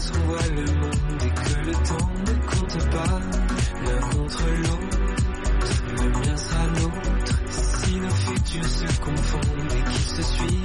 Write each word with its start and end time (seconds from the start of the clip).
phrases 0.00 0.12
renvoient 0.12 0.48
le 0.54 0.72
monde 0.72 1.22
et 1.22 1.30
que 1.30 1.66
le 1.66 1.72
temps 1.72 2.10
ne 2.26 2.34
compte 2.46 2.90
pas 2.90 3.20
l'un 3.84 4.00
contre 4.00 4.44
l'autre. 4.62 4.98
Le 6.02 6.08
mien 6.08 6.36
sera 6.36 6.66
l'autre 6.66 7.40
si 7.50 7.96
nos 7.96 8.10
futurs 8.10 8.64
se 8.64 9.00
confondent 9.00 9.72
et 9.72 9.90
qu'ils 9.90 10.08
se 10.08 10.22
suivent 10.22 10.59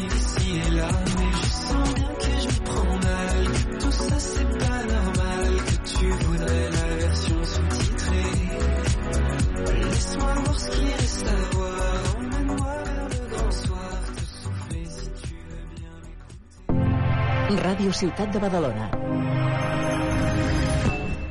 Ràdio 17.66 17.90
Ciutat 17.98 18.30
de 18.30 18.38
Badalona. 18.38 18.92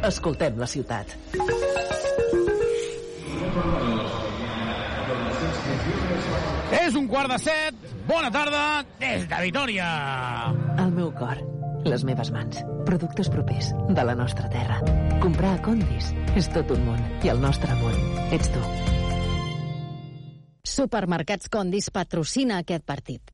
Escoltem 0.08 0.56
la 0.58 0.66
ciutat. 0.66 1.12
És 6.80 6.96
un 6.98 7.06
quart 7.12 7.30
de 7.30 7.38
set. 7.38 7.84
Bona 8.08 8.32
tarda 8.34 8.62
des 8.98 9.28
de 9.30 9.38
Vitoria. 9.44 9.86
El 10.82 10.90
meu 10.96 11.12
cor, 11.20 11.38
les 11.86 12.02
meves 12.08 12.32
mans, 12.34 12.64
productes 12.88 13.30
propers 13.30 13.70
de 13.94 14.06
la 14.08 14.16
nostra 14.18 14.50
terra. 14.50 14.80
Comprar 15.22 15.52
a 15.54 15.62
Condis 15.62 16.10
és 16.34 16.50
tot 16.56 16.74
un 16.74 16.82
món 16.88 17.04
i 17.22 17.30
el 17.30 17.38
nostre 17.44 17.78
món 17.78 17.94
ets 18.34 18.50
tu. 18.56 18.64
Supermercats 20.74 21.46
Condis 21.46 21.92
patrocina 21.94 22.58
aquest 22.64 22.82
partit. 22.90 23.33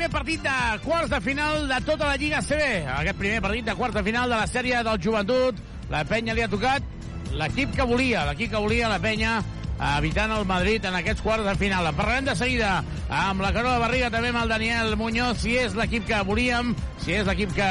Primer 0.00 0.16
partit 0.16 0.40
de 0.40 0.78
quarts 0.80 1.10
de 1.12 1.18
final 1.20 1.66
de 1.68 1.78
tota 1.84 2.06
la 2.08 2.16
Lliga 2.16 2.38
CB. 2.40 2.86
Aquest 2.88 3.18
primer 3.18 3.42
partit 3.44 3.66
de 3.66 3.74
quarts 3.76 3.92
de 3.98 4.02
final 4.06 4.30
de 4.32 4.38
la 4.38 4.46
sèrie 4.48 4.78
del 4.86 4.96
Joventut. 5.04 5.58
La 5.92 6.06
penya 6.08 6.32
li 6.32 6.40
ha 6.40 6.48
tocat 6.48 6.80
l'equip 7.36 7.74
que 7.76 7.84
volia, 7.84 8.22
l'equip 8.30 8.54
que 8.54 8.62
volia 8.64 8.88
la 8.88 8.96
penya 9.02 9.34
evitant 9.98 10.32
el 10.38 10.46
Madrid 10.48 10.88
en 10.88 10.96
aquests 10.96 11.20
quarts 11.20 11.44
de 11.44 11.52
final. 11.60 11.90
En 11.90 12.00
parlarem 12.00 12.30
de 12.30 12.38
seguida 12.38 12.78
amb 13.10 13.44
la 13.44 13.52
Carola 13.52 13.76
Barriga, 13.84 14.08
també 14.08 14.32
amb 14.32 14.40
el 14.40 14.56
Daniel 14.56 14.96
Muñoz, 14.96 15.44
si 15.44 15.58
és 15.60 15.76
l'equip 15.76 16.08
que 16.08 16.24
volíem, 16.24 16.72
si 17.04 17.18
és 17.20 17.28
l'equip 17.28 17.52
que 17.60 17.70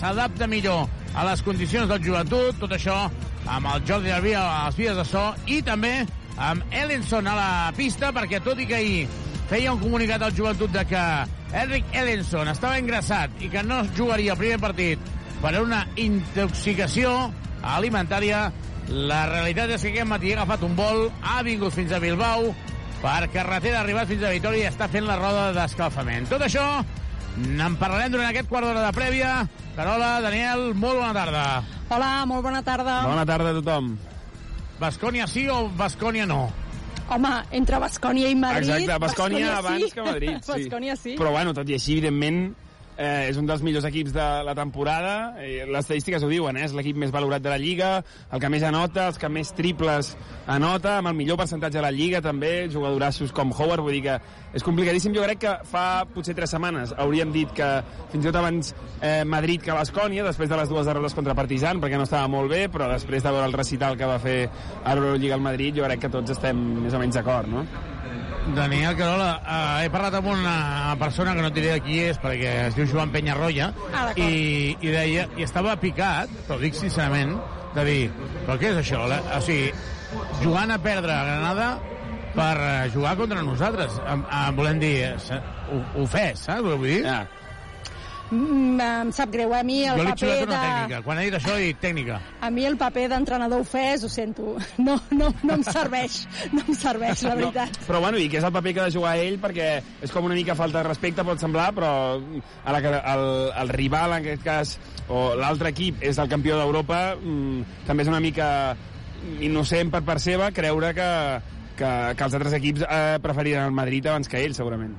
s'adapta 0.00 0.48
millor 0.48 0.88
a 1.12 1.28
les 1.28 1.44
condicions 1.44 1.92
del 1.92 2.00
joventut, 2.00 2.56
tot 2.64 2.72
això 2.78 3.10
amb 3.44 3.74
el 3.74 3.84
Jordi 3.84 4.16
Albí 4.16 4.32
a 4.32 4.48
les 4.70 4.80
vies 4.80 4.96
de 4.96 5.04
so 5.04 5.30
i 5.44 5.60
també 5.60 5.98
amb 6.38 6.64
Ellenson 6.72 7.28
a 7.28 7.36
la 7.36 7.54
pista, 7.76 8.14
perquè 8.16 8.40
tot 8.40 8.56
i 8.56 8.72
que 8.72 8.80
ahir 8.80 9.27
feia 9.48 9.72
un 9.72 9.80
comunicat 9.80 10.22
al 10.22 10.34
joventut 10.36 10.72
de 10.72 10.84
que 10.88 11.02
Enric 11.56 11.94
Ellenson 11.96 12.50
estava 12.52 12.78
ingressat 12.80 13.40
i 13.40 13.48
que 13.52 13.62
no 13.64 13.80
jugaria 13.96 14.34
el 14.34 14.40
primer 14.40 14.58
partit 14.60 15.12
per 15.40 15.54
una 15.62 15.84
intoxicació 15.96 17.12
alimentària, 17.64 18.48
la 18.88 19.22
realitat 19.30 19.72
és 19.74 19.84
que 19.84 19.92
aquest 19.94 20.10
matí 20.10 20.32
ha 20.32 20.42
agafat 20.42 20.66
un 20.68 20.76
vol, 20.76 21.06
ha 21.22 21.40
vingut 21.46 21.74
fins 21.74 21.92
a 21.92 22.00
Bilbao, 22.02 22.52
per 23.02 23.30
carretera 23.32 23.80
ha 23.80 23.86
arribat 23.86 24.10
fins 24.10 24.24
a 24.26 24.34
Vitoria 24.34 24.66
i 24.66 24.70
està 24.72 24.88
fent 24.90 25.06
la 25.08 25.16
roda 25.20 25.48
d'escalfament. 25.56 26.28
Tot 26.28 26.44
això 26.44 26.66
n'en 27.38 27.76
parlarem 27.80 28.12
durant 28.12 28.28
aquest 28.28 28.48
quart 28.50 28.66
d'hora 28.66 28.84
de 28.84 28.92
prèvia. 28.96 29.32
Carola, 29.78 30.18
Daniel, 30.24 30.72
molt 30.74 30.98
bona 30.98 31.14
tarda. 31.14 31.44
Hola, 31.88 32.12
molt 32.26 32.42
bona 32.44 32.62
tarda. 32.66 33.02
Bona 33.06 33.26
tarda 33.28 33.54
a 33.54 33.58
tothom. 33.60 33.92
Bascònia 34.78 35.26
sí 35.30 35.48
o 35.50 35.68
Bascònia 35.78 36.26
no? 36.26 36.48
Home, 37.08 37.34
entre 37.56 37.78
Bascònia 37.80 38.28
i 38.28 38.36
Madrid... 38.36 38.68
Exacte, 38.68 38.98
Bascònia 39.00 39.52
abans 39.56 39.84
sí. 39.84 39.90
que 39.94 40.02
Madrid. 40.04 40.40
Sí. 40.48 40.52
Bascònia 40.52 40.96
sí. 40.96 41.14
Però 41.20 41.32
bueno, 41.32 41.54
tot 41.56 41.68
i 41.68 41.76
així, 41.78 41.96
evidentment, 41.96 42.42
eh, 42.98 43.28
és 43.30 43.38
un 43.38 43.46
dels 43.46 43.62
millors 43.62 43.86
equips 43.88 44.12
de 44.12 44.26
la 44.44 44.54
temporada. 44.58 45.36
Eh, 45.38 45.64
les 45.64 45.86
estadístiques 45.86 46.22
ho 46.24 46.30
diuen, 46.30 46.58
eh? 46.58 46.66
és 46.66 46.74
l'equip 46.74 46.98
més 46.98 47.12
valorat 47.14 47.42
de 47.44 47.52
la 47.52 47.58
Lliga, 47.60 47.90
el 48.32 48.42
que 48.42 48.50
més 48.50 48.66
anota, 48.66 49.06
els 49.12 49.20
que 49.22 49.30
més 49.32 49.52
triples 49.56 50.12
anota, 50.50 50.98
amb 50.98 51.12
el 51.12 51.16
millor 51.18 51.38
percentatge 51.40 51.78
de 51.78 51.84
la 51.84 51.94
Lliga 51.94 52.20
també, 52.24 52.68
jugadorassos 52.72 53.32
com 53.36 53.54
Howard, 53.54 53.84
vull 53.86 53.96
dir 53.96 54.04
que 54.08 54.18
és 54.58 54.66
complicadíssim. 54.66 55.14
Jo 55.14 55.24
crec 55.26 55.42
que 55.46 55.54
fa 55.68 55.86
potser 56.10 56.34
tres 56.36 56.50
setmanes 56.54 56.94
hauríem 56.98 57.32
dit 57.32 57.52
que 57.54 57.68
fins 58.12 58.24
i 58.24 58.28
tot 58.28 58.40
abans 58.40 58.72
eh, 59.00 59.22
Madrid 59.28 59.62
que 59.62 59.76
Bascònia, 59.76 60.26
després 60.26 60.50
de 60.50 60.58
les 60.58 60.72
dues 60.72 60.88
derrotes 60.88 61.14
contra 61.16 61.36
Partizan, 61.38 61.82
perquè 61.82 62.00
no 62.00 62.08
estava 62.08 62.28
molt 62.32 62.50
bé, 62.50 62.66
però 62.72 62.90
després 62.90 63.22
de 63.22 63.30
veure 63.30 63.46
el 63.46 63.54
recital 63.56 63.96
que 64.00 64.08
va 64.10 64.18
fer 64.22 64.40
a 64.82 64.96
l'Eurolliga 64.96 65.38
al 65.38 65.44
Madrid, 65.44 65.78
jo 65.78 65.86
crec 65.86 66.06
que 66.06 66.12
tots 66.18 66.34
estem 66.34 66.66
més 66.82 66.96
o 66.96 67.02
menys 67.02 67.20
d'acord, 67.20 67.48
no? 67.52 67.66
Daniel 68.54 68.96
Carola, 68.96 69.28
eh, 69.42 69.84
he 69.84 69.90
parlat 69.92 70.14
amb 70.18 70.30
una 70.32 70.96
persona 71.00 71.34
que 71.36 71.42
no 71.44 71.50
diré 71.54 71.74
de 71.76 71.82
qui 71.84 71.98
és 72.08 72.18
perquè 72.22 72.54
es 72.68 72.76
diu 72.76 72.88
Joan 72.90 73.12
Penyarroia 73.14 73.70
Ah, 73.92 74.08
i, 74.16 74.76
i 74.80 74.92
deia, 74.94 75.26
i 75.36 75.44
estava 75.46 75.76
picat, 75.80 76.32
però 76.46 76.58
ho 76.58 76.62
dic 76.62 76.76
sincerament, 76.78 77.36
de 77.76 77.84
dir, 77.84 78.02
però 78.46 78.58
què 78.60 78.72
és 78.72 78.80
això? 78.82 79.04
La, 79.10 79.20
o 79.36 79.40
sigui, 79.44 79.72
jugant 80.42 80.72
a 80.72 80.78
perdre 80.82 81.14
a 81.14 81.24
Granada 81.28 81.70
per 82.34 82.54
eh, 82.62 82.90
jugar 82.94 83.16
contra 83.18 83.42
nosaltres. 83.42 83.98
Em, 84.06 84.24
em 84.24 84.56
volem 84.58 84.80
dir, 84.82 84.94
eh, 85.10 85.40
ho, 85.72 85.82
ho 86.02 86.06
fes, 86.06 86.46
saps 86.46 86.64
què 86.64 86.78
vull 86.78 86.88
dir? 86.88 87.02
Ja. 87.06 87.22
Mm, 88.30 88.80
em 88.84 89.10
sap 89.16 89.30
greu, 89.32 89.54
a 89.56 89.62
mi 89.64 89.78
el 89.88 89.96
jo 89.96 90.04
paper 90.04 90.18
xulat 90.20 90.42
una 90.44 90.56
de... 90.56 90.64
tècnica. 90.66 91.00
Quan 91.06 91.20
he 91.20 91.24
dit 91.28 91.36
això, 91.38 91.54
he 91.56 91.68
dit 91.70 91.80
tècnica. 91.80 92.18
A 92.44 92.50
mi 92.52 92.66
el 92.68 92.76
paper 92.80 93.06
d'entrenador 93.14 93.64
ofès, 93.64 94.04
ho 94.04 94.10
sento. 94.12 94.56
No, 94.88 94.94
no, 95.10 95.28
no 95.44 95.56
em 95.58 95.62
serveix. 95.66 96.20
No 96.54 96.62
em 96.62 96.76
serveix, 96.76 97.22
la 97.26 97.34
veritat. 97.36 97.80
Però 97.88 98.00
bueno, 98.00 98.20
i 98.20 98.28
que 98.30 98.38
és 98.38 98.46
el 98.46 98.52
paper 98.54 98.72
que 98.74 98.80
ha 98.80 98.86
de 98.88 98.94
jugar 98.94 99.16
ell 99.20 99.36
perquè 99.42 99.66
és 100.04 100.12
com 100.14 100.28
una 100.28 100.36
mica 100.38 100.56
falta 100.56 100.80
de 100.80 100.86
respecte, 100.86 101.24
pot 101.26 101.42
semblar, 101.42 101.72
però 101.76 101.90
a 102.16 102.74
la 102.74 102.80
que 102.84 102.92
el, 102.94 103.24
el 103.64 103.72
rival, 103.74 104.14
en 104.14 104.22
aquest 104.22 104.44
cas, 104.46 104.76
o 105.08 105.32
l'altre 105.36 105.74
equip 105.74 106.00
és 106.04 106.20
el 106.22 106.30
campió 106.30 106.56
d'Europa, 106.60 107.02
mm, 107.18 107.82
també 107.88 108.06
és 108.06 108.12
una 108.12 108.22
mica 108.24 108.48
innocent 109.44 109.92
per 109.92 110.04
part 110.06 110.22
seva 110.22 110.52
creure 110.54 110.94
que, 110.96 111.10
que, 111.76 111.92
que 112.14 112.26
els 112.28 112.38
altres 112.38 112.56
equips 112.60 112.86
eh, 112.86 113.18
preferiran 113.22 113.68
el 113.68 113.76
Madrid 113.76 114.08
abans 114.08 114.30
que 114.30 114.40
ell, 114.44 114.56
segurament. 114.56 114.96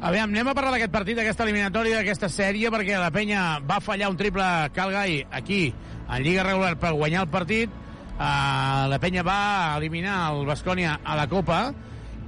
Aviam, 0.00 0.30
anem 0.32 0.48
a 0.48 0.54
parlar 0.56 0.72
d'aquest 0.72 0.92
partit, 0.94 1.18
d'aquesta 1.18 1.44
eliminatòria, 1.44 1.98
d'aquesta 1.98 2.30
sèrie, 2.32 2.70
perquè 2.72 2.96
la 2.96 3.10
penya 3.12 3.58
va 3.68 3.82
fallar 3.84 4.08
un 4.08 4.16
triple 4.16 4.46
Calgai 4.72 5.18
aquí, 5.28 5.74
en 6.08 6.24
Lliga 6.24 6.46
regular, 6.46 6.78
per 6.80 6.94
guanyar 6.96 7.26
el 7.26 7.28
partit. 7.28 7.74
Uh, 8.16 8.88
la 8.88 8.96
penya 9.00 9.20
va 9.24 9.76
eliminar 9.76 10.16
el 10.32 10.46
Bascònia 10.48 10.98
a 11.04 11.18
la 11.20 11.28
Copa 11.28 11.60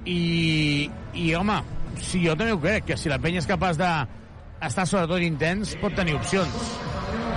i, 0.04 0.84
i, 1.16 1.26
home, 1.36 1.58
si 1.96 2.20
jo 2.26 2.36
també 2.36 2.52
ho 2.52 2.60
crec, 2.60 2.90
que 2.92 3.00
si 3.00 3.08
la 3.12 3.20
penya 3.24 3.40
és 3.40 3.48
capaç 3.48 3.80
de 3.80 3.90
estar 4.68 4.84
sobretot 4.84 5.24
intens, 5.24 5.72
pot 5.80 5.96
tenir 5.96 6.20
opcions. 6.20 6.72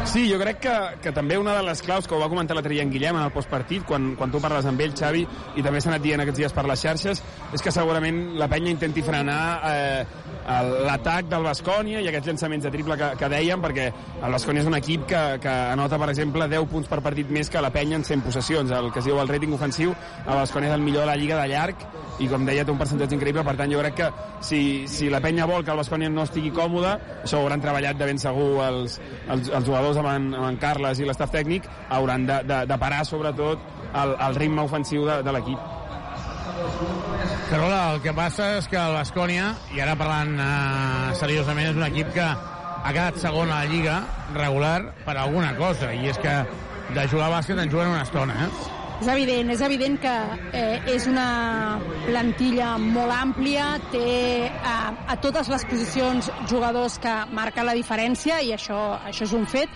Sí, 0.06 0.28
jo 0.30 0.38
crec 0.38 0.60
que, 0.62 0.74
que 1.02 1.12
també 1.12 1.38
una 1.42 1.56
de 1.58 1.64
les 1.66 1.82
claus 1.82 2.06
que 2.06 2.14
ho 2.14 2.20
va 2.22 2.30
comentar 2.30 2.54
l'altre 2.56 2.76
dia 2.76 2.84
en 2.86 2.92
Guillem 2.94 3.18
en 3.18 3.24
el 3.26 3.32
postpartit, 3.34 3.84
quan, 3.90 4.12
quan 4.20 4.32
tu 4.32 4.40
parles 4.44 4.68
amb 4.70 4.84
ell, 4.86 4.94
Xavi, 4.96 5.24
i 5.58 5.64
també 5.66 5.82
s'ha 5.82 5.90
anat 5.92 6.04
dient 6.04 6.22
aquests 6.22 6.44
dies 6.44 6.54
per 6.54 6.68
les 6.70 6.84
xarxes, 6.86 7.24
és 7.58 7.64
que 7.66 7.74
segurament 7.74 8.20
la 8.38 8.48
penya 8.52 8.70
intenti 8.76 9.02
frenar 9.04 9.40
eh, 9.66 10.06
l'atac 10.46 11.30
del 11.30 11.46
Bascònia 11.46 12.02
i 12.04 12.08
aquests 12.10 12.30
llançaments 12.30 12.66
de 12.66 12.72
triple 12.74 12.98
que, 13.00 13.10
que 13.20 13.30
dèiem, 13.32 13.62
perquè 13.64 13.88
el 14.22 14.36
Bascònia 14.36 14.62
és 14.62 14.70
un 14.70 14.78
equip 14.78 15.08
que, 15.10 15.22
que 15.42 15.54
anota, 15.74 15.98
per 16.02 16.10
exemple, 16.14 16.48
10 16.52 16.68
punts 16.72 16.90
per 16.92 17.02
partit 17.06 17.32
més 17.34 17.50
que 17.50 17.64
la 17.64 17.72
penya 17.74 17.98
en 18.00 18.06
100 18.06 18.26
possessions, 18.26 18.72
el 18.72 18.92
que 18.94 19.02
es 19.02 19.10
diu 19.10 19.20
el 19.22 19.32
rating 19.32 19.56
ofensiu, 19.58 19.96
el 20.26 20.42
Bascònia 20.42 20.70
és 20.70 20.78
el 20.78 20.86
millor 20.86 21.06
de 21.06 21.12
la 21.12 21.18
Lliga 21.20 21.40
de 21.42 21.50
llarg, 21.50 21.86
i 22.22 22.30
com 22.32 22.46
deia, 22.48 22.64
té 22.66 22.72
un 22.72 22.80
percentatge 22.80 23.18
increïble, 23.18 23.44
per 23.48 23.56
tant 23.60 23.72
jo 23.74 23.82
crec 23.82 23.98
que 23.98 24.10
si, 24.46 24.60
si 24.92 25.10
la 25.12 25.22
penya 25.24 25.48
vol 25.50 25.66
que 25.66 25.74
el 25.74 25.82
Bascònia 25.82 26.12
no 26.14 26.28
estigui 26.28 26.54
còmode, 26.56 26.94
això 27.24 27.40
ho 27.40 27.48
hauran 27.48 27.64
treballat 27.64 27.98
de 28.00 28.10
ben 28.12 28.22
segur 28.22 28.52
els, 28.68 29.00
els, 29.28 29.50
els 29.50 29.66
jugadors 29.66 30.00
amb 30.02 30.12
en, 30.14 30.30
amb 30.38 30.52
en 30.52 30.60
Carles 30.62 31.02
i 31.02 31.10
l'estaf 31.10 31.34
tècnic, 31.34 31.68
hauran 31.90 32.30
de, 32.30 32.42
de, 32.48 32.62
de 32.70 32.78
parar 32.80 33.02
sobretot 33.08 33.66
el, 33.96 34.16
el 34.30 34.38
ritme 34.40 34.64
ofensiu 34.64 35.08
de, 35.10 35.20
de 35.26 35.36
l'equip. 35.36 35.85
Carola, 37.50 37.80
el 37.94 38.02
que 38.02 38.14
passa 38.16 38.56
és 38.58 38.68
que 38.72 38.78
el 38.80 38.96
Bascònia, 38.96 39.50
i 39.76 39.82
ara 39.84 39.96
parlant 40.00 40.38
eh, 40.40 41.16
seriosament, 41.20 41.72
és 41.72 41.80
un 41.80 41.86
equip 41.88 42.14
que 42.16 42.26
ha 42.26 42.94
quedat 42.94 43.20
segon 43.22 43.52
a 43.52 43.64
la 43.64 43.70
Lliga 43.72 43.98
regular 44.38 44.80
per 45.06 45.18
alguna 45.20 45.52
cosa, 45.60 45.92
i 45.94 46.10
és 46.12 46.22
que 46.22 46.34
de 46.96 47.06
jugar 47.12 47.28
a 47.28 47.36
bàsquet 47.38 47.60
en 47.60 47.72
juguen 47.72 47.92
una 47.92 48.06
estona, 48.06 48.48
eh? 48.48 48.50
És 48.96 49.10
evident, 49.12 49.50
és 49.52 49.62
evident 49.66 49.98
que 50.00 50.14
eh, 50.56 50.94
és 50.94 51.06
una 51.12 51.28
plantilla 52.06 52.76
molt 52.80 53.12
àmplia, 53.12 53.74
té 53.92 54.48
a, 54.48 54.78
a 55.12 55.18
totes 55.20 55.50
les 55.52 55.66
posicions 55.68 56.30
jugadors 56.48 56.96
que 57.04 57.16
marquen 57.36 57.68
la 57.68 57.76
diferència 57.76 58.40
i 58.40 58.54
això, 58.56 58.80
això 59.04 59.28
és 59.28 59.36
un 59.36 59.44
fet. 59.52 59.74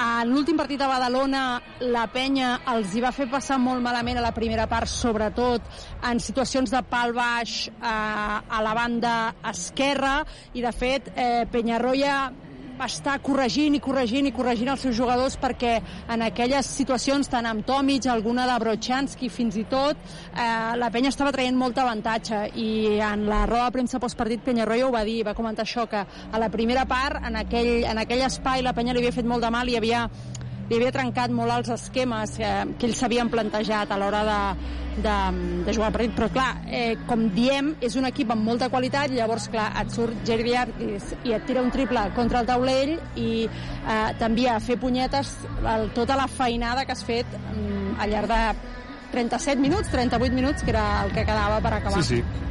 En 0.00 0.30
l'últim 0.32 0.56
partit 0.56 0.80
a 0.80 0.86
Badalona, 0.88 1.60
la 1.92 2.06
penya 2.08 2.54
els 2.72 2.94
hi 2.96 3.02
va 3.04 3.10
fer 3.12 3.26
passar 3.28 3.58
molt 3.60 3.82
malament 3.84 4.16
a 4.16 4.22
la 4.24 4.32
primera 4.32 4.64
part, 4.70 4.88
sobretot 4.88 5.66
en 6.08 6.22
situacions 6.24 6.72
de 6.72 6.80
pal 6.88 7.12
baix 7.12 7.66
eh, 7.68 7.90
a 7.90 8.60
la 8.64 8.72
banda 8.78 9.16
esquerra, 9.50 10.14
i 10.56 10.64
de 10.64 10.72
fet 10.72 11.10
eh, 11.12 11.44
Penyarroia 11.52 12.14
estar 12.86 13.18
corregint 13.24 13.76
i 13.76 13.80
corregint 13.82 14.28
i 14.28 14.32
corregint 14.32 14.70
els 14.72 14.84
seus 14.86 14.96
jugadors 14.96 15.36
perquè 15.40 15.76
en 16.10 16.24
aquelles 16.26 16.66
situacions, 16.66 17.28
tant 17.30 17.46
amb 17.46 17.64
Tomic, 17.66 18.06
alguna 18.06 18.46
de 18.48 18.58
Brochanski 18.62 19.28
fins 19.28 19.56
i 19.60 19.64
tot, 19.70 19.96
eh, 20.34 20.76
la 20.80 20.90
penya 20.90 21.12
estava 21.12 21.32
traient 21.32 21.56
molt 21.56 21.78
avantatge. 21.78 22.42
I 22.54 23.00
en 23.04 23.26
la 23.28 23.44
roda 23.46 23.68
de 23.68 23.78
premsa 23.78 24.00
postpartit 24.02 24.44
Penyarroia 24.44 24.86
ho 24.86 24.92
va 24.92 25.04
dir, 25.04 25.22
va 25.26 25.34
comentar 25.34 25.64
això, 25.66 25.86
que 25.88 26.04
a 26.04 26.38
la 26.38 26.50
primera 26.50 26.86
part, 26.86 27.24
en 27.26 27.36
aquell, 27.36 27.84
en 27.84 27.98
aquell 27.98 28.26
espai, 28.26 28.62
la 28.62 28.72
penya 28.72 28.94
li 28.94 29.04
havia 29.04 29.16
fet 29.16 29.26
molt 29.26 29.44
de 29.44 29.50
mal 29.50 29.68
i 29.68 29.76
havia 29.76 30.06
li 30.70 30.78
havia 30.78 30.92
trencat 30.94 31.32
molt 31.34 31.50
els 31.50 31.72
esquemes 31.74 32.36
eh, 32.38 32.50
que 32.78 32.86
ells 32.86 33.00
s'havien 33.02 33.28
plantejat 33.30 33.90
a 33.90 33.98
l'hora 33.98 34.20
de, 34.28 34.38
de, 35.02 35.14
de 35.66 35.74
jugar 35.74 35.88
el 35.90 35.96
partit, 35.96 36.12
però 36.14 36.28
clar, 36.30 36.50
eh, 36.70 36.94
com 37.08 37.24
diem, 37.34 37.72
és 37.82 37.96
un 37.98 38.06
equip 38.06 38.30
amb 38.30 38.46
molta 38.46 38.70
qualitat, 38.70 39.10
llavors, 39.10 39.48
clar, 39.50 39.66
et 39.82 39.90
surt 39.90 40.22
Jerry 40.28 40.54
Artis 40.60 41.10
i 41.26 41.34
et 41.34 41.46
tira 41.48 41.64
un 41.66 41.72
triple 41.74 42.04
contra 42.14 42.44
el 42.44 42.50
taulell 42.52 42.94
i 43.18 43.30
eh, 43.48 44.10
t'envia 44.20 44.54
a 44.56 44.62
fer 44.62 44.78
punyetes 44.78 45.34
el, 45.58 45.90
tota 45.96 46.18
la 46.20 46.28
feinada 46.30 46.86
que 46.86 46.94
has 46.94 47.02
fet 47.06 47.34
mm, 47.40 47.96
al 47.98 48.14
llarg 48.14 48.30
de 48.30 48.42
37 49.10 49.58
minuts, 49.58 49.90
38 49.90 50.36
minuts, 50.36 50.62
que 50.62 50.70
era 50.70 51.02
el 51.02 51.10
que 51.10 51.26
quedava 51.26 51.58
per 51.58 51.74
acabar. 51.80 52.04
Sí, 52.06 52.20
sí. 52.20 52.46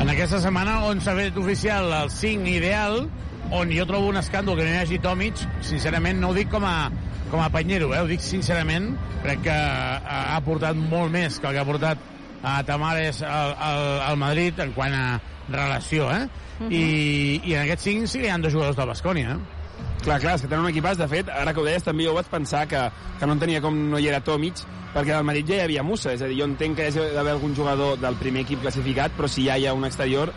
En 0.00 0.08
aquesta 0.08 0.40
setmana 0.40 0.80
on 0.88 1.04
s'ha 1.04 1.12
fet 1.14 1.36
oficial 1.36 1.92
el 1.92 2.08
5 2.10 2.48
ideal, 2.56 3.04
on 3.52 3.72
jo 3.72 3.86
trobo 3.88 4.08
un 4.08 4.18
escàndol 4.20 4.56
que 4.58 4.66
no 4.66 4.72
hi 4.72 4.80
hagi 4.80 5.00
Tomic, 5.02 5.40
sincerament 5.64 6.20
no 6.20 6.30
ho 6.32 6.36
dic 6.36 6.50
com 6.52 6.64
a, 6.64 6.90
com 7.30 7.40
a 7.42 7.50
panyero, 7.52 7.92
eh? 7.94 8.00
ho 8.00 8.08
dic 8.08 8.24
sincerament, 8.24 8.92
crec 9.22 9.44
que 9.46 9.56
ha 9.56 10.22
ha 10.32 10.36
aportat 10.40 10.78
molt 10.78 11.12
més 11.12 11.38
que 11.38 11.50
el 11.50 11.56
que 11.56 11.62
ha 11.62 11.68
portat 11.68 12.10
a 12.42 12.58
Tamares 12.66 13.22
al, 13.22 13.54
al, 13.54 13.88
al 14.10 14.20
Madrid 14.20 14.58
en 14.64 14.72
quant 14.76 14.94
a 14.96 15.06
relació, 15.48 16.10
eh? 16.10 16.28
Uh 16.58 16.66
-huh. 16.66 16.72
I, 16.72 17.40
I 17.44 17.54
en 17.54 17.62
aquests 17.62 17.84
cinc 17.84 18.06
sí 18.06 18.18
que 18.20 18.26
hi 18.26 18.30
ha 18.30 18.38
dos 18.38 18.52
jugadors 18.52 18.76
del 18.76 18.88
Bascònia, 18.88 19.36
eh? 19.36 19.60
Clar, 20.02 20.18
clar, 20.18 20.34
és 20.34 20.42
que 20.42 20.48
tenen 20.48 20.64
un 20.64 20.70
equipàs. 20.70 20.98
De 20.98 21.06
fet, 21.08 21.28
ara 21.28 21.52
que 21.54 21.60
ho 21.60 21.64
deies, 21.64 21.82
també 21.82 22.04
jo 22.04 22.14
vaig 22.14 22.26
pensar 22.26 22.66
que, 22.66 22.80
que 23.20 23.26
no 23.26 23.32
entenia 23.32 23.60
com 23.60 23.76
no 23.90 23.98
hi 23.98 24.08
era 24.08 24.20
Tomic, 24.20 24.54
perquè 24.94 25.14
al 25.14 25.24
Madrid 25.24 25.46
ja 25.46 25.54
hi 25.54 25.60
havia 25.60 25.82
Musa. 25.82 26.12
És 26.12 26.22
a 26.22 26.26
dir, 26.26 26.40
jo 26.40 26.44
entenc 26.44 26.76
que 26.76 26.82
hi 26.82 26.90
hagi 26.90 27.14
d'haver 27.14 27.36
algun 27.36 27.54
jugador 27.54 28.00
del 28.00 28.16
primer 28.16 28.42
equip 28.42 28.62
classificat, 28.62 29.14
però 29.16 29.28
si 29.28 29.46
ja 29.46 29.56
hi 29.56 29.66
ha 29.66 29.74
un 29.74 29.84
exterior, 29.84 30.32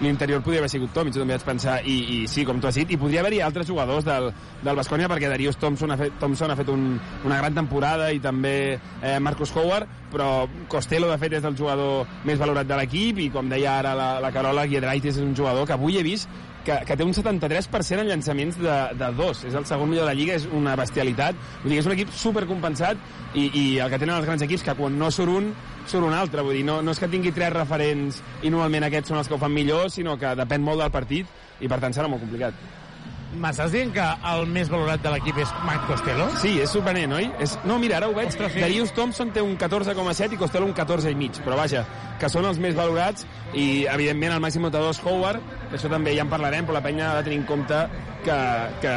l'interior 0.00 0.42
podria 0.42 0.62
haver 0.62 0.70
sigut 0.72 0.92
Tomic, 0.96 1.14
també 1.16 1.36
vaig 1.36 1.46
pensar, 1.46 1.78
i, 1.84 1.96
i 2.14 2.18
sí, 2.30 2.44
com 2.48 2.60
tu 2.60 2.68
has 2.70 2.78
dit, 2.80 2.94
i 2.94 2.98
podria 3.00 3.20
haver-hi 3.24 3.40
altres 3.44 3.68
jugadors 3.68 4.06
del, 4.06 4.30
del 4.64 4.78
Bascònia, 4.80 5.08
perquè 5.12 5.30
Darius 5.30 5.58
Thompson 5.60 5.92
ha 5.92 5.98
fet, 6.00 6.16
Thompson 6.20 6.52
ha 6.52 6.58
fet 6.58 6.70
un, 6.72 6.94
una 7.28 7.40
gran 7.42 7.56
temporada, 7.56 8.10
i 8.12 8.20
també 8.22 8.54
eh, 8.76 9.18
Marcus 9.20 9.52
Howard, 9.56 9.88
però 10.10 10.30
Costello, 10.72 11.10
de 11.10 11.18
fet, 11.20 11.38
és 11.38 11.48
el 11.48 11.58
jugador 11.58 12.08
més 12.28 12.40
valorat 12.40 12.68
de 12.68 12.80
l'equip, 12.80 13.20
i 13.20 13.30
com 13.34 13.50
deia 13.52 13.78
ara 13.78 13.96
la, 13.98 14.12
la 14.24 14.32
Carola, 14.34 14.68
Giedraitis 14.70 15.18
és 15.18 15.26
un 15.26 15.36
jugador 15.36 15.68
que 15.68 15.76
avui 15.76 16.00
he 16.00 16.06
vist 16.06 16.30
que, 16.64 16.76
que 16.86 16.96
té 16.96 17.04
un 17.04 17.14
73% 17.16 18.02
en 18.02 18.10
llançaments 18.10 18.58
de, 18.60 18.76
de 19.00 19.10
dos. 19.16 19.44
És 19.48 19.56
el 19.56 19.66
segon 19.68 19.90
millor 19.90 20.06
de 20.06 20.12
la 20.12 20.16
Lliga, 20.18 20.36
és 20.36 20.46
una 20.56 20.76
bestialitat. 20.78 21.38
Vull 21.62 21.74
dir, 21.74 21.80
és 21.80 21.88
un 21.88 21.96
equip 21.96 22.12
supercompensat 22.14 23.00
i, 23.34 23.46
i 23.46 23.64
el 23.80 23.92
que 23.92 24.00
tenen 24.00 24.16
els 24.18 24.28
grans 24.28 24.44
equips, 24.46 24.64
que 24.66 24.76
quan 24.78 24.98
no 25.00 25.10
surt 25.14 25.32
un, 25.40 25.50
surt 25.90 26.06
un 26.06 26.16
altre. 26.16 26.44
Vull 26.46 26.60
dir, 26.60 26.66
no, 26.66 26.80
no 26.82 26.94
és 26.94 27.00
que 27.02 27.10
tingui 27.10 27.32
tres 27.36 27.52
referents 27.54 28.20
i 28.42 28.50
normalment 28.50 28.88
aquests 28.88 29.12
són 29.12 29.20
els 29.20 29.30
que 29.30 29.36
ho 29.36 29.40
fan 29.42 29.54
millor, 29.54 29.90
sinó 29.92 30.16
que 30.20 30.34
depèn 30.38 30.62
molt 30.64 30.82
del 30.82 30.92
partit 30.94 31.26
i 31.60 31.68
per 31.68 31.80
tant 31.82 31.96
serà 31.96 32.08
molt 32.10 32.24
complicat. 32.24 32.54
M'estàs 33.30 33.70
dient 33.70 33.92
que 33.94 34.04
el 34.26 34.40
més 34.50 34.66
valorat 34.72 35.02
de 35.04 35.10
l'equip 35.12 35.36
és 35.38 35.50
Mike 35.62 35.86
Costello? 35.86 36.26
Sí, 36.42 36.56
és 36.64 36.72
sorprenent, 36.74 37.12
oi? 37.14 37.28
És... 37.44 37.54
No, 37.62 37.76
mira, 37.78 38.00
ara 38.00 38.08
ho 38.10 38.14
veig. 38.16 38.32
Ostres, 38.32 38.56
sí. 38.56 38.62
Darius 38.64 38.90
Thompson 38.96 39.30
té 39.30 39.44
un 39.44 39.54
14,7 39.60 40.34
i 40.34 40.40
Costello 40.40 40.66
un 40.66 40.74
14,5. 40.74 41.44
Però 41.46 41.58
vaja, 41.60 41.84
que 42.18 42.30
són 42.32 42.48
els 42.50 42.58
més 42.62 42.74
valorats 42.74 43.28
i, 43.54 43.86
evidentment, 43.86 44.34
el 44.34 44.42
màxim 44.42 44.66
notador 44.66 44.90
és 44.96 45.02
Howard, 45.04 45.59
això 45.76 45.88
també 45.92 46.14
ja 46.16 46.22
en 46.26 46.30
parlarem, 46.32 46.66
però 46.66 46.78
la 46.78 46.82
penya 46.84 47.10
ha 47.12 47.16
de 47.18 47.24
tenir 47.28 47.38
en 47.40 47.46
compte 47.48 47.80
que, 48.24 48.36
que 48.82 48.94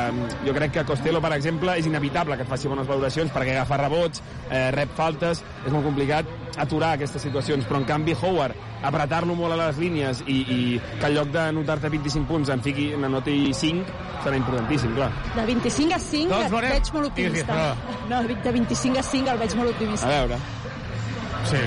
jo 0.47 0.53
crec 0.55 0.71
que 0.73 0.83
Costello, 0.85 1.21
per 1.23 1.33
exemple, 1.37 1.77
és 1.79 1.85
inevitable 1.87 2.35
que 2.37 2.43
et 2.43 2.49
faci 2.49 2.67
bones 2.71 2.87
valoracions 2.89 3.31
perquè 3.31 3.53
agafa 3.55 3.77
rebots, 3.83 4.23
eh, 4.49 4.69
rep 4.75 4.95
faltes, 4.97 5.43
és 5.65 5.71
molt 5.71 5.85
complicat 5.85 6.27
aturar 6.57 6.93
aquestes 6.97 7.21
situacions, 7.23 7.65
però 7.65 7.79
en 7.81 7.85
canvi 7.89 8.15
Howard, 8.19 8.57
apretar-lo 8.83 9.35
molt 9.35 9.55
a 9.55 9.59
les 9.61 9.77
línies 9.79 10.23
i, 10.27 10.39
i 10.43 10.57
que 10.99 11.07
en 11.07 11.15
lloc 11.15 11.31
de 11.33 11.45
notar-te 11.55 11.89
25 11.89 12.27
punts 12.29 12.51
en 12.53 12.61
fiqui, 12.65 12.89
n'anoti 12.99 13.37
5, 13.55 13.85
serà 14.25 14.35
importantíssim, 14.37 14.93
clar. 14.97 15.09
De 15.37 15.45
25 15.47 15.95
a 15.95 16.01
5 16.03 16.29
Doncs 16.33 16.45
et 16.45 16.51
veurem. 16.51 16.75
veig 16.75 16.91
molt 16.93 17.09
optimista. 17.13 17.61
Digues, 17.61 18.09
No, 18.09 18.21
de 18.43 18.51
25 18.59 18.99
a 18.99 19.03
5 19.07 19.31
el 19.31 19.41
veig 19.45 19.55
molt 19.55 19.69
optimista. 19.71 20.07
A 20.07 20.19
veure. 20.19 20.37
Sí. 21.47 21.59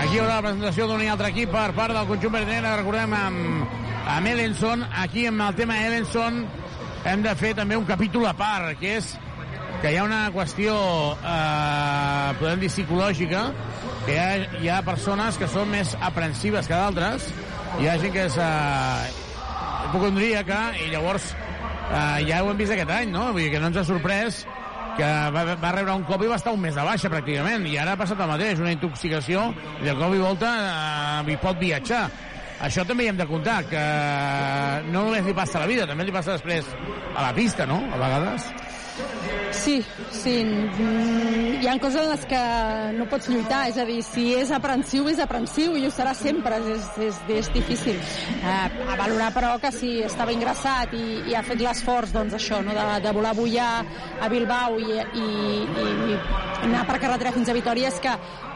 Aquí 0.00 0.14
hi 0.14 0.20
haurà 0.22 0.36
la 0.36 0.42
presentació 0.44 0.86
d'un 0.90 1.02
i 1.02 1.08
altre 1.10 1.30
equip 1.32 1.50
per 1.50 1.70
part 1.74 1.94
del 1.94 2.06
conjunt 2.10 2.32
verdinera, 2.36 2.76
recordem, 2.78 3.14
amb, 3.18 3.80
amb 4.06 4.26
Ellenson. 4.26 4.84
Aquí, 5.02 5.26
amb 5.26 5.42
el 5.48 5.54
tema 5.58 5.78
Ellenson, 5.86 6.44
hem 7.04 7.22
de 7.24 7.34
fer 7.36 7.54
també 7.58 7.76
un 7.76 7.86
capítol 7.88 8.26
a 8.28 8.34
part, 8.36 8.74
que 8.80 8.96
és 8.98 9.12
que 9.82 9.92
hi 9.92 9.98
ha 10.00 10.04
una 10.06 10.30
qüestió, 10.32 10.74
eh, 11.18 12.34
podem 12.40 12.62
dir, 12.62 12.70
psicològica, 12.72 13.44
que 14.06 14.14
hi 14.14 14.18
ha, 14.18 14.58
hi 14.62 14.70
ha 14.72 14.82
persones 14.86 15.36
que 15.40 15.48
són 15.50 15.68
més 15.72 15.94
aprensives 16.00 16.68
que 16.70 16.78
d'altres, 16.78 17.28
hi 17.80 17.88
ha 17.88 17.98
gent 18.00 18.14
que 18.14 18.26
és 18.30 18.38
eh, 18.40 19.12
hipocondríaca, 19.88 20.60
i 20.84 20.90
llavors 20.94 21.32
eh, 21.34 22.24
ja 22.28 22.42
ho 22.42 22.52
hem 22.52 22.60
vist 22.60 22.72
aquest 22.72 22.92
any, 22.96 23.12
no? 23.12 23.30
Vull 23.32 23.44
dir 23.44 23.52
que 23.52 23.60
no 23.60 23.72
ens 23.72 23.82
ha 23.82 23.88
sorprès 23.88 24.44
que 24.94 25.06
va, 25.34 25.42
va 25.58 25.72
rebre 25.74 25.94
un 25.98 26.04
cop 26.06 26.22
i 26.22 26.28
va 26.30 26.38
estar 26.38 26.52
un 26.54 26.62
mes 26.62 26.76
de 26.76 26.84
baixa 26.86 27.10
pràcticament 27.10 27.64
i 27.66 27.74
ara 27.82 27.96
ha 27.96 27.98
passat 27.98 28.20
el 28.20 28.30
mateix, 28.30 28.60
una 28.62 28.72
intoxicació 28.72 29.48
i 29.80 29.88
de 29.88 29.94
cop 29.98 30.14
i 30.14 30.22
volta 30.22 30.52
eh, 30.60 31.32
hi 31.32 31.36
pot 31.42 31.58
viatjar 31.58 32.04
això 32.60 32.84
també 32.86 33.04
hi 33.04 33.12
hem 33.12 33.18
de 33.18 33.26
comptar 33.26 33.62
que 33.70 33.82
no 34.90 35.06
només 35.08 35.26
li 35.26 35.34
passa 35.34 35.58
a 35.58 35.64
la 35.64 35.70
vida 35.70 35.88
també 35.90 36.06
li 36.06 36.14
passa 36.14 36.36
després 36.38 36.68
a 37.14 37.28
la 37.28 37.34
pista, 37.34 37.66
no? 37.66 37.82
a 37.92 37.98
vegades 37.98 38.52
Sí, 39.50 39.82
sí. 40.10 40.44
Mm, 40.44 41.62
Hi 41.62 41.68
ha 41.68 41.78
coses 41.80 42.02
en 42.02 42.10
les 42.10 42.24
que 42.28 42.40
no 42.98 43.06
pots 43.08 43.30
lluitar, 43.30 43.62
és 43.70 43.78
a 43.80 43.86
dir, 43.88 44.00
si 44.04 44.26
és 44.36 44.50
aprensiu, 44.52 45.06
és 45.08 45.20
aprensiu 45.22 45.78
i 45.78 45.86
ho 45.86 45.92
serà 45.94 46.12
sempre, 46.14 46.58
és, 46.74 46.88
és, 47.06 47.20
és 47.38 47.50
difícil. 47.54 47.96
Eh, 47.96 48.52
a 48.52 48.98
valorar, 49.00 49.30
però, 49.34 49.54
que 49.62 49.72
si 49.74 49.94
estava 50.04 50.34
ingressat 50.34 50.92
i, 50.98 51.04
i 51.30 51.34
ha 51.38 51.42
fet 51.46 51.62
l'esforç, 51.64 52.12
doncs 52.14 52.36
això, 52.36 52.60
no, 52.66 52.74
de, 52.76 52.86
de 53.06 53.14
volar 53.16 53.32
a 53.32 53.38
bullar 53.38 53.70
a 54.20 54.30
Bilbao 54.30 54.78
i, 54.82 54.98
i, 55.00 55.28
i, 55.64 55.88
i 56.12 56.18
anar 56.68 56.84
per 56.90 57.00
carretera 57.00 57.32
fins 57.34 57.48
a 57.48 57.56
Vitoria 57.56 57.90
és 57.90 58.02
que 58.02 58.14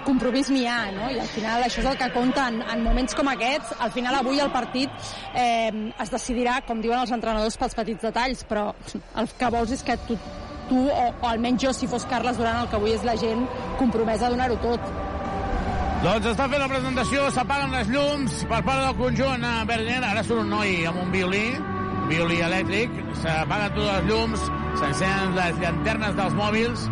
compromís 0.09 0.49
n'hi 0.53 0.65
ha, 0.69 0.89
no? 0.95 1.11
I 1.13 1.21
al 1.21 1.29
final 1.31 1.65
això 1.67 1.83
és 1.83 1.89
el 1.91 1.99
que 2.01 2.09
compta 2.15 2.49
en, 2.49 2.63
en 2.65 2.85
moments 2.87 3.17
com 3.19 3.29
aquests. 3.33 3.75
Al 3.85 3.93
final 3.95 4.17
avui 4.19 4.41
el 4.41 4.53
partit 4.55 4.91
eh, 5.35 5.71
es 5.93 6.13
decidirà, 6.15 6.61
com 6.69 6.81
diuen 6.85 7.03
els 7.03 7.13
entrenadors, 7.15 7.59
pels 7.61 7.77
petits 7.77 8.09
detalls, 8.09 8.45
però 8.49 8.71
el 9.21 9.29
que 9.39 9.51
vols 9.53 9.75
és 9.77 9.85
que 9.85 9.99
tu, 10.09 10.17
tu 10.71 10.87
o, 10.87 11.05
o 11.13 11.29
almenys 11.29 11.67
jo, 11.67 11.75
si 11.77 11.91
fos 11.91 12.09
Carles 12.09 12.41
Duran, 12.41 12.63
el 12.65 12.73
que 12.73 12.81
vull 12.81 12.97
és 12.97 13.05
la 13.07 13.17
gent 13.21 13.45
compromesa 13.81 14.29
a 14.29 14.35
donar-ho 14.35 14.59
tot. 14.65 14.89
Doncs 15.99 16.29
està 16.31 16.47
fent 16.47 16.63
la 16.63 16.71
presentació, 16.71 17.25
s'apaguen 17.35 17.75
les 17.75 17.89
llums 17.91 18.45
per 18.47 18.63
part 18.63 18.85
del 18.85 18.95
conjunt 19.01 19.43
a 19.45 19.57
Berner. 19.67 19.99
Ara 20.07 20.23
surt 20.23 20.45
un 20.45 20.53
noi 20.55 20.87
amb 20.87 21.03
un 21.03 21.11
violí, 21.11 21.49
violí 22.09 22.39
elèctric, 22.47 22.95
s'apaguen 23.25 23.75
totes 23.75 23.91
les 23.91 24.09
llums, 24.13 24.49
s'encenen 24.79 25.35
les 25.37 25.59
llanternes 25.59 26.15
dels 26.17 26.39
mòbils 26.39 26.87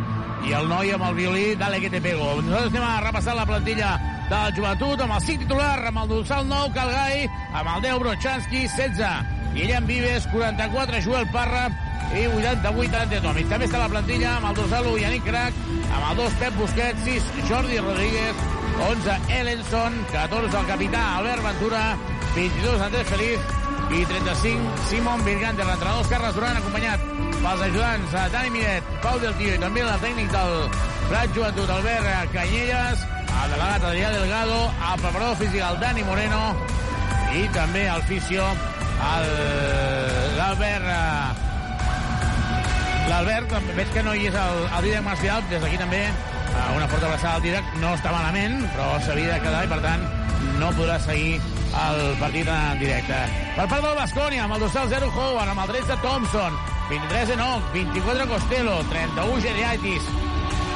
i 0.46 0.52
el 0.54 0.68
noi 0.70 0.92
amb 0.94 1.08
el 1.08 1.16
violí, 1.16 1.46
dale 1.58 1.80
que 1.82 1.90
te 1.90 2.00
pego. 2.00 2.36
Nosaltres 2.42 2.74
anem 2.74 2.84
a 2.86 3.00
repassar 3.02 3.34
la 3.34 3.46
plantilla 3.48 3.96
de 4.28 4.36
la 4.36 4.52
joventut 4.54 5.02
amb 5.02 5.16
el 5.16 5.24
5 5.24 5.42
titular, 5.42 5.80
amb 5.88 6.02
el 6.04 6.12
dorsal 6.12 6.46
9, 6.46 6.70
Calgai, 6.76 7.26
amb 7.52 7.72
el 7.74 7.82
10, 7.88 7.98
Brochanski, 8.04 8.62
16, 8.68 9.10
Guillem 9.56 9.90
Vives, 9.90 10.28
44, 10.30 11.02
Joel 11.02 11.26
Parra, 11.34 11.66
i 12.14 12.26
88 12.30 13.02
Antetomic. 13.02 13.50
També 13.50 13.66
està 13.66 13.82
la 13.82 13.90
plantilla 13.90 14.36
amb 14.36 14.50
el 14.52 14.58
dorsal 14.60 14.90
1, 14.92 15.02
Yannick 15.02 15.26
Crac, 15.26 15.60
amb 15.88 16.10
el 16.12 16.22
2, 16.22 16.40
Pep 16.42 16.58
Busquets, 16.60 17.04
6, 17.10 17.30
Jordi 17.50 17.82
Rodríguez, 17.82 18.48
11, 18.86 19.20
Ellenson, 19.40 20.02
14, 20.14 20.58
el 20.62 20.70
capità 20.70 21.06
Albert 21.16 21.46
Ventura, 21.50 21.86
22, 22.36 22.82
Andrés 22.86 23.14
Feliz, 23.14 23.65
i 23.90 24.04
35, 24.04 24.88
Simon 24.88 25.22
Virgante, 25.24 25.64
l'entrenador 25.64 26.08
Carles 26.10 26.34
Duran, 26.34 26.56
acompanyat 26.58 27.00
pels 27.42 27.62
ajudants 27.68 28.14
eh, 28.14 28.24
Dani 28.32 28.50
Miret, 28.50 28.84
Pau 29.02 29.18
Del 29.22 29.34
Tio 29.38 29.54
i 29.54 29.60
també 29.62 29.84
el 29.84 30.00
tècnic 30.02 30.32
del 30.32 30.54
Prat 31.06 31.34
Joventut, 31.36 31.70
Albert 31.70 32.32
Canyelles, 32.34 33.04
el 33.26 33.52
delegat 33.54 33.86
Adrià 33.90 34.10
Delgado, 34.14 34.58
el 34.90 35.02
preparador 35.04 35.36
físic, 35.42 35.60
el 35.62 35.78
Dani 35.82 36.02
Moreno, 36.08 36.42
i 37.36 37.44
també 37.54 37.86
el 37.92 38.02
fisio, 38.10 38.46
l'Albert 40.38 40.88
eh, 40.90 41.44
d'Albert. 43.06 43.52
Veig 43.76 43.92
que 43.94 44.02
no 44.02 44.14
hi 44.16 44.26
és 44.30 44.34
el, 44.40 44.64
el 44.66 44.88
Dídac 44.88 45.04
Marcial. 45.06 45.44
Des 45.52 45.62
d'aquí 45.62 45.78
també 45.78 46.02
una 46.76 46.88
forta 46.88 47.06
abraçada 47.06 47.34
al 47.36 47.42
Dídac. 47.44 47.74
No 47.82 47.92
està 47.96 48.12
malament, 48.14 48.62
però 48.74 48.88
s'havia 49.04 49.34
de 49.34 49.42
quedar 49.44 49.64
i, 49.66 49.70
per 49.72 49.80
tant, 49.84 50.06
no 50.60 50.70
podrà 50.78 50.98
seguir 51.02 51.36
el 51.76 52.00
partit 52.20 52.48
en 52.48 52.78
directe. 52.80 53.18
Per 53.56 53.66
part 53.72 53.84
del 53.84 53.98
Bascònia, 53.98 54.44
amb 54.44 54.56
el 54.56 54.64
dorsal 54.64 54.88
0 54.92 55.10
Howard, 55.12 55.52
amb 55.52 55.64
el 55.64 55.74
13 55.74 55.98
Thompson, 56.04 56.56
23 56.90 57.34
Enoch, 57.36 57.68
24 57.74 58.28
Costello, 58.30 58.78
31 58.92 59.42
Geriaitis, 59.44 60.08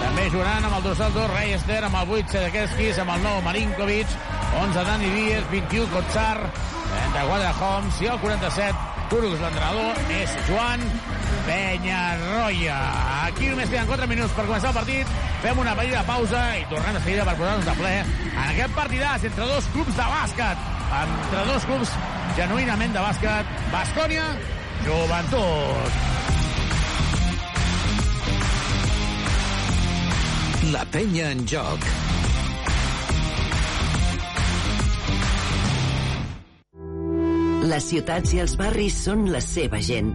també 0.01 0.27
jugant 0.33 0.65
amb 0.65 0.77
el 0.79 0.85
dorsal 0.89 1.13
2 1.17 1.31
Reister, 1.35 1.81
amb 1.85 2.01
el 2.01 2.15
8 2.21 2.35
Sedekeskis, 2.35 3.01
amb 3.03 3.15
el 3.17 3.25
9 3.27 3.45
Marinkovic, 3.49 4.15
11 4.61 4.85
Dani 4.89 5.11
Díez, 5.17 5.45
21 5.53 5.91
Kotsar, 5.95 6.37
34 7.15 7.53
Homs 7.61 8.01
i 8.03 8.11
el 8.11 8.21
47 8.23 8.89
Turcs, 9.11 9.41
l'entrenador 9.43 10.01
és 10.17 10.37
Joan 10.49 10.85
Penyarroia. 11.47 12.79
Aquí 13.27 13.51
només 13.51 13.71
queden 13.73 13.89
4 13.91 14.09
minuts 14.11 14.37
per 14.37 14.47
començar 14.47 14.71
el 14.73 14.79
partit. 14.81 15.17
Fem 15.41 15.59
una 15.63 15.75
petita 15.79 16.05
pausa 16.09 16.43
i 16.61 16.67
tornem 16.73 16.97
de 16.99 17.03
seguida 17.07 17.27
per 17.29 17.37
posar-nos 17.41 17.67
de 17.69 17.75
ple 17.81 17.95
en 18.03 18.45
aquest 18.45 18.77
partidàs 18.77 19.27
entre 19.31 19.51
dos 19.55 19.69
clubs 19.75 19.97
de 19.97 20.09
bàsquet. 20.15 20.69
Entre 21.01 21.45
dos 21.53 21.69
clubs 21.71 21.99
genuïnament 22.37 22.95
de 22.95 23.05
bàsquet. 23.09 23.59
Bascònia, 23.73 24.31
Joventut. 24.87 25.93
La 30.71 30.85
penya 30.93 31.33
en 31.35 31.47
joc. 31.51 31.91
Les 37.71 37.87
ciutats 37.91 38.33
i 38.35 38.41
els 38.43 38.57
barris 38.59 38.97
són 39.05 39.27
la 39.35 39.43
seva 39.45 39.81
gent. 39.85 40.15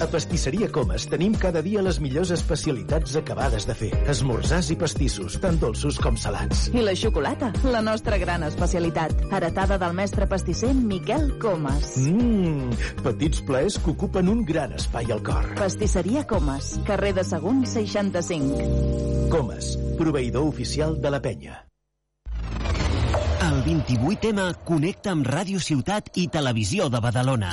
A 0.00 0.06
Pastisseria 0.12 0.68
Comas 0.72 1.06
tenim 1.08 1.34
cada 1.40 1.62
dia 1.64 1.80
les 1.84 1.98
millors 2.04 2.30
especialitats 2.34 3.16
acabades 3.16 3.64
de 3.68 3.74
fer. 3.76 3.90
Esmorzars 4.12 4.68
i 4.74 4.76
pastissos, 4.80 5.38
tant 5.40 5.56
dolços 5.60 5.98
com 6.02 6.18
salats. 6.20 6.66
I 6.76 6.84
la 6.84 6.94
xocolata, 6.98 7.50
la 7.64 7.80
nostra 7.84 8.18
gran 8.20 8.44
especialitat, 8.44 9.26
heretada 9.32 9.78
del 9.80 9.96
mestre 9.96 10.28
pastisser 10.28 10.74
Miquel 10.76 11.30
Comas. 11.42 11.94
Mmm, 12.04 12.76
petits 13.04 13.40
plaers 13.48 13.80
que 13.80 13.94
ocupen 13.94 14.28
un 14.32 14.44
gran 14.44 14.76
espai 14.76 15.12
al 15.12 15.22
cor. 15.24 15.54
Pastisseria 15.56 16.26
Comas, 16.28 16.74
carrer 16.84 17.14
de 17.16 17.24
Segon 17.24 17.64
65. 17.66 19.30
Comas, 19.32 19.76
proveïdor 19.96 20.44
oficial 20.44 21.00
de 21.00 21.10
la 21.10 21.22
penya. 21.24 21.62
El 23.46 23.62
28M 23.64 24.46
connecta 24.66 25.12
amb 25.12 25.26
Ràdio 25.28 25.60
Ciutat 25.62 26.12
i 26.20 26.26
Televisió 26.32 26.88
de 26.92 27.00
Badalona. 27.04 27.52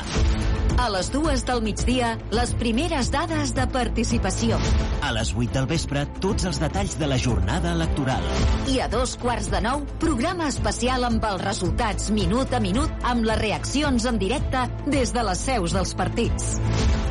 A 0.74 0.88
les 0.89 1.12
dues 1.13 1.44
del 1.46 1.62
migdia, 1.62 2.15
les 2.34 2.51
primeres 2.58 3.12
dades 3.13 3.51
de 3.53 3.65
participació. 3.70 4.58
A 5.06 5.12
les 5.13 5.30
8 5.36 5.53
del 5.53 5.68
vespre, 5.70 6.01
tots 6.24 6.48
els 6.50 6.58
detalls 6.62 6.96
de 6.98 7.10
la 7.10 7.20
jornada 7.22 7.75
electoral. 7.77 8.25
I 8.74 8.80
a 8.82 8.88
dos 8.89 9.13
quarts 9.22 9.51
de 9.53 9.62
nou, 9.62 9.84
programa 10.01 10.48
especial 10.50 11.06
amb 11.06 11.24
els 11.30 11.44
resultats 11.46 12.10
minut 12.15 12.53
a 12.58 12.62
minut 12.63 13.06
amb 13.06 13.27
les 13.27 13.39
reaccions 13.39 14.08
en 14.10 14.18
directe 14.18 14.65
des 14.89 15.13
de 15.13 15.25
les 15.30 15.46
seus 15.46 15.77
dels 15.77 15.94
partits. 16.00 16.56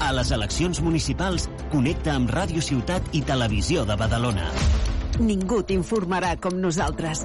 A 0.03 0.11
les 0.17 0.35
eleccions 0.35 0.83
municipals, 0.83 1.47
connecta 1.71 2.17
amb 2.19 2.35
Ràdio 2.35 2.65
Ciutat 2.67 3.15
i 3.15 3.23
Televisió 3.23 3.87
de 3.87 3.97
Badalona. 3.97 4.51
Ningú 5.23 5.63
t'informarà 5.63 6.35
com 6.43 6.59
nosaltres. 6.59 7.23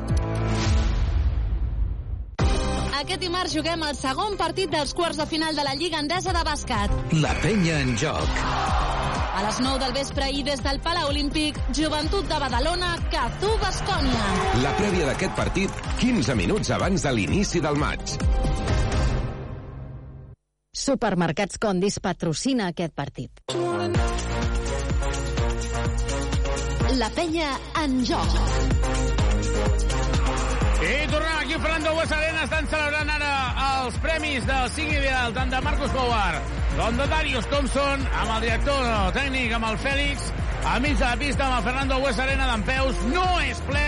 Aquest 2.98 3.22
dimarts 3.22 3.54
juguem 3.54 3.84
el 3.86 3.94
segon 3.94 4.34
partit 4.39 4.72
dels 4.74 4.96
quarts 4.98 5.20
de 5.22 5.25
final 5.30 5.54
de 5.54 5.62
la 5.66 5.75
Lliga 5.77 6.00
Endesa 6.01 6.32
de 6.34 6.42
bàsquet. 6.48 6.94
La 7.22 7.34
penya 7.44 7.75
en 7.84 7.92
joc. 8.01 8.39
A 9.38 9.44
les 9.46 9.60
9 9.62 9.77
del 9.84 9.94
vespre 9.94 10.30
i 10.34 10.42
des 10.48 10.63
del 10.66 10.80
Palau 10.82 11.12
Olímpic, 11.12 11.60
Joventut 11.77 12.25
de 12.25 12.39
Badalona, 12.42 12.96
Cazú, 13.13 13.51
Bascònia. 13.62 14.24
La 14.63 14.74
prèvia 14.80 15.12
d'aquest 15.12 15.38
partit, 15.38 15.77
15 16.01 16.34
minuts 16.42 16.74
abans 16.74 17.06
de 17.06 17.13
l'inici 17.13 17.62
del 17.62 17.77
maig. 17.77 18.18
Supermercats 20.74 21.62
Condis 21.62 22.00
patrocina 22.01 22.72
aquest 22.74 22.98
partit. 22.98 23.46
La 26.98 27.13
penya 27.13 27.54
en 27.84 28.01
joc. 28.10 30.07
I 30.77 31.07
tornem 31.10 31.38
aquí 31.39 31.53
Fernando 31.53 31.93
Bues 31.93 32.12
Arena. 32.12 32.43
Estan 32.43 32.67
celebrant 32.69 33.10
ara 33.10 33.34
els 33.81 33.98
premis 34.03 34.46
del 34.46 34.69
5 34.77 35.01
ideal, 35.01 35.34
tant 35.34 35.50
de 35.50 35.62
Marcos 35.65 35.93
Howard 35.98 36.57
com 36.77 36.98
de 37.00 37.07
Darius 37.10 37.48
Thompson, 37.50 38.03
amb 38.22 38.36
el 38.36 38.43
director 38.46 38.84
tècnic, 39.15 39.53
amb 39.57 39.65
el 39.72 39.79
Fèlix, 39.81 40.27
a 40.62 40.75
mig 40.84 40.93
de 41.00 41.05
la 41.07 41.17
pista 41.17 41.48
amb 41.48 41.57
el 41.57 41.63
Fernando 41.65 41.98
Bues 42.03 42.19
Arena 42.22 42.46
d'en. 42.51 42.93
No 43.15 43.25
és 43.41 43.62
ple, 43.65 43.86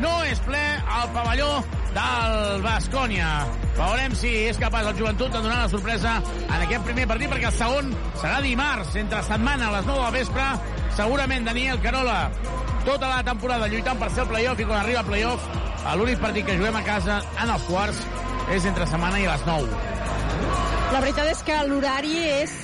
no 0.00 0.14
és 0.24 0.40
ple 0.46 0.62
el 0.80 1.12
pavelló 1.12 1.50
del 1.92 2.64
Bascònia. 2.64 3.28
Veurem 3.76 4.16
si 4.16 4.32
és 4.48 4.60
capaç 4.62 4.88
el 4.88 4.96
joventut 5.02 5.28
de 5.28 5.44
donar 5.44 5.66
la 5.66 5.68
sorpresa 5.68 6.16
en 6.46 6.56
aquest 6.56 6.88
primer 6.88 7.06
partit, 7.10 7.28
perquè 7.28 7.50
el 7.52 7.58
segon 7.58 7.92
serà 8.22 8.40
dimarts, 8.40 8.96
entre 8.96 9.20
setmana, 9.28 9.68
a 9.68 9.76
les 9.76 9.92
9 9.92 10.06
del 10.06 10.18
vespre. 10.22 10.48
Segurament 10.96 11.44
Daniel 11.44 11.80
Carola, 11.84 12.20
tota 12.84 13.08
la 13.08 13.22
temporada 13.26 13.68
lluitant 13.68 13.98
per 14.00 14.10
ser 14.10 14.24
el 14.24 14.30
playoff 14.30 14.60
i 14.60 14.66
quan 14.68 14.80
arriba 14.80 15.02
el 15.02 15.08
playoff, 15.08 15.48
l'únic 15.98 16.20
partit 16.22 16.46
que 16.46 16.56
juguem 16.58 16.76
a 16.76 16.84
casa 16.86 17.20
en 17.42 17.50
els 17.52 17.64
quarts 17.68 18.04
és 18.54 18.66
entre 18.68 18.86
setmana 18.88 19.20
i 19.20 19.26
les 19.28 19.42
9. 19.46 19.80
La 20.90 21.00
veritat 21.00 21.28
és 21.30 21.42
que 21.46 21.58
l'horari 21.68 22.16
és... 22.42 22.54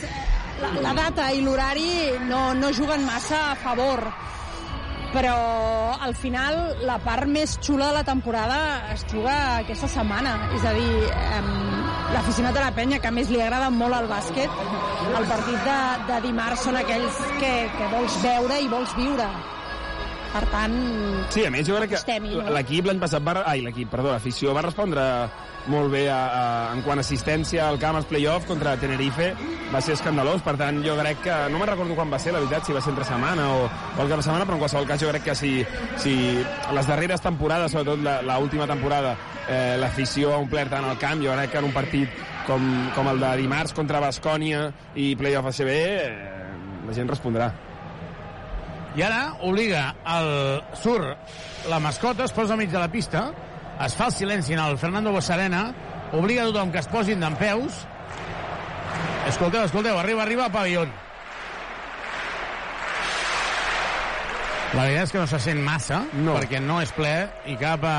La, 0.56 0.70
la 0.80 0.92
data 0.96 1.26
i 1.36 1.42
l'horari 1.44 1.90
no, 2.30 2.54
no 2.56 2.70
juguen 2.72 3.02
massa 3.04 3.50
a 3.50 3.56
favor. 3.60 4.00
Però 5.12 5.34
al 6.00 6.14
final 6.16 6.56
la 6.88 6.96
part 7.04 7.28
més 7.28 7.58
xula 7.60 7.90
de 7.90 7.98
la 7.98 8.04
temporada 8.08 8.60
es 8.94 9.04
juga 9.10 9.34
aquesta 9.58 9.90
setmana. 9.92 10.32
És 10.56 10.64
a 10.64 10.72
dir, 10.72 10.88
eh, 11.12 11.42
l'aficionat 12.14 12.56
de 12.56 12.62
la 12.64 12.72
penya 12.78 13.02
que 13.04 13.12
més 13.12 13.28
li 13.28 13.42
agrada 13.44 13.68
molt 13.74 13.98
el 13.98 14.08
bàsquet 14.08 14.64
el 15.16 15.28
partit 15.28 15.60
de, 15.68 15.76
de 16.08 16.22
dimarts 16.24 16.64
són 16.66 16.80
aquells 16.80 17.20
que, 17.36 17.52
que 17.76 17.92
vols 17.92 18.16
veure 18.24 18.58
i 18.64 18.72
vols 18.72 18.96
viure 18.96 19.28
per 20.32 20.44
tant 20.52 20.76
sí, 21.32 21.44
a 21.46 21.50
més 21.52 21.66
jo 21.68 21.76
crec 21.80 21.96
que 21.96 22.18
l'equip 22.54 22.88
l'any 22.88 23.02
passat 23.02 23.24
va, 23.24 23.40
ai, 23.46 23.62
l'equip, 23.64 23.90
perdó, 23.92 24.12
l'afició 24.14 24.54
va 24.56 24.64
respondre 24.66 25.04
molt 25.66 25.90
bé 25.90 26.06
a, 26.10 26.18
a, 26.26 26.72
en 26.74 26.82
quant 26.86 27.00
a 27.00 27.04
assistència 27.04 27.66
al 27.66 27.78
camp 27.82 27.98
als 27.98 28.06
play-off 28.06 28.46
contra 28.46 28.76
Tenerife. 28.80 29.32
Va 29.72 29.80
ser 29.82 29.96
escandalós, 29.96 30.42
per 30.46 30.54
tant 30.60 30.78
jo 30.84 30.94
crec 31.00 31.24
que 31.26 31.36
no 31.50 31.58
me'n 31.58 31.70
recordo 31.72 31.96
quan 31.98 32.12
va 32.12 32.20
ser, 32.22 32.32
la 32.34 32.42
veritat, 32.42 32.66
si 32.68 32.76
va 32.76 32.82
ser 32.84 32.92
entre 32.94 33.06
setmana 33.08 33.48
o, 33.54 33.66
o 33.66 34.04
el 34.04 34.12
cap 34.12 34.22
de 34.22 34.26
setmana, 34.28 34.46
però 34.46 34.58
en 34.58 34.62
qualsevol 34.62 34.88
cas 34.88 35.02
jo 35.02 35.10
crec 35.10 35.26
que 35.26 35.36
si, 35.38 35.52
si 36.02 36.14
les 36.76 36.90
darreres 36.90 37.24
temporades, 37.24 37.74
sobretot 37.74 38.26
l'última 38.30 38.70
temporada 38.70 39.16
eh, 39.48 39.74
l'afició 39.82 40.34
ha 40.34 40.40
omplert 40.42 40.74
tant 40.76 40.86
el 40.86 40.98
camp, 41.02 41.22
jo 41.24 41.34
crec 41.34 41.54
que 41.54 41.62
en 41.62 41.70
un 41.70 41.76
partit 41.76 42.26
com, 42.46 42.66
com 42.94 43.10
el 43.10 43.22
de 43.22 43.36
dimarts 43.42 43.74
contra 43.76 44.02
Bascònia 44.02 44.68
i 44.94 45.14
play-off 45.18 45.50
ACB 45.50 45.72
eh, 45.74 46.10
la 46.86 46.94
gent 46.94 47.10
respondrà 47.10 47.50
i 48.96 49.02
ara 49.04 49.36
obliga 49.44 49.94
el 50.08 50.62
sur 50.80 51.00
la 51.68 51.80
mascota, 51.80 52.24
es 52.24 52.32
posa 52.32 52.54
al 52.54 52.58
mig 52.60 52.70
de 52.70 52.78
la 52.80 52.88
pista 52.88 53.30
es 53.84 53.94
fa 53.94 54.06
el 54.08 54.12
silenci 54.12 54.54
en 54.54 54.62
el 54.64 54.78
Fernando 54.78 55.12
Bossarena 55.12 55.66
obliga 56.16 56.44
a 56.44 56.50
tothom 56.52 56.72
que 56.72 56.80
es 56.80 56.88
posin 56.88 57.20
d'en 57.20 57.36
peus 57.36 57.82
escolteu, 59.28 59.64
escolteu, 59.64 59.98
arriba, 59.98 60.22
arriba 60.22 60.46
al 60.46 60.54
pavelló 60.54 60.86
la 64.76 64.82
veritat 64.82 65.06
és 65.06 65.12
que 65.12 65.20
no 65.20 65.28
se 65.30 65.38
sent 65.40 65.60
massa 65.64 66.02
no. 66.12 66.34
perquè 66.36 66.60
no 66.60 66.80
és 66.84 66.92
ple 66.96 67.14
i 67.48 67.56
cap 67.60 67.84
a 67.86 67.96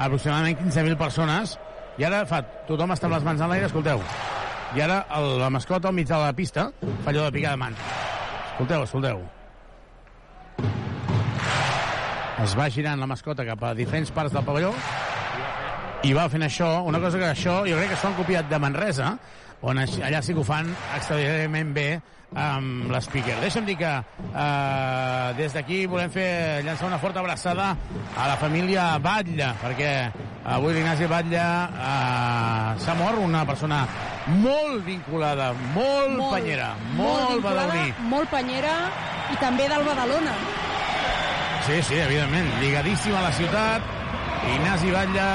aproximadament 0.00 0.58
15.000 0.58 0.98
persones. 1.00 1.56
I 2.00 2.06
ara 2.08 2.22
fa, 2.28 2.42
tothom 2.68 2.94
està 2.94 3.08
amb 3.08 3.18
les 3.18 3.26
mans 3.26 3.42
en 3.42 3.52
l'aire 3.52 3.68
escolteu, 3.68 4.00
i 4.76 4.84
ara 4.84 5.02
el, 5.18 5.34
la 5.42 5.50
mascota 5.52 5.90
al 5.90 5.96
mig 5.96 6.08
de 6.08 6.20
la 6.20 6.32
pista 6.36 6.70
fa 6.80 7.12
allò 7.12 7.28
de 7.28 7.36
picar 7.36 7.56
de 7.56 7.64
mans. 7.66 7.84
Escolteu, 8.54 8.88
escolteu 8.88 9.28
es 12.44 12.56
va 12.56 12.70
girant 12.72 13.00
la 13.00 13.08
mascota 13.10 13.44
cap 13.44 13.62
a 13.68 13.74
diferents 13.76 14.10
parts 14.16 14.32
del 14.32 14.44
pavelló 14.46 14.72
i 16.08 16.14
va 16.16 16.28
fent 16.32 16.46
això, 16.46 16.80
una 16.88 17.00
cosa 17.02 17.18
que 17.20 17.28
això 17.28 17.60
jo 17.68 17.76
crec 17.76 17.92
que 17.92 17.98
s'ho 18.00 18.08
han 18.08 18.16
copiat 18.16 18.48
de 18.48 18.58
Manresa 18.62 19.10
on 19.60 19.82
allà 19.82 20.22
sí 20.24 20.32
que 20.32 20.40
ho 20.40 20.46
fan 20.46 20.70
extraordinàriament 20.96 21.74
bé 21.76 21.88
amb 22.34 22.90
l'speaker. 22.92 23.38
Deixa'm 23.42 23.66
dir 23.66 23.76
que 23.80 23.90
eh, 23.90 25.32
des 25.38 25.54
d'aquí 25.56 25.84
volem 25.90 26.10
fer 26.14 26.62
llançar 26.66 26.86
una 26.88 27.00
forta 27.02 27.20
abraçada 27.20 27.72
a 28.16 28.28
la 28.28 28.36
família 28.40 28.92
Batlle, 29.02 29.52
perquè 29.62 29.92
avui 30.44 30.74
l'Ignasi 30.74 31.08
Batlle 31.10 31.42
eh, 31.42 32.80
s'ha 32.84 32.96
mort 32.98 33.18
una 33.18 33.44
persona 33.48 33.84
molt 34.30 34.84
vinculada, 34.86 35.52
molt, 35.74 36.16
molt 36.16 36.36
panyera, 36.38 36.72
molt, 36.94 37.30
vinculada, 37.34 37.66
badaloní. 37.66 37.94
Molt 38.10 38.30
panyera 38.30 38.74
i 39.30 39.38
també 39.40 39.68
del 39.70 39.86
Badalona. 39.86 40.34
Sí, 41.66 41.82
sí, 41.86 41.96
evidentment. 42.00 42.46
Lligadíssim 42.60 43.14
a 43.14 43.24
la 43.26 43.32
ciutat. 43.36 43.96
Ignasi 44.40 44.88
Batlle, 44.88 45.26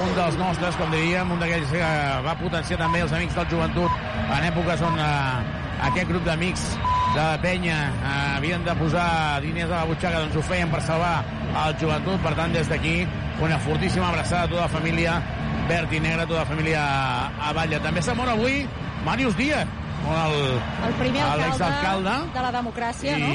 un 0.00 0.14
dels 0.16 0.38
nostres, 0.40 0.78
com 0.80 0.88
diríem, 0.94 1.28
un 1.30 1.42
d'aquells 1.42 1.68
que 1.74 1.90
va 2.24 2.32
potenciar 2.40 2.78
també 2.80 3.02
els 3.04 3.12
amics 3.12 3.36
del 3.36 3.50
joventut 3.50 3.98
en 4.24 4.46
èpoques 4.48 4.80
on 4.86 4.96
eh, 4.96 5.65
aquest 5.88 6.08
grup 6.08 6.24
d'amics 6.24 6.66
de 7.14 7.22
la 7.22 7.38
penya 7.40 7.78
eh, 7.92 8.36
havien 8.36 8.64
de 8.64 8.74
posar 8.80 9.40
diners 9.44 9.70
a 9.70 9.82
la 9.82 9.88
butxaca, 9.90 10.20
doncs 10.24 10.36
ho 10.36 10.44
feien 10.44 10.72
per 10.72 10.82
salvar 10.84 11.16
el 11.64 11.78
joventut. 11.80 12.20
Per 12.24 12.34
tant, 12.38 12.52
des 12.52 12.68
d'aquí, 12.68 12.96
una 13.44 13.58
fortíssima 13.58 14.10
abraçada 14.10 14.44
a 14.44 14.52
tota 14.52 14.66
la 14.66 14.72
família 14.72 15.16
verd 15.68 15.92
i 15.92 16.00
negra, 16.00 16.26
tota 16.26 16.44
la 16.44 16.50
família 16.52 16.84
a 17.48 17.52
Batlle. 17.56 17.80
També 17.84 18.02
s'ha 18.02 18.14
mort 18.14 18.32
avui 18.32 18.64
Màrius 19.06 19.36
Díaz, 19.38 19.68
el, 20.06 20.34
El 20.86 20.94
primer 21.00 21.22
alcalde, 21.22 21.46
l'exalcalde 21.46 22.16
de 22.34 22.42
la 22.44 22.50
democràcia, 22.54 23.16
no? 23.18 23.30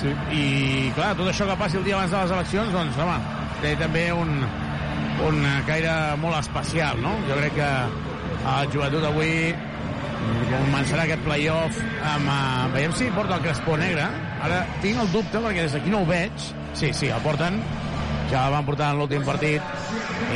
sí. 0.00 0.12
i 0.34 0.44
clar, 0.96 1.12
tot 1.18 1.30
això 1.30 1.46
que 1.48 1.58
passi 1.60 1.78
el 1.80 1.84
dia 1.86 1.96
abans 1.98 2.12
de 2.12 2.22
les 2.22 2.34
eleccions 2.38 2.74
doncs 2.74 2.98
home, 3.02 3.18
té 3.62 3.74
també 3.80 4.08
un, 4.14 4.32
un 5.28 5.38
caire 5.68 5.94
molt 6.22 6.38
especial 6.40 7.00
no? 7.04 7.14
jo 7.28 7.38
crec 7.40 7.56
que 7.60 7.70
el 8.56 8.72
joventut 8.74 9.06
avui 9.08 9.32
començarà 10.50 11.06
aquest 11.06 11.22
playoff 11.24 11.80
amb, 12.04 12.28
uh, 12.28 12.68
veiem 12.74 12.94
si 12.96 13.10
porta 13.14 13.38
el 13.38 13.44
Crespó 13.46 13.76
negre. 13.80 14.06
Ara 14.46 14.62
tinc 14.82 15.00
el 15.02 15.10
dubte 15.14 15.40
perquè 15.42 15.66
des 15.66 15.76
d'aquí 15.76 15.92
no 15.92 16.04
ho 16.04 16.08
veig. 16.08 16.48
Sí, 16.76 16.92
sí, 16.92 17.08
el 17.08 17.22
porten. 17.24 17.60
Ja 18.30 18.46
el 18.48 18.56
van 18.56 18.66
portar 18.66 18.90
en 18.92 19.00
l'últim 19.00 19.24
partit. 19.26 19.62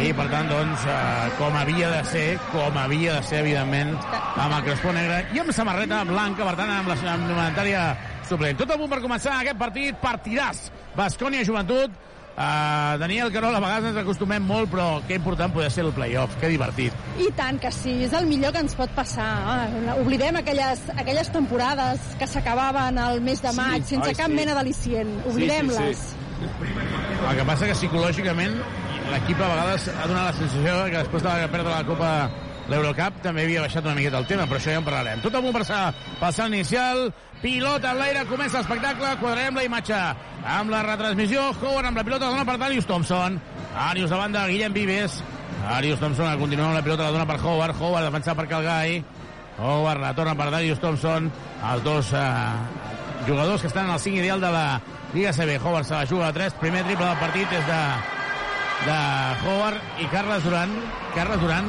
I 0.00 0.12
per 0.14 0.28
tant 0.30 0.48
doncs 0.50 0.84
eh, 0.86 1.30
com 1.38 1.56
havia 1.58 1.88
de 1.90 2.02
ser 2.06 2.26
com 2.52 2.76
havia 2.78 3.16
de 3.18 3.26
ser 3.26 3.40
evidentment 3.42 3.96
amb 4.36 4.54
el 4.58 4.62
Crespó 4.68 4.94
negre. 4.94 5.24
I 5.34 5.42
amb 5.42 5.54
samarreta 5.56 6.04
blanca 6.08 6.46
per 6.46 6.54
tant 6.60 6.70
amb 6.76 6.92
la 6.92 6.98
amb 7.16 8.28
suplent. 8.30 8.60
Tot 8.60 8.70
a 8.70 8.78
punt 8.78 8.90
per 8.92 9.00
començar 9.02 9.40
aquest 9.40 9.58
partit 9.58 9.98
partidàs. 10.02 10.68
Bascònia 10.96 11.42
Joventut 11.46 11.94
Uh, 12.40 12.96
Daniel 12.96 13.28
Carol, 13.34 13.52
a 13.52 13.60
vegades 13.60 13.90
ens 13.90 13.98
acostumem 14.00 14.40
molt, 14.48 14.70
però 14.72 15.02
que 15.04 15.18
important 15.18 15.52
poder 15.52 15.68
ser 15.68 15.82
el 15.84 15.90
playoff, 15.92 16.38
que 16.40 16.48
divertit. 16.48 16.94
I 17.20 17.26
tant 17.36 17.58
que 17.60 17.68
sí, 17.74 17.98
és 18.06 18.14
el 18.16 18.24
millor 18.30 18.54
que 18.54 18.62
ens 18.64 18.72
pot 18.78 18.94
passar. 18.96 19.26
Ah, 19.44 19.96
oblidem 20.00 20.38
aquelles, 20.40 20.86
aquelles 20.96 21.28
temporades 21.34 22.00
que 22.16 22.28
s'acabaven 22.30 22.96
al 22.96 23.20
mes 23.20 23.44
de 23.44 23.52
maig 23.58 23.84
Sí, 23.84 23.96
sense 23.98 24.14
ai, 24.14 24.16
cap 24.22 24.32
sí. 24.32 24.38
mena 24.40 24.56
d'al·licient. 24.56 25.12
Oblidem-les. 25.28 26.00
Sí, 26.06 26.14
sí, 26.16 26.72
El 27.28 27.36
que 27.36 27.44
passa 27.44 27.68
que 27.68 27.76
psicològicament 27.76 28.56
l'equip 29.10 29.42
a 29.44 29.50
vegades 29.52 29.90
ha 29.92 30.06
donat 30.08 30.30
la 30.30 30.38
sensació 30.38 30.78
que 30.86 30.96
després 31.02 31.26
de 31.28 31.34
perdre 31.52 31.74
la 31.74 31.84
Copa 31.84 32.12
l'Eurocup 32.70 33.20
també 33.24 33.42
havia 33.44 33.64
baixat 33.64 33.84
una 33.84 33.96
miqueta 33.98 34.18
el 34.22 34.26
tema, 34.30 34.46
però 34.46 34.60
això 34.60 34.70
ja 34.70 34.78
en 34.78 34.84
parlarem. 34.86 35.20
Tot 35.24 35.34
a 35.34 35.40
punt 35.42 35.52
per 35.56 35.64
sa- 35.66 35.92
passar 36.20 36.46
inicial, 36.48 37.08
pilota 37.42 37.90
en 37.92 37.98
l'aire, 37.98 38.24
comença 38.30 38.58
l'espectacle, 38.60 39.16
quadrarem 39.20 39.56
la 39.58 39.64
imatge 39.66 39.98
amb 40.46 40.70
la 40.70 40.82
retransmissió, 40.86 41.50
Howard 41.60 41.86
amb 41.90 41.96
la 41.98 42.04
pilota, 42.04 42.26
dona 42.30 42.44
per 42.46 42.58
Darius 42.58 42.86
Thompson, 42.86 43.40
Arius 43.76 44.10
davant 44.10 44.32
de 44.32 44.46
Guillem 44.52 44.72
Vives, 44.72 45.22
Arius 45.68 45.98
Thompson 46.00 46.38
continua 46.38 46.66
amb 46.70 46.78
la 46.78 46.82
pilota, 46.82 47.04
la 47.10 47.10
dona 47.18 47.26
per 47.26 47.40
Howard, 47.42 47.74
Howard 47.80 48.06
defensat 48.06 48.36
per 48.36 48.46
Calgai, 48.48 49.02
Howard 49.58 50.00
la 50.00 50.14
torna 50.14 50.34
per 50.38 50.50
Darius 50.50 50.78
Thompson, 50.80 51.26
els 51.72 51.82
dos 51.84 52.12
eh, 52.14 52.22
jugadors 53.26 53.60
que 53.60 53.66
estan 53.68 53.86
en 53.86 53.92
el 53.92 54.00
5 54.00 54.16
ideal 54.16 54.40
de 54.40 54.50
la 54.50 54.80
Lliga 55.12 55.32
CB. 55.32 55.58
Howard 55.60 55.84
se 55.84 55.94
la 55.94 56.06
juga 56.06 56.28
a 56.28 56.32
3, 56.32 56.54
primer 56.54 56.84
triple 56.84 57.04
del 57.04 57.18
partit 57.18 57.52
és 57.52 57.66
de, 57.66 57.82
de 58.86 58.98
Howard 59.44 60.00
i 60.00 60.06
Carles 60.06 60.44
Duran. 60.44 60.70
Carles 61.14 61.40
Duran, 61.42 61.68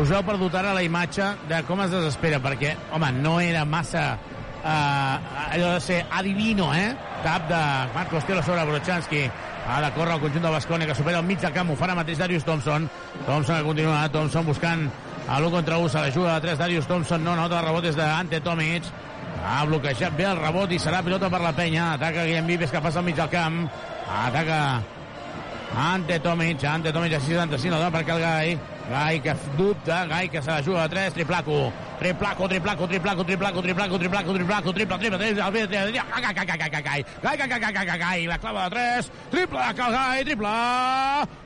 us 0.00 0.10
heu 0.10 0.22
perdut 0.24 0.54
ara 0.56 0.72
la 0.72 0.82
imatge 0.84 1.26
de 1.50 1.58
com 1.68 1.80
es 1.84 1.90
desespera, 1.92 2.40
perquè, 2.40 2.76
home, 2.96 3.10
no 3.20 3.38
era 3.40 3.64
massa 3.68 4.04
eh, 4.64 5.52
allò 5.52 5.74
de 5.74 5.80
ser 5.80 6.02
adivino, 6.10 6.72
eh? 6.74 6.94
Tap 7.22 7.48
de 7.48 7.62
Marc 7.94 8.10
Costello 8.10 8.42
sobre 8.42 8.64
Brochanski. 8.64 9.24
Ha 9.62 9.80
de 9.80 9.90
córrer 9.94 10.16
el 10.16 10.22
conjunt 10.22 10.42
de 10.42 10.50
Bascònia, 10.50 10.88
que 10.88 10.94
supera 10.98 11.20
el 11.20 11.26
mig 11.26 11.40
del 11.40 11.52
camp, 11.54 11.70
ho 11.70 11.76
farà 11.78 11.94
mateix 11.94 12.18
Darius 12.18 12.44
Thompson. 12.44 12.88
Thompson 13.26 13.60
que 13.60 13.68
continua, 13.68 14.08
Thompson 14.10 14.46
buscant 14.46 14.88
a 15.28 15.38
l'1 15.38 15.50
contra 15.50 15.78
1, 15.78 15.88
se 15.88 16.00
la 16.00 16.10
juga 16.10 16.34
de 16.34 16.48
3, 16.48 16.58
Darius 16.58 16.88
Thompson 16.88 17.22
no 17.22 17.36
nota 17.36 17.60
el 17.60 17.66
rebot 17.66 17.84
des 17.84 17.96
d'Ante 17.96 18.40
Tomic. 18.40 18.88
Ha 19.42 19.62
bloquejat 19.66 20.16
bé 20.16 20.26
el 20.30 20.38
rebot 20.38 20.72
i 20.72 20.80
serà 20.82 21.02
pilota 21.02 21.30
per 21.30 21.40
la 21.42 21.52
penya. 21.54 21.92
Ataca 21.94 22.24
Guillem 22.26 22.46
Vives, 22.46 22.70
que 22.70 22.82
passa 22.82 23.00
al 23.00 23.06
mig 23.06 23.16
del 23.18 23.30
camp. 23.30 23.64
Ataca 24.24 24.58
Ante 25.76 26.18
Tomic, 26.20 26.64
Ante 26.64 26.92
Tomic 26.92 27.14
a 27.14 27.20
65, 27.20 27.70
la 27.70 27.78
dona 27.78 27.90
per 27.90 28.02
el 28.02 28.58
Gai. 28.88 29.12
Gai 29.12 29.20
que 29.20 29.34
dubta, 29.56 30.06
Gai 30.06 30.28
que 30.28 30.42
se 30.42 30.50
la 30.50 30.62
juga 30.62 30.84
a 30.84 30.88
3, 30.88 31.12
triplaco. 31.12 31.72
Triplaco, 31.98 32.48
triplaco, 32.48 32.88
triplaco, 32.88 33.24
triplaco, 33.24 33.62
triplaco, 33.62 33.98
triplaco, 33.98 34.32
triplaco, 34.32 34.72
triple, 34.72 34.98
triple, 34.98 34.98
triple, 34.98 35.18
triple, 35.18 35.50
triple, 35.50 35.92
Gai, 35.92 36.02
gai, 36.22 36.34
gai, 36.34 36.44
gai, 36.44 36.56
gai, 36.58 36.70
gai, 36.70 36.82
gai, 36.82 37.04
gai, 37.22 37.36
gai, 37.36 37.60
gai, 37.60 37.72
gai, 37.72 37.86
gai, 37.86 37.98
gai, 37.98 38.26
la 38.26 38.38
clava 38.38 38.64
de 38.64 38.70
3, 38.70 39.12
triple 39.30 39.58
Calgai, 39.76 40.24
triple, 40.24 40.48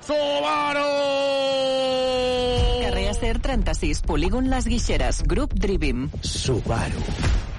Subaru! 0.06 0.90
Carrer 2.82 3.08
Acer 3.10 3.38
36, 3.40 4.02
polígon 4.02 4.48
Les 4.48 4.66
Guixeres, 4.66 5.22
grup 5.26 5.52
Drivim. 5.54 6.10
Subaru. 6.22 7.55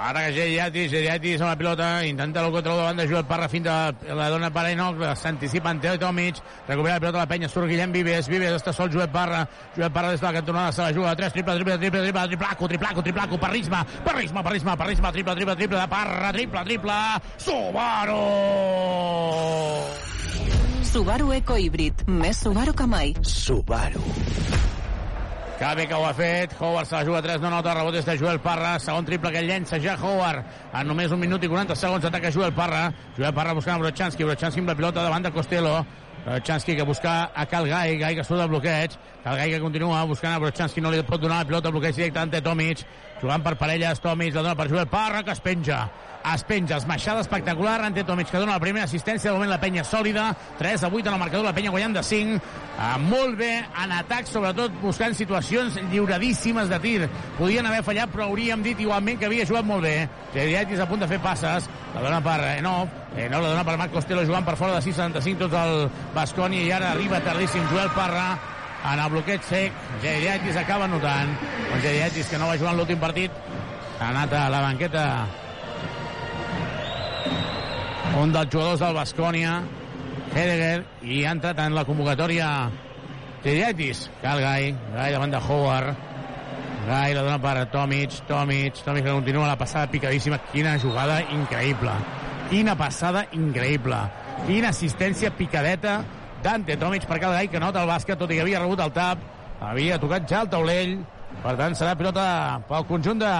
Ara 0.00 0.22
que 0.24 0.32
Geriatis, 0.32 0.88
Geriatis 0.88 1.42
amb 1.42 1.50
la 1.50 1.56
pilota, 1.60 1.86
intenta 2.08 2.40
el 2.40 2.54
control 2.54 2.78
davant 2.80 2.96
de 2.96 3.04
Joel 3.10 3.26
Parra, 3.28 3.50
fins 3.52 3.66
a 3.68 3.92
la 4.16 4.30
dona 4.32 4.48
per 4.48 4.62
Enoch, 4.70 5.02
s'anticipa 5.20 5.74
en 5.74 5.82
Teo 5.84 5.98
Tomic, 6.00 6.40
recupera 6.66 6.94
la 6.94 7.02
pilota 7.02 7.20
la 7.20 7.26
penya, 7.28 7.50
surt 7.52 7.68
Guillem 7.68 7.92
Vives, 7.92 8.30
Vives 8.32 8.56
està 8.56 8.72
sol 8.72 8.88
Joel 8.94 9.10
Parra, 9.12 9.42
Joel 9.76 9.92
Parra 9.92 10.14
des 10.14 10.22
de 10.22 10.26
la 10.26 10.32
cantonada 10.38 10.72
se 10.72 10.80
la 10.80 10.94
juga 10.96 11.10
a 11.10 11.16
3, 11.20 11.34
triple, 11.36 11.58
triple, 11.60 11.76
triple, 11.84 12.02
triple, 12.06 12.26
triplaco, 12.32 12.68
triplaco, 12.72 13.02
triplaco, 13.02 13.40
Parrisma, 13.44 13.84
Parrisma, 14.02 14.42
Parrisma, 14.42 14.76
Parrisma, 14.76 15.12
triple, 15.12 15.34
triple, 15.34 15.56
triple 15.56 15.80
de 15.80 15.88
Parra, 15.88 16.32
triple, 16.32 16.64
triple, 16.64 17.00
Subaru! 17.36 18.24
Subaru 20.90 21.32
Eco 21.36 21.60
Híbrid, 21.60 22.06
més 22.08 22.40
Subaru 22.40 22.72
que 22.72 22.88
mai. 22.88 23.12
Subaru. 23.20 24.00
Que 25.60 25.74
bé 25.76 25.86
que 25.86 25.92
ho 25.92 26.06
ha 26.06 26.14
fet. 26.16 26.54
Howard 26.58 26.86
se 26.88 26.94
la 26.94 27.04
juga 27.04 27.18
a 27.18 27.22
3, 27.22 27.40
no 27.42 27.50
nota 27.50 27.74
rebot 27.74 27.92
de 27.92 28.16
Joel 28.16 28.38
Parra. 28.40 28.78
Segon 28.80 29.04
triple 29.04 29.30
que 29.30 29.42
llença 29.42 29.76
ja 29.78 29.92
Howard. 30.00 30.46
En 30.72 30.88
només 30.88 31.12
un 31.12 31.20
minut 31.20 31.42
i 31.44 31.48
40 31.52 31.76
segons 31.76 32.04
ataca 32.08 32.30
Joel 32.32 32.54
Parra. 32.56 32.86
Joel 33.18 33.34
Parra 33.34 33.52
buscant 33.52 33.76
a 33.76 33.82
Brochanski. 33.82 34.24
Brochanski 34.24 34.62
amb 34.62 34.72
la 34.72 34.74
pilota 34.74 35.02
davant 35.04 35.22
de 35.22 35.30
Costello. 35.30 35.84
Brochanski 36.24 36.76
que 36.76 36.82
busca 36.88 37.30
a 37.34 37.44
Cal 37.44 37.68
Gai. 37.68 37.98
Gai 37.98 38.16
que 38.16 38.24
surt 38.24 38.40
del 38.40 38.48
bloqueig. 38.48 38.96
Cal 39.22 39.36
Gai 39.36 39.50
que 39.50 39.60
continua 39.60 40.02
buscant 40.08 40.32
a 40.32 40.38
Brochanski. 40.38 40.80
No 40.80 40.94
li 40.94 41.02
pot 41.02 41.20
donar 41.20 41.42
la 41.42 41.50
pilota. 41.52 41.68
Bloqueig 41.68 41.94
directe 41.94 42.24
ante 42.24 42.40
Tomic. 42.40 42.86
Jugant 43.20 43.42
per 43.44 43.56
parelles. 43.60 44.00
Tomic 44.00 44.34
la 44.34 44.42
dona 44.42 44.56
per 44.56 44.70
Joel 44.70 44.88
Parra 44.88 45.22
que 45.24 45.34
es 45.36 45.40
penja. 45.44 45.88
Es 46.20 46.42
penja, 46.44 46.76
esmaixada 46.76 47.22
espectacular 47.22 47.78
ante 47.84 48.04
Tomic 48.04 48.28
que 48.28 48.38
dona 48.38 48.58
la 48.58 48.60
primera 48.60 48.84
assistència. 48.84 49.30
De 49.30 49.36
moment 49.36 49.50
la 49.50 49.60
penya 49.60 49.84
sòlida. 49.84 50.30
3 50.58 50.84
a 50.84 50.88
8 50.88 51.08
en 51.08 51.14
el 51.14 51.20
marcador. 51.20 51.44
La 51.46 51.54
penya 51.56 51.72
guanyant 51.72 51.96
de 51.96 52.02
5. 52.04 52.40
Ah, 52.78 52.96
molt 53.00 53.36
bé 53.38 53.50
en 53.60 53.92
atac, 53.92 54.28
sobretot 54.28 54.76
buscant 54.82 55.16
situacions 55.16 55.76
lliuradíssimes 55.92 56.68
de 56.68 56.78
tir. 56.80 57.08
Podien 57.38 57.66
haver 57.66 57.82
fallat, 57.84 58.12
però 58.12 58.28
hauríem 58.28 58.62
dit 58.64 58.80
igualment 58.80 59.20
que 59.20 59.28
havia 59.28 59.48
jugat 59.48 59.68
molt 59.68 59.84
bé. 59.84 60.08
Geriatis 60.34 60.80
a 60.80 60.88
punt 60.88 61.04
de 61.04 61.08
fer 61.10 61.20
passes. 61.24 61.68
La 61.94 62.04
dona 62.04 62.22
per 62.24 62.38
Enov. 62.56 62.88
Enov 63.16 63.42
la 63.42 63.52
dona 63.56 63.66
per 63.66 63.76
Marc 63.80 63.92
Costello 63.92 64.24
jugant 64.24 64.46
per 64.46 64.56
fora 64.56 64.78
de 64.78 64.86
6'75 64.86 65.44
tot 65.44 65.58
el 65.60 65.90
Basconi 66.14 66.64
i 66.66 66.72
ara 66.72 66.92
arriba 66.94 67.20
tardíssim 67.24 67.64
Joel 67.72 67.90
Parra 67.96 68.30
en 68.84 69.00
el 69.00 69.10
bloqueig 69.12 69.42
sec. 69.44 69.72
Geriatis 70.02 70.56
acaba 70.56 70.88
notant. 70.88 71.36
Un 71.74 71.82
Geriatis 71.82 72.28
que 72.30 72.38
no 72.38 72.48
va 72.48 72.58
jugar 72.58 72.74
en 72.74 72.80
l'últim 72.80 73.00
partit 73.00 73.30
ha 74.00 74.08
anat 74.08 74.32
a 74.32 74.48
la 74.52 74.60
banqueta. 74.64 75.04
Un 78.20 78.32
dels 78.34 78.52
jugadors 78.52 78.80
del 78.82 78.96
Bascònia 78.96 79.60
Hedegaard 80.30 81.02
i 81.06 81.24
ha 81.24 81.34
entrat 81.36 81.58
en 81.64 81.74
la 81.74 81.84
convocatòria. 81.84 82.46
Geriatis 83.44 84.08
Cal 84.20 84.40
Gai, 84.42 84.70
Gai 84.94 85.12
davant 85.12 85.32
de 85.32 85.40
Howard. 85.40 86.08
Gai 86.86 87.12
la 87.14 87.22
dona 87.22 87.38
per 87.38 87.66
Tomic 87.70 88.22
Tomic, 88.28 88.80
Tomic 88.84 89.04
que 89.04 89.12
continua 89.12 89.48
la 89.48 89.58
passada 89.58 89.90
picadíssima. 89.90 90.40
Quina 90.52 90.78
jugada 90.78 91.20
increïble. 91.32 91.92
Quina 92.50 92.76
passada 92.76 93.26
increïble. 93.36 94.00
Quina 94.46 94.70
assistència 94.72 95.30
picadeta 95.36 96.00
Dante 96.44 96.76
Tomic 96.80 97.06
per 97.08 97.18
Cal 97.20 97.36
Gai 97.36 97.50
que 97.52 97.60
nota 97.60 97.82
el 97.84 97.90
bàsquet 97.90 98.18
tot 98.20 98.30
i 98.30 98.38
que 98.38 98.46
havia 98.46 98.62
rebut 98.62 98.80
el 98.80 98.92
tap 98.96 99.20
havia 99.60 99.98
tocat 100.00 100.28
ja 100.28 100.44
el 100.46 100.50
taulell 100.52 100.96
per 101.42 101.54
tant 101.58 101.76
serà 101.76 101.92
pilota 101.98 102.24
pel 102.68 102.86
conjunt 102.88 103.20
de 103.20 103.34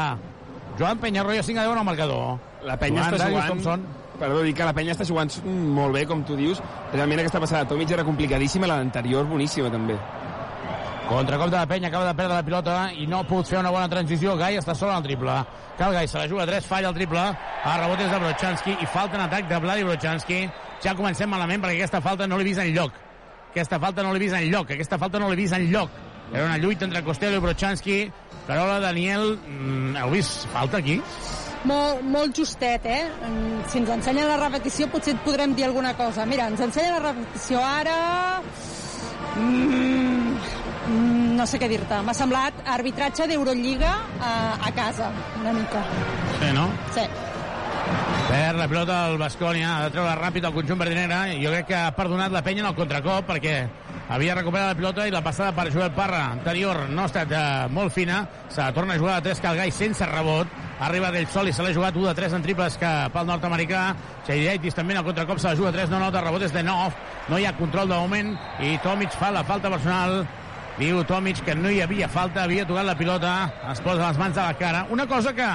Joan 0.79 1.01
Penyarroia 1.01 1.43
5 1.43 1.59
a 1.59 1.65
10 1.65 1.73
en 1.73 1.83
el 1.83 1.89
marcador 1.89 2.39
La 2.67 2.77
penya 2.77 3.07
està 3.07 3.19
Darius 3.19 3.41
jugant... 3.41 3.51
Thompson. 3.55 3.89
Perdó, 4.21 4.43
dic 4.45 4.59
que 4.59 4.67
la 4.69 4.75
penya 4.77 4.93
està 4.93 5.07
jugant 5.09 5.31
molt 5.49 5.97
bé, 5.97 6.03
com 6.09 6.21
tu 6.29 6.37
dius. 6.37 6.59
Realment 6.93 7.23
aquesta 7.23 7.41
passada 7.41 7.69
Tomic 7.71 7.95
era 7.97 8.05
complicadíssima, 8.05 8.69
la 8.69 8.77
d'anterior 8.77 9.25
boníssima, 9.31 9.71
també. 9.73 9.97
Contracop 11.11 11.51
de 11.51 11.57
la 11.57 11.67
penya, 11.67 11.89
acaba 11.89 12.07
de 12.07 12.15
perdre 12.15 12.35
la 12.37 12.43
pilota 12.47 12.75
i 12.95 13.07
no 13.11 13.19
ha 13.19 13.27
pogut 13.27 13.49
fer 13.51 13.59
una 13.59 13.73
bona 13.75 13.89
transició. 13.91 14.37
Gai 14.39 14.61
està 14.61 14.77
sol 14.79 14.93
al 14.95 15.03
triple. 15.03 15.33
Cal 15.77 15.93
Gai 15.97 16.07
se 16.07 16.21
la 16.21 16.29
juga 16.31 16.45
a 16.45 16.47
3, 16.47 16.67
falla 16.71 16.93
el 16.93 16.95
triple. 16.95 17.25
A 17.65 17.73
rebot 17.81 17.99
és 18.05 18.13
de 18.13 18.21
Brochanski 18.23 18.77
i 18.79 18.87
falta 18.87 19.19
en 19.19 19.25
atac 19.25 19.49
de 19.51 19.59
Vladi 19.59 19.83
Brochanski. 19.89 20.39
Ja 20.85 20.95
comencem 20.95 21.29
malament 21.29 21.65
perquè 21.65 21.81
aquesta 21.81 22.01
falta 22.05 22.29
no 22.31 22.39
l'he 22.39 22.47
vist 22.47 22.63
en 22.63 22.71
lloc. 22.77 22.95
Aquesta 23.51 23.81
falta 23.83 24.05
no 24.07 24.13
l'he 24.15 24.23
vist 24.23 24.39
en 24.39 24.47
lloc. 24.53 24.71
Aquesta 24.71 24.99
falta 25.03 25.19
no 25.19 25.33
l'he 25.33 25.41
vist 25.41 25.59
en 25.59 25.67
lloc. 25.73 25.91
Era 26.33 26.45
una 26.47 26.59
lluita 26.63 26.87
entre 26.87 27.03
Costello 27.03 27.41
i 27.41 27.45
Brochanski. 27.49 27.99
Carola, 28.47 28.79
Daniel, 28.79 29.35
mm, 29.37 29.97
heu 30.05 30.11
vist 30.15 30.47
falta 30.55 30.79
aquí? 30.79 31.01
Molt, 31.65 32.07
molt 32.07 32.39
justet, 32.39 32.87
eh? 32.87 33.03
Mm, 33.27 33.67
Si 33.67 33.79
ens 33.79 33.91
ensenya 33.91 34.25
la 34.31 34.39
repetició 34.39 34.87
potser 34.89 35.15
et 35.15 35.25
podrem 35.27 35.55
dir 35.59 35.65
alguna 35.67 35.93
cosa. 35.97 36.25
Mira, 36.25 36.47
ens 36.47 36.61
ensenya 36.61 37.01
la 37.01 37.13
repetició 37.13 37.59
ara... 37.67 38.41
Mm, 39.37 40.20
no 40.91 41.47
sé 41.49 41.61
què 41.61 41.71
dir-te. 41.71 42.03
M'ha 42.05 42.15
semblat 42.17 42.63
arbitratge 42.69 43.27
d'Eurolliga 43.31 43.91
a, 44.21 44.33
a 44.69 44.73
casa, 44.77 45.11
una 45.41 45.55
mica. 45.57 45.83
Sí, 46.39 46.53
no? 46.57 46.69
Sí. 46.97 47.07
Perd 48.31 48.61
la 48.61 48.69
pilota 48.71 48.97
del 49.09 49.19
Bascònia, 49.19 49.71
ha 49.75 49.87
de 49.87 49.95
treure 49.97 50.13
ràpid 50.19 50.45
el 50.47 50.55
conjunt 50.55 50.79
verdinegre 50.79 51.21
i 51.35 51.41
jo 51.43 51.51
crec 51.55 51.71
que 51.73 51.79
ha 51.79 51.95
perdonat 51.97 52.31
la 52.31 52.45
penya 52.47 52.63
en 52.63 52.69
el 52.71 52.77
contracop 52.79 53.27
perquè 53.27 53.55
havia 54.11 54.37
recuperat 54.37 54.69
la 54.71 54.77
pilota 54.79 55.07
i 55.07 55.15
la 55.15 55.23
passada 55.23 55.55
per 55.55 55.69
Joel 55.73 55.91
Parra 55.97 56.25
anterior 56.37 56.85
no 56.91 57.03
ha 57.05 57.11
estat 57.11 57.31
eh, 57.35 57.43
molt 57.75 57.95
fina 57.95 58.21
se 58.49 58.61
la 58.61 58.73
torna 58.75 58.95
a 58.95 59.03
jugar 59.03 59.17
a 59.19 59.25
3 59.25 59.43
Calgai 59.43 59.71
sense 59.75 60.07
rebot 60.07 60.51
arriba 60.87 61.11
del 61.15 61.27
sol 61.31 61.51
i 61.51 61.55
se 61.55 61.63
l'ha 61.63 61.75
jugat 61.75 61.99
1 61.99 62.09
de 62.09 62.15
3 62.19 62.35
en 62.39 62.47
triples 62.47 62.79
que 62.79 62.91
pel 63.15 63.29
nord-americà 63.29 63.85
Chaidiaitis 64.27 64.79
també 64.79 64.95
en 64.95 65.03
el 65.03 65.07
contracop 65.07 65.39
se 65.39 65.51
la 65.51 65.57
juga 65.59 65.71
a 65.71 65.77
3 65.79 65.91
no 65.95 66.03
nota 66.03 66.23
rebot 66.23 66.43
és 66.47 66.55
de 66.55 66.63
9 66.67 67.31
no 67.31 67.39
hi 67.39 67.47
ha 67.47 67.57
control 67.59 67.91
de 67.91 67.99
moment 67.99 68.35
i 68.67 68.77
Tomic 68.83 69.15
fa 69.15 69.31
la 69.35 69.47
falta 69.47 69.71
personal 69.71 70.23
diu 70.81 71.05
Tomic 71.05 71.45
que 71.45 71.55
no 71.55 71.71
hi 71.71 71.83
havia 71.85 72.09
falta 72.09 72.47
havia 72.47 72.65
tocat 72.67 72.89
la 72.89 72.97
pilota 72.97 73.35
es 73.71 73.85
posa 73.85 74.09
les 74.09 74.19
mans 74.19 74.39
a 74.41 74.49
la 74.49 74.57
cara 74.57 74.87
una 74.91 75.07
cosa 75.07 75.35
que 75.37 75.49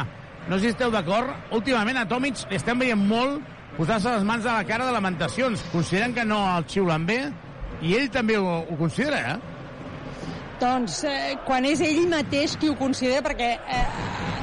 no 0.48 0.58
sé 0.60 0.68
si 0.68 0.74
esteu 0.76 0.92
d'acord, 0.94 1.32
últimament 1.58 1.98
a 1.98 2.06
Tomic 2.06 2.44
li 2.52 2.60
estem 2.60 2.78
veient 2.78 3.02
molt 3.02 3.42
posar-se 3.76 4.12
les 4.14 4.26
mans 4.28 4.46
a 4.46 4.60
la 4.60 4.68
cara 4.68 4.86
de 4.86 4.94
lamentacions. 4.94 5.64
Consideren 5.72 6.14
que 6.14 6.26
no 6.26 6.38
el 6.54 6.68
xiulen 6.70 7.08
bé 7.08 7.20
i 7.82 7.96
ell 7.98 8.12
també 8.14 8.38
ho, 8.38 8.60
ho 8.62 8.78
considera, 8.78 9.34
eh? 9.34 9.56
Doncs 10.62 11.02
eh, 11.10 11.34
quan 11.48 11.66
és 11.68 11.82
ell 11.84 12.06
mateix 12.12 12.56
qui 12.62 12.70
ho 12.70 12.78
considera, 12.80 13.24
perquè 13.26 13.50
eh, 13.58 13.82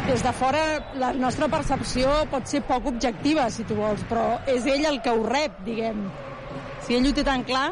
des 0.09 0.27
de 0.27 0.35
fora 0.37 0.65
la 1.01 1.13
nostra 1.17 1.49
percepció 1.49 2.11
pot 2.35 2.51
ser 2.51 2.65
poc 2.69 2.91
objectiva, 2.91 3.47
si 3.51 3.65
tu 3.65 3.79
vols, 3.79 4.03
però 4.11 4.27
és 4.51 4.67
ell 4.67 4.85
el 4.91 5.01
que 5.07 5.15
ho 5.15 5.23
rep, 5.25 5.63
diguem. 5.65 6.05
Si 6.83 6.99
ell 6.99 7.07
ho 7.09 7.15
té 7.17 7.25
tan 7.25 7.47
clar, 7.49 7.71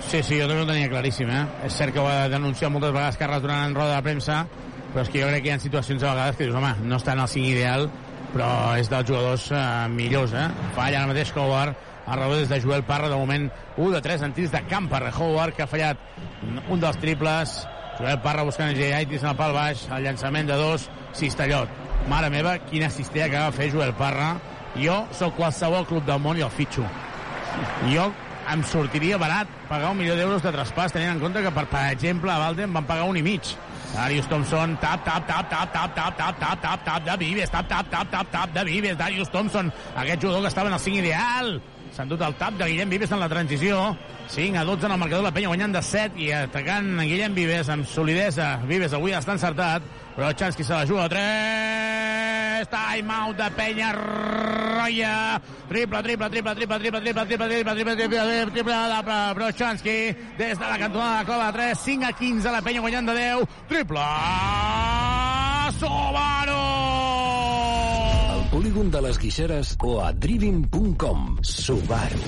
Sí, 0.00 0.22
sí, 0.22 0.38
jo 0.40 0.48
també 0.48 0.62
ho 0.62 0.68
tenia 0.68 0.90
claríssim, 0.90 1.30
eh? 1.30 1.44
És 1.66 1.76
cert 1.78 1.94
que 1.94 2.02
ho 2.02 2.08
ha 2.10 2.28
denunciat 2.28 2.72
moltes 2.72 2.92
vegades 2.92 3.18
Carles 3.20 3.42
durant 3.42 3.68
en 3.68 3.76
roda 3.76 3.96
de 3.96 4.02
premsa, 4.06 4.44
però 4.92 5.04
és 5.04 5.10
que 5.10 5.22
jo 5.22 5.30
crec 5.30 5.42
que 5.44 5.50
hi 5.50 5.54
ha 5.54 5.60
situacions 5.62 6.02
a 6.02 6.12
vegades 6.12 6.36
que 6.36 6.48
dius, 6.48 6.58
home, 6.58 6.74
no 6.84 6.98
està 7.00 7.14
en 7.14 7.22
el 7.24 7.30
5 7.30 7.50
ideal, 7.54 7.88
però 8.34 8.48
és 8.78 8.90
dels 8.90 9.08
jugadors 9.08 9.48
eh, 9.54 9.64
millors, 9.94 10.34
eh? 10.34 10.48
Falla 10.76 11.02
ara 11.02 11.10
mateix 11.10 11.32
Howard, 11.36 11.78
a 12.06 12.16
rebot 12.18 12.42
des 12.42 12.50
de 12.50 12.60
Joel 12.60 12.84
Parra, 12.84 13.08
de 13.08 13.16
moment 13.16 13.46
1 13.76 13.90
de 13.94 14.00
3 14.04 14.26
en 14.26 14.34
tirs 14.36 14.52
de 14.52 14.60
camp 14.68 14.90
per 14.90 15.02
Howard, 15.14 15.54
que 15.56 15.64
ha 15.64 15.70
fallat 15.70 16.00
un 16.68 16.82
dels 16.82 16.98
triples. 17.00 17.62
Joel 17.94 18.18
Parra 18.20 18.42
buscant 18.44 18.74
Jaitis 18.74 19.22
en 19.22 19.30
el 19.30 19.38
pal 19.38 19.54
baix, 19.54 19.86
el 19.94 20.02
llançament 20.04 20.50
de 20.50 20.58
dos, 20.58 20.88
Cistellot. 21.14 21.70
Mare 22.10 22.28
meva, 22.30 22.58
quina 22.68 22.90
cistella 22.90 23.30
que 23.30 23.40
va 23.46 23.54
fer 23.54 23.70
Joel 23.72 23.94
Parra. 23.96 24.34
Jo 24.74 25.04
sóc 25.14 25.36
qualsevol 25.38 25.86
club 25.86 26.04
del 26.04 26.20
món 26.20 26.36
i 26.36 26.44
el 26.44 26.50
fitxo. 26.52 26.84
Jo 27.86 28.10
em 28.52 28.62
sortiria 28.68 29.18
barat 29.18 29.50
pagar 29.68 29.92
un 29.92 29.98
milió 29.98 30.16
d'euros 30.18 30.42
de 30.44 30.52
traspàs, 30.54 30.92
tenint 30.94 31.14
en 31.14 31.22
compte 31.22 31.42
que, 31.42 31.52
per, 31.54 31.66
per 31.70 31.84
exemple, 31.92 32.32
a 32.32 32.40
Valden 32.42 32.72
van 32.74 32.88
pagar 32.88 33.08
un 33.10 33.18
i 33.18 33.24
mig. 33.24 33.54
Darius 33.94 34.26
Thompson, 34.26 34.74
tap, 34.82 35.04
tap, 35.06 35.26
tap, 35.28 35.50
tap, 35.52 35.70
tap, 35.74 35.94
tap, 35.94 36.16
tap, 36.18 36.62
tap, 36.62 36.80
tap, 36.84 37.04
de 37.06 37.16
Vives, 37.20 37.50
tap, 37.50 37.68
tap, 37.70 37.90
tap, 37.90 38.10
tap, 38.10 38.32
tap, 38.32 38.56
de 38.56 38.64
Vives, 38.66 38.98
Darius 38.98 39.30
Thompson, 39.30 39.70
aquest 39.94 40.20
jugador 40.20 40.42
que 40.42 40.50
estava 40.50 40.68
en 40.68 40.74
el 40.74 40.80
5 40.80 40.98
ideal. 40.98 41.54
S'ha 41.94 42.02
endut 42.02 42.22
el 42.26 42.34
tap 42.34 42.56
de 42.58 42.66
Guillem 42.66 42.90
Vives 42.90 43.12
en 43.14 43.20
la 43.22 43.28
transició. 43.30 43.94
5 44.34 44.58
a 44.58 44.64
12 44.64 44.86
en 44.86 44.92
el 44.92 44.98
marcador, 44.98 45.22
la 45.22 45.30
penya 45.30 45.50
guanyant 45.52 45.76
de 45.76 45.82
7 45.84 46.18
i 46.18 46.32
atacant 46.34 46.88
Guillem 47.04 47.36
Vives 47.36 47.68
amb 47.70 47.86
solidesa. 47.86 48.56
Vives 48.66 48.96
avui 48.96 49.14
està 49.14 49.36
encertat, 49.36 49.84
però 50.16 50.32
Chansky 50.34 50.66
se 50.66 50.74
la 50.74 50.88
juga 50.90 51.04
a 51.04 51.12
3. 51.12 52.66
Time 52.72 53.14
out 53.14 53.38
de 53.38 53.46
penya 53.54 53.92
Roya. 53.94 55.40
Triple, 55.68 56.02
triple, 56.02 56.30
triple, 56.30 56.54
triple, 56.54 56.78
triple, 56.80 57.00
triple, 57.00 57.26
triple, 57.28 57.46
triple, 57.46 57.84
triple, 57.84 57.94
triple, 57.94 58.50
triple, 58.50 58.74
de 59.04 59.34
Brochanski 59.38 59.98
des 60.38 60.58
de 60.58 60.66
la 60.66 60.78
cantonada 60.78 61.20
de 61.20 61.26
cova 61.26 61.52
de 61.52 61.58
3. 61.58 61.78
5 61.78 62.06
a 62.06 62.12
15 62.12 62.50
la 62.50 62.62
penya 62.62 62.80
guanyant 62.80 63.06
de 63.06 63.14
10. 63.14 63.46
Triple 63.68 64.08
Subaru! 65.78 66.64
Polígon 68.74 68.90
de 68.90 69.00
les 69.06 69.18
Guixeres 69.22 69.68
o 69.86 70.00
a 70.02 70.08
driving.com. 70.10 71.36
Subaru. 71.46 72.18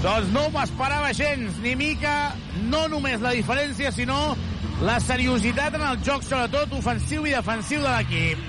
Doncs 0.00 0.30
no 0.32 0.46
m'esperava 0.54 1.10
gens, 1.12 1.58
ni 1.60 1.74
mica, 1.76 2.14
no 2.72 2.86
només 2.88 3.20
la 3.20 3.34
diferència, 3.36 3.92
sinó 3.92 4.16
la 4.88 4.96
seriositat 5.04 5.76
en 5.76 5.84
el 5.90 6.00
joc, 6.08 6.24
sobretot 6.24 6.72
ofensiu 6.80 7.28
i 7.28 7.36
defensiu 7.36 7.84
de 7.84 7.90
l'equip. 7.98 8.47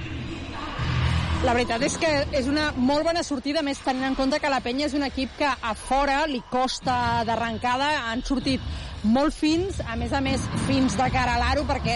La 1.39 1.54
veritat 1.56 1.80
és 1.88 1.93
que 1.95 2.08
és 2.36 2.49
una 2.52 2.65
molt 2.75 3.06
bona 3.08 3.21
sortida, 3.23 3.62
més 3.63 3.80
tenint 3.80 4.10
en 4.10 4.15
compte 4.17 4.41
que 4.43 4.49
la 4.52 4.60
Penya 4.60 4.89
és 4.89 4.95
un 4.97 5.06
equip 5.08 5.38
que 5.39 5.47
a 5.47 5.71
fora 5.71 6.17
li 6.28 6.41
costa 6.52 7.23
d'arrencada, 7.23 7.88
han 8.10 8.25
sortit 8.28 8.60
molt 9.08 9.32
fins, 9.32 9.80
a 9.88 9.95
més 9.95 10.12
a 10.12 10.19
més 10.19 10.43
fins 10.67 10.97
de 10.99 11.08
cara 11.13 11.38
a 11.38 11.39
l'aro, 11.39 11.63
perquè 11.69 11.95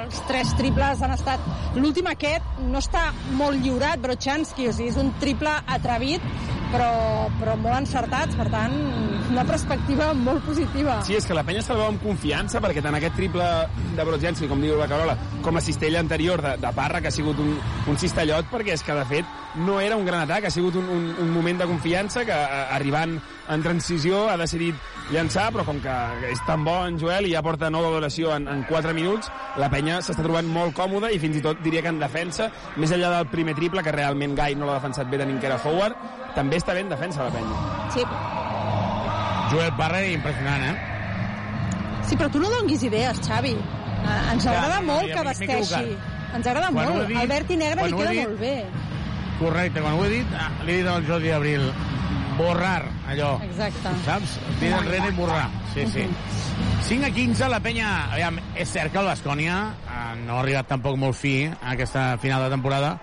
els 0.00 0.18
tres 0.26 0.50
triples 0.58 1.04
han 1.06 1.14
estat... 1.14 1.46
L'últim 1.78 2.10
aquest 2.10 2.64
no 2.66 2.82
està 2.82 3.12
molt 3.38 3.62
lliurat, 3.62 4.02
Brochanski, 4.02 4.66
o 4.66 4.74
sigui, 4.74 4.90
és 4.90 4.98
un 4.98 5.14
triple 5.22 5.54
atrevit, 5.70 6.26
però, 6.72 6.90
però 7.40 7.56
molt 7.60 7.80
encertats, 7.82 8.36
per 8.38 8.46
tant, 8.52 8.74
una 9.30 9.44
perspectiva 9.46 10.10
molt 10.16 10.44
positiva. 10.46 11.00
Sí, 11.06 11.16
és 11.18 11.26
que 11.26 11.36
la 11.36 11.44
penya 11.46 11.62
se'l 11.64 11.78
veu 11.78 11.88
amb 11.90 12.02
confiança, 12.02 12.62
perquè 12.62 12.82
tant 12.84 12.96
aquest 12.98 13.16
triple 13.18 13.46
de 13.96 14.06
Brochanski, 14.06 14.48
com 14.50 14.62
diu 14.62 14.78
la 14.78 14.88
Carola, 14.90 15.16
com 15.44 15.56
la 15.56 15.64
cistella 15.64 16.02
anterior 16.02 16.42
de, 16.44 16.56
de 16.62 16.72
Parra, 16.76 17.02
que 17.02 17.10
ha 17.10 17.14
sigut 17.14 17.38
un, 17.42 17.54
un 17.90 18.00
cistellot, 18.00 18.50
perquè 18.52 18.74
és 18.76 18.86
que, 18.86 18.96
de 18.96 19.06
fet, 19.10 19.36
no 19.66 19.80
era 19.82 19.98
un 19.98 20.06
gran 20.06 20.24
atac, 20.26 20.46
ha 20.46 20.54
sigut 20.54 20.78
un, 20.80 20.88
un, 20.90 21.10
un 21.22 21.30
moment 21.34 21.62
de 21.62 21.68
confiança 21.70 22.24
que, 22.26 22.34
a, 22.34 22.68
arribant 22.76 23.18
en 23.50 23.62
transició, 23.64 24.28
ha 24.30 24.36
decidit 24.38 24.74
llançar, 25.10 25.48
però 25.52 25.64
com 25.66 25.80
que 25.82 25.94
és 26.30 26.38
tan 26.46 26.62
bo 26.64 26.76
en 26.86 26.98
Joel 27.00 27.26
i 27.26 27.32
ja 27.34 27.42
porta 27.42 27.68
nova 27.70 27.90
duració 27.90 28.34
en, 28.36 28.46
en 28.48 28.62
4 28.68 28.94
minuts, 28.94 29.30
la 29.58 29.68
penya 29.72 29.98
s'està 30.00 30.22
trobant 30.22 30.46
molt 30.46 30.74
còmoda 30.76 31.10
i 31.10 31.18
fins 31.18 31.36
i 31.36 31.42
tot 31.42 31.58
diria 31.64 31.82
que 31.82 31.90
en 31.90 31.98
defensa, 31.98 32.50
més 32.76 32.92
enllà 32.94 33.10
del 33.16 33.26
primer 33.32 33.54
triple, 33.58 33.82
que 33.82 33.92
realment 33.92 34.36
Gai 34.38 34.54
no 34.54 34.66
l'ha 34.70 34.78
defensat 34.78 35.10
bé 35.10 35.18
tenint 35.18 35.40
que 35.42 35.50
era 35.50 35.58
Howard, 35.64 35.96
també 36.36 36.56
està 36.62 36.74
bé 36.78 36.84
en 36.86 36.94
defensa 36.94 37.24
la 37.26 37.34
penya. 37.34 37.90
Sí. 37.94 38.04
Joel 39.50 39.72
Parra, 39.76 40.04
impressionant, 40.06 40.62
eh? 40.70 40.76
Sí, 42.06 42.16
però 42.16 42.30
tu 42.30 42.38
no 42.42 42.48
donguis 42.50 42.82
idees, 42.86 43.18
Xavi. 43.26 43.50
Eh, 43.56 44.32
Ens 44.32 44.44
Ja, 44.46 44.52
agrada 44.54 44.78
no, 44.80 44.86
molt 44.94 45.08
ja 45.10 45.16
que 45.18 45.24
vesteixi. 45.28 45.96
Ens 46.34 46.46
agrada 46.46 46.70
Quan 46.70 46.88
molt. 46.94 47.08
dit- 47.08 47.18
El 47.20 47.28
verd 47.28 47.50
i 47.50 47.56
negre 47.56 47.86
li 47.88 47.92
queda 47.98 48.10
dit- 48.10 48.28
molt 48.28 48.40
bé. 48.40 48.54
Correcte, 49.40 49.80
quan 49.80 49.94
ho 49.94 50.04
he 50.04 50.08
dit, 50.10 50.26
ah, 50.38 50.50
li 50.64 50.72
he 50.72 50.76
dit 50.78 50.86
al 50.86 51.04
Jordi 51.06 51.30
Abril, 51.32 51.72
borrar, 52.38 52.84
allò. 53.08 53.34
Exacte. 53.44 53.94
Saps? 54.04 54.36
Dir 54.60 54.72
enrere 54.76 55.10
i 55.10 55.16
borrar. 55.16 55.48
Sí, 55.74 55.86
sí. 55.92 56.06
5 56.88 57.06
a 57.06 57.10
15, 57.14 57.48
la 57.52 57.60
penya... 57.62 57.88
Aviam, 58.10 58.40
és 58.58 58.70
cert 58.70 58.92
que 58.92 59.00
el 59.00 59.10
Bascònia 59.10 59.58
eh, 59.84 59.98
no 60.24 60.38
ha 60.38 60.44
arribat 60.44 60.70
tampoc 60.70 60.96
molt 60.98 61.18
fi 61.18 61.34
a 61.50 61.74
aquesta 61.74 62.14
final 62.22 62.46
de 62.46 62.54
temporada. 62.54 62.96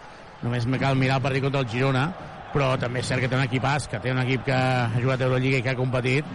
Només 0.44 0.68
me 0.70 0.80
cal 0.82 0.98
mirar 1.00 1.20
el 1.22 1.26
partit 1.26 1.46
contra 1.46 1.62
el 1.64 1.70
Girona, 1.72 2.08
però 2.54 2.74
també 2.82 3.02
és 3.04 3.10
cert 3.10 3.24
que 3.24 3.30
té 3.32 3.38
un 3.38 3.46
equipàs, 3.46 3.88
que 3.92 4.02
té 4.04 4.12
un 4.14 4.22
equip 4.24 4.44
que 4.48 4.58
ha 4.58 4.90
jugat 5.02 5.22
a 5.22 5.30
Eurolliga 5.30 5.62
i 5.62 5.66
que 5.66 5.72
ha 5.74 5.80
competit, 5.80 6.28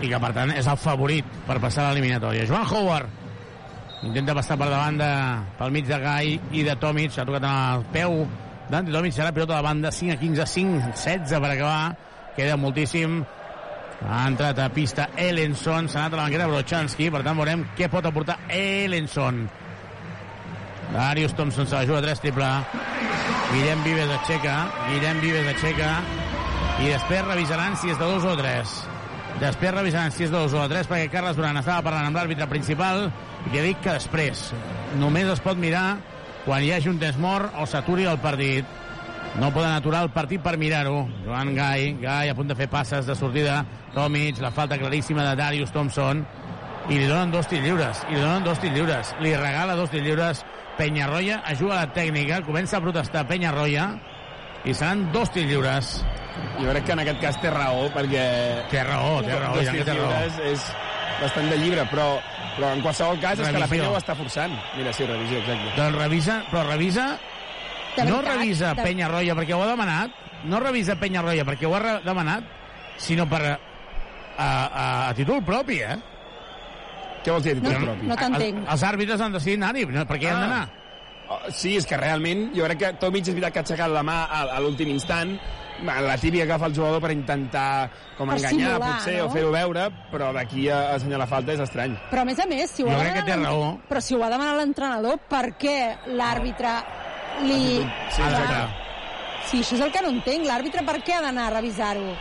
i 0.00 0.08
que, 0.10 0.20
per 0.20 0.32
tant, 0.36 0.54
és 0.54 0.66
el 0.70 0.80
favorit 0.80 1.28
per 1.46 1.58
passar 1.62 1.88
a 1.88 1.92
l'eliminatòria. 1.92 2.46
Joan 2.48 2.66
Howard 2.70 3.20
intenta 4.04 4.34
passar 4.36 4.56
per 4.60 4.68
davant 4.68 4.98
de, 5.00 5.12
pel 5.58 5.72
mig 5.74 5.86
de 5.88 5.98
Gai 6.00 6.34
i 6.52 6.64
de 6.66 6.74
Tomic, 6.80 7.14
ha 7.18 7.26
tocat 7.28 7.46
en 7.48 7.54
el 7.54 7.86
peu 7.94 8.18
d'Andy 8.70 8.92
Tomic, 8.92 9.14
serà 9.16 9.32
pilota 9.32 9.58
de 9.58 9.64
banda 9.64 9.92
5 9.92 10.16
a 10.16 10.18
15, 10.20 10.46
5 10.54 10.82
16 10.90 11.40
per 11.40 11.52
acabar 11.52 11.78
queda 12.36 12.56
moltíssim. 12.60 13.22
Ha 14.04 14.22
entrat 14.28 14.58
a 14.60 14.68
pista 14.74 15.08
Ellenson 15.16 15.88
s'ha 15.88 16.04
anat 16.04 16.14
a 16.14 16.16
la 16.18 16.24
banqueta 16.26 16.48
Brochanski 16.50 17.10
per 17.14 17.22
tant 17.24 17.38
veurem 17.38 17.62
què 17.78 17.88
pot 17.88 18.04
aportar 18.04 18.36
Ellenson 18.52 19.44
Darius 20.92 21.34
Thompson 21.34 21.66
se 21.66 21.76
la 21.78 21.86
juga 21.86 21.98
a 22.02 22.02
3 22.02 22.20
triple. 22.20 22.50
Guillem 23.52 23.84
Vives 23.86 24.10
aixeca 24.18 24.56
Guillem 24.90 25.22
Vives 25.22 25.48
aixeca 25.54 25.94
i 26.82 26.90
després 26.90 27.24
revisaran 27.26 27.78
si 27.78 27.94
és 27.94 27.98
de 27.98 28.10
2 28.10 28.26
o 28.28 28.34
3 28.42 28.74
després 29.40 29.74
revisaran 29.74 30.12
si 30.14 30.26
és 30.26 30.30
de 30.30 30.38
2 30.38 30.54
o 30.54 30.62
de 30.64 30.74
3 30.74 30.90
perquè 30.90 31.10
Carles 31.10 31.38
Duran 31.38 31.58
estava 31.58 31.82
parlant 31.86 32.10
amb 32.10 32.18
l'àrbitre 32.18 32.50
principal 32.50 33.08
i 33.52 33.58
ha 33.58 33.64
dit 33.66 33.80
que 33.82 33.96
després 33.96 34.50
només 35.00 35.30
es 35.30 35.42
pot 35.42 35.58
mirar 35.58 35.96
quan 36.44 36.62
hi 36.62 36.74
hagi 36.74 36.90
un 36.92 37.00
temps 37.00 37.18
mort 37.18 37.54
o 37.58 37.66
s'aturi 37.66 38.06
el 38.10 38.20
partit 38.22 38.83
no 39.40 39.50
poden 39.52 39.72
aturar 39.72 40.02
el 40.04 40.10
partit 40.14 40.42
per 40.42 40.56
mirar-ho. 40.58 41.08
Joan 41.24 41.54
Gai, 41.56 41.94
Gai 42.00 42.28
a 42.30 42.34
punt 42.34 42.48
de 42.52 42.54
fer 42.58 42.68
passes 42.70 43.06
de 43.06 43.14
sortida. 43.18 43.64
Tomic, 43.94 44.38
la 44.42 44.50
falta 44.50 44.78
claríssima 44.78 45.24
de 45.30 45.36
Darius 45.36 45.72
Thompson. 45.72 46.26
i 46.90 46.98
li 46.98 47.06
donen 47.08 47.30
dos 47.32 47.46
tirs 47.48 47.62
lliures, 47.64 48.02
i 48.10 48.14
li 48.14 48.20
donen 48.20 48.44
dos 48.44 48.58
tirs 48.60 48.74
lliures, 48.74 49.14
li 49.24 49.30
regala 49.34 49.72
dos 49.74 49.88
tirs 49.88 50.04
lliures, 50.04 50.42
Penyarroia 50.76 51.38
ajuda 51.48 51.78
la 51.78 51.86
tècnica, 51.94 52.42
comença 52.44 52.76
a 52.76 52.80
protestar 52.84 53.22
Penyarroia, 53.26 53.86
i 54.68 54.74
seran 54.74 55.06
dos 55.12 55.30
tirs 55.32 55.48
lliures. 55.48 56.04
Jo 56.60 56.68
crec 56.68 56.84
que 56.84 56.92
en 56.92 57.00
aquest 57.06 57.20
cas 57.22 57.40
té 57.40 57.48
raó, 57.54 57.86
perquè... 57.94 58.24
Té 58.68 58.82
raó, 58.84 59.22
té 59.24 59.32
raó, 59.32 59.54
dos 59.56 59.64
raó. 59.70 59.86
lliures 59.86 60.38
és 60.44 60.66
bastant 61.22 61.48
de 61.48 61.56
llibre, 61.56 61.86
però, 61.88 62.18
però 62.58 62.74
en 62.76 62.82
qualsevol 62.84 63.16
cas 63.22 63.38
és 63.38 63.46
que 63.46 63.52
la 63.54 63.64
Revisió. 63.64 63.78
penya 63.78 63.90
ho 63.94 63.96
està 64.02 64.14
forçant. 64.18 64.52
Mira, 64.76 64.92
sí, 64.92 65.06
revisió, 65.08 65.38
exacte. 65.40 65.72
Doncs 65.80 65.96
revisa, 66.02 66.42
però 66.50 66.66
revisa... 66.68 67.06
De 67.96 68.04
no 68.04 68.16
veritat, 68.18 68.36
revisa 68.36 68.74
de- 68.74 68.82
Penyarroia 68.82 69.34
perquè 69.34 69.54
ho 69.54 69.62
ha 69.62 69.66
demanat, 69.70 70.10
no 70.44 70.60
revisa 70.60 70.96
Penyarroia 70.96 71.44
perquè 71.44 71.66
ho 71.66 71.74
ha 71.74 72.00
demanat, 72.04 72.44
sinó 72.98 73.26
per 73.28 73.42
a, 73.44 73.58
a, 74.38 75.08
a 75.08 75.14
títol 75.14 75.42
propi, 75.44 75.80
eh? 75.80 75.96
Què 77.24 77.30
vols 77.32 77.44
dir 77.46 77.52
a 77.52 77.60
títol 77.60 77.72
No- 77.72 77.84
propi? 77.86 78.06
no 78.06 78.16
t'entenc. 78.16 78.64
Els, 78.68 78.82
àrbitres 78.82 79.20
han 79.20 79.32
decidit 79.32 79.62
anar-hi, 79.62 79.86
no? 79.86 80.06
per 80.06 80.18
què 80.18 80.24
hi 80.28 80.32
han 80.32 80.36
Ah. 80.36 80.40
d'anar? 80.46 80.64
Oh, 81.26 81.38
Sí, 81.48 81.76
és 81.78 81.86
que 81.88 81.96
realment 81.96 82.50
jo 82.54 82.64
crec 82.66 82.78
que 82.78 82.92
Tomic 83.00 83.22
és 83.26 83.32
veritat 83.32 83.52
que 83.54 83.58
ha 83.60 83.62
aixecat 83.62 83.88
la 83.90 84.02
mà 84.04 84.26
a, 84.28 84.42
a 84.56 84.60
l'últim 84.60 84.88
instant, 84.92 85.38
la 85.82 86.16
tíbia 86.20 86.44
que 86.46 86.58
fa 86.58 86.66
el 86.66 86.74
jugador 86.76 87.00
per 87.00 87.10
intentar 87.12 87.88
com 88.18 88.28
Per 88.28 88.36
enganyar, 88.36 88.74
simular, 88.74 88.90
potser, 88.92 89.16
no? 89.18 89.24
o 89.24 89.30
fer-ho 89.32 89.50
veure, 89.50 89.86
però 90.12 90.32
d'aquí 90.36 90.68
a 90.68 90.82
assenyalar 90.94 91.26
falta 91.26 91.52
és 91.56 91.60
estrany. 91.64 91.96
Però 92.10 92.20
a 92.20 92.24
més 92.28 92.38
a 92.38 92.46
més, 92.46 92.70
si 92.70 92.82
ho 92.84 92.88
Jo 92.90 92.92
ha 92.92 93.00
crec 93.00 93.14
que 93.14 93.22
té 93.22 93.30
demanat- 93.32 93.48
raó. 93.48 93.78
Però 93.88 94.00
si 94.04 94.14
ho 94.14 94.22
ha 94.22 94.28
demanat 94.28 94.56
l'entrenador, 94.58 95.18
per 95.26 95.56
què 95.56 95.96
l'àrbitre 96.12 96.74
li... 97.42 97.82
Sí, 98.10 98.22
exacte. 98.22 98.62
Sí, 99.48 99.58
això 99.60 99.74
és 99.76 99.80
el 99.84 99.90
que 99.92 100.00
no 100.02 100.08
entenc. 100.14 100.46
L'àrbitre 100.48 100.84
per 100.86 101.00
què 101.04 101.18
ha 101.18 101.24
d'anar 101.26 101.48
a 101.50 101.54
revisar-ho? 101.58 102.14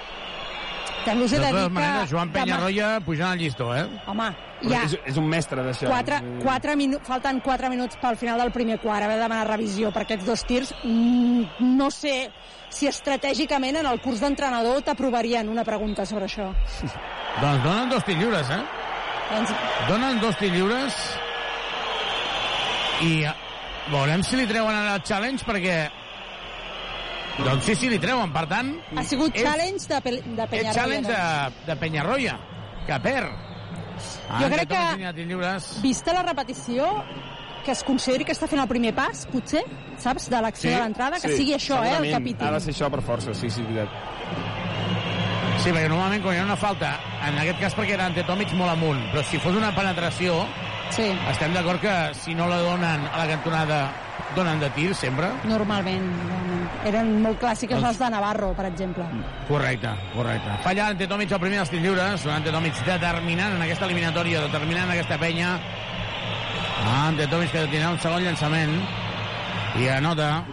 També 1.04 1.26
us 1.26 1.34
he 1.36 1.40
De 1.40 1.44
de 1.44 1.52
dir 1.52 1.64
que... 1.68 1.70
maneres, 1.76 2.10
Joan 2.12 2.30
demà- 2.32 2.46
Penyarroia 2.46 2.90
pujant 3.04 3.34
al 3.34 3.40
llistó, 3.42 3.74
eh? 3.76 3.84
Home, 4.08 4.28
Però 4.62 4.70
ja... 4.72 4.84
és, 4.88 4.94
és 5.12 5.18
un 5.20 5.26
mestre 5.28 5.64
d'això. 5.66 5.90
Quatre, 5.92 6.20
quatre 6.44 6.76
minu 6.80 7.00
falten 7.04 7.42
4 7.44 7.70
minuts 7.74 7.98
pel 8.00 8.16
final 8.20 8.40
del 8.40 8.52
primer 8.56 8.78
quart, 8.80 9.04
haver 9.04 9.18
de 9.18 9.24
demanar 9.26 9.48
revisió 9.50 9.92
per 9.92 10.06
aquests 10.06 10.26
dos 10.30 10.46
tirs. 10.48 10.72
Mm, 10.84 11.44
no 11.76 11.90
sé 11.92 12.30
si 12.72 12.88
estratègicament 12.88 13.82
en 13.82 13.90
el 13.92 14.00
curs 14.02 14.24
d'entrenador 14.24 14.80
t'aprovarien 14.88 15.50
una 15.52 15.66
pregunta 15.68 16.06
sobre 16.08 16.30
això. 16.32 16.54
Doncs 17.42 17.64
donen 17.68 17.90
dos 17.92 18.04
tirs 18.08 18.20
lliures, 18.24 18.50
eh? 18.56 18.64
Doncs, 19.34 19.52
Donen 19.90 20.20
dos 20.24 20.38
tirs 20.40 20.56
lliures 20.56 20.98
i 23.04 23.26
veurem 23.92 24.24
si 24.24 24.36
li 24.40 24.46
treuen 24.48 24.76
ara 24.76 24.96
el 24.96 25.04
challenge 25.04 25.46
perquè 25.46 25.78
doncs 27.44 27.66
sí, 27.66 27.76
sí, 27.76 27.90
li 27.90 27.98
treuen, 28.00 28.32
per 28.34 28.46
tant 28.48 28.76
ha 28.96 29.04
sigut 29.04 29.34
és, 29.36 29.42
challenge 29.44 29.88
de, 29.90 30.02
Pe- 30.06 30.12
de 30.22 30.44
és 30.44 30.50
Penyarroia. 30.52 30.74
challenge 30.74 31.10
doncs. 31.10 31.58
de, 31.66 31.66
de 31.72 31.76
Penyarroia 31.82 32.36
que 32.88 33.00
perd 33.00 33.32
Jo 34.40 34.48
crec 34.50 34.68
que- 34.68 34.76
Vista 35.82 36.14
la 36.14 36.24
repetició, 36.24 36.88
que 37.64 37.72
es 37.72 37.84
consideri 37.84 38.26
que 38.26 38.34
està 38.34 38.48
fent 38.50 38.60
el 38.62 38.68
primer 38.68 38.92
pas, 38.94 39.26
potser, 39.32 39.62
saps, 40.02 40.26
de 40.30 40.42
l'acció 40.42 40.70
de 40.72 40.80
l'entrada, 40.82 41.20
que 41.22 41.30
sigui 41.38 41.54
això, 41.54 41.78
eh, 41.86 41.94
el 42.02 42.12
capítol. 42.12 42.48
Ha 42.48 42.52
de 42.58 42.60
ser 42.60 42.74
això 42.74 42.90
per 42.92 43.02
força, 43.06 43.34
sí, 43.34 43.50
sí, 43.50 43.62
és 43.62 43.68
veritat. 43.68 43.90
Sí, 45.64 45.70
perquè 45.72 45.88
normalment 45.88 46.24
quan 46.26 46.36
hi 46.36 46.40
ha 46.42 46.44
una 46.50 46.58
falta, 46.58 46.90
en 47.30 47.38
aquest 47.40 47.60
cas 47.62 47.76
perquè 47.78 47.94
era 47.96 48.06
ante 48.10 48.24
Tomic 48.28 48.52
molt 48.60 48.72
amunt, 48.74 49.00
però 49.14 49.24
si 49.24 49.38
fos 49.40 49.56
una 49.56 49.72
penetració, 49.74 50.42
sí. 50.96 51.10
estem 51.32 51.54
d'acord 51.54 51.82
que 51.82 51.96
si 52.18 52.36
no 52.36 52.48
la 52.48 52.60
donen 52.62 53.06
a 53.08 53.18
la 53.24 53.28
cantonada, 53.28 53.80
donen 54.36 54.60
de 54.60 54.70
tir 54.76 54.94
sempre. 54.96 55.30
Normalment, 55.50 56.08
eren 56.88 57.14
molt 57.24 57.40
clàssiques 57.42 57.78
Doncs- 57.78 57.88
les 57.92 58.02
de 58.02 58.10
Navarro, 58.14 58.52
per 58.58 58.68
exemple. 58.70 59.06
Correcte, 59.48 59.94
correcte. 60.14 60.58
Falla 60.64 60.88
Ante 60.94 61.08
Tomic 61.08 61.32
el 61.32 61.42
primer 61.44 61.62
dels 61.62 61.72
tirs 61.74 61.84
lliures, 61.84 62.26
un 62.26 62.36
Ante 62.36 62.52
Tomic 62.52 62.84
determinant 62.86 63.56
en 63.58 63.66
aquesta 63.66 63.86
eliminatòria, 63.90 64.46
determinant 64.48 64.90
en 64.90 64.96
aquesta 64.98 65.20
penya. 65.22 65.56
Ante 66.94 67.28
Tomic 67.32 67.52
que 67.52 67.66
tindrà 67.72 67.94
un 67.94 68.00
segon 68.00 68.24
llançament 68.26 68.78
i 69.80 69.90
anota. 69.90 70.44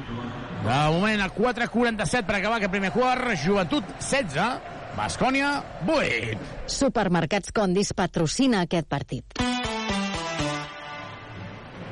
De 0.61 0.81
moment 0.93 1.23
a 1.25 1.31
4.47 1.33 2.27
per 2.29 2.37
acabar 2.37 2.59
aquest 2.59 2.73
primer 2.75 2.91
quart, 2.93 3.33
Joventut 3.41 3.95
16, 3.97 4.61
Bascònia 4.97 5.55
8. 5.89 6.37
Supermercats 6.69 7.55
Condis 7.57 7.95
patrocina 7.97 8.67
aquest 8.67 8.91
partit. 8.91 9.41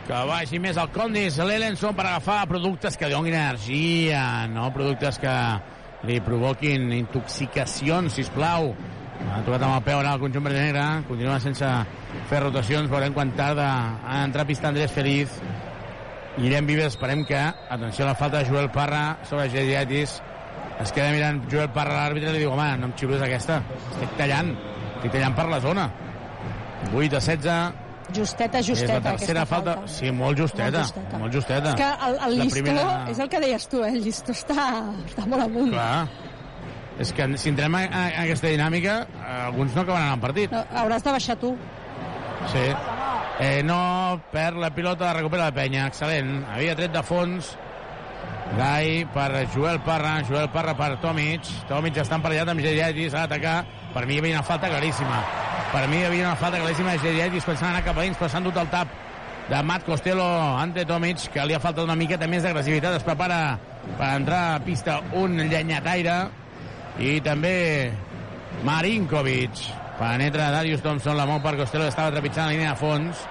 Que 0.08 0.18
vagi 0.24 0.56
més 0.56 0.78
al 0.80 0.88
Condis, 0.88 1.34
l'Elenson 1.44 1.92
per 1.92 2.06
agafar 2.08 2.46
productes 2.48 2.94
que 2.96 3.10
donin 3.12 3.34
energia, 3.36 4.46
no? 4.48 4.70
Productes 4.72 5.18
que 5.20 5.32
li 6.08 6.14
provoquin 6.24 6.86
intoxicacions, 6.96 8.14
sisplau. 8.16 8.70
Ha 9.18 9.42
tocat 9.44 9.66
amb 9.66 9.74
el 9.74 9.82
peu 9.84 9.98
ara 9.98 10.14
el 10.16 10.22
conjunt 10.22 10.46
verd 10.46 10.56
negre, 10.56 10.84
continua 11.10 11.34
sense 11.44 11.68
fer 12.30 12.40
rotacions, 12.40 12.88
veurem 12.88 13.12
quan 13.12 13.34
tarda. 13.36 13.66
A 14.00 14.22
entrar 14.24 14.46
pista 14.48 14.70
Andrés 14.70 14.94
Feliz. 14.96 15.34
Guillem 16.38 16.70
Vives, 16.70 16.94
esperem 16.94 17.26
que, 17.28 17.42
atenció 17.76 18.06
a 18.06 18.14
la 18.14 18.14
falta 18.16 18.40
de 18.40 18.48
Joel 18.48 18.70
Parra 18.72 19.18
sobre 19.28 19.50
Gediatis, 19.52 20.22
es 20.80 20.94
queda 20.94 21.10
mirant 21.12 21.42
Joel 21.52 21.68
Parra 21.76 21.98
a 21.98 22.06
l'àrbitre 22.06 22.32
i 22.32 22.38
li 22.38 22.46
diu, 22.46 22.54
home, 22.54 22.70
no 22.80 22.88
em 22.88 22.96
xiules 22.96 23.26
aquesta, 23.26 23.60
estic 23.90 24.16
tallant, 24.22 24.54
estic 24.94 25.12
tallant 25.18 25.36
per 25.36 25.46
la 25.52 25.60
zona. 25.66 25.84
8 26.94 27.18
a 27.18 27.20
16, 27.20 27.87
Justeta, 28.14 28.58
és 28.58 28.68
la 28.68 28.74
justeta, 28.74 29.00
tercera 29.10 29.44
falta. 29.46 29.74
falta. 29.74 29.88
Sí, 29.92 30.10
molt 30.10 30.38
justeta. 30.38 30.78
Molt 30.78 30.86
justeta. 30.94 31.18
Molt 31.18 31.34
justeta. 31.34 31.68
És 31.68 31.74
que 31.74 31.88
el, 32.08 32.14
el 32.14 32.38
La 32.38 32.44
llistó, 32.44 32.62
primera- 32.62 33.10
és 33.10 33.18
el 33.18 33.28
que 33.28 33.40
deies 33.40 33.68
tu, 33.68 33.82
eh? 33.84 33.90
el 33.92 34.02
llistó 34.04 34.32
està, 34.32 34.68
està 35.06 35.26
molt 35.26 35.42
amunt. 35.44 35.70
Clar. 35.72 36.08
És 36.98 37.12
que 37.12 37.26
si 37.38 37.48
entrem 37.52 37.74
a, 37.78 37.82
a, 37.84 38.04
a 38.08 38.22
aquesta 38.24 38.48
dinàmica, 38.50 39.06
alguns 39.44 39.74
no 39.76 39.82
acabaran 39.84 40.14
el 40.16 40.20
partit. 40.20 40.50
No, 40.50 40.64
hauràs 40.80 41.04
de 41.04 41.12
baixar 41.14 41.36
tu. 41.38 41.52
Sí. 42.50 42.64
Eh, 43.40 43.62
no 43.62 44.20
perd 44.32 44.56
la 44.58 44.70
pilota, 44.74 45.12
recupera 45.14 45.44
la 45.50 45.54
penya. 45.54 45.86
Excel·lent. 45.92 46.40
Havia 46.56 46.74
tret 46.74 46.90
de 46.96 47.02
fons. 47.06 47.52
Gai 48.56 49.04
per 49.12 49.46
Joel 49.54 49.80
Parra, 49.80 50.22
Joel 50.28 50.48
Parra 50.50 50.74
per 50.74 50.96
Tomic. 51.02 51.46
Tomic 51.68 52.00
està 52.00 52.16
emparellat 52.18 52.48
amb 52.48 52.64
Gediatis, 52.64 53.12
ha 53.14 53.26
d'atacar. 53.26 53.58
Per 53.92 54.06
mi 54.06 54.16
hi 54.16 54.22
havia 54.22 54.38
una 54.38 54.46
falta 54.46 54.70
claríssima. 54.72 55.20
Per 55.72 55.84
mi 55.88 56.00
hi 56.00 56.06
havia 56.08 56.26
una 56.30 56.40
falta 56.40 56.58
claríssima 56.62 56.96
de 56.96 57.04
Gediatis 57.04 57.44
quan 57.44 57.58
s'han 57.60 57.74
anat 57.74 57.86
cap 57.90 57.98
a 57.98 58.06
dins, 58.06 58.16
però 58.16 58.30
s'han 58.32 58.48
dut 58.48 58.56
el 58.56 58.72
tap 58.72 58.96
de 59.48 59.62
Matt 59.62 59.84
Costello 59.84 60.26
ante 60.58 60.84
Tomic, 60.88 61.28
que 61.32 61.46
li 61.46 61.56
ha 61.56 61.60
faltat 61.60 61.84
una 61.84 61.96
miqueta 61.96 62.28
més 62.28 62.44
d'agressivitat. 62.44 62.98
Es 62.98 63.06
prepara 63.06 63.58
per 63.98 64.12
entrar 64.16 64.42
a 64.54 64.60
pista 64.64 64.98
un 65.16 65.36
llenyataire 65.48 66.18
i 66.98 67.18
també 67.24 67.56
Marinkovic. 68.64 69.66
Penetra 69.98 70.52
Darius 70.54 70.82
Thompson, 70.84 71.16
la 71.18 71.26
mou 71.26 71.40
per 71.42 71.56
Costello, 71.58 71.88
estava 71.90 72.12
trepitjant 72.14 72.46
la 72.46 72.54
línia 72.54 72.74
de 72.74 72.80
fons. 72.80 73.26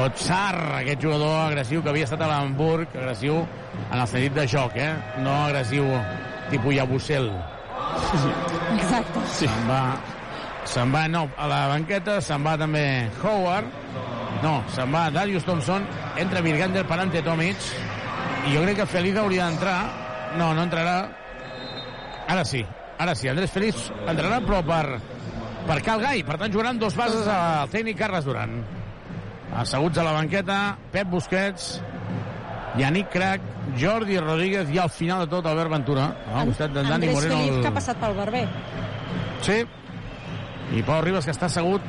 Kotsar, 0.00 0.56
aquest 0.78 1.02
jugador 1.04 1.50
agressiu 1.50 1.82
que 1.84 1.90
havia 1.92 2.06
estat 2.06 2.22
a 2.24 2.28
l'Hamburg, 2.30 2.94
agressiu 2.96 3.42
en 3.42 3.98
el 3.98 4.06
sentit 4.08 4.32
de 4.32 4.46
joc, 4.48 4.78
eh? 4.80 4.94
No 5.20 5.34
agressiu 5.42 5.84
tipus 6.48 6.72
Yabusel. 6.78 7.28
Exacte. 8.78 9.26
Sí. 9.28 9.44
Se'n 9.44 9.68
va, 9.68 9.82
se'n 10.64 10.94
va, 10.96 11.04
no, 11.12 11.26
a 11.36 11.50
la 11.52 11.60
banqueta, 11.74 12.16
se'n 12.24 12.48
va 12.48 12.56
també 12.62 12.82
Howard, 13.20 13.68
no, 14.40 14.54
se'n 14.72 14.96
va 14.96 15.04
Darius 15.12 15.44
Thompson, 15.44 15.84
entra 16.24 16.40
Virgander 16.48 16.86
per 16.88 17.02
ante 17.04 17.20
Tomic, 17.28 17.70
i 18.48 18.56
jo 18.56 18.64
crec 18.64 18.80
que 18.80 18.90
Feliz 18.96 19.20
hauria 19.20 19.50
d'entrar, 19.50 19.78
no, 20.40 20.54
no 20.56 20.64
entrarà, 20.64 20.98
ara 22.24 22.48
sí, 22.48 22.64
ara 22.96 23.12
sí, 23.12 23.28
Andrés 23.28 23.52
Feliz 23.52 23.90
entrarà, 24.00 24.40
però 24.48 24.64
per, 24.64 24.84
per 25.68 25.82
Cal 25.84 26.08
Gai, 26.08 26.24
per 26.24 26.40
tant 26.40 26.56
jugaran 26.56 26.80
dos 26.80 26.96
bases 26.96 27.28
al 27.28 27.68
tècnic 27.68 28.00
Carles 28.00 28.24
Duran. 28.24 28.62
Asseguts 29.56 29.98
a 29.98 30.04
la 30.06 30.12
banqueta, 30.12 30.76
Pep 30.92 31.08
Busquets, 31.10 31.80
Yannick 32.78 33.10
Crac, 33.10 33.40
Jordi 33.78 34.18
Rodríguez 34.18 34.70
i 34.70 34.78
al 34.78 34.90
final 34.90 35.24
de 35.24 35.30
tot 35.32 35.46
Albert 35.46 35.70
Ventura, 35.72 36.04
al 36.32 36.46
costat 36.52 36.70
de 36.72 36.82
Dani 36.84 36.94
Andrés 36.94 37.14
Moreno. 37.14 37.36
Feliz, 37.38 37.54
el- 37.56 37.62
que 37.62 37.68
ha 37.68 37.74
passat 37.74 37.96
pel 37.98 38.14
barber. 38.14 38.44
Sí. 39.42 39.64
I 40.76 40.82
Pau 40.86 41.00
Ribas, 41.02 41.24
que 41.26 41.32
està 41.34 41.46
assegut 41.50 41.82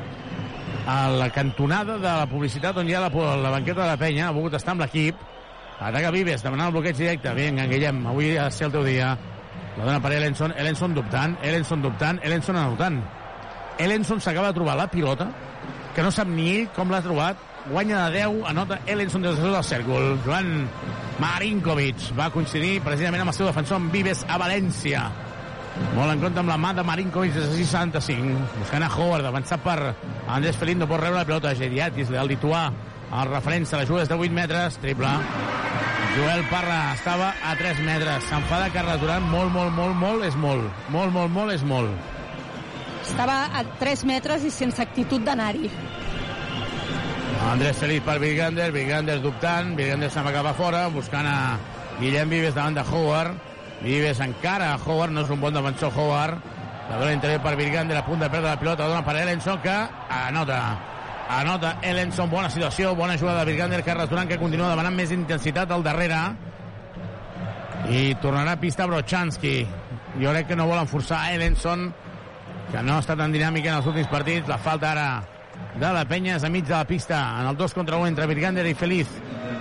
a 0.90 1.08
la 1.14 1.28
cantonada 1.30 1.94
de 1.98 2.08
la 2.08 2.26
publicitat 2.26 2.76
on 2.76 2.88
hi 2.88 2.94
ha 2.98 3.00
la, 3.04 3.10
la 3.36 3.50
banqueta 3.54 3.82
de 3.84 3.86
la 3.92 3.96
penya, 3.96 4.28
ha 4.28 4.32
volgut 4.34 4.54
estar 4.58 4.72
amb 4.74 4.82
l'equip. 4.82 5.14
Ataca 5.82 6.10
Vives, 6.14 6.42
demanant 6.42 6.68
el 6.68 6.74
bloqueig 6.74 6.96
directe. 6.98 7.30
Vinga, 7.34 7.66
Guillem, 7.70 8.04
avui 8.06 8.36
ha 8.36 8.44
de 8.50 8.50
ser 8.54 8.66
el 8.66 8.72
teu 8.74 8.82
dia. 8.84 9.12
La 9.78 9.84
dona 9.86 10.00
per 10.02 10.12
Ellenson, 10.12 10.52
Ellenson 10.58 10.94
dubtant, 10.94 11.36
Ellenson 11.42 11.80
dubtant, 11.82 12.18
Ellenson 12.22 12.56
anotant. 12.58 12.98
Ellenson 13.78 14.20
s'acaba 14.20 14.48
de 14.50 14.54
trobar 14.58 14.76
la 14.76 14.86
pilota, 14.90 15.30
que 15.94 16.02
no 16.02 16.10
sap 16.10 16.28
ni 16.28 16.50
ell 16.56 16.68
com 16.76 16.90
l'ha 16.90 17.00
trobat, 17.02 17.36
guanya 17.70 18.08
de 18.08 18.22
10, 18.22 18.46
anota 18.48 18.80
Ellenson 18.86 19.22
des 19.22 19.38
del 19.38 19.58
cèrcol. 19.64 20.18
Joan 20.24 20.68
Marinkovic 21.22 22.10
va 22.18 22.30
coincidir 22.34 22.80
precisament 22.82 23.22
amb 23.22 23.32
el 23.32 23.36
seu 23.36 23.48
defensor 23.48 23.80
en 23.80 23.90
Vives 23.92 24.24
a 24.28 24.38
València. 24.40 25.04
Molt 25.96 26.12
en 26.12 26.20
compte 26.20 26.42
amb 26.42 26.52
la 26.52 26.58
mà 26.60 26.74
de 26.76 26.84
Marinkovic 26.84 27.34
des 27.36 27.48
de 27.48 27.56
65. 27.62 28.38
Buscant 28.58 28.84
a 28.84 28.90
Howard, 28.92 29.28
avançat 29.28 29.62
per 29.64 29.94
Andrés 30.28 30.58
Felín, 30.60 30.82
no 30.82 30.88
pot 30.90 31.00
rebre 31.00 31.22
la 31.22 31.28
pilota. 31.28 31.54
Geriatis, 31.56 32.10
del 32.12 32.34
lituà, 32.34 32.66
el 33.12 33.28
referent 33.30 33.66
se 33.68 33.76
la 33.76 33.86
juga 33.86 34.00
des 34.00 34.10
de 34.10 34.18
8 34.18 34.32
metres, 34.32 34.78
triple. 34.82 35.12
Joel 36.12 36.42
Parra 36.50 36.92
estava 36.92 37.32
a 37.44 37.54
3 37.56 37.80
metres. 37.86 38.24
S'enfada 38.28 38.68
Carles 38.74 39.00
Duran, 39.00 39.24
molt, 39.30 39.52
molt, 39.52 39.72
molt, 39.72 39.96
molt, 39.96 40.24
és 40.28 40.36
molt. 40.36 40.68
Molt, 40.90 41.12
molt, 41.12 41.32
molt, 41.32 41.52
és 41.52 41.64
molt. 41.64 42.10
estava 43.02 43.50
a 43.58 43.64
3 43.80 44.04
metres 44.08 44.44
i 44.46 44.50
sense 44.50 44.80
actitud 44.82 45.24
d'anar-hi. 45.26 45.70
Andrés 47.50 47.76
Feliz 47.76 48.00
per 48.02 48.18
Virgander, 48.18 48.72
Virgander 48.72 49.18
dubtant, 49.20 49.74
Virgander 49.76 50.08
se'n 50.10 50.24
va 50.24 50.32
cap 50.32 50.46
a 50.48 50.54
fora, 50.56 50.86
buscant 50.88 51.26
a 51.26 51.58
Guillem 51.98 52.30
Vives 52.32 52.54
davant 52.54 52.78
de 52.78 52.84
Howard. 52.86 53.34
Vives 53.82 54.20
encara 54.24 54.76
Howard, 54.78 55.12
no 55.12 55.24
és 55.26 55.32
un 55.34 55.40
bon 55.42 55.52
defensor 55.52 55.92
Howard. 55.96 56.38
La 56.88 57.00
dona 57.00 57.12
interior 57.12 57.42
per 57.42 57.56
Virgander, 57.58 57.98
a 57.98 58.06
punt 58.06 58.22
de 58.22 58.30
perdre 58.30 58.48
la 58.48 58.60
pilota, 58.60 58.86
dona 58.88 59.04
per 59.04 59.16
Ellenson, 59.20 59.60
que 59.64 59.74
anota. 60.16 60.62
Anota 61.32 61.76
Ellenson, 61.82 62.30
bona 62.30 62.50
situació, 62.50 62.94
bona 62.96 63.18
jugada 63.18 63.42
de 63.42 63.52
Virgander, 63.52 63.82
Carles 63.84 64.08
Durant, 64.10 64.28
que 64.28 64.40
continua 64.40 64.70
demanant 64.72 64.96
més 64.96 65.12
intensitat 65.12 65.70
al 65.70 65.84
darrere. 65.84 66.22
I 67.90 68.14
tornarà 68.22 68.56
a 68.56 68.60
pista 68.60 68.86
Brochanski. 68.86 69.58
Jo 70.20 70.32
crec 70.32 70.48
que 70.52 70.56
no 70.56 70.70
volen 70.70 70.88
forçar 70.88 71.26
Ellenson, 71.34 71.88
que 72.70 72.82
no 72.82 72.96
ha 72.96 73.04
estat 73.04 73.18
tan 73.18 73.32
dinàmica 73.34 73.72
en 73.72 73.82
els 73.82 73.92
últims 73.92 74.10
partits. 74.12 74.48
La 74.48 74.60
falta 74.62 74.92
ara 74.92 75.08
de 75.80 75.92
la 75.92 76.04
penya 76.08 76.36
és 76.36 76.44
a 76.44 76.50
mig 76.52 76.66
de 76.68 76.74
la 76.74 76.84
pista 76.88 77.18
en 77.40 77.48
el 77.50 77.56
2 77.56 77.74
contra 77.74 77.96
1 77.96 78.12
entre 78.12 78.26
Virgander 78.26 78.66
i 78.68 78.74
Feliz. 78.74 79.08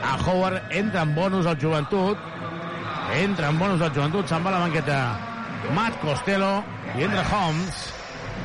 A 0.04 0.18
Howard 0.18 0.72
entra 0.72 1.04
en 1.04 1.16
bonus 1.16 1.46
al 1.46 1.60
joventut. 1.62 2.18
Entra 3.16 3.50
en 3.50 3.60
bonus 3.60 3.82
al 3.82 3.94
joventut 3.96 4.28
se'n 4.28 4.44
va 4.44 4.52
a 4.52 4.58
la 4.58 4.64
banqueta. 4.66 5.00
Matt 5.76 6.00
Costello 6.02 6.54
i 6.98 7.08
entra 7.08 7.26
Holmes. 7.32 7.82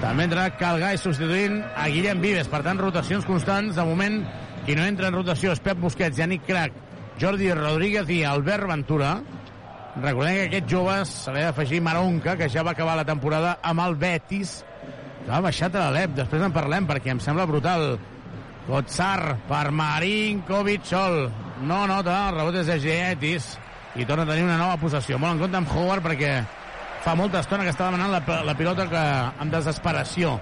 També 0.00 0.26
entra 0.28 0.50
Calgai 0.60 0.98
substituint 1.00 1.62
a 1.74 1.86
Guillem 1.88 2.20
Vives. 2.20 2.48
Per 2.52 2.62
tant 2.66 2.78
rotacions 2.78 3.26
constants. 3.26 3.76
De 3.76 3.84
moment 3.84 4.22
qui 4.66 4.76
no 4.76 4.84
entra 4.84 5.08
en 5.08 5.18
rotació 5.18 5.54
és 5.54 5.62
Pep 5.62 5.78
Busquets, 5.80 6.18
Yannick 6.18 6.46
Crac 6.46 6.84
Jordi 7.18 7.48
Rodríguez 7.52 8.10
i 8.12 8.22
Albert 8.28 8.68
Ventura. 8.68 9.16
Recordem 9.96 10.34
que 10.36 10.48
aquests 10.50 10.68
joves 10.68 11.12
se 11.24 11.32
li 11.32 11.40
ha 11.40 11.50
d'afegir 11.50 11.80
Maronca 11.80 12.34
que 12.36 12.50
ja 12.52 12.64
va 12.66 12.74
acabar 12.76 12.96
la 12.98 13.06
temporada 13.08 13.54
amb 13.64 13.80
el 13.86 13.96
Betis 13.96 14.58
ha 15.34 15.40
baixat 15.42 15.74
a 15.74 15.86
l'Alep, 15.86 16.14
després 16.20 16.44
en 16.46 16.54
parlem 16.54 16.86
perquè 16.86 17.10
em 17.14 17.20
sembla 17.22 17.46
brutal. 17.50 17.96
Gotzar 18.66 19.36
per 19.46 19.70
Marinkovic 19.74 20.86
sol. 20.86 21.26
No 21.66 21.84
nota, 21.86 22.28
el 22.28 22.36
rebot 22.36 22.58
és 22.60 22.70
de 22.70 22.78
Geetis 22.82 23.54
i 23.96 24.04
torna 24.04 24.26
a 24.26 24.28
tenir 24.28 24.44
una 24.44 24.58
nova 24.60 24.76
possessió. 24.80 25.18
Molt 25.18 25.36
en 25.36 25.42
compte 25.44 25.60
amb 25.60 25.72
Howard 25.72 26.04
perquè 26.04 26.32
fa 27.04 27.14
molta 27.18 27.40
estona 27.42 27.64
que 27.64 27.72
està 27.74 27.86
demanant 27.86 28.12
la, 28.12 28.40
la 28.44 28.54
pilota 28.58 28.88
que 28.90 29.04
amb 29.42 29.54
desesperació. 29.54 30.36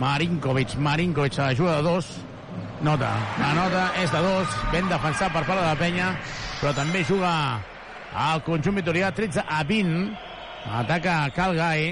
Marinkovic, 0.00 0.76
Marinkovic 0.76 1.38
a 1.38 1.48
l'ajuda 1.50 1.78
de 1.78 1.86
dos. 1.88 2.10
Nota, 2.84 3.10
la 3.40 3.50
nota 3.56 3.88
és 4.00 4.12
de 4.12 4.20
dos, 4.24 4.52
ben 4.72 4.86
defensat 4.88 5.32
per 5.34 5.42
part 5.44 5.58
de 5.60 5.66
la 5.66 5.76
penya, 5.76 6.14
però 6.62 6.72
també 6.76 7.02
juga 7.04 7.32
al 8.16 8.40
conjunt 8.46 8.78
vitorià 8.80 9.10
13 9.12 9.44
a 9.44 9.60
20. 9.68 10.06
Ataca 10.80 11.16
Calgai, 11.36 11.90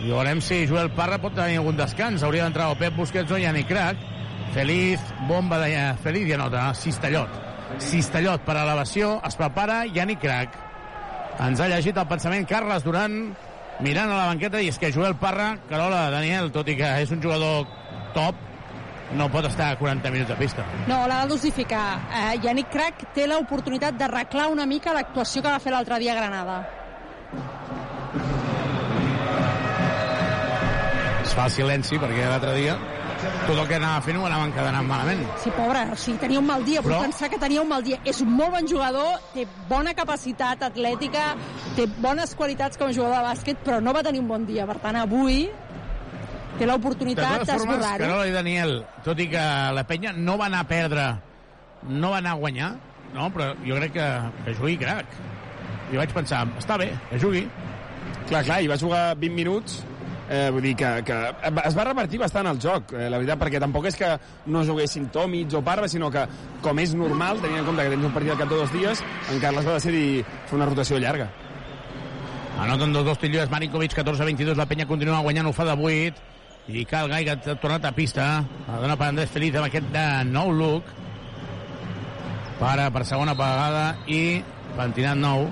i 0.00 0.08
veurem 0.08 0.40
si 0.40 0.62
Joel 0.68 0.88
Parra 0.96 1.18
pot 1.20 1.34
tenir 1.36 1.58
algun 1.60 1.76
descans. 1.76 2.22
Hauria 2.24 2.46
d'entrar 2.46 2.70
o 2.72 2.78
Pep 2.80 2.96
Busquets 2.96 3.32
o 3.32 3.38
Yannick 3.38 3.68
Crac. 3.68 4.00
Feliz, 4.54 5.02
bomba 5.28 5.58
de 5.60 5.70
Feliz 6.02 6.28
i 6.28 6.34
anota. 6.36 6.70
Cistellot. 6.74 7.36
Cistellot 7.84 8.42
per 8.46 8.56
elevació. 8.62 9.18
Es 9.28 9.36
prepara 9.36 9.82
Yannick 9.86 10.22
Crac. 10.24 10.56
Ens 11.40 11.60
ha 11.60 11.68
llegit 11.68 12.00
el 12.00 12.08
pensament 12.08 12.48
Carles 12.48 12.84
Duran 12.84 13.20
mirant 13.84 14.10
a 14.12 14.16
la 14.16 14.30
banqueta 14.32 14.60
i 14.60 14.68
és 14.72 14.78
que 14.80 14.90
Joel 14.92 15.16
Parra, 15.20 15.54
Carola, 15.68 16.08
Daniel, 16.12 16.50
tot 16.52 16.68
i 16.68 16.76
que 16.80 16.88
és 17.04 17.12
un 17.12 17.20
jugador 17.22 17.68
top, 18.16 18.40
no 19.16 19.28
pot 19.32 19.46
estar 19.48 19.72
40 19.78 20.12
minuts 20.14 20.32
a 20.32 20.36
pista. 20.40 20.64
No, 20.88 21.02
l'ha 21.08 21.22
de 21.24 21.32
dosificar. 21.32 21.84
Eh, 22.08 22.34
Yannick 22.44 22.72
Crac 22.72 23.08
té 23.16 23.28
l'oportunitat 23.28 23.96
d'arreglar 24.00 24.50
una 24.52 24.68
mica 24.68 24.96
l'actuació 24.96 25.42
que 25.42 25.52
va 25.52 25.62
fer 25.62 25.72
l'altre 25.74 26.00
dia 26.02 26.16
a 26.16 26.20
Granada. 26.20 26.60
Fa 31.40 31.46
el 31.48 31.52
silenci 31.54 31.96
perquè 31.96 32.24
l'altre 32.28 32.52
dia 32.58 32.74
tot 33.20 33.54
el 33.54 33.66
que 33.68 33.76
anava 33.78 34.00
fent 34.04 34.16
ho 34.16 34.24
anaven 34.26 34.52
quedant 34.56 34.86
malament. 34.88 35.22
Sí, 35.42 35.52
pobre, 35.56 35.82
o 35.92 35.96
sigui, 35.96 36.18
tenia 36.22 36.40
un 36.40 36.46
mal 36.48 36.64
dia, 36.64 36.80
però... 36.84 36.98
vull 36.98 37.10
pensar 37.10 37.28
que 37.32 37.38
tenia 37.40 37.60
un 37.60 37.68
mal 37.68 37.84
dia. 37.84 37.98
És 38.08 38.20
un 38.24 38.30
molt 38.32 38.54
bon 38.54 38.68
jugador, 38.68 39.18
té 39.34 39.44
bona 39.68 39.92
capacitat 39.96 40.64
atlètica, 40.70 41.24
té 41.76 41.84
bones 42.00 42.32
qualitats 42.36 42.80
com 42.80 42.88
a 42.88 42.96
jugador 42.96 43.20
de 43.20 43.26
bàsquet, 43.28 43.60
però 43.66 43.80
no 43.84 43.92
va 43.96 44.04
tenir 44.06 44.22
un 44.24 44.30
bon 44.30 44.46
dia. 44.48 44.64
Per 44.68 44.78
tant, 44.80 44.96
avui 45.02 45.42
té 46.56 46.68
l'oportunitat 46.68 47.44
d'esborrar-ho. 47.44 48.06
Carola 48.06 48.28
i 48.28 48.34
Daniel, 48.36 48.76
tot 49.04 49.20
i 49.20 49.28
que 49.32 49.44
la 49.76 49.84
penya 49.88 50.14
no 50.16 50.38
va 50.40 50.48
anar 50.48 50.64
a 50.64 50.70
perdre, 50.72 51.06
no 51.92 52.14
va 52.14 52.22
anar 52.24 52.36
a 52.36 52.40
guanyar, 52.40 52.72
no, 53.12 53.28
però 53.36 53.52
jo 53.66 53.80
crec 53.82 53.96
que, 53.98 54.10
que 54.46 54.56
jugui 54.60 54.80
crac. 54.80 55.20
Jo 55.92 56.00
vaig 56.00 56.16
pensar, 56.16 56.46
està 56.60 56.80
bé, 56.80 56.92
que 57.12 57.20
jugui. 57.20 57.44
Clar, 58.30 58.44
clar, 58.46 58.60
i 58.64 58.68
va 58.70 58.80
jugar 58.80 59.04
20 59.20 59.36
minuts 59.36 59.80
eh, 60.30 60.48
vull 60.54 60.62
dir 60.62 60.76
que, 60.78 60.88
que 61.04 61.18
es 61.66 61.76
va 61.76 61.84
repartir 61.88 62.20
bastant 62.22 62.46
el 62.46 62.60
joc, 62.62 62.94
eh, 62.94 63.08
la 63.10 63.18
veritat, 63.18 63.40
perquè 63.42 63.60
tampoc 63.62 63.90
és 63.90 63.98
que 63.98 64.10
no 64.46 64.64
juguessin 64.66 65.10
Tomic 65.12 65.56
o 65.58 65.62
Parva, 65.66 65.90
sinó 65.90 66.10
que, 66.14 66.22
com 66.62 66.78
és 66.78 66.94
normal, 66.94 67.42
tenint 67.42 67.64
en 67.64 67.68
compte 67.68 67.86
que 67.86 67.94
tens 67.96 68.08
un 68.08 68.14
partit 68.14 68.34
al 68.36 68.40
cap 68.40 68.52
de 68.52 68.60
dos 68.62 68.74
dies, 68.74 69.02
en 69.32 69.42
Carles 69.42 69.66
va 69.66 69.78
decidir 69.80 70.24
fer 70.46 70.58
una 70.60 70.68
rotació 70.70 71.00
llarga. 71.02 71.30
Anoten 72.60 72.92
dos 72.92 73.06
dos 73.06 73.18
tilloes, 73.18 73.50
Marinkovic, 73.50 73.96
14-22, 73.96 74.54
la 74.56 74.68
penya 74.70 74.86
continua 74.86 75.22
guanyant, 75.24 75.48
ho 75.48 75.56
fa 75.56 75.66
de 75.66 75.74
8, 75.74 76.28
i 76.70 76.84
Cal 76.86 77.08
Gai, 77.10 77.24
que 77.26 77.34
ha 77.34 77.58
tornat 77.58 77.88
a 77.88 77.94
pista, 77.96 78.26
la 78.68 78.80
dona 78.82 78.98
per 79.00 79.08
Andrés 79.10 79.32
Feliz 79.32 79.56
amb 79.56 79.66
aquest 79.66 79.88
de 79.90 80.06
nou 80.28 80.52
look, 80.54 80.94
para 82.60 82.90
per 82.92 83.06
segona 83.08 83.34
vegada 83.34 83.96
i 84.06 84.42
pentinat 84.76 85.18
nou, 85.18 85.48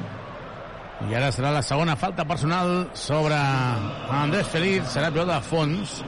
i 1.07 1.15
ara 1.15 1.29
serà 1.31 1.53
la 1.55 1.63
segona 1.63 1.95
falta 1.97 2.25
personal 2.27 2.89
sobre 2.99 3.37
Andrés 3.39 4.49
Feliz. 4.51 4.83
Serà 4.91 5.13
pilota 5.15 5.37
de 5.39 5.47
fons. 5.47 6.01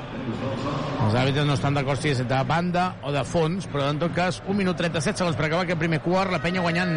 Els 1.07 1.15
àrbitres 1.15 1.47
no 1.47 1.55
estan 1.55 1.75
d'acord 1.79 2.01
si 2.03 2.11
és 2.11 2.21
de 2.27 2.41
banda 2.49 2.89
o 3.07 3.13
de 3.15 3.23
fons, 3.25 3.69
però 3.71 3.87
en 3.95 4.01
tot 4.03 4.13
cas, 4.17 4.43
1 4.47 4.57
minut 4.59 4.77
37 4.77 5.23
segons 5.23 5.39
per 5.39 5.47
acabar 5.47 5.63
aquest 5.65 5.79
primer 5.79 6.01
quart. 6.05 6.33
La 6.35 6.41
penya 6.43 6.61
guanyant 6.65 6.97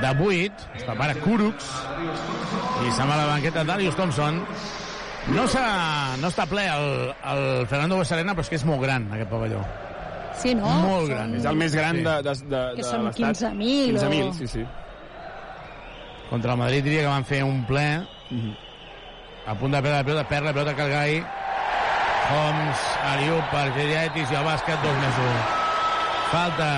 de 0.00 0.14
8. 0.24 0.70
Es 0.74 0.84
prepara 0.88 1.14
Kuruks. 1.20 1.68
I 2.86 2.90
se'n 2.96 3.06
va 3.08 3.14
a 3.14 3.20
la 3.22 3.28
banqueta 3.34 3.64
Darius 3.64 3.96
Thompson. 3.96 4.40
No, 5.34 5.42
no 5.42 6.28
està 6.30 6.46
ple 6.48 6.64
el, 6.70 6.88
el 7.34 7.66
Fernando 7.66 7.96
Buesarena, 7.98 8.32
però 8.34 8.44
és 8.46 8.50
que 8.52 8.58
és 8.60 8.64
molt 8.68 8.80
gran, 8.84 9.08
aquest 9.12 9.30
pavelló. 9.30 9.60
Sí, 10.38 10.52
no? 10.54 10.68
Molt 10.84 11.08
gran. 11.10 11.32
És 11.34 11.44
el 11.48 11.56
més 11.56 11.74
gran 11.74 11.96
Sí. 11.96 12.02
de, 12.04 12.16
de, 12.22 12.34
de, 12.50 12.60
Que 12.76 12.82
de 12.82 12.88
són 12.88 13.04
l'estat. 13.08 13.40
15.000 13.40 13.96
o- 13.96 14.02
15.000, 14.04 14.32
sí, 14.38 14.46
sí. 14.52 14.66
Contra 16.30 16.52
el 16.52 16.58
Madrid 16.58 16.84
diria 16.84 17.02
que 17.04 17.12
van 17.12 17.24
fer 17.24 17.42
un 17.44 17.64
ple. 17.66 17.86
A 19.46 19.54
punt 19.54 19.72
de 19.72 19.82
perdre 19.82 19.98
la 19.98 20.04
pilota, 20.04 20.28
perd 20.28 20.48
la 20.48 20.54
pilota 20.56 20.74
Calgai. 20.78 21.20
Homs, 22.26 22.86
Ariu 23.12 23.36
per 23.52 23.68
Geriatis 23.76 24.32
i 24.32 24.38
el 24.38 24.46
bàsquet, 24.46 24.82
dos 24.82 24.98
més 25.02 25.20
un. 25.22 25.36
Falta 26.32 26.70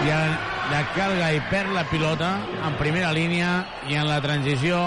i 0.00 0.10
en, 0.10 0.34
de 0.70 0.80
Calgai 0.96 1.38
perd 1.50 1.74
la 1.76 1.84
pilota 1.90 2.32
en 2.66 2.76
primera 2.80 3.12
línia 3.12 3.60
i 3.90 3.98
en 4.00 4.08
la 4.08 4.18
transició 4.24 4.80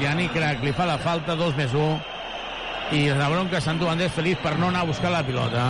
Yannick 0.00 0.32
Crac 0.36 0.62
li 0.64 0.72
fa 0.72 0.86
la 0.88 0.98
falta, 1.02 1.34
dos 1.36 1.56
més 1.58 1.74
un 1.74 1.98
i 2.94 3.06
la 3.16 3.28
bronca 3.32 3.60
s'endú 3.64 3.88
Andrés 3.88 4.12
Feliz 4.12 4.38
per 4.42 4.54
no 4.58 4.68
anar 4.68 4.84
a 4.84 4.88
buscar 4.88 5.10
la 5.10 5.22
pilota. 5.24 5.64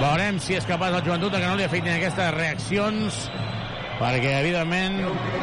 Veurem 0.00 0.40
si 0.42 0.56
és 0.58 0.66
capaç 0.66 0.96
el 0.98 1.04
joventut 1.06 1.36
que 1.36 1.46
no 1.46 1.54
li 1.56 1.66
afectin 1.66 1.94
aquestes 1.94 2.34
reaccions 2.34 3.20
perquè 3.98 4.32
evidentment 4.40 4.98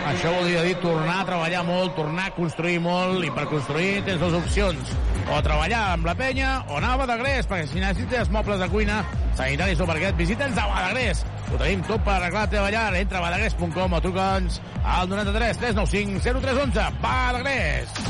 això 0.10 0.34
voldria 0.36 0.64
dir 0.66 0.76
tornar 0.84 1.22
a 1.22 1.28
treballar 1.30 1.64
molt, 1.68 1.96
tornar 1.98 2.30
a 2.30 2.36
construir 2.36 2.80
molt 2.84 3.26
i 3.26 3.32
per 3.36 3.48
construir 3.52 4.02
tens 4.08 4.22
dues 4.22 4.38
opcions 4.42 4.94
o 5.32 5.42
treballar 5.46 5.84
amb 5.94 6.10
la 6.10 6.16
penya 6.20 6.54
o 6.70 6.80
anar 6.80 6.96
a 6.96 7.02
Badagrés 7.04 7.50
perquè 7.50 7.70
si 7.72 7.84
necessites 7.84 8.32
mobles 8.34 8.60
de 8.62 8.70
cuina 8.72 9.02
sanitaris 9.38 9.80
o 9.80 9.88
parquet, 9.90 10.18
visita'ns 10.20 10.60
a 10.60 10.68
Badagrés 10.70 11.26
ho 11.52 11.58
tenim 11.60 11.84
tot 11.88 12.04
per 12.06 12.18
arreglar 12.18 12.48
la 12.48 12.54
teva 12.56 12.72
llar 12.74 12.90
entra 13.00 13.20
a 13.20 13.26
badagrés.com 13.28 13.98
o 13.98 14.04
truca'ns 14.04 14.62
al 14.84 15.12
93 15.12 15.64
395 15.66 16.40
0311 16.42 16.90
Badagrés 17.02 18.02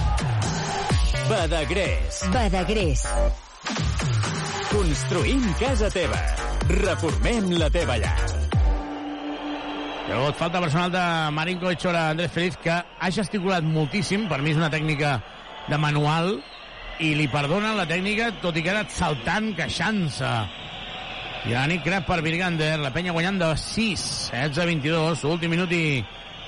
Badagrés. 1.31 2.27
Badagrés. 2.33 3.07
Construïm 4.71 5.47
casa 5.59 5.89
teva. 5.93 6.19
Reformem 6.67 7.51
la 7.55 7.69
teva 7.71 7.97
llar. 8.03 8.40
Llavors, 10.07 10.35
falta 10.35 10.59
personal 10.59 10.91
de 10.91 11.31
Marinkovic 11.31 11.79
sobre 11.79 11.97
Andrés 11.97 12.31
Feliz, 12.31 12.57
que 12.57 12.71
ha 12.73 13.11
gesticulat 13.13 13.63
moltíssim. 13.63 14.25
Per 14.29 14.41
mi 14.41 14.51
és 14.51 14.59
una 14.59 14.71
tècnica 14.73 15.19
de 15.69 15.77
manual 15.77 16.33
i 17.01 17.13
li 17.17 17.27
perdonen 17.31 17.77
la 17.77 17.85
tècnica, 17.89 18.31
tot 18.41 18.57
i 18.57 18.63
que 18.65 18.73
ha 18.73 18.83
saltant, 18.89 19.51
queixant-se. 19.57 20.31
I 21.49 21.55
la 21.55 21.67
nit 21.69 21.85
crep 21.85 22.05
per 22.09 22.19
Virgander, 22.25 22.75
la 22.81 22.91
penya 22.93 23.13
guanyant 23.15 23.39
de 23.41 23.53
6, 23.57 24.03
16 24.33 24.61
a 24.61 24.67
22, 24.69 25.23
últim 25.29 25.53
minut 25.53 25.71
i 25.73 26.01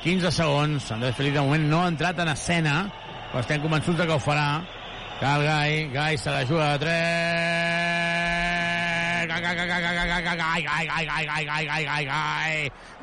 15 0.04 0.34
segons. 0.34 0.92
Andrés 0.98 1.16
Feliz 1.18 1.38
de 1.38 1.42
moment 1.46 1.70
no 1.70 1.82
ha 1.84 1.90
entrat 1.94 2.20
en 2.26 2.34
escena, 2.34 2.78
però 3.32 3.46
estem 3.46 3.64
convençuts 3.64 4.02
que 4.02 4.18
ho 4.18 4.22
farà. 4.22 4.48
Cal 5.22 5.46
Gai, 5.46 5.88
Gai 5.94 6.18
se 6.18 6.34
la 6.34 6.46
juga 6.46 6.74
de 6.74 6.86
3, 6.86 7.93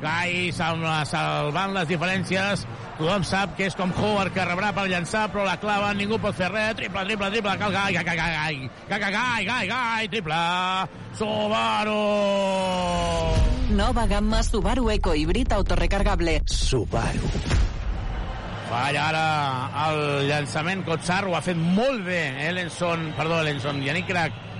gai, 0.01 0.51
salvant 0.55 1.75
les 1.75 1.87
diferències. 1.89 2.65
Tothom 2.97 3.23
sap 3.25 3.55
que 3.57 3.65
és 3.69 3.77
com 3.77 3.93
Howard, 3.97 4.33
que 4.35 4.45
rebrà 4.45 4.71
per 4.75 4.85
llançar, 4.91 5.27
però 5.33 5.45
la 5.47 5.57
clava, 5.61 5.93
ningú 5.97 6.19
pot 6.21 6.35
fer 6.37 6.51
res. 6.51 6.75
Triple, 6.79 7.05
triple, 7.07 7.31
triple, 7.33 7.55
cal 7.61 7.73
gai, 7.73 7.93
gai, 7.97 8.03
gai, 8.05 8.17
gai, 8.17 8.69
gai, 8.89 8.99
gai, 9.01 9.45
gai, 9.45 9.65
gai, 9.71 10.07
triple. 10.11 10.41
Subaru! 11.17 11.97
Nova 13.71 14.05
gamma 14.05 14.43
Subaru 14.43 14.89
Eco 14.91 15.15
híbrid 15.15 15.53
autorecargable. 15.53 16.41
Subaru. 16.45 17.31
Falla 18.71 19.07
ara 19.09 19.25
el 19.87 20.29
llançament. 20.29 20.85
Kotsar 20.87 21.25
ho 21.27 21.35
ha 21.35 21.41
fet 21.43 21.57
molt 21.59 22.05
bé. 22.05 22.21
Ellenson, 22.47 23.09
perdó, 23.17 23.41
Ellenson, 23.41 23.81
Yannick 23.83 24.07
Crac 24.07 24.50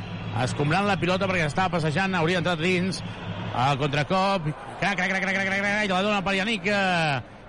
escombrant 0.43 0.87
la 0.87 0.97
pilota 0.99 1.27
perquè 1.29 1.49
estava 1.49 1.77
passejant, 1.77 2.15
hauria 2.15 2.39
entrat 2.41 2.61
dins. 2.61 3.03
El 3.51 3.77
contracop, 3.81 4.47
crac, 4.79 4.95
crac, 4.95 5.11
crac, 5.11 5.21
crac, 5.21 5.35
crac, 5.35 5.47
crac, 5.51 5.59
crac, 5.59 5.91
la 5.91 6.01
dona 6.07 6.23
per 6.23 6.35
Yannick. 6.39 6.71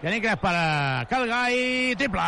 Yannick 0.03 0.35
per 0.43 1.07
Calgai, 1.07 1.95
triple, 1.95 2.23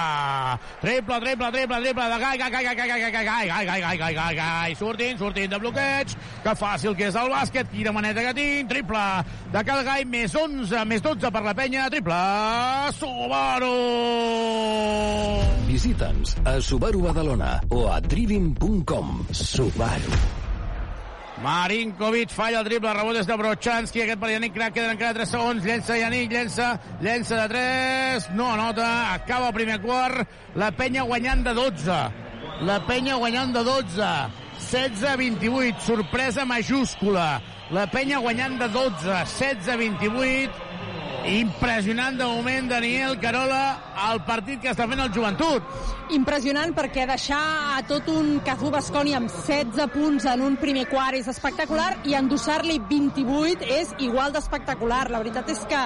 triple, 0.80 1.18
triple, 1.18 1.50
triple, 1.50 1.80
triple, 1.82 2.04
de 2.06 2.18
Gai, 2.20 2.38
Gai, 2.38 2.50
Gai, 2.50 2.62
Gai, 2.62 2.74
Gai, 2.76 2.86
Gai, 2.86 3.00
Gai, 3.00 3.10
Gai, 3.10 3.46
Gai, 3.48 3.66
Gai, 3.66 3.80
Gai, 3.82 3.98
Gai, 3.98 4.14
Gai, 4.14 4.34
Gai, 4.36 4.74
sortint, 4.76 5.18
sortint 5.18 5.50
de 5.50 5.58
bloqueig, 5.58 6.14
que 6.44 6.54
fàcil 6.54 6.94
que 6.94 7.08
és 7.10 7.18
el 7.18 7.32
bàsquet, 7.34 7.66
quina 7.74 7.90
maneta 7.90 8.22
que 8.28 8.34
tinc, 8.38 8.70
triple 8.70 9.02
de 9.50 9.64
Calgai, 9.66 10.06
més 10.06 10.38
11, 10.38 10.84
més 10.86 11.02
12 11.02 11.34
per 11.34 11.42
la 11.42 11.56
penya, 11.58 11.88
triple, 11.90 12.20
Subaru! 12.94 13.74
Visita'ns 15.66 16.38
a 16.46 16.60
Subaru 16.62 17.02
Badalona 17.08 17.58
o 17.74 17.88
a 17.90 17.98
trivim.com. 17.98 19.26
Subaru. 19.34 20.43
Marinkovic 21.44 22.30
falla 22.32 22.62
el 22.62 22.68
triple, 22.70 22.92
rebot 22.96 23.18
és 23.20 23.26
de 23.28 23.36
Brochanski, 23.36 24.00
aquest 24.00 24.20
per 24.22 24.30
Yannick 24.32 24.54
Crac, 24.56 24.72
queden 24.72 24.94
encara 24.94 25.12
3 25.18 25.28
segons, 25.28 25.66
llença 25.68 25.98
Yannick, 26.00 26.32
llença, 26.32 26.70
llença 27.04 27.42
de 27.42 27.48
3, 27.52 28.28
no 28.38 28.46
anota, 28.54 28.86
acaba 29.12 29.50
el 29.50 29.58
primer 29.58 29.76
quart, 29.82 30.24
la 30.56 30.70
penya 30.72 31.04
guanyant 31.04 31.44
de 31.44 31.52
12, 31.58 31.98
la 32.64 32.78
penya 32.88 33.18
guanyant 33.20 33.52
de 33.52 33.64
12, 33.66 34.08
16-28, 34.70 35.84
sorpresa 35.84 36.46
majúscula, 36.48 37.28
la 37.76 37.84
penya 37.92 38.24
guanyant 38.24 38.56
de 38.62 38.70
12, 38.72 39.20
16-28, 39.36 40.63
impressionant 41.30 42.18
de 42.18 42.24
moment 42.28 42.68
Daniel 42.68 43.18
Carola 43.20 43.64
el 44.10 44.20
partit 44.28 44.60
que 44.60 44.72
està 44.72 44.88
fent 44.90 45.00
el 45.00 45.12
joventut 45.14 45.94
Impressionant 46.12 46.74
perquè 46.76 47.06
deixar 47.08 47.40
a 47.74 47.78
tot 47.88 48.10
un 48.12 48.40
Cazú 48.44 48.68
Basconi 48.72 49.14
amb 49.16 49.30
16 49.32 49.86
punts 49.94 50.26
en 50.28 50.42
un 50.44 50.58
primer 50.60 50.84
quart 50.90 51.16
és 51.16 51.30
espectacular 51.32 51.94
i 52.04 52.12
endossar-li 52.18 52.76
28 52.90 53.64
és 53.78 53.94
igual 54.04 54.34
d'espectacular. 54.34 55.06
La 55.10 55.22
veritat 55.22 55.48
és 55.54 55.62
que 55.70 55.80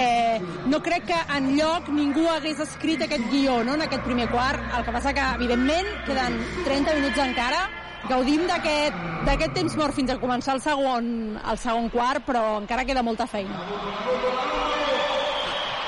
eh, 0.00 0.40
no 0.66 0.82
crec 0.82 1.06
que 1.12 1.20
en 1.36 1.52
lloc 1.54 1.92
ningú 1.94 2.26
hagués 2.32 2.58
escrit 2.64 3.06
aquest 3.06 3.30
guió 3.30 3.60
no, 3.62 3.78
en 3.78 3.86
aquest 3.86 4.02
primer 4.08 4.26
quart. 4.34 4.66
El 4.76 4.84
que 4.88 4.96
passa 4.98 5.14
que, 5.14 5.28
evidentment, 5.38 5.94
queden 6.08 6.42
30 6.66 6.98
minuts 6.98 7.22
encara 7.22 7.62
gaudim 8.08 8.46
d'aquest 8.48 9.54
temps 9.54 9.76
mort 9.78 9.94
fins 9.94 10.10
a 10.10 10.18
començar 10.20 10.56
el 10.56 10.62
segon, 10.64 11.38
el 11.38 11.58
segon 11.58 11.88
quart, 11.92 12.24
però 12.26 12.58
encara 12.60 12.84
queda 12.88 13.02
molta 13.02 13.26
feina. 13.26 13.60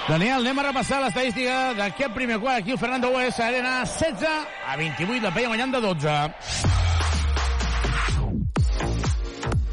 Daniel, 0.05 0.43
anem 0.45 0.59
a 0.61 0.67
repassar 0.67 1.01
l'estadística 1.01 1.73
d'aquest 1.79 2.13
primer 2.13 2.37
quart. 2.39 2.61
Aquí 2.61 2.75
el 2.75 2.79
Fernando 2.79 3.09
Hues, 3.15 3.39
Arena 3.41 3.79
16 3.89 4.29
a 4.69 4.77
28, 4.77 5.23
la 5.25 5.33
Peia 5.33 5.49
guanyant 5.49 5.73
de 5.73 5.81
12. 5.81 6.19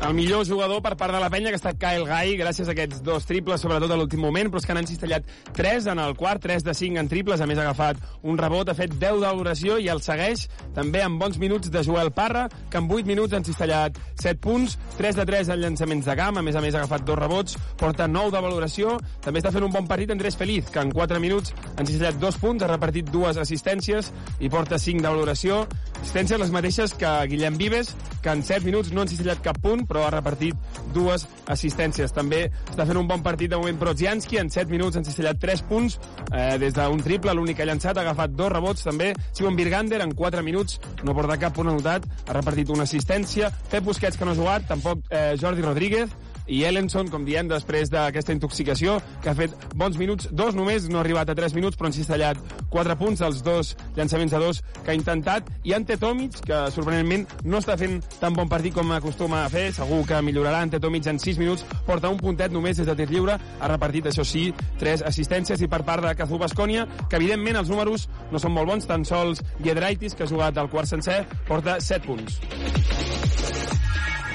El 0.01 0.15
millor 0.15 0.47
jugador 0.47 0.81
per 0.81 0.95
part 0.97 1.13
de 1.13 1.19
la 1.21 1.29
penya 1.29 1.51
que 1.51 1.59
ha 1.59 1.59
estat 1.59 1.77
Kyle 1.77 2.07
Guy, 2.09 2.31
gràcies 2.39 2.65
a 2.65 2.73
aquests 2.73 3.03
dos 3.05 3.27
triples, 3.29 3.61
sobretot 3.61 3.91
a 3.93 3.97
l'últim 3.99 4.23
moment, 4.25 4.47
però 4.49 4.57
és 4.57 4.65
que 4.65 4.73
n'han 4.73 4.87
cistellat 4.89 5.27
3 5.53 5.91
en 5.93 5.99
el 6.01 6.15
quart, 6.17 6.41
3 6.41 6.63
de 6.65 6.73
5 6.73 6.97
en 6.97 7.09
triples, 7.11 7.37
a 7.37 7.45
més 7.45 7.59
ha 7.59 7.67
agafat 7.67 7.99
un 8.25 8.39
rebot, 8.39 8.65
ha 8.65 8.73
fet 8.73 8.95
10 8.97 9.21
d'oració 9.21 9.75
i 9.77 9.91
el 9.93 10.01
segueix 10.01 10.47
també 10.73 11.03
amb 11.05 11.21
bons 11.21 11.37
minuts 11.37 11.69
de 11.69 11.83
Joel 11.85 12.09
Parra, 12.17 12.47
que 12.71 12.81
en 12.81 12.87
8 12.89 13.05
minuts 13.05 13.37
han 13.37 13.45
cistellat 13.45 13.99
7 14.15 14.41
punts, 14.41 14.79
3 14.97 15.19
de 15.19 15.25
3 15.29 15.51
en 15.53 15.61
llançaments 15.61 16.09
de 16.09 16.15
camp, 16.17 16.41
a 16.41 16.45
més 16.49 16.57
a 16.57 16.65
més 16.65 16.73
ha 16.73 16.81
agafat 16.81 17.05
dos 17.05 17.21
rebots, 17.21 17.59
porta 17.77 18.09
9 18.09 18.33
de 18.33 18.43
valoració, 18.47 18.97
també 19.21 19.45
està 19.45 19.53
fent 19.53 19.69
un 19.69 19.75
bon 19.77 19.85
partit 19.85 20.09
Andrés 20.09 20.39
Feliz, 20.39 20.73
que 20.73 20.81
en 20.81 20.95
4 20.97 21.21
minuts 21.21 21.53
han 21.75 21.85
cistellat 21.85 22.17
2 22.17 22.41
punts, 22.41 22.65
ha 22.65 22.71
repartit 22.73 23.13
dues 23.13 23.37
assistències 23.37 24.09
i 24.41 24.49
porta 24.49 24.81
5 24.81 25.05
de 25.05 25.13
valoració, 25.13 25.61
assistències 26.01 26.41
les 26.41 26.57
mateixes 26.57 26.97
que 26.97 27.13
Guillem 27.29 27.61
Vives, 27.61 27.93
que 28.25 28.33
en 28.33 28.41
7 28.41 28.65
minuts 28.65 28.89
no 28.89 29.05
han 29.05 29.13
cistellat 29.13 29.45
cap 29.45 29.61
punt, 29.61 29.85
però 29.91 30.05
ha 30.07 30.13
repartit 30.13 30.79
dues 30.95 31.27
assistències. 31.51 32.13
També 32.15 32.45
està 32.69 32.87
fent 32.87 32.99
un 32.99 33.09
bon 33.09 33.23
partit 33.25 33.51
de 33.51 33.59
moment 33.59 33.79
Brodzianski, 33.81 34.39
en 34.39 34.51
7 34.53 34.71
minuts 34.71 34.97
han 34.97 35.07
cistellat 35.07 35.41
3 35.43 35.65
punts 35.67 35.99
eh, 36.31 36.57
des 36.61 36.75
d'un 36.77 37.03
triple, 37.03 37.35
l'únic 37.35 37.59
que 37.59 37.65
ha 37.65 37.69
llançat, 37.69 37.97
ha 37.97 38.05
agafat 38.05 38.35
dos 38.37 38.51
rebots 38.53 38.87
també. 38.87 39.11
Simon 39.35 39.59
Birgander, 39.59 40.01
en 40.05 40.15
4 40.17 40.43
minuts, 40.47 40.79
no 41.03 41.15
porta 41.17 41.39
cap 41.41 41.55
punt 41.57 41.71
anotat, 41.73 42.07
ha 42.27 42.37
repartit 42.37 42.71
una 42.71 42.87
assistència. 42.87 43.51
Pep 43.71 43.83
Busquets, 43.85 44.17
que 44.17 44.27
no 44.27 44.35
ha 44.35 44.39
jugat, 44.39 44.67
tampoc 44.71 45.03
eh, 45.09 45.33
Jordi 45.41 45.65
Rodríguez, 45.65 46.15
i 46.51 46.63
Ellenson, 46.67 47.07
com 47.11 47.23
diem, 47.25 47.47
després 47.47 47.89
d'aquesta 47.91 48.35
intoxicació, 48.35 48.97
que 49.23 49.31
ha 49.31 49.37
fet 49.37 49.55
bons 49.79 49.95
minuts, 49.99 50.27
dos 50.35 50.57
només, 50.57 50.89
no 50.91 50.99
ha 50.99 51.05
arribat 51.05 51.31
a 51.31 51.35
3 51.37 51.55
minuts, 51.55 51.79
però 51.79 51.87
han 51.87 51.95
cistellat 51.95 52.39
4 52.73 52.97
punts, 52.99 53.23
els 53.23 53.39
dos 53.45 53.73
llançaments 53.95 54.35
a 54.35 54.41
dos 54.43 54.61
que 54.83 54.91
ha 54.91 54.97
intentat, 54.97 55.47
i 55.63 55.75
Ante 55.77 55.95
Tomic, 56.01 56.41
que 56.45 56.59
sorprenentment 56.75 57.25
no 57.47 57.61
està 57.63 57.77
fent 57.79 58.01
tan 58.19 58.35
bon 58.35 58.51
partit 58.51 58.75
com 58.75 58.91
acostuma 58.91 59.45
a 59.45 59.49
fer, 59.53 59.69
segur 59.75 60.03
que 60.07 60.19
millorarà 60.25 60.61
Ante 60.65 60.81
Tomic 60.83 61.07
en 61.07 61.21
6 61.23 61.39
minuts, 61.41 61.65
porta 61.87 62.11
un 62.11 62.19
puntet 62.19 62.51
només 62.51 62.77
des 62.77 62.89
de 62.89 62.97
tir 62.99 63.07
lliure, 63.13 63.37
ha 63.39 63.71
repartit, 63.71 64.11
això 64.11 64.27
sí, 64.27 64.49
3 64.81 65.05
assistències, 65.07 65.63
i 65.63 65.71
per 65.71 65.83
part 65.87 66.03
de 66.03 66.15
Cazú 66.19 66.39
Bascònia, 66.41 66.87
que 67.07 67.19
evidentment 67.21 67.63
els 67.63 67.71
números 67.71 68.09
no 68.31 68.43
són 68.43 68.55
molt 68.57 68.67
bons, 68.73 68.87
tan 68.89 69.07
sols 69.07 69.39
Giedraitis, 69.63 70.15
que 70.15 70.27
ha 70.27 70.31
jugat 70.31 70.59
al 70.59 70.69
quart 70.69 70.91
sencer, 70.91 71.23
porta 71.47 71.79
7 71.79 72.07
punts. 72.07 72.41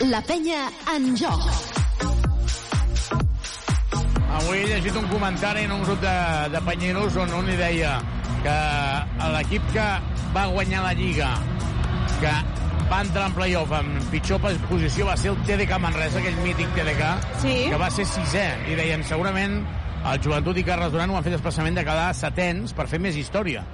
La 0.09 0.21
penya 0.25 0.67
en 0.93 1.15
joc. 1.17 1.86
Avui 4.37 4.61
he 4.61 4.67
llegit 4.69 4.97
un 5.01 5.09
comentari 5.11 5.65
en 5.65 5.73
un 5.79 5.83
grup 5.87 6.03
de, 6.03 6.17
de 6.53 6.61
panyeros 6.67 7.17
on 7.23 7.33
un 7.39 7.49
li 7.49 7.57
deia 7.59 7.97
que 8.45 8.59
l'equip 9.35 9.65
que 9.73 9.87
va 10.35 10.45
guanyar 10.53 10.83
la 10.85 10.93
Lliga, 10.95 11.31
que 12.21 12.35
va 12.91 13.01
entrar 13.03 13.27
en 13.31 13.35
playoff 13.35 13.73
en 13.81 13.97
pitjor 14.13 14.43
posició 14.69 15.09
va 15.09 15.17
ser 15.19 15.33
el 15.33 15.41
TDK 15.49 15.81
Manresa, 15.83 16.21
aquell 16.21 16.37
mític 16.45 16.71
TDK, 16.77 17.09
sí. 17.43 17.57
que 17.71 17.81
va 17.81 17.91
ser 17.91 18.07
sisè. 18.07 18.47
I 18.71 18.77
deien, 18.79 19.03
segurament, 19.09 19.59
el 20.07 20.23
Joventut 20.23 20.61
i 20.61 20.65
Carles 20.67 20.93
Duran 20.95 21.11
ho 21.11 21.19
han 21.19 21.27
fet 21.27 21.35
especialment 21.39 21.81
de 21.81 21.87
quedar 21.89 22.13
setens 22.15 22.77
per 22.77 22.87
fer 22.91 23.03
més 23.03 23.19
història. 23.19 23.65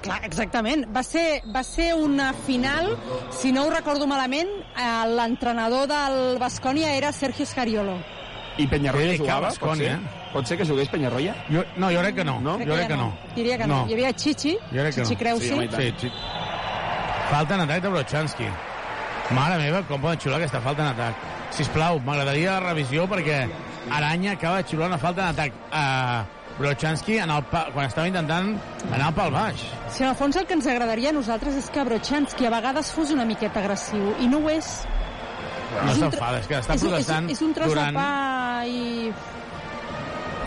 Clar, 0.00 0.20
exactament. 0.24 0.86
Va 0.94 1.02
ser, 1.02 1.42
va 1.54 1.62
ser 1.62 1.92
una 1.94 2.32
final, 2.32 2.96
si 3.30 3.52
no 3.52 3.66
ho 3.66 3.70
recordo 3.70 4.06
malament, 4.06 4.48
eh, 4.76 4.88
l'entrenador 5.12 5.86
del 5.86 6.38
Bascònia 6.40 6.94
era 6.96 7.12
Sergio 7.12 7.44
Scariolo. 7.46 7.98
I 8.58 8.66
Penyarroia 8.68 9.16
jugava, 9.16 9.48
pot 9.48 9.58
Bascònia. 9.60 9.98
ser? 9.98 10.30
Pot 10.32 10.46
ser 10.48 10.56
que 10.58 10.64
jugués 10.64 10.88
Penyarroia? 10.88 11.34
Jo, 11.50 11.62
no, 11.76 11.90
jo 11.90 12.00
crec 12.00 12.14
que 12.16 12.24
no. 12.24 12.40
No? 12.40 12.58
Jo 12.58 12.74
crec 12.74 12.88
que 12.88 12.96
no. 12.96 13.12
Diria 13.36 13.58
que 13.58 13.66
no. 13.66 13.82
No. 13.82 13.88
Hi 13.88 13.92
havia 13.94 14.12
Chichi, 14.12 14.56
Jo 14.70 14.80
crec 14.80 14.94
que 14.94 15.02
Chichi 15.02 15.14
no. 15.14 15.18
Creusi. 15.18 15.48
Sí. 15.48 15.68
Sí, 15.76 15.94
sí. 16.00 16.12
Falta 17.30 17.54
en 17.54 17.60
atac 17.60 17.82
de 17.82 17.88
Brochanski. 17.88 18.48
Mare 19.32 19.56
meva, 19.56 19.82
com 19.88 20.00
poden 20.00 20.18
xiular 20.20 20.38
aquesta 20.40 20.60
falta 20.60 20.82
en 20.82 20.88
atac. 20.92 21.14
Sisplau, 21.56 22.00
m'agradaria 22.04 22.58
la 22.58 22.72
revisió 22.72 23.06
perquè 23.08 23.46
Aranya 23.90 24.32
acaba 24.32 24.58
de 24.60 24.68
xiular 24.68 24.88
una 24.88 24.98
falta 24.98 25.22
en 25.22 25.28
atac 25.28 25.52
a 25.72 26.24
Brochanski 26.58 27.16
en 27.18 27.30
el 27.30 27.42
pa, 27.50 27.66
quan 27.72 27.86
estava 27.88 28.06
intentant 28.10 28.52
anar 28.92 29.12
pel 29.16 29.30
baix. 29.34 29.62
Si 29.90 30.02
en 30.04 30.10
el 30.10 30.16
fons 30.16 30.36
el 30.36 30.46
que 30.46 30.54
ens 30.54 30.66
agradaria 30.66 31.10
a 31.10 31.16
nosaltres 31.16 31.56
és 31.58 31.70
que 31.72 31.84
Brochanski 31.84 32.46
a 32.46 32.50
vegades 32.54 32.92
fos 32.92 33.10
una 33.10 33.24
miqueta 33.24 33.60
agressiu, 33.60 34.14
i 34.20 34.28
no 34.28 34.38
ho 34.44 34.50
és. 34.52 34.72
No 35.72 35.90
És 35.90 35.96
un 35.96 36.10
s'enfada, 36.10 36.38
és 36.42 36.46
que 36.46 36.58
està 36.60 36.74
és, 36.76 36.82
protestant 36.84 37.30
és, 37.30 37.38
és 37.38 37.42
un 37.46 37.54
tros 37.56 37.68
durant... 37.72 37.94
de 37.96 38.00
pa 38.02 38.64
i... 38.68 39.12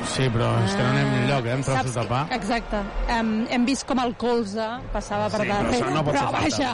Sí, 0.06 0.28
però 0.30 0.52
és 0.62 0.76
que 0.78 0.84
no 0.86 0.90
anem 0.92 1.08
enlloc, 1.24 1.48
eh, 1.50 1.54
amb 1.56 1.66
trossos 1.66 1.88
Saps 1.90 1.96
de 1.98 2.04
pa. 2.12 2.20
que- 2.30 2.36
Exacte. 2.38 2.82
Hem, 3.10 3.32
hem 3.50 3.64
vist 3.66 3.88
com 3.90 3.98
el 4.04 4.14
colze 4.22 4.68
passava 4.94 5.32
per 5.34 5.42
Sí, 5.42 5.48
però 5.50 5.56
darrere, 5.64 5.80
això 5.80 5.90
no 5.96 6.04
pot 6.06 6.14
però 6.14 6.32
vaja. 6.32 6.74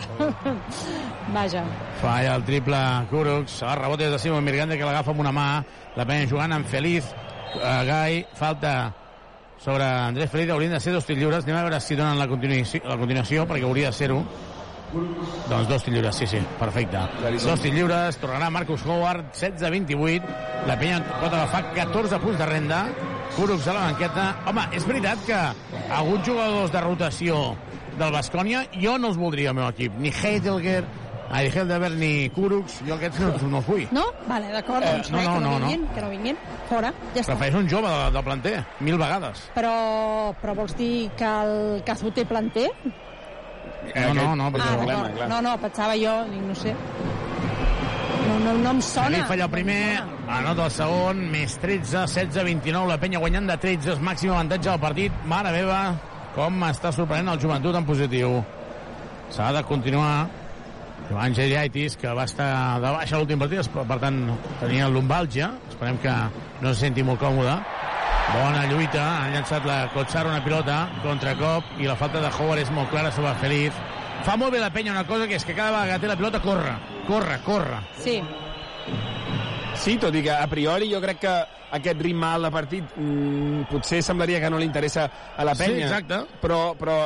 vaja. 1.34 1.63
Falla 2.01 2.36
el 2.36 2.43
triple 2.43 2.82
Kurucs, 3.09 3.61
el 3.63 3.75
rebot 3.79 4.01
és 4.03 4.11
de 4.11 4.19
Simon 4.19 4.43
Mirgante 4.43 4.77
que 4.77 4.84
l'agafa 4.84 5.13
amb 5.15 5.23
una 5.23 5.32
mà, 5.32 5.47
la 5.95 6.05
penya 6.05 6.27
jugant 6.27 6.51
amb 6.57 6.67
Feliz, 6.67 7.07
uh, 7.55 7.84
Gai, 7.88 8.25
falta 8.36 8.73
sobre 9.64 9.84
Andrés 9.84 10.30
Feliz, 10.30 10.49
haurien 10.49 10.72
de 10.72 10.80
ser 10.80 10.93
dos 10.93 11.05
tirs 11.05 11.20
lliures, 11.20 11.45
anem 11.45 11.59
a 11.59 11.66
veure 11.68 11.80
si 11.80 11.95
donen 11.95 12.18
la 12.18 12.28
continuació, 12.28 12.82
la 12.88 12.97
continuació 12.97 13.45
perquè 13.49 13.68
hauria 13.68 13.91
de 13.91 13.97
ser-ho. 13.97 14.24
Doncs 14.91 15.70
dos 15.70 15.86
tirs 15.86 15.93
lliures, 15.95 16.18
sí, 16.18 16.28
sí, 16.28 16.41
perfecte. 16.59 16.99
Dos 17.45 17.62
tirs 17.62 17.76
lliures, 17.76 18.18
tornarà 18.20 18.49
Marcus 18.51 18.84
Howard, 18.88 19.30
16-28, 19.38 20.34
la 20.68 20.78
penya 20.82 20.99
pot 21.14 21.30
agafar 21.30 21.68
14 21.78 22.20
punts 22.26 22.41
de 22.41 22.49
renda, 22.49 22.82
Kurucs 23.36 23.68
a 23.72 23.76
la 23.78 23.86
banqueta. 23.86 24.26
Home, 24.49 24.66
és 24.76 24.88
veritat 24.88 25.22
que 25.28 25.38
alguns 25.95 26.26
jugadors 26.28 26.74
de 26.74 26.82
rotació 26.84 27.38
del 27.99 28.12
Bascònia 28.12 28.66
jo 28.74 28.97
no 28.99 29.14
els 29.14 29.22
voldria 29.22 29.53
al 29.53 29.59
meu 29.62 29.70
equip, 29.70 29.95
ni 30.01 30.12
Heidelger, 30.12 30.82
Aigel 31.32 31.67
de 31.69 31.77
Berni 31.79 32.11
Kurucs, 32.36 32.82
jo 32.88 32.95
aquests 32.97 33.19
no, 33.23 33.29
no 33.53 33.59
els 33.61 33.67
vull. 33.69 33.86
No? 33.95 34.03
Vale, 34.27 34.49
d'acord, 34.51 34.84
Eh, 34.84 34.95
doncs 34.97 35.11
no, 35.13 35.17
res, 35.17 35.27
no, 35.27 35.34
que 35.36 35.39
no, 35.39 35.51
no, 35.51 35.59
no. 35.59 35.67
vinguin, 35.69 35.86
que 35.95 36.01
no 36.03 36.09
vinguin. 36.11 36.39
Fora, 36.67 36.89
ja 37.13 37.21
està. 37.21 37.32
Prefereix 37.38 37.55
un 37.61 37.69
jove 37.71 37.88
de, 37.93 38.09
de 38.17 38.23
planter, 38.25 38.55
mil 38.84 38.97
vegades. 38.99 39.45
Però, 39.55 39.71
però 40.41 40.55
vols 40.57 40.75
dir 40.75 41.09
que 41.15 41.32
el 41.45 41.82
Cazú 41.88 42.11
té 42.11 42.25
planter? 42.27 42.67
No, 43.95 44.13
no, 44.13 44.27
no, 44.36 44.51
perquè 44.53 44.67
ah, 44.67 44.73
el 44.75 44.84
problema. 44.84 45.27
No, 45.32 45.39
no, 45.41 45.55
pensava 45.63 45.95
jo, 45.97 46.17
dic, 46.29 46.43
no 46.49 46.55
sé. 46.55 46.75
No, 48.27 48.36
no, 48.43 48.53
no 48.59 48.75
em 48.75 48.82
sona. 48.86 49.07
Feliz 49.09 49.25
falla 49.32 49.47
el 49.47 49.53
primer, 49.55 49.79
anota 50.29 50.67
el 50.67 50.75
segon, 50.75 51.23
més 51.32 51.55
13, 51.63 52.03
16, 52.11 52.43
29, 52.51 52.91
la 52.91 52.99
penya 53.01 53.19
guanyant 53.23 53.49
de 53.49 53.57
13, 53.63 53.95
és 53.95 54.03
màxim 54.03 54.36
avantatge 54.36 54.69
del 54.69 54.84
partit. 54.84 55.23
Mare 55.32 55.51
meva, 55.55 55.79
com 56.36 56.61
està 56.69 56.91
sorprenent 56.95 57.34
el 57.34 57.41
joventut 57.41 57.75
en 57.79 57.88
positiu. 57.88 58.38
S'ha 59.32 59.49
de 59.55 59.63
continuar. 59.67 60.27
Joan 61.10 61.36
Geriaitis, 61.36 61.97
que 61.99 62.12
va 62.16 62.26
estar 62.30 62.80
de 62.84 62.91
baixa 62.95 63.20
l'últim 63.20 63.41
partit, 63.41 63.68
per 63.76 63.97
tant, 63.99 64.20
tenia 64.62 64.89
lumbàlgia. 64.91 65.52
Esperem 65.72 65.97
que 66.04 66.14
no 66.62 66.74
se 66.74 66.86
senti 66.86 67.04
molt 67.04 67.20
còmode. 67.24 67.56
Bona 68.32 68.64
lluita, 68.70 69.02
han 69.26 69.34
llançat 69.36 69.66
la 69.68 69.80
Cotsar 69.91 70.24
una 70.30 70.39
pilota, 70.45 70.86
contracop, 71.04 71.74
i 71.84 71.89
la 71.89 71.97
falta 71.99 72.22
de 72.24 72.30
Howard 72.32 72.64
és 72.64 72.72
molt 72.72 72.91
clara 72.93 73.12
sobre 73.12 73.34
Feliz. 73.41 73.76
Fa 74.24 74.38
molt 74.38 74.54
bé 74.54 74.62
la 74.62 74.70
penya 74.72 74.93
una 74.93 75.08
cosa, 75.10 75.28
que 75.28 75.36
és 75.36 75.45
que 75.45 75.58
cada 75.58 75.74
vegada 75.74 75.97
que 75.97 76.06
té 76.06 76.12
la 76.12 76.20
pilota 76.20 76.39
corre, 76.45 76.78
corre, 77.10 77.41
corre. 77.43 77.82
Sí. 77.99 78.22
Sí, 79.82 79.95
tot 79.97 80.13
i 80.13 80.21
que 80.21 80.29
a 80.29 80.45
priori 80.45 80.91
jo 80.91 80.99
crec 81.01 81.17
que 81.23 81.32
aquest 81.73 82.01
ritme 82.03 82.27
alt 82.27 82.45
de 82.45 82.51
partit 82.53 82.91
mm, 82.99 83.63
potser 83.71 84.01
semblaria 84.05 84.38
que 84.43 84.49
no 84.51 84.59
li 84.61 84.65
interessa 84.67 85.07
a 85.38 85.45
la 85.47 85.55
Sí, 85.55 85.63
penya. 85.63 85.88
exacte. 85.88 86.19
Però, 86.41 86.75
però 86.77 86.97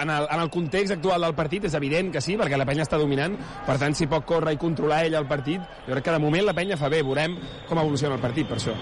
en 0.00 0.08
el, 0.14 0.28
en 0.30 0.40
el 0.40 0.48
context 0.54 0.94
actual 0.96 1.26
del 1.26 1.34
partit 1.36 1.66
és 1.68 1.74
evident 1.76 2.08
que 2.14 2.22
sí, 2.24 2.38
perquè 2.40 2.56
la 2.56 2.64
penya 2.68 2.86
està 2.86 2.96
dominant. 2.96 3.36
Per 3.66 3.76
tant, 3.82 3.92
si 3.98 4.06
pot 4.08 4.24
córrer 4.24 4.54
i 4.56 4.60
controlar 4.62 5.02
ell 5.10 5.18
el 5.20 5.26
partit, 5.28 5.60
jo 5.86 5.92
crec 5.92 6.06
que 6.08 6.14
de 6.16 6.22
moment 6.24 6.46
la 6.48 6.54
penya 6.56 6.78
fa 6.80 6.88
bé. 6.88 7.02
Veurem 7.04 7.36
com 7.68 7.82
evoluciona 7.82 8.16
el 8.16 8.24
partit, 8.24 8.48
per 8.48 8.56
això. 8.62 8.72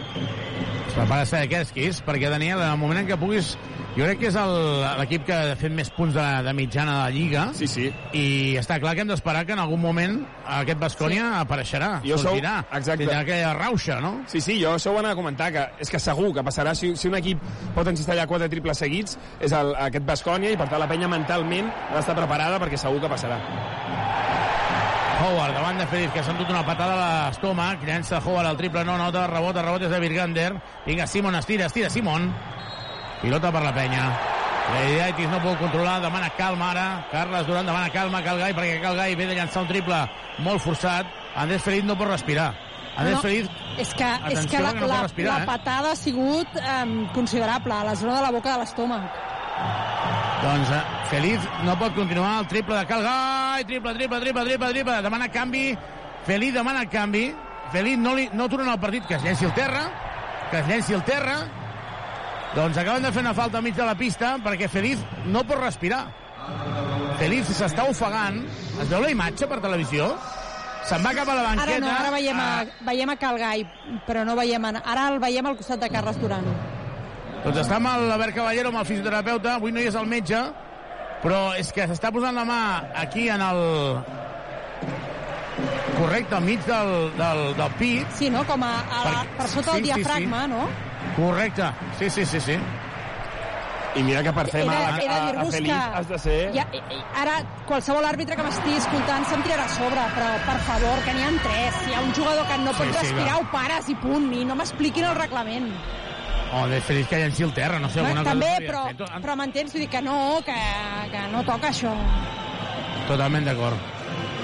Es 0.86 0.94
prepara 0.94 1.26
Sadekerskis, 1.26 2.04
perquè 2.06 2.30
Daniel, 2.30 2.60
en 2.62 2.70
el 2.70 2.78
moment 2.78 3.02
en 3.02 3.08
què 3.10 3.18
puguis... 3.18 3.56
Jo 3.96 4.04
crec 4.06 4.20
que 4.22 4.28
és 4.30 4.36
l'equip 5.00 5.24
que 5.26 5.34
ha 5.34 5.56
fet 5.58 5.72
més 5.74 5.88
punts 5.90 6.14
de, 6.14 6.24
de 6.46 6.52
mitjana 6.54 6.92
de 6.94 6.98
la 7.02 7.10
Lliga. 7.10 7.42
Sí, 7.58 7.66
sí. 7.68 7.88
I 8.16 8.22
està 8.60 8.76
clar 8.80 8.92
que 8.94 9.02
hem 9.02 9.08
d'esperar 9.10 9.42
que 9.48 9.52
en 9.56 9.58
algun 9.58 9.80
moment 9.82 10.14
aquest 10.60 10.78
Bascònia 10.78 11.24
sí. 11.26 11.40
apareixerà, 11.40 11.88
Jo 12.04 12.16
sou- 12.16 12.30
sortirà. 12.36 12.52
exacte. 12.78 13.02
Tindrà 13.02 13.18
aquella 13.24 13.50
rauxa, 13.58 13.98
no? 14.00 14.12
Sí, 14.30 14.40
sí, 14.40 14.60
jo 14.62 14.76
això 14.78 14.94
ho 14.94 15.00
anava 15.00 15.16
a 15.16 15.18
comentar, 15.18 15.50
que 15.52 15.64
és 15.82 15.90
que 15.90 15.98
segur 15.98 16.30
que 16.36 16.44
passarà, 16.46 16.72
si, 16.78 16.92
si 16.96 17.10
un 17.10 17.18
equip 17.18 17.42
pot 17.74 17.90
encistellar 17.90 18.28
quatre 18.30 18.48
triples 18.48 18.78
seguits, 18.78 19.18
és 19.40 19.52
el, 19.58 19.74
aquest 19.88 20.06
Bascònia, 20.06 20.54
i 20.54 20.60
per 20.60 20.68
tant 20.70 20.80
la 20.80 20.88
penya 20.88 21.10
mentalment 21.10 21.68
ha 21.90 21.96
d'estar 21.98 22.14
preparada 22.16 22.62
perquè 22.62 22.78
segur 22.78 23.02
que 23.02 23.10
passarà. 23.10 23.40
Howard, 25.20 25.52
davant 25.52 25.76
de 25.82 25.86
Feliz, 25.90 26.14
que 26.14 26.22
s'ha 26.24 26.32
endut 26.32 26.48
una 26.48 26.62
patada 26.64 26.94
a 26.94 27.26
l'estómac. 27.28 27.82
Llença 27.84 28.22
Howard 28.24 28.48
al 28.54 28.56
triple, 28.56 28.86
no 28.88 28.94
nota, 28.96 29.26
rebot, 29.28 29.58
el 29.60 29.66
rebot 29.66 29.82
és 29.84 29.90
de 29.92 29.98
Virgander. 30.00 30.48
Vinga, 30.86 31.06
Simon, 31.10 31.34
estira, 31.36 31.66
estira, 31.66 31.90
Simon. 31.92 32.30
Pilota 33.20 33.52
per 33.52 33.62
la 33.62 33.72
penya. 33.76 34.04
Leidiaitis 34.70 35.28
no 35.28 35.40
pot 35.42 35.58
controlar, 35.60 35.98
demana 36.00 36.30
calma 36.38 36.70
ara. 36.70 36.86
Carles 37.10 37.46
Durant 37.48 37.66
demana 37.66 37.90
calma, 37.92 38.22
Calgai, 38.24 38.54
perquè 38.56 38.80
Calgai 38.80 39.16
ve 39.18 39.26
de 39.28 39.36
llançar 39.36 39.64
un 39.64 39.68
triple 39.68 39.98
molt 40.46 40.62
forçat. 40.64 41.08
Andrés 41.36 41.62
Feliz 41.62 41.84
no 41.84 41.98
pot 41.98 42.08
respirar. 42.08 42.52
Andrés 42.96 43.16
No, 43.16 43.22
Feliz... 43.24 43.50
És 43.78 43.92
que, 43.96 44.06
és 44.30 44.46
que 44.50 44.60
la, 44.60 44.72
que 44.74 44.80
no 44.80 44.88
la, 44.90 45.02
respirar, 45.06 45.34
la 45.38 45.44
eh? 45.44 45.48
patada 45.48 45.92
ha 45.92 45.96
sigut 45.96 46.56
um, 46.60 46.94
considerable, 47.14 47.72
a 47.72 47.84
la 47.84 47.94
zona 47.96 48.16
de 48.16 48.24
la 48.26 48.32
boca 48.34 48.52
de 48.52 48.64
l'estómac. 48.64 49.20
Doncs 50.40 50.72
eh, 50.72 50.80
Feliz 51.10 51.46
no 51.66 51.76
pot 51.80 51.94
continuar 51.94 52.40
el 52.40 52.48
triple 52.50 52.76
de 52.76 52.88
Calgai, 52.88 53.64
triple, 53.68 53.94
triple, 53.94 54.20
triple, 54.24 54.44
triple, 54.48 54.72
triple, 54.74 54.98
demana 55.06 55.30
canvi, 55.32 55.64
Feliz 56.26 56.54
demana 56.54 56.84
canvi, 56.90 57.30
Feliz 57.72 57.98
no, 57.98 58.14
li, 58.16 58.28
no 58.32 58.48
torna 58.48 58.74
al 58.74 58.80
partit, 58.82 59.06
que 59.06 59.16
es 59.20 59.24
llenci 59.24 59.46
al 59.46 59.54
terra, 59.54 59.86
que 60.50 60.60
es 60.60 60.68
llenci 60.68 60.96
al 60.96 61.04
terra, 61.04 61.38
doncs 62.54 62.76
acaben 62.82 63.02
de 63.06 63.12
fer 63.14 63.22
una 63.22 63.34
falta 63.34 63.58
al 63.58 63.64
mig 63.64 63.76
de 63.76 63.86
la 63.86 63.94
pista 63.98 64.34
perquè 64.42 64.68
Feliz 64.68 64.98
no 65.26 65.44
pot 65.46 65.60
respirar. 65.60 66.04
Feliz 67.20 67.50
s'està 67.54 67.84
ofegant, 67.90 68.40
es 68.80 68.88
veu 68.90 69.02
la 69.04 69.10
imatge 69.12 69.46
per 69.46 69.60
televisió? 69.62 70.08
Se'n 70.88 71.04
va 71.04 71.12
cap 71.14 71.28
a 71.28 71.34
la 71.36 71.42
banqueta. 71.44 71.76
Ara 71.76 71.80
no, 71.84 71.90
ara 71.92 72.10
veiem 72.14 72.38
a, 72.40 72.48
veiem 72.86 73.10
a 73.12 73.16
Calgai, 73.20 73.64
però 74.06 74.24
no 74.24 74.34
veiem... 74.38 74.64
A, 74.64 74.80
ara 74.80 75.10
el 75.12 75.20
veiem 75.22 75.46
al 75.46 75.58
costat 75.58 75.82
de 75.82 75.90
Carles 75.92 76.16
Duran. 76.18 76.46
Doncs 77.44 77.60
està 77.62 77.76
amb 77.76 77.92
l'Albert 78.08 78.34
Caballero, 78.36 78.72
amb 78.72 78.80
el 78.80 78.88
fisioterapeuta, 78.88 79.58
avui 79.60 79.72
no 79.76 79.80
hi 79.80 79.90
és 79.92 79.98
el 80.00 80.08
metge, 80.08 80.40
però 81.22 81.50
és 81.60 81.70
que 81.76 81.86
s'està 81.86 82.10
posant 82.12 82.34
la 82.36 82.46
mà 82.48 82.60
aquí 83.04 83.28
en 83.28 83.44
el... 83.44 83.62
Correcte, 86.00 86.34
al 86.34 86.44
mig 86.48 86.64
del, 86.64 87.10
del, 87.18 87.42
del 87.58 87.74
pit. 87.76 88.12
Sí, 88.16 88.30
no? 88.32 88.40
Com 88.48 88.62
a, 88.64 88.72
a 88.80 89.02
la, 89.04 89.24
Per- 89.36 89.50
sota 89.52 89.74
sí, 89.76 89.82
del 89.82 89.84
sí, 89.84 89.90
diafragma, 89.90 90.46
sí. 90.46 90.54
no? 90.54 90.89
Correcte, 91.16 91.64
sí, 91.98 92.08
sí, 92.10 92.24
sí, 92.26 92.40
sí. 92.40 92.58
I 93.96 94.02
mira 94.06 94.22
que 94.22 94.30
per 94.32 94.44
fer 94.46 94.60
mal 94.64 94.76
a, 94.86 94.90
a, 95.02 95.40
a 95.42 95.44
Feliz 95.50 95.72
has 95.74 96.06
de 96.08 96.18
ser... 96.22 96.36
Ja, 96.54 96.62
ara, 97.18 97.40
qualsevol 97.66 98.04
àrbitre 98.06 98.36
que 98.38 98.44
m'estigui 98.46 98.76
escoltant 98.78 99.24
se'm 99.26 99.42
tirarà 99.42 99.64
a 99.66 99.72
sobre, 99.74 100.04
però, 100.14 100.28
per 100.46 100.54
favor, 100.68 101.00
que 101.02 101.14
n'hi 101.16 101.24
ha 101.26 101.32
tres. 101.42 101.80
Si 101.82 101.90
hi 101.90 101.96
ha 101.98 102.04
un 102.04 102.12
jugador 102.14 102.46
que 102.46 102.58
no 102.62 102.70
Sí, 102.70 102.78
pot 102.84 102.92
sí, 102.92 102.98
respirar, 103.00 103.32
va. 103.32 103.40
ho 103.40 103.48
pares 103.50 103.88
i 103.90 103.96
punt, 103.98 104.28
i 104.38 104.44
no 104.46 104.54
m'expliquin 104.60 105.08
el 105.10 105.16
reglament. 105.18 105.66
Oh, 106.54 106.68
de 106.70 106.78
feliç 106.82 107.06
que 107.10 107.18
llenci 107.18 107.42
el 107.46 107.52
terra, 107.54 107.78
no 107.82 107.90
sé, 107.90 107.98
alguna 108.00 108.22
També, 108.26 108.46
cosa... 108.54 108.62
però, 108.68 108.84
s'hauria 108.86 109.10
fet. 109.10 109.22
però 109.26 109.36
m'entens? 109.42 109.74
Vull 109.74 109.82
dir 109.84 109.90
que 109.90 110.02
no, 110.06 110.16
que, 110.46 110.56
que 111.10 111.26
no 111.34 111.42
toca 111.50 111.68
això. 111.74 111.92
Totalment 113.10 113.44
d'acord. 113.50 113.76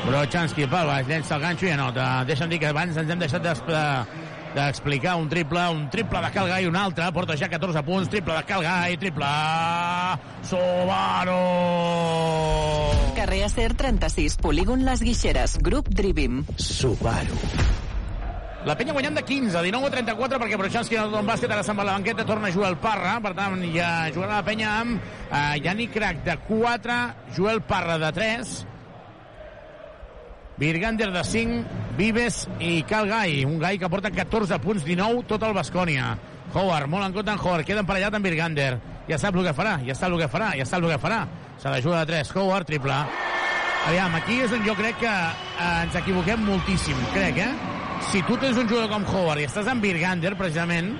Però 0.06 0.20
Chansky 0.30 0.66
pel 0.70 0.86
baix, 0.90 1.06
llença 1.06 1.34
el 1.38 1.42
ganxo 1.46 1.66
i 1.66 1.72
anota. 1.74 2.10
Deixa'm 2.26 2.50
dir 2.50 2.58
que 2.62 2.68
abans 2.74 2.98
ens 2.98 3.10
hem 3.10 3.18
deixat 3.22 3.42
d'expl- 3.46 4.25
d'explicar 4.56 5.16
un 5.20 5.28
triple, 5.28 5.60
un 5.68 5.86
triple 5.92 6.20
de 6.24 6.30
Calgai 6.32 6.64
i 6.64 6.70
un 6.70 6.76
altre, 6.80 7.06
porta 7.12 7.36
ja 7.36 7.50
14 7.52 7.82
punts, 7.84 8.08
triple 8.12 8.36
de 8.38 8.44
Calgai, 8.48 8.96
triple... 9.00 9.30
Subaru! 10.46 11.40
Carrer 13.16 13.42
Acer 13.44 13.74
36, 13.76 14.38
polígon 14.40 14.84
Les 14.86 15.02
Guixeres, 15.04 15.58
grup 15.60 15.90
Drivim. 15.92 16.44
Subaru. 16.56 17.36
La 18.66 18.74
penya 18.74 18.94
guanyant 18.96 19.14
de 19.14 19.22
15, 19.22 19.60
19 19.62 19.86
a 19.86 19.90
34, 19.94 20.38
perquè 20.42 20.56
Brochanski 20.58 20.96
no 20.98 21.10
don 21.12 21.28
bàsquet, 21.28 21.52
ara 21.52 21.62
se'n 21.62 21.76
va 21.78 21.84
a 21.84 21.90
la 21.90 21.98
banqueta, 22.00 22.24
torna 22.26 22.48
a 22.48 22.54
jugar 22.54 22.72
el 22.72 22.78
Parra, 22.82 23.12
per 23.22 23.30
tant, 23.38 23.60
ja 23.70 23.90
jugarà 24.14 24.40
la 24.40 24.46
penya 24.46 24.72
amb 24.80 24.96
eh, 24.98 25.60
Yannick 25.62 25.94
Crac 25.94 26.24
de 26.26 26.34
4, 26.48 26.96
Joel 27.36 27.62
Parra 27.68 28.00
de 28.02 28.10
3, 28.16 28.56
Virgander 30.56 31.12
de 31.12 31.22
5, 31.22 31.64
Vives 31.98 32.46
i 32.60 32.82
Cal 32.88 33.08
Gai, 33.08 33.44
un 33.44 33.58
Gai 33.60 33.76
que 33.78 33.90
porta 33.92 34.10
14 34.10 34.58
punts, 34.64 34.84
19, 34.84 35.26
tot 35.28 35.42
el 35.44 35.52
Bascònia. 35.56 36.14
Howard, 36.54 36.88
molt 36.88 37.04
en 37.04 37.12
compte 37.12 37.32
en 37.32 37.40
Howard, 37.42 37.66
queda 37.68 37.82
emparellat 37.84 38.16
amb 38.16 38.24
Virgander. 38.24 38.70
Ja 39.06 39.18
sap 39.20 39.36
el 39.36 39.44
que 39.44 39.52
farà, 39.54 39.76
ja 39.84 39.94
sap 39.94 40.14
el 40.14 40.22
que 40.22 40.30
farà, 40.32 40.54
ja 40.56 40.64
sap 40.64 40.80
el 40.82 40.94
que 40.94 41.00
farà. 41.02 41.26
Se 41.60 41.68
la 41.68 41.82
juga 41.84 42.00
de 42.04 42.12
3, 42.14 42.32
Howard, 42.36 42.68
triple. 42.68 42.96
Aviam, 43.86 44.16
aquí 44.18 44.40
és 44.42 44.52
on 44.52 44.64
jo 44.66 44.74
crec 44.74 44.96
que 44.98 45.12
eh, 45.12 45.66
ens 45.84 45.98
equivoquem 46.00 46.40
moltíssim, 46.42 47.04
crec, 47.12 47.42
eh? 47.44 47.52
Si 48.08 48.22
tu 48.26 48.36
tens 48.40 48.56
un 48.56 48.66
jugador 48.68 48.90
com 48.90 49.04
Howard 49.12 49.44
i 49.44 49.46
estàs 49.46 49.68
amb 49.70 49.84
Virgander, 49.84 50.34
precisament, 50.40 50.94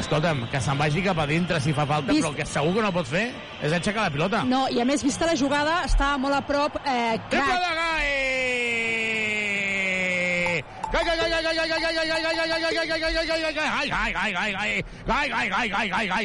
escolta'm, 0.00 0.46
que 0.52 0.60
se'n 0.62 0.78
vagi 0.80 1.02
cap 1.04 1.18
a 1.22 1.26
dintre 1.30 1.60
si 1.62 1.74
fa 1.76 1.86
falta, 1.86 2.12
Vist... 2.12 2.22
però 2.22 2.32
el 2.32 2.38
que 2.38 2.46
segur 2.48 2.74
que 2.76 2.84
no 2.84 2.92
pot 2.94 3.08
fer 3.10 3.26
és 3.62 3.72
aixecar 3.72 4.08
la 4.08 4.14
pilota. 4.14 4.44
No, 4.48 4.66
i 4.70 4.80
a 4.82 4.88
més, 4.88 5.04
vista 5.06 5.28
la 5.28 5.36
jugada, 5.38 5.82
està 5.88 6.14
molt 6.20 6.38
a 6.38 6.42
prop. 6.46 6.80
Eh, 6.84 7.18
Triple 7.30 7.60
de 7.60 7.74
Gai! 7.80 8.14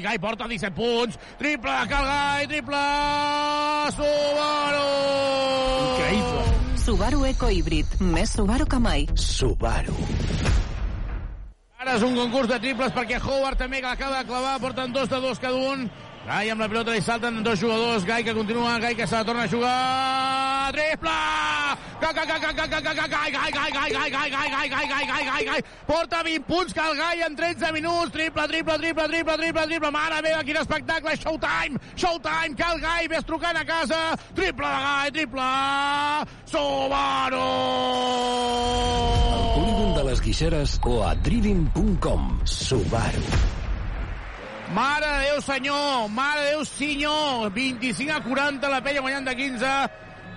Gai, 0.06 0.18
porta 0.22 0.48
17 0.48 0.76
punts, 0.76 1.18
triple 1.40 1.72
de 1.72 1.88
Cal 1.90 2.06
Gai, 2.06 2.48
triple 2.48 2.84
Subaru! 3.98 4.88
Increïble. 5.90 6.46
Subaru 6.86 7.26
Eco 7.30 7.50
Híbrid, 7.50 8.00
més 8.02 8.38
Subaru 8.38 8.70
que 8.70 8.80
mai. 8.82 9.08
Subaru. 9.16 9.98
Ara 11.80 11.94
és 11.96 12.02
un 12.04 12.12
concurs 12.12 12.50
de 12.52 12.58
triples 12.60 12.92
perquè 12.92 13.16
Howard 13.24 13.56
també 13.62 13.78
que 13.80 13.88
l'acaba 13.88 14.18
de 14.20 14.28
clavar, 14.28 14.58
porten 14.60 14.92
dos 14.92 15.08
de 15.08 15.20
dos 15.24 15.40
cada 15.40 15.56
un. 15.56 15.86
Gai 16.30 16.52
amb 16.54 16.62
la 16.62 16.68
pilota 16.70 16.94
i 16.94 17.02
salten 17.02 17.40
dos 17.42 17.58
jugadors. 17.58 18.04
Gai 18.06 18.22
que 18.22 18.36
continua, 18.38 18.78
Gai 18.78 18.94
que 18.94 19.08
se 19.08 19.16
la 19.16 19.26
torna 19.26 19.48
a 19.48 19.50
jugar. 19.50 20.72
Triple! 20.76 21.16
Gai, 22.02 22.14
gai, 22.14 22.26
gai, 22.28 22.40
gai, 22.40 22.54
gai, 22.54 22.68
gai, 22.70 22.84
gai, 22.84 23.52
gai, 23.52 23.72
gai, 23.72 23.90
gai, 23.90 24.30
gai, 24.30 24.70
gai, 24.70 24.70
gai, 24.70 25.06
gai, 25.08 25.26
gai, 25.26 25.46
gai. 25.46 25.64
Porta 25.88 26.22
20 26.22 26.46
punts 26.46 26.74
que 26.74 26.80
el 26.86 26.98
Gai 26.98 27.22
en 27.26 27.36
13 27.36 27.72
minuts. 27.74 28.12
Triple, 28.12 28.48
triple, 28.48 28.78
triple, 28.78 29.08
triple, 29.08 29.38
triple, 29.38 29.66
triple. 29.66 29.92
Mare 29.92 30.22
meva, 30.22 30.44
quin 30.44 30.58
espectacle. 30.62 31.18
Showtime, 31.18 31.80
showtime, 31.96 32.56
que 32.56 32.68
el 32.74 32.80
Gai 32.80 33.08
ves 33.08 33.26
trucant 33.26 33.58
a 33.58 33.66
casa. 33.66 34.16
Triple 34.36 34.68
de 34.68 34.82
Gai, 34.86 35.12
triple. 35.12 35.50
Subaru! 36.46 37.48
Polígon 39.56 39.96
de 39.98 40.04
les 40.12 40.22
Guixeres 40.22 40.80
o 40.86 41.02
a 41.02 41.16
driving.com. 41.16 42.46
Subaru. 42.46 43.59
Mare 44.74 45.08
de 45.08 45.22
Déu, 45.26 45.42
senyor! 45.42 46.10
Mare 46.14 46.44
de 46.44 46.50
Déu, 46.52 46.66
senyor! 46.66 47.50
25 47.50 48.12
a 48.14 48.20
40, 48.22 48.70
la 48.70 48.82
penya 48.86 49.02
guanyant 49.02 49.26
de 49.26 49.34
15. 49.36 49.70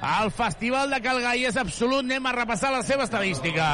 El 0.08 0.30
Festival 0.32 0.88
de 0.90 1.00
Calgai 1.04 1.44
és 1.44 1.58
absolut. 1.60 2.00
Anem 2.00 2.24
a 2.26 2.32
repassar 2.32 2.70
la 2.72 2.80
seva 2.86 3.04
estadística. 3.04 3.66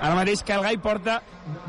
Ara 0.00 0.14
mateix 0.16 0.40
Calgai 0.48 0.78
porta 0.80 1.18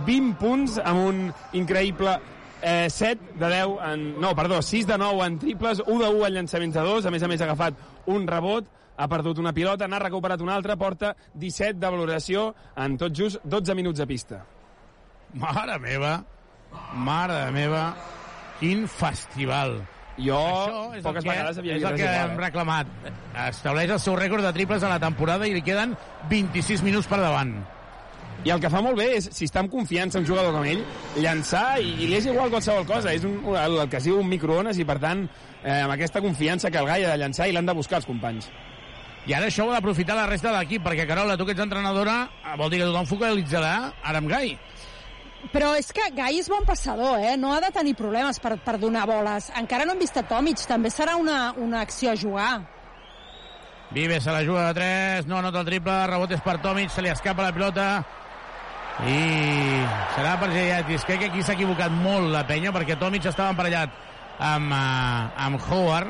20 0.07 0.37
punts 0.39 0.77
amb 0.79 1.03
un 1.03 1.19
increïble 1.59 2.15
eh, 2.61 2.87
7 2.87 3.35
de 3.41 3.51
10 3.51 3.75
en... 3.91 4.07
No, 4.23 4.31
perdó, 4.39 4.61
6 4.63 4.87
de 4.87 4.97
9 4.97 5.27
en 5.27 5.39
triples, 5.43 5.83
1 5.83 5.99
de 5.99 6.07
1 6.07 6.25
en 6.29 6.37
llançaments 6.39 6.79
de 6.79 6.87
2, 6.87 7.05
a 7.05 7.11
més 7.11 7.27
a 7.27 7.29
més 7.29 7.43
ha 7.43 7.49
agafat 7.51 7.83
un 8.15 8.23
rebot, 8.31 8.69
ha 8.95 9.09
perdut 9.11 9.43
una 9.43 9.51
pilota, 9.53 9.89
n'ha 9.91 9.99
recuperat 9.99 10.41
una 10.41 10.55
altra, 10.55 10.79
porta 10.79 11.17
17 11.35 11.81
de 11.83 11.91
valoració 11.97 12.53
en 12.79 12.95
tot 13.01 13.11
just 13.11 13.43
12 13.43 13.75
minuts 13.75 13.99
a 13.99 14.07
pista. 14.07 14.45
Mare 15.35 15.77
meva, 15.83 16.21
mare 16.93 17.51
meva, 17.55 17.87
quin 18.59 18.87
festival. 18.87 19.81
Jo 20.13 20.37
Això 20.37 20.81
és 20.93 21.05
poques 21.05 21.23
el 21.23 21.25
que, 21.25 21.29
vegades 21.31 21.57
havia 21.57 21.73
és 21.73 21.79
vist 21.81 21.87
el 21.89 21.95
res 21.95 22.01
que 22.03 22.17
hem 22.21 22.33
eh? 22.35 22.41
reclamat. 22.43 22.91
Estableix 23.47 23.93
el 23.95 24.01
seu 24.01 24.17
rècord 24.19 24.45
de 24.45 24.51
triples 24.53 24.83
a 24.85 24.91
la 24.91 24.99
temporada 25.01 25.47
i 25.49 25.55
li 25.55 25.63
queden 25.65 25.95
26 26.29 26.83
minuts 26.85 27.09
per 27.09 27.21
davant. 27.23 27.55
I 28.43 28.51
el 28.51 28.59
que 28.59 28.69
fa 28.69 28.81
molt 28.83 28.99
bé 28.99 29.07
és, 29.17 29.29
si 29.31 29.47
està 29.47 29.61
amb 29.63 29.71
confiança 29.71 30.19
un 30.19 30.27
jugador 30.27 30.51
com 30.51 30.65
ell, 30.67 30.81
llançar 31.23 31.79
i, 31.79 31.93
i 32.03 32.09
li 32.09 32.17
és 32.17 32.27
igual 32.27 32.51
qualsevol 32.51 32.85
cosa. 32.85 33.13
És 33.15 33.23
un, 33.27 33.39
el, 33.55 33.79
el 33.85 33.89
que 33.89 34.01
es 34.01 34.09
diu 34.09 34.19
un 34.19 34.27
microones 34.29 34.77
i, 34.77 34.85
per 34.85 34.99
tant, 35.01 35.23
eh, 35.63 35.79
amb 35.79 35.95
aquesta 35.95 36.21
confiança 36.21 36.69
que 36.69 36.81
el 36.81 36.89
Gai 36.89 37.07
ha 37.07 37.13
de 37.13 37.21
llançar 37.23 37.47
i 37.47 37.55
l'han 37.55 37.71
de 37.71 37.77
buscar 37.77 38.01
els 38.01 38.09
companys. 38.09 38.51
I 39.23 39.37
ara 39.37 39.47
això 39.47 39.63
ho 39.63 39.71
ha 39.71 39.77
d'aprofitar 39.77 40.17
la 40.17 40.27
resta 40.27 40.51
de 40.51 40.57
l'equip, 40.57 40.83
perquè, 40.83 41.07
Carola, 41.07 41.37
tu 41.39 41.47
que 41.47 41.55
ets 41.55 41.63
entrenadora, 41.63 42.17
vol 42.59 42.73
dir 42.73 42.81
que 42.81 42.89
tothom 42.89 43.07
focalitzarà 43.07 43.75
ara 44.03 44.19
amb 44.19 44.27
Gai. 44.27 44.57
Però 45.51 45.73
és 45.75 45.91
que 45.91 46.05
Gai 46.15 46.39
és 46.39 46.47
bon 46.49 46.63
passador, 46.65 47.19
eh? 47.19 47.35
No 47.37 47.51
ha 47.53 47.59
de 47.61 47.71
tenir 47.75 47.97
problemes 47.99 48.39
per, 48.39 48.55
per 48.63 48.77
donar 48.79 49.03
boles. 49.09 49.49
Encara 49.59 49.85
no 49.85 49.93
hem 49.93 50.01
vist 50.01 50.17
a 50.17 50.23
Tomic, 50.27 50.63
també 50.69 50.89
serà 50.93 51.17
una, 51.19 51.51
una 51.59 51.81
acció 51.83 52.13
a 52.13 52.17
jugar. 52.17 52.53
Vives 53.93 54.23
se 54.23 54.31
la 54.31 54.43
juga 54.43 54.67
de 54.69 54.73
3, 54.73 55.27
no 55.27 55.37
anota 55.37 55.59
el 55.61 55.67
triple, 55.67 55.95
rebot 56.09 56.31
és 56.33 56.41
per 56.41 56.57
Tomic, 56.63 56.89
se 56.89 57.03
li 57.03 57.11
escapa 57.11 57.45
la 57.45 57.53
pilota 57.53 57.87
i 59.09 59.19
serà 60.15 60.37
per 60.41 60.49
Giatis. 60.53 61.05
Crec 61.05 61.21
que 61.21 61.29
aquí 61.31 61.43
s'ha 61.43 61.57
equivocat 61.57 61.93
molt 61.93 62.31
la 62.33 62.45
penya 62.49 62.73
perquè 62.73 62.97
Tomic 62.97 63.27
estava 63.29 63.53
emparellat 63.53 63.93
amb, 64.39 64.73
uh, 64.73 65.45
amb 65.45 65.69
Howard. 65.69 66.09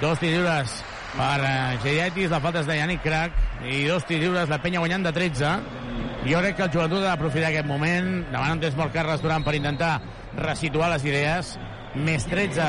Dos 0.00 0.20
tirs 0.20 0.38
lliures 0.38 0.78
per 1.12 1.36
uh, 1.44 1.76
Giatis, 1.84 2.30
la 2.32 2.40
falta 2.40 2.62
és 2.62 2.68
de 2.70 2.78
Yannick 2.78 3.04
Crac 3.04 3.36
i 3.68 3.84
dos 3.88 4.06
tirs 4.08 4.24
lliures, 4.24 4.48
la 4.48 4.60
penya 4.62 4.80
guanyant 4.80 5.04
de 5.08 5.12
13. 5.16 5.89
Jo 6.20 6.38
crec 6.42 6.56
que 6.56 6.66
el 6.66 6.72
joventut 6.72 7.00
ha 7.00 7.14
d'aprofitar 7.14 7.48
aquest 7.48 7.66
moment, 7.68 8.08
demanant 8.28 8.60
temps 8.60 8.74
molt 8.76 8.92
Carles 8.92 9.22
Durant 9.24 9.44
per 9.44 9.54
intentar 9.56 9.94
resituar 10.36 10.90
les 10.92 11.04
idees. 11.08 11.54
Més 11.96 12.22
13, 12.28 12.66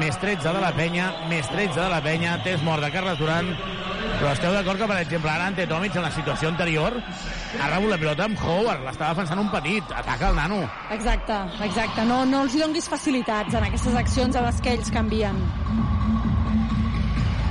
més 0.00 0.16
13 0.22 0.52
de 0.54 0.60
la 0.62 0.70
penya, 0.72 1.08
més 1.28 1.48
13 1.50 1.74
de 1.76 1.88
la 1.92 1.98
penya, 2.04 2.36
test 2.44 2.62
mort 2.64 2.80
de 2.84 2.92
Carles 2.94 3.18
Durant. 3.18 3.50
Però 4.16 4.30
esteu 4.30 4.54
d'acord 4.54 4.78
que, 4.80 4.86
per 4.88 5.00
exemple, 5.02 5.28
ara 5.28 5.48
Ante 5.50 5.66
Tomic, 5.68 5.96
en 5.98 6.06
la 6.06 6.12
situació 6.14 6.48
anterior, 6.48 6.94
ha 7.58 7.72
rebut 7.74 7.90
la 7.90 7.98
pilota 8.00 8.24
amb 8.30 8.38
Howard, 8.40 8.86
l'estava 8.86 9.10
defensant 9.12 9.42
un 9.42 9.50
petit, 9.52 9.90
ataca 9.92 10.30
el 10.30 10.38
nano. 10.38 10.62
Exacte, 10.94 11.40
exacte. 11.66 12.06
No, 12.08 12.22
no 12.24 12.44
els 12.46 12.54
hi 12.54 12.62
donguis 12.62 12.88
facilitats 12.88 13.58
en 13.58 13.66
aquestes 13.66 13.98
accions 13.98 14.38
a 14.38 14.46
les 14.46 14.62
que 14.62 14.76
ells 14.78 14.94
canvien. 14.94 15.42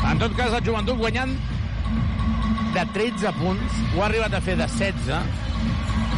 En 0.05 0.21
tot 0.21 0.33
cas, 0.39 0.55
el 0.55 0.65
joventut 0.65 0.97
guanyant 0.97 1.35
de 2.75 2.85
13 2.95 3.33
punts, 3.39 3.81
ho 3.95 4.03
ha 4.03 4.07
arribat 4.09 4.35
a 4.37 4.41
fer 4.43 4.57
de 4.59 4.67
16, 4.67 5.43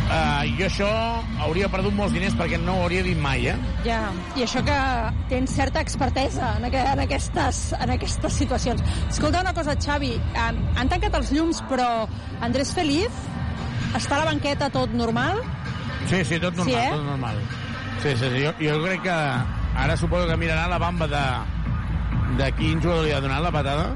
Uh, 0.08 0.45
jo 0.55 0.64
això 0.70 0.88
hauria 1.43 1.68
perdut 1.68 1.91
molts 1.91 2.14
diners 2.16 2.36
perquè 2.39 2.55
no 2.62 2.78
ho 2.78 2.84
hauria 2.86 3.01
dit 3.03 3.18
mai, 3.20 3.49
eh? 3.51 3.55
Ja, 3.84 3.97
i 4.39 4.45
això 4.45 4.62
que 4.64 4.78
tens 5.28 5.51
certa 5.51 5.82
expertesa 5.84 6.53
en, 6.55 6.68
aqu 6.70 6.80
en, 6.80 7.01
aquestes, 7.03 7.60
en 7.76 7.91
aquestes 7.91 8.38
situacions. 8.39 8.86
Escolta 9.10 9.41
una 9.43 9.51
cosa, 9.58 9.76
Xavi, 9.76 10.14
han, 10.39 10.62
han 10.80 10.88
tancat 10.93 11.18
els 11.20 11.34
llums, 11.36 11.60
però 11.68 11.89
Andrés 12.39 12.72
Feliz 12.78 13.20
està 13.99 14.16
a 14.16 14.22
la 14.24 14.30
banqueta 14.32 14.72
tot 14.72 14.95
normal? 14.95 15.43
Sí, 16.08 16.24
sí, 16.24 16.39
tot 16.39 16.55
normal, 16.55 16.72
Sí, 16.72 16.80
eh? 16.80 16.89
tot 16.95 17.03
normal. 17.03 17.43
Sí, 17.99 18.16
sí, 18.16 18.32
sí, 18.32 18.43
jo, 18.45 18.55
jo 18.64 18.80
crec 18.86 19.03
que 19.10 19.20
ara 19.84 19.99
suposo 19.99 20.32
que 20.32 20.39
mirarà 20.39 20.70
la 20.72 20.80
bamba 20.80 21.12
de, 21.12 21.26
de 22.39 22.51
quin 22.55 22.80
jugador 22.80 23.10
li 23.10 23.12
ha 23.12 23.20
donat 23.20 23.43
la 23.43 23.51
patada. 23.51 23.89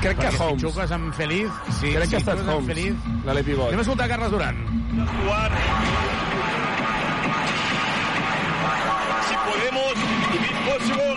Crec 0.00 0.16
que 0.16 0.26
Perquè 0.30 0.40
Holmes. 0.42 0.60
Si 0.60 0.66
xuques 0.66 0.90
amb 0.96 1.14
Feliz... 1.14 1.50
Sí, 1.78 1.92
Crec 1.92 2.00
que 2.02 2.08
si 2.08 2.14
ha 2.16 2.18
estat 2.24 2.38
Holmes, 2.46 2.66
Feliz... 2.72 2.94
l'Ale 3.26 3.42
Pivot. 3.44 3.68
Anem 3.68 3.82
a 3.82 3.84
escoltar 3.86 4.08
Carles 4.08 4.30
Duran. 4.32 4.56
si 9.28 9.34
podemos, 9.46 9.94
if 10.34 10.42
it's 10.48 10.60
possible, 10.66 11.14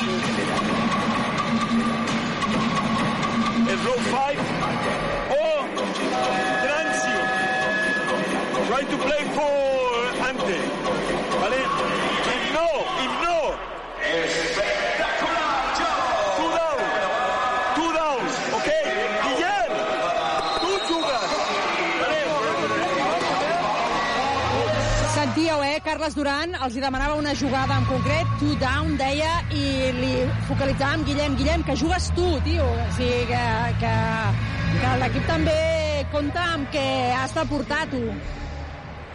el 3.72 3.80
row 3.86 4.00
5 4.12 4.42
o 5.32 5.44
Transi. 6.64 7.18
Try 8.68 8.84
to 8.92 8.98
play 9.06 9.24
for 9.36 9.52
Ante. 10.28 10.60
¿Vale? 11.42 11.60
If 12.34 12.44
no, 12.58 12.68
if 13.06 13.14
no. 13.26 13.38
Two 16.38 16.50
down. 16.58 16.78
Two 17.76 17.90
down. 17.98 18.22
¿Ok? 18.58 18.68
Guillem, 19.24 19.72
tú 20.62 20.72
jugas. 20.88 21.30
Sentíeu, 25.16 25.64
eh? 25.64 25.80
Carles 25.94 26.16
Duran 26.18 26.56
els 26.66 26.74
hi 26.74 26.82
demanava 26.82 27.14
una 27.22 27.36
jugada 27.38 27.76
en 27.78 27.84
concret, 27.86 28.30
two 28.40 28.56
down, 28.58 28.96
deia, 28.98 29.34
i 29.54 29.92
li 29.94 30.14
focalitzava 30.48 30.96
amb 30.98 31.06
Guillem. 31.06 31.36
Guillem, 31.38 31.62
que 31.68 31.76
jugues 31.78 32.08
tu, 32.18 32.24
tio. 32.48 32.64
O 32.66 32.86
sigui, 32.96 33.28
que, 33.30 33.42
que, 33.84 33.92
que 34.80 34.94
l'equip 35.04 35.28
també 35.30 35.54
compta 36.10 36.46
amb 36.56 36.72
que 36.74 36.82
has 37.14 37.36
de 37.38 37.44
portar 37.52 37.84
tu. 37.92 38.00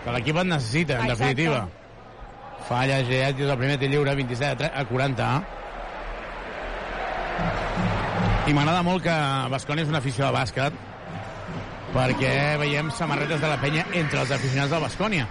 Que 0.04 0.14
l'equip 0.14 0.38
et 0.38 0.46
necessita, 0.52 1.00
en 1.00 1.08
Exacte. 1.08 1.16
definitiva. 1.16 1.64
Falla 2.68 3.00
Geatis 3.08 3.50
el 3.50 3.58
primer 3.58 3.80
tir 3.82 3.88
lliure, 3.96 4.14
27 4.20 4.52
a, 4.52 4.58
3, 4.60 4.70
a 4.78 4.84
40. 4.92 5.30
I 8.52 8.54
m'agrada 8.54 8.84
molt 8.86 9.02
que 9.08 9.16
Basconi 9.56 9.82
és 9.82 9.90
una 9.90 9.98
afició 9.98 10.28
de 10.28 10.36
bàsquet 10.38 10.78
perquè 11.90 12.32
veiem 12.62 12.94
samarretes 12.94 13.42
de 13.42 13.50
la 13.50 13.58
penya 13.58 13.82
entre 13.98 14.22
els 14.22 14.30
aficionats 14.38 14.70
del 14.70 14.86
Bascònia. 14.86 15.26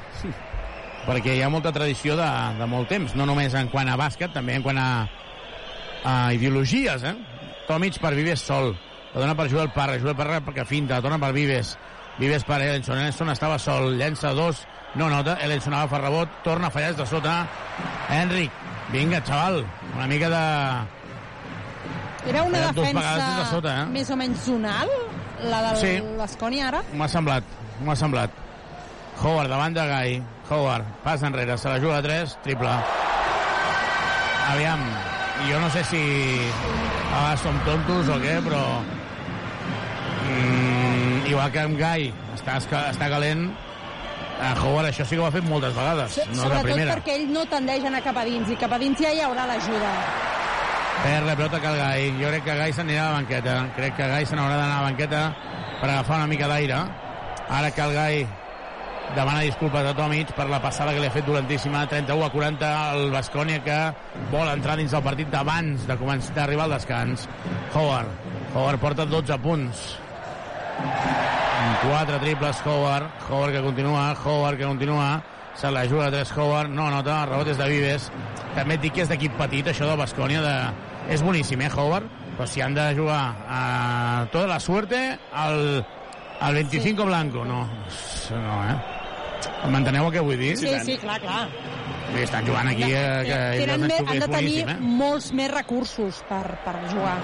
Perquè 1.08 1.38
hi 1.38 1.42
ha 1.42 1.50
molta 1.50 1.72
tradició 1.72 2.18
de, 2.20 2.28
de 2.60 2.66
molt 2.68 2.90
temps, 2.92 3.14
no 3.16 3.26
només 3.30 3.54
en 3.56 3.70
quant 3.72 3.88
a 3.88 3.96
bàsquet, 4.00 4.34
també 4.36 4.58
en 4.58 4.66
quant 4.66 4.80
a, 4.82 4.88
a 6.04 6.16
ideologies, 6.36 7.06
eh? 7.08 7.16
Tomic 7.68 8.00
per 8.04 8.14
Vives 8.16 8.44
sol, 8.44 8.74
la 9.14 9.22
dona 9.24 9.36
per 9.36 9.48
Joel 9.52 9.72
Parra, 9.76 9.96
Joel 10.00 10.18
Parra 10.20 10.42
perquè 10.44 10.66
finta, 10.68 10.98
la 10.98 11.06
torna 11.06 11.20
per 11.20 11.32
Vives, 11.36 11.78
Vives 12.20 12.44
per 12.48 12.60
Ellenson, 12.62 13.00
Ellenson 13.00 13.32
estava 13.32 13.58
sol, 13.60 13.94
llença 14.00 14.34
dos, 14.36 14.66
no 15.00 15.08
nota, 15.12 15.38
Ellenson 15.44 15.76
agafa 15.78 16.00
rebot, 16.04 16.38
torna 16.44 16.68
a 16.68 16.74
fallar 16.76 16.94
de 16.96 17.06
sota, 17.08 17.40
Enric, 18.12 18.52
vinga, 18.92 19.24
xaval, 19.24 19.64
una 19.96 20.08
mica 20.08 20.30
de... 20.32 20.44
Era 22.28 22.44
una 22.44 22.72
dos 22.74 22.84
defensa 22.84 23.36
de 23.40 23.46
sota, 23.52 23.76
eh? 23.82 23.86
més 23.96 24.10
o 24.12 24.18
menys 24.20 24.44
zonal, 24.44 24.92
la 25.48 25.62
de 25.70 25.76
Sí. 25.80 26.60
ara? 26.64 26.84
M'ha 26.94 27.08
semblat, 27.08 27.44
m'ha 27.80 27.96
semblat. 27.96 28.44
Howard 29.22 29.50
davant 29.50 29.74
de 29.74 29.86
Gai. 29.88 30.18
Howard, 30.50 30.86
pas 31.04 31.22
enrere, 31.24 31.58
se 31.58 31.70
la 31.70 31.80
juga 31.80 31.98
a 31.98 32.02
3, 32.02 32.38
triple. 32.44 32.70
Aviam, 34.52 34.80
jo 35.50 35.60
no 35.60 35.70
sé 35.70 35.84
si 35.84 36.00
a 37.12 37.20
vegades 37.20 37.42
som 37.44 37.58
tontos 37.66 38.08
o 38.08 38.20
què, 38.22 38.38
però 38.46 38.62
mm, 40.24 41.28
igual 41.28 41.52
que 41.52 41.60
amb 41.66 41.80
Gai 41.80 42.08
està, 42.38 42.60
està 42.62 43.10
calent, 43.12 43.50
a 44.38 44.54
Howard 44.62 44.92
això 44.92 45.04
sí 45.06 45.18
que 45.18 45.22
ho 45.24 45.28
ha 45.28 45.34
fet 45.34 45.44
moltes 45.50 45.74
vegades, 45.76 46.16
no 46.18 46.24
és 46.24 46.38
la 46.38 46.44
Sobretot 46.44 46.70
primera. 46.70 46.96
perquè 46.96 47.18
ell 47.20 47.28
no 47.34 47.44
tendeix 47.50 47.84
a 47.84 47.92
anar 47.92 48.04
cap 48.06 48.18
a 48.22 48.26
dins, 48.28 48.50
i 48.54 48.56
cap 48.56 48.72
a 48.72 48.80
dins 48.80 49.02
ja 49.02 49.12
hi 49.12 49.22
haurà 49.26 49.48
l'ajuda. 49.50 49.94
Perd 51.04 51.28
la 51.28 51.36
pilota 51.38 51.60
que 51.62 51.68
el 51.70 51.78
Gai. 51.78 52.06
Jo 52.18 52.30
crec 52.32 52.44
que 52.44 52.56
Gai 52.58 52.74
s'anirà 52.74 53.04
a 53.04 53.10
la 53.12 53.18
banqueta. 53.20 53.54
Crec 53.76 53.96
que 54.00 54.08
Gai 54.10 54.26
se 54.26 54.36
n'haurà 54.36 54.56
d'anar 54.58 54.80
a 54.80 54.82
la 54.82 54.88
banqueta 54.88 55.20
per 55.80 55.90
agafar 55.92 56.18
una 56.24 56.28
mica 56.32 56.48
d'aire. 56.50 56.80
Ara 57.54 57.70
que 57.72 57.82
el 57.82 57.94
Gai 57.94 58.28
demana 59.16 59.42
disculpes 59.42 59.86
a 59.86 59.94
Tomic 59.96 60.34
per 60.36 60.48
la 60.50 60.60
passada 60.62 60.94
que 60.94 61.02
li 61.02 61.08
ha 61.08 61.14
fet 61.14 61.26
dolentíssima. 61.28 61.86
31 61.90 62.26
a 62.26 62.32
40, 62.34 62.72
el 62.98 63.12
Bascònia 63.14 63.62
que 63.64 63.78
vol 64.34 64.50
entrar 64.52 64.78
dins 64.80 64.92
del 64.94 65.06
partit 65.06 65.32
d'abans 65.34 65.88
de 65.88 65.98
començar 66.00 66.36
d'arribar 66.36 66.68
al 66.68 66.76
descans. 66.78 67.28
Howard. 67.74 68.12
Howard 68.56 68.84
porta 68.84 69.06
12 69.06 69.40
punts. 69.44 69.88
4 71.88 72.20
triples 72.20 72.62
Howard. 72.66 73.10
Howard 73.30 73.54
que 73.54 73.62
continua, 73.62 74.16
Howard 74.24 74.58
que 74.58 74.66
continua. 74.66 75.24
Se 75.56 75.72
la 75.72 75.88
juga 75.88 76.08
a 76.08 76.12
3 76.12 76.38
Howard. 76.38 76.70
No 76.70 76.90
nota, 76.92 77.26
rebot 77.26 77.48
és 77.48 77.58
de 77.58 77.70
Vives. 77.70 78.12
També 78.56 78.78
et 78.78 78.84
dic 78.84 78.98
que 78.98 79.06
és 79.06 79.10
d'equip 79.10 79.34
petit, 79.40 79.68
això 79.68 79.90
de 79.90 79.98
Bascònia. 79.98 80.44
De... 80.46 81.14
És 81.14 81.24
boníssim, 81.26 81.62
eh, 81.62 81.72
Howard? 81.74 82.10
Però 82.38 82.46
si 82.46 82.62
han 82.62 82.76
de 82.78 82.92
jugar 82.94 83.24
a 83.50 84.28
tota 84.32 84.46
la 84.52 84.60
suerte 84.60 85.18
al, 85.34 85.84
al 86.40 86.62
25 86.62 87.02
sí. 87.02 87.08
blanco, 87.08 87.46
no. 87.46 87.66
No, 87.66 88.62
eh? 88.70 88.97
Manteneu 89.74 90.08
el 90.08 90.16
que 90.16 90.24
vull 90.24 90.40
dir? 90.40 90.56
Sí, 90.60 90.72
sí, 90.86 90.98
clar, 91.02 91.20
clar. 91.24 91.46
I 92.16 92.24
estan 92.24 92.48
jugant 92.48 92.70
aquí 92.72 92.88
eh, 92.88 93.24
que 93.28 93.38
Tenen 93.62 93.88
me, 93.90 94.00
han 94.00 94.20
de 94.24 94.28
tenir 94.32 94.60
eh? 94.64 94.76
molts 94.80 95.32
més 95.36 95.52
recursos 95.52 96.22
per, 96.30 96.44
per 96.66 96.76
jugar. 96.88 97.18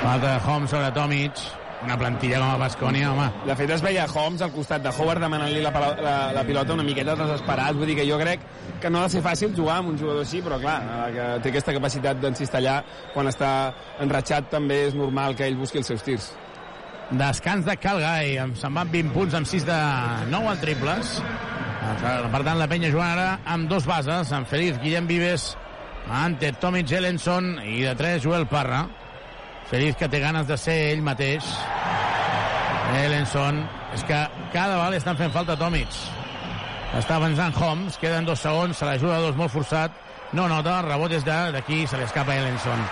Falta 0.00 0.26
de 0.26 0.36
Holmes 0.46 0.70
sobre 0.72 0.92
Tomic. 0.96 1.48
Una 1.80 1.96
plantilla 1.96 2.36
com 2.42 2.50
a 2.52 2.56
Bascònia, 2.60 3.08
home. 3.08 3.26
De 3.46 3.54
fet, 3.56 3.70
es 3.72 3.80
veia 3.80 4.02
Holmes 4.04 4.42
al 4.44 4.50
costat 4.52 4.82
de 4.84 4.90
Howard 4.92 5.22
demanant-li 5.24 5.62
la, 5.64 5.70
la, 5.96 6.16
la 6.36 6.42
pilota 6.44 6.74
una 6.76 6.84
miqueta 6.84 7.14
desesperat. 7.16 7.72
Vull 7.78 7.88
dir 7.88 7.96
que 8.02 8.04
jo 8.08 8.18
crec 8.20 8.44
que 8.82 8.90
no 8.92 9.00
ha 9.00 9.06
de 9.06 9.14
ser 9.14 9.22
fàcil 9.24 9.54
jugar 9.56 9.78
amb 9.80 9.94
un 9.94 9.96
jugador 10.00 10.26
així, 10.26 10.42
però 10.44 10.58
clar, 10.60 10.76
eh, 10.84 11.08
que 11.14 11.30
té 11.40 11.54
aquesta 11.54 11.76
capacitat 11.76 12.20
d'encistellar 12.20 12.76
quan 13.14 13.32
està 13.32 13.50
enratxat 14.04 14.52
també 14.52 14.82
és 14.90 14.98
normal 14.98 15.36
que 15.38 15.48
ell 15.48 15.56
busqui 15.60 15.80
els 15.80 15.88
seus 15.94 16.04
tirs. 16.04 16.28
Descans 17.10 17.66
de 17.66 17.74
Calgai, 17.74 18.36
se'n 18.54 18.76
van 18.76 18.90
20 18.90 19.10
punts 19.10 19.34
amb 19.34 19.48
6 19.50 19.64
de 19.66 19.78
9 20.30 20.52
en 20.52 20.60
triples. 20.62 21.16
Per 21.80 22.42
tant, 22.44 22.54
la 22.60 22.68
penya 22.70 22.92
jugant 22.92 23.16
ara 23.16 23.40
amb 23.50 23.66
dos 23.70 23.88
bases, 23.88 24.30
amb 24.36 24.46
Feliz, 24.46 24.78
Guillem 24.78 25.08
Vives, 25.10 25.56
ante 26.06 26.52
Tomic 26.62 26.92
Ellenson 26.94 27.56
i 27.66 27.82
de 27.82 27.96
3 27.98 28.22
Joel 28.22 28.46
Parra. 28.46 28.84
Feliz 29.70 29.98
que 29.98 30.08
té 30.10 30.20
ganes 30.22 30.46
de 30.46 30.56
ser 30.58 30.76
ell 30.92 31.02
mateix. 31.02 31.50
Ellenson, 33.00 33.58
és 33.94 34.06
que 34.06 34.22
cada 34.54 34.76
vegada 34.76 35.02
estan 35.02 35.18
fent 35.18 35.34
falta 35.34 35.58
Tomic. 35.58 35.90
Està 36.98 37.18
avançant 37.18 37.54
Holmes, 37.58 37.98
queden 37.98 38.26
dos 38.26 38.42
segons, 38.42 38.78
se 38.78 38.86
l'ajuda 38.86 39.18
dos 39.26 39.38
molt 39.38 39.50
forçat. 39.50 39.98
No 40.34 40.46
nota, 40.50 40.78
rebot 40.86 41.10
és 41.10 41.26
d'aquí, 41.26 41.86
se 41.90 41.98
li 41.98 42.06
escapa. 42.06 42.38
Mm, 42.38 42.86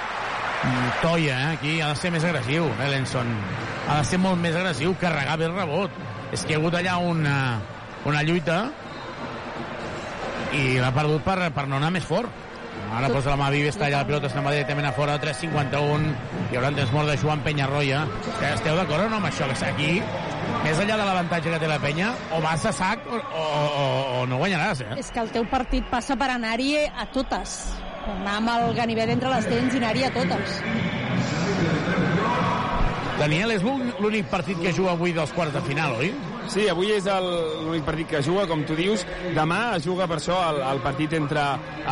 Toia, 1.03 1.37
eh? 1.39 1.55
aquí 1.55 1.81
ha 1.81 1.93
de 1.93 2.01
ser 2.01 2.11
més 2.11 2.25
agressiu, 2.27 2.67
Ellenson. 2.83 3.31
Ha 3.89 4.01
de 4.01 4.09
ser 4.09 4.19
molt 4.19 4.41
més 4.43 4.57
agressiu, 4.59 4.97
carregar 5.01 5.39
bé 5.39 5.47
el 5.47 5.55
rebot. 5.55 5.95
És 6.35 6.43
que 6.43 6.53
hi 6.53 6.57
ha 6.57 6.61
hagut 6.61 6.75
allà 6.77 6.99
una, 6.99 7.37
una 8.11 8.25
lluita 8.27 8.59
i 10.57 10.79
l'ha 10.81 10.91
perdut 10.97 11.25
per, 11.25 11.39
per 11.55 11.67
no 11.71 11.79
anar 11.79 11.93
més 11.95 12.07
fort. 12.09 12.45
Ara 12.89 13.11
posa 13.13 13.35
la 13.35 13.37
mà 13.37 13.51
Vives, 13.53 13.77
talla 13.77 14.01
la 14.01 14.09
pilota, 14.09 14.31
se'n 14.33 14.45
va 14.47 14.53
directament 14.55 14.87
a 14.89 14.95
fora, 14.97 15.19
3'51, 15.21 16.13
hi 16.49 16.57
haurà 16.57 16.71
un 16.73 16.79
temps 16.79 16.93
mort 16.95 17.11
de 17.11 17.19
Joan 17.21 17.43
Penyarroia. 17.45 18.05
Que 18.39 18.53
esteu 18.55 18.79
d'acord 18.79 19.05
o 19.05 19.11
no 19.13 19.19
amb 19.21 19.29
això? 19.29 19.49
Que 19.51 19.69
aquí, 19.69 19.91
més 20.65 20.81
enllà 20.81 20.97
de 20.97 21.05
l'avantatge 21.05 21.53
que 21.53 21.61
té 21.61 21.69
la 21.69 21.79
penya, 21.83 22.15
o 22.33 22.41
vas 22.45 22.65
a 22.65 22.73
sac 22.73 23.05
o, 23.07 23.19
o, 23.19 23.45
o, 23.67 23.85
o 24.23 24.25
no 24.31 24.41
guanyaràs, 24.41 24.83
eh? 24.87 24.97
És 25.05 25.13
que 25.13 25.21
el 25.21 25.31
teu 25.37 25.45
partit 25.53 25.85
passa 25.93 26.17
per 26.17 26.31
anar-hi 26.33 26.75
a 26.89 27.07
totes. 27.13 27.61
Anar 28.09 28.37
amb 28.41 28.51
el 28.55 28.75
ganivet 28.77 29.11
entre 29.13 29.31
les 29.35 29.47
dents 29.51 29.75
i 29.75 29.81
anar-hi 29.83 30.05
a 30.07 30.11
totes. 30.15 30.59
Daniel, 33.19 33.51
és 33.51 33.63
l'ún- 33.67 33.93
l'únic 34.01 34.27
partit 34.31 34.61
que 34.63 34.73
juga 34.73 34.93
avui 34.93 35.13
dels 35.13 35.33
quarts 35.35 35.53
de 35.53 35.61
final, 35.67 35.97
oi? 35.99 36.13
Sí, 36.49 36.69
avui 36.69 36.93
és 36.93 37.07
el- 37.07 37.65
l'únic 37.65 37.83
partit 37.85 38.07
que 38.09 38.23
juga, 38.23 38.47
com 38.47 38.65
tu 38.65 38.75
dius. 38.77 39.05
Demà 39.35 39.77
es 39.77 39.85
juga 39.85 40.07
per 40.07 40.19
això 40.19 40.39
el, 40.51 40.63
el 40.63 40.79
partit 40.81 41.13
entre 41.13 41.43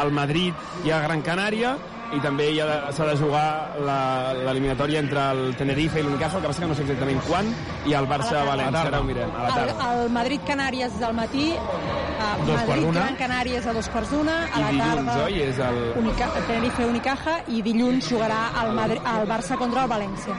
el 0.02 0.12
Madrid 0.12 0.54
i 0.84 0.90
el 0.90 1.02
Gran 1.02 1.22
Canària 1.22 1.76
i 2.14 2.20
també 2.20 2.52
de- 2.54 2.92
s'ha 2.92 3.04
de 3.06 3.16
jugar 3.16 3.74
la- 3.80 4.32
l'eliminatòria 4.34 4.98
entre 5.00 5.30
el 5.32 5.56
Tenerife 5.56 5.98
i 6.00 6.02
l'Unicaja, 6.02 6.36
el 6.36 6.42
que 6.42 6.48
passa 6.48 6.60
que 6.62 6.68
no 6.68 6.74
sé 6.74 6.82
exactament 6.82 7.20
quan, 7.26 7.46
i 7.86 7.92
el 7.94 8.06
Barça-València, 8.08 8.86
ara 8.86 9.00
ho 9.00 9.04
mirem, 9.04 9.30
a 9.34 9.42
la 9.42 9.48
El, 9.48 9.54
tarda. 9.54 9.92
el 10.02 10.10
Madrid-Canàries 10.10 10.98
del 11.00 11.14
matí, 11.14 11.52
a 11.56 12.36
Dos 12.46 12.62
quarts 12.62 12.82
d'una. 12.82 13.00
Madrid-Gran 13.00 13.16
Canàries 13.16 13.66
a 13.66 13.72
dos 13.72 13.88
quarts 13.88 14.10
d'una, 14.10 14.36
a 14.54 14.60
la 14.60 14.70
dilluns, 14.70 15.06
tarda... 15.06 15.24
oi? 15.24 15.40
És 15.42 15.58
el... 15.58 15.92
Unica, 15.96 16.28
Tenerife-Unicaja 16.46 17.36
i 17.48 17.62
dilluns 17.62 18.08
jugarà 18.10 18.40
el, 18.64 18.72
Madrid, 18.74 19.00
el 19.04 19.26
Barça 19.28 19.56
contra 19.58 19.82
el 19.84 19.88
València. 19.90 20.34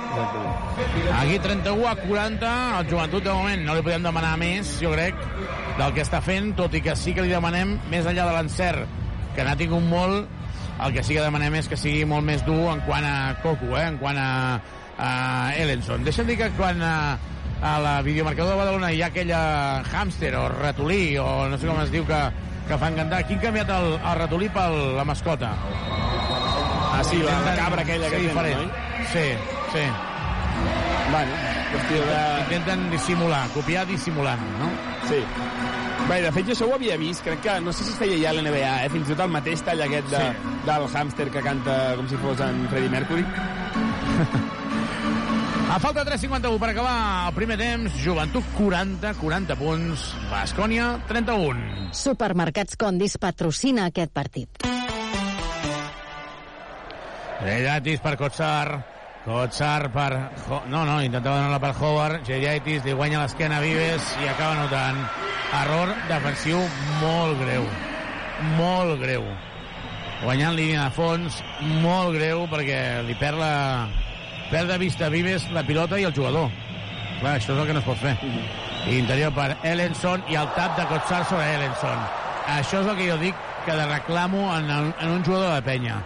Aquí 1.22 1.40
31 1.40 1.88
a 1.88 1.96
40, 1.96 2.80
el 2.80 2.88
joventut 2.90 3.24
de 3.24 3.34
moment 3.34 3.64
no 3.66 3.76
li 3.76 3.82
podem 3.86 4.04
demanar 4.04 4.36
més, 4.40 4.78
jo 4.82 4.92
crec, 4.94 5.16
del 5.78 5.94
que 5.94 6.02
està 6.06 6.22
fent, 6.22 6.54
tot 6.58 6.74
i 6.74 6.82
que 6.82 6.96
sí 6.96 7.14
que 7.14 7.22
li 7.26 7.30
demanem, 7.34 7.78
més 7.92 8.06
enllà 8.06 8.26
de 8.30 8.36
l'encert, 8.38 8.88
que 9.36 9.44
n'ha 9.46 9.56
tingut 9.60 9.84
molt, 9.84 10.28
el 10.86 10.94
que 10.94 11.04
sí 11.04 11.16
que 11.18 11.24
demanem 11.26 11.56
és 11.60 11.70
que 11.70 11.78
sigui 11.80 12.06
molt 12.06 12.26
més 12.26 12.44
dur 12.46 12.68
en 12.72 12.82
quant 12.86 13.06
a 13.06 13.38
Coco, 13.42 13.72
eh? 13.78 13.88
en 13.90 13.98
quant 14.02 14.18
a, 14.22 14.30
a 14.98 15.10
Ellenson. 15.58 16.06
Deixa'm 16.06 16.30
dir 16.30 16.38
que 16.38 16.50
quan 16.58 16.82
a, 16.86 17.18
a 17.62 17.78
la 17.82 17.96
videomarcador 18.06 18.54
de 18.54 18.60
Badalona 18.62 18.92
hi 18.94 19.02
ha 19.02 19.10
aquella 19.10 19.42
hàmster 19.82 20.36
o 20.38 20.48
ratolí, 20.54 21.18
o 21.18 21.48
no 21.50 21.58
sé 21.58 21.70
com 21.70 21.82
es 21.82 21.94
diu, 21.94 22.06
que, 22.06 22.22
que 22.70 22.78
fan 22.78 23.00
cantar. 23.00 23.24
Qui 23.26 23.40
ha 23.40 23.46
canviat 23.48 23.74
el, 23.74 23.96
el 23.98 24.20
ratolí 24.22 24.52
per 24.54 24.70
la 25.00 25.08
mascota? 25.08 25.56
Ah, 26.98 27.02
sí, 27.06 27.22
la, 27.22 27.40
la 27.46 27.56
cabra 27.58 27.82
aquella 27.82 28.10
que 28.10 28.22
sí, 28.22 28.28
tenen, 28.28 28.36
diferent. 28.36 28.60
oi? 28.62 29.06
Sí, 29.14 29.28
sí. 29.74 29.86
Bueno, 31.12 31.32
qüestió 31.72 32.06
de... 32.06 32.22
Intenten 32.48 32.90
dissimular, 32.92 33.44
copiar 33.54 33.86
dissimulant, 33.88 34.42
no? 34.60 34.72
Sí. 35.08 35.22
Bé, 36.08 36.22
de 36.24 36.30
fet, 36.32 36.46
jo 36.48 36.54
això 36.56 36.68
ho 36.70 36.76
havia 36.78 36.96
vist, 36.98 37.20
crec 37.26 37.42
que, 37.44 37.54
no 37.60 37.74
sé 37.76 37.84
si 37.84 37.92
es 37.92 37.98
feia 38.00 38.18
ja 38.22 38.30
a 38.32 38.36
l'NBA, 38.38 38.70
eh? 38.86 38.90
fins 38.94 39.10
i 39.10 39.12
tot 39.16 39.26
el 39.26 39.34
mateix 39.34 39.60
tall 39.68 39.82
aquest 39.84 40.08
de, 40.14 40.22
Sí. 40.24 40.54
del 40.70 40.86
hàmster 40.88 41.26
que 41.34 41.42
canta 41.44 41.74
com 42.00 42.08
si 42.08 42.16
fos 42.22 42.40
en 42.46 42.68
Freddie 42.72 42.90
Mercury. 42.94 43.26
A 45.68 45.80
falta 45.84 46.06
3.51 46.08 46.58
per 46.62 46.70
acabar 46.72 47.28
el 47.28 47.34
primer 47.36 47.58
temps, 47.60 47.92
Joventut 48.02 48.46
40, 48.56 49.12
40 49.20 49.56
punts, 49.60 50.06
Bascònia 50.32 50.86
31. 51.10 51.90
Supermercats 51.92 52.78
Condis 52.80 53.18
patrocina 53.20 53.90
aquest 53.92 54.14
partit. 54.16 54.64
Geriatis 57.44 58.00
per 58.02 58.16
Kotsar, 58.18 58.80
Kotsar 59.28 59.90
per... 59.92 60.12
No, 60.72 60.86
no, 60.88 61.02
intentava 61.04 61.42
donar-la 61.42 61.60
per 61.60 61.74
Howard, 61.76 62.22
Geriatis 62.24 62.86
li 62.88 62.94
guanya 62.96 63.26
l'esquena 63.26 63.58
a 63.60 63.64
Vives 63.66 64.14
i 64.24 64.30
acaba 64.32 64.56
notant. 64.56 65.02
Error 65.58 65.92
defensiu 66.08 66.62
molt 67.02 67.36
greu, 67.42 67.68
molt 68.56 68.96
greu. 69.04 69.28
Guanyant 70.22 70.56
línia 70.56 70.88
de 70.88 70.96
fons, 70.96 71.42
molt 71.84 72.16
greu, 72.16 72.46
perquè 72.48 72.80
li 73.04 73.20
perd 73.20 73.44
la... 73.44 73.52
Perd 74.48 74.72
de 74.72 74.80
vista 74.80 75.12
Vives 75.12 75.44
la 75.52 75.68
pilota 75.68 76.00
i 76.00 76.08
el 76.08 76.16
jugador. 76.16 76.48
Clar, 77.20 77.36
això 77.36 77.52
és 77.52 77.60
el 77.60 77.68
que 77.68 77.76
no 77.76 77.84
es 77.84 77.92
pot 77.92 78.00
fer. 78.00 78.16
Interior 78.96 79.36
per 79.36 79.50
Ellenson 79.68 80.24
i 80.32 80.40
el 80.40 80.48
tap 80.56 80.80
de 80.80 80.88
Kotsar 80.88 81.26
sobre 81.28 81.52
Ellenson. 81.58 82.12
Això 82.56 82.80
és 82.80 82.88
el 82.88 82.96
que 82.96 83.12
jo 83.12 83.20
dic 83.28 83.48
que 83.66 83.76
de 83.76 83.92
reclamo 83.92 84.48
en, 84.56 84.72
en 84.72 85.10
un 85.12 85.26
jugador 85.26 85.58
de 85.58 85.66
penya. 85.68 86.00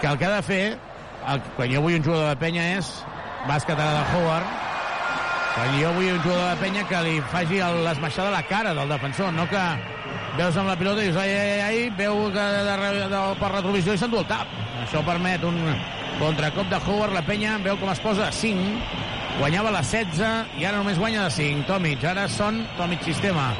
Que 0.00 0.08
el 0.08 0.16
que 0.16 0.24
ha 0.24 0.38
de 0.38 0.46
fer, 0.46 0.64
el, 1.28 1.42
quan 1.56 1.70
jo 1.72 1.82
vull 1.84 1.98
un 1.98 2.04
jugador 2.04 2.32
de 2.32 2.40
penya 2.40 2.66
és 2.78 2.90
bàsquet 3.48 3.78
de 3.78 3.88
Howard, 4.14 4.58
quan 5.54 5.78
jo 5.80 5.92
vull 5.96 6.12
un 6.14 6.20
jugador 6.24 6.46
de 6.48 6.58
penya 6.62 6.84
que 6.88 7.00
li 7.06 7.16
faci 7.32 7.60
l'esmaixada 7.84 8.30
a 8.30 8.36
la 8.38 8.42
cara 8.48 8.74
del 8.76 8.92
defensor, 8.92 9.32
no 9.34 9.46
que 9.50 9.64
veus 10.38 10.56
amb 10.56 10.70
la 10.70 10.76
pilota 10.78 11.02
i 11.02 11.08
dius 11.08 11.18
ai, 11.20 11.32
ai, 11.34 11.60
ai, 11.66 11.80
veu 11.98 12.26
que 12.34 12.44
de, 12.56 12.62
de, 12.66 13.08
de, 13.10 13.22
per 13.40 13.52
retrovisió 13.54 13.96
i 13.96 14.00
s'endú 14.00 14.20
el 14.22 14.28
tap. 14.30 14.52
Això 14.84 15.02
permet 15.06 15.44
un 15.44 15.58
contracop 16.20 16.70
de 16.70 16.80
Howard, 16.86 17.16
la 17.16 17.24
penya 17.26 17.58
veu 17.64 17.78
com 17.80 17.90
es 17.92 18.02
posa 18.02 18.28
a 18.28 18.34
5, 18.34 18.78
guanyava 19.40 19.72
la 19.74 19.82
16 19.82 20.60
i 20.60 20.66
ara 20.68 20.78
només 20.78 21.00
guanya 21.00 21.26
de 21.26 21.34
5. 21.36 21.66
Tomic, 21.68 22.04
ara 22.04 22.28
són 22.30 22.64
Tomic 22.78 23.04
sistema. 23.08 23.50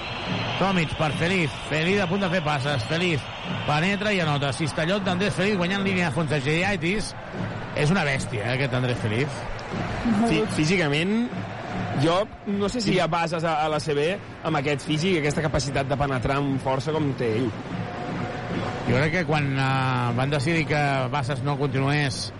Tomic 0.60 0.92
per 0.98 1.10
Feliz, 1.16 1.52
Feliz 1.70 2.02
a 2.02 2.06
punt 2.10 2.20
de 2.20 2.28
fer 2.32 2.42
passes, 2.44 2.82
Feliz 2.90 3.22
penetra 3.66 4.12
i 4.12 4.20
anota. 4.20 4.52
Cistellot 4.52 5.06
d'Andrés 5.06 5.32
Feliz 5.36 5.56
guanyant 5.56 5.86
línia 5.86 6.10
de 6.10 6.16
fons 6.16 6.30
de 6.30 6.40
Geriaitis. 6.44 7.14
És 7.80 7.92
una 7.92 8.02
bèstia, 8.04 8.44
eh, 8.44 8.56
aquest 8.58 8.74
Andrés 8.76 8.98
Feliz. 9.00 9.40
Fí 10.26 10.42
físicament, 10.56 11.30
jo 12.02 12.16
no 12.50 12.68
sé 12.68 12.82
si 12.82 12.96
hi 12.96 13.00
ha 13.00 13.06
bases 13.06 13.44
a, 13.44 13.60
a 13.64 13.68
la 13.70 13.78
CB 13.80 14.06
amb 14.48 14.60
aquest 14.60 14.84
físic, 14.86 15.20
aquesta 15.20 15.44
capacitat 15.46 15.88
de 15.88 15.98
penetrar 16.00 16.40
amb 16.40 16.60
força 16.64 16.92
com 16.92 17.12
té 17.18 17.30
ell. 17.38 17.48
Jo 18.90 18.98
crec 18.98 19.12
que 19.14 19.24
quan 19.28 19.52
uh, 19.54 20.10
van 20.18 20.32
decidir 20.32 20.66
que 20.66 20.80
Bassas 21.12 21.44
no 21.46 21.56
continués 21.60 22.32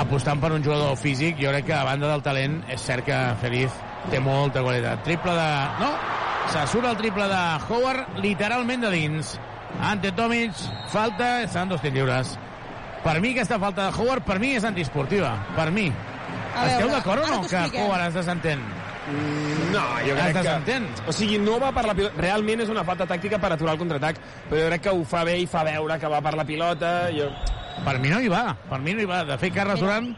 apostant 0.00 0.40
per 0.40 0.52
un 0.56 0.64
jugador 0.64 0.96
físic, 0.96 1.36
jo 1.38 1.52
crec 1.52 1.68
que 1.68 1.76
a 1.76 1.84
banda 1.84 2.08
del 2.08 2.22
talent 2.24 2.62
és 2.72 2.80
cert 2.80 3.04
que 3.06 3.18
Feliz 3.42 3.74
té 4.10 4.20
molta 4.20 4.62
qualitat. 4.64 5.02
Triple 5.06 5.34
de... 5.36 5.48
No, 5.80 5.90
se 6.52 6.66
surt 6.72 6.88
el 6.90 6.96
triple 7.00 7.28
de 7.30 7.42
Howard 7.68 8.18
literalment 8.22 8.86
de 8.86 8.90
dins. 8.94 9.36
Ante 9.80 10.12
Tomic, 10.12 10.56
falta, 10.92 11.42
estan 11.46 11.70
dos 11.70 11.80
tirs 11.80 11.94
lliures. 11.94 12.36
Per 13.02 13.16
mi 13.20 13.32
aquesta 13.32 13.58
falta 13.58 13.88
de 13.88 13.98
Howard, 13.98 14.24
per 14.26 14.38
mi 14.42 14.52
és 14.58 14.64
antiesportiva. 14.68 15.34
Per 15.56 15.70
mi. 15.74 15.88
A 16.52 16.66
Esteu 16.68 16.90
d'acord 16.92 17.24
o 17.24 17.30
no 17.30 17.42
que. 17.48 17.64
Howard 17.80 18.10
es 18.10 18.18
desentén? 18.20 18.62
No, 19.72 19.82
jo 20.04 20.12
Es 20.14 20.20
crec 20.20 20.32
que... 20.36 20.42
desentén. 20.42 20.86
O 21.08 21.12
sigui, 21.16 21.38
no 21.42 21.58
va 21.62 21.72
per 21.74 21.84
la 21.88 21.94
pilota. 21.96 22.14
Realment 22.22 22.62
és 22.62 22.70
una 22.70 22.84
falta 22.86 23.06
tàctica 23.10 23.40
per 23.42 23.50
aturar 23.54 23.74
el 23.74 23.80
contraatac, 23.80 24.20
però 24.50 24.60
jo 24.62 24.68
crec 24.70 24.84
que 24.86 24.94
ho 24.94 25.02
fa 25.08 25.24
bé 25.26 25.38
i 25.42 25.46
fa 25.50 25.64
veure 25.66 25.98
que 25.98 26.10
va 26.12 26.20
per 26.22 26.34
la 26.38 26.44
pilota. 26.48 26.92
Jo... 27.16 27.30
Per 27.82 27.94
mi 27.98 28.10
no 28.12 28.18
hi 28.20 28.28
va, 28.28 28.52
per 28.68 28.78
mi 28.84 28.92
no 28.94 29.00
hi 29.00 29.06
va. 29.08 29.22
De 29.24 29.36
fet, 29.40 29.54
Carles 29.56 29.80
Duran, 29.80 30.10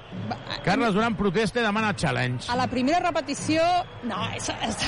Carles 0.66 0.92
Duran 0.92 1.14
protesta 1.16 1.62
i 1.62 1.62
demana 1.62 1.92
challenge. 1.94 2.48
A 2.50 2.56
la 2.58 2.66
primera 2.68 2.98
repetició, 3.04 3.62
no, 4.10 4.18
és, 4.34 4.48
és, 4.66 4.80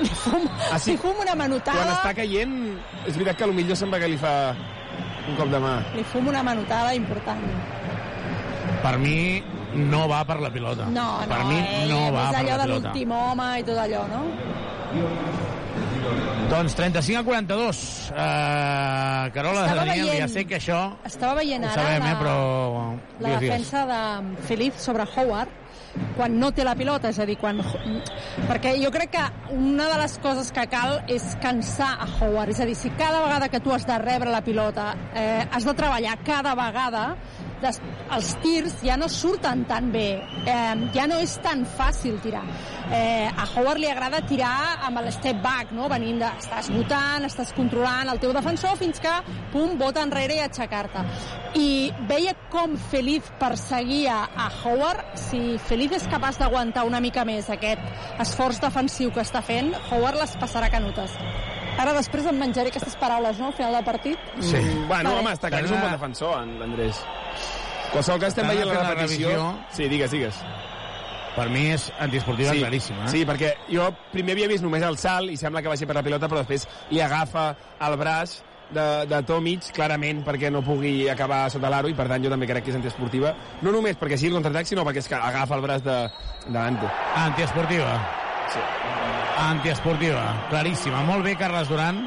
li, 0.00 0.08
fum, 0.08 0.46
Ah, 0.72 0.78
sí? 0.80 0.94
li 0.94 1.02
fum 1.02 1.20
una 1.20 1.34
manotada, 1.36 1.82
Quan 1.84 1.92
està 1.92 2.14
caient, 2.16 2.56
és 3.04 3.12
veritat 3.20 3.42
que 3.42 3.50
millor 3.52 3.76
sembla 3.76 4.00
que 4.00 4.08
li 4.08 4.16
fa 4.18 4.32
un 5.28 5.36
cop 5.36 5.52
de 5.52 5.60
mà. 5.60 5.74
li 5.94 6.02
fum 6.14 6.26
una 6.32 6.42
manotada 6.42 6.94
important. 6.96 7.44
Per 8.82 8.96
mi 8.98 9.44
no 9.74 10.06
va 10.08 10.24
per 10.24 10.38
la 10.40 10.50
pilota. 10.50 10.84
No, 10.86 11.06
no, 11.20 11.26
per 11.28 11.44
mi 11.48 11.58
ell, 11.58 11.88
no 11.90 12.12
va 12.14 12.28
és 12.28 12.36
per 12.36 12.40
allò 12.44 12.56
la 12.56 12.56
de 12.56 12.68
pilota. 12.68 12.88
l'últim 12.92 13.10
home 13.12 13.48
i 13.58 13.64
tot 13.64 13.78
allò, 13.84 14.06
no? 14.12 14.22
Doncs 16.50 16.74
35 16.76 17.18
a 17.20 17.24
42. 17.24 18.10
Uh, 18.10 19.32
Carola, 19.34 19.64
Estava 19.64 19.84
Daniel, 19.86 20.06
veient- 20.10 20.20
ja 20.20 20.28
sé 20.28 20.44
que 20.46 20.56
això 20.60 20.80
Estava 21.08 21.34
veient 21.40 21.64
ara 21.64 21.74
sabem, 21.82 22.04
la, 22.04 22.10
eh, 22.10 22.16
però... 22.20 22.94
la 23.24 23.38
defensa 23.40 23.84
de 23.88 24.00
Feliz 24.46 24.74
sobre 24.76 25.06
Howard 25.16 25.48
quan 26.16 26.38
no 26.40 26.50
té 26.54 26.64
la 26.66 26.74
pilota, 26.78 27.10
és 27.10 27.18
a 27.18 27.26
dir, 27.28 27.36
quan... 27.40 27.60
Perquè 28.48 28.74
jo 28.82 28.90
crec 28.94 29.14
que 29.14 29.24
una 29.54 29.88
de 29.90 29.98
les 30.00 30.16
coses 30.22 30.50
que 30.54 30.66
cal 30.70 31.00
és 31.10 31.34
cansar 31.42 31.94
a 32.02 32.08
Howard, 32.18 32.54
és 32.54 32.62
a 32.62 32.68
dir, 32.68 32.76
si 32.78 32.92
cada 32.98 33.22
vegada 33.24 33.50
que 33.52 33.62
tu 33.64 33.74
has 33.74 33.86
de 33.86 33.98
rebre 34.02 34.32
la 34.32 34.42
pilota 34.44 34.92
eh, 35.14 35.42
has 35.50 35.66
de 35.66 35.74
treballar 35.74 36.18
cada 36.26 36.54
vegada 36.58 37.06
des, 37.62 37.80
els 38.12 38.32
tirs 38.42 38.78
ja 38.84 38.96
no 39.00 39.08
surten 39.08 39.64
tan 39.70 39.90
bé, 39.94 40.08
eh, 40.44 40.74
ja 40.94 41.06
no 41.10 41.20
és 41.22 41.38
tan 41.44 41.64
fàcil 41.78 42.18
tirar. 42.24 42.44
Eh, 42.92 43.30
a 43.32 43.46
Howard 43.54 43.80
li 43.80 43.88
agrada 43.88 44.20
tirar 44.28 44.80
amb 44.84 45.00
el 45.00 45.10
step 45.12 45.40
back, 45.42 45.72
no? 45.72 45.88
venint 45.88 46.18
de, 46.20 46.28
estàs 46.40 46.68
votant, 46.74 47.24
estàs 47.24 47.54
controlant 47.56 48.10
el 48.12 48.20
teu 48.20 48.34
defensor 48.36 48.76
fins 48.80 49.00
que, 49.00 49.12
pum, 49.54 49.78
bota 49.80 50.02
enrere 50.04 50.36
i 50.36 50.42
aixecar-te. 50.44 51.04
I 51.56 51.68
veia 52.10 52.34
com 52.52 52.76
Feliz 52.90 53.30
perseguia 53.40 54.18
a 54.36 54.50
Howard, 54.62 55.14
si 55.18 55.56
Feliz 55.68 55.96
és 55.96 56.06
capaç 56.12 56.38
d'aguantar 56.42 56.84
una 56.84 57.00
mica 57.00 57.24
més 57.24 57.48
aquest 57.50 58.20
esforç 58.20 58.60
defensiu 58.60 59.12
que 59.14 59.24
està 59.24 59.40
fent, 59.44 59.72
Howard 59.90 60.20
les 60.20 60.36
passarà 60.40 60.68
canutes. 60.72 61.16
Ara 61.80 61.94
després 61.96 62.28
em 62.30 62.36
menjaré 62.38 62.70
aquestes 62.70 62.94
paraules, 63.00 63.40
no?, 63.40 63.48
al 63.50 63.56
final 63.56 63.74
del 63.74 63.86
partit. 63.86 64.28
Sí. 64.38 64.60
Mm, 64.60 64.86
bueno, 64.92 65.10
Vale. 65.10 65.24
home, 65.24 65.32
està 65.34 65.50
clar 65.50 65.64
que 65.64 65.72
és 65.72 65.74
un 65.74 65.82
bon 65.82 65.96
defensor, 65.96 66.36
en 66.42 66.54
l'Andrés. 66.60 67.00
Qualsevol 67.94 68.20
cas 68.20 68.34
estem 68.34 68.46
veient 68.50 68.68
la 68.68 68.76
fet 68.76 68.82
la 68.82 68.94
repetició. 68.94 69.50
Sí, 69.74 69.88
digues, 69.90 70.14
digues. 70.14 70.44
Per 71.34 71.48
mi 71.50 71.66
és 71.74 71.88
antiesportiva 71.98 72.54
sí, 72.54 72.62
claríssima. 72.62 73.04
Eh? 73.04 73.10
Sí, 73.10 73.22
perquè 73.26 73.54
jo 73.66 73.88
primer 74.12 74.36
havia 74.36 74.48
vist 74.50 74.62
només 74.62 74.84
el 74.86 74.98
salt 75.00 75.32
i 75.34 75.38
sembla 75.40 75.64
que 75.64 75.72
vagi 75.72 75.86
per 75.88 75.96
la 75.98 76.04
pilota, 76.06 76.30
però 76.30 76.44
després 76.44 76.68
li 76.94 77.02
agafa 77.02 77.48
el 77.82 77.96
braç 77.98 78.36
de, 78.70 78.86
de 79.10 79.20
Tomic, 79.26 79.70
clarament, 79.74 80.22
perquè 80.26 80.50
no 80.52 80.62
pugui 80.64 81.08
acabar 81.10 81.46
sota 81.52 81.70
l'aro, 81.72 81.90
i 81.90 81.96
per 81.96 82.06
tant 82.10 82.24
jo 82.24 82.32
també 82.32 82.48
crec 82.50 82.66
que 82.66 82.72
és 82.72 82.78
antiesportiva. 82.78 83.34
No 83.62 83.72
només 83.74 83.98
perquè 84.00 84.18
sigui 84.20 84.32
el 84.32 84.38
contraatac, 84.38 84.70
sinó 84.70 84.84
perquè 84.86 85.02
és 85.02 85.10
que 85.10 85.18
agafa 85.18 85.58
el 85.58 85.64
braç 85.64 85.84
de, 85.86 85.96
de 86.46 86.60
Ante. 86.60 86.90
Antiesportiva. 87.24 87.96
Sí. 88.52 88.62
Antiesportiva, 89.44 90.22
claríssima. 90.52 91.02
Molt 91.08 91.26
bé, 91.26 91.34
Carles 91.40 91.68
Duran. 91.70 92.04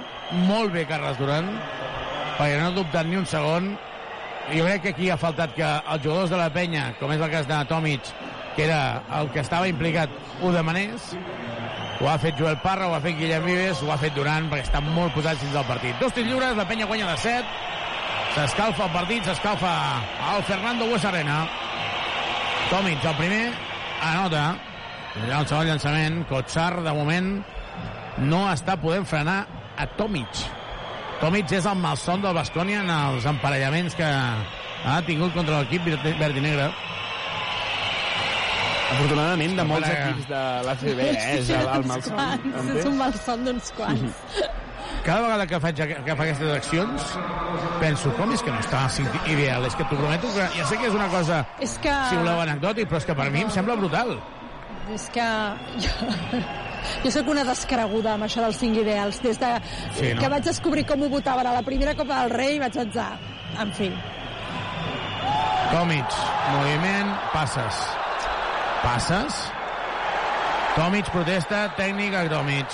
Molt 0.47 0.71
bé, 0.75 0.85
Carles 0.87 1.19
Duran. 1.19 1.51
Perquè 2.37 2.55
no 2.55 2.69
ha 2.69 2.75
dubtat 2.75 3.07
ni 3.09 3.19
un 3.19 3.27
segon. 3.27 3.73
Jo 4.47 4.63
crec 4.63 4.85
que 4.85 4.91
aquí 4.95 5.09
ha 5.11 5.17
faltat 5.19 5.51
que 5.57 5.67
els 5.67 6.03
jugadors 6.05 6.31
de 6.31 6.39
la 6.39 6.47
penya, 6.55 6.93
com 7.01 7.11
és 7.11 7.19
el 7.19 7.31
cas 7.33 7.49
de 7.49 7.57
Tomic, 7.67 8.13
que 8.57 8.65
era 8.65 9.03
el 9.19 9.29
que 9.29 9.39
estava 9.45 9.69
implicat, 9.69 10.09
ho 10.41 10.51
demanés. 10.51 11.13
Ho 12.01 12.09
ha 12.09 12.17
fet 12.21 12.35
Joel 12.37 12.57
Parra, 12.61 12.87
ho 12.89 12.95
ha 12.97 13.01
fet 13.01 13.15
Guillem 13.17 13.45
Vives, 13.45 13.83
ho 13.85 13.91
ha 13.93 13.97
fet 14.01 14.15
Duran, 14.17 14.49
perquè 14.49 14.65
estan 14.65 14.89
molt 14.95 15.13
posats 15.13 15.39
dins 15.41 15.53
del 15.53 15.65
partit. 15.69 15.95
Dos 16.01 16.13
tirs 16.13 16.27
lliures, 16.27 16.57
la 16.57 16.65
penya 16.67 16.89
guanya 16.89 17.11
de 17.13 17.17
7. 17.21 17.45
S'escalfa 18.33 18.85
el 18.89 18.93
partit, 18.93 19.29
s'escalfa 19.29 19.71
el 20.33 20.43
Fernando 20.49 20.89
Buesarena. 20.89 21.37
Tomic, 22.71 23.05
el 23.05 23.15
primer, 23.21 23.43
anota. 24.03 24.43
Allà 25.17 25.39
el 25.39 25.47
segon 25.49 25.69
llançament, 25.69 26.19
Kotsar, 26.29 26.71
de 26.85 26.93
moment, 26.93 27.31
no 28.25 28.43
està 28.51 28.75
podent 28.81 29.05
frenar 29.09 29.39
a 29.77 29.87
Tomic. 29.97 30.43
Tomic 31.21 31.53
és 31.57 31.65
el 31.65 31.77
malson 31.81 32.25
del 32.25 32.37
Bascònia 32.37 32.81
en 32.83 32.91
els 32.93 33.25
emparellaments 33.29 33.95
que 33.97 34.05
ha 34.05 34.99
tingut 35.05 35.33
contra 35.33 35.61
l'equip 35.61 35.85
verd 35.85 36.37
i 36.37 36.45
negre. 36.45 36.69
Afortunadament, 38.91 39.57
de 39.57 39.63
molts 39.67 39.87
Para- 39.87 40.05
equips 40.07 40.27
de 40.29 40.43
l'ACB, 40.67 40.99
eh, 41.03 41.33
és 41.39 41.49
el, 41.49 41.67
el 41.75 41.83
malson. 41.89 42.47
És 42.77 42.85
un 42.87 42.95
malson 42.97 43.43
d'uns 43.45 43.71
quants. 43.75 44.21
Cada 45.07 45.21
vegada 45.21 45.45
que 45.47 45.59
faig 45.63 45.79
que 46.05 46.15
fa 46.15 46.23
aquestes 46.23 46.51
accions, 46.55 47.09
penso, 47.81 48.11
com 48.15 48.31
és 48.35 48.41
que 48.43 48.51
no 48.51 48.59
està 48.63 48.85
ideal? 49.27 49.65
És 49.67 49.75
que 49.75 49.83
t'ho 49.87 49.97
prometo 49.99 50.31
que 50.35 50.47
ja 50.55 50.65
sé 50.67 50.77
que 50.79 50.87
és 50.87 50.95
una 50.95 51.07
cosa, 51.11 51.41
És 51.63 51.75
que... 51.83 51.91
si 52.09 52.15
voleu, 52.15 52.39
anecdòtic, 52.43 52.87
però 52.89 52.97
és 53.01 53.05
que 53.07 53.15
per 53.15 53.27
mi 53.31 53.43
em 53.43 53.51
sembla 53.51 53.75
brutal. 53.79 54.15
És 54.95 55.09
que 55.11 55.27
jo, 55.83 55.91
jo 57.03 57.11
sóc 57.11 57.27
una 57.31 57.43
descreguda 57.47 58.13
amb 58.15 58.23
això 58.27 58.43
dels 58.45 58.59
cinc 58.63 58.79
ideals. 58.79 59.19
Des 59.23 59.39
de 59.39 59.51
Sí, 59.99 60.13
no? 60.13 60.21
que 60.21 60.31
vaig 60.31 60.43
descobrir 60.47 60.85
com 60.87 61.03
ho 61.03 61.09
votaven 61.11 61.47
a 61.51 61.55
la 61.59 61.63
primera 61.67 61.95
Copa 61.95 62.21
del 62.23 62.31
Rei 62.35 62.59
vaig 62.63 62.71
pensar, 62.79 63.11
en 63.59 63.71
fi. 63.75 63.91
Tomic, 65.71 66.19
moviment, 66.55 67.11
passes. 67.35 67.83
Passes. 68.87 69.35
Tomic 70.77 71.09
protesta, 71.11 71.65
tècnic 71.75 72.13
a 72.15 72.21
Tomic. 72.31 72.71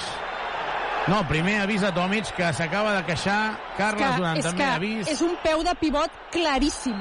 No, 1.10 1.24
primer 1.28 1.56
avisa 1.64 1.90
Tomic 1.96 2.30
que 2.38 2.52
s'acaba 2.54 2.94
de 3.00 3.06
queixar. 3.08 3.56
Carles 3.80 4.04
que, 4.12 4.18
Durant 4.22 4.38
és 4.38 4.46
també 4.46 4.62
que 4.64 4.70
avís. 4.78 5.10
és 5.16 5.24
un 5.26 5.34
peu 5.44 5.64
de 5.66 5.74
pivot 5.82 6.12
claríssim. 6.36 7.00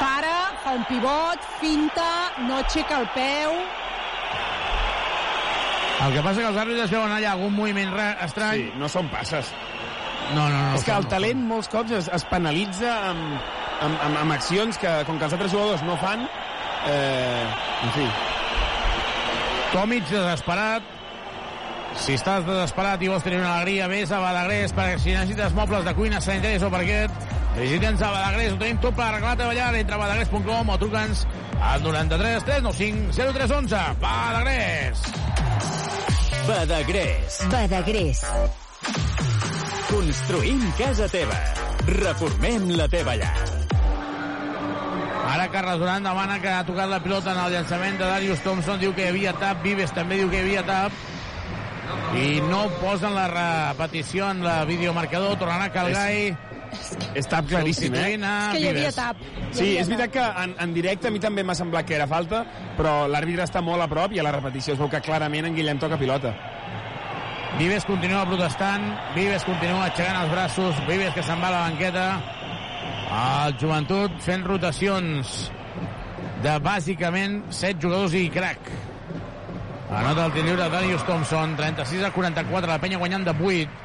Para, 0.00 0.32
fa 0.64 0.72
un 0.78 0.84
pivot, 0.88 1.44
finta, 1.60 2.08
no 2.48 2.56
aixeca 2.62 3.02
el 3.02 3.08
peu... 3.14 3.58
El 6.02 6.16
que 6.16 6.22
passa 6.24 6.40
que 6.40 6.48
els 6.48 6.56
àrbitres 6.58 6.90
veuen 6.90 7.12
allà 7.14 7.34
algun 7.36 7.52
moviment 7.54 7.92
ra- 7.94 8.16
estrany. 8.24 8.64
Sí, 8.64 8.78
no 8.80 8.88
són 8.90 9.06
passes. 9.12 9.52
No, 10.32 10.48
no, 10.48 10.56
no. 10.56 10.72
és 10.74 10.82
que 10.82 10.90
el 10.96 11.04
no, 11.04 11.10
talent 11.12 11.44
molts 11.46 11.68
cops 11.70 11.92
es, 11.94 12.08
es 12.16 12.24
penalitza 12.26 12.90
amb, 13.12 13.36
amb, 13.84 14.00
amb, 14.08 14.16
amb 14.24 14.34
accions 14.34 14.80
que, 14.82 14.90
com 15.06 15.20
que 15.20 15.28
els 15.28 15.36
altres 15.36 15.52
jugadors 15.52 15.84
no 15.86 15.94
fan, 16.00 16.24
eh, 16.88 17.46
en 17.84 17.92
fi. 17.96 18.06
Tomic 19.72 20.08
desesperat. 20.10 20.90
Si 22.02 22.16
estàs 22.16 22.44
desesperat 22.46 23.02
i 23.04 23.10
vols 23.12 23.24
tenir 23.24 23.42
una 23.42 23.58
alegria, 23.58 23.88
vés 23.88 24.12
a 24.12 24.20
Badagrés, 24.22 24.72
perquè 24.72 24.96
si 25.00 25.12
necessites 25.12 25.52
mobles 25.56 25.84
de 25.84 25.92
cuina, 25.94 26.22
sanitaris 26.24 26.64
o 26.64 26.70
parquet, 26.72 27.12
visita'ns 27.58 28.00
a 28.00 28.10
Badagrés, 28.14 28.54
ho 28.54 28.60
tenim 28.60 28.80
tot 28.80 28.96
per 28.96 29.10
arreglar-te 29.10 29.48
ballar, 29.50 29.74
entra 29.76 29.98
a 29.98 30.02
badagrés.com 30.06 30.72
o 30.72 30.78
truca'ns 30.80 31.26
al 31.60 31.84
93 31.84 32.48
395 32.48 33.12
0311. 33.12 33.84
Badagrés! 34.00 35.04
Badagrés. 36.48 37.40
Badagrés. 37.52 38.24
Construïm 39.92 40.64
casa 40.78 41.06
teva. 41.12 41.38
Reformem 41.86 42.72
la 42.74 42.88
teva 42.90 43.14
llar. 43.20 43.61
Ara 45.32 45.48
Carles 45.48 45.78
Duran 45.80 46.04
demana 46.04 46.38
que 46.42 46.48
ha 46.52 46.64
tocat 46.68 46.90
la 46.90 47.00
pilota 47.00 47.32
en 47.32 47.38
el 47.40 47.52
llançament 47.54 47.96
de 47.98 48.04
Darius 48.04 48.42
Thompson, 48.44 48.78
diu 48.82 48.92
que 48.92 49.06
hi 49.06 49.12
havia 49.14 49.32
tap, 49.40 49.62
Vives 49.64 49.92
també 49.96 50.18
diu 50.20 50.28
que 50.28 50.40
hi 50.42 50.44
havia 50.44 50.64
tap, 50.68 50.92
i 52.20 52.40
no 52.50 52.66
posen 52.82 53.14
la 53.16 53.28
repetició 53.32 54.28
en 54.30 54.42
la 54.44 54.58
videomarcador, 54.68 55.38
tornarà 55.40 55.70
Calgai. 55.72 56.34
És 57.16 57.26
tap 57.28 57.48
claríssim, 57.48 57.94
eh? 57.96 58.14
A 58.16 58.52
És 58.52 58.52
que 58.52 58.60
hi 58.60 58.68
havia 58.68 58.90
Vives. 58.90 58.96
tap. 58.96 59.16
Hi 59.24 59.48
Sí, 59.52 59.64
havia 59.64 59.80
és 59.80 59.88
veritat 59.88 60.12
que 60.12 60.26
en, 60.44 60.54
en 60.66 60.74
directe 60.76 61.08
a 61.08 61.12
mi 61.12 61.20
també 61.20 61.44
m'ha 61.44 61.56
semblat 61.56 61.88
que 61.88 61.96
era 61.96 62.06
falta, 62.08 62.44
però 62.76 63.06
l'àrbitre 63.08 63.44
està 63.44 63.60
molt 63.64 63.84
a 63.84 63.88
prop 63.88 64.12
i 64.12 64.20
a 64.20 64.24
la 64.24 64.32
repetició 64.36 64.76
es 64.76 64.80
veu 64.80 64.88
que 64.92 65.00
clarament 65.04 65.48
en 65.48 65.56
Guillem 65.56 65.80
toca 65.80 65.96
pilota. 66.00 66.32
Vives 67.58 67.84
continua 67.84 68.24
protestant, 68.28 68.84
Vives 69.16 69.44
continua 69.44 69.84
aixecant 69.90 70.16
els 70.22 70.30
braços, 70.32 70.80
Vives 70.88 71.12
que 71.16 71.24
se'n 71.24 71.40
va 71.40 71.48
a 71.52 71.56
la 71.56 71.64
banqueta. 71.68 72.06
El 73.12 73.56
joventut 73.60 74.14
fent 74.24 74.44
rotacions 74.48 75.32
de 76.42 76.54
bàsicament 76.64 77.42
7 77.52 77.80
jugadors 77.82 78.14
i 78.18 78.26
crack. 78.32 78.70
Anota 79.92 80.24
el 80.28 80.32
tir 80.32 80.44
lliure 80.46 80.68
Darius 80.72 81.04
Thompson, 81.04 81.52
36 81.58 82.06
a 82.08 82.10
44, 82.14 82.70
la 82.70 82.78
penya 82.80 82.98
guanyant 83.02 83.26
de 83.28 83.34
8. 83.36 83.80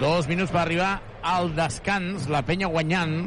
Dos 0.00 0.26
minuts 0.30 0.50
per 0.54 0.62
arribar 0.64 0.94
al 1.22 1.52
descans, 1.54 2.24
la 2.32 2.40
penya 2.42 2.70
guanyant. 2.72 3.18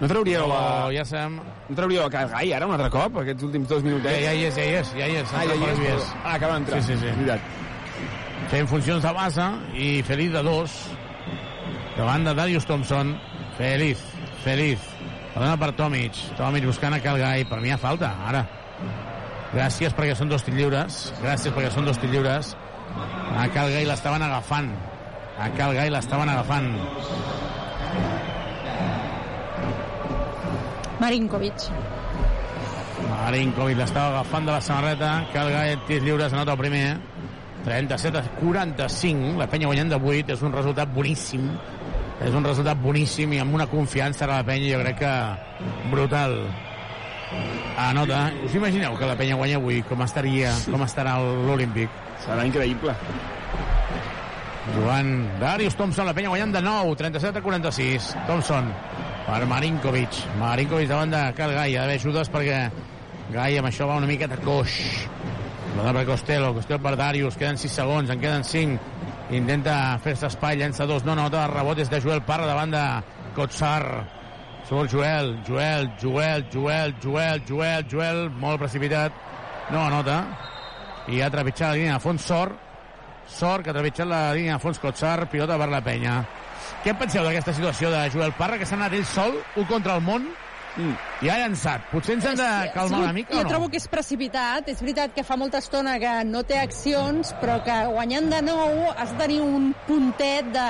No 0.00 0.08
trauríeu 0.10 0.46
Però 0.48 0.56
a... 0.56 0.88
ja 0.94 1.04
sabem... 1.06 1.36
No 1.68 1.76
trauríeu 1.76 2.04
a 2.06 2.10
Calgai 2.12 2.50
ara 2.56 2.66
un 2.68 2.74
altre 2.74 2.88
cop, 2.92 3.20
aquests 3.22 3.44
últims 3.46 3.68
dos 3.70 3.82
Ja, 3.82 3.86
minutets? 3.86 4.18
ja 4.24 4.32
hi 4.36 4.42
és, 4.48 4.56
ja 4.58 4.64
hi 4.64 4.74
és, 4.80 4.90
ja 4.98 5.06
hi 5.10 5.14
és. 5.20 5.30
Ah, 5.36 5.44
ja 5.48 5.54
hi 5.60 5.68
és. 5.70 5.78
Però- 5.84 6.08
Ah, 6.24 6.34
acaba 6.34 6.56
d'entrar. 6.56 6.80
Sí, 6.82 6.92
sí, 6.92 6.98
sí. 7.00 7.06
És 7.12 7.16
veritat. 7.20 7.40
fent 8.50 8.68
funcions 8.68 9.02
de 9.02 9.12
base 9.16 9.46
i 9.80 10.02
Feliz 10.04 10.32
de 10.32 10.42
dos 10.44 10.74
davant 11.96 12.24
de 12.26 12.34
Darius 12.34 12.66
Thompson 12.68 13.14
Feliz, 13.56 13.98
Feliz. 14.42 14.80
La 15.34 15.42
dona 15.42 15.56
per 15.58 15.72
Tomic, 15.78 16.18
Tomic 16.38 16.66
buscant 16.66 16.94
a 16.94 17.00
Calgai 17.02 17.44
per 17.46 17.60
mi 17.62 17.70
ha 17.70 17.78
falta, 17.78 18.10
ara. 18.26 18.44
Gràcies 19.54 19.94
perquè 19.94 20.16
són 20.18 20.30
dos 20.30 20.42
tirs 20.42 20.58
lliures. 20.58 20.98
Gràcies 21.22 21.54
perquè 21.54 21.70
són 21.70 21.86
dos 21.86 21.98
tirs 22.02 22.10
lliures. 22.10 22.54
A 23.38 23.46
Calgai 23.54 23.86
l'estaven 23.86 24.22
agafant. 24.26 24.70
A 25.38 25.50
Calgai 25.54 25.90
l'estaven 25.94 26.30
agafant. 26.30 26.70
Marinkovic. 31.02 31.68
Marinkovic 33.10 33.78
l'estava 33.78 34.18
agafant 34.18 34.50
de 34.50 34.54
la 34.54 34.62
samarreta. 34.62 35.12
Calgai, 35.34 35.76
tirs 35.86 36.06
lliures, 36.06 36.34
anota 36.34 36.54
el 36.54 36.62
primer. 36.62 36.86
37 37.64 38.18
a 38.18 38.26
45 38.42 39.38
la 39.40 39.46
penya 39.48 39.70
guanyant 39.70 39.94
de 39.94 39.98
8, 39.98 40.34
és 40.34 40.42
un 40.44 40.52
resultat 40.52 40.90
boníssim 40.92 41.46
és 42.24 42.32
un 42.34 42.44
resultat 42.46 42.80
boníssim 42.80 43.32
i 43.36 43.42
amb 43.42 43.54
una 43.54 43.68
confiança 43.68 44.24
a 44.24 44.30
la 44.30 44.44
penya 44.46 44.76
jo 44.76 44.80
crec 44.84 45.02
que 45.02 45.14
brutal 45.92 46.38
anota, 47.78 48.30
us 48.46 48.54
imagineu 48.54 48.96
que 48.96 49.06
la 49.06 49.18
penya 49.18 49.36
guanya 49.36 49.60
avui 49.60 49.82
com 49.88 50.02
estaria, 50.06 50.54
com 50.70 50.82
estarà 50.86 51.18
l'Olímpic 51.20 52.02
Serà 52.24 52.44
increïble. 52.48 52.94
Jugant 54.74 55.10
Darius 55.40 55.76
Thompson, 55.76 56.06
la 56.08 56.14
penya 56.16 56.30
guanyant 56.32 56.54
de 56.56 56.62
9, 56.64 56.94
37 56.96 57.40
a 57.40 57.44
46. 57.44 58.06
Thompson 58.28 58.70
per 59.26 59.42
Marinkovic. 59.50 60.22
Marinkovic 60.40 60.88
davant 60.88 61.12
de 61.12 61.20
Cal 61.36 61.52
Gai. 61.52 61.76
Ha 61.76 61.84
d'haver 61.84 61.98
ajudes 62.00 62.32
perquè 62.32 62.62
Gai 63.34 63.58
amb 63.60 63.68
això 63.68 63.88
va 63.90 64.00
una 64.00 64.08
miqueta 64.08 64.40
coix. 64.40 64.78
La 65.74 65.92
per 65.92 66.06
Costello, 66.08 66.54
Costello 66.56 66.80
per 66.80 66.94
Darius. 66.96 67.36
Queden 67.36 67.60
6 67.60 67.76
segons, 67.82 68.10
en 68.10 68.24
queden 68.24 68.44
5. 68.48 68.93
Intenta 69.30 69.98
fer-se 70.04 70.26
espai, 70.26 70.58
dos. 70.58 71.04
No, 71.04 71.14
no, 71.14 71.30
de 71.30 71.46
rebot 71.48 71.78
és 71.78 71.88
de 71.88 72.00
Joel 72.00 72.22
Parra 72.22 72.46
davant 72.46 72.70
de 72.70 72.84
Kotsar. 73.34 74.04
Surt 74.68 74.90
Joel, 74.90 75.40
Joel, 75.46 75.90
Joel, 76.00 76.46
Joel, 76.52 76.94
Joel, 77.02 77.42
Joel, 77.48 77.86
Joel, 77.90 78.30
molt 78.30 78.58
precipitat. 78.58 79.12
No 79.70 79.80
anota. 79.86 80.24
I 81.08 81.20
ha 81.20 81.30
trepitjat 81.30 81.72
la 81.72 81.76
línia 81.76 81.96
de 81.98 82.04
fons 82.04 82.24
Sort. 82.24 82.60
Sort 83.28 83.64
que 83.64 83.72
ha 83.72 83.76
trepitjat 83.76 84.08
la 84.08 84.32
línia 84.36 84.58
de 84.58 84.62
fons 84.62 84.80
Kotsar, 84.80 85.28
pilota 85.32 85.58
per 85.60 85.68
la 85.72 85.80
penya. 85.84 86.22
Què 86.84 86.92
en 86.92 87.00
penseu 87.00 87.24
d'aquesta 87.24 87.52
situació 87.56 87.90
de 87.92 88.08
Joel 88.12 88.32
Parra, 88.36 88.58
que 88.60 88.68
s'ha 88.68 88.76
anat 88.76 88.92
ell 88.92 89.06
sol, 89.08 89.36
un 89.56 89.68
contra 89.68 89.96
el 89.96 90.04
món, 90.04 90.28
mm. 90.76 90.94
i 91.26 91.30
ha 91.30 91.38
llançat? 91.42 91.86
Potser 91.90 92.16
ens 92.18 92.26
hem 92.30 92.38
de 92.38 92.50
calmar 92.74 93.00
una 93.06 93.14
mica 93.16 93.34
jo 93.34 93.40
o 93.42 93.46
no? 93.46 93.52
trobo 93.52 93.70
que 93.72 93.80
és 93.80 93.88
precipitat. 93.90 94.68
És 94.72 94.82
veritat 94.84 95.14
que 95.16 95.24
fa 95.26 95.38
molta 95.40 95.62
estona 95.62 95.96
que 96.02 96.14
no 96.28 96.44
té 96.46 96.58
accions, 96.60 97.34
però 97.42 97.60
que 97.66 97.78
guanyant 97.92 98.30
de 98.32 98.40
nou 98.46 98.90
has 98.94 99.14
de 99.14 99.20
tenir 99.22 99.40
un 99.44 99.72
puntet 99.88 100.52
de 100.54 100.68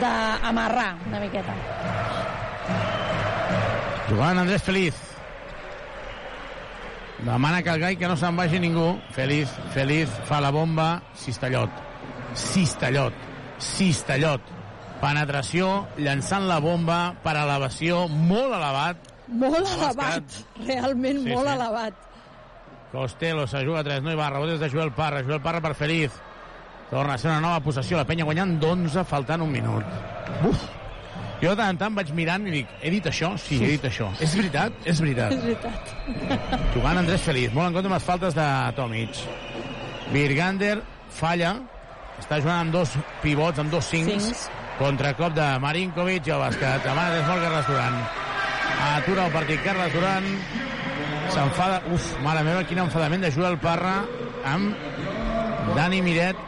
d'amarrar 0.00 0.94
una 1.06 1.20
miqueta. 1.20 1.56
Jugant 4.08 4.38
Andrés 4.40 4.62
Feliz. 4.62 4.94
Demana 7.22 7.62
que 7.62 7.70
el 7.70 7.80
gai 7.80 7.96
que 7.96 8.08
no 8.10 8.16
se'n 8.18 8.36
vagi 8.36 8.58
ningú. 8.58 8.96
Feliz, 9.14 9.52
Feliz, 9.76 10.10
fa 10.26 10.40
la 10.42 10.50
bomba. 10.50 10.88
Cistellot. 11.14 11.70
Cistellot. 12.34 13.14
Cistellot. 13.62 14.51
Penetració, 15.02 15.68
llançant 15.98 16.46
la 16.46 16.60
bomba 16.62 17.00
per 17.24 17.34
elevació 17.40 18.04
molt 18.08 18.54
elevat. 18.54 19.08
Molt 19.32 19.58
elevat, 19.64 20.36
realment 20.66 21.22
Sí, 21.24 21.32
molt 21.32 21.48
sí. 21.48 21.54
elevat. 21.56 21.94
Costello 22.92 23.46
se 23.48 23.64
juga 23.64 23.80
a 23.80 23.84
3, 23.86 24.02
no 24.04 24.12
hi 24.12 24.18
va, 24.18 24.28
rebot 24.30 24.50
és 24.52 24.60
de 24.60 24.68
Joel 24.70 24.92
Parra, 24.92 25.22
Joel 25.24 25.40
Parra 25.40 25.60
per 25.64 25.72
Feliz. 25.74 26.12
Torna 26.90 27.14
a 27.14 27.18
ser 27.18 27.30
una 27.30 27.40
nova 27.40 27.60
possessió, 27.64 27.96
la 27.96 28.04
penya 28.04 28.24
guanyant 28.28 28.58
d'11, 28.60 29.02
faltant 29.08 29.40
un 29.42 29.50
minut. 29.50 29.84
Uf! 30.48 30.66
Jo 31.42 31.50
de 31.50 31.56
tant 31.58 31.72
en 31.72 31.78
tant 31.80 31.94
vaig 31.96 32.12
mirant 32.14 32.44
i 32.46 32.52
dic, 32.54 32.68
he 32.84 32.90
dit 32.92 33.06
això? 33.08 33.32
Sí, 33.40 33.56
he 33.64 33.72
dit 33.72 33.84
això. 33.88 34.10
És 34.22 34.36
veritat? 34.38 34.76
És 34.86 35.00
veritat. 35.02 35.32
És 35.32 35.42
veritat. 35.42 35.94
Jugant 36.76 37.00
Andrés 37.00 37.24
Feliz, 37.24 37.50
molt 37.56 37.72
en 37.72 37.78
compte 37.80 37.88
amb 37.90 37.96
les 37.96 38.04
faltes 38.06 38.36
de 38.36 38.46
Tomic. 38.76 39.18
Virgander 40.12 40.76
falla, 41.10 41.56
està 42.20 42.38
jugant 42.38 42.60
amb 42.68 42.76
dos 42.76 42.92
pivots, 43.24 43.58
amb 43.58 43.72
dos 43.72 43.88
cincs, 43.90 44.12
Cincs. 44.28 44.44
Contracop 44.82 45.34
de 45.36 45.44
Marinkovic 45.62 46.26
el 46.26 46.40
bàsquet. 46.42 46.82
Demana 46.82 47.14
des 47.14 47.26
molt 47.28 47.42
Carles 47.44 47.68
Duran. 47.70 47.98
Atura 48.88 49.26
el 49.28 49.34
partit 49.34 49.62
Carles 49.62 49.92
Duran, 49.94 50.26
s'enfada, 51.30 51.78
uf, 51.94 52.08
mare 52.24 52.42
meva, 52.42 52.64
quin 52.66 52.80
enfadament 52.82 53.22
de 53.22 53.30
Joel 53.34 53.58
Parra 53.62 54.00
amb 54.48 54.74
Dani 55.76 56.02
Miret. 56.02 56.40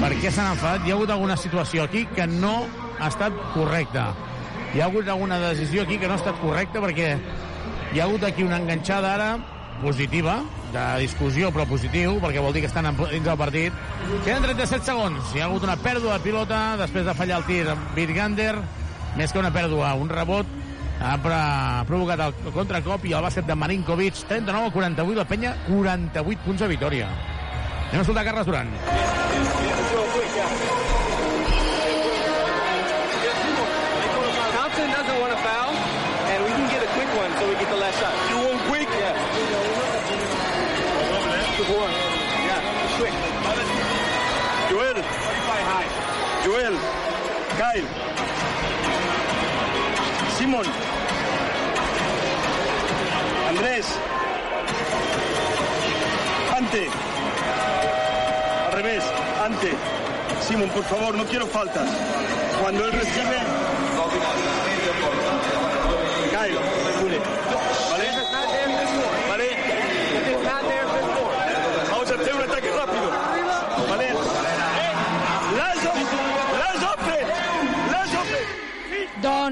Per 0.00 0.10
què 0.22 0.32
s'han 0.32 0.54
enfadat? 0.54 0.86
Hi 0.86 0.94
ha 0.94 0.96
hagut 0.96 1.12
alguna 1.12 1.36
situació 1.36 1.84
aquí 1.84 2.06
que 2.16 2.26
no 2.26 2.54
ha 2.98 3.10
estat 3.12 3.36
correcta. 3.52 4.08
Hi 4.72 4.80
ha 4.80 4.88
hagut 4.88 5.08
alguna 5.12 5.38
decisió 5.50 5.84
aquí 5.84 5.98
que 6.00 6.08
no 6.08 6.16
ha 6.16 6.22
estat 6.22 6.40
correcta 6.40 6.80
perquè 6.80 7.12
hi 7.92 8.00
ha 8.00 8.08
hagut 8.08 8.24
aquí 8.24 8.42
una 8.42 8.56
enganxada 8.62 9.12
ara 9.18 9.32
positiva, 9.82 10.38
de 10.72 10.84
discussió 11.02 11.50
però 11.52 11.66
positiu, 11.68 12.16
perquè 12.22 12.40
vol 12.40 12.54
dir 12.54 12.62
que 12.62 12.70
estan 12.70 12.88
dins 12.96 13.26
del 13.26 13.36
partit. 13.36 13.74
Queden 14.24 14.46
37 14.46 14.86
segons. 14.86 15.34
Hi 15.34 15.42
ha 15.42 15.50
hagut 15.50 15.66
una 15.66 15.76
pèrdua 15.76 16.16
de 16.16 16.24
pilota 16.24 16.62
després 16.80 17.04
de 17.04 17.14
fallar 17.18 17.42
el 17.42 17.48
tir 17.50 17.64
amb 17.74 17.94
Virgander, 17.98 18.54
més 19.18 19.32
que 19.32 19.42
una 19.42 19.52
pèrdua, 19.52 19.92
un 20.00 20.08
rebot 20.08 20.46
ha 21.02 21.16
provocat 21.18 22.20
el 22.28 22.52
contracop 22.54 23.04
i 23.10 23.12
el 23.12 23.24
bàsquet 23.26 23.48
de 23.48 23.56
Marinkovic, 23.58 24.22
39 24.30 24.70
a 24.70 24.74
48, 24.76 25.18
la 25.18 25.26
penya 25.26 25.56
48 25.66 26.46
punts 26.46 26.62
de 26.62 26.68
victòria. 26.70 27.10
Anem 27.90 27.98
a 27.98 28.04
escoltar 28.06 28.24
Carles 28.24 28.46
Duran. 28.46 28.70
Thompson 34.54 34.88
doesn't 34.94 35.18
want 35.20 35.32
a 35.34 35.40
foul, 35.42 35.74
and 36.30 36.44
we 36.44 36.50
can 36.54 36.70
get 36.70 36.80
a 36.86 36.90
quick 36.94 37.10
one 37.18 37.30
so 37.36 37.48
we 37.50 37.54
get 37.58 37.68
the 37.68 37.76
last 37.76 37.98
shot. 37.98 38.41
Joel. 46.52 46.74
Kyle. 47.56 47.88
Simon. 50.36 50.66
Andrés. 53.48 53.86
Ante. 56.54 56.88
Al 58.66 58.72
revés. 58.72 59.04
Ante. 59.42 59.72
Simon, 60.46 60.68
por 60.68 60.84
favor, 60.84 61.14
no 61.14 61.24
quiero 61.24 61.46
faltas. 61.46 61.88
Cuando 62.60 62.84
él 62.84 62.92
recibe, 62.92 63.38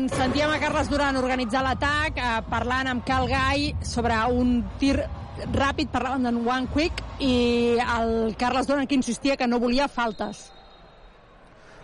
open! 0.01 0.09
Doncs 0.09 0.17
sentíem 0.17 0.51
a 0.51 0.59
Carles 0.59 0.89
Duran 0.89 1.17
organitzar 1.17 1.63
l'atac, 1.63 2.17
eh, 2.17 2.43
parlant 2.49 2.89
amb 2.89 3.05
Cal 3.05 3.29
Gai 3.29 3.75
sobre 3.83 4.15
un 4.33 4.65
tir 4.79 4.97
ràpid, 5.53 5.91
parlaven 5.91 6.23
d'en 6.23 6.47
One 6.47 6.69
Quick, 6.73 7.03
i 7.21 7.77
el 7.79 8.35
Carles 8.37 8.67
Duran 8.67 8.87
que 8.87 8.95
insistia 8.95 9.37
que 9.37 9.47
no 9.47 9.59
volia 9.59 9.89
faltes. 9.89 10.53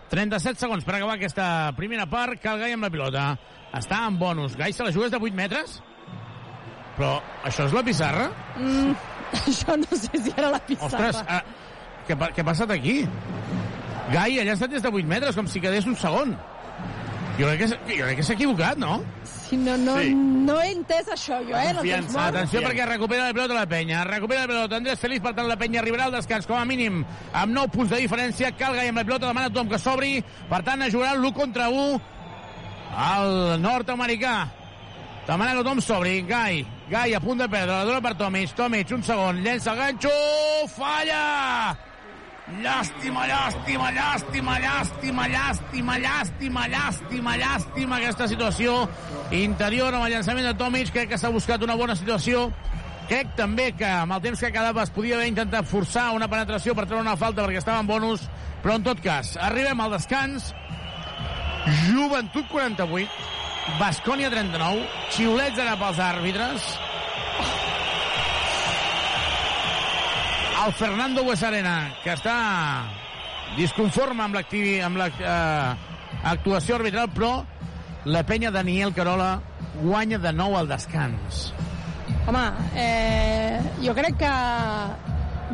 37 0.09 0.59
segons 0.59 0.85
per 0.85 0.95
acabar 0.95 1.15
aquesta 1.15 1.73
primera 1.75 2.05
part. 2.05 2.39
Cal 2.41 2.59
Gai 2.59 2.73
amb 2.73 2.83
la 2.83 2.89
pilota. 2.89 3.37
Està 3.73 4.07
en 4.07 4.17
bonus. 4.17 4.55
Gai 4.55 4.71
se 4.73 4.83
la 4.83 4.91
jugues 4.91 5.11
de 5.11 5.17
8 5.17 5.35
metres? 5.35 5.81
Però 6.97 7.21
això 7.43 7.67
és 7.67 7.73
la 7.73 7.83
pissarra? 7.83 8.29
Mm, 8.55 8.93
això 9.45 9.75
no 9.77 9.97
sé 9.97 10.21
si 10.23 10.31
era 10.35 10.49
la 10.49 10.59
pissarra. 10.59 11.09
Ostres, 11.11 11.23
ah, 11.27 11.43
què, 12.07 12.15
què 12.15 12.41
ha 12.41 12.47
passat 12.47 12.71
aquí? 12.71 13.01
Gai 14.07 14.39
allà 14.39 14.53
ha 14.53 14.55
estat 14.55 14.71
des 14.71 14.81
de 14.81 14.89
8 14.89 15.05
metres, 15.05 15.35
com 15.35 15.47
si 15.51 15.59
quedés 15.59 15.85
un 15.85 15.97
segon. 15.99 16.37
Jo 17.37 17.45
crec 17.45 17.59
que, 17.59 17.67
jo 17.69 18.05
crec 18.05 18.15
que 18.17 18.23
s'ha 18.25 18.33
equivocat, 18.33 18.77
no? 18.81 18.95
Si 19.23 19.55
no, 19.57 19.77
no, 19.77 19.99
Sí. 20.01 20.13
no 20.15 20.55
he 20.61 20.71
entès 20.73 21.07
això, 21.13 21.37
jo, 21.45 21.55
eh? 21.55 21.73
No 21.73 21.81
tens 21.81 22.07
Confiança. 22.07 22.17
molt. 22.19 22.35
Atenció 22.35 22.61
perquè 22.61 22.85
recupera 22.87 23.27
la 23.27 23.33
pilota 23.33 23.53
la 23.53 23.65
penya. 23.67 24.03
Recupera 24.03 24.41
la 24.41 24.47
pilota. 24.47 24.75
Andrés 24.77 24.99
Feliz, 24.99 25.21
per 25.21 25.33
tant, 25.35 25.47
la 25.47 25.55
penya 25.55 25.79
arribarà 25.81 26.05
al 26.05 26.11
descans, 26.11 26.47
com 26.47 26.57
a 26.57 26.65
mínim, 26.65 27.05
amb 27.33 27.53
9 27.53 27.69
punts 27.69 27.91
de 27.91 27.97
diferència. 28.01 28.51
Calgai 28.57 28.89
amb 28.89 28.97
la 28.97 29.03
pilota, 29.05 29.27
demana 29.27 29.47
a 29.47 29.49
tothom 29.49 29.69
que 29.69 29.79
s'obri. 29.79 30.23
Per 30.49 30.63
tant, 30.63 30.81
es 30.81 30.93
jugarà 30.93 31.13
l'1 31.15 31.31
contra 31.33 31.69
1 31.69 32.01
al 32.97 33.61
nord-americà. 33.61 34.47
Demana 35.27 35.51
que 35.51 35.57
tothom 35.63 35.81
s'obri. 35.81 36.21
Gai. 36.27 36.65
Gai 36.89 37.13
a 37.13 37.19
punt 37.19 37.37
de 37.39 37.47
perdre. 37.49 37.71
La 37.75 37.83
dona 37.85 38.01
per 38.01 38.15
Tomic. 38.17 38.53
Tomic, 38.55 38.91
un 38.91 39.03
segon. 39.03 39.43
Llença 39.43 39.71
el 39.73 39.77
ganxo. 39.77 40.09
Falla! 40.75 41.77
Llàstima, 42.47 43.25
llàstima, 43.27 43.89
llàstima, 43.91 44.53
llàstima, 44.63 45.23
llàstima, 45.27 45.95
llàstima, 45.99 46.61
llàstima, 46.71 47.33
llàstima 47.35 47.97
aquesta 47.97 48.27
situació 48.31 48.75
interior 49.35 49.91
amb 49.91 50.07
el 50.07 50.13
llançament 50.15 50.47
de 50.47 50.53
Tomic. 50.55 50.93
Crec 50.95 51.11
que 51.11 51.19
s'ha 51.19 51.33
buscat 51.33 51.65
una 51.67 51.75
bona 51.75 51.97
situació. 51.99 52.45
Crec 53.11 53.35
també 53.35 53.73
que 53.75 53.89
amb 53.89 54.15
el 54.15 54.23
temps 54.23 54.39
que 54.39 54.53
quedava 54.55 54.85
es 54.87 54.93
podia 54.95 55.19
haver 55.19 55.27
intentat 55.27 55.67
forçar 55.67 56.13
una 56.15 56.31
penetració 56.31 56.71
per 56.71 56.85
treure 56.87 57.03
una 57.03 57.19
falta 57.19 57.43
perquè 57.43 57.59
estava 57.59 57.83
en 57.83 57.91
bonus, 57.91 58.23
però 58.63 58.79
en 58.79 58.87
tot 58.87 59.03
cas, 59.03 59.35
arribem 59.43 59.83
al 59.83 59.97
descans. 59.97 60.53
Joventut 61.83 62.47
48, 62.47 63.11
Bascònia 63.75 64.31
39, 64.31 64.87
xiulets 65.17 65.59
ara 65.59 65.75
pels 65.83 65.99
àrbitres. 65.99 66.71
El 70.65 70.73
Fernando 70.73 71.23
Buesarena, 71.23 71.93
que 72.03 72.11
està 72.17 72.33
disconforme 73.55 74.23
amb 74.25 74.39
amb 74.39 74.97
l'actuació 74.97 76.79
arbitral, 76.79 77.11
però 77.13 77.45
la 78.05 78.23
penya 78.25 78.51
Daniel 78.51 78.93
Carola 78.93 79.37
guanya 79.77 80.17
de 80.17 80.33
nou 80.33 80.57
al 80.57 80.67
descans. 80.67 81.51
Home, 82.27 82.43
eh, 82.75 83.61
jo 83.83 83.93
crec 83.95 84.17
que 84.19 84.33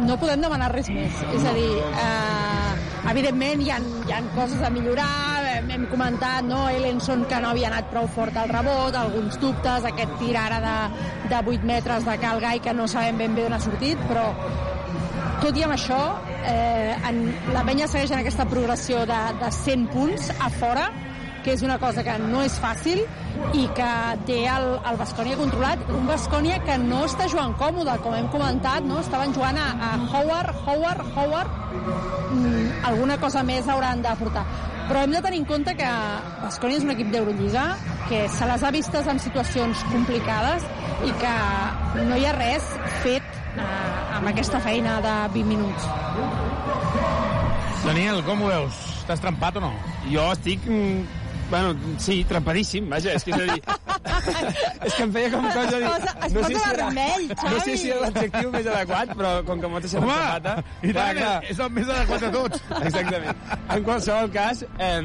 no 0.07 0.17
podem 0.17 0.41
demanar 0.41 0.71
res 0.73 0.89
més. 0.89 1.19
És 1.35 1.45
a 1.45 1.53
dir, 1.53 1.69
eh, 1.83 3.09
evidentment 3.11 3.61
hi 3.61 3.69
ha, 3.69 3.79
hi 4.07 4.13
ha 4.15 4.21
coses 4.33 4.63
a 4.63 4.71
millorar, 4.73 5.43
hem, 5.51 5.69
hem 5.75 5.87
comentat, 5.91 6.47
no?, 6.47 6.65
Ellenson 6.69 7.27
que 7.29 7.41
no 7.43 7.51
havia 7.51 7.69
anat 7.69 7.91
prou 7.91 8.07
fort 8.07 8.37
al 8.39 8.49
rebot, 8.49 8.95
alguns 8.95 9.37
dubtes, 9.41 9.85
aquest 9.85 10.15
tir 10.21 10.37
ara 10.39 10.61
de, 10.63 10.77
de 11.29 11.43
8 11.57 11.73
metres 11.75 12.07
de 12.07 12.17
Cal 12.23 12.41
Gai 12.41 12.63
que 12.63 12.73
no 12.73 12.87
sabem 12.87 13.19
ben 13.21 13.35
bé 13.35 13.45
on 13.49 13.59
ha 13.59 13.61
sortit, 13.61 13.99
però 14.09 14.31
tot 15.41 15.57
i 15.57 15.63
amb 15.65 15.75
això, 15.75 15.99
eh, 16.45 16.93
en, 17.09 17.23
la 17.55 17.63
penya 17.67 17.88
segueix 17.88 18.11
en 18.13 18.21
aquesta 18.21 18.45
progressió 18.49 19.05
de, 19.09 19.21
de 19.41 19.49
100 19.57 19.89
punts 19.93 20.29
a 20.38 20.49
fora, 20.53 20.89
que 21.43 21.51
és 21.53 21.63
una 21.65 21.77
cosa 21.79 22.03
que 22.07 22.13
no 22.21 22.41
és 22.45 22.55
fàcil 22.61 23.01
i 23.57 23.63
que 23.75 23.89
té 24.27 24.39
el, 24.47 24.67
el 24.89 24.99
Bascònia 24.99 25.38
controlat. 25.39 25.81
Un 25.91 26.07
Bascònia 26.07 26.61
que 26.63 26.77
no 26.79 27.03
està 27.07 27.27
jugant 27.31 27.55
còmode, 27.59 27.97
com 28.05 28.15
hem 28.15 28.29
comentat, 28.31 28.88
no? 28.88 29.01
estaven 29.03 29.36
jugant 29.36 29.59
a, 29.59 29.67
a 29.89 29.91
Howard, 30.05 30.53
Howard, 30.63 31.03
Howard. 31.17 31.59
Mm, 32.31 32.69
alguna 32.93 33.19
cosa 33.19 33.43
més 33.43 33.67
hauran 33.67 34.05
d'aportar. 34.05 34.45
Però 34.88 35.03
hem 35.03 35.13
de 35.15 35.21
tenir 35.23 35.43
en 35.43 35.45
compte 35.47 35.75
que 35.79 35.91
Bascònia 36.43 36.79
és 36.79 36.88
un 36.88 36.95
equip 36.95 37.11
d'Eurolliga, 37.11 37.67
que 38.09 38.25
se 38.31 38.47
les 38.47 38.63
ha 38.63 38.71
vistes 38.75 39.07
en 39.07 39.19
situacions 39.23 39.84
complicades 39.91 40.65
i 41.07 41.13
que 41.19 41.38
no 42.03 42.19
hi 42.19 42.27
ha 42.27 42.36
res 42.36 42.67
fet 43.03 43.32
eh, 43.57 44.17
amb 44.17 44.31
aquesta 44.33 44.61
feina 44.63 44.99
de 45.03 45.15
20 45.35 45.49
minuts. 45.49 45.89
Daniel, 47.83 48.23
com 48.23 48.45
ho 48.45 48.53
veus? 48.53 48.79
Estàs 49.03 49.19
trempat 49.23 49.59
o 49.59 49.65
no? 49.65 49.73
Jo 50.07 50.29
estic 50.31 50.63
mm, 50.69 51.23
Bueno, 51.53 51.75
sí, 52.01 52.23
trempadíssim, 52.25 52.87
vaja, 52.89 53.11
és 53.13 53.23
que 53.23 53.33
és 53.35 53.41
a 53.43 53.45
dir... 53.45 53.61
és 54.87 54.95
que 54.95 55.03
em 55.05 55.11
feia 55.13 55.29
com 55.29 55.43
cosa... 55.53 55.77
Dir, 55.77 55.89
Posa, 55.91 56.13
es 56.25 56.33
posa 56.33 56.47
si 56.47 56.55
era, 56.55 56.71
vermell, 56.79 57.27
no 57.29 57.59
sé 57.67 57.75
si 57.77 57.91
era 57.91 58.07
l'adjectiu 58.07 58.53
més 58.55 58.69
adequat, 58.71 59.11
però 59.19 59.33
com 59.45 59.61
que 59.61 59.69
m'ho 59.69 59.77
has 59.77 59.85
deixat 59.85 60.01
Home, 60.01 60.15
trempata... 60.15 60.55
i 60.81 60.95
tant, 60.97 61.21
és 61.51 61.61
el 61.67 61.69
més 61.75 61.91
adequat 61.93 62.25
de 62.25 62.31
tots. 62.33 62.63
Exactament. 62.79 63.43
En 63.75 63.85
qualsevol 63.85 64.33
cas, 64.33 64.63
eh, 64.79 64.97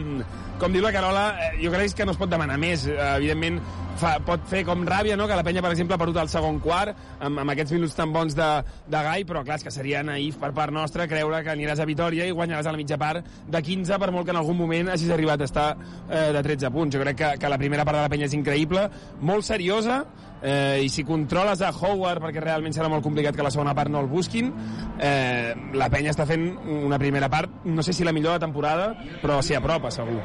com 0.59 0.75
diu 0.75 0.83
la 0.83 0.93
Carola, 0.93 1.27
eh, 1.39 1.51
jo 1.63 1.71
crec 1.71 1.95
que 1.95 2.05
no 2.07 2.13
es 2.15 2.19
pot 2.19 2.31
demanar 2.31 2.59
més. 2.59 2.87
Eh, 2.87 2.97
evidentment, 3.17 3.61
fa, 3.99 4.17
pot 4.25 4.43
fer 4.51 4.65
com 4.67 4.85
ràbia, 4.87 5.17
no?, 5.19 5.29
que 5.31 5.37
la 5.39 5.45
penya, 5.47 5.63
per 5.63 5.71
exemple, 5.73 5.95
ha 5.95 6.01
perdut 6.01 6.19
el 6.23 6.31
segon 6.33 6.59
quart, 6.63 6.97
amb, 7.21 7.43
amb 7.43 7.55
aquests 7.55 7.75
minuts 7.77 7.95
tan 7.99 8.13
bons 8.15 8.35
de, 8.39 8.49
de 8.91 9.03
Gai, 9.07 9.25
però 9.29 9.45
clar, 9.47 9.59
és 9.61 9.67
que 9.67 9.75
seria 9.75 10.03
naïf 10.07 10.39
per 10.43 10.53
part 10.57 10.75
nostra 10.75 11.07
creure 11.11 11.43
que 11.47 11.55
aniràs 11.55 11.83
a 11.83 11.89
Vitoria 11.89 12.27
i 12.27 12.35
guanyaràs 12.35 12.67
a 12.67 12.75
la 12.75 12.81
mitja 12.81 12.99
part 13.01 13.27
de 13.47 13.63
15, 13.71 13.99
per 14.03 14.11
molt 14.15 14.27
que 14.27 14.35
en 14.35 14.41
algun 14.43 14.59
moment 14.59 14.93
hagis 14.95 15.13
arribat 15.15 15.43
a 15.43 15.51
estar 15.51 15.69
eh, 15.77 16.31
de 16.35 16.45
13 16.47 16.73
punts. 16.75 16.97
Jo 16.97 17.05
crec 17.05 17.21
que, 17.23 17.35
que 17.43 17.53
la 17.55 17.61
primera 17.61 17.87
part 17.87 18.01
de 18.01 18.07
la 18.07 18.13
penya 18.13 18.31
és 18.31 18.39
increïble, 18.39 18.89
molt 19.23 19.47
seriosa, 19.47 20.03
eh, 20.43 20.81
i 20.85 20.89
si 20.89 21.05
controles 21.05 21.61
a 21.63 21.71
Howard, 21.73 22.23
perquè 22.23 22.43
realment 22.45 22.75
serà 22.75 22.89
molt 22.89 23.03
complicat 23.05 23.37
que 23.37 23.43
la 23.47 23.51
segona 23.55 23.75
part 23.75 23.91
no 23.91 24.01
el 24.01 24.11
busquin, 24.11 24.53
eh, 25.01 25.55
la 25.75 25.89
penya 25.91 26.11
està 26.15 26.27
fent 26.27 26.51
una 26.85 26.99
primera 26.99 27.29
part, 27.29 27.65
no 27.65 27.83
sé 27.83 27.93
si 27.93 28.05
la 28.05 28.13
millor 28.13 28.39
de 28.39 28.47
temporada, 28.47 28.93
però 29.23 29.41
s'hi 29.43 29.55
apropa, 29.59 29.91
segur. 29.91 30.21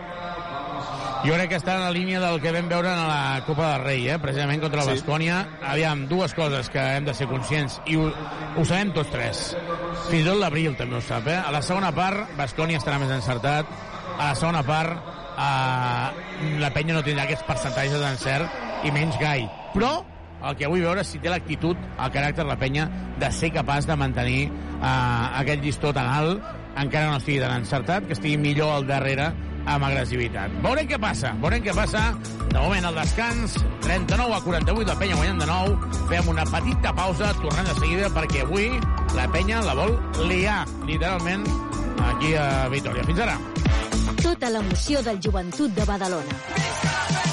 Jo 1.23 1.37
crec 1.37 1.53
que 1.53 1.55
està 1.55 1.77
en 1.77 1.85
la 1.85 1.91
línia 1.95 2.19
del 2.19 2.41
que 2.43 2.51
vam 2.51 2.65
veure 2.67 2.89
en 2.91 2.99
la 3.07 3.41
Copa 3.47 3.69
del 3.71 3.83
Rei, 3.85 4.09
eh? 4.11 4.17
precisament 4.19 4.59
contra 4.59 4.81
el 4.81 4.89
Sí. 4.89 4.95
Bascònia. 4.97 5.37
Aviam, 5.71 6.01
dues 6.09 6.33
coses 6.35 6.67
que 6.69 6.81
hem 6.97 7.05
de 7.05 7.13
ser 7.15 7.29
conscients, 7.29 7.79
i 7.87 7.95
ho, 7.95 8.09
ho 8.57 8.65
sabem 8.65 8.91
tots 8.91 9.09
tres. 9.09 9.55
Fins 10.09 10.25
i 10.25 10.27
tot 10.27 10.35
l'Abril 10.41 10.75
també 10.75 10.97
ho 10.97 11.01
sap. 11.01 11.29
Eh? 11.31 11.37
A 11.39 11.49
la 11.55 11.61
segona 11.63 11.93
part, 11.95 12.35
Bascònia 12.35 12.77
estarà 12.77 12.99
més 12.99 13.09
encertat. 13.15 13.65
A 14.17 14.33
la 14.33 14.35
segona 14.35 14.63
part, 14.67 14.99
eh, 15.39 16.59
la 16.59 16.73
penya 16.75 16.93
no 16.99 17.03
tindrà 17.07 17.23
aquests 17.23 17.47
percentatges 17.47 18.03
d'encert 18.03 18.83
i 18.83 18.91
menys 18.91 19.15
gai. 19.21 19.47
Però 19.73 19.93
el 20.43 20.57
que 20.59 20.67
vull 20.67 20.83
veure 20.83 21.03
és 21.03 21.13
si 21.13 21.21
té 21.23 21.31
l'actitud, 21.31 21.79
el 21.79 22.11
caràcter 22.13 22.45
la 22.47 22.59
penya, 22.59 22.89
de 23.19 23.31
ser 23.31 23.53
capaç 23.55 23.87
de 23.87 23.95
mantenir 23.99 24.41
eh, 24.49 25.39
aquest 25.39 25.63
llistó 25.63 25.93
tan 25.95 26.09
alt, 26.11 26.43
encara 26.79 27.11
no 27.11 27.19
estigui 27.21 27.39
tan 27.39 27.55
encertat, 27.61 28.07
que 28.07 28.17
estigui 28.17 28.37
millor 28.41 28.73
al 28.75 28.87
darrere 28.89 29.31
amb 29.63 29.85
agressivitat. 29.87 30.51
Veurem 30.63 30.89
què 30.89 30.99
passa, 30.99 31.31
veurem 31.39 31.63
què 31.63 31.75
passa. 31.75 32.01
De 32.49 32.59
moment 32.59 32.89
el 32.89 32.97
descans, 32.99 33.55
39 33.85 34.35
a 34.35 34.41
48, 34.43 34.89
la 34.89 34.97
penya 34.99 35.19
guanyant 35.19 35.43
de 35.43 35.49
nou. 35.49 35.77
Fem 36.11 36.31
una 36.33 36.45
petita 36.49 36.93
pausa, 36.97 37.31
tornem 37.41 37.69
de 37.69 37.77
seguida, 37.79 38.11
perquè 38.13 38.43
avui 38.43 38.69
la 39.15 39.29
penya 39.33 39.63
la 39.65 39.77
vol 39.79 39.95
liar, 40.27 40.63
literalment, 40.89 41.47
aquí 42.11 42.35
a 42.35 42.67
Vitoria. 42.73 43.07
Fins 43.07 43.23
ara. 43.25 43.39
Tota 44.23 44.51
l'emoció 44.51 45.01
del 45.05 45.23
joventut 45.23 45.73
de 45.75 45.87
Badalona. 45.87 47.32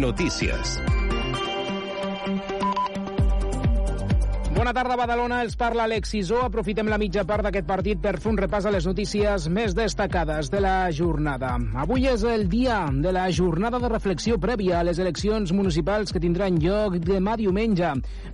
Notícies. 0.00 0.80
Bona 4.62 4.76
tarda, 4.76 4.94
Badalona. 4.94 5.40
Els 5.42 5.56
parla 5.58 5.88
Alex 5.88 6.12
Isó. 6.14 6.36
Aprofitem 6.46 6.86
la 6.86 6.94
mitja 6.94 7.24
part 7.26 7.42
d'aquest 7.42 7.64
partit 7.66 7.98
per 7.98 8.12
fer 8.22 8.28
un 8.30 8.36
repàs 8.38 8.68
a 8.68 8.70
les 8.70 8.84
notícies 8.86 9.48
més 9.50 9.72
destacades 9.74 10.52
de 10.52 10.60
la 10.62 10.86
jornada. 10.94 11.56
Avui 11.82 12.06
és 12.06 12.22
el 12.22 12.44
dia 12.46 12.76
de 12.94 13.10
la 13.10 13.24
jornada 13.34 13.80
de 13.82 13.90
reflexió 13.90 14.38
prèvia 14.38 14.76
a 14.78 14.84
les 14.86 15.00
eleccions 15.02 15.50
municipals 15.50 16.14
que 16.14 16.22
tindran 16.22 16.60
lloc 16.62 16.94
demà 17.02 17.34
diumenge. 17.40 17.88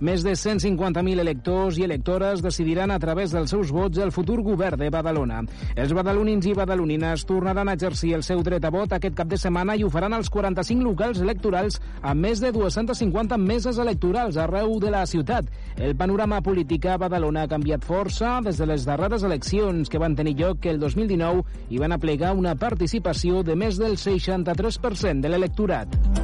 Més 0.05 0.21
de 0.21 0.35
150.000 0.37 1.23
electors 1.25 1.79
i 1.81 1.87
electores 1.87 2.45
decidiran 2.45 2.93
a 2.93 2.99
través 3.01 3.33
dels 3.33 3.49
seus 3.49 3.73
vots 3.73 3.97
el 3.97 4.13
futur 4.13 4.43
govern 4.45 4.77
de 4.77 4.91
Badalona. 4.93 5.41
Els 5.73 5.97
badalonins 5.97 6.45
i 6.45 6.53
badalonines 6.53 7.25
tornaran 7.25 7.73
a 7.73 7.77
exercir 7.79 8.13
el 8.19 8.27
seu 8.29 8.45
dret 8.45 8.69
a 8.69 8.73
vot 8.77 8.93
aquest 8.93 9.17
cap 9.17 9.33
de 9.33 9.41
setmana 9.41 9.73
i 9.73 9.81
ho 9.81 9.89
faran 9.89 10.13
als 10.13 10.29
45 10.29 10.85
locals 10.91 11.25
electorals 11.25 11.81
amb 12.03 12.21
més 12.21 12.37
de 12.37 12.53
250 12.53 13.41
meses 13.41 13.81
electorals 13.81 14.37
arreu 14.37 14.77
de 14.77 14.93
la 14.93 15.07
ciutat. 15.09 15.49
El 15.73 15.97
panorama 15.97 16.18
polític 16.43 16.83
a 16.91 16.97
Badalona 16.99 17.45
ha 17.45 17.47
canviat 17.47 17.85
força 17.87 18.41
des 18.43 18.57
de 18.59 18.65
les 18.67 18.83
darreres 18.83 19.23
eleccions 19.23 19.87
que 19.87 20.01
van 20.03 20.17
tenir 20.19 20.35
lloc 20.35 20.65
el 20.67 20.79
2019 20.81 21.45
i 21.69 21.79
van 21.79 21.95
aplegar 21.95 22.33
una 22.35 22.55
participació 22.59 23.39
de 23.43 23.55
més 23.55 23.79
del 23.79 23.95
63% 23.95 25.21
de 25.23 25.31
l'electorat. 25.31 26.18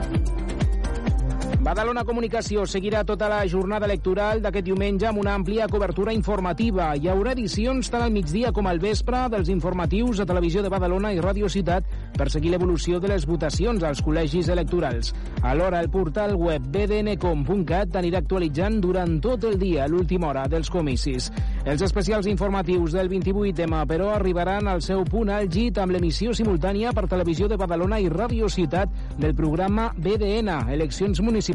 Badalona 1.65 2.03
Comunicació 2.05 2.61
seguirà 2.69 2.99
tota 3.09 3.25
la 3.25 3.39
jornada 3.49 3.87
electoral 3.87 4.37
d'aquest 4.43 4.67
diumenge 4.67 5.07
amb 5.09 5.17
una 5.17 5.31
àmplia 5.33 5.65
cobertura 5.65 6.13
informativa. 6.13 6.91
Hi 6.93 7.07
haurà 7.09 7.31
edicions 7.33 7.87
tant 7.89 8.03
al 8.05 8.11
migdia 8.13 8.51
com 8.53 8.67
al 8.69 8.77
vespre 8.83 9.23
dels 9.33 9.49
informatius 9.49 10.21
a 10.21 10.27
Televisió 10.29 10.61
de 10.61 10.69
Badalona 10.69 11.09
i 11.15 11.17
Ràdio 11.17 11.49
Ciutat 11.49 11.87
per 12.13 12.27
seguir 12.29 12.51
l'evolució 12.53 12.99
de 13.01 13.09
les 13.09 13.25
votacions 13.25 13.81
als 13.81 14.03
col·legis 14.05 14.51
electorals. 14.53 15.09
Alhora, 15.41 15.79
el 15.81 15.89
portal 15.89 16.35
web 16.37 16.67
bdncom.cat 16.69 17.97
anirà 17.97 18.21
actualitzant 18.21 18.77
durant 18.85 19.17
tot 19.25 19.49
el 19.49 19.57
dia 19.57 19.89
l'última 19.89 20.29
hora 20.29 20.45
dels 20.45 20.69
comicis. 20.69 21.31
Els 21.65 21.81
especials 21.81 22.29
informatius 22.29 22.93
del 22.93 23.09
28M, 23.09 23.81
però, 23.89 24.11
arribaran 24.13 24.69
al 24.69 24.85
seu 24.85 25.01
punt 25.01 25.33
àlgid 25.33 25.81
amb 25.81 25.97
l'emissió 25.97 26.37
simultània 26.37 26.93
per 26.93 27.07
Televisió 27.09 27.49
de 27.49 27.57
Badalona 27.57 27.97
i 27.97 28.13
Ràdio 28.13 28.53
Ciutat 28.53 28.93
del 29.17 29.33
programa 29.33 29.89
BDN, 29.97 30.61
Eleccions 30.77 31.25
Municipals 31.25 31.54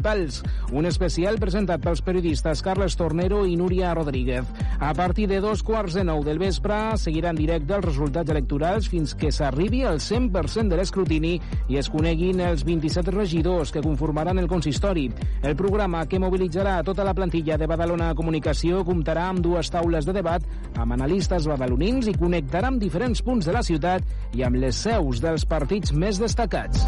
un 0.71 0.85
especial 0.89 1.37
presentat 1.37 1.81
pels 1.83 2.01
periodistes 2.01 2.61
Carles 2.65 2.95
Tornero 2.97 3.43
i 3.45 3.53
Núria 3.59 3.93
Rodríguez. 3.93 4.47
A 4.79 4.93
partir 4.97 5.27
de 5.29 5.39
dos 5.43 5.61
quarts 5.61 5.93
de 5.93 6.03
nou 6.03 6.23
del 6.25 6.39
vespre 6.41 6.97
seguiran 6.97 7.37
directe 7.37 7.75
els 7.77 7.85
resultats 7.85 8.31
electorals 8.33 8.87
fins 8.89 9.13
que 9.13 9.31
s'arribi 9.31 9.83
al 9.85 9.99
100% 10.01 10.71
de 10.71 10.79
l'escrutini 10.79 11.35
i 11.69 11.77
es 11.77 11.89
coneguin 11.93 12.41
els 12.41 12.65
27 12.65 13.13
regidors 13.13 13.71
que 13.71 13.83
conformaran 13.85 14.41
el 14.41 14.49
consistori. 14.49 15.09
El 15.43 15.55
programa 15.55 16.07
que 16.09 16.19
mobilitzarà 16.19 16.79
tota 16.83 17.05
la 17.05 17.13
plantilla 17.13 17.59
de 17.61 17.69
Badalona 17.69 18.15
Comunicació 18.17 18.81
comptarà 18.87 19.27
amb 19.29 19.45
dues 19.45 19.69
taules 19.69 20.07
de 20.07 20.17
debat 20.17 20.47
amb 20.77 20.97
analistes 20.97 21.45
badalonins 21.51 22.09
i 22.09 22.17
connectarà 22.17 22.71
amb 22.73 22.81
diferents 22.81 23.21
punts 23.21 23.45
de 23.45 23.53
la 23.53 23.63
ciutat 23.63 24.33
i 24.33 24.47
amb 24.47 24.57
les 24.63 24.81
seus 24.87 25.21
dels 25.21 25.45
partits 25.45 25.93
més 25.93 26.17
destacats. 26.21 26.87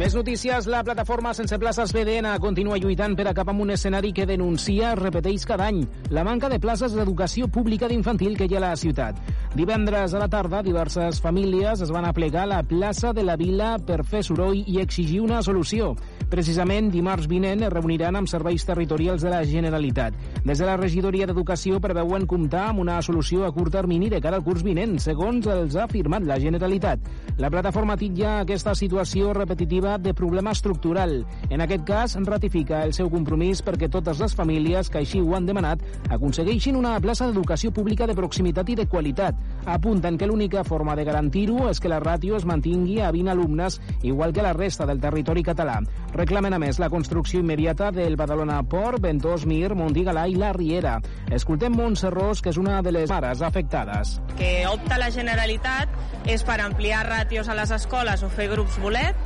Més 0.00 0.14
notícies. 0.16 0.64
La 0.72 0.78
plataforma 0.80 1.34
Sense 1.36 1.58
Places 1.60 1.90
BDN 1.92 2.30
continua 2.40 2.78
lluitant 2.80 3.12
per 3.18 3.26
acabar 3.28 3.52
amb 3.52 3.66
un 3.66 3.74
escenari 3.74 4.14
que 4.16 4.24
denuncia, 4.24 4.94
repeteix 4.96 5.44
cada 5.44 5.66
any, 5.68 5.82
la 6.08 6.24
manca 6.24 6.48
de 6.48 6.56
places 6.62 6.94
d'educació 6.96 7.50
pública 7.52 7.90
d'infantil 7.90 8.38
que 8.38 8.48
hi 8.48 8.56
ha 8.56 8.62
a 8.62 8.64
la 8.70 8.78
ciutat. 8.80 9.20
Divendres 9.50 10.14
a 10.14 10.20
la 10.20 10.28
tarda, 10.30 10.62
diverses 10.62 11.18
famílies 11.20 11.80
es 11.82 11.90
van 11.90 12.04
aplegar 12.06 12.44
a 12.44 12.46
la 12.46 12.62
plaça 12.62 13.10
de 13.12 13.24
la 13.26 13.34
Vila 13.34 13.72
per 13.82 14.04
fer 14.06 14.20
soroll 14.22 14.60
i 14.62 14.78
exigir 14.78 15.18
una 15.24 15.40
solució. 15.42 15.96
Precisament, 16.30 16.92
dimarts 16.94 17.26
vinent 17.26 17.64
es 17.66 17.72
reuniran 17.72 18.14
amb 18.14 18.30
serveis 18.30 18.62
territorials 18.62 19.24
de 19.26 19.32
la 19.32 19.40
Generalitat. 19.42 20.14
Des 20.46 20.62
de 20.62 20.68
la 20.68 20.76
regidoria 20.78 21.26
d'Educació 21.26 21.80
preveuen 21.82 22.28
comptar 22.30 22.68
amb 22.68 22.84
una 22.84 23.00
solució 23.02 23.42
a 23.42 23.50
curt 23.50 23.74
termini 23.74 24.06
de 24.12 24.20
cara 24.22 24.38
al 24.38 24.44
curs 24.46 24.62
vinent, 24.62 24.94
segons 25.02 25.50
els 25.50 25.74
ha 25.74 25.88
afirmat 25.88 26.22
la 26.30 26.38
Generalitat. 26.38 27.10
La 27.42 27.50
plataforma 27.50 27.98
titlla 27.98 28.36
aquesta 28.44 28.76
situació 28.78 29.34
repetitiva 29.34 29.96
de 29.98 30.14
problema 30.14 30.54
estructural. 30.54 31.24
En 31.50 31.66
aquest 31.66 31.84
cas, 31.90 32.16
ratifica 32.22 32.84
el 32.86 32.94
seu 32.94 33.10
compromís 33.10 33.64
perquè 33.66 33.90
totes 33.90 34.22
les 34.22 34.38
famílies 34.38 34.88
que 34.88 35.02
així 35.02 35.18
ho 35.18 35.34
han 35.34 35.50
demanat 35.50 35.82
aconsegueixin 36.08 36.78
una 36.78 36.94
plaça 37.02 37.26
d'educació 37.26 37.74
pública 37.74 38.06
de 38.06 38.14
proximitat 38.14 38.70
i 38.70 38.78
de 38.78 38.86
qualitat. 38.86 39.39
Apunten 39.66 40.16
que 40.16 40.26
l'única 40.26 40.64
forma 40.64 40.94
de 40.96 41.04
garantir-ho 41.04 41.68
és 41.68 41.80
que 41.80 41.90
la 41.92 42.00
ràtio 42.00 42.38
es 42.38 42.46
mantingui 42.48 43.00
a 43.04 43.10
20 43.12 43.30
alumnes, 43.30 43.80
igual 44.02 44.32
que 44.32 44.42
la 44.42 44.54
resta 44.54 44.86
del 44.86 45.00
territori 45.00 45.42
català. 45.44 45.82
Reclamen, 46.14 46.54
a 46.54 46.58
més, 46.58 46.78
la 46.80 46.88
construcció 46.88 47.40
immediata 47.40 47.90
del 47.92 48.16
Badalona 48.16 48.62
Port, 48.62 49.00
Ventós, 49.04 49.44
Mir, 49.46 49.74
Montigalà 49.76 50.26
i 50.28 50.34
la 50.40 50.54
Riera. 50.56 50.96
Escoltem 51.30 51.76
Montse 51.76 52.10
Ros, 52.10 52.40
que 52.40 52.50
és 52.50 52.56
una 52.56 52.80
de 52.82 52.92
les 52.92 53.10
mares 53.10 53.42
afectades. 53.42 54.20
que 54.36 54.66
opta 54.66 54.96
la 54.98 55.10
Generalitat 55.10 55.90
és 56.24 56.42
per 56.42 56.60
ampliar 56.64 57.04
ràtios 57.06 57.48
a 57.48 57.54
les 57.54 57.70
escoles 57.70 58.22
o 58.24 58.30
fer 58.32 58.48
grups 58.48 58.78
bolet, 58.80 59.16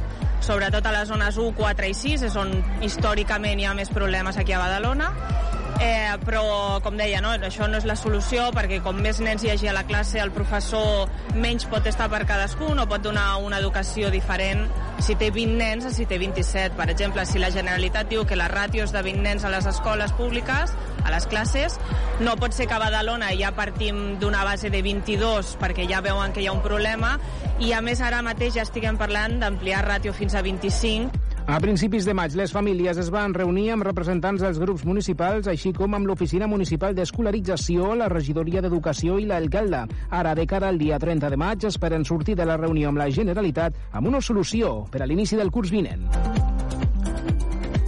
sobretot 0.43 0.85
a 0.86 0.93
les 0.93 1.09
zones 1.09 1.39
1, 1.39 1.55
4 1.55 1.86
i 1.86 1.95
6, 1.95 2.23
és 2.27 2.36
on 2.36 2.51
històricament 2.82 3.61
hi 3.61 3.65
ha 3.65 3.74
més 3.74 3.91
problemes 3.95 4.36
aquí 4.36 4.53
a 4.53 4.59
Badalona, 4.59 5.12
eh, 5.81 6.17
però, 6.25 6.81
com 6.83 6.97
deia, 6.99 7.21
no, 7.25 7.33
això 7.47 7.67
no 7.71 7.79
és 7.81 7.87
la 7.89 7.97
solució 7.99 8.47
perquè 8.55 8.81
com 8.85 8.99
més 9.03 9.21
nens 9.25 9.45
hi 9.45 9.51
hagi 9.53 9.69
a 9.71 9.75
la 9.77 9.85
classe, 9.89 10.21
el 10.23 10.33
professor 10.35 11.11
menys 11.35 11.67
pot 11.71 11.87
estar 11.91 12.09
per 12.13 12.25
cadascun 12.29 12.79
o 12.79 12.87
pot 12.91 13.03
donar 13.03 13.37
una 13.43 13.59
educació 13.63 14.11
diferent. 14.15 14.65
Si 15.03 15.17
té 15.19 15.31
20 15.35 15.59
nens 15.59 15.89
a 15.89 15.93
si 15.95 16.07
té 16.07 16.19
27. 16.23 16.77
Per 16.79 16.89
exemple, 16.93 17.25
si 17.27 17.43
la 17.43 17.51
Generalitat 17.55 18.11
diu 18.11 18.25
que 18.29 18.39
la 18.39 18.49
ràtio 18.51 18.87
és 18.87 18.95
de 18.95 19.03
20 19.03 19.25
nens 19.25 19.45
a 19.45 19.53
les 19.53 19.67
escoles 19.67 20.15
públiques, 20.15 20.75
a 21.05 21.13
les 21.13 21.27
classes, 21.27 21.79
no 22.21 22.37
pot 22.41 22.55
ser 22.57 22.69
que 22.71 22.79
a 22.79 22.81
Badalona 22.83 23.33
ja 23.39 23.53
partim 23.57 24.19
d'una 24.23 24.45
base 24.47 24.71
de 24.71 24.81
22 24.83 25.57
perquè 25.61 25.89
ja 25.91 26.01
veuen 26.05 26.33
que 26.33 26.45
hi 26.45 26.49
ha 26.49 26.57
un 26.57 26.63
problema. 26.65 27.19
I 27.61 27.75
a 27.75 27.83
més 27.85 28.01
ara 28.01 28.23
mateix 28.23 28.57
ja 28.59 28.67
estiguem 28.67 28.99
parlant 29.01 29.41
d'ampliar 29.43 29.85
ràtio 29.85 30.15
fins 30.17 30.35
a 30.35 30.43
25 30.43 31.34
A 31.47 31.59
principis 31.61 32.07
de 32.09 32.15
maig, 32.16 32.33
les 32.41 32.53
famílies 32.57 32.97
es 32.97 33.11
van 33.12 33.35
reunir 33.37 33.66
amb 33.75 33.85
representants 33.85 34.41
dels 34.41 34.57
grups 34.62 34.87
municipals, 34.89 35.45
així 35.53 35.75
com 35.77 35.93
amb 35.93 36.09
l'Oficina 36.09 36.49
Municipal 36.49 36.97
d'Escolarització, 36.97 37.91
la 38.01 38.09
Regidoria 38.09 38.65
d'Educació 38.65 39.19
i 39.21 39.29
l'alcalde. 39.29 39.85
Ara, 40.09 40.33
de 40.35 40.49
cara 40.49 40.73
al 40.73 40.81
dia 40.81 40.99
30 40.99 41.35
de 41.35 41.41
maig, 41.45 41.69
esperen 41.69 42.09
sortir 42.09 42.39
de 42.41 42.49
la 42.49 42.57
reunió 42.57 42.89
amb 42.89 43.05
la 43.05 43.11
Generalitat 43.12 43.77
amb 43.93 44.09
una 44.09 44.25
solució 44.25 44.87
per 44.91 45.05
a 45.05 45.11
l'inici 45.11 45.37
del 45.37 45.53
curs 45.53 45.75
vinent. 45.75 46.09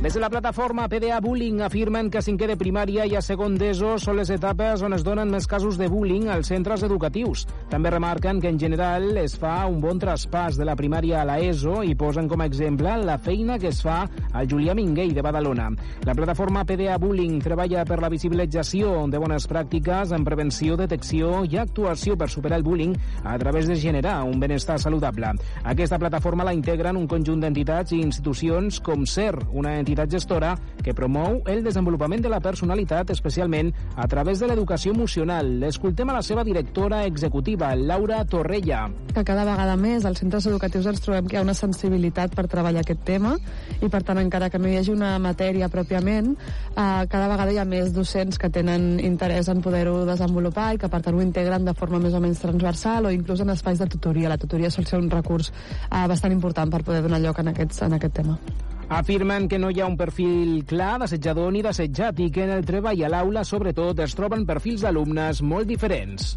Des 0.07 0.15
de 0.15 0.20
la 0.20 0.31
plataforma 0.31 0.87
PDA 0.87 1.19
Bullying 1.19 1.65
afirmen 1.66 2.12
que 2.15 2.20
cinquè 2.23 2.47
de 2.47 2.55
primària 2.55 3.03
i 3.11 3.16
a 3.19 3.20
segon 3.27 3.57
d'ESO 3.59 3.97
són 3.99 4.20
les 4.20 4.28
etapes 4.31 4.85
on 4.87 4.95
es 4.95 5.03
donen 5.03 5.33
més 5.35 5.49
casos 5.51 5.74
de 5.81 5.89
bullying 5.91 6.28
als 6.31 6.47
centres 6.53 6.85
educatius. 6.87 7.43
També 7.66 7.91
remarquen 7.91 8.39
que 8.39 8.47
en 8.47 8.61
general 8.61 9.16
es 9.19 9.35
fa 9.35 9.65
un 9.66 9.81
bon 9.83 9.99
traspàs 9.99 10.61
de 10.61 10.69
la 10.69 10.77
primària 10.78 11.16
a 11.19 11.27
la 11.27 11.41
ESO 11.43 11.81
i 11.83 11.97
posen 11.99 12.28
com 12.31 12.39
a 12.39 12.47
exemple 12.47 12.93
la 13.03 13.16
feina 13.19 13.57
que 13.59 13.73
es 13.74 13.81
fa 13.83 13.97
al 14.31 14.47
Julià 14.47 14.77
Minguell 14.78 15.11
de 15.16 15.24
Badalona. 15.27 15.73
La 16.07 16.15
plataforma 16.15 16.62
PDA 16.62 17.01
Bullying 17.03 17.43
treballa 17.43 17.83
per 17.83 17.99
la 17.99 18.12
visibilització 18.15 19.09
de 19.11 19.19
bones 19.19 19.51
pràctiques 19.51 20.15
en 20.15 20.23
prevenció, 20.23 20.78
detecció 20.78 21.43
i 21.51 21.59
actuació 21.59 22.15
per 22.15 22.31
superar 22.31 22.61
el 22.61 22.69
bullying 22.69 22.95
a 23.24 23.35
través 23.43 23.66
de 23.66 23.74
generar 23.74 24.20
un 24.23 24.39
benestar 24.39 24.78
saludable. 24.78 25.35
Aquesta 25.65 25.99
plataforma 25.99 26.47
la 26.47 26.55
integren 26.55 26.95
un 26.95 27.11
conjunt 27.11 27.43
d'entitats 27.43 27.91
i 27.91 28.05
institucions 28.07 28.78
com 28.78 29.03
SER, 29.03 29.35
una 29.51 29.74
entitat 29.81 29.95
gestora 30.05 30.52
que 30.85 30.93
promou 30.93 31.40
el 31.48 31.64
desenvolupament 31.64 32.20
de 32.20 32.28
la 32.28 32.43
personalitat, 32.44 33.09
especialment 33.10 33.73
a 33.97 34.05
través 34.06 34.39
de 34.44 34.51
l'educació 34.51 34.93
emocional. 34.93 35.62
Escoltem 35.64 36.12
a 36.12 36.18
la 36.18 36.23
seva 36.23 36.44
directora 36.44 37.06
executiva, 37.06 37.74
Laura 37.74 38.24
Torrella. 38.27 38.90
que 39.16 39.24
cada 39.24 39.47
vegada 39.48 39.78
més 39.81 40.05
als 40.05 40.18
centres 40.20 40.44
educatius 40.44 40.85
ens 40.90 41.01
trobem 41.01 41.24
que 41.24 41.36
hi 41.36 41.39
ha 41.39 41.44
una 41.47 41.55
sensibilitat 41.56 42.35
per 42.36 42.44
treballar 42.52 42.82
aquest 42.82 43.01
tema 43.09 43.32
i 43.81 43.89
per 43.89 44.02
tant 44.05 44.20
encara 44.20 44.51
que 44.52 44.59
no 44.60 44.68
hi 44.68 44.77
hagi 44.77 44.93
una 44.93 45.14
matèria 45.18 45.70
pròpiament 45.73 46.35
eh, 46.35 47.06
cada 47.09 47.31
vegada 47.32 47.55
hi 47.55 47.59
ha 47.62 47.64
més 47.64 47.94
docents 47.97 48.36
que 48.36 48.51
tenen 48.52 49.01
interès 49.01 49.48
en 49.48 49.62
poder-ho 49.64 50.05
desenvolupar 50.05 50.74
i 50.74 50.81
que 50.82 50.93
per 50.93 51.01
tant 51.01 51.16
ho 51.16 51.24
integren 51.24 51.64
de 51.64 51.74
forma 51.81 52.02
més 52.02 52.12
o 52.12 52.20
menys 52.20 52.44
transversal 52.44 53.09
o 53.09 53.14
inclús 53.14 53.40
en 53.40 53.56
espais 53.56 53.81
de 53.81 53.89
tutoria. 53.97 54.28
La 54.32 54.40
tutoria 54.43 54.70
sol 54.70 54.86
ser 54.86 55.01
un 55.01 55.10
recurs 55.10 55.52
eh, 55.52 56.06
bastant 56.06 56.36
important 56.36 56.73
per 56.73 56.85
poder 56.85 57.05
donar 57.06 57.23
lloc 57.24 57.40
en, 57.40 57.55
aquests, 57.55 57.86
en 57.89 57.97
aquest 57.97 58.20
tema. 58.20 58.40
Afirmen 58.89 59.49
que 59.49 59.59
no 59.59 59.73
hi 59.75 59.81
ha 59.83 59.87
un 59.91 59.97
perfil 59.99 60.61
clar 60.69 61.01
d'assetjador 61.03 61.51
ni 61.51 61.63
d'assetjat 61.67 62.21
i 62.23 62.29
que 62.31 62.45
en 62.45 62.53
el 62.55 62.67
treball 62.69 63.03
a 63.03 63.11
l'aula, 63.11 63.43
sobretot, 63.43 63.99
es 64.05 64.15
troben 64.15 64.47
perfils 64.47 64.85
d'alumnes 64.87 65.43
molt 65.43 65.67
diferents. 65.67 66.37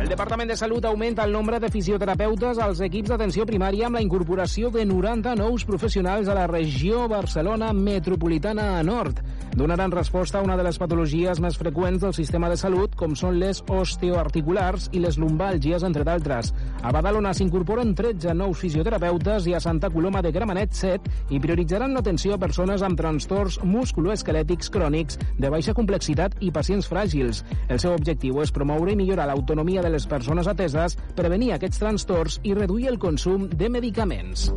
El 0.00 0.08
Departament 0.08 0.48
de 0.48 0.56
Salut 0.56 0.84
augmenta 0.88 1.24
el 1.24 1.32
nombre 1.32 1.60
de 1.60 1.68
fisioterapeutes 1.72 2.58
als 2.60 2.80
equips 2.84 3.12
d'atenció 3.12 3.44
primària 3.48 3.86
amb 3.86 3.96
la 3.96 4.02
incorporació 4.04 4.72
de 4.72 4.86
90 4.88 5.36
nous 5.36 5.64
professionals 5.68 6.28
a 6.28 6.34
la 6.36 6.48
regió 6.48 7.06
Barcelona 7.08 7.72
metropolitana 7.76 8.82
nord. 8.82 9.20
Donaran 9.54 9.92
resposta 9.92 10.38
a 10.38 10.42
una 10.42 10.56
de 10.56 10.64
les 10.66 10.80
patologies 10.82 11.38
més 11.38 11.54
freqüents 11.54 12.02
del 12.02 12.14
sistema 12.16 12.48
de 12.50 12.56
salut, 12.58 12.96
com 12.98 13.12
són 13.14 13.36
les 13.38 13.60
osteoarticulars 13.70 14.88
i 14.98 15.02
les 15.04 15.14
lumbàlgies, 15.14 15.84
entre 15.86 16.02
d'altres. 16.02 16.50
A 16.82 16.90
Badalona 16.90 17.30
s'incorporen 17.38 17.92
13 17.94 18.34
nous 18.34 18.58
fisioterapeutes 18.58 19.46
i 19.46 19.54
a 19.54 19.62
Santa 19.62 19.92
Coloma 19.94 20.24
de 20.26 20.34
Gramenet 20.34 20.74
7 20.74 21.30
i 21.30 21.38
prioritzaran 21.38 21.94
l'atenció 21.94 22.34
a 22.34 22.40
persones 22.42 22.82
amb 22.82 22.98
trastorns 22.98 23.60
musculoesquelètics 23.62 24.74
crònics 24.74 25.22
de 25.38 25.54
baixa 25.54 25.76
complexitat 25.78 26.34
i 26.42 26.50
pacients 26.50 26.90
fràgils. 26.90 27.44
El 27.68 27.78
seu 27.78 27.94
objectiu 27.94 28.42
és 28.42 28.50
promoure 28.50 28.90
i 28.90 28.98
millorar 28.98 29.30
l'autonomia 29.30 29.86
de 29.86 29.94
les 29.94 30.10
persones 30.10 30.50
ateses, 30.50 30.98
prevenir 31.14 31.54
aquests 31.54 31.78
trastorns 31.78 32.40
i 32.42 32.58
reduir 32.58 32.90
el 32.90 32.98
consum 32.98 33.46
de 33.54 33.70
medicaments. 33.70 34.50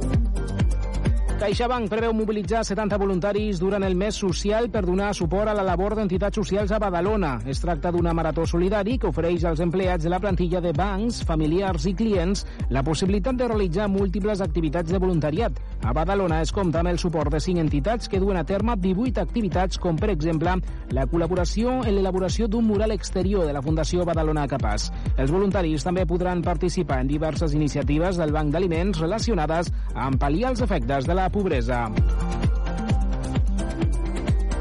CaixaBank 1.38 1.86
preveu 1.86 2.16
mobilitzar 2.18 2.64
70 2.66 2.98
voluntaris 2.98 3.60
durant 3.62 3.84
el 3.86 3.94
mes 3.94 4.16
social 4.18 4.72
per 4.74 4.82
donar 4.88 5.12
suport 5.14 5.52
a 5.52 5.54
la 5.54 5.62
labor 5.62 5.94
d'entitats 5.94 6.34
socials 6.40 6.72
a 6.74 6.80
Badalona. 6.82 7.36
Es 7.46 7.60
tracta 7.62 7.92
d'una 7.94 8.10
marató 8.18 8.48
solidari 8.50 8.96
que 8.98 9.12
ofereix 9.12 9.46
als 9.46 9.62
empleats 9.62 10.08
de 10.08 10.10
la 10.10 10.18
plantilla 10.20 10.58
de 10.66 10.72
bancs, 10.74 11.20
familiars 11.30 11.86
i 11.86 11.94
clients 11.94 12.42
la 12.74 12.82
possibilitat 12.82 13.38
de 13.38 13.50
realitzar 13.52 13.86
múltiples 13.88 14.42
activitats 14.42 14.90
de 14.90 14.98
voluntariat. 14.98 15.60
A 15.86 15.94
Badalona 15.94 16.40
es 16.42 16.52
compta 16.52 16.82
amb 16.82 16.90
el 16.90 16.98
suport 16.98 17.30
de 17.30 17.40
5 17.40 17.62
entitats 17.62 18.10
que 18.10 18.20
duen 18.20 18.42
a 18.42 18.44
terme 18.44 18.74
18 18.74 19.22
activitats, 19.22 19.78
com 19.78 19.96
per 19.96 20.10
exemple 20.16 20.58
la 20.90 21.06
col·laboració 21.06 21.84
en 21.86 22.00
l'elaboració 22.00 22.50
d'un 22.50 22.66
mural 22.66 22.96
exterior 22.98 23.46
de 23.46 23.54
la 23.54 23.62
Fundació 23.62 24.10
Badalona 24.10 24.48
Capaç. 24.50 24.90
Els 25.16 25.30
voluntaris 25.30 25.86
també 25.86 26.08
podran 26.10 26.42
participar 26.42 27.04
en 27.06 27.14
diverses 27.14 27.54
iniciatives 27.54 28.18
del 28.18 28.34
Banc 28.34 28.50
d'Aliments 28.58 29.06
relacionades 29.06 29.70
amb 29.94 30.18
pal·liar 30.18 30.56
els 30.56 30.66
efectes 30.66 31.06
de 31.06 31.14
la 31.14 31.27
da 31.28 31.30
pobreza. 31.30 31.92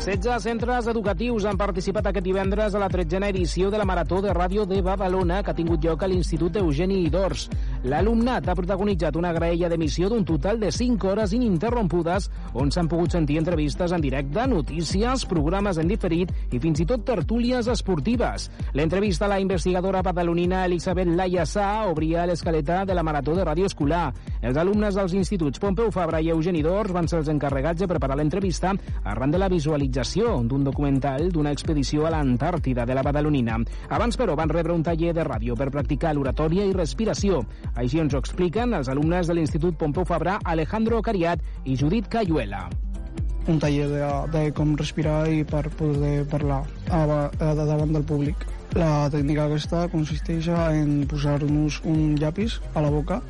16 0.07 0.39
centres 0.39 0.87
educatius 0.87 1.49
han 1.51 1.57
participat 1.59 2.07
aquest 2.07 2.23
divendres 2.29 2.77
a 2.77 2.79
la 2.79 2.87
tretzena 2.87 3.27
edició 3.27 3.73
de 3.75 3.79
la 3.81 3.85
Marató 3.91 4.21
de 4.23 4.31
Ràdio 4.31 4.63
de 4.63 4.77
Badalona 4.79 5.41
que 5.43 5.51
ha 5.51 5.57
tingut 5.59 5.83
lloc 5.83 6.05
a 6.05 6.07
l'Institut 6.07 6.61
Eugeni 6.61 7.01
Idors. 7.09 7.49
L'alumnat 7.83 8.47
ha 8.47 8.55
protagonitzat 8.55 9.19
una 9.19 9.33
graella 9.35 9.67
d'emissió 9.67 10.07
d'un 10.07 10.23
total 10.25 10.61
de 10.63 10.71
5 10.71 11.11
hores 11.11 11.35
ininterrompudes 11.35 12.29
on 12.55 12.71
s'han 12.71 12.87
pogut 12.87 13.17
sentir 13.17 13.41
entrevistes 13.41 13.91
en 13.91 14.05
directe, 14.05 14.45
notícies, 14.47 15.25
programes 15.27 15.83
en 15.83 15.91
diferit 15.91 16.31
i 16.55 16.63
fins 16.63 16.85
i 16.85 16.87
tot 16.87 17.03
tertúlies 17.03 17.67
esportives. 17.67 18.47
L'entrevista 18.79 19.27
a 19.27 19.33
la 19.35 19.41
investigadora 19.43 20.05
badalonina 20.07 20.63
Elisabet 20.71 21.11
Laia 21.19 21.49
obria 21.91 22.29
l'escaleta 22.31 22.85
de 22.85 22.95
la 22.95 23.03
Marató 23.03 23.35
de 23.35 23.43
Ràdio 23.43 23.67
Escolar. 23.67 24.15
Els 24.41 24.57
alumnes 24.57 24.95
dels 24.95 25.19
instituts 25.19 25.59
Pompeu 25.59 25.91
Fabra 25.91 26.23
i 26.23 26.31
Eugeni 26.31 26.63
Dors 26.63 26.95
van 26.95 27.11
ser 27.11 27.25
els 27.25 27.35
encarregats 27.35 27.83
de 27.83 27.91
preparar 27.91 28.15
l'entrevista 28.23 28.71
arran 29.03 29.35
de 29.35 29.43
la 29.43 29.51
visualització 29.51 29.96
d'un 29.97 30.65
documental 30.65 31.31
d'una 31.33 31.53
expedició 31.57 32.07
a 32.07 32.11
l'Antàrtida 32.13 32.85
de 32.85 32.95
la 32.95 33.03
Badalonina. 33.03 33.57
Abans, 33.89 34.17
però, 34.17 34.35
van 34.37 34.53
rebre 34.53 34.75
un 34.75 34.83
taller 34.83 35.15
de 35.17 35.25
ràdio 35.25 35.57
per 35.57 35.71
practicar 35.71 36.15
l'oratòria 36.15 36.65
i 36.67 36.75
respiració. 36.77 37.45
Així 37.75 38.01
ens 38.03 38.15
ho 38.15 38.19
expliquen 38.19 38.75
els 38.75 38.89
alumnes 38.93 39.27
de 39.27 39.35
l'Institut 39.35 39.77
Pompeu 39.79 40.05
Fabra, 40.05 40.39
Alejandro 40.45 41.01
Cariat 41.03 41.41
i 41.65 41.77
Judit 41.77 42.09
Cayuela. 42.09 42.69
un 43.47 43.61
taller 43.63 43.87
de, 43.87 44.03
de 44.33 44.53
com 44.53 44.73
respirar 44.75 45.29
i 45.31 45.45
per 45.47 45.69
poder 45.79 46.27
parlar 46.27 46.65
a, 46.91 47.03
a, 47.31 47.53
de 47.55 47.67
davant 47.69 47.93
del 47.95 48.03
públic. 48.03 48.43
La 48.75 49.07
tècnica 49.13 49.47
aquesta 49.47 49.85
consisteix 49.93 50.49
en 50.51 51.07
posar-nos 51.09 51.79
un 51.87 52.17
llapis 52.19 52.59
a 52.75 52.83
la 52.83 52.91
boca 52.91 53.21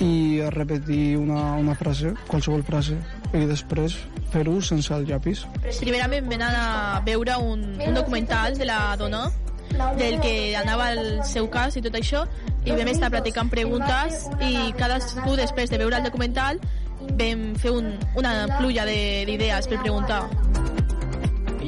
i 0.00 0.40
repetir 0.54 1.18
una, 1.18 1.52
una 1.60 1.74
frase, 1.76 2.14
qualsevol 2.30 2.64
frase, 2.64 2.96
i 3.34 3.44
després 3.48 3.96
fer-ho 4.32 4.60
sense 4.64 4.92
el 4.94 5.04
llapis. 5.08 5.44
Primerament 5.80 6.24
vam 6.30 6.38
anar 6.40 6.52
a 6.96 7.00
veure 7.04 7.36
un, 7.42 7.62
un 7.80 7.94
documental 7.94 8.56
de 8.58 8.64
la 8.68 8.94
dona 8.96 9.26
del 9.98 10.16
que 10.20 10.56
anava 10.56 10.90
el 10.94 11.22
seu 11.28 11.48
cas 11.52 11.76
i 11.76 11.82
tot 11.84 11.94
això, 11.98 12.24
i 12.64 12.72
vam 12.72 12.88
estar 12.88 13.10
practicant 13.12 13.50
preguntes 13.52 14.24
i 14.42 14.72
cadascú 14.78 15.36
després 15.38 15.70
de 15.70 15.78
veure 15.78 16.00
el 16.00 16.06
documental 16.08 16.58
vam 17.20 17.52
fer 17.60 17.70
un, 17.72 17.92
una 18.16 18.32
pluja 18.58 18.84
de- 18.88 19.24
d'idees 19.28 19.68
per 19.68 19.78
preguntar. 19.84 20.24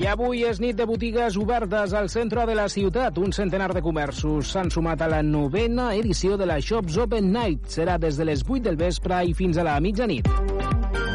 I 0.01 0.07
avui 0.09 0.45
és 0.49 0.57
nit 0.63 0.77
de 0.79 0.87
botigues 0.89 1.37
obertes 1.37 1.93
al 1.93 2.09
centre 2.09 2.47
de 2.49 2.55
la 2.57 2.69
ciutat. 2.73 3.19
Un 3.21 3.35
centenar 3.37 3.69
de 3.77 3.83
comerços 3.85 4.49
s'han 4.55 4.71
sumat 4.73 5.03
a 5.05 5.09
la 5.13 5.21
novena 5.23 5.91
edició 5.95 6.39
de 6.41 6.47
la 6.49 6.57
Shops 6.59 6.97
Open 6.97 7.29
Night. 7.35 7.69
Serà 7.69 7.99
des 8.01 8.17
de 8.17 8.25
les 8.25 8.41
8 8.49 8.63
del 8.65 8.81
vespre 8.81 9.21
i 9.29 9.35
fins 9.37 9.59
a 9.61 9.67
la 9.67 9.77
mitjanit. 9.81 10.25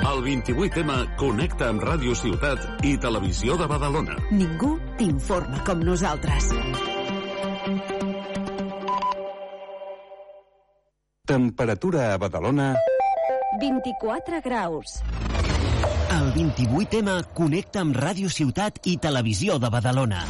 El 0.06 0.19
28M 0.22 0.95
connecta 1.18 1.69
amb 1.72 1.82
Ràdio 1.82 2.14
Ciutat 2.18 2.84
i 2.86 2.91
Televisió 3.02 3.56
de 3.57 3.65
Badalona. 3.72 4.18
Ningú 4.30 4.76
t'informa 4.99 5.64
com 5.65 5.82
nosaltres. 5.82 6.52
Temperatura 11.26 12.11
a 12.14 12.19
Badalona... 12.22 12.76
24 13.57 14.44
graus. 14.45 14.99
El 16.19 16.30
28M 16.38 17.18
connecta 17.34 17.82
amb 17.82 17.98
Ràdio 17.98 18.30
Ciutat 18.30 18.84
i 18.86 18.99
Televisió 19.02 19.57
de 19.57 19.73
Badalona. 19.73 20.22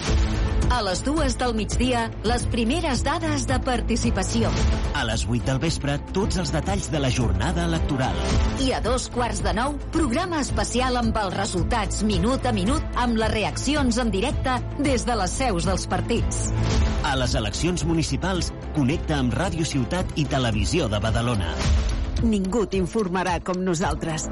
A 0.73 0.81
les 0.81 1.03
dues 1.05 1.35
del 1.37 1.53
migdia, 1.53 2.07
les 2.25 2.45
primeres 2.49 3.03
dades 3.05 3.45
de 3.45 3.57
participació. 3.61 4.49
A 4.97 5.03
les 5.05 5.25
8 5.29 5.45
del 5.45 5.59
vespre, 5.61 5.97
tots 6.15 6.39
els 6.41 6.51
detalls 6.53 6.89
de 6.91 7.01
la 7.01 7.11
jornada 7.13 7.67
electoral. 7.69 8.17
I 8.65 8.71
a 8.73 8.81
dos 8.81 9.05
quarts 9.13 9.43
de 9.45 9.53
nou, 9.53 9.77
programa 9.93 10.41
especial 10.41 10.97
amb 10.97 11.17
els 11.21 11.37
resultats 11.37 12.01
minut 12.07 12.45
a 12.49 12.53
minut 12.55 12.97
amb 12.97 13.19
les 13.21 13.31
reaccions 13.35 14.01
en 14.01 14.11
directe 14.11 14.57
des 14.79 15.05
de 15.05 15.17
les 15.21 15.37
seus 15.43 15.69
dels 15.69 15.85
partits. 15.91 16.47
A 17.05 17.13
les 17.19 17.37
eleccions 17.37 17.85
municipals, 17.85 18.51
connecta 18.73 19.19
amb 19.21 19.37
Ràdio 19.37 19.67
Ciutat 19.69 20.17
i 20.17 20.25
Televisió 20.25 20.89
de 20.89 20.99
Badalona. 20.99 21.53
Ningú 22.25 22.65
t'informarà 22.65 23.37
com 23.45 23.61
nosaltres. 23.61 24.31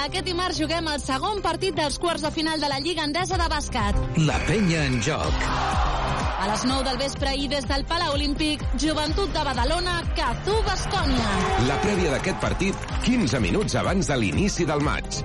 Aquest 0.00 0.24
dimarts 0.24 0.56
juguem 0.56 0.86
el 0.88 1.00
segon 1.02 1.42
partit 1.44 1.74
dels 1.76 1.98
quarts 2.00 2.22
de 2.24 2.30
final 2.32 2.62
de 2.62 2.68
la 2.72 2.78
Lliga 2.80 3.04
Endesa 3.04 3.36
de 3.36 3.48
bàsquet. 3.52 3.98
La 4.24 4.38
penya 4.48 4.86
en 4.88 4.96
joc. 5.04 5.44
A 6.40 6.46
les 6.48 6.64
9 6.64 6.86
del 6.86 6.96
vespre 7.02 7.34
i 7.36 7.50
des 7.52 7.66
del 7.68 7.84
Palau 7.84 8.14
Olímpic, 8.16 8.64
Joventut 8.80 9.28
de 9.34 9.42
Badalona, 9.44 9.98
Cazú, 10.16 10.56
Bascònia. 10.64 11.36
La 11.68 11.76
prèvia 11.84 12.14
d'aquest 12.14 12.40
partit, 12.40 12.88
15 13.04 13.42
minuts 13.44 13.76
abans 13.76 14.08
de 14.08 14.16
l'inici 14.16 14.64
del 14.64 14.80
maig. 14.88 15.20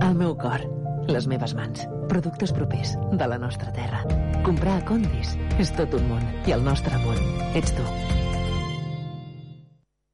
El 0.00 0.16
meu 0.16 0.32
cor, 0.40 0.64
les 1.12 1.28
meves 1.28 1.52
mans, 1.60 1.84
productes 2.08 2.56
propers 2.56 2.96
de 3.12 3.28
la 3.28 3.36
nostra 3.36 3.68
terra. 3.76 4.00
Comprar 4.48 4.80
a 4.80 4.88
Condis 4.88 5.36
és 5.60 5.76
tot 5.76 5.92
un 6.00 6.08
món 6.08 6.28
i 6.48 6.56
el 6.56 6.64
nostre 6.64 7.04
món 7.04 7.20
ets 7.52 7.76
tu. 7.76 8.23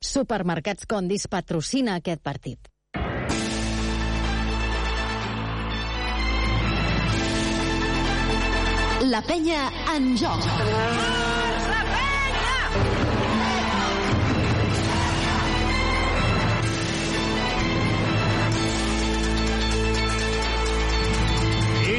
Supermercats 0.01 0.86
Condis 0.89 1.27
patrocina 1.28 1.98
aquest 2.01 2.22
partit. 2.24 2.70
La 9.12 9.20
penya 9.28 9.60
en 9.97 10.10
joc. 10.16 11.40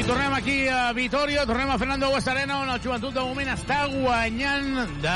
Tornem 0.06 0.34
aquí 0.34 0.66
a 0.66 0.92
Vitoria, 0.92 1.46
tornem 1.46 1.70
a 1.70 1.78
Fernando 1.78 2.10
Bues 2.10 2.26
Arena, 2.26 2.58
on 2.60 2.70
el 2.70 2.80
joventut 2.82 3.14
de 3.14 3.22
moment 3.22 3.52
està 3.52 3.84
guanyant 3.86 4.72
de 5.00 5.14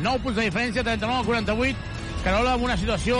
9 0.00 0.22
punts 0.24 0.38
de 0.38 0.46
diferència, 0.46 0.84
39 0.86 1.20
a 1.20 1.26
48. 1.28 1.76
Carola, 2.24 2.54
amb 2.56 2.64
una 2.64 2.78
situació 2.80 3.18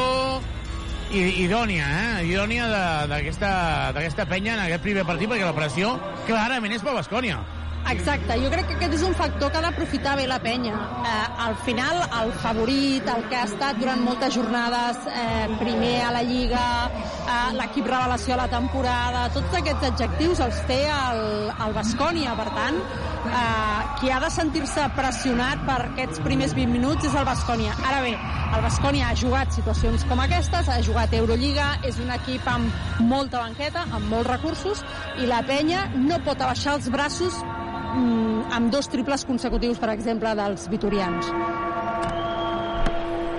idònia, 1.13 1.85
eh? 1.85 2.27
Idònia 2.33 2.67
d'aquesta 3.13 4.27
penya 4.31 4.57
en 4.57 4.65
aquest 4.65 4.83
primer 4.87 5.05
partit, 5.05 5.29
perquè 5.29 5.45
la 5.45 5.57
pressió 5.57 5.93
clarament 6.25 6.73
és 6.73 6.85
per 6.87 6.97
Bascònia. 6.97 7.43
Exacte, 7.89 8.37
jo 8.39 8.51
crec 8.53 8.69
que 8.69 8.77
aquest 8.77 8.95
és 8.99 9.03
un 9.07 9.15
factor 9.19 9.51
que 9.51 9.59
ha 9.59 9.63
d'aprofitar 9.65 10.13
bé 10.19 10.27
la 10.31 10.39
penya. 10.43 10.77
Eh, 10.77 11.13
al 11.47 11.57
final, 11.65 12.03
el 12.21 12.33
favorit, 12.43 13.09
el 13.09 13.25
que 13.29 13.39
ha 13.39 13.47
estat 13.49 13.81
durant 13.81 14.03
moltes 14.05 14.35
jornades 14.37 15.01
eh, 15.11 15.49
primer 15.59 15.97
a 16.07 16.13
la 16.15 16.23
Lliga, 16.23 16.65
eh, 16.87 17.39
l'equip 17.59 17.89
revelació 17.91 18.37
a 18.37 18.43
la 18.45 18.49
temporada, 18.53 19.29
tots 19.35 19.57
aquests 19.59 19.89
adjectius 19.91 20.43
els 20.47 20.61
té 20.69 20.83
el, 20.87 21.23
el 21.51 21.75
Bascònia, 21.75 22.37
per 22.39 22.51
tant, 22.55 22.79
eh, 23.27 23.81
qui 24.01 24.13
ha 24.13 24.21
de 24.23 24.31
sentir-se 24.33 24.87
pressionat 24.97 25.65
per 25.67 25.81
aquests 25.89 26.23
primers 26.25 26.55
20 26.55 26.77
minuts 26.77 27.09
és 27.09 27.17
el 27.17 27.27
Bascònia. 27.27 27.75
Ara 27.89 28.05
bé, 28.07 28.15
el 28.51 28.65
Bascònia 28.67 29.11
ha 29.11 29.17
jugat 29.19 29.55
situacions 29.57 30.05
com 30.11 30.23
aquestes, 30.23 30.69
ha 30.69 30.81
jugat 30.87 31.15
Eurolliga, 31.19 31.73
és 31.87 31.99
un 32.03 32.13
equip 32.15 32.47
amb 32.51 33.03
molta 33.03 33.43
banqueta, 33.43 33.87
amb 33.91 34.07
molts 34.13 34.31
recursos, 34.31 34.85
i 35.19 35.27
la 35.31 35.43
penya 35.47 35.89
no 35.97 36.21
pot 36.27 36.41
abaixar 36.41 36.79
els 36.79 36.91
braços 36.93 37.43
amb 37.91 38.71
dos 38.73 38.89
triples 38.91 39.25
consecutius, 39.29 39.81
per 39.81 39.91
exemple, 39.95 40.35
dels 40.39 40.69
vitorians. 40.73 41.31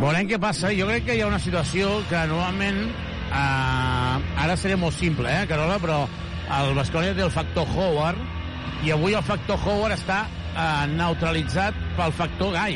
Veurem 0.02 0.28
què 0.30 0.40
passa. 0.42 0.72
Jo 0.74 0.88
crec 0.90 1.06
que 1.08 1.16
hi 1.16 1.24
ha 1.24 1.30
una 1.30 1.42
situació 1.42 2.02
que 2.10 2.26
normalment... 2.32 2.84
Eh, 3.32 4.44
ara 4.44 4.58
seré 4.60 4.76
molt 4.76 4.98
simple, 4.98 5.30
eh, 5.32 5.46
Carola, 5.48 5.78
però 5.80 6.02
el 6.58 6.74
Bascònia 6.76 7.16
té 7.16 7.24
el 7.24 7.32
factor 7.32 7.70
Howard 7.78 8.20
i 8.84 8.92
avui 8.92 9.16
el 9.16 9.24
factor 9.24 9.62
Howard 9.62 9.96
està 9.96 10.26
eh, 10.26 10.88
neutralitzat 10.98 11.78
pel 11.96 12.12
factor 12.18 12.52
Gai. 12.58 12.76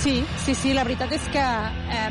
Sí, 0.00 0.16
sí, 0.42 0.56
sí, 0.56 0.72
la 0.74 0.82
veritat 0.88 1.12
és 1.14 1.28
que 1.30 1.44
eh, 2.00 2.08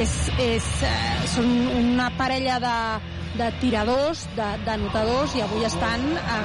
és, 0.00 0.16
és, 0.42 0.68
eh, 0.84 1.16
són 1.30 1.48
una 1.78 2.10
parella 2.18 2.58
de, 2.62 2.74
de 3.38 3.50
tiradors, 3.60 4.24
de, 4.36 4.48
de 4.66 4.76
notadors, 4.82 5.34
i 5.36 5.42
avui 5.44 5.64
estan 5.66 6.02
eh, 6.18 6.38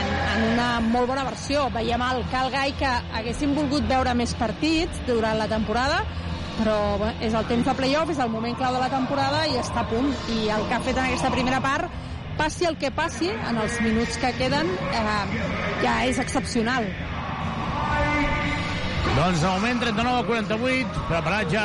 en, 0.00 0.12
en 0.34 0.46
una 0.52 0.68
molt 0.84 1.10
bona 1.10 1.24
versió. 1.28 1.66
Veiem 1.74 2.02
el 2.08 2.22
Cal 2.32 2.50
Gai 2.54 2.74
que 2.78 2.92
haguéssim 3.18 3.54
volgut 3.56 3.86
veure 3.88 4.14
més 4.18 4.34
partits 4.38 5.02
durant 5.06 5.38
la 5.38 5.48
temporada, 5.50 6.02
però 6.56 6.78
bé, 7.02 7.12
és 7.28 7.36
el 7.36 7.46
temps 7.50 7.66
de 7.68 7.76
playoff, 7.78 8.10
és 8.12 8.22
el 8.22 8.32
moment 8.32 8.56
clau 8.58 8.74
de 8.74 8.82
la 8.82 8.90
temporada 8.92 9.44
i 9.50 9.58
està 9.60 9.84
a 9.84 9.90
punt. 9.90 10.12
I 10.34 10.48
el 10.56 10.66
que 10.68 10.78
ha 10.78 10.82
fet 10.84 10.96
en 10.96 11.04
aquesta 11.06 11.32
primera 11.34 11.60
part, 11.64 11.92
passi 12.36 12.68
el 12.68 12.76
que 12.80 12.92
passi, 12.92 13.30
en 13.32 13.60
els 13.62 13.80
minuts 13.84 14.18
que 14.20 14.32
queden, 14.40 14.72
eh, 14.92 15.20
ja 15.84 16.00
és 16.08 16.18
excepcional. 16.22 16.88
Doncs 19.16 19.40
de 19.40 19.48
moment 19.48 19.78
39 19.80 20.18
a 20.20 20.24
48, 20.28 21.02
preparat 21.08 21.48
ja 21.48 21.62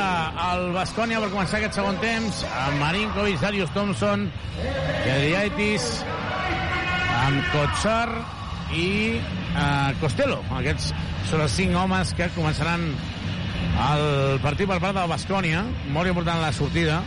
el 0.54 0.70
Bascònia 0.72 1.18
per 1.20 1.28
començar 1.34 1.58
aquest 1.58 1.76
segon 1.76 1.98
temps, 2.00 2.38
amb 2.48 2.80
Marinkovic, 2.80 3.36
Darius 3.42 3.74
Thompson, 3.74 4.24
Adriaitis, 5.02 5.90
amb 7.26 7.52
Kotsar 7.52 8.08
i 8.72 8.88
eh, 9.20 9.92
Costello. 10.00 10.40
Aquests 10.62 10.94
són 11.28 11.44
els 11.44 11.58
cinc 11.60 11.76
homes 11.76 12.16
que 12.16 12.30
començaran 12.38 12.88
el 13.90 14.40
partit 14.40 14.72
per 14.72 14.80
part 14.80 14.96
del 14.96 15.12
Bascònia. 15.12 15.66
Molt 15.92 16.08
important 16.08 16.40
la 16.40 16.54
sortida. 16.56 17.02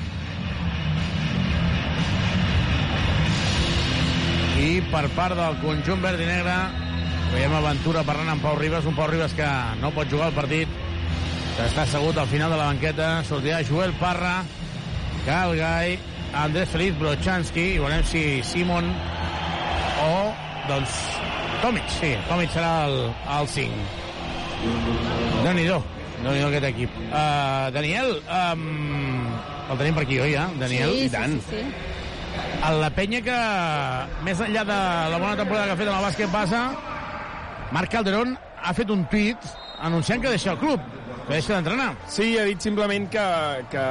I 4.62 4.78
per 4.94 5.08
part 5.18 5.42
del 5.42 5.58
conjunt 5.66 6.06
verd 6.06 6.22
i 6.22 6.30
negre 6.30 6.85
veiem 7.36 7.52
aventura 7.52 8.04
parlant 8.08 8.30
amb 8.32 8.44
Pau 8.46 8.56
Ribas, 8.56 8.86
un 8.88 8.96
Pau 8.96 9.10
Ribas 9.12 9.34
que 9.36 9.48
no 9.82 9.90
pot 9.96 10.08
jugar 10.12 10.30
el 10.32 10.36
partit, 10.38 10.72
que 11.58 11.66
està 11.68 11.84
assegut 11.84 12.16
al 12.22 12.30
final 12.32 12.54
de 12.54 12.60
la 12.60 12.70
banqueta, 12.70 13.10
sortirà 13.28 13.60
Joel 13.68 13.92
Parra, 14.00 14.38
Cal 15.26 15.56
Gai, 15.60 15.98
Andrés 16.46 16.72
Feliz 16.72 16.96
Brochanski, 17.00 17.66
i 17.74 17.82
veurem 17.82 18.06
si 18.08 18.24
Simon 18.48 18.88
o, 20.06 20.16
doncs, 20.70 20.96
Tomic, 21.64 21.92
sí, 21.98 22.14
Tomic 22.30 22.56
serà 22.56 22.72
el, 22.88 22.98
el 23.40 23.52
5. 23.58 23.84
Déu-n'hi-do, 25.44 25.82
déu 26.22 26.32
nhi 26.32 26.48
aquest 26.48 26.72
equip. 26.72 26.98
Uh, 27.10 27.68
Daniel, 27.76 28.16
um, 28.32 28.66
el 29.74 29.84
tenim 29.84 30.00
per 30.00 30.08
aquí, 30.08 30.24
oi, 30.24 30.32
ja? 30.38 30.48
Daniel? 30.62 30.96
Sí, 30.96 31.06
I 31.10 31.14
tant. 31.20 31.40
sí, 31.50 31.60
sí, 31.60 31.68
sí. 31.68 31.94
a 32.66 32.72
la 32.80 32.90
penya 32.96 33.20
que, 33.24 33.38
més 34.26 34.40
enllà 34.42 34.64
de 34.68 34.84
la 35.12 35.20
bona 35.20 35.36
temporada 35.36 35.68
que 35.68 35.76
ha 35.76 35.82
fet 35.84 35.90
en 35.90 35.98
el 35.98 36.06
bàsquet 36.08 36.32
base, 36.32 36.68
Marc 37.76 37.92
Calderón 37.92 38.38
ha 38.64 38.72
fet 38.72 38.92
un 38.94 39.02
tuit 39.12 39.50
anunciant 39.84 40.22
que 40.24 40.32
deixa 40.32 40.54
el 40.54 40.60
club, 40.62 40.80
que 41.26 41.34
deixa 41.34 41.58
d'entrenar. 41.58 41.90
Sí, 42.08 42.38
ha 42.40 42.46
dit 42.48 42.62
simplement 42.64 43.10
que, 43.12 43.26
que, 43.74 43.84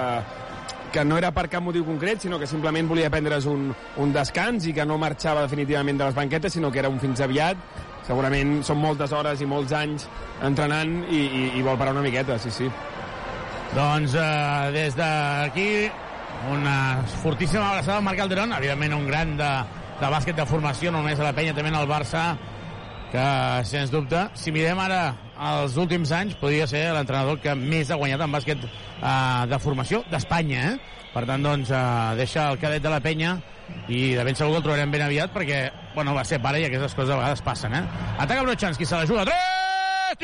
que 0.95 1.03
no 1.05 1.19
era 1.21 1.29
per 1.37 1.51
cap 1.53 1.61
motiu 1.67 1.85
concret, 1.85 2.23
sinó 2.25 2.39
que 2.41 2.49
simplement 2.49 2.89
volia 2.89 3.11
prendre's 3.13 3.45
un, 3.51 3.67
un 4.01 4.15
descans 4.15 4.65
i 4.71 4.73
que 4.73 4.87
no 4.89 4.97
marxava 5.03 5.43
definitivament 5.45 6.01
de 6.01 6.09
les 6.09 6.17
banquetes, 6.17 6.57
sinó 6.57 6.73
que 6.73 6.81
era 6.81 6.89
un 6.89 6.97
fins 7.03 7.21
aviat. 7.27 7.61
Segurament 8.09 8.57
són 8.65 8.81
moltes 8.81 9.13
hores 9.13 9.45
i 9.45 9.51
molts 9.53 9.77
anys 9.77 10.09
entrenant 10.49 10.97
i, 11.11 11.21
i, 11.21 11.45
i 11.61 11.67
vol 11.69 11.77
parar 11.77 11.93
una 11.93 12.07
miqueta, 12.09 12.41
sí, 12.41 12.55
sí. 12.57 12.71
Doncs 13.77 14.17
eh, 14.17 14.73
des 14.79 14.97
d'aquí 14.97 15.69
una 16.57 17.03
fortíssima 17.21 17.69
abraçada 17.69 18.01
al 18.01 18.09
Marc 18.09 18.25
Calderón, 18.25 18.57
evidentment 18.57 18.97
un 18.97 19.07
gran 19.13 19.37
de, 19.37 19.53
de 20.01 20.09
bàsquet 20.17 20.41
de 20.41 20.49
formació, 20.49 20.89
no 20.89 21.05
només 21.05 21.21
a 21.21 21.29
la 21.29 21.37
penya, 21.37 21.53
també 21.53 21.77
al 21.77 21.89
Barça, 21.91 22.31
que, 23.15 23.65
sens 23.69 23.93
dubte, 23.95 24.27
si 24.39 24.53
mirem 24.55 24.81
ara 24.83 25.15
els 25.53 25.79
últims 25.79 26.11
anys, 26.15 26.35
podria 26.41 26.67
ser 26.71 26.89
l'entrenador 26.97 27.39
que 27.43 27.55
més 27.59 27.91
ha 27.91 27.99
guanyat 28.01 28.27
en 28.27 28.35
bàsquet 28.35 28.67
eh, 28.67 29.43
de 29.51 29.61
formació 29.63 30.03
d'Espanya, 30.11 30.73
eh? 30.73 31.03
Per 31.15 31.23
tant, 31.29 31.47
doncs, 31.47 31.71
eh, 31.71 32.15
deixa 32.19 32.49
el 32.51 32.59
cadet 32.63 32.83
de 32.83 32.91
la 32.91 33.03
penya 33.05 33.37
i 33.89 34.07
de 34.19 34.25
ben 34.27 34.37
segur 34.37 34.57
que 34.57 34.63
el 34.63 34.67
trobarem 34.67 34.95
ben 34.95 35.07
aviat 35.07 35.35
perquè, 35.35 35.67
bueno, 35.95 36.17
va 36.17 36.27
ser 36.27 36.43
pare 36.43 36.63
i 36.63 36.67
aquestes 36.69 36.97
coses 36.99 37.15
a 37.15 37.21
vegades 37.23 37.45
passen, 37.47 37.79
eh? 37.79 37.85
Ataca 38.19 38.43
Brochanski, 38.43 38.87
se 38.87 38.99
la 38.99 39.07
juga, 39.07 39.29
3! 39.31 39.64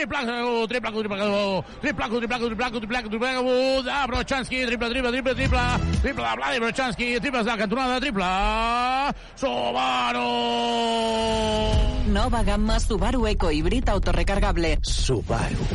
Triplaco, 0.00 0.66
triplaco, 0.66 0.98
triplaco, 1.00 1.64
triplaco, 1.78 2.18
triplaco, 2.18 2.46
triplaco, 2.46 2.78
triplaco, 2.80 3.08
triplaco, 3.10 3.82
de 3.82 4.06
Brochanski, 4.06 4.64
triple, 4.64 4.88
triple, 4.88 5.10
triple, 5.12 5.34
triple, 5.34 5.60
triple 6.00 6.24
de 6.24 6.36
Vladi 6.36 6.58
Brochanski, 6.58 7.20
triples 7.20 7.44
de 7.44 7.50
la 7.50 7.58
cantonada, 7.58 8.00
triple, 8.00 8.24
Subaru! 9.36 10.22
Nova 12.08 12.42
gamma 12.42 12.80
Subaru 12.80 13.26
Eco 13.26 13.50
Híbrid 13.50 13.90
autorecargable. 13.90 14.78
Subaru. 14.80 15.66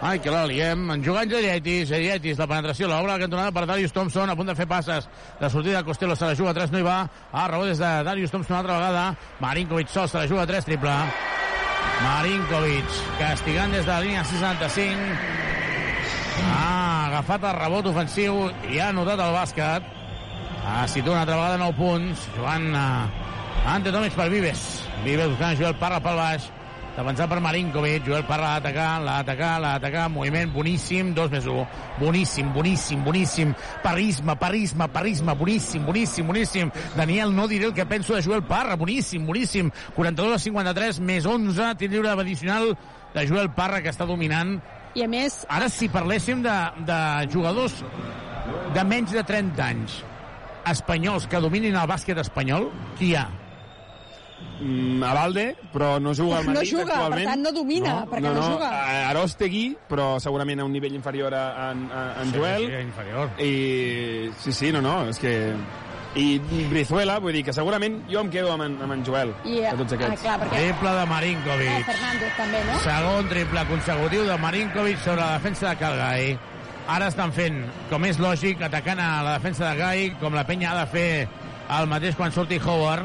Ai, 0.00 0.18
que 0.18 0.30
la 0.30 0.44
liem. 0.46 0.90
En 0.90 1.04
jugant 1.04 1.30
Geriaitis, 1.30 1.88
Geriaitis, 1.88 2.38
la 2.38 2.48
penetració, 2.50 2.88
l'obra 2.90 3.14
de 3.14 3.18
la 3.18 3.24
cantonada 3.26 3.52
per 3.52 3.66
Darius 3.66 3.94
Thompson, 3.94 4.30
a 4.30 4.34
punt 4.34 4.50
de 4.50 4.58
fer 4.58 4.66
passes. 4.66 5.08
De 5.38 5.50
sortida, 5.50 5.84
Costello 5.84 6.16
se 6.16 6.26
la 6.26 6.34
juga, 6.34 6.54
3 6.54 6.74
no 6.74 6.82
hi 6.82 6.86
va. 6.86 7.00
Ah, 7.30 7.46
rebot 7.46 7.70
des 7.70 7.78
de 7.78 7.90
Darius 8.10 8.34
Thompson 8.34 8.54
una 8.54 8.60
altra 8.60 8.78
vegada. 8.78 9.16
Marinkovic 9.38 9.88
sol, 9.88 10.08
se 10.08 10.18
la 10.18 10.26
juga, 10.26 10.46
3 10.46 10.64
triple. 10.64 10.98
Marinkovic, 12.02 12.98
castigant 13.18 13.72
des 13.74 13.84
de 13.86 13.90
la 13.90 14.00
línia 14.04 14.24
65. 14.24 14.98
Ha 16.48 17.06
agafat 17.08 17.46
el 17.48 17.56
rebot 17.58 17.88
ofensiu 17.90 18.44
i 18.70 18.78
ha 18.78 18.90
anotat 18.92 19.22
el 19.24 19.34
bàsquet. 19.34 19.88
Ha 20.68 20.84
situa 20.90 21.16
una 21.16 21.24
altra 21.24 21.38
vegada 21.40 21.58
9 21.64 21.78
punts. 21.78 22.28
Jugant 22.36 22.68
uh, 22.76 23.72
Ante 23.74 23.92
Tomic 23.94 24.14
per 24.14 24.28
Vives. 24.32 24.64
Vives 25.04 25.32
buscant 25.32 25.58
Joel 25.58 25.76
Parra 25.80 26.00
pel 26.04 26.20
baix. 26.20 26.48
Defensat 26.98 27.30
per 27.30 27.38
Marinkovic. 27.38 28.08
Joel 28.08 28.24
Parra 28.26 28.56
l'ha 28.56 28.60
d'atacar, 28.60 29.60
l'ha 29.62 29.74
d'atacar. 29.76 30.08
Moviment 30.10 30.50
boníssim. 30.50 31.12
2 31.14 31.30
més 31.30 31.46
1. 31.46 31.66
Boníssim, 32.00 32.48
boníssim, 32.52 33.04
boníssim. 33.06 33.52
Parisme, 33.84 34.34
parisme, 34.36 34.88
parisme. 34.90 35.36
Boníssim, 35.38 35.86
boníssim, 35.86 36.26
boníssim. 36.26 36.72
Daniel, 36.96 37.36
no 37.36 37.46
diré 37.46 37.70
el 37.70 37.74
que 37.74 37.86
penso 37.86 38.16
de 38.16 38.22
Joel 38.26 38.42
Parra. 38.42 38.74
Boníssim, 38.74 39.26
boníssim. 39.26 39.70
42 39.94 40.34
a 40.34 40.42
53 40.42 41.00
més 41.06 41.26
11. 41.26 41.70
Tir 41.78 41.92
lliure 41.92 42.10
addicional 42.16 42.74
de 43.14 43.26
Joel 43.30 43.52
Parra 43.54 43.80
que 43.80 43.94
està 43.94 44.04
dominant 44.04 44.58
I 44.98 45.04
a 45.04 45.08
més... 45.08 45.44
Ara, 45.52 45.68
si 45.70 45.86
parléssim 45.92 46.42
de, 46.42 46.54
de 46.88 47.00
jugadors 47.32 47.76
de 48.74 48.84
menys 48.88 49.12
de 49.14 49.22
30 49.22 49.66
anys 49.70 50.00
espanyols 50.68 51.28
que 51.30 51.40
dominin 51.40 51.76
el 51.78 51.86
bàsquet 51.88 52.18
espanyol, 52.20 52.68
qui 52.98 53.12
hi 53.12 53.20
ha? 53.20 53.28
Mm, 54.60 55.02
a 55.06 55.12
Valde, 55.14 55.56
però 55.72 56.00
no 56.02 56.12
juga 56.14 56.38
al 56.38 56.46
No 56.46 56.52
Madrid 56.54 56.70
juga, 56.72 56.84
per 56.84 56.92
actualment. 56.94 57.28
tant 57.30 57.42
no 57.42 57.52
domina, 57.52 57.96
perquè 58.10 58.32
no, 58.34 58.42
juga. 58.42 58.68
A 58.68 59.10
Arostegui, 59.10 59.76
però 59.88 60.18
segurament 60.20 60.60
a 60.60 60.64
un 60.64 60.72
nivell 60.72 60.94
inferior 60.96 61.34
a, 61.34 61.44
a, 61.52 61.68
a, 61.70 62.22
en 62.22 62.32
Sí, 62.32 62.38
Joel. 62.38 62.66
sí, 62.66 62.80
inferior. 62.82 63.30
I 63.38 64.30
sí, 64.42 64.52
sí, 64.52 64.72
no, 64.72 64.82
no, 64.82 65.08
és 65.08 65.18
que... 65.18 65.54
I 66.18 66.40
Brizuela, 66.70 67.18
vull 67.20 67.34
dir 67.36 67.44
que 67.44 67.52
segurament 67.52 68.00
jo 68.10 68.22
em 68.24 68.30
quedo 68.32 68.50
amb 68.54 68.64
en, 68.64 68.78
amb 68.82 68.92
en 68.96 69.02
Joel, 69.06 69.30
I, 69.44 69.58
de 69.60 69.74
tots 69.76 69.92
aquests. 69.92 70.14
Ah, 70.16 70.22
clar, 70.24 70.38
perquè... 70.40 70.56
Triple 70.64 70.90
de 70.96 71.02
Ah, 71.04 71.06
Marinkovic. 71.06 71.84
Fernández 71.86 72.32
també, 72.38 72.62
no? 72.66 72.78
Segon 72.82 73.28
triple 73.28 73.64
consecutiu 73.68 74.24
de 74.26 74.38
Marinkovic 74.40 74.98
sobre 75.04 75.20
la 75.20 75.32
defensa 75.36 75.68
de 75.68 75.76
Calgai. 75.76 76.38
Ara 76.88 77.10
estan 77.12 77.30
fent, 77.36 77.60
com 77.90 78.04
és 78.08 78.18
lògic, 78.18 78.62
atacant 78.64 78.98
a 79.04 79.22
la 79.22 79.36
defensa 79.36 79.68
de 79.68 79.76
Gai, 79.78 80.06
com 80.18 80.34
la 80.34 80.46
penya 80.48 80.72
ha 80.72 80.80
de 80.80 80.86
fer 80.90 81.28
el 81.78 81.86
mateix 81.92 82.16
quan 82.16 82.32
surti 82.32 82.58
Howard. 82.64 83.04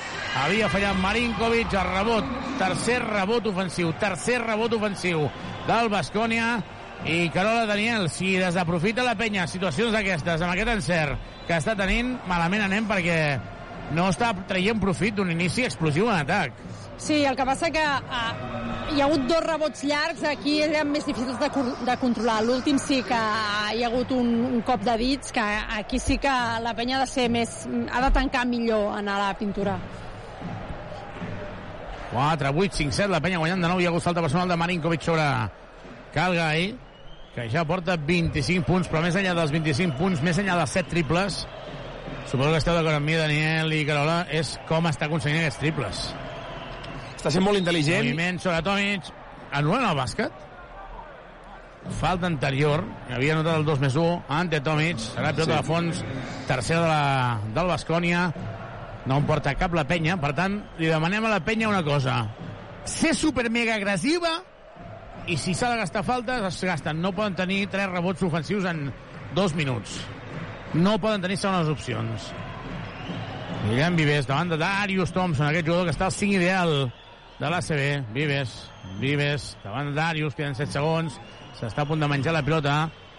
Havia 0.31 0.69
fallat 0.71 0.95
Marinkovic, 0.95 1.73
el 1.75 1.87
rebot, 1.91 2.27
tercer 2.55 3.01
rebot 3.03 3.49
ofensiu, 3.51 3.89
tercer 3.99 4.37
rebot 4.39 4.71
ofensiu 4.77 5.25
del 5.67 5.89
Bascònia. 5.91 6.53
I 7.03 7.31
Carola 7.33 7.65
Daniel, 7.65 8.07
si 8.13 8.35
desaprofita 8.37 9.03
la 9.03 9.17
penya 9.17 9.47
situacions 9.49 9.91
d'aquestes, 9.91 10.39
amb 10.39 10.53
aquest 10.53 10.69
encert 10.75 11.31
que 11.47 11.57
està 11.57 11.73
tenint, 11.75 12.13
malament 12.29 12.63
anem 12.63 12.85
perquè 12.87 13.17
no 13.91 14.05
està 14.07 14.29
traient 14.47 14.79
profit 14.79 15.17
d'un 15.17 15.33
inici 15.33 15.65
explosiu 15.67 16.07
en 16.07 16.21
atac. 16.21 16.53
Sí, 17.01 17.23
el 17.25 17.35
que 17.35 17.47
passa 17.49 17.71
que 17.73 17.81
uh, 17.81 18.29
hi 18.93 19.01
ha 19.01 19.07
hagut 19.07 19.25
dos 19.27 19.41
rebots 19.43 19.83
llargs, 19.83 20.21
aquí 20.29 20.59
eren 20.63 20.93
més 20.93 21.09
difícils 21.09 21.41
de, 21.41 21.49
de 21.89 21.97
controlar. 21.99 22.37
L'últim 22.45 22.79
sí 22.79 23.01
que 23.03 23.19
hi 23.73 23.83
ha 23.83 23.89
hagut 23.89 24.13
un, 24.15 24.29
un 24.53 24.61
cop 24.63 24.85
de 24.85 24.95
dits, 25.01 25.33
que 25.35 25.47
aquí 25.81 25.99
sí 25.99 26.21
que 26.21 26.37
la 26.63 26.75
penya 26.77 27.01
ha 27.01 27.03
de 27.03 27.11
ser 27.11 27.27
més... 27.33 27.65
ha 27.91 28.05
de 28.05 28.13
tancar 28.15 28.45
millor 28.47 28.93
en 29.01 29.11
la 29.11 29.33
pintura. 29.41 29.75
4, 32.11 32.49
8, 32.51 32.73
5, 32.75 32.91
7, 32.91 33.09
la 33.11 33.21
penya 33.23 33.37
guanyant 33.39 33.61
de 33.63 33.67
nou. 33.71 33.79
Hi 33.79 33.85
ha 33.87 33.91
hagut 33.93 34.03
falta 34.03 34.21
personal 34.23 34.49
de 34.51 34.57
Marinkovic 34.59 35.01
sobre 35.05 35.23
Calgai, 36.13 36.73
que 37.35 37.45
ja 37.49 37.63
porta 37.65 37.95
25 37.95 38.65
punts, 38.67 38.89
però 38.91 39.01
més 39.05 39.15
enllà 39.15 39.33
dels 39.37 39.53
25 39.55 39.95
punts, 39.99 40.21
més 40.25 40.37
enllà 40.41 40.57
dels 40.59 40.73
7 40.75 40.89
triples, 40.91 41.45
suposo 42.27 42.51
que 42.51 42.59
esteu 42.59 42.75
d'acord 42.75 42.97
amb 42.99 43.07
mi, 43.07 43.15
Daniel 43.15 43.71
i 43.73 43.85
Carola, 43.87 44.25
és 44.29 44.57
com 44.67 44.87
està 44.91 45.07
aconseguint 45.07 45.39
aquests 45.45 45.61
triples. 45.63 46.03
Està 47.15 47.31
sent 47.31 47.43
molt 47.45 47.59
intel·ligent. 47.61 48.03
Moviment 48.09 48.39
sobre 48.41 48.61
Tomic. 48.65 49.11
Anul·len 49.53 49.83
el 49.91 49.97
bàsquet? 49.99 50.31
Falta 51.99 52.27
anterior. 52.27 52.83
Havia 53.13 53.35
notat 53.37 53.57
el 53.59 53.65
2 53.65 53.79
més 53.81 53.95
1. 53.97 54.23
Ante 54.29 54.59
Tomic. 54.61 54.99
Serà 55.01 55.31
pilota 55.33 55.51
Sí. 55.53 55.57
de 55.57 55.63
fons. 55.67 56.03
Tercera 56.47 56.81
de 56.81 56.87
la, 56.87 57.39
del 57.55 57.67
Bascònia. 57.67 58.23
No 59.05 59.17
em 59.17 59.25
porta 59.25 59.55
cap 59.57 59.73
la 59.73 59.85
penya. 59.89 60.17
Per 60.21 60.31
tant, 60.37 60.59
li 60.79 60.89
demanem 60.91 61.25
a 61.25 61.33
la 61.35 61.41
penya 61.45 61.69
una 61.69 61.83
cosa. 61.83 62.21
Ser 62.85 63.13
super 63.17 63.49
mega 63.53 63.75
agressiva 63.77 64.39
i 65.29 65.37
si 65.37 65.53
s'ha 65.53 65.69
de 65.71 65.81
gastar 65.81 66.03
faltes, 66.05 66.43
es 66.47 66.63
gasten. 66.65 67.01
No 67.01 67.13
poden 67.13 67.35
tenir 67.37 67.65
tres 67.69 67.89
rebots 67.89 68.23
ofensius 68.25 68.65
en 68.69 68.89
dos 69.35 69.55
minuts. 69.57 69.99
No 70.73 70.97
poden 71.01 71.21
tenir 71.21 71.37
segones 71.37 71.69
opcions. 71.69 72.31
Guillem 73.67 73.97
Vives 73.99 74.25
davant 74.25 74.49
de 74.49 74.57
Darius 74.57 75.11
Thompson, 75.13 75.45
aquest 75.49 75.67
jugador 75.67 75.85
que 75.85 75.93
està 75.93 76.07
al 76.07 76.15
5 76.15 76.39
ideal 76.39 76.71
de 77.37 77.49
l'ACB. 77.49 77.83
Vives, 78.15 78.55
Vives, 79.01 79.51
davant 79.63 79.91
de 79.91 79.97
Darius, 79.97 80.35
queden 80.37 80.57
7 80.57 80.73
segons. 80.73 81.19
S'està 81.59 81.83
a 81.83 81.89
punt 81.89 82.01
de 82.01 82.09
menjar 82.09 82.33
la 82.33 82.41
pilota. 82.45 82.75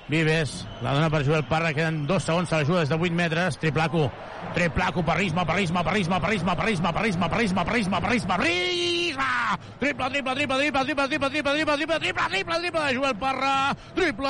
Vives, 0.09 0.67
la 0.83 0.93
dona 0.93 1.09
per 1.09 1.23
Joel 1.25 1.45
Parra, 1.49 1.73
queden 1.73 2.07
2 2.07 2.25
segons, 2.25 2.49
se 2.51 2.59
l'ajuda 2.59 2.81
des 2.83 2.91
de 2.91 2.99
8 2.99 3.15
metres. 3.15 3.59
Triplaco, 3.63 4.11
triplaco, 4.55 5.05
parrisme, 5.07 5.47
parrisme, 5.47 5.85
parrisme, 5.85 6.21
parrisme, 6.21 6.57
parrisme, 6.57 6.93
parrisme, 6.93 7.29
parrisme, 7.31 7.65
parrisme, 7.65 8.01
parrisme, 8.01 8.29
parrisme! 8.29 9.31
Triple, 9.79 10.11
triple, 10.11 10.35
triple, 10.35 10.57
triple, 10.59 10.85
triple, 10.85 11.09
triple, 11.09 11.09
triple, 11.09 11.41
triple, 11.41 11.77
triple, 11.77 11.99
triple, 11.99 12.29
triple, 12.29 12.59
triple 12.59 12.81
de 12.87 12.97
Joel 12.97 13.17
Parra! 13.17 13.77
Triple! 13.95 14.29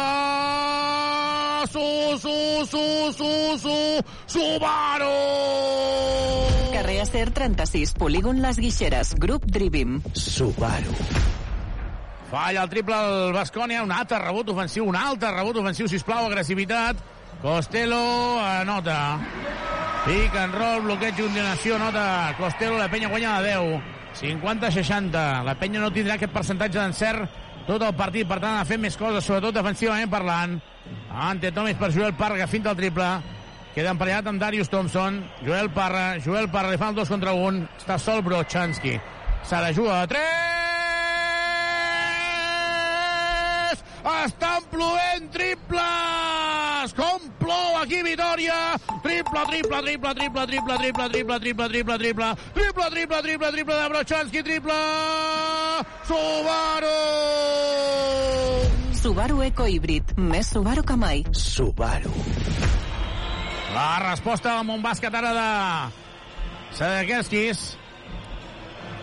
Su, 1.73 2.19
su, 2.19 2.67
su, 2.67 3.13
su, 3.13 3.59
su, 3.59 4.05
Subaru! 4.27 5.11
Carrer 6.73 7.01
Acer 7.01 7.31
36, 7.31 7.93
polígon 7.95 8.43
Les 8.43 8.59
Guixeres, 8.59 9.15
grup 9.15 9.45
Drivim. 9.47 10.03
Subaru. 10.13 10.93
Falla 12.33 12.63
el 12.65 12.71
triple 12.73 12.97
al 12.97 13.35
Bascònia, 13.37 13.83
un 13.85 13.91
altre 13.93 14.17
rebot 14.23 14.49
ofensiu, 14.55 14.87
un 14.89 14.97
altre 14.97 15.35
rebot 15.35 15.59
ofensiu, 15.61 15.85
sisplau, 15.85 16.31
agressivitat. 16.31 16.97
Costello 17.43 17.99
anota. 18.41 19.19
Pick 20.07 20.39
and 20.41 20.57
roll, 20.57 20.87
bloqueig 20.87 21.13
i 21.13 21.27
continuació, 21.27 21.77
nota 21.77 22.33
Costello, 22.39 22.79
la 22.81 22.89
penya 22.89 23.11
guanya 23.13 23.37
de 23.45 23.53
10. 23.53 23.91
50-60. 24.23 25.27
La 25.45 25.55
penya 25.61 25.85
no 25.85 25.93
tindrà 25.93 26.17
aquest 26.17 26.33
percentatge 26.33 26.81
d'encert 26.81 27.39
tot 27.69 27.85
el 27.85 27.93
partit, 27.95 28.27
per 28.27 28.41
tant 28.41 28.57
ha 28.57 28.65
fer 28.67 28.81
més 28.81 28.97
coses, 28.97 29.29
sobretot 29.29 29.55
defensivament 29.55 30.11
parlant. 30.11 30.57
Ante 31.13 31.53
Tomis 31.53 31.77
per 31.79 31.93
Joel 31.95 32.17
Parra, 32.17 32.49
finta 32.49 32.73
el 32.73 32.81
triple. 32.81 33.11
Queda 33.77 33.93
emparellat 33.93 34.33
amb 34.33 34.41
Darius 34.41 34.73
Thompson. 34.73 35.21
Joel 35.45 35.69
Parra, 35.77 36.17
Joel 36.25 36.49
Parra, 36.49 36.73
li 36.73 36.81
fan 36.81 36.97
dos 36.97 37.13
contra 37.13 37.37
un. 37.37 37.63
Està 37.77 38.01
sol 38.01 38.25
Brochanski. 38.25 38.97
Se 39.45 39.61
la 39.61 39.73
juga 39.77 40.01
de 40.01 40.15
3! 40.17 40.72
Estan 44.03 44.65
plovent 44.67 45.31
triples! 45.31 46.95
Com 46.99 47.21
plou 47.39 47.77
aquí 47.79 48.03
Vitoria! 48.03 48.75
Triple, 49.03 49.45
triple, 49.47 49.83
triple, 49.83 50.15
triple, 50.15 50.47
triple, 50.47 50.77
triple, 50.77 51.09
triple, 51.09 51.39
triple, 51.39 51.39
triple, 51.39 51.99
triple, 51.99 52.35
triple, 52.53 52.91
triple, 52.91 53.23
triple, 53.23 53.53
triple 53.53 53.75
de 53.75 53.89
Brochanski, 53.89 54.43
triple! 54.43 54.81
Subaru! 56.09 56.97
Subaru 59.03 59.43
Eco 59.43 59.67
Híbrid. 59.67 60.17
Més 60.19 60.51
Subaru 60.51 60.83
que 60.83 60.97
mai. 60.99 61.23
Subaru. 61.31 62.11
La 63.73 63.87
resposta 64.11 64.57
del 64.57 64.67
Montbàsquet 64.67 65.15
ara 65.15 65.33
de 65.39 65.47
Sedekerskis. 66.77 67.82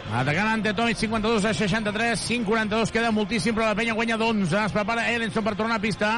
Atacant 0.10 0.48
ante 0.50 0.74
Tomic, 0.74 0.98
52 0.98 1.46
a 1.46 1.54
63, 1.54 2.20
5-42, 2.30 2.90
queda 2.90 3.12
moltíssim, 3.12 3.54
però 3.54 3.68
la 3.70 3.76
penya 3.78 3.94
guanya 3.94 4.18
d'11. 4.18 4.66
Es 4.66 4.74
prepara 4.74 5.06
Ellenson 5.12 5.46
per 5.46 5.54
tornar 5.56 5.78
a 5.78 5.84
pista. 5.84 6.10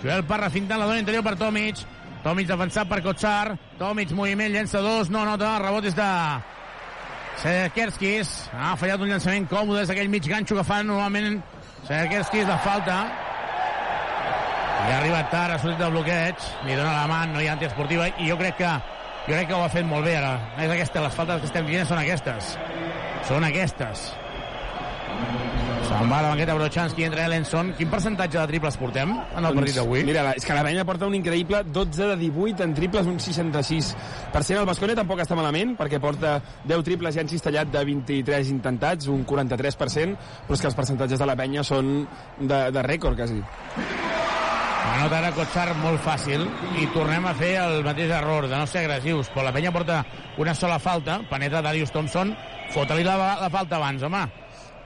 Joel 0.00 0.24
Parra 0.24 0.48
fintant 0.50 0.80
la 0.80 0.86
dona 0.88 1.02
interior 1.02 1.22
per 1.22 1.36
Tomic. 1.36 1.82
Tomic 2.24 2.48
defensat 2.48 2.88
per 2.88 3.02
Kotsar. 3.04 3.52
Tomic, 3.76 4.14
moviment, 4.16 4.48
llença 4.48 4.80
dos, 4.80 5.12
no 5.12 5.26
nota, 5.28 5.58
rebot 5.60 5.84
és 5.84 5.96
de 5.98 6.08
Sedekerskis. 7.42 8.32
Ha 8.56 8.72
fallat 8.80 9.04
un 9.04 9.12
llançament 9.12 9.50
còmode, 9.50 9.84
és 9.84 9.92
aquell 9.92 10.08
mig 10.08 10.24
ganxo 10.24 10.56
que 10.56 10.64
fan 10.64 10.88
normalment 10.88 11.42
Sedekerskis 11.84 12.48
de 12.48 12.58
falta. 12.64 12.98
I 14.84 14.88
ha 14.88 14.98
arribat 15.02 15.28
tard, 15.32 15.52
ha 15.52 15.60
sortit 15.60 15.84
del 15.84 15.92
bloqueig, 15.92 16.48
li 16.64 16.80
dona 16.80 16.96
la 16.96 17.08
mà, 17.12 17.26
no 17.28 17.44
hi 17.44 17.52
ha 17.52 17.58
antiesportiva, 17.58 18.08
i 18.20 18.32
jo 18.32 18.40
crec 18.40 18.56
que 18.62 18.72
jo 19.24 19.32
crec 19.32 19.48
que 19.48 19.56
ho 19.56 19.64
ha 19.64 19.72
fet 19.72 19.84
molt 19.88 20.04
bé 20.08 20.16
ara. 20.16 20.38
És 20.60 20.72
aquesta, 20.72 21.04
les 21.04 21.20
faltes 21.20 21.44
que 21.44 21.52
estem 21.52 21.68
dient 21.68 21.88
són 21.88 22.00
aquestes. 22.00 22.56
Són 23.28 23.44
aquestes. 23.46 24.10
Se'n 25.84 26.08
va 26.10 26.18
la 26.24 26.30
banqueta 26.32 26.54
Brochanski, 26.56 27.04
entra 27.06 27.26
Ellenson. 27.28 27.70
Quin 27.78 27.90
percentatge 27.92 28.38
de 28.40 28.46
triples 28.50 28.76
portem 28.80 29.12
en 29.14 29.44
el 29.46 29.54
partit 29.54 29.76
d'avui? 29.76 30.02
Mira, 30.04 30.22
la- 30.24 30.32
és 30.32 30.44
que 30.44 30.54
la 30.56 30.62
penya 30.64 30.84
porta 30.84 31.06
un 31.06 31.14
increïble 31.14 31.62
12 31.64 32.06
de 32.08 32.16
18 32.16 32.64
en 32.64 32.74
triples, 32.74 33.06
un 33.06 33.18
66%. 33.20 34.58
El 34.60 34.66
Basconia 34.66 34.96
tampoc 34.96 35.20
està 35.20 35.36
malament, 35.36 35.76
perquè 35.78 36.00
porta 36.00 36.40
10 36.64 36.82
triples 36.84 37.14
i 37.16 37.20
han 37.20 37.28
cistellat 37.28 37.70
de 37.70 37.84
23 37.84 38.48
intentats, 38.50 39.06
un 39.06 39.24
43%, 39.24 40.16
però 40.48 40.54
és 40.54 40.60
que 40.60 40.66
els 40.72 40.74
percentatges 40.76 41.18
de 41.18 41.26
la 41.26 41.36
penya 41.36 41.62
són 41.62 42.08
de, 42.40 42.70
de 42.72 42.82
rècord, 42.82 43.16
quasi. 43.16 43.40
Anota 44.94 45.18
ara 45.18 45.30
Kotsar 45.32 45.74
molt 45.80 46.00
fàcil 46.04 46.44
i 46.80 46.86
tornem 46.92 47.24
a 47.26 47.32
fer 47.34 47.54
el 47.60 47.80
mateix 47.84 48.10
error 48.10 48.46
de 48.48 48.56
no 48.56 48.66
ser 48.66 48.84
agressius, 48.84 49.30
però 49.32 49.44
la 49.46 49.52
penya 49.52 49.72
porta 49.72 50.04
una 50.38 50.54
sola 50.54 50.78
falta, 50.78 51.20
penetra 51.30 51.62
Darius 51.62 51.90
Thompson, 51.90 52.34
fota-li 52.74 53.04
la, 53.06 53.16
la 53.40 53.50
falta 53.50 53.76
abans, 53.78 54.02
home. 54.02 54.24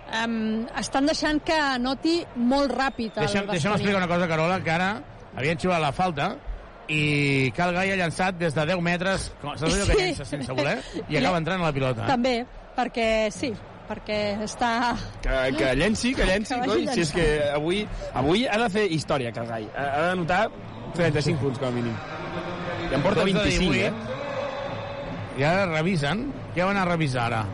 Um, 0.09 0.67
estan 0.81 1.05
deixant 1.09 1.41
que 1.45 1.57
noti 1.83 2.23
molt 2.49 2.73
ràpid 2.73 3.19
el 3.21 3.27
Deixa'm, 3.27 3.49
deixa'm 3.51 3.75
explicar 3.77 3.99
una 4.01 4.09
cosa, 4.09 4.29
Carola, 4.31 4.61
que 4.65 4.71
ara 4.73 4.93
havien 5.37 5.59
xiulat 5.61 5.83
la 5.85 5.91
falta 5.93 6.31
i 6.89 7.51
Cal 7.57 7.75
Gai 7.77 7.91
ha 7.93 7.99
llançat 8.01 8.39
des 8.41 8.55
de 8.57 8.65
10 8.71 8.81
metres, 8.81 9.27
com- 9.43 9.53
saps 9.61 9.75
allò 9.75 9.85
que 9.91 9.93
Sí. 9.99 9.99
llença 10.07 10.25
sense 10.25 10.53
voler? 10.57 10.79
I 11.09 11.19
acaba 11.21 11.37
entrant 11.43 11.61
a 11.61 11.67
la 11.67 11.73
pilota. 11.77 12.07
També, 12.09 12.47
perquè 12.77 13.29
sí, 13.31 13.53
perquè 13.89 14.39
està... 14.47 14.95
Que, 15.21 15.37
que 15.59 15.75
llenci, 15.77 16.15
que 16.17 16.25
llenci, 16.25 16.55
Que 16.55 16.67
coi, 16.73 16.87
si 16.95 17.01
és 17.05 17.13
que 17.13 17.29
avui, 17.53 17.83
avui 18.15 18.47
ha 18.49 18.57
de 18.65 18.71
fer 18.73 18.87
història, 18.91 19.31
Calgai. 19.37 19.69
Ha, 19.77 19.85
ha 19.93 20.09
de 20.09 20.17
notar 20.23 20.49
35 20.97 21.39
punts, 21.45 21.59
com 21.61 21.69
a 21.69 21.71
mínim. 21.77 21.93
I 22.91 22.95
en 22.97 23.03
porta 23.05 23.21
12 23.21 23.35
de 23.35 23.45
25, 23.45 23.73
18. 23.75 23.87
eh? 23.87 25.41
I 25.43 25.45
ara 25.45 25.67
revisen. 25.75 26.31
Què 26.57 26.65
van 26.65 26.81
a 26.81 26.87
revisar 26.89 27.27
ara? 27.29 27.45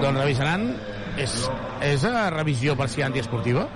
Doncs 0.00 0.18
revisaran... 0.20 0.64
És, 1.20 1.32
és 1.84 2.04
a 2.06 2.28
revisió 2.32 2.76
per 2.78 2.86
si 2.88 3.02
antiesportiva? 3.04 3.66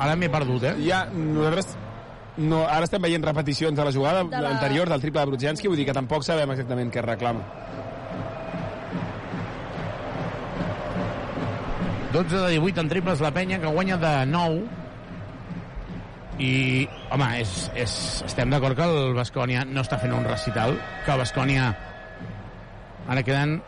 Ara 0.00 0.16
m'he 0.18 0.30
perdut, 0.32 0.64
eh? 0.66 0.72
Ja, 0.82 1.04
nosaltres 1.12 1.76
no, 2.42 2.64
ara 2.66 2.88
estem 2.88 3.02
veient 3.04 3.22
repeticions 3.22 3.76
de 3.78 3.84
la 3.86 3.92
jugada 3.94 4.24
De 4.26 4.40
la- 4.42 4.50
anterior 4.56 4.88
del 4.90 5.00
triple 5.04 5.20
de 5.22 5.26
Brudzinski, 5.30 5.68
vull 5.70 5.78
dir 5.78 5.86
que 5.86 5.94
tampoc 5.94 6.24
sabem 6.26 6.50
exactament 6.50 6.90
què 6.90 7.04
reclama. 7.04 7.44
12 12.14 12.36
de 12.40 12.48
18 12.56 12.80
en 12.80 12.88
triples 12.88 13.20
la 13.20 13.30
penya, 13.34 13.60
que 13.60 13.66
guanya 13.70 13.96
de 13.98 14.26
9. 14.26 14.64
I, 16.42 16.52
home, 17.14 17.26
és, 17.38 17.54
és, 17.78 17.94
estem 18.26 18.50
d'acord 18.50 18.74
que 18.78 18.86
el 18.90 19.12
Bascònia 19.14 19.62
no 19.68 19.84
està 19.84 20.00
fent 20.02 20.14
un 20.16 20.24
recital, 20.26 20.74
que 21.04 21.12
el 21.14 21.20
Bascònia 21.22 21.68
ara 23.08 23.22
queden, 23.22 23.58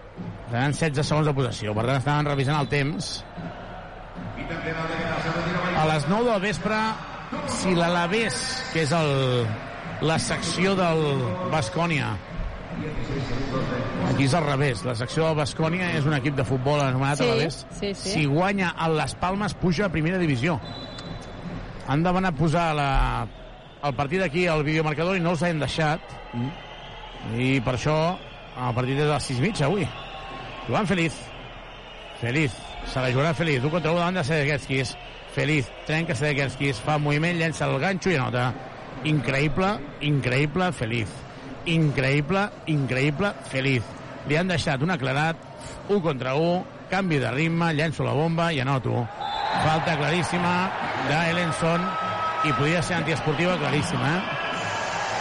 queden 0.50 0.72
16 0.76 1.06
segons 1.06 1.26
de 1.28 1.34
possessió, 1.36 1.74
per 1.76 1.84
tant 1.88 1.98
estaven 2.00 2.26
revisant 2.30 2.60
el 2.60 2.68
temps. 2.72 3.10
A 5.76 5.84
les 5.90 6.06
9 6.08 6.30
del 6.30 6.40
vespre, 6.40 6.78
si 7.50 7.74
l'Alavés, 7.74 8.36
que 8.72 8.84
és 8.86 8.92
el, 8.96 9.44
la 10.06 10.18
secció 10.22 10.76
del 10.78 11.04
Bascònia, 11.52 12.14
Aquí 14.10 14.26
és 14.26 14.34
al 14.36 14.44
revés. 14.44 14.82
La 14.84 14.92
secció 14.98 15.24
del 15.30 15.36
Bascònia 15.38 15.86
és 15.96 16.04
un 16.04 16.12
equip 16.12 16.34
de 16.36 16.44
futbol 16.44 16.80
anomenat 16.84 17.16
Sí, 17.22 17.24
Alavés. 17.24 17.56
sí, 17.78 17.94
sí. 17.94 18.10
Si 18.10 18.24
guanya 18.28 18.74
el 18.84 18.98
Las 18.98 19.14
Palmes, 19.16 19.54
puja 19.54 19.86
a 19.86 19.88
primera 19.88 20.18
divisió. 20.20 20.58
Han 21.88 22.02
demanat 22.04 22.36
posar 22.36 22.74
la, 22.76 23.26
el 23.82 23.94
partit 23.96 24.20
aquí 24.26 24.46
al 24.46 24.62
videomarcador 24.66 25.16
i 25.16 25.24
no 25.24 25.32
els 25.32 25.42
han 25.46 25.62
deixat. 25.62 26.00
I 27.38 27.62
per 27.64 27.78
això 27.78 27.96
el 28.56 28.76
partit 28.76 29.00
és 29.00 29.08
a 29.08 29.16
les 29.16 29.28
6 29.30 29.42
mitja 29.44 29.66
avui. 29.66 29.86
Joan 30.68 30.86
Feliz. 30.88 31.16
Feliz. 32.20 32.54
Se 32.86 33.00
la 33.00 33.10
jugarà 33.12 33.34
Feliz. 33.34 33.62
Un 33.64 33.70
contra 33.70 33.92
un 33.92 34.00
davant 34.00 34.16
de 34.16 34.24
Sedekerskis. 34.24 34.96
Feliz. 35.34 35.68
Trenca 35.86 36.16
Sedekerskis. 36.16 36.80
Fa 36.80 36.98
moviment, 36.98 37.36
llença 37.38 37.68
el 37.68 37.78
ganxo 37.82 38.10
i 38.10 38.16
anota. 38.16 38.48
Increïble, 39.04 39.74
increïble, 40.00 40.70
Feliz. 40.72 41.12
Increïble, 41.66 42.48
increïble, 42.72 43.34
Feliz. 43.50 43.84
Li 44.26 44.38
han 44.38 44.48
deixat 44.50 44.82
un 44.82 44.90
aclarat, 44.94 45.38
un 45.92 46.00
contra 46.02 46.34
un, 46.34 46.64
canvi 46.90 47.18
de 47.18 47.30
ritme, 47.34 47.72
llenço 47.74 48.06
la 48.06 48.14
bomba 48.14 48.50
i 48.52 48.60
anoto. 48.62 49.04
Falta 49.66 49.96
claríssima 49.98 50.56
d'Elenson 51.10 51.86
i 52.46 52.52
podria 52.54 52.82
ser 52.82 53.00
antiesportiva 53.00 53.56
claríssima, 53.58 54.16
eh? 54.16 54.45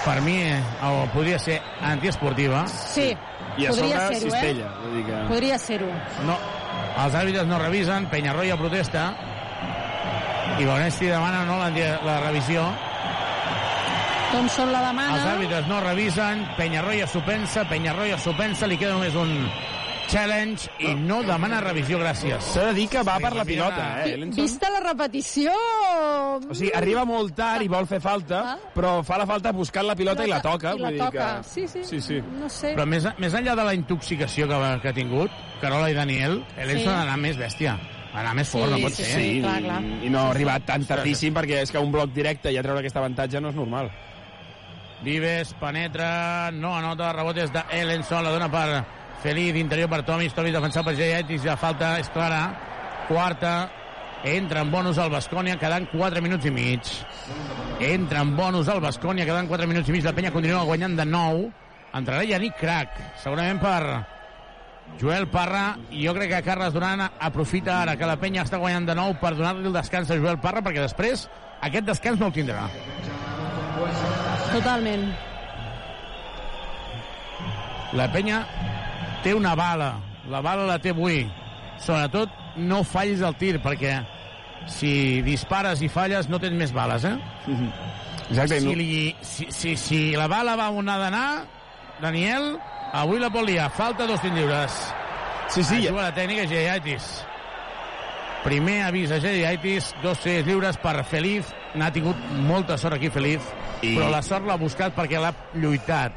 Per 0.06 0.20
mi, 0.22 0.36
eh, 0.44 0.60
o 0.86 1.06
podria 1.14 1.40
ser 1.42 1.60
antiesportiva. 1.82 2.66
Sí, 2.70 3.08
I 3.58 3.66
a 3.66 3.72
podria 3.72 4.02
sobre 4.06 4.20
ser-ho, 4.20 4.32
cistella. 4.32 4.66
eh? 4.66 4.82
Vull 4.84 4.98
dir 5.00 5.06
que... 5.08 5.22
Podria 5.32 5.58
ser-ho. 5.58 5.88
No, 6.28 6.36
els 7.06 7.16
àrbitres 7.18 7.48
no 7.50 7.58
revisen, 7.62 8.06
Penyarroia 8.12 8.58
protesta 8.60 9.08
i 10.60 10.66
Bonesti 10.66 11.10
demana 11.10 11.42
no 11.50 11.58
la, 11.60 11.70
la 12.06 12.20
revisió. 12.28 12.68
Thompson 14.32 14.72
la 14.72 14.82
demana. 14.88 15.16
Els 15.16 15.26
àrbitres 15.34 15.68
no 15.72 15.80
revisen, 15.82 16.46
Penyarroia 16.58 17.08
s'ho 17.08 17.22
pensa, 17.26 17.66
Penyarroia 17.70 18.18
s'ho 18.22 18.34
pensa, 18.38 18.68
li 18.68 18.78
queda 18.78 18.94
només 18.98 19.16
un 19.16 19.34
challenge 20.12 20.70
i 20.80 20.94
no 20.96 21.22
demana 21.26 21.60
revisió, 21.64 21.98
gràcies. 22.02 22.44
S'ha 22.54 22.68
de 22.70 22.74
dir 22.78 22.88
que 22.92 23.02
va 23.06 23.18
per 23.20 23.32
la 23.36 23.46
pilota, 23.46 24.04
eh, 24.04 24.14
Ellenson? 24.14 24.44
Vista 24.44 24.70
la 24.74 24.80
repetició... 24.84 25.52
O 26.50 26.54
sigui, 26.54 26.72
arriba 26.76 27.06
molt 27.08 27.34
tard 27.38 27.64
i 27.66 27.70
vol 27.72 27.88
fer 27.90 28.00
falta, 28.04 28.58
però 28.76 28.98
fa 29.08 29.18
la 29.22 29.26
falta 29.30 29.52
buscant 29.56 29.88
la 29.88 29.96
pilota 29.96 30.26
i 30.26 30.30
la 30.32 30.42
toca. 30.44 30.74
I 30.76 30.80
la 30.84 30.90
vull 30.92 31.00
toca. 31.00 31.28
Dir 31.40 31.42
que... 31.42 31.50
Sí, 31.50 31.68
sí. 31.68 31.84
Sí, 31.88 32.02
sí. 32.02 32.22
No 32.40 32.50
sé. 32.50 32.74
Però 32.76 32.86
més, 32.90 33.08
més 33.22 33.34
enllà 33.40 33.56
de 33.58 33.66
la 33.68 33.74
intoxicació 33.78 34.48
que, 34.52 34.62
que 34.84 34.90
ha 34.92 34.96
tingut, 34.98 35.32
Carola 35.62 35.90
i 35.92 35.98
Daniel, 35.98 36.42
Elenson 36.58 36.86
Sí. 36.86 36.90
ha 36.94 36.98
d'anar 37.04 37.18
més 37.18 37.38
bèstia. 37.40 37.78
Ha 38.16 38.20
d'anar 38.22 38.36
més 38.38 38.48
fort, 38.50 38.70
Sí, 38.70 38.72
no 38.72 38.82
pot 38.88 38.94
sí, 38.96 39.04
ser. 39.04 39.20
sí, 39.22 39.30
clar, 39.42 39.58
clar. 39.64 39.80
I 40.06 40.10
no 40.10 40.20
ha 40.22 40.30
arribat 40.32 40.66
tan 40.68 40.86
tardíssim 40.88 41.34
perquè 41.36 41.62
és 41.66 41.72
que 41.72 41.80
un 41.84 41.92
bloc 41.92 42.14
directe 42.16 42.52
i 42.52 42.58
a 42.58 42.64
treure 42.64 42.80
aquest 42.84 42.96
avantatge 43.02 43.42
no 43.44 43.50
és 43.52 43.56
normal. 43.58 43.90
Vives 45.04 45.52
penetra, 45.60 46.50
no 46.56 46.72
anota, 46.78 47.12
rebot 47.14 47.38
és 47.44 47.52
d'Ellenson, 47.54 48.24
la 48.24 48.32
dona 48.32 48.48
per 48.50 48.68
Feliz, 49.26 49.56
interior 49.58 49.90
per 49.90 50.04
Tomis, 50.06 50.36
Tomis 50.38 50.54
defensat 50.54 50.86
per 50.86 50.92
Jayetis, 50.94 51.48
la 51.48 51.56
falta 51.58 51.96
és 51.98 52.12
clara, 52.14 52.44
quarta, 53.08 53.54
entra 54.22 54.62
en 54.62 54.70
bonus 54.70 55.00
al 55.02 55.10
Bascònia, 55.10 55.56
quedant 55.58 55.88
4 55.90 56.22
minuts 56.22 56.46
i 56.46 56.52
mig. 56.54 56.92
Entra 57.82 58.22
en 58.22 58.36
bonus 58.38 58.70
al 58.70 58.84
Bascònia, 58.84 59.26
quedant 59.26 59.50
4 59.50 59.66
minuts 59.72 59.90
i 59.90 59.96
mig, 59.96 60.06
la 60.06 60.14
penya 60.14 60.30
continua 60.36 60.62
guanyant 60.70 60.94
de 61.02 61.08
9. 61.10 61.50
Entrarà 61.98 62.22
Yannick 62.22 62.62
Crac, 62.62 63.02
segurament 63.24 63.64
per 63.66 63.82
Joel 65.02 65.26
Parra, 65.34 65.66
i 65.90 66.06
jo 66.06 66.14
crec 66.14 66.30
que 66.36 66.46
Carles 66.46 66.78
Duran 66.78 67.02
aprofita 67.10 67.80
ara 67.82 67.98
que 67.98 68.06
la 68.06 68.20
penya 68.22 68.46
està 68.46 68.62
guanyant 68.62 68.86
de 68.92 69.00
9 69.02 69.18
per 69.26 69.34
donar-li 69.40 69.66
el 69.72 69.80
descans 69.82 70.14
a 70.14 70.20
Joel 70.22 70.38
Parra, 70.38 70.62
perquè 70.62 70.86
després 70.86 71.26
aquest 71.66 71.90
descans 71.90 72.22
no 72.22 72.30
el 72.30 72.38
tindrà. 72.38 72.70
Totalment. 74.54 75.10
La 77.98 78.12
penya 78.14 78.44
té 79.26 79.34
una 79.34 79.56
bala. 79.58 79.96
La 80.30 80.40
bala 80.46 80.68
la 80.70 80.78
té 80.82 80.94
avui. 80.94 81.24
Sobretot, 81.82 82.30
no 82.62 82.84
fallis 82.88 83.22
el 83.26 83.36
tir, 83.42 83.58
perquè 83.62 83.98
si 84.72 85.22
dispares 85.26 85.82
i 85.86 85.90
falles 85.92 86.30
no 86.32 86.40
tens 86.42 86.56
més 86.58 86.72
bales, 86.74 87.04
eh? 87.06 87.18
Exacte. 88.30 88.62
Si, 88.64 88.76
li, 88.78 89.16
si, 89.22 89.48
si, 89.54 89.76
si 89.78 90.00
la 90.18 90.30
bala 90.32 90.56
va 90.58 90.70
on 90.74 90.88
ha 90.90 90.96
d'anar, 91.02 91.28
Daniel, 92.02 92.56
avui 92.94 93.20
la 93.22 93.30
pot 93.34 93.46
liar. 93.46 93.68
Falta 93.76 94.08
dos 94.10 94.22
tirs 94.24 94.34
lliures. 94.38 94.80
Sí, 95.54 95.64
sí. 95.64 95.84
Juga 95.88 96.08
la 96.08 96.14
tècnica 96.16 96.48
Geiaitis. 96.50 97.06
Primer 98.46 98.80
avís 98.86 99.12
a 99.14 99.18
Geiaitis, 99.22 99.92
dos 100.04 100.20
tirs 100.22 100.46
lliures 100.48 100.78
per 100.82 101.00
Feliz. 101.10 101.50
N'ha 101.76 101.92
tingut 101.94 102.18
molta 102.48 102.78
sort 102.78 102.96
aquí 102.98 103.10
Feliz, 103.14 103.42
I- 103.82 103.96
però 103.98 104.10
la 104.14 104.22
sort 104.26 104.46
l'ha 104.48 104.58
buscat 104.58 104.96
perquè 104.96 105.20
l'ha 105.22 105.34
lluitat. 105.54 106.14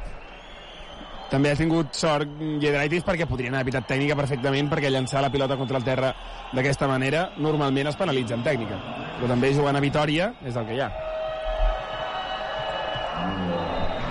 També 1.29 1.51
ha 1.51 1.55
tingut 1.55 1.93
sort 1.93 2.27
Giedraitis 2.61 3.03
perquè 3.05 3.27
podrien 3.29 3.53
haver 3.53 3.67
pitat 3.69 3.85
tècnica 3.91 4.15
perfectament 4.17 4.69
perquè 4.71 4.89
llançar 4.89 5.21
la 5.21 5.29
pilota 5.29 5.55
contra 5.57 5.77
el 5.77 5.83
terra 5.85 6.13
d'aquesta 6.53 6.87
manera 6.89 7.27
normalment 7.37 7.87
es 7.91 7.95
penalitza 7.99 8.33
en 8.33 8.43
tècnica. 8.43 8.79
Però 9.19 9.27
també 9.29 9.53
jugant 9.53 9.77
a 9.77 9.83
Vitoria 9.83 10.31
és 10.43 10.55
el 10.57 10.65
que 10.65 10.73
hi 10.75 10.81
ha. 10.81 10.89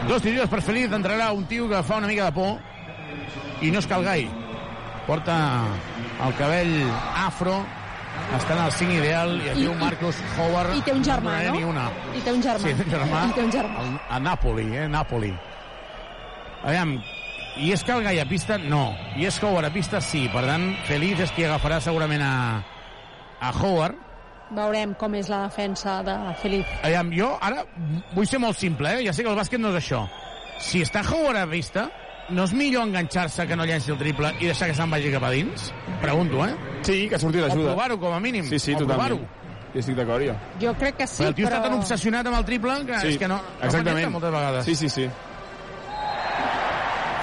Dos 0.08 0.22
lliures 0.24 0.48
per 0.48 0.62
Feliz, 0.62 0.90
entrarà 0.94 1.32
un 1.36 1.44
tio 1.50 1.68
que 1.68 1.82
fa 1.84 1.96
una 1.98 2.06
mica 2.08 2.30
de 2.30 2.32
por 2.32 2.58
i 3.66 3.70
no 3.74 3.80
és 3.82 3.86
Calgai. 3.90 4.28
Porta 5.08 5.34
el 6.24 6.34
cabell 6.38 6.72
afro, 7.26 7.58
està 8.38 8.54
en 8.56 8.62
el 8.64 8.72
5 8.72 8.92
ideal 9.02 9.34
i 9.42 9.48
es 9.52 9.58
diu 9.58 9.74
Marcos 9.80 10.16
Howard. 10.38 10.74
I 10.78 10.82
té 10.86 10.94
un 10.94 11.04
germà, 11.04 11.36
no? 11.48 11.54
Ni 11.58 11.64
una. 11.64 11.88
I 12.14 12.20
té 12.24 12.32
un 12.32 12.42
germà. 12.44 12.64
Sí, 12.64 12.74
té 12.78 12.86
un 12.86 12.94
germà. 12.94 13.22
I 13.28 13.36
té 13.36 13.44
un 13.44 13.52
germà. 13.52 13.84
El- 13.84 14.00
A 14.08 14.20
Nàpoli, 14.20 14.66
eh? 14.76 14.88
Nàpoli. 14.88 15.32
Aviam, 16.64 16.96
i 17.58 17.70
és 17.74 17.82
Calgai 17.86 18.18
a 18.20 18.26
pista? 18.28 18.58
No. 18.58 18.94
I 19.16 19.26
és 19.26 19.38
Howard 19.42 19.68
a 19.68 19.72
pista? 19.74 20.00
Sí. 20.04 20.26
Per 20.32 20.44
tant, 20.46 20.68
Feliz 20.88 21.20
és 21.20 21.32
qui 21.36 21.44
agafarà 21.46 21.80
segurament 21.82 22.22
a, 22.22 22.32
a 23.40 23.52
Howard. 23.60 24.04
Veurem 24.54 24.94
com 24.96 25.12
és 25.18 25.28
la 25.28 25.42
defensa 25.44 25.98
de 26.06 26.14
Felip. 26.40 26.68
Aviam, 26.82 27.10
jo 27.12 27.34
ara 27.44 27.66
vull 28.14 28.26
ser 28.26 28.38
molt 28.40 28.56
simple, 28.56 28.94
eh? 28.96 29.02
Ja 29.04 29.12
sé 29.12 29.22
que 29.26 29.28
el 29.28 29.36
bàsquet 29.36 29.60
no 29.60 29.74
és 29.74 29.82
això. 29.82 30.06
Si 30.64 30.80
està 30.82 31.02
Howard 31.04 31.42
a 31.42 31.46
vista, 31.50 31.84
no 32.32 32.44
és 32.48 32.54
millor 32.56 32.86
enganxar-se 32.88 33.44
que 33.46 33.56
no 33.56 33.66
llenci 33.68 33.92
el 33.92 33.98
triple 34.00 34.32
i 34.40 34.48
deixar 34.48 34.70
que 34.70 34.74
se'n 34.78 34.90
vagi 34.90 35.12
cap 35.12 35.26
a 35.28 35.30
dins? 35.34 35.68
Pregunto, 36.00 36.40
eh? 36.46 36.54
Sí, 36.82 37.02
que 37.10 37.18
surti 37.20 37.42
O 37.42 37.46
l'ajuda. 37.46 37.74
provar-ho, 37.74 37.98
com 38.00 38.14
a 38.16 38.20
mínim. 38.24 38.48
Sí, 38.48 38.58
sí, 38.58 38.72
o 38.74 38.78
totalment. 38.80 39.18
provar-ho. 39.20 39.36
Jo 39.74 39.80
estic 39.82 39.96
d'acord, 40.00 40.24
jo. 40.24 40.34
Jo 40.62 40.72
crec 40.80 40.96
que 40.96 41.06
sí, 41.06 41.20
Però 41.22 41.28
el 41.28 41.34
tio 41.36 41.46
però... 41.46 41.58
està 41.58 41.68
tan 41.68 41.76
obsessionat 41.78 42.26
amb 42.26 42.38
el 42.38 42.44
triple 42.48 42.78
que 42.88 43.02
és 43.12 43.18
que 43.20 43.28
no, 43.28 43.36
no 43.36 43.66
exactament. 43.66 43.90
connecta 43.92 44.10
moltes 44.16 44.32
vegades. 44.32 44.64
Sí, 44.64 44.74
sí, 44.74 44.88
sí. 44.88 45.10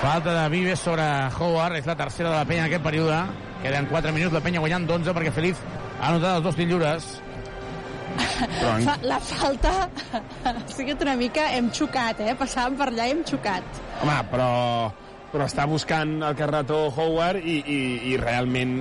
Falta 0.02 0.44
de 0.44 0.50
Vives 0.50 0.80
sobre 0.80 1.06
Howard, 1.40 1.80
és 1.80 1.86
la 1.88 1.96
tercera 1.96 2.30
de 2.30 2.36
la 2.36 2.46
penya 2.46 2.66
en 2.66 2.70
aquest 2.70 2.84
període. 2.84 3.20
Queden 3.64 3.88
4 3.90 4.12
minuts, 4.14 4.34
la 4.36 4.42
penya 4.44 4.62
guanyant 4.62 4.86
d'11 4.90 5.16
perquè 5.16 5.32
Feliz 5.34 5.62
ha 6.00 6.10
anotat 6.12 6.40
els 6.40 6.46
dos 6.46 6.58
tirs 6.58 6.70
lliures. 6.70 7.08
Però 8.16 8.76
Fa, 8.88 8.98
la 9.08 9.18
falta 9.24 9.74
ha 10.46 10.54
sigut 10.72 11.02
una 11.06 11.16
mica... 11.20 11.48
Hem 11.56 11.72
xocat, 11.74 12.22
eh? 12.26 12.36
Passàvem 12.40 12.78
per 12.80 12.92
allà 12.92 13.08
i 13.08 13.16
hem 13.16 13.24
xocat. 13.28 13.82
Home, 14.04 14.20
però, 14.32 14.52
però 15.34 15.50
està 15.50 15.66
buscant 15.72 16.20
el 16.28 16.38
carretó 16.38 16.86
Howard 16.92 17.42
i, 17.42 17.58
i, 17.64 17.82
i 18.12 18.22
realment 18.22 18.78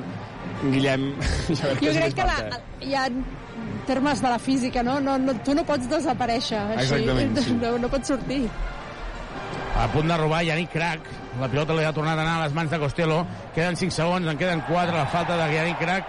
Guillem 0.65 1.09
jo 1.49 1.57
crec 1.57 1.81
que, 1.81 1.87
Jo 1.87 1.97
crec 1.97 2.19
que 2.19 2.29
la, 2.29 2.61
hi 2.85 2.95
ha 2.99 3.09
termes 3.87 4.21
de 4.23 4.29
la 4.29 4.39
física, 4.39 4.83
no? 4.83 4.99
no, 5.01 5.17
no 5.19 5.35
tu 5.45 5.55
no 5.57 5.65
pots 5.69 5.89
desaparèixer 5.91 6.61
així. 6.61 6.87
Exactament, 6.87 7.37
sí. 7.45 7.57
No, 7.61 7.77
no 7.81 7.91
pots 7.93 8.13
sortir. 8.15 8.45
A 9.75 9.89
punt 9.91 10.07
de 10.09 10.17
robar 10.17 10.45
Yannick 10.47 10.71
Crac. 10.73 11.01
La 11.41 11.49
pilota 11.51 11.75
li 11.75 11.83
ha 11.85 11.93
tornat 11.93 12.19
a 12.19 12.23
anar 12.23 12.37
a 12.39 12.45
les 12.45 12.55
mans 12.55 12.71
de 12.71 12.79
Costello. 12.79 13.25
Queden 13.55 13.77
5 13.77 13.91
segons, 13.95 14.29
en 14.31 14.39
queden 14.39 14.63
4. 14.69 14.95
La 14.95 15.07
falta 15.11 15.37
de 15.37 15.49
Yannick 15.55 15.81
Crac 15.81 16.07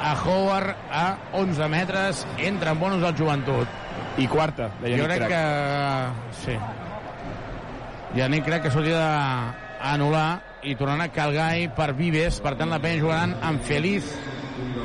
a 0.00 0.14
Howard 0.24 0.74
a 0.90 1.18
11 1.32 1.68
metres. 1.68 2.24
Entra 2.38 2.72
en 2.72 2.80
bonus 2.80 3.04
al 3.04 3.16
joventut. 3.18 3.68
I 4.16 4.26
quarta, 4.30 4.70
de 4.80 4.90
Yannick 4.94 5.02
Jo 5.02 5.10
crec 5.10 5.26
Crac. 5.26 5.30
que... 5.34 6.40
Sí. 6.44 6.56
Yannick 8.18 8.46
Crac 8.46 8.62
que 8.62 8.70
s'hauria 8.72 8.98
d'anul·lar 9.82 10.28
i 10.64 10.76
tornarà 10.78 11.10
Calgai 11.12 11.68
per 11.76 11.92
Vives. 11.98 12.40
Per 12.40 12.54
tant, 12.56 12.72
la 12.72 12.80
penya 12.80 13.02
jugaran 13.02 13.36
amb 13.44 13.62
Feliz, 13.66 14.08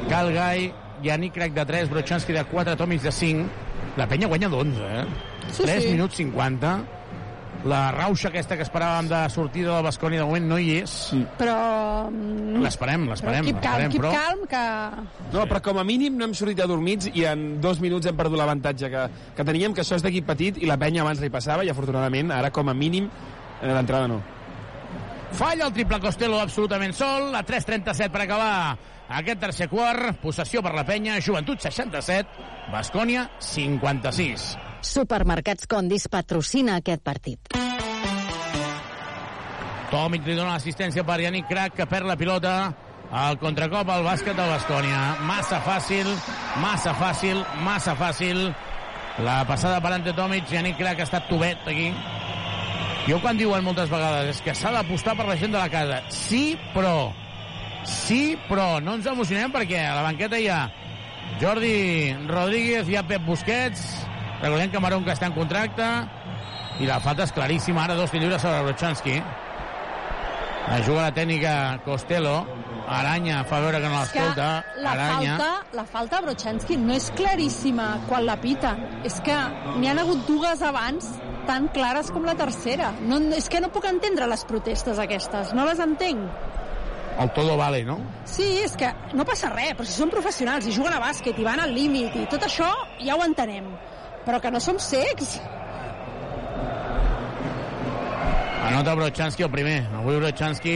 Calgai, 0.09 0.73
Yannick 1.05 1.37
Crac 1.37 1.53
de 1.55 1.65
3, 1.65 1.91
Brochanski 1.93 2.33
de 2.35 2.43
4, 2.43 2.75
Tomic 2.75 3.05
de 3.05 3.13
5. 3.15 3.49
La 3.97 4.07
penya 4.09 4.27
guanya 4.27 4.49
d'11, 4.49 4.87
eh? 4.89 5.05
Sí, 5.51 5.63
3 5.63 5.83
sí. 5.83 5.91
minuts 5.93 6.19
50. 6.19 6.98
La 7.67 7.89
rauxa 7.91 8.29
aquesta 8.29 8.55
que 8.55 8.63
esperàvem 8.63 9.09
de 9.11 9.17
sortida 9.33 9.73
del 9.75 9.83
Basconi 9.83 10.15
de 10.15 10.23
moment 10.23 10.45
no 10.47 10.57
hi 10.61 10.77
és. 10.79 10.93
Però... 11.35 11.55
mm, 12.07 12.61
L'esperem, 12.63 13.03
Però 13.03 13.11
l'esperem. 13.11 13.49
keep 13.49 13.59
calm, 13.63 13.91
però... 13.97 14.11
calm, 14.15 14.45
que... 14.47 14.61
No, 15.33 15.43
però 15.49 15.59
com 15.65 15.81
a 15.81 15.83
mínim 15.83 16.15
no 16.15 16.29
hem 16.29 16.35
sortit 16.39 16.61
adormits 16.63 17.09
i 17.11 17.25
en 17.27 17.59
dos 17.59 17.81
minuts 17.83 18.07
hem 18.07 18.15
perdut 18.15 18.39
l'avantatge 18.39 18.87
que, 18.93 19.03
que 19.35 19.43
teníem, 19.47 19.75
que 19.75 19.83
això 19.83 19.99
és 19.99 20.05
d'equip 20.05 20.29
petit 20.29 20.61
i 20.63 20.69
la 20.69 20.77
penya 20.79 21.03
abans 21.03 21.19
li 21.19 21.29
passava 21.33 21.65
i 21.67 21.73
afortunadament 21.73 22.31
ara 22.31 22.47
com 22.55 22.71
a 22.71 22.73
mínim 22.77 23.09
eh, 23.11 23.73
d'entrada 23.73 24.07
no. 24.07 24.21
Falla 25.35 25.67
el 25.67 25.75
triple 25.75 25.99
Costello 25.99 26.39
absolutament 26.39 26.95
sol, 26.95 27.33
a 27.35 27.43
3.37 27.45 28.07
per 28.09 28.23
acabar 28.23 28.53
aquest 29.19 29.43
tercer 29.43 29.67
quart, 29.67 30.15
possessió 30.23 30.63
per 30.63 30.71
la 30.77 30.87
penya, 30.87 31.19
Joventut 31.19 31.59
67, 31.59 32.47
Bascònia 32.71 33.27
56. 33.43 34.68
Supermercats 34.81 35.67
Condis 35.67 36.07
patrocina 36.07 36.77
aquest 36.79 37.03
partit. 37.03 37.51
Tomic 39.89 40.27
li 40.27 40.35
dona 40.37 40.53
l'assistència 40.53 41.03
per 41.03 41.17
Yannick 41.23 41.49
Crac, 41.49 41.75
que 41.75 41.87
perd 41.89 42.07
la 42.07 42.15
pilota. 42.19 42.53
El 43.09 43.39
contracop 43.41 43.89
al 43.89 44.05
bàsquet 44.05 44.37
del 44.37 44.51
Bascònia. 44.53 44.99
Massa 45.25 45.59
fàcil, 45.65 46.09
massa 46.61 46.93
fàcil, 46.93 47.41
massa 47.65 47.95
fàcil. 47.97 48.43
La 49.25 49.41
passada 49.49 49.81
per 49.81 49.95
Ante 49.95 50.13
Tomic, 50.15 50.47
Yannick 50.53 50.77
Crac 50.79 51.01
ha 51.01 51.07
estat 51.09 51.25
tubet 51.27 51.65
aquí. 51.67 51.89
Jo 53.09 53.17
quan 53.23 53.39
diuen 53.39 53.65
moltes 53.65 53.89
vegades 53.89 54.35
és 54.35 54.43
que 54.45 54.53
s'ha 54.53 54.71
d'apostar 54.75 55.15
per 55.17 55.25
la 55.25 55.35
gent 55.41 55.55
de 55.55 55.57
la 55.57 55.71
casa. 55.73 56.03
Sí, 56.13 56.53
però... 56.75 57.09
Sí, 57.89 58.37
però 58.45 58.77
no 58.83 58.93
ens 58.99 59.07
emocionem 59.07 59.51
perquè 59.55 59.79
a 59.87 59.95
la 59.97 60.03
banqueta 60.05 60.37
hi 60.37 60.49
ha 60.51 60.59
Jordi 61.41 62.13
Rodríguez, 62.27 62.89
hi 62.89 62.97
ha 62.99 63.05
Pep 63.07 63.23
Busquets, 63.25 63.85
recordem 64.41 64.71
que 64.71 64.79
Marón 64.83 65.05
que 65.05 65.13
està 65.15 65.29
en 65.29 65.35
contracte, 65.37 65.87
i 66.79 66.87
la 66.87 66.99
falta 67.03 67.25
és 67.27 67.35
claríssima, 67.35 67.83
ara 67.83 67.97
dos 67.99 68.13
lliures 68.15 68.41
sobre 68.41 68.63
Brochanski. 68.69 69.19
La 70.69 70.81
juga 70.85 71.07
la 71.07 71.13
tècnica 71.15 71.53
Costello, 71.83 72.43
Aranya 72.89 73.43
fa 73.45 73.59
veure 73.61 73.79
que 73.81 73.89
no 73.89 73.99
l'escolta, 73.99 74.47
la 74.81 74.93
Aranya... 74.95 75.35
falta, 75.37 75.77
la 75.77 75.85
falta 75.85 76.17
a 76.17 76.21
Brochanski 76.25 76.77
no 76.77 76.95
és 76.95 77.09
claríssima 77.17 77.89
quan 78.07 78.25
la 78.25 78.37
piten. 78.41 78.79
És 79.05 79.19
que 79.25 79.35
n'hi 79.77 79.91
han 79.91 80.01
hagut 80.01 80.23
dues 80.29 80.63
abans 80.65 81.09
tan 81.49 81.67
clares 81.73 82.09
com 82.13 82.25
la 82.25 82.37
tercera. 82.39 82.93
No, 83.01 83.19
és 83.35 83.49
que 83.49 83.61
no 83.61 83.71
puc 83.73 83.85
entendre 83.89 84.29
les 84.29 84.45
protestes 84.49 85.01
aquestes, 85.01 85.53
no 85.57 85.67
les 85.69 85.81
entenc. 85.83 86.47
El 87.19 87.33
todo 87.35 87.57
vale, 87.59 87.83
no? 87.83 87.97
Sí, 88.29 88.47
és 88.63 88.77
que 88.79 88.89
no 89.17 89.25
passa 89.27 89.49
res, 89.51 89.73
però 89.75 89.85
si 89.85 89.97
són 89.97 90.11
professionals 90.13 90.69
i 90.69 90.75
juguen 90.75 90.95
a 90.95 91.01
bàsquet 91.03 91.37
i 91.41 91.47
van 91.47 91.59
al 91.59 91.73
límit 91.75 92.15
i 92.15 92.27
tot 92.31 92.45
això 92.47 92.69
ja 93.03 93.17
ho 93.17 93.25
entenem. 93.25 93.67
Però 94.25 94.39
que 94.41 94.51
no 94.51 94.59
som 94.59 94.79
cecs. 94.79 95.39
Anota 98.69 98.93
Brochanski 98.95 99.43
el 99.43 99.51
primer. 99.51 99.79
Avui 99.97 100.19
Brochanski 100.19 100.75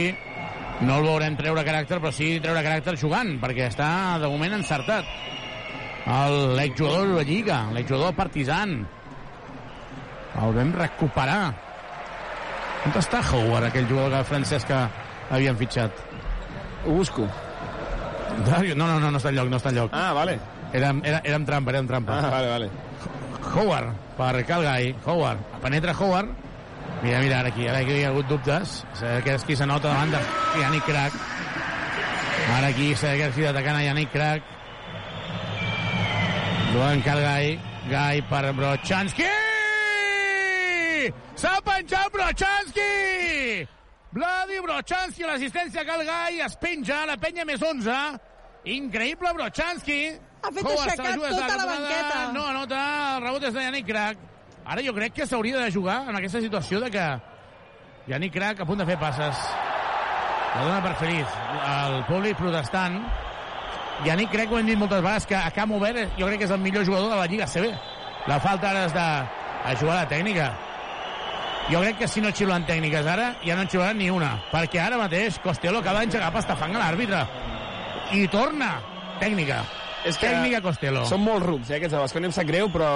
no 0.82 0.96
el 0.98 1.06
veurem 1.06 1.36
treure 1.38 1.62
caràcter, 1.66 2.00
però 2.02 2.10
sí 2.12 2.34
treure 2.42 2.64
caràcter 2.66 2.96
jugant, 2.98 3.36
perquè 3.42 3.68
està 3.70 3.88
de 4.22 4.30
moment 4.30 4.56
encertat. 4.56 5.06
El 6.04 6.56
l'exjugador 6.58 7.12
de 7.12 7.20
la 7.20 7.26
Lliga, 7.28 7.60
l'exjugador 7.72 8.10
del 8.10 8.18
Partizan. 8.18 8.74
El 10.42 10.56
vam 10.56 10.72
recuperar. 10.74 11.54
On 12.84 12.98
està 13.00 13.22
Howard, 13.30 13.70
aquell 13.70 13.86
jugador 13.88 14.26
francès 14.28 14.66
que 14.68 14.80
havien 15.32 15.56
fitxat? 15.56 16.02
Ho 16.84 16.98
busco. 16.98 17.28
Dario, 18.44 18.74
no, 18.74 18.88
no, 18.90 18.98
no, 19.00 19.12
no 19.14 19.22
està 19.22 19.30
enlloc, 19.30 19.48
no 19.48 19.62
està 19.62 19.70
enlloc. 19.72 19.94
Ah, 19.94 20.10
vale. 20.16 20.36
Era, 20.74 20.90
era, 21.06 21.22
era 21.22 21.38
amb 21.38 21.46
trampa, 21.48 21.70
era 21.70 21.80
amb 21.84 21.88
trampa. 21.94 22.18
Ah, 22.18 22.34
vale, 22.34 22.50
vale. 22.50 22.70
Howard, 23.52 23.92
per 24.16 24.44
Calgai. 24.48 24.94
Howard, 25.04 25.38
penetra 25.62 25.94
Howard. 25.98 26.32
Mira, 27.02 27.20
mira, 27.20 27.40
ara 27.40 27.48
aquí, 27.52 27.68
ara 27.68 27.82
aquí 27.84 27.98
hi 27.98 28.04
ha 28.04 28.14
hagut 28.14 28.26
dubtes. 28.28 28.80
Qui 29.44 29.56
s'anota 29.56 29.90
davant 29.92 30.10
de 30.14 30.20
Yannick 30.62 30.88
Crac. 30.88 31.12
Ara 32.56 32.72
aquí 32.72 32.94
qui 32.94 33.46
atacant 33.46 33.76
a 33.76 33.84
Yannick 33.84 34.12
Crac. 34.12 34.42
Joan 36.72 37.02
Calgai. 37.02 37.58
Gai 37.84 38.22
per 38.24 38.54
Brochanski! 38.56 39.28
S'ha 41.36 41.60
penjat 41.60 42.08
Brochanski! 42.14 43.66
Vladi 44.14 44.60
Brochanski, 44.64 45.26
l'assistència 45.28 45.84
Calgai, 45.84 46.40
es 46.40 46.56
penja, 46.56 47.02
la 47.04 47.18
penya 47.20 47.44
més 47.44 47.60
11. 47.60 47.92
Increïble 48.72 49.34
Brochanski. 49.36 49.98
Ha 50.44 50.52
fet 50.52 50.64
Howard 50.66 50.90
aixecar 50.90 51.14
tota 51.16 51.30
la 51.30 51.36
l'aturada. 51.40 51.66
banqueta. 51.72 52.32
No 52.34 52.46
anota, 52.46 52.80
el 53.16 53.22
rebot 53.24 53.44
és 53.48 53.54
de 53.54 53.62
Yannick 53.64 53.86
Crac. 53.88 54.16
Ara 54.64 54.82
jo 54.84 54.94
crec 54.96 55.12
que 55.12 55.26
s'hauria 55.26 55.58
de 55.58 55.70
jugar 55.72 56.02
en 56.08 56.16
aquesta 56.16 56.40
situació 56.40 56.80
de 56.80 56.90
que 56.90 57.04
Yannick 58.08 58.34
Crac 58.34 58.60
a 58.60 58.66
punt 58.68 58.78
de 58.78 58.86
fer 58.86 58.98
passes. 59.00 59.36
La 60.54 60.62
dona 60.62 60.82
per 60.82 60.94
Feliz. 61.00 61.26
El 61.68 62.04
públic 62.08 62.36
protestant. 62.36 63.00
Yannick 64.04 64.30
Crac, 64.30 64.52
ho 64.52 64.58
hem 64.58 64.66
dit 64.66 64.78
moltes 64.78 65.00
vegades, 65.02 65.26
que 65.26 65.36
a 65.36 65.50
camp 65.54 65.72
obert 65.72 66.18
jo 66.18 66.26
crec 66.26 66.38
que 66.38 66.48
és 66.48 66.54
el 66.54 66.60
millor 66.60 66.84
jugador 66.84 67.10
de 67.10 67.16
la 67.16 67.26
Lliga 67.26 67.46
CB. 67.46 67.72
La 68.26 68.38
falta 68.40 68.70
ara 68.70 68.86
és 68.86 68.94
de 68.94 69.00
a 69.64 69.74
jugar 69.80 69.96
la 70.02 70.08
tècnica. 70.08 70.52
Jo 71.70 71.80
crec 71.80 71.98
que 71.98 72.08
si 72.08 72.20
no 72.20 72.32
xiulen 72.32 72.66
tècniques 72.68 73.06
ara, 73.08 73.34
ja 73.44 73.54
no 73.56 73.62
en 73.64 73.70
xiularan 73.72 73.96
ni 73.96 74.10
una. 74.12 74.34
Perquè 74.52 74.82
ara 74.82 74.98
mateix 75.00 75.38
Costello 75.40 75.80
acaba 75.80 76.02
d'engegar 76.02 76.32
pastafang 76.32 76.76
a 76.76 76.82
l'àrbitre. 76.82 77.22
I 78.12 78.26
torna. 78.28 78.74
Tècnica. 79.20 79.62
És 80.04 80.18
que 80.20 80.28
Tècnica 80.28 80.60
Costello. 80.62 81.04
Són 81.08 81.22
molt 81.24 81.44
rucs, 81.46 81.70
eh, 81.70 81.76
aquests 81.78 81.94
de 81.96 82.00
Bascònia, 82.02 82.28
em 82.28 82.32
sap 82.36 82.46
greu, 82.48 82.68
però 82.72 82.88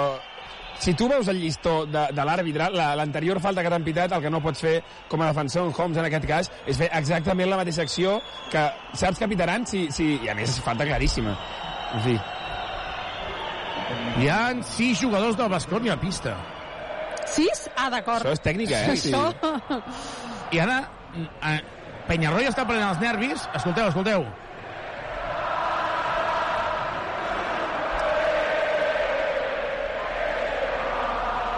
si 0.79 0.93
tu 0.95 1.09
veus 1.09 1.27
el 1.27 1.39
llistó 1.41 1.85
de, 1.85 2.05
de 2.15 2.23
l'àrbitre, 2.25 2.69
la- 2.71 2.93
l'anterior 2.95 3.39
falta 3.43 3.63
que 3.65 3.69
t'han 3.73 3.83
pitat, 3.83 4.11
el 4.15 4.21
que 4.21 4.29
no 4.29 4.39
pots 4.41 4.61
fer 4.63 4.75
com 5.09 5.21
a 5.21 5.27
defensor 5.31 5.65
en 5.67 5.73
Holmes 5.75 5.97
en 5.97 6.05
aquest 6.05 6.25
cas, 6.29 6.51
és 6.69 6.77
fer 6.77 6.89
exactament 6.93 7.49
la 7.49 7.57
mateixa 7.59 7.81
acció 7.83 8.19
que 8.51 8.61
saps 8.93 9.19
que 9.19 9.27
pitaran 9.27 9.65
si, 9.67 9.87
si... 9.91 10.13
i 10.23 10.29
a 10.29 10.35
més 10.37 10.49
és 10.53 10.61
falta 10.63 10.85
claríssima. 10.87 11.33
En 11.97 12.05
fi. 12.05 12.15
Hi 14.21 14.27
ha 14.29 14.39
sis 14.63 14.99
jugadors 15.01 15.35
del 15.39 15.49
Bascònia 15.51 15.93
a 15.95 15.99
pista. 15.99 16.35
Sis? 17.29 17.65
Ah, 17.75 17.89
d'acord. 17.93 18.23
Això 18.25 18.33
és 18.37 18.41
tècnica, 18.45 18.79
eh? 18.85 18.95
Sí. 18.97 19.11
Això... 19.13 19.81
I 20.55 20.59
ara 20.63 20.79
eh, 21.45 21.59
Penyarroia 22.07 22.49
està 22.53 22.65
prenent 22.65 22.89
els 22.89 23.01
nervis. 23.03 23.43
Escolteu, 23.55 23.89
escolteu. 23.91 24.25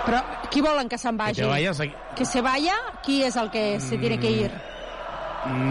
Però 0.05 0.21
qui 0.49 0.61
volen 0.61 0.89
que 0.89 0.97
se'n 0.97 1.17
vagi? 1.17 1.41
Que 1.41 1.47
vayas 1.47 1.79
aquí. 1.79 1.93
Que 2.15 2.25
se 2.25 2.41
vaya? 2.41 2.73
Qui 3.05 3.23
és 3.23 3.35
el 3.37 3.49
que 3.51 3.79
se 3.79 3.97
tiene 3.97 4.17
que 4.19 4.31
ir? 4.31 4.51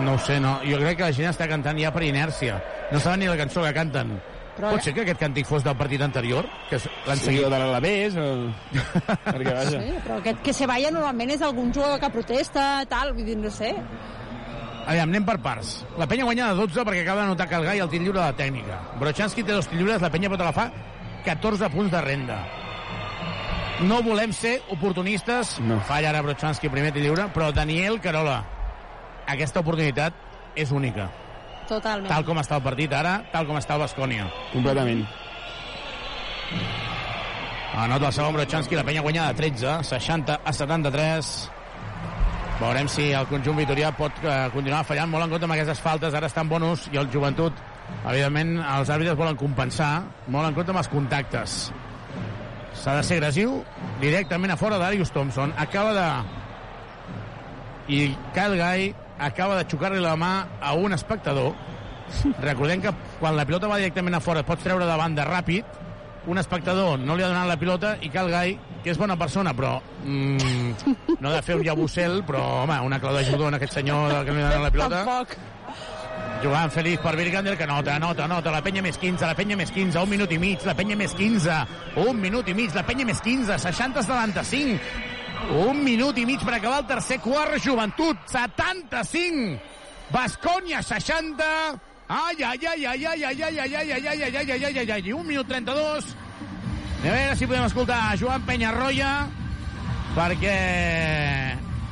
No 0.04 0.14
ho 0.14 0.18
sé, 0.18 0.40
no. 0.40 0.58
Jo 0.66 0.78
crec 0.78 0.96
que 0.98 1.04
la 1.08 1.12
gent 1.14 1.30
està 1.30 1.46
cantant 1.50 1.78
ja 1.78 1.92
per 1.94 2.02
inèrcia. 2.02 2.60
No 2.90 2.98
saben 3.00 3.20
ni 3.20 3.26
la 3.30 3.36
cançó 3.38 3.62
que 3.62 3.72
canten. 3.74 4.20
Però- 4.56 4.72
Pot 4.74 4.82
ser 4.82 4.92
que 4.94 5.02
aquest 5.02 5.20
càntic 5.22 5.46
fos 5.46 5.62
del 5.64 5.76
partit 5.78 6.02
anterior? 6.02 6.44
Que 6.68 6.78
l'han 7.06 7.16
Sí, 7.18 7.24
seguit 7.30 7.44
de 7.46 7.50
l'Alavés, 7.50 8.16
o... 8.18 8.50
Perquè, 9.24 9.52
vaja. 9.54 9.78
Sí, 9.80 9.94
però 10.04 10.18
aquest 10.18 10.42
que 10.42 10.52
se 10.52 10.66
vaya 10.66 10.90
normalment 10.90 11.30
és 11.30 11.42
algun 11.42 11.70
jugador 11.72 12.00
que 12.02 12.10
protesta, 12.10 12.84
tal, 12.90 13.14
vull 13.14 13.24
dir, 13.24 13.38
no 13.38 13.48
sé. 13.50 13.70
Aviam, 14.86 15.08
anem 15.08 15.24
per 15.24 15.38
parts. 15.40 15.84
La 16.00 16.06
penya 16.10 16.24
guanya 16.26 16.48
de 16.50 16.58
12 16.58 16.82
perquè 16.84 17.02
acaba 17.06 17.22
de 17.22 17.28
notar 17.28 17.46
que 17.48 17.54
el 17.60 17.64
gai 17.64 17.78
el 17.78 17.88
tir 17.88 18.00
lliure 18.02 18.18
de 18.18 18.26
la 18.26 18.36
tècnica. 18.36 18.80
Brochanski 18.98 19.44
té 19.46 19.52
dos 19.52 19.68
tir 19.70 19.78
lliures, 19.78 20.02
la 20.02 20.10
penya 20.10 20.28
pot 20.32 20.40
agafar 20.42 20.70
14 21.24 21.70
punts 21.70 21.92
de 21.94 22.00
renda. 22.02 22.38
No 23.80 24.02
volem 24.04 24.32
ser 24.36 24.58
oportunistes. 24.68 25.54
No. 25.64 25.78
Falla 25.88 26.10
ara 26.10 26.20
Brochanski 26.24 26.68
primer 26.68 26.92
tir 26.92 27.06
lliure, 27.06 27.30
però 27.32 27.48
Daniel 27.56 27.96
Carola, 28.04 28.42
aquesta 29.30 29.62
oportunitat 29.64 30.16
és 30.58 30.72
única. 30.72 31.08
Totalment. 31.70 32.10
Tal 32.10 32.26
com 32.26 32.40
està 32.42 32.58
el 32.58 32.64
partit 32.66 32.92
ara, 32.92 33.20
tal 33.32 33.46
com 33.48 33.56
està 33.56 33.78
el 33.78 33.84
Bascònia. 33.86 34.26
Completament. 34.52 35.04
Anota 37.80 38.10
el 38.10 38.12
segon 38.12 38.36
Brochanski, 38.36 38.76
la 38.76 38.84
penya 38.84 39.04
guanya 39.06 39.28
de 39.30 39.38
13, 39.38 39.80
60 39.86 40.40
a 40.44 40.52
73. 40.52 41.34
Veurem 42.60 42.88
si 42.92 43.06
el 43.16 43.28
conjunt 43.30 43.56
vitorià 43.56 43.94
pot 43.96 44.18
eh, 44.20 44.40
continuar 44.52 44.82
fallant 44.84 45.08
molt 45.08 45.24
en 45.24 45.30
compte 45.32 45.48
amb 45.48 45.56
aquestes 45.56 45.80
faltes. 45.80 46.12
Ara 46.12 46.28
està 46.28 46.44
en 46.44 46.50
bonus 46.50 46.90
i 46.92 47.00
el 47.00 47.08
joventut, 47.14 47.56
evidentment, 48.02 48.58
els 48.60 48.90
àrbitres 48.92 49.16
volen 49.16 49.38
compensar 49.40 49.94
molt 50.26 50.50
en 50.50 50.58
compte 50.58 50.74
amb 50.74 50.82
els 50.82 50.92
contactes. 50.92 51.62
S'ha 52.80 52.94
de 52.96 53.02
ser 53.04 53.18
agressiu 53.20 53.58
directament 54.00 54.54
a 54.54 54.56
fora 54.56 54.78
d'Arius 54.80 55.12
Thompson. 55.12 55.52
Acaba 55.60 55.92
de... 55.92 56.06
I 57.92 57.98
Kyle 58.32 58.56
Guy 58.56 58.94
acaba 59.20 59.58
de 59.58 59.66
xocar-li 59.68 60.00
la 60.00 60.14
mà 60.16 60.32
a 60.62 60.72
un 60.78 60.96
espectador. 60.96 61.52
Recordem 62.48 62.80
que 62.80 62.94
quan 63.20 63.36
la 63.36 63.44
pilota 63.44 63.68
va 63.68 63.78
directament 63.82 64.16
a 64.16 64.22
fora 64.24 64.46
pots 64.46 64.64
treure 64.64 64.88
de 64.88 64.96
banda 64.96 65.28
ràpid, 65.28 65.76
un 66.30 66.40
espectador 66.40 66.98
no 67.00 67.16
li 67.16 67.24
ha 67.24 67.28
donat 67.28 67.48
la 67.48 67.58
pilota 67.60 67.94
i 68.04 68.10
Cal 68.12 68.30
Gai, 68.32 68.56
que 68.84 68.92
és 68.92 68.98
bona 69.00 69.16
persona, 69.20 69.52
però 69.56 69.76
mm, 70.04 71.16
no 71.20 71.30
ha 71.30 71.36
de 71.36 71.44
fer 71.44 71.56
un 71.60 71.64
llabussel, 71.66 72.22
però, 72.28 72.42
home, 72.64 72.80
una 72.86 73.00
clau 73.00 73.16
de 73.16 73.24
judó 73.28 73.48
en 73.48 73.56
aquest 73.60 73.76
senyor 73.80 74.22
que 74.24 74.32
no 74.32 74.38
li 74.38 74.44
ha 74.44 74.52
donat 74.54 74.68
la 74.68 74.74
pilota. 74.76 75.00
Tampoc. 75.04 75.36
Jugant 76.40 76.72
feliç 76.72 77.02
per 77.04 77.12
Virgander, 77.18 77.52
que 77.58 77.66
nota, 77.68 77.98
nota, 78.00 78.24
nota, 78.24 78.52
la 78.54 78.62
penya 78.64 78.80
més 78.80 78.96
15, 78.96 79.26
la 79.28 79.36
penya 79.36 79.58
més 79.60 79.68
15, 79.74 80.00
un 80.00 80.08
minut 80.08 80.30
i 80.32 80.38
mig, 80.40 80.62
la 80.64 80.72
penya 80.78 80.96
més 80.96 81.12
15, 81.12 81.56
un 82.00 82.16
minut 82.16 82.48
i 82.48 82.54
mig, 82.56 82.72
la 82.72 82.84
penya 82.88 83.04
més 83.04 83.20
15, 83.20 83.58
60 83.60 84.00
75, 84.06 84.78
un 85.66 85.82
minut 85.84 86.16
i 86.16 86.24
mig 86.24 86.40
per 86.40 86.56
acabar 86.56 86.80
el 86.80 86.88
tercer 86.88 87.20
quart, 87.20 87.58
joventut, 87.60 88.24
75, 88.32 89.58
Bascònia, 90.14 90.80
60, 90.80 91.52
ai, 92.08 92.40
ai, 92.40 92.58
ai, 92.72 92.86
ai, 92.88 93.04
ai, 93.04 93.24
ai, 93.28 93.36
ai, 93.36 93.52
ai, 93.52 93.68
ai, 93.68 93.92
ai, 93.92 93.92
ai, 93.92 94.12
ai, 94.16 94.32
ai, 94.32 94.52
ai, 94.56 94.64
ai, 94.64 94.78
ai, 94.80 94.90
ai, 94.96 95.12
un 95.12 95.26
minut 95.28 95.48
32, 95.48 96.14
a 97.00 97.04
veure 97.04 97.36
si 97.36 97.48
podem 97.48 97.68
escoltar 97.68 98.16
Joan 98.16 98.48
Penyarroia, 98.48 99.12
perquè 100.16 100.56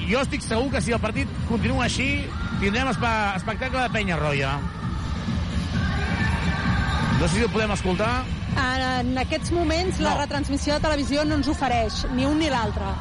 jo 0.07 0.21
estic 0.23 0.43
segur 0.45 0.71
que 0.73 0.81
si 0.85 0.93
el 0.95 1.01
partit 1.03 1.29
continua 1.49 1.85
així, 1.89 2.25
tindrem 2.61 2.89
espe 2.93 3.11
espectacle 3.37 3.83
de 3.87 3.91
Penyarroia. 3.95 4.59
No 7.19 7.27
sé 7.27 7.35
si 7.35 7.43
el 7.43 7.51
podem 7.51 7.73
escoltar. 7.75 8.13
En, 8.59 8.83
en 9.11 9.19
aquests 9.25 9.51
moments 9.55 9.99
la 10.01 10.15
No. 10.15 10.21
retransmissió 10.21 10.75
de 10.75 10.81
televisió 10.87 11.25
no 11.25 11.35
ens 11.39 11.49
ofereix 11.51 12.05
ni 12.15 12.25
un 12.27 12.39
ni 12.39 12.49
l'altre. 12.51 12.93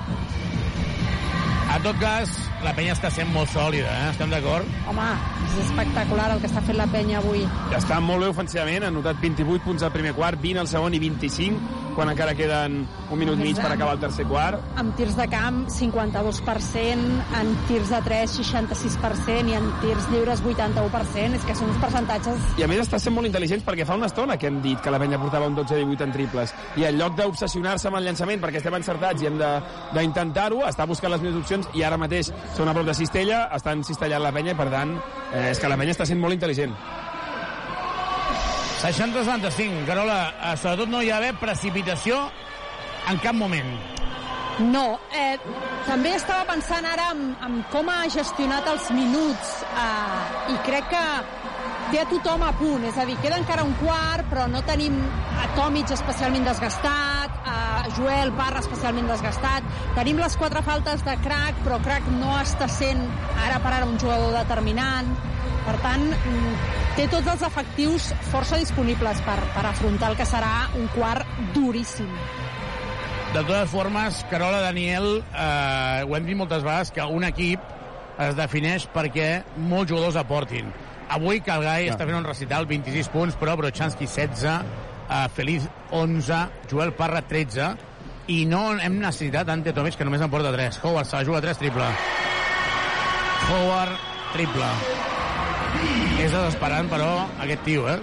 En 1.75 1.83
tot 1.83 1.97
cas, 2.01 2.31
la 2.65 2.71
penya 2.73 2.93
està 2.95 3.09
sent 3.13 3.27
molt 3.35 3.51
sòlida, 3.53 3.91
eh? 3.91 4.09
Estem 4.13 4.31
d'acord? 4.31 4.65
Home, 4.89 5.07
és 5.45 5.57
espectacular 5.67 6.29
el 6.33 6.39
que 6.41 6.47
està 6.49 6.63
fent 6.65 6.77
la 6.79 6.87
penya 6.89 7.19
avui. 7.19 7.43
Està 7.77 7.99
molt 8.01 8.23
bé 8.23 8.29
ofensivament, 8.31 8.87
ha 8.87 8.91
notat 8.93 9.19
28 9.21 9.61
punts 9.65 9.83
al 9.85 9.91
primer 9.93 10.15
quart, 10.17 10.39
20 10.41 10.63
al 10.63 10.69
segon 10.71 10.95
i 10.97 11.01
25, 11.03 11.83
quan 11.97 12.09
encara 12.11 12.33
queden 12.37 12.79
un 13.11 13.17
minut 13.19 13.39
mig 13.41 13.57
per 13.57 13.71
acabar 13.73 13.95
el 13.97 14.01
tercer 14.01 14.25
quart. 14.29 14.61
Amb 14.77 14.93
tirs 14.97 15.15
de 15.17 15.25
camp, 15.29 15.63
52%, 15.73 17.05
en 17.41 17.53
tirs 17.67 17.89
de 17.93 18.01
3, 18.05 18.35
66%, 18.39 19.49
i 19.51 19.55
en 19.57 19.69
tirs 19.81 20.07
lliures, 20.13 20.41
81%. 20.45 21.37
És 21.39 21.45
que 21.45 21.55
són 21.57 21.71
uns 21.73 21.79
percentatges... 21.83 22.41
I 22.61 22.65
a 22.65 22.69
més 22.71 22.83
està 22.85 22.99
sent 23.01 23.13
molt 23.17 23.27
intel·ligents 23.29 23.65
perquè 23.65 23.85
fa 23.85 23.97
una 23.97 24.09
estona 24.09 24.37
que 24.37 24.47
hem 24.49 24.61
dit 24.65 24.81
que 24.81 24.93
la 24.93 24.99
penya 25.01 25.19
portava 25.21 25.49
un 25.49 25.57
12-18 25.57 26.05
en 26.07 26.13
triples. 26.15 26.53
I 26.77 26.85
en 26.89 26.97
lloc 27.01 27.17
d'obsessionar-se 27.17 27.89
amb 27.91 27.99
el 28.01 28.07
llançament 28.11 28.41
perquè 28.45 28.61
estem 28.63 28.77
encertats 28.77 29.25
i 29.25 29.29
hem 29.31 29.37
de- 29.41 29.53
d'intentar-ho, 29.97 30.63
està 30.69 30.85
buscant 30.89 31.11
les 31.11 31.21
millors 31.25 31.41
opcions 31.43 31.56
i 31.73 31.83
ara 31.83 31.97
mateix 31.99 32.31
són 32.55 32.69
a 32.69 32.75
prop 32.77 32.87
de 32.87 32.95
Cistella, 32.97 33.47
estan 33.57 33.83
cistellant 33.87 34.23
la 34.23 34.33
penya 34.35 34.53
i 34.55 34.59
per 34.59 34.69
tant 34.73 34.95
eh, 34.97 35.51
és 35.51 35.59
que 35.61 35.71
la 35.71 35.77
penya 35.79 35.95
està 35.95 36.07
sent 36.09 36.21
molt 36.21 36.37
intel·ligent. 36.37 36.75
60-75, 38.77 39.85
Carola, 39.87 40.17
eh, 40.37 40.55
sobretot 40.61 40.91
no 40.91 41.01
hi 41.01 41.09
ha 41.09 41.17
d'haver 41.17 41.39
precipitació 41.41 42.19
en 43.09 43.21
cap 43.23 43.35
moment. 43.35 43.71
No, 44.57 44.99
eh, 45.13 45.37
també 45.85 46.15
estava 46.17 46.45
pensant 46.49 46.85
ara 46.89 47.11
en, 47.13 47.27
en 47.45 47.59
com 47.73 47.89
ha 47.93 47.99
gestionat 48.09 48.65
els 48.71 48.87
minuts 48.93 49.51
eh, 49.69 50.53
i 50.53 50.57
crec 50.65 50.89
que 50.93 51.03
té 51.91 52.01
a 52.01 52.07
tothom 52.09 52.43
a 52.43 52.51
punt, 52.59 52.83
és 52.87 52.97
a 52.99 53.05
dir, 53.07 53.15
queda 53.23 53.37
encara 53.39 53.63
un 53.63 53.73
quart, 53.79 54.27
però 54.31 54.47
no 54.51 54.59
tenim 54.67 54.97
a 55.39 55.47
Tomic 55.55 55.91
especialment 55.95 56.47
desgastat, 56.47 57.37
a 57.47 57.87
Joel 57.95 58.33
Barra 58.35 58.59
especialment 58.63 59.07
desgastat, 59.07 59.67
tenim 59.95 60.19
les 60.19 60.35
quatre 60.39 60.63
faltes 60.65 61.03
de 61.07 61.15
Crac, 61.23 61.61
però 61.63 61.79
Crac 61.85 62.09
no 62.17 62.33
està 62.41 62.67
sent 62.71 63.03
ara 63.45 63.61
per 63.63 63.71
ara 63.77 63.87
un 63.87 63.95
jugador 64.01 64.35
determinant, 64.35 65.13
per 65.67 65.77
tant, 65.83 66.03
mm, 66.11 66.57
té 66.97 67.07
tots 67.11 67.27
els 67.33 67.45
efectius 67.47 68.09
força 68.31 68.59
disponibles 68.59 69.23
per, 69.23 69.37
per 69.55 69.65
afrontar 69.67 70.11
el 70.11 70.19
que 70.19 70.27
serà 70.27 70.67
un 70.79 70.87
quart 70.95 71.39
duríssim. 71.55 72.11
De 73.33 73.41
totes 73.43 73.69
formes, 73.69 74.23
Carola 74.31 74.61
Daniel, 74.63 75.21
eh, 75.21 76.03
ho 76.03 76.15
hem 76.15 76.27
dit 76.27 76.39
moltes 76.39 76.63
vegades, 76.63 76.91
que 76.95 77.03
un 77.03 77.27
equip 77.27 77.63
es 78.23 78.35
defineix 78.35 78.87
perquè 78.93 79.43
molts 79.57 79.91
jugadors 79.91 80.15
aportin. 80.19 80.71
Avui 81.09 81.39
Calgai 81.39 81.85
Clar. 81.87 81.95
està 81.95 82.05
fent 82.05 82.17
un 82.19 82.27
recital, 82.27 82.67
26 82.67 83.09
punts, 83.13 83.37
però 83.39 83.55
Brochanski 83.59 84.07
16, 84.07 84.57
eh, 85.07 85.27
Feliz 85.33 85.67
11, 85.91 86.41
Joel 86.69 86.93
Parra 86.93 87.21
13, 87.21 87.71
i 88.27 88.43
no 88.45 88.73
hem 88.75 88.99
necessitat 88.99 89.49
Ante 89.49 89.73
Tomic, 89.73 89.95
que 89.95 90.05
només 90.07 90.21
en 90.21 90.29
porta 90.29 90.51
3. 90.51 90.81
Howard 90.83 91.07
se 91.07 91.15
la 91.15 91.23
juga 91.23 91.41
3, 91.41 91.57
triple. 91.57 91.87
Howard, 93.47 93.95
triple. 94.33 94.71
És 96.19 96.31
desesperant, 96.33 96.89
però, 96.91 97.11
aquest 97.43 97.63
tio, 97.63 97.87
eh? 97.87 97.99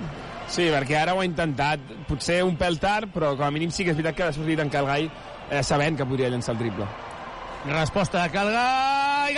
Sí, 0.49 0.69
perquè 0.71 0.97
ara 1.01 1.15
ho 1.17 1.21
ha 1.21 1.27
intentat, 1.27 1.81
potser 2.09 2.43
un 2.45 2.57
pèl 2.61 2.79
tard, 2.81 3.11
però 3.13 3.33
com 3.37 3.47
a 3.47 3.51
mínim 3.53 3.73
sí 3.73 3.85
que 3.85 3.93
és 3.93 3.97
veritat 3.97 4.17
que 4.17 4.27
ha 4.29 4.33
sortit 4.37 4.61
en 4.61 4.71
Calgai 4.73 5.09
eh, 5.09 5.63
sabent 5.63 5.97
que 5.99 6.07
podria 6.09 6.31
llançar 6.33 6.55
el 6.55 6.61
triple. 6.61 6.89
Resposta 7.65 8.23
de 8.23 8.31
Calgai, 8.31 9.33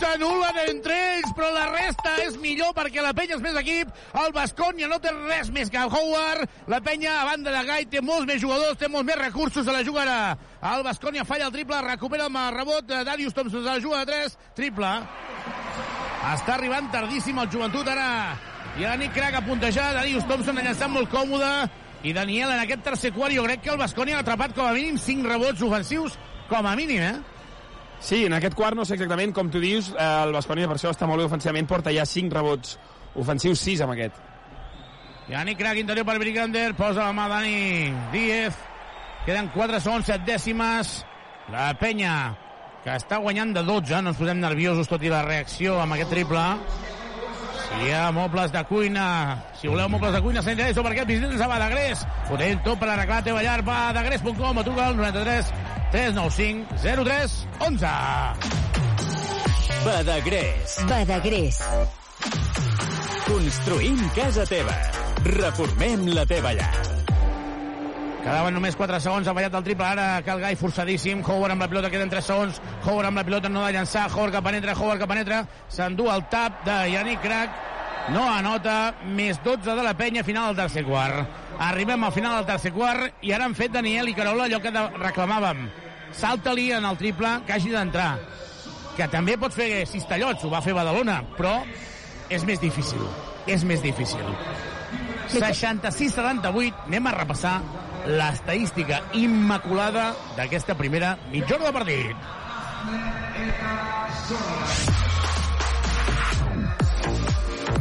S'anulen 0.00 0.60
entre 0.62 0.94
ells, 1.18 1.34
però 1.36 1.50
la 1.52 1.66
resta 1.68 2.14
és 2.24 2.38
millor 2.40 2.72
perquè 2.72 3.02
la 3.04 3.12
penya 3.12 3.36
és 3.36 3.42
més 3.44 3.58
equip. 3.60 3.90
El 4.22 4.32
Bascònia 4.32 4.88
no 4.88 4.96
té 5.04 5.12
res 5.12 5.50
més 5.52 5.68
que 5.68 5.82
Howard. 5.84 6.48
La 6.72 6.80
penya, 6.80 7.18
a 7.20 7.26
banda 7.28 7.52
de 7.52 7.64
Gai, 7.68 7.84
té 7.92 8.00
molts 8.00 8.24
més 8.30 8.40
jugadors, 8.40 8.78
té 8.80 8.88
molts 8.88 9.10
més 9.10 9.20
recursos, 9.20 9.66
se 9.66 9.74
la 9.74 9.84
jugarà. 9.84 10.38
El 10.72 10.84
Bascònia 10.86 11.26
falla 11.28 11.50
el 11.50 11.52
triple, 11.52 11.82
recupera 11.84 12.30
el 12.30 12.54
rebot. 12.56 12.88
Darius 12.88 13.34
Thompson 13.36 13.60
se 13.60 13.68
la 13.68 13.80
juga 13.84 14.06
de 14.06 14.14
3, 14.14 14.38
triple. 14.56 14.94
Està 16.32 16.54
arribant 16.56 16.88
tardíssim 16.88 17.36
el 17.36 17.52
joventut 17.52 17.92
ara. 17.92 18.08
Yannick 18.80 19.12
Crac 19.12 19.34
a 19.34 19.44
puntejar, 19.44 19.92
Darius 19.92 20.24
Thompson 20.24 20.56
ha 20.56 20.64
llançat 20.64 20.88
molt 20.88 21.12
còmode. 21.12 21.52
I 22.02 22.12
Daniel, 22.14 22.52
en 22.54 22.60
aquest 22.62 22.84
tercer 22.86 23.12
quart, 23.12 23.34
jo 23.34 23.42
crec 23.46 23.64
que 23.64 23.72
el 23.72 23.80
Bascònia 23.80 24.18
ha 24.18 24.22
atrapat 24.22 24.54
com 24.54 24.68
a 24.68 24.74
mínim 24.76 24.98
5 25.02 25.26
rebots 25.26 25.64
ofensius, 25.66 26.14
com 26.48 26.66
a 26.66 26.76
mínim, 26.78 27.02
eh? 27.02 27.16
Sí, 28.00 28.24
en 28.26 28.36
aquest 28.36 28.54
quart 28.54 28.78
no 28.78 28.84
sé 28.86 28.94
exactament 28.94 29.34
com 29.34 29.50
tu 29.50 29.58
dius, 29.58 29.90
eh, 29.90 30.08
el 30.22 30.32
Bascònia 30.36 30.68
per 30.70 30.76
això 30.78 30.92
està 30.94 31.08
molt 31.10 31.18
bé 31.18 31.26
ofensivament, 31.26 31.66
porta 31.66 31.94
ja 31.94 32.06
5 32.06 32.34
rebots 32.38 32.78
ofensius, 33.18 33.64
6 33.66 33.82
amb 33.82 33.96
aquest. 33.96 34.20
Yannick 35.28 35.58
Crac, 35.60 35.76
interior 35.76 36.06
per 36.08 36.18
Brigander, 36.22 36.72
posa 36.74 37.04
la 37.04 37.12
mà 37.12 37.26
Dani 37.28 37.92
Díez. 38.12 38.54
Queden 39.26 39.50
4 39.52 39.80
segons, 39.80 40.06
7 40.06 40.24
dècimes. 40.24 40.92
La 41.52 41.72
penya, 41.76 42.14
que 42.84 42.94
està 42.94 43.18
guanyant 43.20 43.52
de 43.52 43.64
12, 43.66 44.00
no 44.00 44.14
ens 44.14 44.20
posem 44.20 44.40
nerviosos 44.40 44.88
tot 44.88 45.02
i 45.04 45.10
la 45.12 45.24
reacció 45.26 45.76
amb 45.82 45.98
aquest 45.98 46.14
triple. 46.14 46.44
Si 47.68 47.84
hi 47.84 47.90
ha 47.92 48.10
mobles 48.12 48.52
de 48.52 48.62
cuina, 48.64 49.44
si 49.60 49.68
voleu 49.68 49.88
mobles 49.92 50.14
de 50.16 50.22
cuina, 50.24 50.42
s'interessa 50.42 50.82
per 50.82 50.92
aquest 50.94 51.10
visitants 51.10 51.42
a 51.44 51.48
Badagrés. 51.50 52.04
Podem 52.30 52.62
tot 52.64 52.80
per 52.80 52.88
arreglar 52.94 53.20
la 53.20 53.26
teva 53.26 53.42
llar, 53.44 53.60
badagrés.com 53.66 54.62
o 54.62 54.64
truca 54.64 54.86
al 54.88 54.96
93 54.96 55.52
395 55.92 56.80
03 57.04 57.36
11. 57.68 57.86
Badagrés. 59.84 60.78
Badagrés. 60.88 61.60
Construïm 63.28 64.00
casa 64.16 64.48
teva. 64.48 64.74
Reformem 65.28 66.08
la 66.16 66.24
teva 66.26 66.56
llar. 66.56 67.07
Quedaven 68.18 68.56
només 68.58 68.76
4 68.76 68.98
segons, 69.00 69.28
ha 69.28 69.34
fallat 69.36 69.54
el 69.54 69.64
triple, 69.64 69.86
ara 69.86 70.22
Calgai 70.26 70.56
forçadíssim, 70.58 71.22
Howard 71.22 71.54
amb 71.54 71.62
la 71.64 71.68
pilota, 71.70 71.90
queden 71.92 72.10
3 72.10 72.26
segons, 72.26 72.60
Howard 72.84 73.08
amb 73.08 73.20
la 73.20 73.24
pilota, 73.24 73.48
no 73.48 73.62
ha 73.62 73.70
de 73.70 73.78
llançar, 73.78 74.08
Howard 74.10 74.34
que 74.34 74.42
penetra, 74.42 74.74
Howard 74.76 75.00
que 75.00 75.08
penetra, 75.10 75.42
s'endú 75.70 76.10
el 76.12 76.26
tap 76.32 76.64
de 76.66 76.76
Yannick 76.92 77.22
Crac, 77.22 77.60
no 78.12 78.24
anota, 78.28 78.94
més 79.04 79.38
12 79.44 79.76
de 79.76 79.84
la 79.84 79.94
penya, 79.96 80.24
final 80.24 80.50
del 80.50 80.64
tercer 80.64 80.84
quart. 80.86 81.28
Arribem 81.60 82.04
al 82.04 82.12
final 82.14 82.38
del 82.38 82.46
tercer 82.48 82.72
quart 82.72 83.22
i 83.26 83.32
ara 83.36 83.44
han 83.48 83.56
fet 83.58 83.72
Daniel 83.74 84.08
i 84.08 84.14
Carola 84.16 84.46
allò 84.46 84.60
que 84.64 84.72
reclamàvem. 84.72 85.66
Salta-li 86.16 86.70
en 86.72 86.86
el 86.88 86.96
triple 86.96 87.34
que 87.46 87.52
hagi 87.56 87.74
d'entrar. 87.74 88.12
Que 88.96 89.08
també 89.12 89.36
pot 89.38 89.52
fer 89.54 89.84
cistellots, 89.86 90.44
ho 90.44 90.50
va 90.50 90.62
fer 90.64 90.74
Badalona, 90.74 91.20
però 91.36 91.58
és 92.32 92.44
més 92.48 92.60
difícil. 92.60 93.04
És 93.46 93.64
més 93.64 93.84
difícil. 93.84 94.24
66-78, 95.28 96.88
anem 96.88 97.06
a 97.06 97.12
repassar 97.18 97.58
l'estadística 98.08 99.02
immaculada 99.12 100.14
d'aquesta 100.36 100.74
primera 100.78 101.18
mitja 101.30 101.56
hora 101.56 101.68
de 101.68 101.72
partit. 101.76 102.16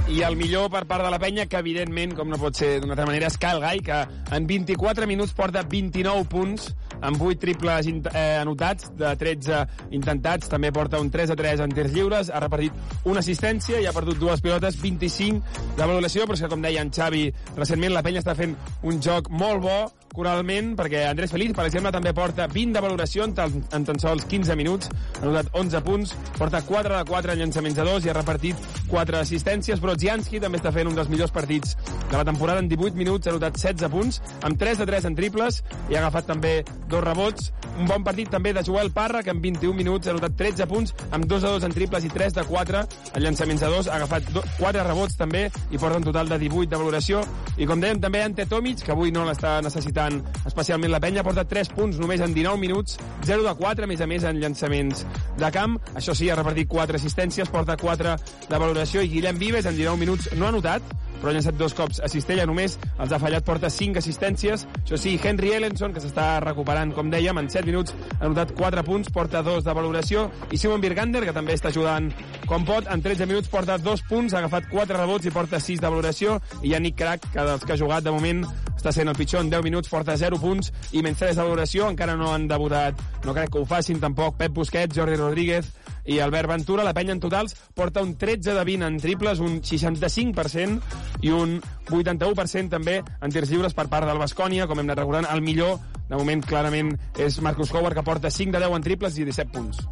I 0.08 0.22
el 0.24 0.38
millor 0.40 0.70
per 0.72 0.86
part 0.88 1.04
de 1.04 1.12
la 1.12 1.20
penya, 1.20 1.46
que 1.52 1.60
evidentment, 1.60 2.14
com 2.16 2.30
no 2.32 2.40
pot 2.40 2.56
ser 2.56 2.78
d'una 2.80 2.96
altra 2.96 3.06
manera, 3.08 3.28
és 3.28 3.36
Kyle 3.40 3.60
Guy, 3.64 3.82
que 3.84 3.98
en 4.36 4.48
24 4.48 5.08
minuts 5.08 5.36
porta 5.36 5.64
29 5.68 6.24
punts, 6.32 6.70
amb 6.98 7.22
8 7.22 7.42
triples 7.44 7.88
eh, 7.92 8.38
anotats, 8.40 8.90
de 8.98 9.12
13 9.20 9.60
intentats, 9.96 10.48
també 10.52 10.72
porta 10.76 11.00
un 11.04 11.12
3 11.12 11.36
a 11.36 11.38
3 11.40 11.64
en 11.68 11.76
tirs 11.76 11.94
lliures, 11.94 12.32
ha 12.32 12.42
repartit 12.44 13.06
una 13.06 13.20
assistència 13.20 13.80
i 13.84 13.88
ha 13.88 13.96
perdut 13.96 14.20
dues 14.20 14.42
pilotes, 14.42 14.80
25 14.82 15.76
de 15.78 15.84
valoració, 15.84 16.26
però 16.26 16.40
és 16.40 16.44
que, 16.44 16.52
com 16.56 16.64
deia 16.64 16.84
en 16.84 16.92
Xavi, 16.92 17.28
recentment 17.60 17.96
la 17.96 18.04
penya 18.04 18.24
està 18.24 18.36
fent 18.36 18.56
un 18.88 19.04
joc 19.04 19.30
molt 19.30 19.64
bo, 19.68 19.80
coralment, 20.18 20.74
perquè 20.80 21.06
Andrés 21.08 21.32
Feliz, 21.32 21.54
per 21.56 21.68
exemple, 21.70 21.92
també 21.94 22.14
porta 22.18 22.48
20 22.52 22.74
de 22.76 22.84
valoració 22.84 23.28
en 23.28 23.36
tan, 23.38 23.62
en 23.74 23.86
tan 23.88 24.00
sols 24.02 24.26
15 24.30 24.58
minuts, 24.60 24.90
ha 25.20 25.24
anotat 25.26 25.52
11 25.54 25.82
punts, 25.86 26.14
porta 26.38 26.64
4 26.66 26.98
de 26.98 27.04
4 27.08 27.36
en 27.36 27.44
llançaments 27.44 27.78
de 27.78 27.86
2 27.86 28.08
i 28.08 28.12
ha 28.12 28.18
repartit 28.18 28.68
4 28.90 29.22
assistències, 29.22 29.82
però 29.84 29.96
Zianski 30.00 30.42
també 30.44 30.62
està 30.62 30.74
fent 30.74 30.90
un 30.90 30.98
dels 30.98 31.12
millors 31.12 31.34
partits 31.36 31.78
de 32.10 32.18
la 32.18 32.26
temporada 32.26 32.64
en 32.64 32.70
18 32.72 32.98
minuts, 32.98 33.28
ha 33.28 33.36
anotat 33.36 33.60
16 33.62 33.92
punts, 33.94 34.22
amb 34.42 34.58
3 34.60 34.82
de 34.82 34.90
3 34.90 35.10
en 35.12 35.18
triples 35.18 35.62
i 35.92 35.96
ha 35.96 36.02
agafat 36.02 36.28
també 36.34 36.54
dos 36.90 37.04
rebots. 37.04 37.52
Un 37.78 37.86
bon 37.90 38.04
partit 38.04 38.32
també 38.34 38.54
de 38.58 38.64
Joel 38.66 38.90
Parra, 38.96 39.22
que 39.24 39.34
en 39.36 39.42
21 39.44 39.76
minuts 39.78 40.08
ha 40.08 40.16
anotat 40.16 40.38
13 40.40 40.68
punts, 40.72 40.96
amb 41.12 41.28
2 41.30 41.46
de 41.46 41.54
2 41.58 41.68
en 41.68 41.76
triples 41.78 42.08
i 42.08 42.12
3 42.14 42.40
de 42.40 42.48
4 42.48 42.84
en 43.14 43.24
llançaments 43.24 43.62
de 43.62 43.72
2, 43.76 43.92
ha 43.92 44.00
agafat 44.00 44.32
4 44.58 44.88
rebots 44.88 45.18
també 45.20 45.46
i 45.70 45.78
porta 45.78 46.02
un 46.02 46.08
total 46.08 46.30
de 46.30 46.40
18 46.48 46.72
de 46.72 46.82
valoració. 46.82 47.22
I 47.58 47.68
com 47.70 47.82
dèiem 47.82 48.02
també 48.02 48.24
Ante 48.24 48.48
Tomic, 48.50 48.84
que 48.86 48.94
avui 48.96 49.12
no 49.12 49.26
l'està 49.28 49.58
necessitant 49.66 50.07
especialment 50.46 50.94
la 50.94 51.02
penya, 51.04 51.26
porta 51.28 51.46
3 51.48 51.74
punts 51.76 52.00
només 52.02 52.24
en 52.24 52.36
19 52.36 52.62
minuts, 52.62 52.98
0 53.26 53.46
de 53.46 53.56
4, 53.60 53.88
a 53.88 53.92
més 53.92 54.02
a 54.02 54.08
més 54.10 54.28
en 54.28 54.40
llançaments 54.42 55.06
de 55.38 55.52
camp. 55.56 55.78
Això 55.96 56.16
sí, 56.18 56.30
ha 56.30 56.38
repartit 56.40 56.70
4 56.72 57.02
assistències, 57.02 57.52
porta 57.54 57.78
4 57.80 58.16
de 58.48 58.62
valoració 58.62 59.04
i 59.04 59.12
Guillem 59.12 59.42
Vives 59.42 59.68
en 59.68 59.78
19 59.78 60.02
minuts 60.02 60.32
no 60.38 60.48
ha 60.48 60.54
anotat, 60.54 60.96
però 61.18 61.32
ha 61.32 61.36
llançat 61.36 61.58
dos 61.58 61.74
cops 61.78 62.00
a 62.04 62.10
Cistella 62.12 62.46
només, 62.46 62.78
els 63.02 63.14
ha 63.14 63.20
fallat, 63.22 63.46
porta 63.46 63.72
5 63.74 64.02
assistències. 64.02 64.66
Això 64.84 65.00
sí, 65.02 65.16
Henry 65.24 65.54
Ellenson, 65.56 65.94
que 65.94 66.04
s'està 66.04 66.28
recuperant, 66.44 66.94
com 66.96 67.10
dèiem, 67.14 67.40
en 67.42 67.50
7 67.50 67.66
minuts 67.70 67.96
ha 68.20 68.26
anotat 68.28 68.54
4 68.58 68.84
punts, 68.88 69.12
porta 69.14 69.42
2 69.46 69.66
de 69.66 69.76
valoració, 69.78 70.28
i 70.52 70.62
Simon 70.62 70.84
Birgander, 70.84 71.24
que 71.26 71.36
també 71.36 71.58
està 71.58 71.72
ajudant 71.74 72.12
com 72.48 72.66
pot, 72.68 72.88
en 72.94 73.04
13 73.04 73.28
minuts 73.30 73.52
porta 73.52 73.80
2 73.82 74.06
punts, 74.10 74.34
ha 74.34 74.44
agafat 74.44 74.70
4 74.72 75.02
rebots 75.02 75.28
i 75.28 75.34
porta 75.34 75.62
6 75.64 75.82
de 75.82 75.90
valoració, 75.90 76.40
i 76.62 76.74
Yannick 76.76 77.00
Crac, 77.02 77.30
que 77.34 77.50
dels 77.50 77.66
que 77.66 77.76
ha 77.76 77.82
jugat 77.82 78.06
de 78.06 78.14
moment 78.14 78.46
està 78.78 78.94
sent 78.94 79.10
el 79.10 79.18
pitjor 79.18 79.44
en 79.44 79.50
10 79.52 79.66
minuts, 79.66 79.90
porta 79.92 80.16
0 80.18 80.40
punts 80.40 80.72
i 80.94 81.02
menys 81.04 81.20
3 81.20 81.36
de 81.36 81.44
valoració, 81.44 81.90
encara 81.92 82.16
no 82.16 82.32
han 82.34 82.48
debutat, 82.48 83.02
no 83.26 83.36
crec 83.36 83.52
que 83.54 83.60
ho 83.62 83.68
facin 83.68 84.00
tampoc, 84.00 84.38
Pep 84.38 84.54
Busquets, 84.56 84.96
Jordi 84.96 85.18
Rodríguez 85.18 85.74
i 86.08 86.22
Albert 86.24 86.54
Ventura, 86.54 86.86
la 86.88 86.94
penya 86.96 87.16
en 87.18 87.22
totals 87.24 87.58
porta 87.76 88.04
un 88.06 88.16
13 88.18 88.54
de 88.54 88.64
20 88.64 88.88
en 88.88 89.02
triples, 89.04 89.42
un 89.44 89.60
65% 89.60 91.26
i 91.26 91.34
un 91.36 91.58
81% 91.90 92.72
també 92.72 93.02
en 93.04 93.34
tirs 93.34 93.52
lliures 93.52 93.76
per 93.76 93.90
part 93.92 94.08
del 94.08 94.22
Bascònia, 94.22 94.70
com 94.70 94.80
hem 94.80 94.88
anat 94.88 95.04
recordant, 95.04 95.30
el 95.34 95.44
millor 95.44 95.80
de 96.08 96.16
moment 96.16 96.44
clarament 96.48 96.96
és 97.20 97.42
Marcus 97.44 97.74
Howard, 97.74 97.98
que 97.98 98.06
porta 98.08 98.32
5 98.32 98.56
de 98.56 98.64
10 98.64 98.80
en 98.80 98.88
triples 98.88 99.20
i 99.20 99.28
17 99.28 99.52
punts. 99.52 99.84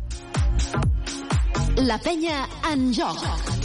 La 1.83 1.99
penya 1.99 2.45
en 2.71 2.91
joc. 2.95 3.64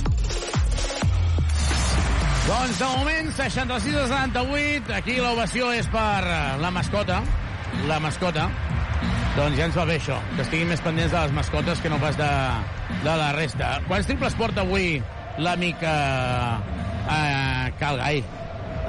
Doncs 2.50 2.80
de 2.80 2.86
moment, 2.98 3.28
66 3.30 3.94
a 3.94 4.06
78. 4.10 4.90
Aquí 4.96 5.14
l'ovació 5.22 5.68
és 5.70 5.86
per 5.86 6.24
eh, 6.26 6.38
la 6.58 6.72
mascota. 6.74 7.20
La 7.86 8.00
mascota. 8.02 8.48
Doncs 9.36 9.54
ja 9.54 9.68
ens 9.68 9.78
va 9.78 9.84
bé 9.86 10.00
això, 10.00 10.16
que 10.32 10.42
estiguin 10.42 10.72
més 10.72 10.82
pendents 10.82 11.14
de 11.14 11.20
les 11.28 11.36
mascotes 11.36 11.78
que 11.78 11.92
no 11.92 12.00
pas 12.02 12.18
de, 12.18 12.30
de 13.06 13.16
la 13.22 13.30
resta. 13.38 13.70
Quants 13.86 14.10
triples 14.10 14.34
porta 14.34 14.64
avui 14.66 14.98
l'amic 15.38 15.86
eh, 15.86 16.74
eh, 17.14 17.70
Calgai? 17.78 18.24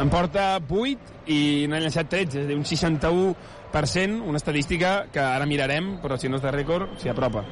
En 0.02 0.10
porta 0.10 0.56
8 0.58 1.30
i 1.30 1.42
n'ha 1.70 1.86
llançat 1.86 2.10
13, 2.10 2.40
és 2.42 2.48
a 2.48 2.50
dir, 2.50 2.58
un 2.58 2.66
61%, 2.66 4.24
una 4.26 4.42
estadística 4.42 5.04
que 5.14 5.22
ara 5.22 5.46
mirarem, 5.46 6.00
però 6.02 6.18
si 6.18 6.34
no 6.34 6.42
és 6.42 6.50
de 6.50 6.58
rècord, 6.58 6.98
s'hi 6.98 7.14
apropa. 7.14 7.46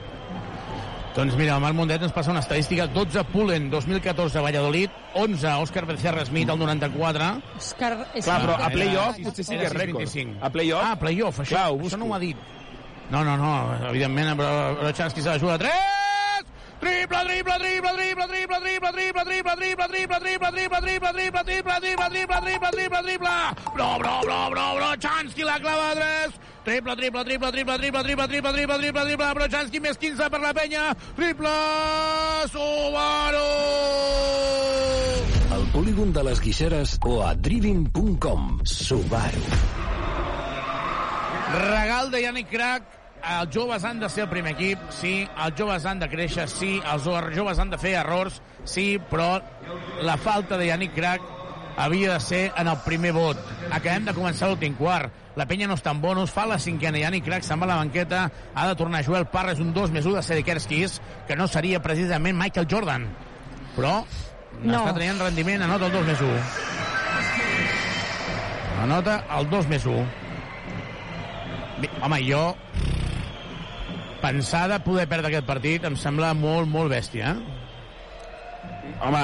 Doncs 1.20 1.36
mira, 1.36 1.58
el 1.58 1.60
Marc 1.60 1.76
Mundet 1.76 2.04
ens 2.06 2.14
passa 2.16 2.32
una 2.32 2.40
estadística. 2.40 2.86
12 2.96 3.26
Pulen, 3.34 3.66
2014 3.70 4.40
Valladolid, 4.40 4.94
11 5.20 5.50
Òscar 5.66 5.84
Becerra 5.90 6.24
Smith, 6.24 6.48
el 6.48 6.62
94. 6.62 7.28
Òscar... 7.60 7.90
és 8.14 8.24
Clar, 8.24 8.38
però 8.46 8.56
a 8.56 8.70
playoff 8.72 9.20
potser 9.26 9.44
sí 9.44 9.58
que 9.60 9.68
és 9.68 9.76
rècord. 9.76 10.08
6,25. 10.08 10.38
A 10.40 10.52
playoff... 10.54 10.86
Ah, 10.88 10.96
playoff, 11.02 11.42
això, 11.44 11.58
Clar, 11.58 11.90
això 11.90 12.00
no 12.00 12.08
ho 12.08 12.16
ha 12.16 12.22
dit. 12.24 12.40
No, 13.12 13.26
no, 13.28 13.36
no, 13.36 13.52
evidentment, 13.90 14.32
però 14.40 14.78
Brochanski 14.80 15.26
se 15.26 15.34
la 15.34 15.42
juga 15.44 15.58
a 15.58 15.64
3! 15.66 16.00
Triple, 16.80 17.26
triple, 17.28 17.58
triple, 17.60 17.92
triple, 18.00 18.28
triple, 18.32 18.60
triple, 18.64 18.92
triple, 18.94 19.26
triple, 19.26 19.56
triple, 19.60 19.90
triple, 19.92 20.22
triple, 20.24 20.52
triple, 20.56 20.80
triple, 20.80 21.12
triple, 21.12 21.44
triple, 21.44 21.80
triple, 21.84 22.10
triple, 22.16 22.40
triple, 22.48 22.72
triple, 22.72 23.02
triple. 23.04 23.36
Bro, 23.76 23.90
bro, 24.00 24.22
bro, 24.24 24.40
bro, 24.56 24.68
Brochanski 24.80 25.44
la 25.44 25.60
clava 25.60 25.92
a 25.92 25.96
3. 26.00 26.40
Triple, 26.70 26.96
triple, 26.96 27.24
triple, 27.24 27.52
triple, 27.52 27.78
triple, 27.80 28.04
triple, 28.04 28.28
triple, 28.28 28.52
triple, 28.54 28.78
triple, 28.78 29.04
triple, 29.10 29.28
Brochanski 29.34 29.80
més 29.82 29.98
15 29.98 30.28
per 30.30 30.40
la 30.44 30.52
penya. 30.54 30.84
Triple, 31.18 31.54
Subaru! 32.52 33.46
Al 35.56 35.66
polígon 35.74 36.14
de 36.14 36.24
les 36.28 36.38
Guixeres 36.46 36.94
o 37.10 37.24
a 37.26 37.32
driving.com. 37.34 38.60
Subaru. 38.70 39.42
Regal 41.58 42.14
de 42.14 42.22
Yannick 42.28 42.54
Crac. 42.54 42.86
Els 43.40 43.50
joves 43.56 43.84
han 43.84 43.98
de 44.00 44.12
ser 44.14 44.28
el 44.28 44.30
primer 44.30 44.54
equip, 44.54 44.84
sí. 44.94 45.16
Els 45.26 45.58
joves 45.58 45.90
han 45.90 46.06
de 46.06 46.12
créixer, 46.14 46.46
sí. 46.54 46.76
Els 46.86 47.10
joves 47.34 47.58
han 47.58 47.74
de 47.74 47.82
fer 47.82 47.96
errors, 48.04 48.44
sí. 48.62 48.92
Però 49.10 49.40
la 50.06 50.22
falta 50.22 50.62
de 50.62 50.70
Yannick 50.70 50.94
Crac 50.94 51.26
havia 51.80 52.14
de 52.14 52.20
ser 52.20 52.52
en 52.54 52.68
el 52.68 52.78
primer 52.86 53.16
vot. 53.18 53.42
Acabem 53.72 54.06
de 54.06 54.14
començar 54.14 54.52
l'últim 54.52 54.78
quart. 54.78 55.18
La 55.40 55.46
penya 55.48 55.70
no 55.72 55.78
està 55.78 55.94
en 55.96 56.02
bonus, 56.04 56.34
fa 56.36 56.44
la 56.50 56.58
cinquena, 56.60 57.00
Yannick 57.00 57.24
Crac 57.24 57.46
se'n 57.48 57.62
va 57.62 57.68
a 57.70 57.70
la 57.70 57.78
banqueta, 57.80 58.26
ha 58.28 58.64
de 58.68 58.76
tornar 58.76 59.06
Joel 59.08 59.30
Parra, 59.32 59.54
és 59.56 59.62
un 59.64 59.70
2 59.72 59.94
més 59.96 60.04
1 60.04 60.18
de 60.18 60.24
Sedekerskis, 60.28 60.98
que 61.30 61.38
no 61.40 61.48
seria 61.48 61.80
precisament 61.80 62.36
Michael 62.36 62.68
Jordan. 62.68 63.06
Però 63.78 63.94
no. 64.60 64.82
està 64.82 64.92
tenint 64.98 65.22
rendiment, 65.24 65.64
anota 65.64 65.88
el 65.88 65.96
2 65.96 66.10
més 66.10 66.26
1. 66.28 66.42
Anota 68.84 69.16
el 69.38 69.48
2 69.54 69.72
més 69.72 69.88
1. 69.94 70.04
Bé, 71.80 71.94
Home, 72.04 72.20
jo 72.28 72.44
pensar 74.20 74.66
de 74.74 74.82
poder 74.84 75.08
perdre 75.08 75.32
aquest 75.32 75.48
partit 75.48 75.88
em 75.88 75.96
sembla 75.96 76.34
molt, 76.36 76.68
molt 76.68 76.92
bèstia. 76.92 77.32
Eh? 77.32 77.40
Home, 79.08 79.24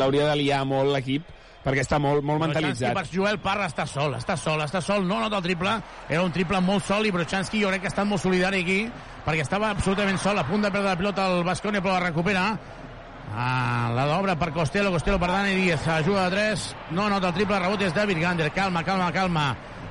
l'hauria 0.00 0.32
de 0.32 0.40
liar 0.40 0.64
molt 0.64 0.96
l'equip 0.96 1.28
perquè 1.62 1.84
està 1.84 1.98
molt, 2.02 2.24
molt 2.26 2.42
mentalitzat. 2.42 2.94
Per 2.96 3.06
Joel 3.12 3.38
Parra 3.42 3.68
està 3.70 3.86
sol, 3.86 4.16
està 4.18 4.36
sol, 4.36 4.62
està 4.64 4.82
sol, 4.84 5.06
no 5.06 5.20
nota 5.22 5.38
el 5.38 5.46
triple, 5.46 5.78
era 6.08 6.22
un 6.26 6.34
triple 6.34 6.60
molt 6.64 6.86
sol 6.86 7.06
i 7.06 7.14
Brochanski 7.14 7.62
jo 7.62 7.70
crec 7.70 7.84
que 7.84 7.90
ha 7.90 7.94
estat 7.94 8.08
molt 8.08 8.22
solidari 8.22 8.62
aquí 8.66 8.78
perquè 9.22 9.44
estava 9.46 9.70
absolutament 9.70 10.18
sol, 10.18 10.38
a 10.38 10.46
punt 10.48 10.64
de 10.66 10.70
perdre 10.70 10.90
la 10.90 10.98
pilota 10.98 11.28
el 11.30 11.44
Basconi 11.46 11.80
però 11.80 11.98
la 11.98 12.06
recupera. 12.08 12.46
Ah, 13.32 13.88
la 13.94 14.04
d'obra 14.10 14.34
per 14.36 14.50
Costello, 14.52 14.90
Costello 14.92 15.18
per 15.18 15.30
Dani 15.30 15.54
Díaz 15.56 15.86
ajuda 15.88 16.26
de 16.28 16.36
3, 16.36 16.64
no 16.98 17.08
nota 17.08 17.30
el 17.30 17.36
triple 17.38 17.60
rebot 17.62 17.84
és 17.86 17.94
David 17.94 18.20
Gander, 18.20 18.50
calma, 18.52 18.82
calma, 18.84 19.12
calma. 19.14 19.46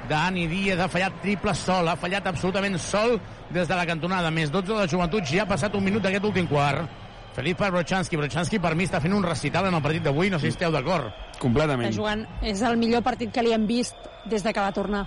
Dani 0.10 0.46
Díaz 0.52 0.82
ha 0.84 0.90
fallat 0.92 1.22
triple 1.24 1.56
sol, 1.56 1.88
ha 1.88 1.96
fallat 1.98 2.28
absolutament 2.28 2.78
sol 2.82 3.16
des 3.50 3.68
de 3.68 3.78
la 3.78 3.86
cantonada, 3.88 4.30
més 4.32 4.52
12 4.52 4.76
de 4.76 4.90
joventut, 4.92 5.26
ja 5.26 5.46
ha 5.46 5.50
passat 5.50 5.74
un 5.76 5.88
minut 5.88 6.04
d'aquest 6.04 6.28
últim 6.28 6.50
quart. 6.52 7.01
Feliç 7.36 7.56
per 7.58 7.72
Brochanski. 7.72 8.18
Brochanski 8.20 8.60
per 8.60 8.74
mi 8.76 8.86
està 8.88 9.00
fent 9.00 9.14
un 9.16 9.24
recital 9.24 9.70
en 9.70 9.78
el 9.78 9.84
partit 9.84 10.04
d'avui, 10.04 10.30
no 10.30 10.40
sé 10.40 10.50
si 10.50 10.56
esteu 10.58 10.72
d'acord. 10.74 11.14
Completament. 11.40 11.88
Està 11.88 12.02
jugant, 12.02 12.26
és 12.44 12.62
el 12.68 12.78
millor 12.78 13.04
partit 13.06 13.32
que 13.32 13.44
li 13.46 13.54
hem 13.56 13.68
vist 13.70 13.96
des 14.30 14.44
de 14.44 14.52
que 14.54 14.60
va 14.60 14.72
tornar. 14.76 15.06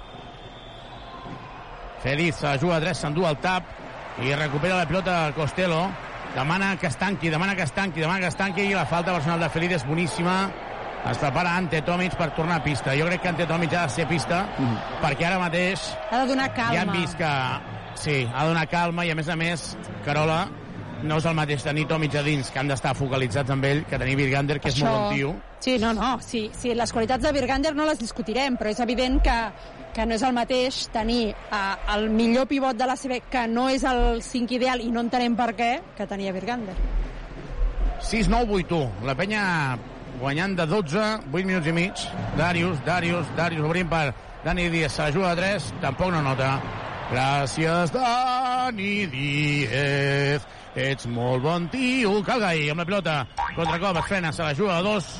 Feliz 2.02 2.40
juga 2.60 2.76
a 2.76 2.80
3, 2.80 2.98
s'endú 2.98 3.24
el 3.28 3.36
tap 3.40 3.68
i 4.22 4.34
recupera 4.36 4.76
la 4.76 4.88
pilota 4.88 5.32
Costello. 5.36 5.86
Demana 6.34 6.74
que 6.76 6.88
es 6.88 6.96
tanqui, 6.98 7.30
demana 7.30 7.54
que 7.54 7.62
es 7.62 7.72
tanqui, 7.72 8.00
demana 8.00 8.20
que 8.20 8.32
es 8.32 8.36
tanqui 8.36 8.64
i 8.66 8.74
la 8.74 8.86
falta 8.86 9.12
personal 9.14 9.40
de 9.40 9.48
Feliz 9.48 9.76
és 9.78 9.86
boníssima. 9.86 10.38
Es 11.10 11.20
prepara 11.20 11.52
Ante 11.56 11.82
Tomic 11.84 12.16
per 12.16 12.30
tornar 12.34 12.56
a 12.58 12.64
pista. 12.64 12.96
Jo 12.96 13.06
crec 13.06 13.20
que 13.22 13.28
Ante 13.28 13.46
Tomic 13.46 13.74
ha 13.74 13.84
de 13.84 13.92
ser 13.92 14.08
pista 14.08 14.46
mm. 14.56 15.00
perquè 15.02 15.28
ara 15.28 15.38
mateix 15.38 15.84
Ha 16.10 16.22
de 16.22 16.28
donar 16.32 16.48
calma. 16.56 16.74
ja 16.74 16.82
hem 16.82 16.92
vist 16.96 17.18
que 17.20 17.32
sí, 17.94 18.28
ha 18.32 18.42
de 18.42 18.48
donar 18.48 18.66
calma 18.72 19.04
i 19.04 19.12
a 19.12 19.14
més 19.14 19.28
a 19.28 19.36
més 19.36 19.76
Carola 20.04 20.46
no 21.04 21.18
és 21.20 21.26
el 21.28 21.34
mateix 21.36 21.62
tenir 21.62 21.84
Tomic 21.90 22.14
a 22.16 22.22
dins 22.24 22.50
que 22.50 22.58
han 22.58 22.68
d'estar 22.70 22.94
focalitzats 22.96 23.52
amb 23.52 23.64
ell 23.68 23.84
que 23.88 23.98
tenir 24.00 24.16
Virgander 24.16 24.58
que 24.60 24.68
és 24.72 24.76
Això- 24.78 24.88
molt 24.88 25.02
bon 25.04 25.14
tio. 25.14 25.34
Sí, 25.64 25.78
no, 25.78 25.92
no, 25.96 26.18
sí, 26.20 26.50
sí, 26.52 26.74
les 26.74 26.92
qualitats 26.92 27.24
de 27.24 27.32
Virgander 27.32 27.74
no 27.74 27.86
les 27.88 27.98
discutirem, 27.98 28.56
però 28.60 28.68
és 28.72 28.80
evident 28.80 29.20
que, 29.24 29.36
que 29.94 30.04
no 30.04 30.14
és 30.14 30.22
el 30.22 30.34
mateix 30.36 30.88
tenir 30.92 31.30
uh, 31.30 31.94
el 31.94 32.10
millor 32.10 32.46
pivot 32.50 32.76
de 32.76 32.86
la 32.86 32.96
CB, 32.96 33.22
que 33.30 33.46
no 33.48 33.68
és 33.72 33.84
el 33.88 34.20
5 34.22 34.58
ideal 34.58 34.82
i 34.84 34.90
no 34.92 35.00
entenem 35.00 35.36
per 35.36 35.54
què, 35.56 35.70
que 35.96 36.06
tenia 36.06 36.32
Virgander. 36.36 36.74
6-9-8-1 38.04 39.04
la 39.08 39.14
penya 39.16 39.44
guanyant 40.20 40.56
de 40.58 40.66
12 40.66 41.04
8 41.32 41.44
minuts 41.46 41.66
i 41.66 41.72
mig. 41.72 42.04
Darius, 42.36 42.80
Darius, 42.84 43.30
Darius 43.36 43.64
obrint 43.64 43.88
per 43.90 44.12
Dani 44.44 44.68
Díaz 44.68 44.98
juga 45.14 45.30
a 45.32 45.36
3 45.36 45.72
tampoc 45.80 46.12
no 46.12 46.20
nota. 46.22 46.58
Gràcies 47.10 47.92
Dani 47.92 49.06
Díaz 49.06 50.44
ets 50.74 51.06
molt 51.06 51.42
bon 51.44 51.68
tio 51.72 52.16
Calgai 52.26 52.68
amb 52.72 52.80
la 52.82 52.86
pilota 52.88 53.16
contracop 53.54 53.96
es 54.02 54.08
frena, 54.10 54.32
se 54.32 54.42
la 54.42 54.54
juga 54.54 54.78
a 54.78 54.82
2 54.82 55.12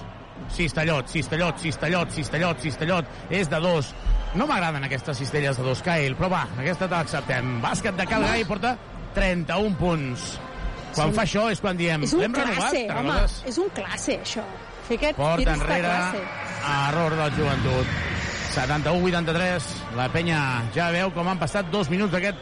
Cistellot, 0.51 1.07
Cistellot, 1.09 1.59
Cistellot, 1.63 2.11
Cistellot, 2.11 2.59
Cistellot, 2.61 3.07
és 3.31 3.49
de 3.49 3.61
dos. 3.63 3.93
No 4.35 4.49
m'agraden 4.51 4.83
aquestes 4.85 5.17
cistelles 5.17 5.57
de 5.57 5.63
dos, 5.63 5.81
Kyle, 5.81 6.17
però 6.19 6.29
va, 6.29 6.41
aquesta 6.59 6.89
te 6.91 6.95
l'acceptem. 6.99 7.53
Bàsquet 7.63 7.97
de 7.97 8.05
Calgai 8.11 8.43
porta 8.45 8.75
31 9.15 9.77
punts. 9.79 10.39
Quan 10.95 11.11
Sí. 11.11 11.15
fa 11.17 11.23
això 11.23 11.47
és 11.51 11.61
quan 11.63 11.77
diem, 11.79 12.03
és 12.03 12.13
un 12.13 12.21
renovat, 12.35 12.57
classe, 12.59 12.83
te'n 12.87 12.99
home, 12.99 13.15
és 13.47 13.59
un 13.59 13.69
classe, 13.71 14.19
això. 14.21 14.43
Fer 14.89 14.97
aquest 14.99 15.17
Porta 15.17 15.53
enrere, 15.55 15.81
classe. 15.81 16.23
error 16.91 17.17
del 17.17 17.33
joventut. 17.39 17.87
71-83, 18.55 19.65
la 19.97 20.09
penya 20.13 20.63
ja 20.75 20.91
veu 20.91 21.11
com 21.15 21.29
han 21.29 21.39
passat 21.39 21.71
dos 21.71 21.89
minuts 21.91 22.13
d'aquest 22.13 22.37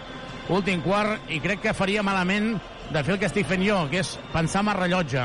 últim 0.53 0.83
quart 0.83 1.31
i 1.31 1.39
crec 1.41 1.61
que 1.61 1.75
faria 1.75 2.03
malament 2.03 2.57
de 2.93 3.03
fer 3.05 3.15
el 3.15 3.21
que 3.21 3.27
estic 3.27 3.47
fent 3.49 3.65
jo, 3.67 3.79
que 3.91 4.01
és 4.05 4.19
pensar 4.33 4.63
en 4.63 4.69
el 4.75 4.79
rellotge. 4.83 5.25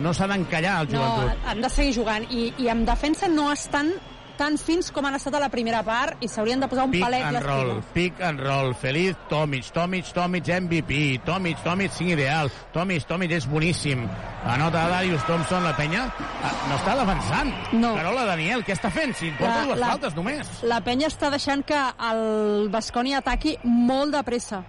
No 0.00 0.14
s'ha 0.14 0.26
d'encallar 0.30 0.80
el 0.82 0.92
No, 0.92 1.00
joventut. 1.02 1.46
han 1.46 1.60
de 1.60 1.68
seguir 1.70 1.94
jugant. 1.96 2.24
I, 2.30 2.54
I 2.58 2.68
en 2.68 2.84
defensa 2.86 3.28
no 3.28 3.50
estan 3.52 3.92
tan 4.40 4.56
fins 4.56 4.86
com 4.90 5.04
han 5.04 5.14
estat 5.18 5.34
a 5.36 5.40
la 5.42 5.50
primera 5.52 5.82
part 5.84 6.22
i 6.24 6.28
s'haurien 6.32 6.60
de 6.62 6.66
posar 6.66 6.86
un 6.86 6.90
Pick 6.94 7.02
palet 7.04 7.22
and 7.28 7.42
roll, 7.44 7.82
pick 7.92 8.22
and 8.24 8.40
roll, 8.40 8.72
Feliz, 8.74 9.14
Tomic, 9.28 9.66
Tomic, 9.70 10.06
Tomic, 10.16 10.48
MVP, 10.48 11.20
Tomic, 11.26 11.58
Tomic, 11.62 11.92
5 11.92 12.14
ideal, 12.14 12.48
Tomic, 12.72 13.04
Tomic 13.04 13.30
és 13.36 13.46
boníssim. 13.46 14.06
Anota 14.46 14.86
Darius 14.88 15.26
Thompson, 15.26 15.62
la 15.62 15.76
penya, 15.76 16.06
ah, 16.42 16.52
no 16.70 16.76
està 16.78 16.96
defensant. 16.96 17.52
No. 17.74 17.94
Carola 17.94 18.24
Daniel, 18.24 18.64
què 18.64 18.72
està 18.72 18.88
fent? 18.90 19.12
Si 19.14 19.28
porta 19.32 19.58
La- 19.58 19.66
dues 19.66 19.78
la- 19.78 19.88
faltes 19.88 20.14
només. 20.16 20.48
La 20.62 20.80
penya 20.80 21.08
està 21.08 21.28
deixant 21.28 21.62
que 21.62 21.76
el 22.10 22.70
Basconi 22.70 23.12
ataqui 23.12 23.58
molt 23.64 24.14
de 24.16 24.22
pressa. 24.24 24.62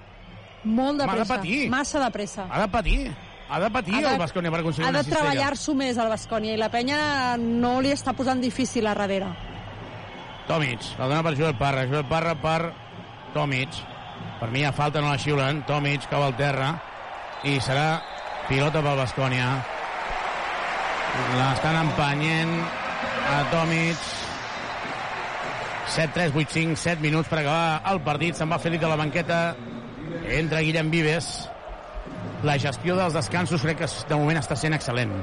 Molt 0.63 0.97
de 0.99 1.03
ha 1.03 1.07
de 1.07 1.13
pressa. 1.15 1.35
patir. 1.35 1.69
Massa 1.69 1.99
de 2.03 2.11
pressa. 2.11 2.47
Ha 2.49 2.61
de 2.61 2.67
patir. 2.67 3.11
Ha 3.49 3.59
de 3.59 3.69
patir 3.69 3.95
Ha 3.95 4.01
de- 4.01 4.07
el 4.13 4.17
Basconia 4.19 4.51
per 4.51 4.59
aconseguir 4.61 4.88
Ha 4.88 4.91
de 5.03 5.09
treballar-s'ho 5.09 5.73
més 5.75 5.97
al 5.97 6.07
Bascònia 6.09 6.53
i 6.53 6.57
la 6.57 6.69
penya 6.69 7.35
no 7.38 7.81
li 7.81 7.89
està 7.91 8.13
posant 8.13 8.39
difícil 8.39 8.85
a 8.88 8.93
darrere. 8.95 9.27
Tomic, 10.47 10.79
la 10.97 11.07
dona 11.07 11.23
per 11.23 11.35
Joel 11.38 11.55
Parra. 11.55 11.85
Joel 11.85 12.05
Parra 12.05 12.35
per 12.35 12.73
Tomic. 13.33 13.69
Per 14.39 14.49
mi 14.49 14.61
ja 14.61 14.71
falta, 14.71 15.01
no 15.01 15.09
la 15.09 15.17
xiulen. 15.17 15.63
Tomic 15.65 16.07
cau 16.09 16.23
al 16.23 16.35
terra 16.35 16.81
i 17.43 17.59
serà 17.59 18.01
pilota 18.47 18.81
pel 18.81 18.97
Bascònia. 18.97 19.65
L'estan 21.38 21.75
empenyent 21.75 22.55
a 23.29 23.43
Tomic. 23.51 23.97
7-3, 25.88 26.31
8-5, 26.33 26.75
7 26.77 27.01
minuts 27.01 27.27
per 27.27 27.39
acabar 27.39 27.81
el 27.91 27.99
partit. 28.01 28.35
Se'n 28.35 28.49
va 28.49 28.57
fer 28.59 28.71
dit 28.71 28.83
a 28.83 28.88
la 28.88 28.95
banqueta. 28.95 29.55
Entra 30.29 30.61
Guillem 30.61 30.91
Vives. 30.91 31.31
La 32.43 32.57
gestió 32.59 32.95
dels 32.97 33.13
descansos 33.13 33.61
crec 33.61 33.83
que 33.83 33.89
de 34.09 34.17
moment 34.17 34.39
està 34.41 34.57
sent 34.57 34.73
excel·lent. 34.77 35.13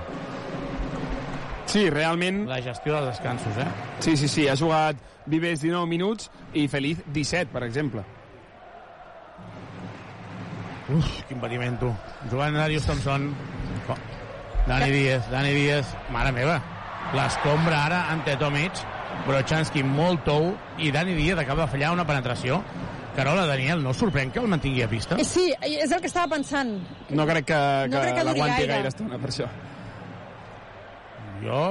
Sí, 1.69 1.89
realment... 1.93 2.47
La 2.49 2.63
gestió 2.65 2.95
dels 2.97 3.11
descansos, 3.11 3.59
eh? 3.61 3.67
Sí, 4.01 4.17
sí, 4.17 4.29
sí, 4.29 4.47
ha 4.49 4.57
jugat 4.57 5.01
Vives 5.29 5.61
19 5.61 5.85
minuts 5.91 6.31
i 6.57 6.65
Feliz 6.73 7.03
17, 7.13 7.53
per 7.53 7.67
exemple. 7.67 8.05
Uf, 10.89 11.09
quin 11.29 11.41
patiment, 11.43 11.77
tu. 11.77 11.91
Jugant 12.31 12.57
Darius 12.57 12.87
Thompson. 12.89 13.29
Oh. 13.93 13.97
Dani 14.69 14.89
Díaz, 14.95 15.29
Dani 15.31 15.53
Díaz. 15.53 15.91
Mare 16.13 16.33
meva. 16.33 16.57
L'escombra 17.13 17.83
ara 17.85 18.07
ante 18.15 18.39
Tomic. 18.41 18.81
Brochanski 19.27 19.83
molt 19.85 20.25
tou 20.25 20.55
i 20.81 20.89
Dani 20.95 21.13
Díaz 21.19 21.43
acaba 21.43 21.67
de 21.67 21.73
fallar 21.75 21.93
una 21.93 22.07
penetració. 22.09 22.63
Carola, 23.19 23.47
Daniel, 23.51 23.81
no 23.83 23.91
sorprèn 23.97 24.31
que 24.31 24.39
el 24.39 24.47
mantingui 24.47 24.85
a 24.85 24.89
pista? 24.91 25.17
Eh, 25.19 25.25
sí, 25.27 25.49
és 25.67 25.91
el 25.91 25.99
que 26.01 26.07
estava 26.07 26.31
pensant. 26.37 26.77
No 27.11 27.25
crec 27.27 27.49
que, 27.51 27.57
No 27.91 27.97
que, 27.99 28.03
crec 28.05 28.15
que 28.21 28.25
l'aguanti 28.29 28.61
gaire. 28.63 28.73
gaire 28.77 28.93
estona 28.95 29.19
per 29.19 29.33
això. 29.35 29.49
Jo... 31.43 31.65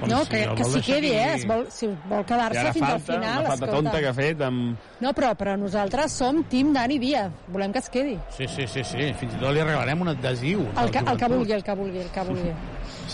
Com 0.00 0.08
No, 0.08 0.22
si 0.24 0.30
que, 0.30 0.38
el 0.48 0.54
que 0.56 0.64
s'hi 0.64 0.80
quedi, 0.80 1.08
aquí- 1.10 1.16
eh? 1.16 1.34
Es 1.36 1.42
vol, 1.46 1.66
si 1.70 1.86
vol 2.08 2.22
quedar-se 2.24 2.70
fins 2.72 2.86
al 2.88 3.00
falta, 3.00 3.12
final, 3.12 3.40
una 3.42 3.48
falta 3.50 3.66
escolta. 3.66 3.74
tonta 3.74 3.98
que 4.00 4.08
ha 4.08 4.14
fet 4.16 4.40
amb... 4.46 4.78
No, 5.04 5.10
però, 5.12 5.34
però 5.36 5.56
nosaltres 5.60 6.14
som 6.16 6.38
team 6.48 6.70
Dani 6.72 6.96
Díaz. 7.02 7.30
Volem 7.52 7.70
que 7.74 7.82
es 7.82 7.90
quedi. 7.92 8.14
Sí, 8.32 8.46
sí, 8.48 8.64
sí, 8.66 8.82
sí. 8.82 9.10
Fins 9.20 9.34
i 9.36 9.40
tot 9.42 9.52
li 9.52 9.60
regalarem 9.60 10.00
un 10.00 10.08
adhesiu. 10.14 10.64
El 10.80 10.88
que, 10.90 11.02
el 11.04 11.20
que 11.20 11.28
vulgui, 11.28 11.52
el 11.52 11.62
que 11.66 11.74
vulgui, 11.76 11.98
el 12.00 12.08
que 12.14 12.24
vulgui. 12.30 12.52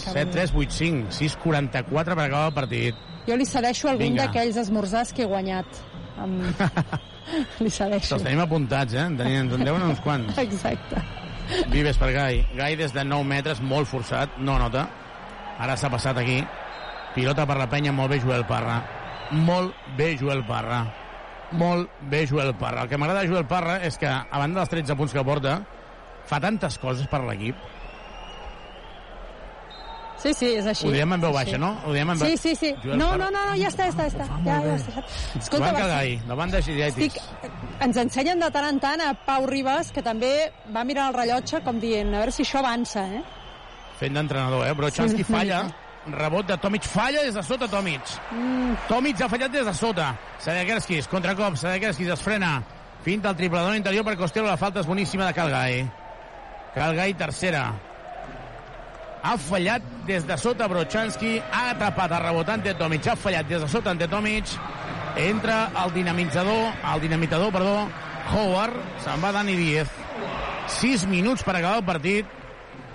7, 0.04 0.26
3, 0.30 0.52
8, 0.54 0.70
5, 0.78 1.10
6, 1.10 1.36
44 1.42 2.14
per 2.14 2.24
acabar 2.28 2.46
el 2.52 2.54
partit. 2.54 2.94
Jo 3.26 3.34
li 3.34 3.44
cedeixo 3.50 3.88
algun 3.90 4.14
d'aquells 4.22 4.56
esmorzars 4.62 5.10
que 5.12 5.22
he 5.26 5.26
guanyat. 5.26 5.66
Amb... 6.22 6.42
li 7.62 7.70
cedeixo. 7.72 8.16
Els 8.16 8.24
tenim 8.24 8.42
apuntats, 8.44 8.96
eh? 8.96 9.06
En 9.06 9.16
tenim, 9.18 9.42
ens 9.44 9.56
en 9.56 9.64
deuen 9.66 9.86
uns 9.90 10.02
quants. 10.04 10.38
Exacte. 10.46 11.02
Vives 11.70 11.98
per 12.00 12.10
Gai. 12.14 12.40
Gai 12.58 12.76
des 12.78 12.94
de 12.94 13.04
9 13.06 13.26
metres, 13.28 13.62
molt 13.62 13.88
forçat, 13.90 14.38
no 14.38 14.58
nota. 14.58 14.86
Ara 15.62 15.76
s'ha 15.78 15.90
passat 15.92 16.18
aquí. 16.20 16.40
Pilota 17.14 17.46
per 17.48 17.56
la 17.60 17.68
penya, 17.70 17.94
molt 17.96 18.12
bé 18.12 18.20
Joel 18.20 18.44
Parra. 18.48 18.80
Molt 19.32 19.74
bé 19.96 20.12
Joel 20.20 20.44
Parra. 20.46 20.82
Molt 21.56 22.02
bé 22.10 22.24
Joel 22.26 22.52
Parra. 22.58 22.84
El 22.84 22.90
que 22.90 22.98
m'agrada 22.98 23.22
de 23.22 23.30
Joel 23.30 23.46
Parra 23.48 23.78
és 23.86 23.96
que, 23.98 24.10
a 24.10 24.42
banda 24.42 24.60
dels 24.60 24.72
13 24.74 24.98
punts 24.98 25.14
que 25.14 25.24
porta, 25.24 25.60
fa 26.26 26.42
tantes 26.42 26.78
coses 26.82 27.06
per 27.10 27.22
l'equip. 27.24 27.58
Sí, 30.26 30.34
sí, 30.34 30.46
és 30.58 30.66
així. 30.66 30.86
Ho 30.88 30.90
diem 30.90 31.12
en 31.14 31.20
veu 31.22 31.32
baixa, 31.32 31.58
no? 31.58 31.70
Ho 31.86 31.92
diem 31.94 32.10
en 32.10 32.18
veu... 32.18 32.28
Sí, 32.28 32.36
sí, 32.36 32.54
sí. 32.58 32.72
No, 32.84 33.12
no, 33.16 33.30
no, 33.30 33.30
no, 33.30 33.54
ja 33.54 33.68
està, 33.70 33.86
ja 33.86 33.92
està, 33.94 34.08
ja 34.08 34.10
està. 34.10 34.26
Ja, 34.44 34.58
ja 34.64 34.74
està. 34.74 35.04
Escolta, 35.38 35.70
Joan 35.70 35.74
va, 35.76 35.80
Cagai, 35.84 36.16
davant 36.26 36.50
de 36.50 36.62
Giriatis. 36.66 37.14
estic, 37.14 37.50
ens 37.86 37.96
ensenyen 38.02 38.42
de 38.42 38.50
tant 38.50 38.66
en 38.72 38.80
tant 38.82 39.00
a 39.06 39.12
Pau 39.26 39.46
Ribas, 39.46 39.92
que 39.94 40.02
també 40.02 40.32
va 40.74 40.82
mirar 40.84 41.08
el 41.12 41.14
rellotge 41.20 41.62
com 41.62 41.78
dient, 41.80 42.10
a 42.14 42.24
veure 42.24 42.34
si 42.34 42.42
això 42.42 42.58
avança, 42.64 43.06
eh? 43.06 43.22
Fent 44.00 44.14
d'entrenador, 44.18 44.66
eh? 44.66 44.72
Brochanski 44.74 45.22
Sí. 45.24 45.32
falla 45.32 45.64
rebot 46.06 46.46
de 46.46 46.56
Tomic, 46.58 46.84
falla 46.84 47.22
des 47.22 47.34
de 47.34 47.42
sota 47.42 47.66
Tomic. 47.68 48.00
Mm. 48.30 48.74
Tomic 48.88 49.20
ha 49.22 49.28
fallat 49.28 49.50
des 49.50 49.64
de 49.66 49.74
sota. 49.74 50.14
Sadekerskis, 50.38 51.08
contracop, 51.08 51.56
Sadekerskis 51.56 52.08
es 52.08 52.22
frena. 52.22 52.62
Finta 53.02 53.30
el 53.30 53.36
triple 53.36 53.60
de 53.60 53.76
interior 53.76 54.04
per 54.04 54.16
Costello, 54.16 54.46
la 54.46 54.56
falta 54.56 54.80
és 54.80 54.86
boníssima 54.86 55.26
de 55.26 55.34
Calgai. 55.34 55.90
Calgai, 56.74 57.14
tercera. 57.14 57.72
Ha 59.26 59.34
fallat 59.42 59.82
des 60.06 60.22
de 60.22 60.36
sota 60.38 60.68
Brochanski, 60.70 61.40
ha 61.50 61.72
atrapat 61.72 62.12
el 62.14 62.22
rebotant 62.22 62.62
de 62.62 62.74
Tomic, 62.78 63.08
ha 63.10 63.16
fallat 63.18 63.48
des 63.50 63.58
de 63.64 63.68
sota 63.68 63.90
ante 63.90 64.06
Tomic, 64.06 64.52
entra 65.18 65.72
el 65.82 65.94
dinamitzador, 65.96 66.68
el 66.92 67.00
dinamitador, 67.02 67.50
perdó, 67.50 67.88
Howard, 68.30 68.76
se'n 69.02 69.22
va 69.22 69.32
Dani 69.34 69.56
Díez. 69.58 69.90
6 70.78 71.06
minuts 71.10 71.42
per 71.42 71.56
acabar 71.56 71.80
el 71.80 71.86
partit. 71.86 72.26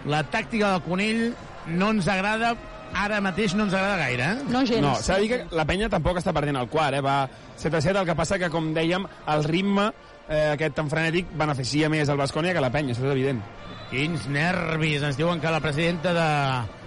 La 0.08 0.24
tàctica 0.24 0.72
del 0.72 0.84
Conill 0.88 1.22
no 1.68 1.92
ens 1.98 2.08
agrada, 2.08 2.54
ara 2.96 3.20
mateix 3.24 3.56
no 3.56 3.68
ens 3.68 3.76
agrada 3.76 4.00
gaire. 4.00 4.32
Eh? 4.32 4.50
No 4.56 4.64
gens. 4.66 4.86
No, 4.86 4.96
s'ha 5.04 5.20
de 5.20 5.26
dir 5.26 5.32
que 5.34 5.56
la 5.56 5.68
penya 5.68 5.92
tampoc 5.92 6.20
està 6.22 6.32
perdent 6.36 6.60
el 6.64 6.72
quart, 6.72 6.96
eh? 6.96 7.04
va 7.04 7.26
7 7.58 7.76
a 7.76 7.84
7, 7.84 8.00
el 8.00 8.08
que 8.08 8.16
passa 8.16 8.40
que, 8.40 8.52
com 8.54 8.72
dèiem, 8.76 9.08
el 9.36 9.44
ritme 9.52 9.90
eh, 10.30 10.54
aquest 10.56 10.80
tan 10.80 10.92
frenètic 10.92 11.36
beneficia 11.36 11.92
més 11.92 12.08
el 12.08 12.24
Bascònia 12.24 12.56
que 12.56 12.64
la 12.64 12.72
penya, 12.72 12.96
això 12.96 13.04
és 13.10 13.16
evident. 13.20 13.44
Quins 13.92 14.28
nervis. 14.32 15.04
Ens 15.04 15.18
diuen 15.20 15.42
que 15.44 15.52
la 15.52 15.60
presidenta 15.60 16.14
de 16.16 16.28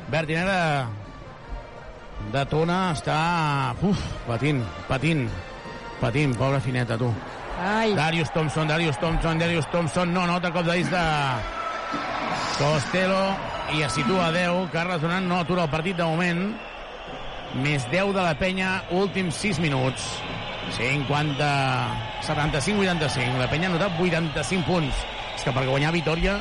Bertinera 0.09 0.89
de 2.32 2.44
Tona 2.48 2.78
està 2.94 3.16
uf, 3.85 4.01
patint, 4.24 4.62
patint, 4.89 5.26
patint, 6.01 6.32
pobra 6.39 6.60
fineta, 6.64 6.97
tu. 6.97 7.10
Ai. 7.60 7.93
Darius 7.94 8.32
Thompson, 8.32 8.68
Darius 8.68 8.97
Thompson, 8.98 9.39
Darius 9.39 9.68
Thompson, 9.70 10.14
no 10.14 10.24
nota 10.26 10.51
cop 10.55 10.64
de 10.66 10.78
disc 10.81 10.90
de 10.90 11.05
Costello 12.56 13.20
i 13.76 13.85
es 13.85 13.93
situa 13.93 14.31
a 14.31 14.32
10. 14.32 14.70
Carles 14.72 15.05
Donant 15.05 15.28
no 15.28 15.43
atura 15.43 15.66
el 15.68 15.70
partit 15.70 16.01
de 16.01 16.09
moment. 16.09 16.47
Més 17.60 17.85
10 17.93 18.14
de 18.16 18.24
la 18.24 18.32
penya, 18.40 18.78
últims 18.97 19.36
6 19.44 19.60
minuts. 19.62 20.09
50... 20.78 21.52
75-85. 22.24 23.36
La 23.36 23.51
penya 23.52 23.68
ha 23.68 23.74
notat 23.76 24.01
85 24.01 24.64
punts. 24.66 25.05
És 25.36 25.44
que 25.44 25.52
per 25.52 25.66
guanyar 25.68 25.93
Vitoria 25.93 26.39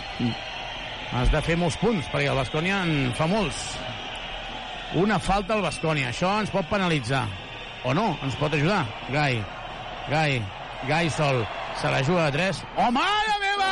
has 1.14 1.31
de 1.31 1.41
fer 1.45 1.57
molts 1.60 1.77
punts, 1.81 2.07
perquè 2.11 2.31
el 2.31 2.40
Bascònia 2.40 2.81
en 2.85 3.14
fa 3.18 3.27
molts. 3.30 3.60
Una 4.99 5.19
falta 5.22 5.56
al 5.56 5.64
Bascònia. 5.65 6.11
Això 6.11 6.31
ens 6.41 6.52
pot 6.53 6.68
penalitzar. 6.69 7.23
O 7.85 7.94
no, 7.98 8.14
ens 8.26 8.38
pot 8.40 8.53
ajudar. 8.53 8.84
Gai. 9.14 9.40
Gai. 10.10 10.40
Gai 10.90 11.10
sol. 11.14 11.44
Se 11.81 11.90
la 11.90 12.03
juga 12.06 12.30
de 12.30 12.38
3. 12.38 12.64
Oh, 12.77 12.91
mare 12.94 13.38
meva! 13.41 13.72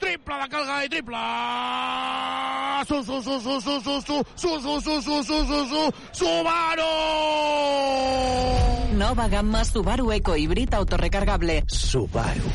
triple 0.00 0.34
de 0.34 0.48
Calgai, 0.48 0.88
triple! 0.88 1.16
Su, 2.88 3.04
su, 3.04 3.22
su, 3.22 3.40
su, 3.40 3.60
su, 3.60 3.80
su, 3.80 4.00
su, 4.00 4.24
su, 4.36 4.60
su, 4.60 4.80
su, 4.80 5.02
su, 5.02 5.22
su, 5.22 5.44
su, 5.44 5.66
su, 5.66 5.92
Subaru! 6.12 6.82
Nova 8.96 9.28
gamma 9.28 9.64
Subaru 9.64 10.10
Eco 10.12 10.34
Híbrid 10.36 10.74
autorecargable. 10.74 11.64
Subaru. 11.68 12.50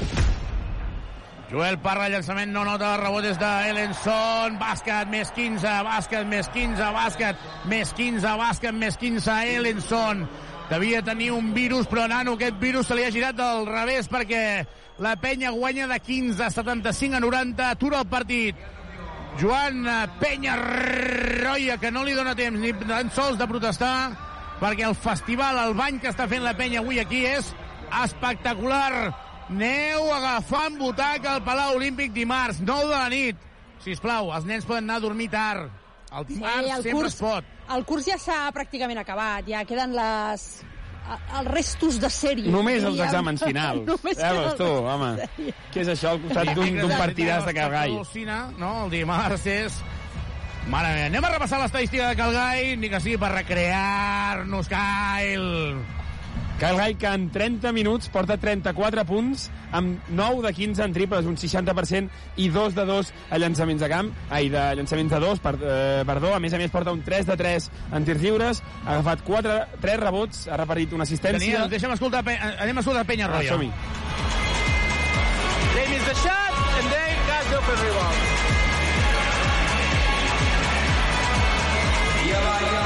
Joel 1.51 1.77
Parra, 1.77 2.09
llançament 2.09 2.49
no 2.51 2.63
nota, 2.65 2.95
rebot 2.97 3.21
des 3.23 3.37
d'Elenson, 3.37 4.57
bàsquet 4.59 5.11
més 5.11 5.29
15, 5.35 5.75
bàsquet 5.85 6.25
més 6.27 6.49
15, 6.49 6.89
bàsquet 6.95 7.45
més 7.69 7.93
15, 7.93 8.33
bàsquet 8.41 8.73
més 8.75 8.97
15, 8.97 9.37
Elenson. 9.53 10.25
Devia 10.69 11.03
tenir 11.05 11.29
un 11.31 11.53
virus, 11.53 11.85
però 11.85 12.07
nano, 12.09 12.33
aquest 12.33 12.57
virus 12.59 12.89
se 12.89 12.97
li 12.97 13.05
ha 13.05 13.13
girat 13.13 13.37
del 13.37 13.67
revés 13.69 14.09
perquè 14.09 14.41
la 14.99 15.15
penya 15.17 15.49
guanya 15.51 15.87
de 15.87 15.99
15 15.99 16.43
a 16.43 16.49
75 16.49 17.15
a 17.17 17.19
90, 17.19 17.69
atura 17.69 17.99
el 17.99 18.07
partit. 18.07 18.55
Joan 19.39 19.83
Penya 20.19 20.55
Roia, 20.55 21.77
que 21.77 21.91
no 21.91 22.05
li 22.05 22.13
dona 22.15 22.35
temps 22.35 22.57
ni 22.59 22.71
tan 22.73 23.09
sols 23.11 23.37
de 23.37 23.47
protestar, 23.47 24.13
perquè 24.61 24.85
el 24.87 24.95
festival, 24.95 25.57
el 25.67 25.73
bany 25.75 25.99
que 25.99 26.07
està 26.13 26.23
fent 26.31 26.43
la 26.45 26.53
penya 26.55 26.79
avui 26.79 27.01
aquí 27.03 27.25
és 27.27 27.49
espectacular. 28.03 29.11
Neu 29.49 30.07
agafant 30.15 30.77
butaca 30.79 31.35
al 31.35 31.43
Palau 31.45 31.75
Olímpic 31.75 32.13
dimarts, 32.15 32.61
9 32.61 32.87
de 32.87 32.95
la 32.95 33.09
nit. 33.11 33.35
Si 33.83 33.91
us 33.93 33.99
plau, 34.01 34.31
els 34.33 34.45
nens 34.47 34.65
poden 34.65 34.87
anar 34.87 34.97
a 34.97 35.03
dormir 35.03 35.27
tard. 35.29 35.67
El 36.15 36.25
dimarts 36.25 36.63
Sí, 36.63 36.71
el 36.71 36.83
sempre 36.83 36.93
curs- 37.01 37.13
es 37.13 37.19
pot. 37.19 37.43
El 37.75 37.83
curs 37.85 38.05
ja 38.07 38.17
s'ha 38.17 38.39
pràcticament 38.55 38.97
acabat, 39.03 39.45
ja 39.47 39.65
queden 39.65 39.93
les 39.93 40.63
els 41.39 41.49
restos 41.49 41.99
de 42.01 42.09
sèrie. 42.11 42.51
Només 42.51 42.85
els 42.87 43.01
exàmens 43.05 43.43
finals. 43.45 43.83
Només 43.91 44.21
Ja 44.21 44.31
veus 44.35 44.55
tu, 44.59 44.69
els 44.69 44.93
home. 44.93 45.11
Què 45.73 45.83
és 45.83 45.91
això 45.95 46.15
al 46.15 46.23
costat 46.23 46.53
d'un 46.57 46.95
partidàs 46.95 47.45
de 47.49 47.55
Calgai? 47.57 47.99
No? 48.61 48.71
El 48.85 48.95
dimarts 48.95 49.45
és... 49.51 49.83
Mare 50.65 50.95
meva, 50.95 51.09
anem 51.11 51.25
a 51.27 51.29
repassar 51.29 51.59
l'estadística 51.61 52.07
de 52.09 52.17
Calgai, 52.17 52.71
ni 52.81 52.89
que 52.89 52.97
sigui 53.03 53.19
per 53.21 53.29
recrear-nos, 53.35 54.65
Kyle. 54.71 55.75
Calgai 56.59 56.95
que 56.95 57.05
en 57.07 57.29
30 57.31 57.71
minuts 57.75 58.07
porta 58.07 58.37
34 58.39 59.03
punts 59.05 59.49
amb 59.75 59.99
9 60.07 60.39
de 60.45 60.53
15 60.55 60.85
en 60.85 60.93
triples, 60.95 61.25
un 61.27 61.35
60% 61.35 62.07
i 62.39 62.47
2 62.49 62.75
de 62.77 62.85
2 62.87 63.09
a 63.29 63.39
llançaments 63.41 63.81
de 63.83 63.89
camp, 63.91 64.13
ai, 64.31 64.47
de 64.53 64.61
llançaments 64.79 65.11
de 65.11 65.19
2, 65.19 65.41
per, 65.43 65.55
eh, 65.59 66.03
perdó, 66.07 66.31
a 66.33 66.39
més 66.39 66.53
a 66.55 66.57
més 66.61 66.71
porta 66.71 66.93
un 66.95 67.03
3 67.03 67.27
de 67.27 67.35
3 67.35 67.67
en 67.91 68.05
tirs 68.07 68.21
lliures, 68.23 68.63
ha 68.85 68.93
agafat 68.95 69.25
4, 69.27 69.57
3 69.83 69.99
rebots, 69.99 70.47
ha 70.47 70.55
repartit 70.63 70.93
una 70.95 71.03
assistència. 71.03 71.51
Daniel, 71.59 71.69
deixa'm 71.69 71.91
escoltar, 71.91 72.23
Pe- 72.23 72.39
anem 72.39 72.77
a 72.77 72.79
escoltar 72.79 73.03
Penya 73.05 73.25
Ah, 73.27 73.35
Roya. 73.35 73.49
som-hi. 73.51 73.71
They 75.75 75.87
miss 75.91 76.05
the 76.07 76.15
shot, 76.23 76.51
and 76.79 76.87
then 76.89 77.15
got 77.27 77.43
the 77.51 77.57
open 77.57 77.83
rebound. 77.83 78.23
Only 82.35 82.84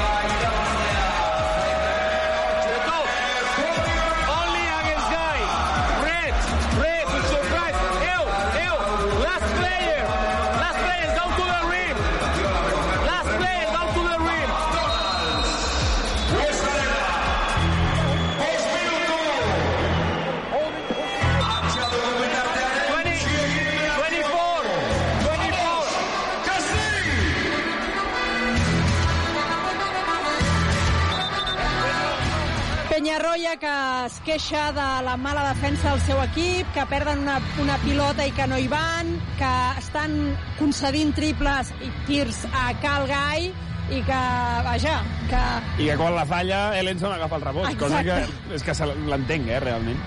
que 33.60 34.06
es 34.06 34.14
queixa 34.24 34.72
de 34.72 34.88
la 35.04 35.16
mala 35.20 35.42
defensa 35.52 35.90
del 35.90 36.00
seu 36.06 36.20
equip, 36.22 36.68
que 36.72 36.84
perden 36.88 37.20
una, 37.26 37.36
una 37.60 37.76
pilota 37.84 38.24
i 38.24 38.32
que 38.32 38.46
no 38.48 38.56
hi 38.56 38.68
van, 38.72 39.12
que 39.36 39.50
estan 39.78 40.14
concedint 40.56 41.12
triples 41.16 41.74
i 41.84 41.90
tirs 42.08 42.46
a 42.56 42.70
Cal 42.80 43.04
Gai 43.10 43.50
i 43.90 44.00
que, 44.06 44.22
vaja, 44.64 44.96
que 45.28 45.44
I 45.82 45.90
que 45.90 45.98
quan 46.00 46.16
la 46.16 46.24
falla, 46.24 46.62
Ellenson 46.78 47.12
agafa 47.12 47.36
el 47.36 47.46
rebot, 47.50 47.76
cosa 47.76 48.02
que 48.06 48.16
Exacte. 48.22 48.56
és 48.56 48.64
que 48.64 48.74
se 48.80 48.88
l'entenc, 48.88 49.52
eh, 49.52 49.60
realment. 49.60 50.00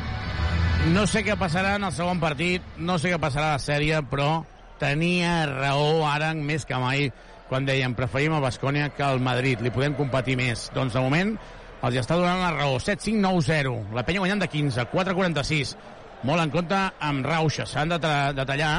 No 0.96 1.06
sé 1.08 1.22
què 1.24 1.38
passarà 1.40 1.78
en 1.78 1.86
el 1.86 1.94
segon 1.94 2.20
partit, 2.20 2.66
no 2.78 2.98
sé 2.98 3.14
què 3.14 3.22
passarà 3.22 3.54
a 3.54 3.58
la 3.60 3.64
sèrie, 3.64 4.02
però 4.10 4.44
tenia 4.82 5.44
raó 5.52 6.08
ara 6.10 6.34
més 6.34 6.66
que 6.66 6.80
mai 6.82 7.12
quan 7.50 7.68
dèiem 7.70 7.94
preferim 7.94 8.34
el 8.34 8.42
Bascònia 8.42 8.90
que 8.98 9.06
el 9.06 9.22
Madrid, 9.22 9.62
li 9.62 9.70
podem 9.70 9.94
competir 9.94 10.40
més. 10.40 10.72
Doncs 10.74 10.98
de 10.98 11.04
moment 11.04 11.38
els 11.84 11.98
està 12.00 12.16
donant 12.16 12.40
la 12.42 12.52
raó. 12.56 12.78
7-5-9-0. 12.80 13.74
La 13.94 14.04
penya 14.08 14.24
guanyant 14.24 14.42
de 14.44 14.48
15, 14.48 14.86
4-46. 14.94 15.76
Molt 16.24 16.40
en 16.46 16.52
compte 16.54 16.78
amb 17.04 17.26
Rauxa. 17.28 17.66
S'han 17.68 17.92
de, 17.92 18.00
de 18.00 18.46
tallar. 18.48 18.74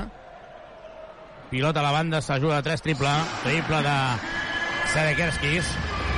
Pilota 1.51 1.81
a 1.81 1.85
la 1.85 1.93
banda, 1.93 2.23
s'ajuda 2.25 2.63
de 2.63 2.71
3, 2.71 2.83
triple. 2.87 3.13
Triple 3.45 3.83
de 3.85 3.97
Sedekerskis. 4.95 5.69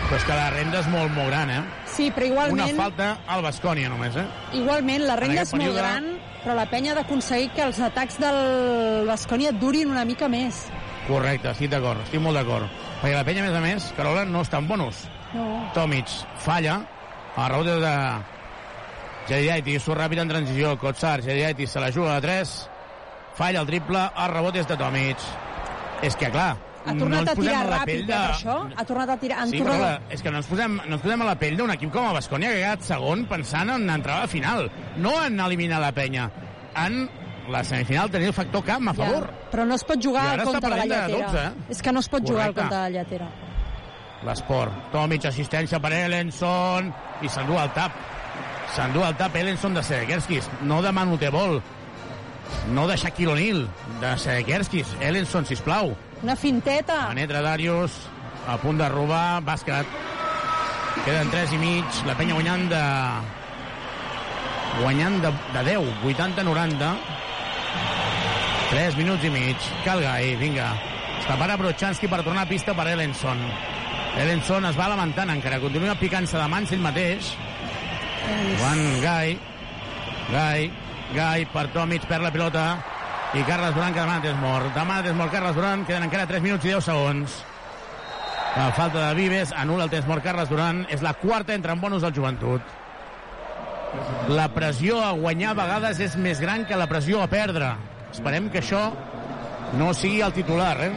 Però 0.06 0.20
és 0.20 0.24
que 0.28 0.36
la 0.38 0.50
renda 0.54 0.78
és 0.84 0.86
molt, 0.92 1.10
molt 1.16 1.32
gran, 1.32 1.50
eh? 1.50 1.62
sí, 1.90 2.10
però 2.14 2.28
Una 2.28 2.44
igualment, 2.46 2.76
falta 2.78 3.06
al 3.26 3.40
Bascònia 3.42 3.88
només, 3.90 4.14
eh? 4.20 4.22
igualment 4.54 5.02
la 5.02 5.16
renda 5.18 5.42
és 5.42 5.50
molt 5.50 5.64
període- 5.64 5.80
gran, 5.82 6.04
però 6.44 6.54
la 6.54 6.66
penya 6.70 6.92
ha 6.92 6.94
d'aconseguir 7.00 7.48
que 7.56 7.64
els 7.64 7.80
atacs 7.82 8.20
del 8.22 9.06
Bascònia 9.08 9.50
durin 9.50 9.90
una 9.90 10.04
mica 10.04 10.28
més. 10.30 10.60
Correcte, 11.06 11.52
estic 11.52 11.70
d'acord, 11.70 12.02
estic 12.02 12.20
molt 12.22 12.38
d'acord. 12.38 12.66
Perquè 13.00 13.14
la 13.14 13.24
penya, 13.26 13.44
a 13.44 13.46
més 13.46 13.56
a 13.58 13.62
més, 13.62 13.88
Carola, 13.96 14.24
no 14.26 14.42
està 14.42 14.58
en 14.58 14.68
bonus. 14.68 15.04
No. 15.34 15.46
Tomic 15.74 16.10
falla, 16.42 16.80
a 17.36 17.48
rebot 17.52 17.68
de 17.82 17.94
Jediaitis, 19.28 19.82
surt 19.82 20.00
ràpid 20.00 20.22
en 20.22 20.30
transició, 20.30 20.76
Kotsar, 20.80 21.20
Jediaitis 21.26 21.74
se 21.74 21.82
la 21.82 21.90
juga 21.94 22.14
de 22.16 22.26
3, 22.28 22.54
falla 23.38 23.62
el 23.62 23.68
triple, 23.70 24.06
el 24.24 24.32
rebot 24.34 24.56
és 24.62 24.68
de 24.70 24.78
Tomic. 24.80 25.28
És 26.06 26.16
que, 26.18 26.30
clar, 26.30 26.54
Ha 26.86 26.92
no 26.94 27.02
tornat 27.02 27.24
ens 27.24 27.30
a 27.32 27.34
tirar 27.40 27.56
a 27.58 27.66
la 27.66 27.78
ràpid, 27.80 27.96
eh, 27.98 28.06
de... 28.06 28.14
per 28.14 28.34
això. 28.36 28.56
Ha 28.76 28.84
tornat 28.86 29.10
a 29.10 29.16
tirar... 29.18 29.38
Han 29.42 29.50
Sí, 29.50 29.58
però 29.58 29.74
tornat... 29.74 29.80
clar, 29.82 30.14
és 30.14 30.22
que 30.22 30.30
no 30.30 30.38
ens 30.38 30.50
posem, 30.50 30.76
no 30.84 30.94
ens 30.94 31.02
posem 31.02 31.22
a 31.24 31.26
la 31.26 31.36
pell 31.40 31.56
d'un 31.58 31.72
equip 31.74 31.92
com 31.96 32.06
el 32.06 32.14
Bascònia 32.14 32.52
que 32.52 32.58
ha 32.60 32.62
quedat 32.62 32.86
segon 32.86 33.24
pensant 33.30 33.72
en 33.74 33.88
entrar 33.90 34.20
a 34.20 34.26
la 34.26 34.30
final, 34.30 34.68
no 35.02 35.14
en 35.24 35.40
eliminar 35.42 35.80
la 35.82 35.90
penya. 35.96 36.28
En 36.78 37.00
la 37.48 37.62
semifinal 37.64 38.10
tenir 38.10 38.28
el 38.28 38.34
factor 38.34 38.64
camp 38.64 38.88
a 38.88 38.94
favor. 38.94 39.26
Ja, 39.30 39.50
però 39.52 39.64
no 39.66 39.74
es 39.76 39.84
pot 39.84 40.02
jugar 40.02 40.26
al 40.32 40.42
compte 40.44 40.66
de 40.66 40.70
la 40.76 40.84
lletera. 40.84 41.26
12, 41.26 41.44
eh? 41.44 41.66
És 41.70 41.82
que 41.82 41.92
no 41.92 42.00
es 42.00 42.08
pot 42.08 42.26
jugar 42.26 42.48
al 42.48 42.54
Correcte. 42.54 42.60
compte 42.60 42.76
de 42.76 42.82
la 42.82 42.90
lletera. 42.90 43.28
L'esport. 44.26 44.72
Tomic, 44.92 45.24
assistència 45.28 45.78
per 45.80 45.92
Ellenson 45.92 46.92
i 47.22 47.28
s'endú 47.28 47.58
el 47.60 47.70
tap. 47.76 47.92
S'endú 48.74 49.04
el 49.06 49.14
tap 49.16 49.36
Ellenson 49.36 49.74
de 49.76 49.82
Sedekerskis, 49.86 50.48
no 50.62 50.80
de 50.82 50.90
Manu 50.92 51.16
Tebol, 51.18 51.60
no 52.74 52.86
de 52.88 52.96
Shaquille 52.96 53.32
O'Neal, 53.32 53.68
de 54.00 54.16
Sedekerskis. 54.18 54.96
Ellenson, 55.00 55.46
sisplau. 55.46 55.94
Una 56.22 56.34
finteta. 56.34 57.06
Penetra 57.12 57.42
Darius, 57.44 57.92
a 58.48 58.56
punt 58.58 58.78
de 58.80 58.88
robar, 58.88 59.40
bàsquet. 59.44 59.86
Queden 61.04 61.30
3 61.30 61.52
i 61.52 61.58
mig, 61.60 61.84
la 62.08 62.14
penya 62.16 62.34
guanyant 62.34 62.68
de... 62.72 62.82
guanyant 64.82 65.20
de, 65.22 65.30
de 65.54 65.62
10, 65.64 66.02
80-90. 66.04 66.90
3 68.70 68.96
minuts 68.98 69.24
i 69.24 69.30
mig. 69.30 69.70
Calgai, 69.84 70.34
vinga. 70.40 70.72
Està 71.20 71.36
para 71.38 71.56
Brochanski 71.58 72.08
per 72.10 72.22
tornar 72.22 72.44
a 72.46 72.50
pista 72.50 72.74
per 72.76 72.88
Ellenson. 72.92 73.40
Ellenson 74.16 74.64
es 74.68 74.78
va 74.78 74.88
lamentant 74.88 75.30
encara, 75.32 75.60
continua 75.60 75.96
picant-se 76.00 76.38
de 76.38 76.48
mans 76.48 76.72
ell 76.72 76.84
mateix. 76.84 77.34
Joan 78.58 78.82
Gai, 79.02 79.36
Gai, 80.32 80.70
Gai 81.14 81.46
per 81.52 81.66
Tomic, 81.74 82.06
perd 82.08 82.26
la 82.26 82.32
pilota. 82.34 82.66
I 83.34 83.42
Carles 83.44 83.74
Duran 83.74 83.92
que 83.92 84.00
demana 84.00 84.22
Desmort. 84.22 84.72
Demana 84.74 85.02
Desmort 85.02 85.32
Carles 85.32 85.54
Duran, 85.54 85.84
queden 85.84 86.06
encara 86.06 86.26
3 86.30 86.42
minuts 86.42 86.64
i 86.64 86.72
10 86.72 86.88
segons. 86.88 87.36
La 88.56 88.70
falta 88.72 89.02
de 89.02 89.14
Vives 89.18 89.52
anul·la 89.52 89.84
el 89.84 89.92
Desmort 89.92 90.24
Carles 90.24 90.48
Duran. 90.48 90.86
És 90.88 91.02
la 91.04 91.12
quarta 91.20 91.54
entre 91.54 91.74
en 91.74 91.80
bonus 91.82 92.06
del 92.06 92.14
joventut. 92.16 92.62
La 94.28 94.48
pressió 94.54 95.00
a 95.02 95.12
guanyar 95.14 95.52
a 95.52 95.58
vegades 95.60 96.00
és 96.02 96.16
més 96.18 96.40
gran 96.42 96.64
que 96.66 96.78
la 96.78 96.88
pressió 96.90 97.20
a 97.22 97.28
perdre. 97.30 97.74
Esperem 98.10 98.50
que 98.50 98.62
això 98.62 98.88
no 99.78 99.92
sigui 99.94 100.22
el 100.24 100.34
titular, 100.34 100.74
eh? 100.82 100.92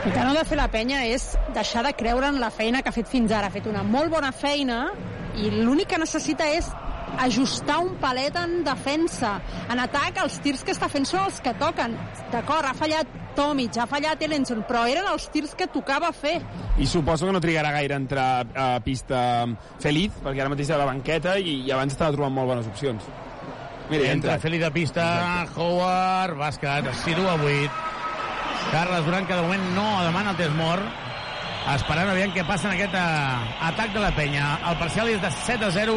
El 0.00 0.12
que 0.12 0.20
no 0.24 0.30
ha 0.30 0.38
de 0.38 0.44
fer 0.48 0.56
la 0.56 0.70
penya 0.72 1.02
és 1.06 1.26
deixar 1.54 1.82
de 1.84 1.92
creure 1.92 2.30
en 2.32 2.38
la 2.40 2.48
feina 2.50 2.80
que 2.82 2.88
ha 2.88 2.96
fet 2.96 3.08
fins 3.10 3.32
ara. 3.36 3.50
Ha 3.50 3.54
fet 3.54 3.66
una 3.70 3.82
molt 3.84 4.10
bona 4.10 4.32
feina 4.32 4.86
i 5.36 5.50
l'únic 5.52 5.92
que 5.92 5.98
necessita 6.00 6.48
és 6.50 6.70
ajustar 7.20 7.80
un 7.84 7.96
palet 8.00 8.36
en 8.40 8.62
defensa. 8.64 9.36
En 9.70 9.82
atac, 9.82 10.18
els 10.22 10.38
tirs 10.42 10.64
que 10.64 10.72
està 10.72 10.88
fent 10.88 11.06
són 11.06 11.26
els 11.26 11.40
que 11.44 11.52
toquen. 11.60 11.98
D'acord, 12.32 12.66
ha 12.66 12.74
fallat 12.74 13.12
Tomic, 13.40 13.72
ha 13.80 13.86
fallat 13.88 14.20
Ellenson, 14.20 14.60
però 14.68 14.82
eren 14.90 15.06
els 15.08 15.24
tirs 15.32 15.54
que 15.56 15.64
tocava 15.72 16.10
fer. 16.12 16.36
I 16.76 16.84
suposo 16.86 17.24
que 17.24 17.32
no 17.32 17.40
trigarà 17.40 17.70
gaire 17.72 17.96
a 17.96 18.00
entrar 18.02 18.28
a 18.52 18.66
pista 18.84 19.20
Feliz, 19.80 20.12
perquè 20.20 20.42
ara 20.44 20.52
mateix 20.52 20.68
a 20.74 20.80
la 20.80 20.88
banqueta 20.90 21.38
i, 21.40 21.62
i 21.64 21.72
abans 21.72 21.96
estava 21.96 22.12
trobant 22.12 22.36
molt 22.36 22.52
bones 22.52 22.68
opcions. 22.68 23.06
Mira, 23.88 24.04
Entra 24.12 24.34
entra. 24.34 24.34
Feli 24.44 24.60
de 24.60 24.70
pista, 24.70 25.04
Howard, 25.56 26.36
bàsquet, 26.38 26.90
es 26.92 27.00
situa 27.06 27.32
a 27.32 27.38
8. 27.40 27.80
Carles 28.70 29.08
Duran, 29.08 29.26
que 29.26 29.34
de 29.34 29.42
moment 29.42 29.64
no 29.74 29.86
demana 30.04 30.30
el 30.30 30.38
Desmort. 30.38 30.84
Esperant 31.74 32.12
aviam 32.12 32.36
què 32.36 32.44
passa 32.46 32.68
en 32.68 32.76
aquest 32.76 32.94
uh, 32.94 33.64
atac 33.70 33.96
de 33.96 34.04
la 34.04 34.12
penya. 34.20 34.52
El 34.68 34.78
parcial 34.84 35.10
és 35.10 35.24
de 35.24 35.32
7 35.40 35.66
a 35.66 35.72
0 35.74 35.96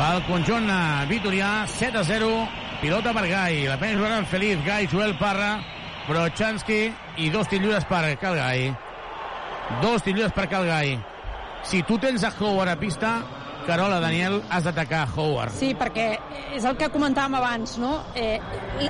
pel 0.00 0.24
conjunt 0.26 0.66
uh, 0.72 1.04
vitorià. 1.12 1.52
7 1.76 2.00
a 2.00 2.08
0, 2.10 2.32
pilota 2.80 3.12
per 3.12 3.28
Gai. 3.28 3.62
La 3.68 3.78
penya 3.78 4.00
jugant 4.00 4.18
amb 4.18 4.32
Feliz, 4.32 4.58
Gai, 4.66 4.88
Joel 4.90 5.14
Parra, 5.20 5.52
Brochanski 6.08 6.80
i 7.16 7.30
dos 7.32 7.48
tirs 7.48 7.62
lliures 7.64 7.86
per 7.88 8.02
Calgai. 8.20 8.68
Dos 9.80 10.02
tirs 10.04 10.18
lliures 10.18 10.34
per 10.36 10.48
Calgai. 10.52 10.98
Si 11.64 11.82
tu 11.88 11.96
tens 11.98 12.24
a 12.24 12.32
Howard 12.38 12.74
a 12.74 12.76
pista, 12.76 13.14
Carola, 13.64 13.98
Daniel, 14.00 14.42
has 14.52 14.66
d'atacar 14.66 15.06
Howard. 15.16 15.54
Sí, 15.56 15.72
perquè 15.78 16.10
és 16.52 16.64
el 16.68 16.76
que 16.76 16.90
comentàvem 16.92 17.38
abans, 17.38 17.78
no? 17.80 17.96
Eh, 18.14 18.36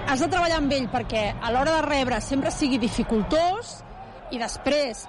has 0.09 0.25
de 0.25 0.29
treballar 0.33 0.59
amb 0.59 0.75
ell 0.75 0.89
perquè 0.91 1.29
a 1.39 1.53
l'hora 1.55 1.77
de 1.79 1.85
rebre 1.87 2.19
sempre 2.21 2.51
sigui 2.51 2.81
dificultós 2.83 3.77
i 4.35 4.41
després 4.43 5.05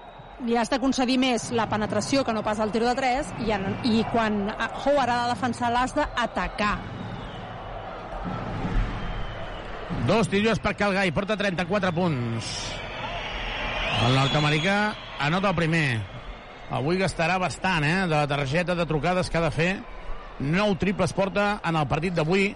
li 0.45 0.57
has 0.59 0.69
de 0.69 0.77
concedir 0.83 1.17
més 1.17 1.49
la 1.55 1.65
penetració 1.71 2.25
que 2.27 2.33
no 2.35 2.43
pas 2.45 2.59
el 2.61 2.73
tir 2.75 2.83
de 2.83 2.93
3 2.93 3.33
i, 3.47 3.51
en, 3.55 3.65
i 3.87 4.03
quan 4.11 4.43
Howard 4.83 5.09
ha 5.09 5.19
de 5.23 5.33
defensar 5.33 5.71
l'has 5.73 5.95
d'atacar. 5.97 6.75
Dos 10.05 10.29
tiros 10.29 10.59
per 10.59 10.75
Calgai, 10.77 11.09
porta 11.09 11.33
34 11.33 11.89
punts. 11.89 12.49
El 14.05 14.13
nord-americà 14.13 14.75
anota 15.25 15.49
el 15.49 15.57
primer. 15.57 15.87
Avui 16.77 16.99
gastarà 16.99 17.39
bastant, 17.41 17.81
eh, 17.83 18.03
de 18.05 18.13
la 18.13 18.27
targeta 18.29 18.75
de 18.75 18.85
trucades 18.85 19.31
que 19.31 19.39
ha 19.39 19.41
de 19.41 19.49
fer. 19.49 19.71
Nou 20.39 20.75
triples 20.77 21.13
porta 21.13 21.59
en 21.65 21.75
el 21.75 21.87
partit 21.87 22.13
d'avui 22.13 22.55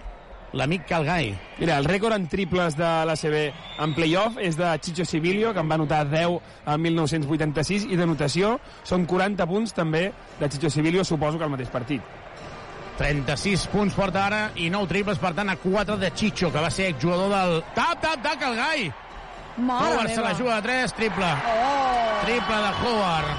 l'amic 0.52 0.86
Calgai. 0.86 1.34
Mira, 1.58 1.78
el 1.78 1.90
rècord 1.90 2.14
en 2.14 2.28
triples 2.28 2.76
de 2.78 2.86
l'ACB 3.06 3.52
en 3.82 3.94
playoff 3.94 4.38
és 4.38 4.56
de 4.56 4.70
Chicho 4.78 5.04
Sibilio, 5.04 5.52
que 5.52 5.58
en 5.58 5.68
va 5.68 5.74
anotar 5.74 6.04
10 6.06 6.38
al 6.66 6.78
1986, 6.78 7.90
i 7.90 7.96
de 7.96 8.06
notació 8.06 8.60
són 8.84 9.06
40 9.06 9.46
punts 9.46 9.74
també 9.74 10.12
de 10.38 10.48
Chicho 10.48 10.70
Sibilio, 10.70 11.04
suposo 11.04 11.38
que 11.38 11.44
al 11.44 11.50
mateix 11.50 11.70
partit. 11.70 12.19
36 13.00 13.68
punts 13.72 13.94
porta 13.96 14.26
ara 14.28 14.40
i 14.60 14.68
9 14.72 14.88
triples, 14.90 15.20
per 15.20 15.32
tant, 15.36 15.48
a 15.48 15.56
4 15.56 15.96
de 15.96 16.10
Chicho, 16.12 16.50
que 16.52 16.60
va 16.60 16.68
ser 16.70 16.90
exjugador 16.92 17.32
del... 17.32 17.62
Tap, 17.72 17.96
tap, 18.02 18.20
tap, 18.20 18.36
Calgai! 18.42 18.90
Mare 19.56 19.94
Howard 19.94 20.12
se 20.12 20.20
la 20.20 20.34
juga 20.36 20.60
de 20.60 20.68
3, 20.68 20.92
triple. 20.98 21.30
Oh. 21.48 22.20
Triple 22.26 22.58
de 22.66 22.72
Howard. 22.82 23.32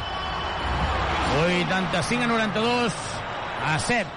85 1.45 2.23
a 2.23 2.27
92 2.27 2.93
a 3.67 3.79
7. 3.79 4.09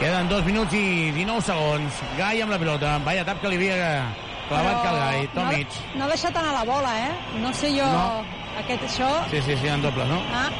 Queden 0.00 0.28
2 0.28 0.44
minuts 0.50 0.74
i 0.74 0.84
19 1.14 1.40
segons. 1.46 2.04
Gai 2.18 2.42
amb 2.42 2.52
la 2.52 2.58
pilota. 2.58 2.98
Vaya 3.06 3.24
tap 3.24 3.40
que 3.40 3.50
li 3.54 3.58
havia 3.62 4.04
clavat 4.50 4.82
Calgai. 4.82 5.26
Tomic. 5.34 5.82
No, 5.94 6.00
no 6.00 6.06
ha 6.06 6.12
deixat 6.12 6.42
anar 6.42 6.58
la 6.58 6.64
bola, 6.68 6.94
eh? 7.06 7.38
No 7.40 7.54
sé 7.54 7.70
jo... 7.78 7.86
No. 7.86 8.24
Aquest, 8.60 8.84
això... 8.86 9.10
Sí, 9.30 9.40
sí, 9.42 9.56
sí, 9.58 9.70
en 9.70 9.82
doble, 9.82 10.06
no? 10.10 10.20
Ah, 10.30 10.50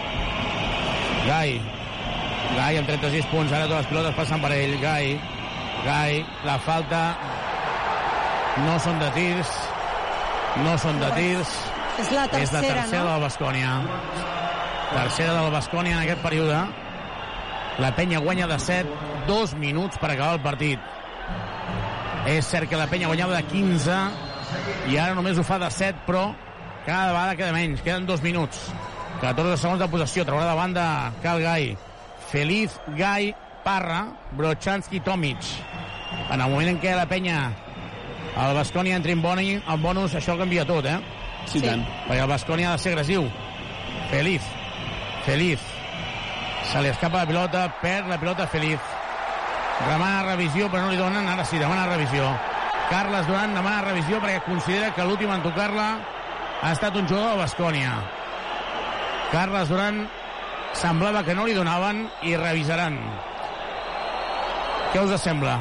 Gai. 1.27 1.59
Gai 2.55 2.79
amb 2.79 2.89
36 2.89 3.31
punts. 3.33 3.53
Ara 3.53 3.69
totes 3.69 3.85
les 3.85 3.91
pilotes 3.93 4.17
passen 4.19 4.43
per 4.43 4.53
ell. 4.57 4.77
Gai. 4.83 5.15
Gai. 5.85 6.21
La 6.47 6.59
falta. 6.63 7.05
No 8.65 8.79
són 8.83 9.01
de 9.03 9.11
tirs. 9.17 9.55
No 10.63 10.77
són 10.79 11.01
de 11.03 11.11
tirs. 11.19 11.55
és 11.99 12.11
la 12.11 12.25
és 12.27 12.53
la 12.53 12.61
tercera, 12.61 12.81
tercera 12.83 13.05
no? 13.05 13.11
del 13.13 13.23
Bascònia. 13.23 13.75
Tercera 14.95 15.35
del 15.39 15.53
Bascònia 15.55 15.97
en 15.97 16.03
aquest 16.03 16.23
període. 16.23 16.61
La 17.83 17.91
penya 17.95 18.21
guanya 18.23 18.47
de 18.47 18.59
7, 18.59 18.91
dos 19.27 19.55
minuts 19.59 19.99
per 19.99 20.13
acabar 20.13 20.37
el 20.39 20.43
partit. 20.43 20.79
És 22.31 22.47
cert 22.47 22.71
que 22.71 22.79
la 22.79 22.87
penya 22.91 23.11
guanyava 23.11 23.35
de 23.37 23.43
15 23.51 23.99
i 24.91 24.99
ara 25.01 25.15
només 25.17 25.39
ho 25.39 25.45
fa 25.47 25.59
de 25.59 25.71
7, 25.71 26.05
però 26.07 26.29
cada 26.87 27.11
vegada 27.13 27.37
queda 27.39 27.57
menys. 27.57 27.83
Queden 27.83 28.07
dos 28.07 28.23
minuts. 28.23 28.69
14 29.21 29.57
segons 29.61 29.83
de 29.83 29.89
possessió. 29.91 30.25
Traurà 30.29 30.47
de 30.51 30.57
banda 30.59 30.87
Cal 31.23 31.43
Gai. 31.43 31.75
Feliz, 32.35 32.81
Gai, 32.99 33.33
Parra, 33.63 34.09
Brochanski, 34.33 34.99
Tomic. 34.99 35.39
En 36.33 36.41
el 36.41 36.51
moment 36.51 36.73
en 36.73 36.81
què 36.83 36.91
la 36.99 37.05
penya 37.07 37.37
el 38.35 38.57
Bascònia 38.57 38.97
entri 38.99 39.13
en, 39.15 39.21
boni, 39.23 39.53
en 39.55 39.83
bonus, 39.85 40.17
això 40.19 40.35
canvia 40.41 40.65
tot, 40.67 40.83
eh? 40.91 40.97
Sí, 41.47 41.61
Sí. 41.61 41.69
tant. 41.69 41.85
Perquè 42.09 42.25
el 42.25 42.33
Bascònia 42.33 42.71
ha 42.71 42.73
de 42.73 42.83
ser 42.83 42.93
agressiu. 42.97 43.29
Feliz. 44.11 44.43
Feliz. 45.25 45.61
Se 46.73 46.83
li 46.83 46.89
escapa 46.89 47.19
la 47.23 47.27
pilota, 47.31 47.63
perd 47.81 48.09
la 48.09 48.19
pilota 48.19 48.49
Feliz. 48.49 48.81
Demana 49.87 50.25
revisió, 50.25 50.67
però 50.69 50.83
no 50.83 50.91
li 50.91 50.97
donen. 50.97 51.29
Ara 51.29 51.45
sí, 51.45 51.57
demana 51.57 51.87
revisió. 51.87 52.27
Carles 52.91 53.29
Duran 53.29 53.55
demana 53.55 53.83
revisió 53.83 54.19
perquè 54.21 54.43
considera 54.43 54.91
que 54.93 55.05
l'últim 55.07 55.31
en 55.31 55.43
tocar-la 55.47 55.89
ha 56.63 56.73
estat 56.73 56.97
un 56.97 57.07
jugador 57.07 57.37
de 57.37 57.43
Bascònia. 57.45 57.95
Carles 59.31 59.69
Duran 59.69 60.09
semblava 60.75 61.23
que 61.25 61.35
no 61.35 61.47
li 61.47 61.55
donaven 61.57 62.05
i 62.27 62.37
revisaran. 62.37 62.99
Què 64.95 65.03
us 65.03 65.15
sembla? 65.23 65.57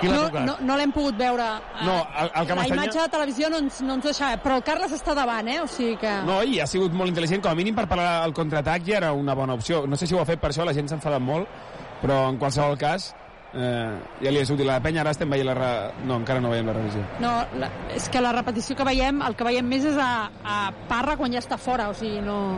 Qui 0.00 0.08
No, 0.08 0.22
tocat? 0.30 0.46
no, 0.46 0.54
no 0.64 0.76
l'hem 0.80 0.92
pogut 0.96 1.16
veure. 1.20 1.46
No, 1.84 1.98
el, 2.22 2.30
el 2.40 2.46
que 2.48 2.54
la 2.56 2.66
imatge 2.70 3.00
de 3.02 3.08
televisió 3.12 3.50
no 3.52 3.58
ens, 3.60 3.82
no 3.84 3.98
ens 3.98 4.06
deixava, 4.08 4.38
però 4.40 4.56
el 4.56 4.62
Carles 4.64 4.94
està 4.96 5.12
davant, 5.16 5.48
eh? 5.52 5.58
O 5.60 5.66
sigui 5.68 5.98
que... 6.00 6.12
No, 6.24 6.38
i 6.42 6.56
ha 6.60 6.66
sigut 6.68 6.92
molt 6.96 7.12
intel·ligent, 7.12 7.42
com 7.44 7.52
a 7.52 7.58
mínim 7.58 7.76
per 7.76 7.84
parar 7.88 8.24
el 8.24 8.32
contraatac 8.36 8.86
ja 8.88 8.96
era 9.02 9.12
una 9.12 9.34
bona 9.36 9.58
opció. 9.60 9.82
No 9.86 9.96
sé 10.00 10.08
si 10.08 10.16
ho 10.16 10.22
ha 10.22 10.28
fet 10.28 10.40
per 10.40 10.50
això, 10.54 10.64
la 10.64 10.72
gent 10.76 10.88
s'ha 10.88 10.96
enfadat 10.96 11.20
molt, 11.20 11.48
però 12.00 12.22
en 12.30 12.38
qualsevol 12.40 12.78
cas 12.80 13.10
eh, 13.52 13.92
ja 14.24 14.32
li 14.32 14.40
és 14.40 14.52
útil 14.56 14.70
a 14.70 14.78
la 14.78 14.84
penya, 14.88 15.02
ara 15.04 15.12
estem 15.12 15.28
veient 15.36 15.50
la... 15.50 15.58
Re... 15.60 15.70
No, 16.08 16.16
encara 16.22 16.40
no 16.40 16.52
veiem 16.54 16.72
la 16.72 16.78
revisió. 16.80 17.04
No, 17.20 17.34
la, 17.60 17.68
és 17.92 18.08
que 18.08 18.24
la 18.24 18.32
repetició 18.32 18.76
que 18.80 18.88
veiem, 18.88 19.20
el 19.28 19.36
que 19.36 19.44
veiem 19.52 19.68
més 19.68 19.84
és 19.84 20.00
a, 20.00 20.10
a 20.44 20.60
Parra 20.88 21.18
quan 21.20 21.32
ja 21.36 21.44
està 21.44 21.60
fora, 21.60 21.90
o 21.92 21.96
sigui, 21.96 22.24
no, 22.24 22.56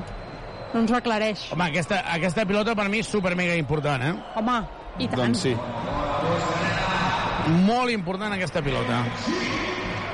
no 0.73 0.81
ens 0.83 0.93
ho 0.93 0.97
aclareix. 0.99 1.49
Home, 1.53 1.69
aquesta, 1.71 2.03
aquesta 2.15 2.47
pilota 2.49 2.75
per 2.79 2.89
mi 2.93 3.03
és 3.03 3.11
super 3.11 3.35
mega 3.39 3.57
important, 3.61 4.03
eh? 4.03 4.15
Home, 4.41 4.59
i 4.99 5.09
tant. 5.09 5.25
Doncs 5.25 5.47
sí. 5.49 5.57
Molt 7.67 7.91
important 7.91 8.33
aquesta 8.33 8.63
pilota. 8.63 9.03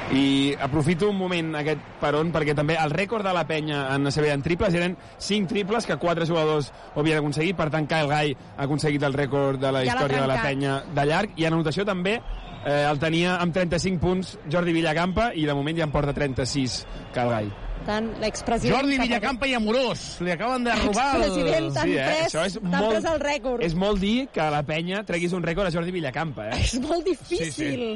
i 0.09 0.55
aprofito 0.65 1.11
un 1.11 1.19
moment 1.21 1.51
aquest 1.59 1.83
peron 2.01 2.31
perquè 2.33 2.55
també 2.57 2.79
el 2.81 2.95
rècord 2.97 3.27
de 3.27 3.33
la 3.37 3.43
penya 3.45 3.83
en 3.93 4.09
ACB 4.09 4.31
en 4.33 4.41
triples 4.47 4.73
eren 4.79 4.97
5 5.19 5.51
triples 5.51 5.85
que 5.85 5.99
4 6.01 6.25
jugadors 6.25 6.71
ho 6.95 7.03
havien 7.03 7.21
aconseguit, 7.21 7.57
per 7.59 7.69
tant 7.69 7.85
Kyle 7.87 8.09
Guy 8.09 8.33
ha 8.33 8.65
aconseguit 8.65 9.05
el 9.05 9.13
rècord 9.13 9.61
de 9.61 9.73
la 9.73 9.85
Ja 9.85 9.93
història 9.93 10.23
de 10.25 10.33
la 10.33 10.41
penya 10.41 10.81
de 10.97 11.07
llarg 11.13 11.37
i 11.37 11.45
en 11.45 11.59
anotació 11.59 11.85
també 11.85 12.17
eh, 12.65 12.87
el 12.89 12.99
tenia 12.99 13.37
amb 13.37 13.53
35 13.53 14.01
punts 14.01 14.39
Jordi 14.49 14.73
Villacampa 14.73 15.35
i 15.35 15.45
de 15.45 15.55
moment 15.55 15.77
ja 15.77 15.85
en 15.85 15.93
porta 15.93 16.17
36 16.17 16.87
Kyle 17.13 17.29
Guy. 17.29 17.68
Tant 17.87 18.09
l'expresident... 18.21 18.77
Jordi 18.77 18.99
Villacampa 19.01 19.47
i 19.49 19.55
Amorós. 19.55 20.05
Li 20.25 20.33
acaben 20.35 20.65
de 20.65 20.75
robar 20.75 21.09
el... 21.23 21.33
Sí, 21.73 21.95
eh? 21.97 22.05
pres, 22.05 22.27
Això 22.29 22.47
és 22.47 22.59
molt- 22.63 22.91
pres 22.93 23.05
el 23.09 23.21
rècord. 23.23 23.65
És 23.65 23.75
molt 23.79 24.01
dir 24.03 24.29
que 24.35 24.49
la 24.53 24.63
penya 24.67 25.05
treguis 25.09 25.33
un 25.37 25.43
rècord 25.47 25.71
a 25.71 25.75
Jordi 25.75 25.95
Villacampa, 25.95 26.49
eh? 26.51 26.63
És 26.65 26.79
molt 26.83 27.05
difícil. 27.07 27.53
Sí, 27.53 27.77
sí. 27.77 27.93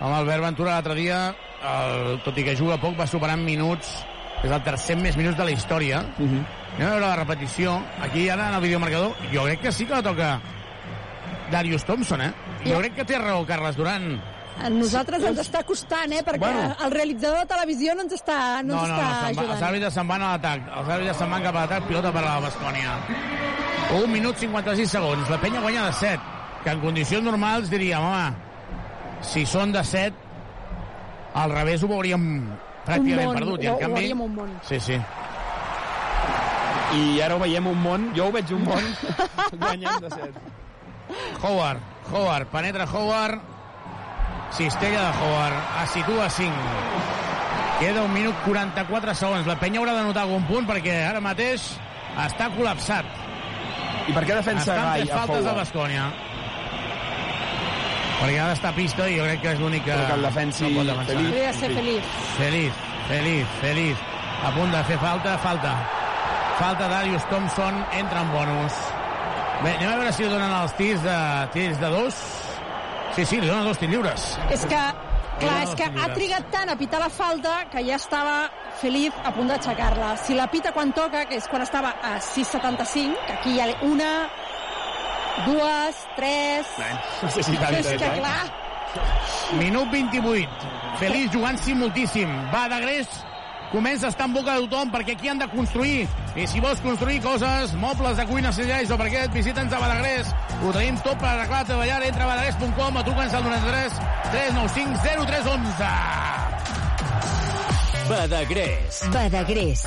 Amb 0.00 0.14
Albert 0.16 0.42
Ventura 0.46 0.78
l'altre 0.78 0.94
dia, 0.96 1.18
el, 1.60 2.16
tot 2.24 2.38
i 2.40 2.44
que 2.46 2.56
juga 2.56 2.78
poc, 2.80 2.96
va 2.98 3.06
superar 3.10 3.36
en 3.36 3.44
minuts. 3.44 3.92
És 4.40 4.48
el 4.48 4.62
tercer 4.64 4.96
més 4.96 5.18
minuts 5.20 5.36
de 5.36 5.44
la 5.44 5.52
història. 5.52 6.00
Uh 6.16 6.24
-huh. 6.24 6.44
Anem 6.78 6.86
a 6.86 6.90
veure 6.94 7.06
la 7.06 7.16
repetició. 7.16 7.82
Aquí, 8.00 8.28
ara, 8.30 8.48
en 8.48 8.54
el 8.54 8.62
videomarcador, 8.62 9.12
jo 9.34 9.44
crec 9.44 9.60
que 9.60 9.72
sí 9.72 9.84
que 9.84 9.94
la 9.94 10.02
toca 10.02 10.40
Darius 11.50 11.84
Thompson, 11.84 12.22
eh? 12.22 12.32
Jo 12.64 12.78
crec 12.78 12.94
que 12.94 13.04
té 13.04 13.18
raó, 13.18 13.44
Carles 13.44 13.76
Duran. 13.76 14.22
A 14.60 14.68
nosaltres 14.68 15.22
ens 15.24 15.38
està 15.40 15.62
costant, 15.64 16.12
eh? 16.12 16.22
Perquè 16.26 16.38
Bueno. 16.42 16.74
el 16.84 16.90
realitzador 16.92 17.38
de 17.40 17.46
televisió 17.48 17.94
no 17.94 18.02
ens 18.02 18.12
està, 18.12 18.62
no 18.62 18.74
No, 18.74 18.80
ens 18.84 18.88
no, 18.88 18.94
està 18.94 19.04
no, 19.06 19.10
va, 19.10 19.28
ajudant. 19.30 19.50
els 19.54 19.62
àrbitres 19.70 19.94
se'n 19.94 20.08
van 20.08 20.22
a 20.22 20.30
l'atac. 20.34 20.60
Els 20.80 20.88
àrbitres 20.96 21.16
se'n 21.16 21.30
van 21.30 21.42
cap 21.42 21.54
a 21.56 21.60
l'atac, 21.64 21.86
pilota 21.88 22.12
per 22.12 22.22
a 22.24 22.26
la 22.34 22.40
Bascònia. 22.44 22.96
1 24.00 24.06
minut 24.12 24.36
56 24.36 24.90
segons. 24.90 25.30
La 25.30 25.38
penya 25.40 25.60
guanya 25.60 25.86
de 25.86 25.92
7, 25.92 26.20
que 26.64 26.70
en 26.70 26.80
condicions 26.80 27.24
normals 27.24 27.70
diríem, 27.70 28.02
home, 28.04 28.34
si 29.22 29.46
són 29.46 29.72
de 29.72 29.82
7, 29.84 30.14
al 31.34 31.50
revés 31.52 31.82
ho 31.82 31.88
veuríem 31.88 32.28
pràcticament 32.84 33.26
un 33.28 33.32
món, 33.32 33.38
perdut. 33.40 33.62
I 33.64 33.68
ho, 33.68 33.70
en 33.70 33.76
ho 33.76 33.80
canvi... 33.80 33.94
veuríem 34.00 34.20
un 34.20 34.34
món. 34.34 34.54
Sí, 34.68 34.78
sí. 34.80 35.00
I 36.90 37.20
ara 37.22 37.36
ho 37.36 37.38
veiem 37.38 37.66
un 37.70 37.78
món, 37.80 38.08
jo 38.16 38.26
ho 38.28 38.32
veig 38.34 38.50
un 38.52 38.64
món 38.66 38.82
guanyant 39.60 40.00
de 40.02 40.10
7. 40.10 40.40
Howard, 41.42 41.80
Howard, 42.12 42.48
penetra 42.50 42.86
Howard, 42.90 43.38
cistella 44.52 45.10
de 45.10 45.18
Howard, 45.18 45.56
es 45.84 45.90
situa 45.90 46.26
a 46.26 46.30
5. 46.30 46.52
Queda 47.80 48.02
un 48.02 48.12
minut 48.12 48.34
44 48.44 49.14
segons. 49.14 49.46
La 49.48 49.56
penya 49.60 49.80
haurà 49.80 49.94
de 49.96 50.02
notar 50.04 50.26
algun 50.26 50.44
punt 50.48 50.66
perquè 50.68 50.98
ara 51.06 51.22
mateix 51.24 51.70
està 52.26 52.50
col·lapsat. 52.56 53.08
I 54.10 54.12
per 54.16 54.24
què 54.26 54.34
defensa 54.36 54.66
Estan 54.66 54.84
Gai 54.90 55.06
a 55.06 55.14
faltes 55.14 55.44
de 55.44 55.48
Howard? 55.48 55.62
Bascònia. 55.62 56.10
Perquè 58.20 58.36
ha 58.36 58.50
d'estar 58.50 58.74
a 58.74 58.76
pista 58.76 59.08
i 59.08 59.16
jo 59.16 59.24
crec 59.24 59.40
que 59.40 59.54
és 59.54 59.62
l'únic 59.62 59.86
que, 59.86 59.94
Però 59.96 60.10
que 60.10 60.18
el 60.18 60.26
defensi 60.28 60.66
no 60.66 60.74
pot 60.76 60.90
defensar. 60.90 61.14
Feliz. 61.14 61.30
Hauria 61.30 61.46
de 61.46 61.58
ser 61.60 61.70
feliç. 61.78 62.10
Feliz, 62.36 62.84
feliz, 63.08 63.56
feliz. 63.62 64.06
A 64.44 64.52
punt 64.56 64.76
de 64.76 64.84
fer 64.90 64.98
falta, 65.00 65.38
falta. 65.40 65.72
Falta 66.58 66.88
Darius 66.92 67.24
Thompson, 67.30 67.80
entra 67.96 68.20
en 68.20 68.32
bonus. 68.34 68.76
Bé, 69.62 69.72
anem 69.78 69.88
a 69.88 69.96
veure 70.02 70.12
si 70.12 70.28
donen 70.28 70.52
els 70.52 70.76
tirs 70.76 71.00
de, 71.04 71.16
tirs 71.56 71.80
de 71.80 71.88
dos. 71.92 72.20
Sí, 73.16 73.24
sí, 73.26 73.40
li 73.40 73.48
donen 73.48 73.66
dos 73.66 73.80
tirs 73.80 73.92
lliures. 73.92 74.26
És 74.54 74.64
que, 74.70 74.80
clar, 75.42 75.56
és 75.64 75.74
que 75.78 75.88
ha 75.90 76.08
trigat 76.14 76.48
tant 76.54 76.70
a 76.70 76.76
pitar 76.78 77.02
la 77.02 77.10
falta 77.10 77.56
que 77.72 77.82
ja 77.86 77.98
estava 77.98 78.36
feliç 78.80 79.16
a 79.24 79.34
punt 79.36 79.50
d'aixecar-la. 79.50 80.14
Si 80.24 80.38
la 80.38 80.46
pita 80.52 80.72
quan 80.76 80.94
toca, 80.96 81.26
que 81.28 81.40
és 81.40 81.50
quan 81.50 81.66
estava 81.66 81.96
a 82.02 82.16
6,75, 82.30 83.26
que 83.26 83.36
aquí 83.38 83.56
hi 83.56 83.62
ha 83.64 83.70
una, 83.88 84.10
dues, 85.46 86.02
tres... 86.16 86.74
Sé 87.26 87.42
si 87.42 87.56
tant, 87.58 87.76
és 87.80 87.94
que, 87.94 87.98
eh? 87.98 88.18
clar, 88.20 88.50
Minut 89.58 89.90
28. 89.92 90.70
Feliç 91.00 91.32
jugant-s'hi 91.34 91.74
moltíssim. 91.78 92.30
Va 92.52 92.66
de 92.70 92.80
gres, 92.84 93.20
comença 93.70 94.06
a 94.06 94.10
estar 94.10 94.26
en 94.26 94.34
boca 94.34 94.54
de 94.54 94.66
tothom 94.66 94.90
perquè 94.92 95.14
aquí 95.16 95.28
han 95.30 95.38
de 95.38 95.48
construir. 95.50 96.08
I 96.36 96.46
si 96.46 96.60
vols 96.60 96.80
construir 96.84 97.20
coses, 97.22 97.74
mobles 97.80 98.16
de 98.18 98.26
cuina 98.26 98.52
segells 98.52 98.90
o 98.90 98.98
per 99.00 99.08
què, 99.12 99.26
visita'ns 99.34 99.72
a 99.72 99.80
Badagrés. 99.82 100.32
Ho 100.62 100.72
tenim 100.76 100.98
tot 101.04 101.18
per 101.22 101.30
arreglar 101.32 101.62
la 101.62 101.68
teva 101.70 101.86
llar. 101.86 102.02
Entra 102.06 102.24
a 102.24 102.30
badagrés.com 102.32 102.96
o 102.96 103.04
truca'ns 103.06 103.34
al 103.34 103.44
93 103.46 103.92
395 104.30 104.98
0311. 105.26 105.90
Badagrés. 108.10 109.02
Badagrés. 109.14 109.86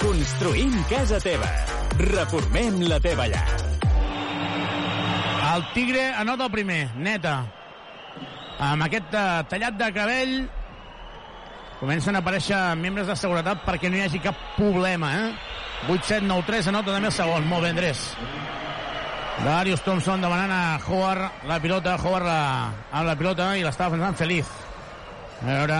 Construïm 0.00 0.76
casa 0.90 1.20
teva. 1.20 1.48
Reformem 2.00 2.82
la 2.88 3.00
teva 3.00 3.26
llar. 3.28 3.48
El 5.50 5.64
Tigre 5.74 6.12
anota 6.14 6.46
el 6.46 6.52
primer, 6.52 6.82
neta. 6.94 7.40
Amb 8.60 8.84
aquest 8.86 9.14
eh, 9.16 9.42
tallat 9.50 9.78
de 9.80 9.88
cabell 9.96 10.34
comencen 11.80 12.16
a 12.16 12.20
aparèixer 12.20 12.58
membres 12.76 13.08
de 13.08 13.16
seguretat 13.16 13.64
perquè 13.66 13.90
no 13.90 13.96
hi 13.98 14.04
hagi 14.06 14.20
cap 14.22 14.36
problema, 14.56 15.12
eh? 15.16 15.30
8, 15.88 16.04
7, 16.04 16.26
9, 16.28 16.44
3, 16.46 16.68
anota 16.74 16.92
també 16.92 17.08
el 17.08 17.16
segon. 17.16 17.46
Molt 17.48 17.64
bé, 17.64 17.70
Andrés. 17.72 18.02
Darius 19.40 19.80
Thompson 19.80 20.20
demanant 20.20 20.52
a 20.52 20.80
Howard 20.84 21.46
la 21.48 21.56
pilota, 21.60 21.94
Howard 21.96 22.26
la, 22.28 22.40
amb 22.92 23.08
la 23.08 23.14
pilota 23.16 23.54
i 23.56 23.64
l'està 23.64 23.88
defensant 23.88 24.18
feliç. 24.18 24.50
A 25.40 25.46
veure, 25.46 25.78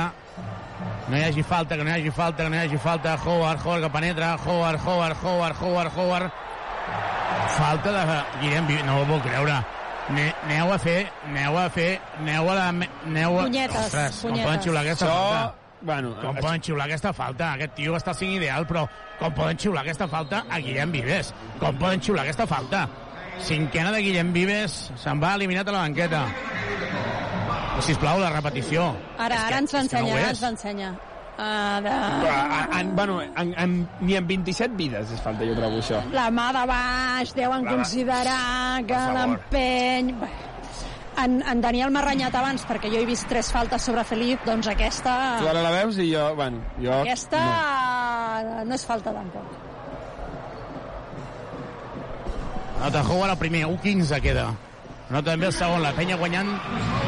no 1.10 1.18
hi 1.18 1.24
hagi 1.26 1.44
falta, 1.44 1.76
que 1.76 1.84
no 1.84 1.92
hi 1.92 1.98
hagi 1.98 2.14
falta, 2.16 2.44
que 2.46 2.48
no 2.48 2.56
hi 2.56 2.62
hagi 2.64 2.80
falta. 2.80 3.18
Howard, 3.20 3.60
Howard 3.66 3.84
que 3.84 3.90
penetra, 3.98 4.32
Howard, 4.46 4.80
Howard, 4.86 5.20
Howard, 5.20 5.60
Howard, 5.60 5.92
Howard. 5.98 6.32
Falta 7.58 7.92
de 7.92 8.18
Guillem 8.40 8.66
Vives, 8.66 8.84
no 8.88 9.02
ho 9.02 9.04
puc 9.04 9.22
creure. 9.28 9.60
Ne, 10.10 10.30
aneu 10.46 10.72
a 10.72 10.78
fer, 10.80 11.00
aneu 11.28 11.58
a 11.60 11.68
fer, 11.70 11.90
aneu 12.18 12.48
a 12.50 12.54
la... 12.56 12.68
Aneu 12.70 13.36
a... 13.38 13.42
Punyetes, 13.44 13.84
Ostres, 13.84 14.22
com 14.22 14.30
punyetes. 14.30 14.48
poden 14.48 14.62
xiular 14.64 14.82
aquesta 14.86 15.06
Això, 15.06 15.18
falta? 15.20 15.59
Bueno, 15.82 16.14
Com 16.20 16.36
es- 16.36 16.44
poden 16.44 16.60
xiular 16.62 16.86
aquesta 16.86 17.12
falta? 17.12 17.52
Aquest 17.54 17.74
tio 17.74 17.94
està 17.96 18.14
sent 18.14 18.30
ideal, 18.32 18.66
però 18.66 18.86
com 19.18 19.32
poden 19.34 19.58
xiular 19.58 19.82
aquesta 19.82 20.08
falta 20.08 20.44
a 20.48 20.58
Guillem 20.58 20.92
Vives? 20.92 21.32
Com 21.58 21.76
poden 21.78 22.00
xiular 22.02 22.24
aquesta 22.24 22.46
falta? 22.46 22.88
Cinquena 23.40 23.90
de 23.92 24.02
Guillem 24.04 24.32
Vives, 24.34 24.90
se'n 25.00 25.20
va 25.22 25.34
eliminat 25.34 25.68
a 25.68 25.72
la 25.72 25.78
banqueta. 25.86 26.26
Sisplau, 27.80 28.18
la 28.20 28.28
repetició. 28.34 28.90
ara, 29.18 29.34
És 29.36 29.40
ara 29.46 29.58
ens 29.62 29.70
que 29.70 29.76
no 29.76 29.80
l'ensenya, 29.80 30.12
ho 30.12 30.18
ara 30.18 30.28
ens 30.34 30.42
l'ensenya. 30.42 30.90
Ara... 31.40 31.94
En, 32.74 32.78
en, 32.80 32.90
bueno, 32.96 33.22
en, 33.22 33.54
en, 33.56 33.88
ni 34.02 34.14
en 34.18 34.26
27 34.28 34.74
vides 34.76 35.12
és 35.14 35.20
falta, 35.24 35.46
jo 35.48 35.54
trobo 35.56 35.78
això. 35.80 36.02
La 36.12 36.26
mà 36.30 36.50
de 36.52 36.66
baix, 36.68 37.32
deuen 37.38 37.64
La 37.64 37.70
considerar 37.78 38.84
que 38.84 38.98
l'empeny... 39.16 40.12
Bé, 40.20 40.28
En, 41.20 41.40
en 41.44 41.60
Daniel 41.60 41.90
m'ha 41.92 42.02
renyat 42.04 42.34
abans 42.38 42.62
perquè 42.68 42.88
jo 42.92 43.00
he 43.02 43.06
vist 43.08 43.26
tres 43.28 43.50
faltes 43.52 43.82
sobre 43.84 44.04
Felip, 44.08 44.44
doncs 44.46 44.70
aquesta... 44.72 45.16
Tu 45.42 45.48
ara 45.50 45.62
la 45.64 45.72
veus 45.74 45.98
i 46.00 46.08
jo, 46.14 46.30
bueno, 46.38 46.62
jo... 46.80 47.02
Aquesta 47.02 47.42
No. 47.44 48.48
no. 48.48 48.64
no 48.70 48.74
és 48.78 48.84
falta 48.88 49.12
tampoc. 49.12 49.58
Nota 52.80 53.02
Howard 53.04 53.34
el 53.34 53.38
primer, 53.38 53.66
1-15 53.68 54.20
queda. 54.24 54.46
Nota 55.10 55.32
també 55.32 55.50
el 55.50 55.52
segon, 55.52 55.82
la 55.84 55.92
penya 55.92 56.16
guanyant 56.16 56.48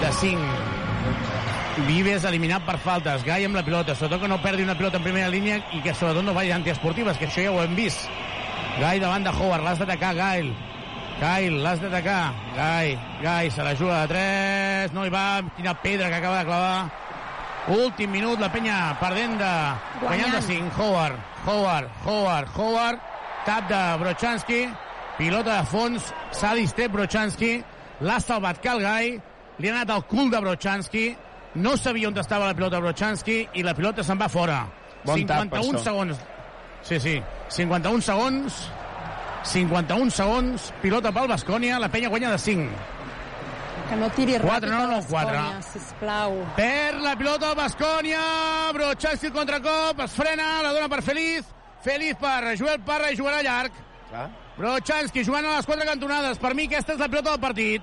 de 0.02 0.10
5. 0.20 1.86
Vives 1.86 2.26
eliminat 2.28 2.66
per 2.66 2.76
faltes, 2.84 3.22
Gai 3.24 3.46
amb 3.46 3.56
la 3.56 3.62
pilota, 3.64 3.94
sobretot 3.96 4.20
que 4.26 4.28
no 4.28 4.36
perdi 4.42 4.66
una 4.66 4.76
pilota 4.76 5.00
en 5.00 5.06
primera 5.06 5.30
línia 5.32 5.62
i 5.72 5.80
que 5.80 5.94
sobretot 5.96 6.26
no 6.26 6.34
vagi 6.36 6.52
antiesportives, 6.52 7.16
que 7.16 7.30
això 7.30 7.46
ja 7.46 7.54
ho 7.54 7.62
hem 7.62 7.72
vist. 7.78 8.04
Gai 8.82 9.00
davant 9.00 9.24
de 9.24 9.32
Howard, 9.32 9.64
l'has 9.64 9.80
d'atacar, 9.80 10.12
Gail. 10.18 10.52
Gail, 11.20 11.58
l'has 11.62 11.80
d'atacar. 11.80 12.32
Gai, 12.56 12.98
Gai, 13.22 13.50
se 13.50 13.62
la 13.62 13.74
juga 13.74 14.02
de 14.02 14.14
3, 14.14 14.92
no 14.96 15.06
hi 15.06 15.12
va, 15.12 15.42
quina 15.56 15.74
pedra 15.82 16.08
que 16.08 16.18
acaba 16.20 16.38
de 16.38 16.44
clavar. 16.44 16.90
Últim 17.72 18.10
minut, 18.10 18.40
la 18.42 18.50
penya 18.50 18.96
perdent 18.98 19.36
de... 19.38 19.52
Guanyant. 20.00 20.34
de 20.34 20.42
5, 20.48 20.72
Howard, 20.80 21.18
Howard, 21.46 21.90
Howard, 22.06 22.48
Howard, 22.56 23.04
tap 23.46 23.68
de 23.70 23.82
Brochanski, 24.02 24.62
pilota 25.18 25.60
de 25.60 25.66
fons, 25.70 26.08
s'ha 26.34 26.54
distret 26.58 26.90
Brochanski, 26.90 27.52
l'ha 28.02 28.18
salvat 28.20 28.58
Calgai, 28.64 29.14
li 29.58 29.70
ha 29.70 29.76
anat 29.76 29.94
al 29.94 30.02
cul 30.10 30.30
de 30.32 30.40
Brochanski, 30.42 31.06
no 31.54 31.76
sabia 31.76 32.08
on 32.08 32.18
estava 32.18 32.48
la 32.48 32.54
pilota 32.58 32.80
Brochanski 32.80 33.42
i 33.54 33.62
la 33.62 33.74
pilota 33.78 34.02
se'n 34.02 34.18
va 34.18 34.28
fora. 34.32 34.62
Bon 35.04 35.22
tap, 35.26 35.50
per 35.52 35.62
51 35.62 35.78
això. 35.78 35.84
segons. 35.84 36.22
Sí, 36.82 36.98
sí, 36.98 37.18
51 37.54 38.02
segons, 38.02 38.62
51 39.44 40.10
segons, 40.14 40.72
pilota 40.82 41.10
pel 41.12 41.28
Bascònia, 41.30 41.78
la 41.82 41.88
penya 41.90 42.08
guanya 42.12 42.30
de 42.30 42.38
5. 42.38 42.68
Que 43.88 43.96
no 43.98 44.08
tiri 44.16 44.36
Quatre, 44.40 44.70
ràpid 44.70 44.72
no, 44.72 44.76
a 44.78 44.86
no, 44.86 45.00
Baskonia, 45.00 45.40
quatre. 45.42 45.72
sisplau. 45.72 46.36
Per 46.56 46.92
la 47.02 47.16
pilota 47.18 47.48
del 47.48 47.56
Bascònia, 47.58 48.20
Brochanski 48.76 49.26
el 49.28 49.34
contracop, 49.34 50.00
es 50.06 50.14
frena, 50.16 50.46
la 50.62 50.72
dona 50.72 50.88
per 50.88 51.02
Feliz, 51.02 51.48
Feliz 51.82 52.14
per 52.20 52.54
Joel 52.56 52.80
Parra 52.86 53.10
i 53.10 53.18
jugarà 53.18 53.42
llarg. 53.42 53.72
Clar. 54.08 54.28
Brochanski 54.56 55.24
jugant 55.24 55.48
a 55.48 55.56
les 55.56 55.66
quatre 55.66 55.86
cantonades. 55.88 56.38
Per 56.38 56.54
mi 56.54 56.68
aquesta 56.68 56.94
és 56.94 57.00
la 57.00 57.08
pilota 57.08 57.32
del 57.32 57.40
partit. 57.40 57.82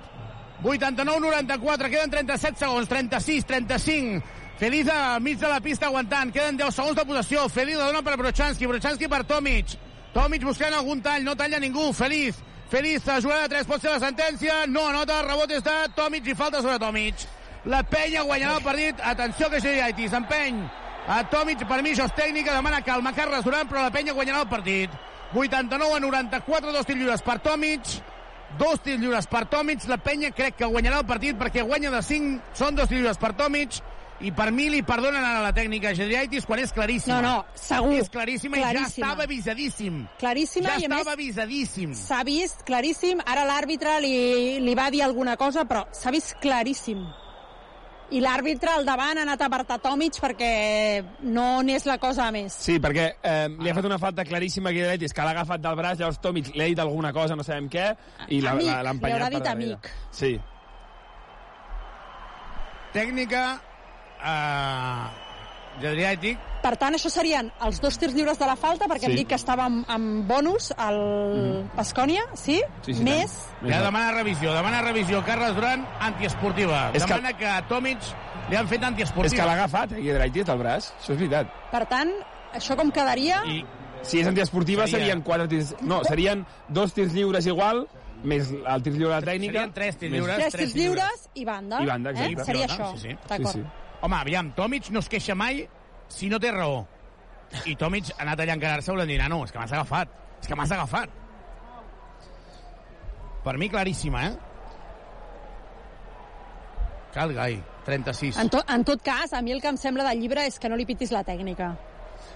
89-94, 0.62 1.88
queden 1.90 2.10
37 2.10 2.58
segons, 2.64 2.88
36, 2.88 3.44
35. 3.48 4.22
Feliz 4.60 4.88
al 4.92 5.20
mig 5.24 5.38
de 5.40 5.48
la 5.48 5.60
pista 5.60 5.86
aguantant, 5.88 6.32
queden 6.32 6.56
10 6.56 6.74
segons 6.74 6.96
de 6.96 7.04
possessió. 7.08 7.46
Feliz 7.48 7.78
la 7.78 7.86
dona 7.90 8.02
per 8.02 8.16
Brochanski, 8.20 8.66
Brochanski 8.68 9.08
per 9.08 9.22
Tomic. 9.24 9.76
Tomic 10.14 10.42
buscant 10.42 10.74
algun 10.74 11.02
tall, 11.02 11.22
no 11.24 11.36
talla 11.38 11.60
ningú. 11.62 11.92
Feliz, 11.94 12.40
Feliz, 12.70 13.04
la 13.06 13.20
jugada 13.20 13.48
de 13.48 13.54
3 13.56 13.66
pot 13.66 13.82
ser 13.82 13.90
la 13.90 13.98
sentència. 13.98 14.60
No 14.70 14.84
anota, 14.86 15.20
rebot 15.26 15.50
és 15.50 15.62
de 15.66 15.74
Tomic 15.96 16.28
i 16.30 16.36
falta 16.38 16.60
sobre 16.62 16.78
Tomic. 16.78 17.24
La 17.66 17.82
penya 17.82 18.22
guanyarà 18.22 18.60
el 18.60 18.62
partit. 18.62 19.00
Atenció 19.02 19.50
que 19.50 19.60
Geriaiti 19.60 20.06
s'empeny. 20.08 20.60
A 21.10 21.24
Tomic, 21.32 21.64
per 21.66 21.80
mi 21.82 21.90
això 21.90 22.06
és 22.06 22.14
tècnica, 22.14 22.54
demana 22.54 22.78
calma 22.86 23.14
Carles 23.16 23.42
Duran, 23.42 23.66
però 23.66 23.82
la 23.82 23.90
penya 23.90 24.14
guanyarà 24.14 24.44
el 24.44 24.48
partit. 24.52 24.94
89 25.34 25.96
a 25.96 26.00
94, 26.06 26.72
dos 26.72 26.86
tirs 26.86 26.98
lliures 27.00 27.26
per 27.26 27.40
Tomic. 27.42 27.94
Dos 28.58 28.82
tirs 28.86 29.02
lliures 29.02 29.26
per 29.26 29.44
Tomic. 29.50 29.86
La 29.90 29.98
penya 29.98 30.30
crec 30.30 30.62
que 30.62 30.70
guanyarà 30.70 31.02
el 31.02 31.10
partit 31.10 31.38
perquè 31.38 31.66
guanya 31.66 31.90
de 31.90 32.02
5. 32.06 32.54
Són 32.54 32.78
dos 32.78 32.86
tirs 32.86 33.00
lliures 33.02 33.18
per 33.18 33.34
Tomic 33.34 33.82
i 34.20 34.30
per 34.36 34.50
mi 34.52 34.68
li 34.68 34.82
perdonen 34.84 35.24
a 35.24 35.40
la 35.40 35.52
tècnica 35.56 35.94
Geriaitis 35.96 36.44
quan 36.44 36.58
és 36.60 36.72
claríssima. 36.76 37.20
No, 37.22 37.30
no, 37.38 37.44
segur. 37.54 37.94
És 37.96 38.10
claríssima, 38.12 38.58
i 38.58 38.60
ja 38.60 38.70
Claríssima. 38.72 39.06
estava 39.06 39.24
avisadíssim. 39.24 40.02
Claríssima 40.20 40.68
ja 40.68 40.78
i 40.78 40.84
a 40.84 40.88
més 40.88 40.98
estava 41.00 41.14
avisadíssim. 41.16 41.94
s'ha 41.94 42.22
vist 42.24 42.62
claríssim. 42.68 43.22
Ara 43.24 43.46
l'àrbitre 43.48 43.98
li, 44.04 44.60
li 44.60 44.74
va 44.74 44.90
dir 44.90 45.02
alguna 45.06 45.36
cosa, 45.40 45.64
però 45.64 45.86
s'ha 45.92 46.10
vist 46.12 46.36
claríssim. 46.40 47.00
I 48.10 48.18
l'àrbitre 48.20 48.72
al 48.74 48.84
davant 48.84 49.16
ha 49.18 49.22
anat 49.22 49.40
a 49.40 49.46
apartar 49.46 49.78
Tomic 49.78 50.16
perquè 50.20 51.04
no 51.22 51.62
n'és 51.62 51.84
la 51.86 51.96
cosa 52.02 52.26
a 52.26 52.32
més. 52.34 52.52
Sí, 52.52 52.80
perquè 52.82 53.04
eh, 53.22 53.48
li 53.48 53.70
ha 53.70 53.74
fet 53.76 53.84
una 53.86 53.98
falta 54.02 54.24
claríssima 54.24 54.68
a 54.68 54.72
Guideretis, 54.72 55.12
que 55.14 55.22
l'ha 55.22 55.30
agafat 55.30 55.60
del 55.62 55.76
braç, 55.78 56.00
llavors 56.00 56.18
Tomic 56.20 56.50
li 56.56 56.60
ha 56.64 56.66
dit 56.66 56.78
alguna 56.82 57.12
cosa, 57.14 57.36
no 57.38 57.44
sabem 57.46 57.68
què, 57.70 57.94
i 58.28 58.40
l'ha 58.42 58.50
Amic, 58.56 58.66
l'ha- 58.66 58.82
l'ha 58.82 58.90
li 58.90 58.96
empenyat 58.98 59.14
haurà 59.16 59.28
per 59.30 59.38
dit 59.38 59.46
darrere. 59.46 59.72
amic. 59.78 59.90
Sí. 60.10 60.40
Tècnica 62.92 63.60
eh, 64.24 65.80
Geriaitic 65.80 66.38
Per 66.60 66.74
tant, 66.76 66.92
això 66.92 67.08
serien 67.08 67.46
els 67.64 67.78
dos 67.80 67.96
tirs 67.96 68.12
lliures 68.12 68.36
de 68.38 68.44
la 68.44 68.54
falta, 68.56 68.84
perquè 68.84 69.06
Sí. 69.06 69.12
hem 69.12 69.16
dit 69.22 69.28
que 69.28 69.34
estava 69.38 69.64
amb, 69.64 69.86
amb 69.88 70.26
bonus 70.28 70.74
al 70.76 71.70
Bascònia, 71.74 72.20
sí? 72.34 72.60
Sí, 72.84 72.92
sí, 72.94 73.02
Més, 73.02 73.32
Ja 73.66 73.80
demana 73.82 74.12
revisió, 74.12 74.52
demana 74.52 74.82
revisió. 74.82 75.22
Carles 75.24 75.54
Duran, 75.54 75.86
antiesportiva. 76.00 76.90
És 76.92 77.02
que- 77.04 77.14
demana 77.14 77.32
que... 77.36 77.46
a 77.46 77.62
Tomic 77.66 77.98
li 78.50 78.56
han 78.56 78.68
fet 78.68 78.84
antiesportiva. 78.84 79.26
És 79.26 79.40
que 79.40 79.46
l'ha 79.46 79.54
agafat, 79.54 79.92
eh, 79.92 80.02
Guideretis, 80.02 80.44
del 80.44 80.58
braç, 80.58 80.92
això 81.00 81.12
és 81.12 81.18
veritat. 81.18 81.46
per 81.70 81.86
tant, 81.88 82.10
això 82.52 82.76
com 82.76 82.90
quedaria... 82.90 83.42
I, 83.46 83.64
Si 84.02 84.18
és 84.18 84.26
antiesportiva 84.26 84.86
Seria- 84.86 84.98
serien 84.98 85.20
quatre 85.22 85.46
tirs... 85.46 85.74
No, 85.82 86.02
serien 86.04 86.46
dos 86.68 86.92
tirs 86.94 87.12
lliures 87.12 87.44
igual, 87.46 87.86
més 88.24 88.48
el 88.50 88.82
tir 88.82 88.94
lliure 88.94 89.16
de 89.20 89.26
tècnica. 89.26 89.52
Serien 89.60 89.72
tres 89.74 89.96
tirs 89.98 90.12
lliures. 90.12 90.36
Tres 90.38 90.52
tres 90.52 90.72
tirs 90.72 90.74
lliures 90.74 91.28
i 91.34 91.44
banda. 91.44 91.82
I 91.82 91.86
banda, 91.86 92.10
eh? 92.10 92.30
exacte. 92.30 92.44
Seria 92.46 92.66
Pilota, 92.66 92.84
això. 92.84 92.96
Sí, 92.96 93.08
sí. 93.10 93.16
D'acord. 93.28 93.52
Sí, 93.52 93.60
sí. 93.60 93.66
Home, 94.00 94.16
aviam, 94.16 94.52
Tomic 94.56 94.88
no 94.90 95.02
es 95.04 95.08
queixa 95.12 95.36
mai 95.36 95.66
si 96.08 96.28
no 96.32 96.40
té 96.40 96.52
raó. 96.54 96.84
I 97.66 97.74
Tomic 97.76 98.12
ha 98.14 98.22
anat 98.24 98.40
allà 98.44 98.54
a 98.54 98.58
encarar-se 98.58 98.92
volent 98.92 99.10
dir, 99.10 99.18
no, 99.28 99.42
és 99.44 99.52
que 99.52 99.58
m'has 99.58 99.72
agafat. 99.72 100.14
És 100.40 100.48
que 100.48 100.56
m'has 100.56 100.72
agafat. 100.72 101.18
Per 103.44 103.56
mi, 103.58 103.68
claríssima, 103.72 104.24
eh? 104.28 104.36
Cal 107.14 107.32
Gai, 107.34 107.58
36. 107.84 108.38
En, 108.38 108.50
to, 108.52 108.60
en 108.68 108.84
tot 108.86 109.02
cas, 109.02 109.32
a 109.34 109.42
mi 109.42 109.52
el 109.52 109.60
que 109.60 109.72
em 109.72 109.78
sembla 109.80 110.06
del 110.06 110.20
llibre 110.22 110.44
és 110.46 110.60
que 110.62 110.70
no 110.70 110.78
li 110.78 110.86
pitis 110.86 111.10
la 111.12 111.24
tècnica. 111.26 111.72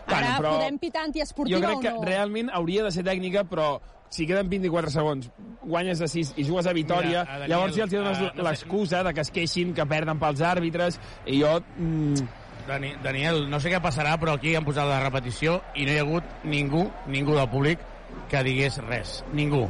Bueno, 0.05 0.19
Ara 0.19 0.36
però 0.41 0.55
podem 0.59 0.78
pitar 0.81 1.05
Jo 1.05 1.09
antiesportiva 1.09 1.61
crec 1.61 1.77
o 1.77 1.82
que 1.85 1.93
no? 1.95 2.05
realment 2.05 2.51
hauria 2.53 2.85
de 2.85 2.91
ser 2.93 3.05
tècnica, 3.07 3.45
però 3.49 3.78
si 4.15 4.27
queden 4.31 4.49
24 4.53 4.93
segons, 4.95 5.27
guanyes 5.65 5.99
de 5.99 6.07
6 6.09 6.35
i 6.39 6.45
jugues 6.47 6.66
a 6.70 6.74
Vitòria, 6.77 7.24
Mira, 7.24 7.35
a 7.35 7.39
Daniel, 7.43 7.51
llavors 7.51 7.77
ja 7.77 7.85
els 7.89 7.93
dones 7.97 8.19
eh, 8.19 8.23
no 8.28 8.31
sé- 8.36 8.43
l'excusa 8.47 9.03
de 9.03 9.12
que 9.16 9.23
es 9.27 9.31
queixin, 9.35 9.74
que 9.74 9.86
perden 9.91 10.20
pels 10.23 10.41
àrbitres, 10.47 11.01
i 11.27 11.41
jo... 11.43 11.59
Mm, 11.78 12.27
Dani, 12.65 12.95
Daniel, 13.05 13.43
no 13.53 13.59
sé 13.61 13.69
què 13.69 13.77
passarà, 13.85 14.15
però 14.16 14.39
aquí 14.39 14.55
han 14.57 14.65
posat 14.65 14.86
la 14.89 15.03
repetició 15.03 15.59
i 15.77 15.85
no 15.85 15.93
hi 15.93 15.99
ha 15.99 16.05
hagut 16.07 16.31
ningú, 16.49 16.86
ningú 17.12 17.35
del 17.36 17.51
públic 17.53 17.82
que 18.31 18.41
digués 18.47 18.78
res. 18.86 19.19
Ningú. 19.36 19.66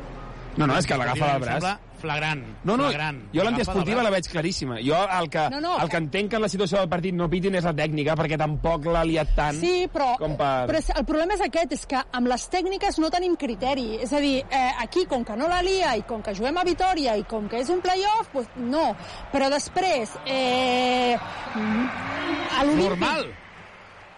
no, 0.56 0.66
no, 0.68 0.76
és 0.78 0.86
que 0.86 0.94
l'agafa 1.00 1.32
del 1.32 1.40
braç. 1.42 1.64
sembla 1.64 1.78
flagrant. 2.04 2.44
No, 2.62 2.76
no, 2.76 2.90
flagrant. 2.90 3.22
jo 3.34 3.44
l'antiesportiva 3.46 4.04
la 4.04 4.12
veig 4.14 4.28
claríssima. 4.30 4.78
Jo 4.84 5.00
el 5.18 5.30
que, 5.32 5.48
No, 5.54 5.60
no, 5.64 5.74
el 5.82 5.90
que 5.90 6.00
entenc 6.02 6.30
que 6.30 6.36
en 6.38 6.44
la 6.44 6.50
situació 6.52 6.78
del 6.82 6.88
partit 6.92 7.16
no 7.16 7.28
pitin 7.32 7.56
és 7.58 7.64
la 7.66 7.74
tècnica, 7.74 8.14
perquè 8.20 8.38
tampoc 8.40 8.86
l'ha 8.92 9.04
liat 9.08 9.34
tant 9.36 9.58
Sí, 9.60 9.88
però, 9.92 10.14
com 10.20 10.36
per... 10.38 10.66
però 10.70 10.82
el 10.94 11.04
problema 11.08 11.34
és 11.38 11.44
aquest, 11.46 11.72
és 11.78 11.86
que 11.90 12.00
amb 12.12 12.30
les 12.30 12.46
tècniques 12.52 12.98
no 13.02 13.10
tenim 13.14 13.36
criteri. 13.40 13.98
És 14.04 14.12
a 14.12 14.20
dir, 14.22 14.36
eh, 14.50 14.64
aquí, 14.84 15.06
com 15.10 15.24
que 15.24 15.36
no 15.40 15.48
la 15.48 15.62
lia 15.64 15.96
i 15.96 16.02
com 16.06 16.22
que 16.22 16.34
juguem 16.36 16.58
a 16.60 16.64
Vitòria 16.66 17.16
i 17.16 17.24
com 17.24 17.48
que 17.48 17.60
és 17.64 17.70
un 17.72 17.80
playoff, 17.84 18.28
pues, 18.32 18.48
no. 18.56 18.90
Però 19.32 19.48
després, 19.52 20.12
eh, 20.26 21.16
a. 21.16 22.64
Normal. 22.64 23.26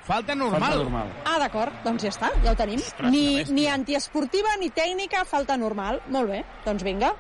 Falta 0.07 0.37
normal. 0.39 0.61
Falta 0.61 0.77
normal. 0.79 1.09
Ah, 1.27 1.39
d'acord, 1.43 1.73
doncs 1.83 2.05
ja 2.07 2.11
està, 2.13 2.29
ja 2.45 2.53
ho 2.53 2.59
tenim. 2.59 2.79
Ostres, 2.79 3.11
Ni, 3.11 3.43
ni 3.51 3.67
antiesportiva 3.67 4.53
ni 4.61 4.71
tècnica, 4.71 5.25
falta 5.27 5.57
normal. 5.59 5.99
Molt 6.15 6.31
bé, 6.31 6.45
doncs 6.65 6.85
vinga. 6.87 7.11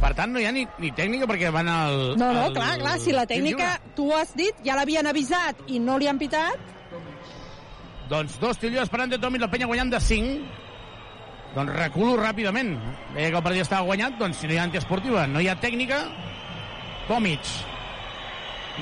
Per 0.00 0.12
tant, 0.14 0.30
no 0.34 0.38
hi 0.42 0.46
ha 0.46 0.52
ni, 0.54 0.66
ni 0.82 0.90
tècnica 0.94 1.26
perquè 1.30 1.50
van 1.54 1.68
al... 1.70 1.96
No, 2.18 2.32
no, 2.34 2.44
al- 2.48 2.54
clar, 2.54 2.76
clar, 2.82 2.96
si 3.02 3.14
la 3.14 3.24
tècnica, 3.26 3.76
tu 3.96 4.08
ho 4.10 4.16
has 4.18 4.34
dit, 4.38 4.54
ja 4.66 4.76
l'havien 4.78 5.06
avisat 5.10 5.64
i 5.74 5.78
no 5.82 5.98
li 5.98 6.08
han 6.10 6.18
pitat, 6.22 6.70
Doncs 8.12 8.34
dos 8.42 8.58
tirs 8.60 8.76
esperant 8.82 9.08
de 9.08 9.16
Tomi, 9.16 9.38
la 9.40 9.48
penya 9.48 9.64
guanyant 9.70 9.88
de 9.94 9.98
5. 10.02 10.32
Doncs 11.54 11.72
reculo 11.78 12.16
ràpidament. 12.18 12.74
Veia 13.14 13.30
que 13.30 13.38
el 13.38 13.44
partit 13.46 13.62
estava 13.64 13.86
guanyat, 13.86 14.18
doncs 14.20 14.42
si 14.42 14.50
no 14.50 14.52
hi 14.52 14.58
ha 14.58 14.66
antiesportiva, 14.68 15.22
no 15.30 15.40
hi 15.40 15.48
ha 15.48 15.54
tècnica, 15.62 16.02
Tomic 17.08 17.48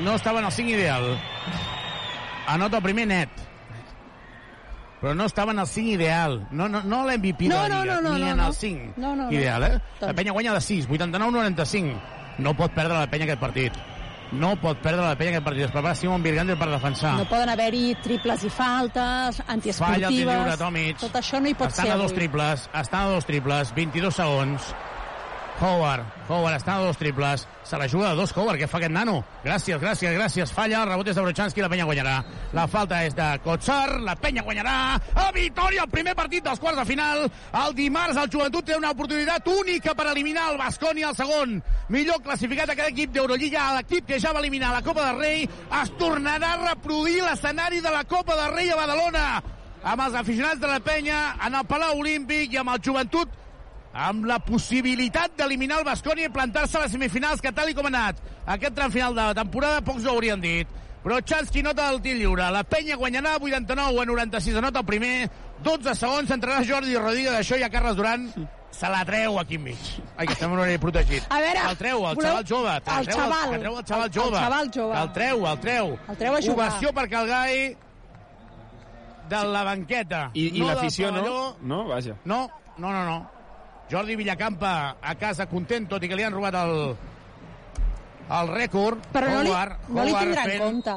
no 0.02 0.16
estava 0.16 0.40
en 0.40 0.46
el 0.48 0.52
5 0.56 0.70
ideal. 0.74 1.06
Anota 2.50 2.80
el 2.80 2.82
primer 2.88 3.06
net. 3.06 3.28
Però 5.00 5.14
no 5.16 5.24
estava 5.24 5.52
en 5.52 5.58
el 5.58 5.66
5 5.66 5.90
ideal. 5.96 6.46
No, 6.50 6.68
no, 6.68 6.82
no 6.82 7.04
l'MVP 7.08 7.46
de 7.46 7.48
No, 7.48 7.62
la 7.62 7.68
no, 7.68 7.82
Lliga, 7.82 7.94
no, 7.94 8.00
no, 8.10 8.14
ni 8.16 8.20
no, 8.20 8.30
en 8.32 8.36
no. 8.36 8.46
el 8.48 8.54
5 8.54 8.92
No, 8.98 9.14
no, 9.16 9.24
no. 9.24 9.32
ideal, 9.32 9.64
eh? 9.64 9.80
La 10.00 10.12
penya 10.12 10.32
guanya 10.32 10.52
de 10.54 10.60
6, 10.60 10.88
89-95. 10.88 11.94
No 12.38 12.54
pot 12.56 12.72
perdre 12.72 12.98
la 12.98 13.06
penya 13.08 13.24
aquest 13.24 13.40
partit. 13.40 13.72
No 14.32 14.52
pot 14.60 14.78
perdre 14.78 15.02
la 15.02 15.16
penya 15.18 15.32
aquest 15.38 15.44
partit. 15.44 15.64
Es 15.64 15.72
prepara 15.72 15.94
Simon 15.94 16.22
Virgander 16.22 16.56
per 16.58 16.68
defensar. 16.70 17.16
no 17.18 17.24
poden 17.28 17.48
haver-hi 17.48 17.96
triples 18.02 18.44
i 18.44 18.50
faltes, 18.50 19.40
Falla 19.40 20.06
el 20.06 20.14
lliure, 20.14 20.36
antiesportives... 20.36 20.58
Tomic. 20.58 20.98
Tot 21.00 21.16
això 21.18 21.40
no 21.40 21.48
hi 21.48 21.54
pot 21.54 21.68
estan 21.72 21.86
ser 21.86 21.92
a 21.94 21.96
dos 21.96 22.12
avui. 22.12 22.16
triples, 22.20 22.68
estan 22.74 23.00
a 23.00 23.10
dos 23.16 23.26
triples, 23.26 23.74
22 23.74 24.14
segons. 24.14 24.74
Howard, 25.60 26.06
Howard 26.26 26.56
està 26.56 26.78
a 26.78 26.84
dos 26.86 26.96
triples, 26.96 27.42
se 27.68 27.76
la 27.76 27.86
juga 27.86 28.08
de 28.10 28.16
dos 28.16 28.30
Howard, 28.32 28.56
què 28.56 28.64
fa 28.64 28.78
aquest 28.78 28.94
nano? 28.94 29.18
Gràcies, 29.44 29.76
gràcies, 29.82 30.14
gràcies, 30.16 30.52
falla, 30.56 30.78
el 30.80 30.88
rebot 30.88 31.10
és 31.12 31.18
de 31.18 31.24
Brochanski, 31.26 31.60
la 31.60 31.68
penya 31.68 31.84
guanyarà. 31.84 32.14
La 32.56 32.64
falta 32.66 33.02
és 33.04 33.12
de 33.18 33.26
Kotsar, 33.44 34.00
la 34.00 34.14
penya 34.16 34.40
guanyarà. 34.46 34.76
A 35.20 35.26
Vitòria, 35.36 35.84
el 35.84 35.92
primer 35.92 36.14
partit 36.16 36.46
dels 36.46 36.62
quarts 36.62 36.80
de 36.80 36.86
final. 36.88 37.26
El 37.66 37.76
dimarts 37.76 38.16
el 38.22 38.32
Joventut 38.32 38.70
té 38.70 38.78
una 38.78 38.94
oportunitat 38.96 39.52
única 39.52 39.94
per 39.94 40.08
eliminar 40.14 40.48
el 40.54 40.58
Basconi 40.62 41.04
al 41.04 41.18
segon. 41.18 41.58
Millor 41.92 42.24
classificat 42.24 42.72
a 42.72 42.78
cada 42.78 42.88
equip 42.94 43.12
d'Eurolliga, 43.12 43.74
l'equip 43.76 44.08
que 44.08 44.20
ja 44.22 44.32
va 44.32 44.40
eliminar 44.40 44.72
la 44.72 44.82
Copa 44.86 45.10
del 45.10 45.20
Rei, 45.20 45.44
es 45.82 45.92
tornarà 46.00 46.54
a 46.54 46.62
reproduir 46.70 47.20
l'escenari 47.26 47.84
de 47.84 47.92
la 47.92 48.06
Copa 48.08 48.38
del 48.40 48.56
Rei 48.56 48.72
a 48.72 48.80
Badalona 48.80 49.26
amb 49.80 50.02
els 50.04 50.16
aficionats 50.18 50.60
de 50.60 50.68
la 50.68 50.80
penya 50.84 51.20
en 51.46 51.54
el 51.56 51.64
Palau 51.68 52.00
Olímpic 52.02 52.52
i 52.52 52.58
amb 52.60 52.74
el 52.74 52.82
Joventut 52.84 53.30
amb 53.92 54.24
la 54.26 54.38
possibilitat 54.38 55.32
d'eliminar 55.36 55.80
el 55.80 55.84
Basconi 55.84 56.24
i 56.24 56.28
plantar-se 56.30 56.78
a 56.78 56.82
les 56.84 56.92
semifinals, 56.92 57.40
que 57.42 57.50
tal 57.52 57.70
i 57.70 57.74
com 57.74 57.86
ha 57.86 57.90
anat 57.90 58.20
aquest 58.46 58.74
tram 58.74 58.90
final 58.92 59.14
de 59.14 59.22
la 59.22 59.34
temporada, 59.34 59.80
pocs 59.82 60.04
ho 60.06 60.10
haurien 60.14 60.40
dit. 60.40 60.68
Però 61.02 61.16
Chansky 61.24 61.62
nota 61.64 61.88
el 61.90 62.02
tir 62.04 62.14
lliure. 62.18 62.50
La 62.52 62.62
penya 62.62 62.94
guanyarà 63.00 63.38
89 63.40 64.02
a 64.02 64.04
96, 64.04 64.56
anota 64.60 64.80
el 64.80 64.84
primer. 64.86 65.30
12 65.64 65.94
segons, 65.96 66.30
entrarà 66.30 66.60
Jordi 66.64 66.94
Rodríguez, 66.96 67.32
d'això 67.32 67.56
i 67.58 67.62
a 67.64 67.70
Carles 67.72 67.96
Duran 67.96 68.26
se 68.70 68.88
la 68.88 69.00
treu 69.04 69.38
aquí 69.40 69.56
enmig. 69.56 69.78
Ai, 70.16 70.26
que 70.26 70.32
estem 70.34 70.52
en 70.52 70.58
horari 70.58 70.78
protegit. 70.78 71.24
A 71.28 71.40
veure, 71.40 71.64
el 71.70 71.76
treu, 71.80 72.04
el 72.06 72.16
voleu- 72.16 72.28
xaval 72.28 72.46
jove. 72.46 72.74
el 72.76 72.82
treu, 73.06 73.16
xaval. 73.16 73.50
que 73.50 73.58
treu 73.58 73.78
el 73.78 73.84
xaval 73.86 74.04
El- 74.06 74.12
jove. 74.14 74.36
el 74.36 74.44
xaval 74.44 74.70
jove. 74.74 75.00
El 75.02 75.12
treu, 75.12 75.46
el 75.46 75.60
treu. 75.60 75.98
El 76.08 76.16
treu 76.16 76.34
a 76.36 76.40
jugar. 76.42 76.68
Ovació 76.68 76.92
per 76.92 77.08
Calgai 77.08 77.76
de 79.28 79.44
la 79.44 79.64
banqueta. 79.64 80.30
I, 80.34 80.46
i 80.56 80.60
no 80.60 80.66
del 80.68 80.76
l'afició, 80.76 81.10
no? 81.12 81.56
No, 81.62 81.84
vaja. 81.88 82.16
No, 82.24 82.48
no, 82.78 82.92
no, 82.92 83.04
no. 83.04 83.30
Jordi 83.90 84.14
Villacampa 84.16 84.96
a 85.02 85.14
casa 85.18 85.46
content, 85.50 85.88
tot 85.90 86.04
i 86.04 86.08
que 86.08 86.16
li 86.18 86.22
han 86.22 86.32
robat 86.34 86.54
el, 86.60 86.74
el 88.38 88.52
rècord. 88.54 89.08
Però 89.12 89.28
no 89.32 89.42
li, 89.42 89.50
Howard, 89.50 89.88
no 89.88 90.04
li 90.06 90.12
Howard 90.14 90.26
tindrà 90.28 90.44
en 90.44 90.50
fent- 90.50 90.62
compte. 90.62 90.96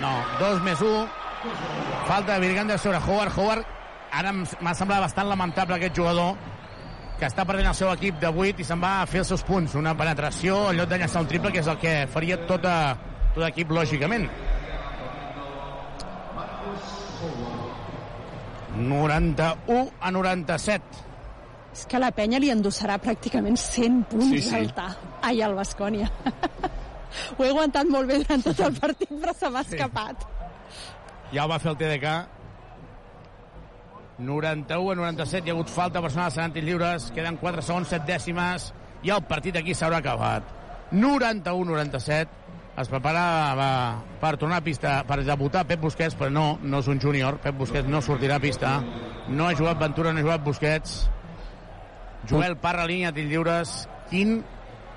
No, 0.00 0.12
dos 0.38 0.62
més 0.64 0.80
un. 0.80 1.08
Falta 2.06 2.34
de 2.36 2.40
Virgander 2.46 2.78
sobre 2.78 3.00
Howard. 3.02 3.34
Howard, 3.36 3.66
ara 4.14 4.32
m'ha 4.32 4.74
semblat 4.78 5.02
bastant 5.08 5.28
lamentable 5.28 5.76
aquest 5.76 5.96
jugador 5.98 6.36
que 7.18 7.26
està 7.28 7.44
perdent 7.46 7.68
el 7.70 7.76
seu 7.78 7.90
equip 7.92 8.16
de 8.22 8.30
8 8.30 8.62
i 8.62 8.64
se'n 8.66 8.80
va 8.82 8.94
a 9.02 9.06
fer 9.10 9.20
els 9.24 9.28
seus 9.34 9.42
punts. 9.46 9.74
Una 9.78 9.92
penetració 9.98 10.70
en 10.70 10.78
lloc 10.78 10.88
de 10.90 10.98
llançar 11.02 11.20
un 11.22 11.28
triple, 11.30 11.52
que 11.52 11.60
és 11.62 11.68
el 11.70 11.78
que 11.82 11.92
faria 12.10 12.38
tota, 12.46 12.74
tot 13.34 13.42
l'equip, 13.44 13.70
lògicament. 13.74 14.26
91 18.76 19.92
a 20.00 20.10
97. 20.10 21.03
És 21.74 21.88
que 21.90 21.98
la 21.98 22.12
penya 22.14 22.38
li 22.38 22.52
endossarà 22.54 23.00
pràcticament 23.02 23.58
100 23.58 24.04
punts 24.12 24.30
Sí, 24.30 24.40
sí. 24.46 24.54
al 24.54 24.70
ta. 24.76 24.92
Ai, 25.26 25.42
al 25.42 25.56
Bascònia. 25.58 26.06
Ho 27.36 27.42
he 27.44 27.50
aguantat 27.50 27.90
molt 27.90 28.08
bé 28.10 28.20
durant 28.22 28.42
tot 28.46 28.60
el 28.62 28.78
partit, 28.78 29.10
però 29.10 29.34
se 29.34 29.50
m'ha 29.50 29.62
escapat. 29.66 30.22
Ja 31.34 31.44
ho 31.44 31.50
va 31.50 31.58
fer 31.62 31.72
el 31.72 31.78
TDK. 31.78 32.14
91 34.18 34.92
a 34.92 34.94
97, 34.94 35.46
hi 35.46 35.50
ha 35.50 35.54
hagut 35.54 35.70
falta 35.70 36.02
personal, 36.02 36.30
seran 36.30 36.52
tirs 36.54 36.66
lliures, 36.66 37.08
queden 37.14 37.38
4 37.40 37.62
segons, 37.66 37.90
7 37.90 38.06
dècimes, 38.06 38.68
i 39.02 39.10
el 39.10 39.22
partit 39.30 39.58
aquí 39.58 39.74
s'haurà 39.74 39.98
acabat. 40.02 40.46
91-97, 40.94 42.28
es 42.78 42.90
prepara 42.90 43.24
va, 43.58 43.70
per 44.22 44.36
tornar 44.38 44.60
a 44.62 44.66
pista, 44.66 44.94
per 45.06 45.20
debutar 45.26 45.64
Pep 45.66 45.82
Busquets, 45.82 46.14
però 46.18 46.30
no, 46.30 46.46
no 46.62 46.82
és 46.82 46.90
un 46.90 47.02
júnior, 47.02 47.40
Pep 47.42 47.58
Busquets 47.58 47.90
no 47.90 48.02
sortirà 48.02 48.38
a 48.38 48.42
pista, 48.42 48.76
no 49.28 49.48
ha 49.48 49.54
jugat 49.58 49.82
Ventura, 49.82 50.12
no 50.14 50.22
ha 50.22 50.26
jugat 50.28 50.46
Busquets, 50.46 51.04
Joel 52.28 52.56
Parra, 52.56 52.86
línia 52.86 53.12
de 53.12 53.24
lliures, 53.24 53.88
quin 54.10 54.42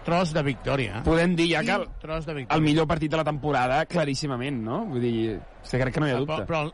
tros 0.08 0.32
de 0.34 0.42
victòria. 0.44 1.00
eh? 1.00 1.04
Podem 1.04 1.36
dir 1.36 1.50
ja 1.52 1.62
que 1.64 1.72
el, 1.82 1.88
tros 2.00 2.26
de 2.26 2.34
victòria. 2.34 2.56
el 2.56 2.62
millor 2.64 2.88
partit 2.88 3.12
de 3.12 3.18
la 3.18 3.24
temporada, 3.28 3.86
claríssimament, 3.86 4.62
no? 4.64 4.86
Vull 4.86 5.02
dir, 5.02 5.40
sí, 5.64 5.78
crec 5.78 5.94
que 5.94 6.00
no 6.00 6.08
hi 6.08 6.12
ha 6.12 6.20
dubte. 6.22 6.34
Però, 6.34 6.46
però 6.48 6.62
el, 6.68 6.74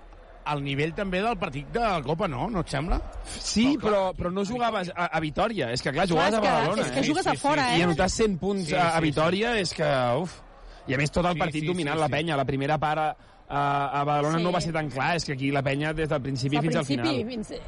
el 0.53 0.63
nivell 0.63 0.93
també 0.93 1.21
del 1.23 1.38
partit 1.41 1.67
de 1.73 1.80
la 1.80 2.01
Copa, 2.05 2.27
no? 2.27 2.49
No 2.51 2.61
et 2.61 2.69
sembla? 2.69 2.99
Sí, 3.25 3.77
però, 3.81 4.11
però 4.13 4.30
no 4.31 4.43
jugaves 4.45 4.91
a, 4.95 5.05
a 5.07 5.19
Vitoria. 5.23 5.71
És 5.73 5.81
que, 5.81 5.91
clar, 5.95 6.05
jugaves 6.07 6.35
Clar, 6.38 6.38
és 6.38 6.38
a 6.38 6.41
que- 6.43 6.55
Badalona. 6.59 6.81
és 6.85 6.91
que 6.91 6.99
eh? 6.99 7.07
jugues 7.09 7.27
a 7.27 7.34
fora, 7.35 7.67
I 7.77 7.81
eh? 7.81 7.84
anotar 7.89 8.09
100 8.09 8.38
punts 8.38 8.67
Sí, 8.67 8.75
a, 8.75 8.89
a 8.91 8.97
sí, 8.99 9.03
Vitoria 9.09 9.57
és 9.57 9.73
que, 9.73 9.91
uf... 10.21 10.41
I 10.85 10.93
a 10.93 10.97
més 10.99 11.09
tot 11.15 11.25
el 11.25 11.34
Sí, 11.34 11.39
partit 11.39 11.61
sí, 11.63 11.67
dominant 11.67 11.95
sí, 11.95 12.01
la 12.01 12.07
sí. 12.07 12.11
penya. 12.11 12.35
La 12.35 12.43
primera 12.45 12.77
part 12.77 12.99
a, 12.99 13.15
a, 13.47 14.01
a 14.01 14.03
Badalona 14.03 14.38
Sí. 14.38 14.43
no 14.43 14.51
va 14.51 14.59
ser 14.61 14.73
tan 14.75 14.89
clar. 14.91 15.15
És 15.15 15.23
que 15.25 15.31
aquí 15.34 15.49
la 15.49 15.63
penya 15.63 15.93
des 15.93 16.09
del 16.11 16.21
principi 16.21 16.57
Al 16.59 16.63
fins 16.67 16.75
al 16.75 16.85
principi, 16.85 17.07
final. 17.07 17.30
fins, 17.31 17.51
eh, 17.51 17.61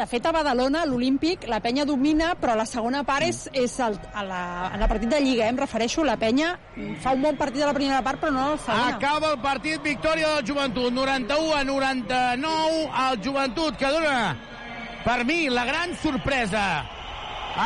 de 0.00 0.06
fet, 0.08 0.24
a 0.24 0.32
Badalona, 0.32 0.86
l'Olímpic, 0.88 1.44
la 1.50 1.58
penya 1.60 1.84
domina, 1.84 2.32
però 2.40 2.54
la 2.56 2.64
segona 2.68 3.02
part 3.04 3.26
és, 3.26 3.42
és 3.52 3.74
el, 3.84 3.98
a 4.16 4.22
la, 4.24 4.42
en 4.72 4.80
el 4.80 4.88
partit 4.88 5.10
de 5.12 5.18
Lliga, 5.20 5.44
eh, 5.44 5.52
em 5.52 5.58
refereixo, 5.60 6.04
la 6.06 6.16
penya 6.20 6.54
fa 7.04 7.12
un 7.16 7.24
bon 7.26 7.36
partit 7.36 7.64
a 7.64 7.68
la 7.68 7.76
primera 7.76 8.00
part, 8.06 8.22
però 8.22 8.32
no 8.32 8.44
a 8.46 8.54
la 8.54 8.60
segona. 8.64 8.94
Acaba 8.96 9.34
el 9.34 9.42
partit, 9.44 9.82
victòria 9.84 10.30
del 10.36 10.46
Joventut, 10.48 10.92
91 10.96 11.58
a 11.58 11.64
99, 11.68 12.86
el 13.04 13.20
Joventut 13.26 13.76
que 13.80 13.90
dona, 13.92 14.16
per 15.04 15.18
mi, 15.28 15.42
la 15.52 15.66
gran 15.68 15.92
sorpresa 16.00 16.64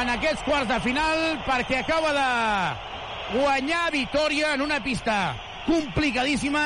en 0.01 0.11
aquests 0.17 0.43
quarts 0.49 0.71
de 0.73 0.81
final, 0.83 1.23
perquè 1.47 1.85
acaba 1.85 2.11
de 2.17 3.39
guanyar 3.39 3.85
Vitoria 3.95 4.55
en 4.57 4.65
una 4.65 4.81
pista 4.83 5.37
complicadíssima, 5.69 6.65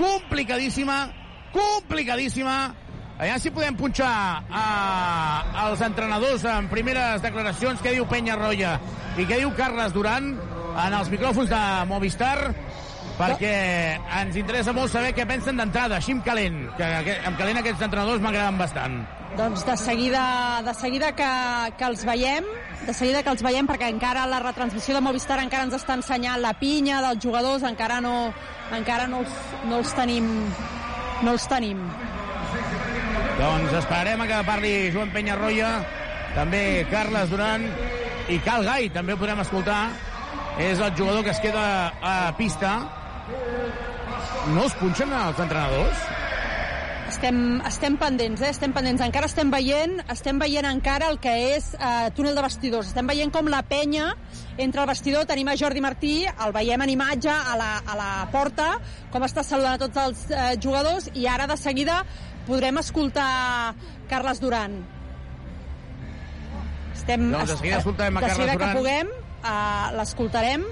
complicadíssima, 0.00 0.98
complicadíssima. 1.54 2.58
Allà 3.16 3.38
si 3.40 3.48
podem 3.48 3.76
punxar 3.78 4.44
a, 4.52 4.64
als 5.64 5.80
entrenadors 5.80 6.44
en 6.50 6.66
primeres 6.68 7.22
declaracions 7.24 7.80
què 7.80 7.94
diu 7.94 8.04
Penya 8.10 8.36
Roya 8.36 8.74
i 9.16 9.24
què 9.24 9.38
diu 9.40 9.54
Carles 9.56 9.94
Duran 9.96 10.34
en 10.36 10.96
els 10.98 11.08
micròfons 11.08 11.48
de 11.48 11.60
Movistar 11.88 12.36
perquè 13.16 13.54
ens 14.20 14.36
interessa 14.36 14.74
molt 14.76 14.92
saber 14.92 15.14
què 15.16 15.24
pensen 15.24 15.56
d'entrada, 15.56 15.96
així 15.96 16.12
en 16.12 16.20
calent, 16.26 16.58
que, 16.76 16.88
que 17.06 17.14
en 17.24 17.38
calent 17.38 17.62
aquests 17.62 17.86
entrenadors 17.86 18.20
m'agraden 18.20 18.60
bastant. 18.60 18.98
Doncs 19.38 19.64
de 19.64 19.76
seguida, 19.80 20.24
de 20.66 20.74
seguida 20.76 21.14
que, 21.16 21.30
que 21.80 21.88
els 21.88 22.04
veiem, 22.04 22.44
de 22.84 22.92
seguida 22.92 23.24
que 23.24 23.32
els 23.32 23.44
veiem, 23.44 23.68
perquè 23.68 23.88
encara 23.88 24.26
la 24.28 24.42
retransmissió 24.44 24.98
de 24.98 25.04
Movistar 25.04 25.40
encara 25.40 25.64
ens 25.64 25.80
està 25.80 25.96
ensenyant 25.96 26.44
la 26.44 26.52
pinya 26.60 27.00
dels 27.08 27.24
jugadors, 27.24 27.64
encara 27.64 28.02
no, 28.04 28.16
encara 28.76 29.08
no, 29.08 29.24
els, 29.24 29.40
no 29.64 29.80
els 29.80 29.96
tenim 29.96 30.28
no 31.24 31.32
els 31.32 31.46
tenim. 31.48 31.80
Doncs 33.36 33.72
esperarem 33.76 34.22
que 34.24 34.36
parli 34.48 34.70
Joan 34.94 35.10
Penyarroia, 35.12 35.68
també 36.32 36.86
Carles 36.88 37.28
Duran 37.28 37.66
i 38.32 38.38
Cal 38.40 38.64
Gai, 38.64 38.88
també 38.94 39.12
ho 39.12 39.20
podrem 39.20 39.42
escoltar. 39.44 39.80
És 40.56 40.80
el 40.80 40.94
jugador 40.96 41.20
que 41.24 41.34
es 41.34 41.40
queda 41.44 41.66
a 42.00 42.32
pista. 42.38 42.78
No 44.54 44.62
els 44.64 44.76
punxen 44.80 45.12
els 45.12 45.42
entrenadors? 45.42 46.06
Estem, 47.06 47.36
estem 47.68 47.98
pendents, 48.00 48.40
eh? 48.40 48.50
estem 48.54 48.72
pendents. 48.74 49.04
Encara 49.04 49.28
estem 49.28 49.52
veient, 49.52 49.98
estem 50.12 50.40
veient 50.40 50.66
encara 50.68 51.10
el 51.12 51.20
que 51.22 51.34
és 51.52 51.68
eh, 51.76 52.08
túnel 52.16 52.34
de 52.36 52.44
vestidors. 52.46 52.88
Estem 52.88 53.06
veient 53.08 53.32
com 53.32 53.50
la 53.52 53.60
penya 53.68 54.14
entre 54.56 54.80
el 54.80 54.88
vestidor, 54.88 55.26
tenim 55.28 55.52
a 55.52 55.58
Jordi 55.60 55.84
Martí, 55.84 56.14
el 56.24 56.56
veiem 56.56 56.86
en 56.86 56.94
imatge 56.96 57.32
a 57.36 57.56
la, 57.60 57.68
a 57.84 57.98
la 58.00 58.10
porta, 58.32 58.72
com 59.12 59.28
està 59.28 59.44
saludant 59.44 59.76
a 59.76 59.82
tots 59.84 60.02
els 60.02 60.24
eh, 60.32 60.48
jugadors, 60.56 61.10
i 61.14 61.28
ara 61.30 61.46
de 61.48 61.60
seguida 61.60 62.00
podrem 62.46 62.78
escoltar 62.78 63.74
Carles 64.08 64.40
Duran. 64.40 64.80
Estem, 66.94 67.30
Doncs 67.30 67.50
de 67.50 67.56
seguida 67.56 67.78
escoltarem 67.78 68.16
a 68.16 68.20
de 68.20 68.26
Carles 68.26 68.36
seguida 68.36 68.52
Duran. 68.58 68.68
que 68.68 68.78
puguem, 68.78 69.08
eh, 69.44 69.96
l'escoltarem, 69.96 70.66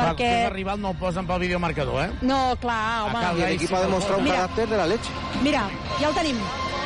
Perquè... 0.00 0.28
El 0.46 0.54
rival 0.54 0.80
no 0.80 0.92
el 0.94 0.96
posen 0.96 1.26
pel 1.28 1.42
videomarcador, 1.42 2.04
eh? 2.04 2.10
No, 2.22 2.56
clar, 2.62 3.04
home. 3.06 3.20
Cal 3.20 3.36
Gai 3.36 3.58
sí 3.58 3.66
que 3.66 3.74
el 3.74 3.90
posa. 3.90 4.16
Mira, 4.18 4.48
de 4.56 4.76
la 4.76 4.86
leche. 4.86 5.10
Mira, 5.42 5.68
ja 5.98 6.08
el 6.08 6.14
tenim. 6.14 6.38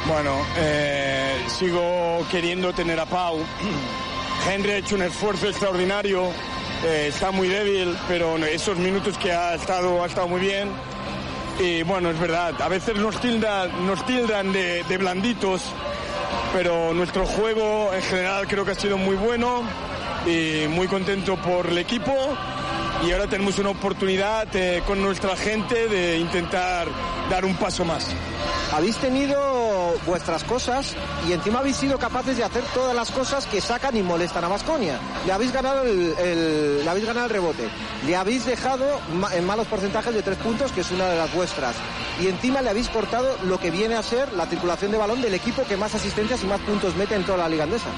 Bueno, 0.07 0.33
eh, 0.57 1.45
sigo 1.49 2.27
queriendo 2.31 2.73
tener 2.73 2.99
a 2.99 3.07
Pau. 3.07 3.39
Henry 4.51 4.73
ha 4.73 4.77
hecho 4.79 4.97
un 4.97 5.03
esfuerzo 5.03 5.47
extraordinario, 5.49 6.29
eh, 6.85 7.07
está 7.09 7.31
muy 7.31 7.49
débil, 7.49 7.97
pero 8.09 8.37
esos 8.39 8.77
minutos 8.79 9.17
que 9.17 9.33
ha 9.33 9.55
estado, 9.55 10.03
ha 10.03 10.07
estado 10.07 10.29
muy 10.29 10.41
bien. 10.41 10.71
Y 11.59 11.83
bueno, 11.85 12.11
es 12.11 12.19
verdad, 12.19 12.61
a 12.61 12.69
veces 12.69 12.97
nos 12.97 13.21
tildan, 13.21 13.87
nos 13.87 14.05
tildan 14.05 14.53
de, 14.53 14.83
de 14.85 14.99
blanditos, 14.99 15.63
pero 16.53 16.93
nuestro 16.93 17.27
juego 17.27 17.93
en 17.95 18.03
general 18.03 18.47
creo 18.49 18.65
que 18.65 18.73
ha 18.73 18.75
sido 18.75 18.99
muy 18.99 19.15
bueno 19.17 19.63
y 20.27 20.67
muy 20.69 20.89
contento 20.89 21.37
por 21.37 21.67
el 21.67 21.79
equipo. 21.79 22.13
Y 23.03 23.13
ahora 23.13 23.27
tenemos 23.27 23.59
una 23.59 23.71
oportunidad 23.71 24.47
eh, 24.55 24.83
con 24.87 25.03
nuestra 25.03 25.37
gente 25.37 25.89
de 25.89 26.19
intentar 26.19 26.89
dar 27.29 27.45
un 27.45 27.55
paso 27.57 27.85
más. 27.85 28.09
Habéis 28.73 28.97
tenido 28.97 29.95
vuestras 30.07 30.43
cosas 30.45 30.97
y 31.29 31.33
encima 31.33 31.61
habéis 31.61 31.77
sido 31.77 31.99
capaces 31.99 32.37
de 32.37 32.45
hacer 32.45 32.65
todas 32.75 32.95
las 32.95 33.11
cosas 33.11 33.47
que 33.47 33.61
sacan 33.61 33.97
y 33.97 34.03
molestan 34.03 34.43
a 34.45 34.49
Basconia. 34.49 34.99
Le 35.27 35.33
habéis 35.33 35.53
ganado 35.53 35.85
el, 35.85 36.83
le 36.83 36.89
habéis 36.89 37.07
ganado 37.07 37.27
el 37.27 37.33
rebote. 37.33 37.69
Le 38.07 38.17
habéis 38.17 38.47
dejado 38.47 38.85
en 39.33 39.47
malos 39.47 39.67
porcentajes 39.67 40.15
de 40.15 40.23
tres 40.23 40.39
puntos, 40.39 40.73
que 40.73 40.81
es 40.81 40.91
una 40.91 41.07
de 41.07 41.17
las 41.17 41.33
vuestras. 41.33 41.77
Y 42.21 42.27
encima 42.29 42.63
le 42.63 42.71
habéis 42.71 42.89
cortado 42.89 43.37
lo 43.45 43.59
que 43.61 43.71
viene 43.71 43.95
a 43.95 44.03
ser 44.03 44.33
la 44.33 44.47
circulación 44.47 44.91
de 44.91 44.99
balón 44.99 45.21
del 45.23 45.35
equipo 45.35 45.65
que 45.65 45.77
más 45.77 45.95
asistencias 45.95 46.43
y 46.43 46.47
más 46.47 46.61
puntos 46.61 46.97
mete 46.97 47.15
en 47.15 47.25
toda 47.25 47.39
la 47.39 47.49
liga 47.49 47.65
andesa. 47.65 47.91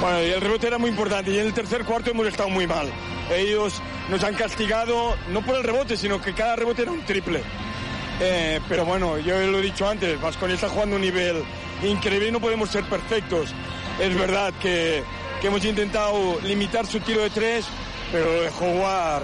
Bueno, 0.00 0.18
el 0.18 0.40
rebote 0.40 0.66
era 0.66 0.78
muy 0.78 0.90
importante 0.90 1.30
y 1.30 1.38
en 1.38 1.46
el 1.46 1.52
tercer 1.52 1.84
cuarto 1.84 2.10
hemos 2.10 2.26
estado 2.26 2.48
muy 2.48 2.66
mal. 2.66 2.90
Ellos 3.30 3.82
nos 4.08 4.24
han 4.24 4.34
castigado, 4.34 5.16
no 5.30 5.42
por 5.42 5.56
el 5.56 5.62
rebote, 5.62 5.96
sino 5.96 6.20
que 6.20 6.32
cada 6.32 6.56
rebote 6.56 6.82
era 6.82 6.92
un 6.92 7.04
triple. 7.04 7.42
Eh, 8.20 8.60
pero 8.68 8.84
bueno, 8.84 9.18
yo 9.18 9.38
lo 9.46 9.58
he 9.58 9.62
dicho 9.62 9.88
antes, 9.88 10.20
Vasconia 10.20 10.54
está 10.54 10.68
jugando 10.68 10.96
un 10.96 11.02
nivel 11.02 11.42
increíble 11.82 12.30
no 12.30 12.40
podemos 12.40 12.70
ser 12.70 12.84
perfectos. 12.84 13.50
Es 13.98 14.14
verdad 14.18 14.52
que, 14.60 15.02
hemos 15.42 15.64
intentado 15.64 16.38
limitar 16.42 16.86
su 16.86 17.00
tiro 17.00 17.22
de 17.22 17.30
tres, 17.30 17.66
pero 18.12 18.42
dejó 18.42 18.66
jugar. 18.66 19.22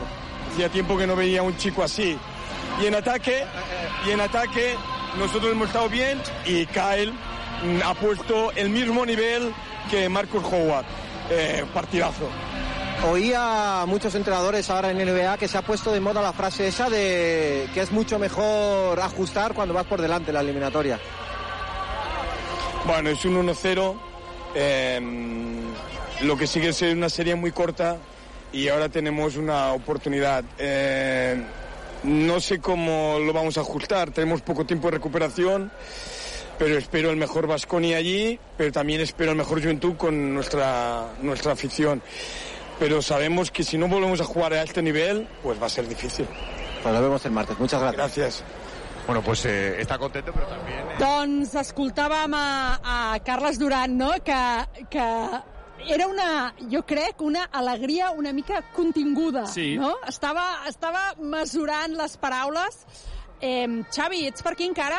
Hacía 0.53 0.69
tiempo 0.69 0.97
que 0.97 1.07
no 1.07 1.17
veía 1.17 1.43
un 1.43 1.57
chico 1.57 1.83
así. 1.83 2.17
Y 2.83 2.87
en 2.87 2.95
ataque, 2.95 3.45
y 4.07 4.11
en 4.11 4.21
ataque 4.21 4.75
nosotros 5.19 5.53
hemos 5.53 5.69
estado 5.69 5.89
bien 5.89 6.21
y 6.45 6.67
Kyle 6.67 7.13
ha 7.85 7.95
puesto 7.95 8.53
el 8.53 8.71
mismo 8.71 9.05
nivel 9.05 9.53
que 9.91 10.09
Marcus 10.09 10.43
Howard. 10.45 10.85
Eh, 11.31 11.65
partidazo. 11.75 12.29
Oía 13.11 13.83
a 13.83 13.87
muchos 13.87 14.15
entrenadores 14.15 14.71
ahora 14.71 14.91
en 14.91 14.99
NBA 14.99 15.37
que 15.39 15.49
se 15.49 15.59
ha 15.59 15.63
puesto 15.63 15.93
de 15.93 16.01
moda 16.01 16.23
la 16.23 16.33
frase 16.33 16.69
esa 16.69 16.89
de 16.89 17.69
que 17.75 17.81
es 17.81 17.91
mucho 17.91 18.19
mejor 18.19 18.99
ajustar 19.01 19.53
cuando 19.53 19.75
vas 19.75 19.87
por 19.87 20.01
delante 20.01 20.33
la 20.33 20.41
eliminatoria. 20.41 20.99
Bueno, 22.87 23.11
es 23.11 23.25
un 23.25 23.47
1-0. 23.47 23.97
eh, 24.55 25.01
lo 26.23 26.37
que 26.37 26.47
sigue 26.47 26.73
siendo 26.73 26.97
una 26.97 27.09
serie 27.11 27.35
muy 27.35 27.53
corta 27.53 27.99
y 28.53 28.69
ahora 28.69 28.89
tenemos 28.89 29.37
una 29.37 29.73
oportunidad. 29.73 30.45
Eh, 30.59 31.43
no 32.05 32.41
sé 32.41 32.61
cómo 32.61 33.19
lo 33.19 33.33
vamos 33.33 33.59
a 33.59 33.61
ajustar. 33.61 34.11
Tenemos 34.13 34.41
poco 34.41 34.65
tiempo 34.65 34.89
de 34.89 34.93
recuperación, 34.93 35.71
pero 36.59 36.77
espero 36.79 37.11
el 37.11 37.17
mejor 37.17 37.47
Vasconi 37.47 37.95
allí, 37.95 38.39
pero 38.57 38.73
también 38.73 39.01
espero 39.01 39.33
el 39.33 39.37
mejor 39.37 39.61
Juventud 39.61 39.97
con 39.97 40.35
nuestra, 40.35 41.09
nuestra 41.23 41.53
afición. 41.53 42.03
Pero 42.79 43.01
sabemos 43.01 43.51
que 43.51 43.65
si 43.65 43.79
no 43.79 43.89
volvemos 43.89 44.21
a 44.21 44.25
jugar 44.25 44.53
a 44.53 44.63
este 44.63 44.83
nivel, 44.83 45.27
pues 45.43 45.61
va 45.61 45.67
a 45.67 45.71
ser 45.71 45.89
difícil. 45.89 46.27
Pues 46.83 46.93
nos 46.95 47.03
vemos 47.03 47.25
el 47.25 47.33
martes. 47.33 47.59
Muchas 47.59 47.81
gracias. 47.81 47.97
Gracias. 48.17 48.45
Bueno, 49.07 49.23
pues 49.23 49.45
eh, 49.47 49.81
está 49.81 49.97
contento, 49.99 50.33
pero 50.35 50.47
también... 50.49 50.85
Doncs 50.99 51.55
escoltàvem 51.55 52.35
a, 52.35 52.81
a 53.15 53.21
Carles 53.23 53.57
Duran, 53.59 53.97
no?, 53.97 54.11
que, 54.25 54.35
que 54.91 55.05
era 55.89 56.09
una, 56.09 56.53
jo 56.69 56.83
crec, 56.85 57.21
una 57.23 57.45
alegria 57.45 58.11
una 58.11 58.33
mica 58.33 58.63
continguda, 58.75 59.47
Sí. 59.47 59.77
no? 59.79 59.95
Estava, 60.09 60.65
estava 60.69 61.15
mesurant 61.21 61.95
les 61.95 62.17
paraules. 62.17 62.81
Eh, 63.41 63.85
Xavi, 63.95 64.27
ets 64.27 64.43
per 64.43 64.57
aquí 64.57 64.67
encara? 64.67 64.99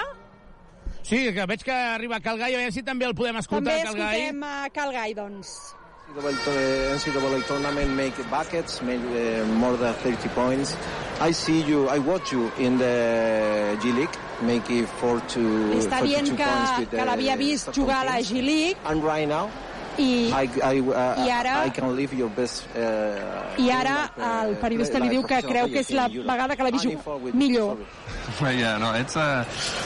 Sí, 1.07 1.31
que 1.33 1.45
veig 1.47 1.63
que 1.63 1.71
arriba 1.71 2.19
Calgai, 2.19 2.53
a 2.53 2.57
veure 2.59 2.71
si 2.75 2.83
també 2.83 3.05
el 3.07 3.15
podem 3.15 3.37
escoltar, 3.39 3.77
També 3.77 3.83
Calgai. 3.87 4.21
escoltem 4.27 4.43
a 4.43 4.69
Calgai, 4.75 5.13
doncs. 5.15 5.53
NCAA 6.07 6.95
NCAA 6.95 7.41
tournament 7.47 7.89
make 7.95 8.23
buckets, 8.31 8.81
made 8.81 9.03
uh, 9.11 9.45
more 9.59 9.75
than 9.77 9.93
30 10.03 10.29
points. 10.35 10.75
I 11.19 11.31
see 11.31 11.61
you, 11.63 11.87
I 11.89 11.99
watch 11.99 12.31
you 12.31 12.51
in 12.59 12.77
the 12.77 13.77
G 13.81 13.91
League. 13.91 14.17
make 14.41 14.69
it 14.69 14.87
four 14.99 15.19
to 15.33 15.39
Li 15.71 15.79
està 15.81 15.97
dient 16.05 16.27
42 16.29 16.89
que, 16.91 16.97
que 16.97 17.05
l'havia 17.09 17.35
vist 17.39 17.71
jugar 17.73 18.03
a 18.03 18.05
la 18.05 18.17
Kings. 18.17 18.29
G-League 18.29 18.77
And 18.85 19.03
right 19.03 19.27
now, 19.27 19.49
i, 19.97 20.31
I, 20.31 20.49
I, 20.63 20.79
uh, 20.79 21.25
I 21.25 21.29
ara- 21.29 21.65
I 21.65 21.69
can 21.69 21.95
leave 21.95 22.13
your 22.13 22.29
best... 22.29 22.67
Uh, 22.75 23.57
i 23.57 23.69
ara 23.71 24.09
el 24.43 24.55
periodista 24.61 24.99
li 25.01 25.09
diu 25.09 25.23
que 25.25 25.41
creu 25.41 25.67
que 25.71 25.81
és 25.81 25.89
la 25.95 26.07
vegada 26.09 26.55
que 26.55 26.63
l'ha 26.63 26.71
vist 26.75 26.85
jugar 26.85 27.33
millor. 27.33 27.77
But 28.39 28.55
yeah, 28.59 28.77
no, 28.77 28.91
it's 28.93 29.15
a 29.15 29.45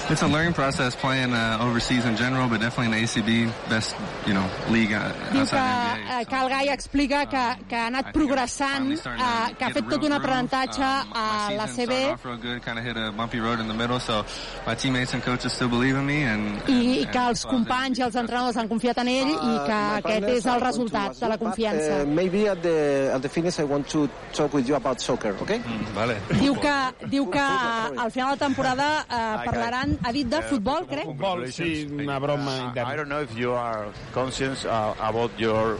it's 0.09 0.23
a 0.23 0.27
learning 0.27 0.53
process 0.53 0.95
playing 0.95 1.31
uh, 1.33 1.59
overseas 1.61 2.05
in 2.05 2.15
general, 2.17 2.49
but 2.49 2.59
definitely 2.59 2.87
in 2.87 3.05
the 3.05 3.21
ACB, 3.21 3.69
best 3.69 3.95
you 4.25 4.33
know 4.33 4.43
league 4.69 4.91
uh, 4.93 5.13
Diu 5.31 5.31
que, 5.31 5.39
outside 5.41 5.61
the 5.61 6.01
NBA. 6.01 6.21
eh, 6.21 6.25
que 6.25 6.35
el 6.35 6.49
Gai 6.49 6.69
explica 6.69 7.25
que, 7.29 7.65
que 7.69 7.75
ha 7.75 7.85
anat 7.87 8.11
progressant, 8.11 8.91
eh, 8.91 9.53
que 9.57 9.65
ha 9.65 9.69
fet 9.69 9.87
tot 9.87 10.03
un 10.03 10.11
aprenentatge 10.17 10.81
a 10.83 11.51
la 11.55 11.67
CB 11.67 11.99
off 12.13 12.25
real 12.25 12.37
good, 12.37 12.61
kind 12.65 12.79
of 12.79 12.83
hit 12.83 12.97
a 12.97 13.11
bumpy 13.11 13.39
road 13.39 13.59
in 13.59 13.67
the 13.67 13.73
middle. 13.75 13.99
So 13.99 14.25
my 14.65 14.73
teammates 14.75 15.13
and 15.13 15.21
coaches 15.23 15.53
still 15.53 15.69
believe 15.69 15.95
in 15.95 16.05
me, 16.05 16.23
and, 16.23 16.57
i 16.67 17.03
and, 17.03 17.11
que 17.13 17.19
els 17.29 17.45
companys 17.45 17.99
i 18.01 18.03
els 18.09 18.15
entrenadors 18.17 18.57
han 18.57 18.67
confiat 18.67 18.97
en 19.05 19.07
ell 19.07 19.31
i 19.37 19.55
que 19.69 20.00
aquest 20.01 20.27
és 20.35 20.45
el 20.51 20.61
resultat 20.61 21.15
de 21.21 21.29
la 21.31 21.37
confiança. 21.37 22.01
Uh, 22.01 22.05
maybe 22.19 22.47
at 22.49 22.61
the, 22.61 22.75
at 23.15 23.21
the 23.21 23.29
finish 23.29 23.59
I 23.59 23.63
want 23.63 23.87
to 23.95 24.07
talk 24.33 24.53
with 24.53 24.67
you 24.67 24.75
about 24.75 24.99
soccer, 25.01 25.33
okay? 25.41 25.61
vale. 25.95 26.17
Diu 26.41 26.55
que, 26.59 26.75
diu 27.07 27.29
que 27.31 27.39
eh, 27.39 27.95
al 27.97 28.11
final 28.11 28.33
de 28.35 28.39
la 28.39 28.45
temporada 28.47 28.89
eh, 29.07 29.45
parlaran, 29.45 29.97
ha 30.03 30.11
dit 30.11 30.27
de 30.27 30.41
futbol, 30.49 30.85
crec? 30.87 31.05
Futbol, 31.05 31.47
sí, 31.51 31.87
una 31.91 32.19
broma 32.19 32.51
Uh, 32.51 32.67
interna. 32.67 32.93
I 32.93 32.95
don't 32.97 33.07
know 33.09 33.21
if 33.21 33.35
you 33.37 33.53
are 33.53 33.87
conscious 34.13 34.65
uh, 34.65 34.93
about 34.99 35.31
your 35.39 35.77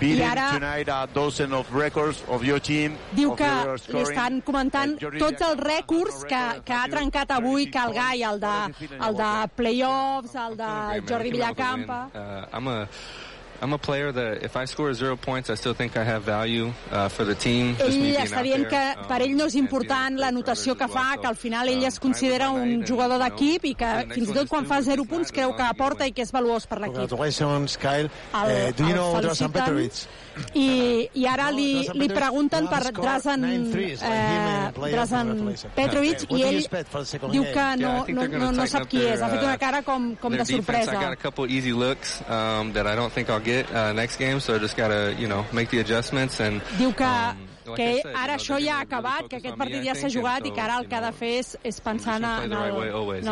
beating 0.00 0.22
ara- 0.24 0.50
tonight 0.58 0.88
a 0.88 1.06
dozen 1.12 1.52
of 1.52 1.66
records 1.74 2.22
of 2.28 2.42
your 2.44 2.58
team. 2.60 2.96
Diu 3.14 3.34
que 3.38 3.48
li 3.92 4.00
estan 4.02 4.40
comentant 4.42 4.96
tots 5.18 5.42
els 5.46 5.60
rècords 5.60 6.24
que, 6.26 6.40
que 6.64 6.74
ha 6.74 6.86
trencat 6.90 7.30
avui 7.36 7.68
Cal 7.70 7.92
Gai, 7.94 8.22
el 8.22 8.40
de, 8.40 8.54
el 8.96 9.16
de 9.20 9.30
playoffs, 9.56 10.34
el 10.34 10.56
de 10.56 10.70
Jordi 11.08 11.30
Villacampa... 11.36 12.00
Uh, 12.14 12.56
I'm 12.56 12.68
a 12.68 12.88
I'm 13.62 13.72
a 13.72 13.78
player 13.78 14.12
that 14.12 14.42
if 14.44 14.56
I 14.56 14.64
score 14.66 14.92
zero 14.94 15.16
points, 15.16 15.48
I 15.50 15.54
still 15.56 15.74
think 15.74 15.96
I 15.96 16.04
have 16.04 16.22
value 16.22 16.72
uh, 16.92 17.08
for 17.08 17.24
the 17.24 17.34
team. 17.34 17.74
Ell 17.80 18.16
està 18.22 18.42
dient 18.44 18.66
que. 18.68 18.82
Um, 18.98 19.06
per 19.08 19.20
ell 19.22 19.34
no 19.36 19.46
és 19.46 19.54
important 19.56 20.18
la 20.20 20.30
notació 20.30 20.74
que 20.76 20.88
fa, 20.88 21.16
que 21.20 21.26
al 21.26 21.36
final 21.36 21.68
ell 21.68 21.84
es 21.88 21.98
considera 21.98 22.50
un 22.50 22.84
jugador 22.86 23.18
d'equip 23.22 23.64
i 23.64 23.74
que 23.74 23.92
fins 24.12 24.28
i 24.30 24.36
tot 24.36 24.48
quan 24.48 24.66
fa 24.68 24.82
zero 24.82 25.04
punts 25.08 25.32
creu 25.32 25.54
que 25.56 25.62
aporta 25.64 26.06
i 26.06 26.12
que 26.12 26.22
és 26.22 26.32
valuós 26.32 26.66
per 26.66 26.80
l'equip. 26.80 26.96
Congratulations, 26.96 27.76
Kyle. 27.78 28.10
El- 28.34 28.50
Eh, 28.56 28.72
do 28.76 28.84
you 28.84 28.94
know 28.94 29.20
Drasan. 29.20 29.52
Petrovic? 29.52 29.92
I, 30.54 31.08
i 31.14 31.26
ara 31.28 31.48
li, 31.54 31.68
Drazen 31.80 32.00
li 32.00 32.08
pregunten 32.12 32.68
per 32.68 32.82
Drazen, 32.92 33.44
eh. 33.46 34.70
Drazen. 34.76 35.32
Petrovic 35.76 36.26
i 36.30 36.42
ell 36.46 36.60
diu 37.32 37.46
que 37.54 37.66
no, 37.80 37.94
no, 38.08 38.28
no, 38.36 38.52
no 38.52 38.68
sap 38.70 38.88
qui 38.90 39.02
és. 39.06 39.22
Ha 39.22 39.30
fet 39.32 39.42
una 39.42 39.56
cara 39.60 39.82
com, 39.86 40.12
com 40.20 40.36
de. 40.36 40.36
I 40.36 40.44
got 40.44 40.52
sorpresa. 40.52 41.10
a 41.10 41.16
couple 41.16 41.48
easy 41.50 41.72
looks 41.72 42.20
um, 42.28 42.72
that 42.72 42.86
I 42.86 42.94
don't 42.94 43.12
think 43.12 43.30
I'll 43.30 43.40
get 43.40 43.70
uh, 43.72 43.92
next 43.92 44.16
game, 44.16 44.40
so 44.40 44.54
I 44.54 44.58
just 44.58 44.76
gotta, 44.76 45.14
you 45.18 45.28
know, 45.28 45.44
make 45.52 45.70
the 45.70 45.80
adjustments 45.80 46.40
and. 46.40 46.62
Diu 46.78 46.92
que, 46.94 47.04
like 47.04 47.55
que 47.74 47.86
said, 48.02 48.14
ara 48.14 48.34
això 48.36 48.58
ja 48.62 48.78
ha 48.78 48.82
acabat, 48.86 49.26
que 49.28 49.36
aquest 49.40 49.56
partit 49.58 49.82
ja 49.84 49.94
s'ha 49.98 50.08
jugat 50.12 50.46
i 50.46 50.52
que 50.52 50.60
ara 50.60 50.78
el 50.78 50.86
que 50.88 50.94
ha 50.96 51.00
de 51.00 51.12
fer 51.12 51.32
és, 51.40 51.56
és 51.64 51.80
pensar 51.80 52.16
en, 52.20 52.24
el, 52.24 52.44
en 52.44 52.52
el, 52.52 53.26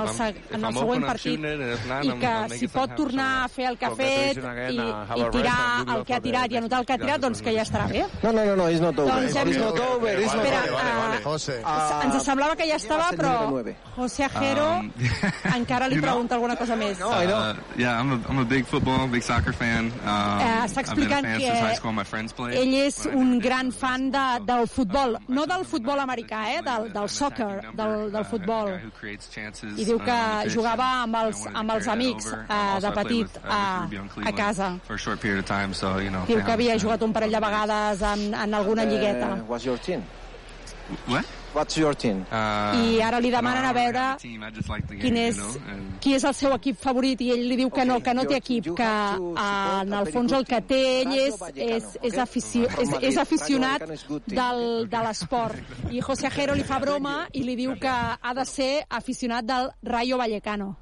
en 0.50 0.64
el 0.64 0.74
següent 0.74 1.04
partit 1.06 1.38
i 1.38 2.14
que 2.20 2.34
si 2.58 2.68
pot 2.68 2.94
tornar 2.96 3.44
a 3.44 3.48
fer 3.48 3.68
el 3.70 3.78
que 3.78 3.86
ha 3.86 3.94
fet 3.94 4.36
i, 4.38 4.78
uh, 4.78 5.18
i 5.18 5.30
tirar 5.36 5.84
el 5.96 6.04
que 6.04 6.14
ha 6.14 6.20
tirat 6.20 6.52
i 6.52 6.56
anotar 6.56 6.80
el 6.80 6.86
que 6.86 6.92
ha 6.96 6.98
tirat, 6.98 7.20
doncs 7.20 7.42
que 7.44 7.52
ja 7.54 7.62
estarà 7.62 7.86
bé. 7.90 8.04
No, 8.22 8.32
no, 8.32 8.44
no, 8.44 8.56
no, 8.56 8.68
it's 8.68 8.80
not 8.80 8.98
over. 8.98 9.12
Doncs 9.12 9.36
hem- 9.36 9.48
It's 9.54 9.58
not 9.60 9.78
over, 9.78 10.08
it's 10.18 10.34
not 10.34 10.44
Espera, 10.44 10.62
over. 10.64 10.80
ah, 10.82 11.20
José. 11.24 11.60
ens 12.04 12.22
semblava 12.24 12.56
que 12.56 12.66
ja 12.68 12.76
estava, 12.76 13.10
però. 13.16 13.62
José 13.96 14.24
Ajero 14.24 14.64
Um, 14.74 14.90
encara 15.58 15.86
li 15.88 16.00
pregunta 16.00 16.34
alguna 16.34 16.56
cosa 16.56 16.74
més. 16.76 16.98
Uh, 17.00 17.54
yeah, 17.76 18.00
I'm 18.00 18.12
a, 18.12 18.16
I'm 18.28 18.38
a 18.40 18.44
big 18.44 18.66
football, 18.66 19.06
big 19.08 19.22
soccer 19.22 19.52
fan. 19.52 19.92
Um, 20.02 20.40
Eh, 20.44 20.64
està 20.64 20.80
explicant 20.80 21.24
que 21.24 22.58
ell 22.58 22.74
és 22.74 22.96
un 23.12 23.38
gran 23.38 23.70
fan 23.72 24.10
de, 24.10 24.23
del 24.40 24.66
futbol, 24.68 25.16
no 25.28 25.44
del 25.46 25.64
futbol 25.64 25.98
americà, 26.02 26.40
eh, 26.54 26.62
del, 26.66 26.88
del 26.92 27.08
soccer, 27.08 27.70
del, 27.74 28.10
del 28.12 28.24
futbol. 28.24 28.72
I 29.76 29.84
diu 29.84 29.96
uh, 29.96 30.04
que 30.04 30.18
jugava 30.54 30.88
amb 31.02 31.16
els, 31.22 31.44
amb 31.52 31.70
els 31.76 31.88
amics 31.88 32.26
eh, 32.32 32.80
de 32.84 32.90
petit 32.98 33.38
uh, 33.42 33.46
a, 33.50 33.62
a 34.30 34.32
casa. 34.32 34.72
Diu 36.26 36.42
que 36.42 36.52
havia 36.52 36.72
have- 36.74 36.80
jugat 36.82 37.02
un 37.02 37.12
parell 37.12 37.32
de 37.32 37.40
vegades 37.40 38.02
en, 38.02 38.34
en 38.34 38.54
alguna 38.54 38.84
lligueta. 38.84 39.32
Uh, 39.34 39.44
what's 39.48 39.64
your 39.64 39.78
team? 39.78 40.02
What? 41.08 41.24
What's 41.54 41.76
your 41.78 41.94
team? 41.94 42.24
Uh, 42.32 42.74
I 42.74 43.00
ara 43.06 43.20
li 43.22 43.30
demanen 43.30 43.64
a 43.64 43.72
veure 43.72 44.04
quin 44.18 45.16
és, 45.16 45.36
you 45.36 45.42
know, 45.42 45.70
and- 45.70 46.00
qui 46.02 46.14
és 46.16 46.24
el 46.26 46.34
seu 46.34 46.52
equip 46.56 46.76
favorit 46.82 47.20
i 47.22 47.30
ell 47.30 47.44
li 47.48 47.56
diu 47.56 47.70
que 47.70 47.84
no, 47.86 48.00
que 48.02 48.12
no 48.14 48.24
té 48.26 48.36
equip, 48.40 48.72
que 48.76 48.82
eh, 48.82 49.80
en 49.84 49.92
el 49.94 50.10
fons 50.12 50.32
el 50.32 50.44
que 50.44 50.60
té 50.66 50.80
ell 51.02 51.12
és, 51.14 51.38
és, 51.54 51.86
és, 52.02 52.18
aficio, 52.18 52.66
és, 52.82 52.90
és 53.00 53.16
aficionat 53.22 53.86
del, 54.26 54.88
de 54.90 55.02
l'esport. 55.06 55.54
I 55.90 56.00
José 56.02 56.26
Ajero 56.26 56.54
li 56.58 56.64
fa 56.66 56.80
broma 56.82 57.28
i 57.32 57.44
li 57.46 57.54
diu 57.56 57.78
que 57.78 57.88
ha 58.20 58.34
de 58.34 58.44
ser 58.44 58.72
aficionat 58.90 59.44
del 59.46 59.70
Rayo 59.82 60.18
Vallecano. 60.18 60.74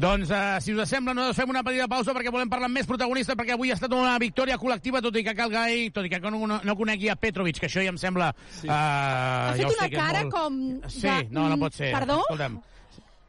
Doncs, 0.00 0.30
uh, 0.32 0.56
si 0.64 0.72
us 0.74 0.88
sembla, 0.88 1.14
nosaltres 1.16 1.40
fem 1.42 1.52
una 1.52 1.62
petita 1.66 1.88
pausa 1.90 2.14
perquè 2.16 2.32
volem 2.32 2.50
parlar 2.50 2.70
amb 2.70 2.78
més 2.78 2.88
protagonistes, 2.88 3.36
perquè 3.38 3.54
avui 3.56 3.72
ha 3.72 3.76
estat 3.76 3.92
una 3.96 4.16
victòria 4.22 4.58
col·lectiva, 4.60 5.02
tot 5.04 5.16
i 5.20 5.24
que 5.26 5.34
cal 5.36 5.52
Gai, 5.52 5.90
tot 5.94 6.06
i 6.06 6.12
que 6.12 6.20
no, 6.24 6.46
no, 6.46 6.60
no 6.64 6.76
conegui 6.78 7.10
a 7.12 7.18
Petrovic, 7.20 7.60
que 7.60 7.68
això 7.70 7.84
ja 7.84 7.92
em 7.92 8.00
sembla... 8.00 8.32
Sí. 8.60 8.68
Uh, 8.68 8.74
Ha 8.74 9.54
fet 9.58 9.66
ja 9.66 9.72
una 9.76 9.88
cara 9.92 10.24
molt... 10.24 10.34
com... 10.34 10.60
Sí, 10.88 11.06
de, 11.06 11.16
no, 11.34 11.48
no 11.52 11.58
pot 11.60 11.76
ser. 11.76 11.92
Perdó? 11.94 12.20
Escolta'm, 12.28 12.60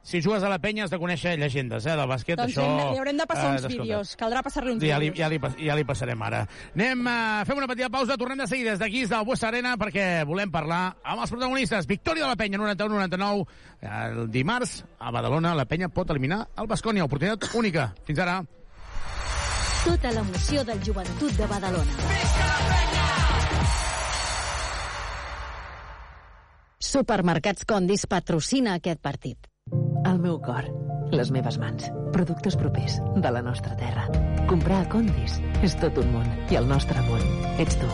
si 0.03 0.21
jugues 0.21 0.41
a 0.43 0.49
la 0.49 0.57
penya 0.59 0.83
has 0.85 0.91
de 0.91 0.97
conèixer 0.97 1.35
llegendes, 1.37 1.85
eh, 1.85 1.95
del 1.95 2.09
bàsquet, 2.09 2.37
Doncs 2.39 2.55
això... 2.55 2.63
hem, 2.65 2.93
li 2.95 3.01
haurem 3.01 3.17
de 3.19 3.25
passar 3.29 3.49
eh, 3.51 3.53
uns 3.59 3.67
vídeos. 3.69 4.15
Caldrà 4.17 4.41
passar-li 4.43 4.73
uns 4.73 4.83
Ja 4.83 4.97
li, 4.97 5.11
vídeos. 5.11 5.19
ja, 5.19 5.29
li, 5.29 5.67
ja 5.67 5.75
li 5.77 5.85
passarem 5.85 6.21
ara. 6.25 6.39
Anem, 6.73 7.03
uh, 7.05 7.43
fem 7.45 7.57
una 7.61 7.67
petita 7.69 7.89
pausa, 7.93 8.17
tornem 8.17 8.41
de 8.41 8.47
seguida 8.49 8.71
des 8.73 8.79
d'aquí, 8.81 9.03
des 9.05 9.11
del 9.13 9.25
Bues 9.25 9.43
Arena, 9.43 9.75
perquè 9.77 10.07
volem 10.25 10.49
parlar 10.51 10.81
amb 11.03 11.21
els 11.21 11.29
protagonistes. 11.29 11.85
Victòria 11.87 12.25
de 12.25 12.31
la 12.33 12.39
penya, 12.39 12.57
91-99. 12.57 13.45
El 13.81 14.25
dimarts, 14.31 14.79
a 14.99 15.11
Badalona, 15.13 15.53
la 15.55 15.65
penya 15.69 15.89
pot 15.89 16.09
eliminar 16.09 16.47
el 16.57 16.67
Bascònia. 16.67 17.05
Oportunitat 17.05 17.53
única. 17.55 17.91
Fins 18.07 18.19
ara. 18.25 18.41
Tota 19.85 20.11
l'emoció 20.13 20.63
del 20.63 20.81
joventut 20.85 21.37
de 21.37 21.47
Badalona. 21.49 22.09
Supermercats 26.81 27.65
Condis 27.69 28.07
patrocina 28.09 28.75
aquest 28.79 29.01
partit. 29.01 29.50
El 30.01 30.17
meu 30.17 30.39
cor, 30.41 30.65
les 31.13 31.29
meves 31.35 31.59
mans, 31.61 31.85
productes 32.15 32.57
propers 32.57 32.97
de 33.21 33.31
la 33.35 33.43
nostra 33.45 33.77
terra. 33.77 34.07
Comprar 34.49 34.81
a 34.81 34.89
Condis 34.89 35.37
és 35.61 35.77
tot 35.83 36.01
un 36.01 36.09
món 36.15 36.27
i 36.49 36.57
el 36.57 36.69
nostre 36.73 37.05
món 37.05 37.21
ets 37.61 37.77
tu. 37.77 37.93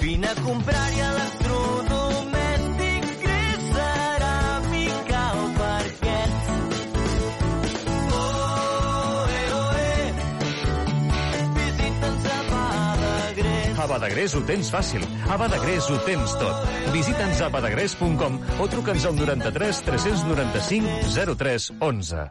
Vine 0.00 0.28
a 0.28 0.34
comprar-hi 0.42 1.00
electrodomèstic, 1.06 3.04
gris, 3.22 3.62
ceràmica 3.72 5.22
o 5.38 5.44
parquet. 5.58 6.32
Oh, 8.12 9.26
eh, 9.30 9.48
oh, 9.56 9.72
eh. 9.78 10.12
Visita'ns 11.56 12.24
a 12.26 12.38
Balaguer. 12.50 13.56
A 13.76 13.86
Badagrés 13.94 14.34
ho 14.34 14.42
tens 14.46 14.70
fàcil. 14.74 15.02
A 15.28 15.36
Badagrés 15.40 15.90
ho 15.90 15.98
tens 16.06 16.30
tot. 16.40 16.56
Visita'ns 16.92 17.40
a 17.42 17.48
badagrés.com 17.54 18.34
o 18.60 18.64
truca'ns 18.68 19.04
al 19.08 19.14
93 19.18 19.82
395 19.88 21.34
03 21.36 21.72
11. 21.80 22.26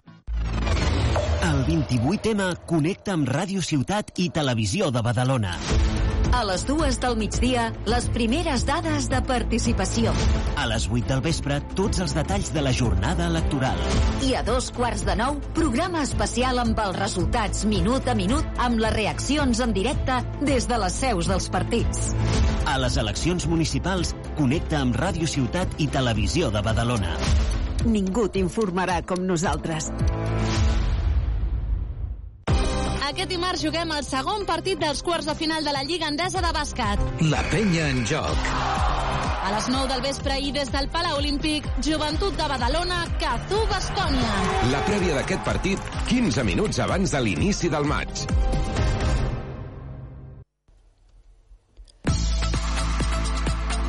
El 1.41 1.65
28M 1.65 2.53
connecta 2.69 3.15
amb 3.17 3.27
Ràdio 3.27 3.61
Ciutat 3.65 4.11
i 4.21 4.29
Televisió 4.29 4.91
de 4.93 5.01
Badalona. 5.01 5.57
A 6.31 6.45
les 6.47 6.61
dues 6.63 6.95
del 7.03 7.17
migdia, 7.19 7.65
les 7.91 8.05
primeres 8.15 8.63
dades 8.63 9.09
de 9.11 9.19
participació. 9.27 10.13
A 10.55 10.63
les 10.71 10.85
8 10.87 11.09
del 11.09 11.23
vespre, 11.25 11.57
tots 11.75 11.99
els 11.99 12.13
detalls 12.15 12.53
de 12.55 12.63
la 12.63 12.71
jornada 12.71 13.27
electoral. 13.27 13.75
I 14.23 14.37
a 14.39 14.43
dos 14.47 14.69
quarts 14.71 15.03
de 15.03 15.17
nou, 15.19 15.41
programa 15.57 16.05
especial 16.07 16.61
amb 16.63 16.79
els 16.79 16.95
resultats 17.01 17.65
minut 17.67 18.07
a 18.07 18.15
minut 18.15 18.63
amb 18.63 18.79
les 18.79 18.95
reaccions 18.95 19.59
en 19.59 19.75
directe 19.75 20.21
des 20.39 20.69
de 20.71 20.79
les 20.79 20.99
seus 21.03 21.27
dels 21.27 21.51
partits. 21.51 22.13
A 22.63 22.77
les 22.79 22.95
eleccions 22.95 23.49
municipals, 23.51 24.15
connecta 24.39 24.79
amb 24.79 24.95
Ràdio 24.95 25.27
Ciutat 25.27 25.81
i 25.83 25.91
Televisió 25.91 26.47
de 26.47 26.63
Badalona. 26.63 27.17
Ningú 27.83 28.29
t'informarà 28.31 29.01
com 29.03 29.27
nosaltres. 29.27 29.91
Aquest 33.11 33.27
dimarts 33.27 33.59
juguem 33.59 33.89
el 33.91 34.05
segon 34.07 34.45
partit 34.47 34.79
dels 34.79 35.01
quarts 35.03 35.25
de 35.27 35.33
final 35.35 35.65
de 35.67 35.71
la 35.75 35.81
Lliga 35.83 36.07
Endesa 36.07 36.39
de 36.39 36.51
bàsquet. 36.55 37.01
La 37.27 37.41
penya 37.51 37.89
en 37.91 38.05
joc. 38.07 38.45
A 39.43 39.49
les 39.51 39.67
9 39.73 39.89
del 39.89 40.03
vespre 40.05 40.37
i 40.39 40.53
des 40.55 40.71
del 40.71 40.87
Palau 40.93 41.17
Olímpic, 41.19 41.67
Joventut 41.83 42.37
de 42.39 42.47
Badalona, 42.47 43.01
Cazú, 43.19 43.59
Bascònia. 43.67 44.31
La 44.71 44.79
prèvia 44.87 45.17
d'aquest 45.17 45.43
partit, 45.43 45.91
15 46.07 46.45
minuts 46.47 46.79
abans 46.79 47.11
de 47.11 47.19
l'inici 47.25 47.67
del 47.73 47.83
maig. 47.89 48.23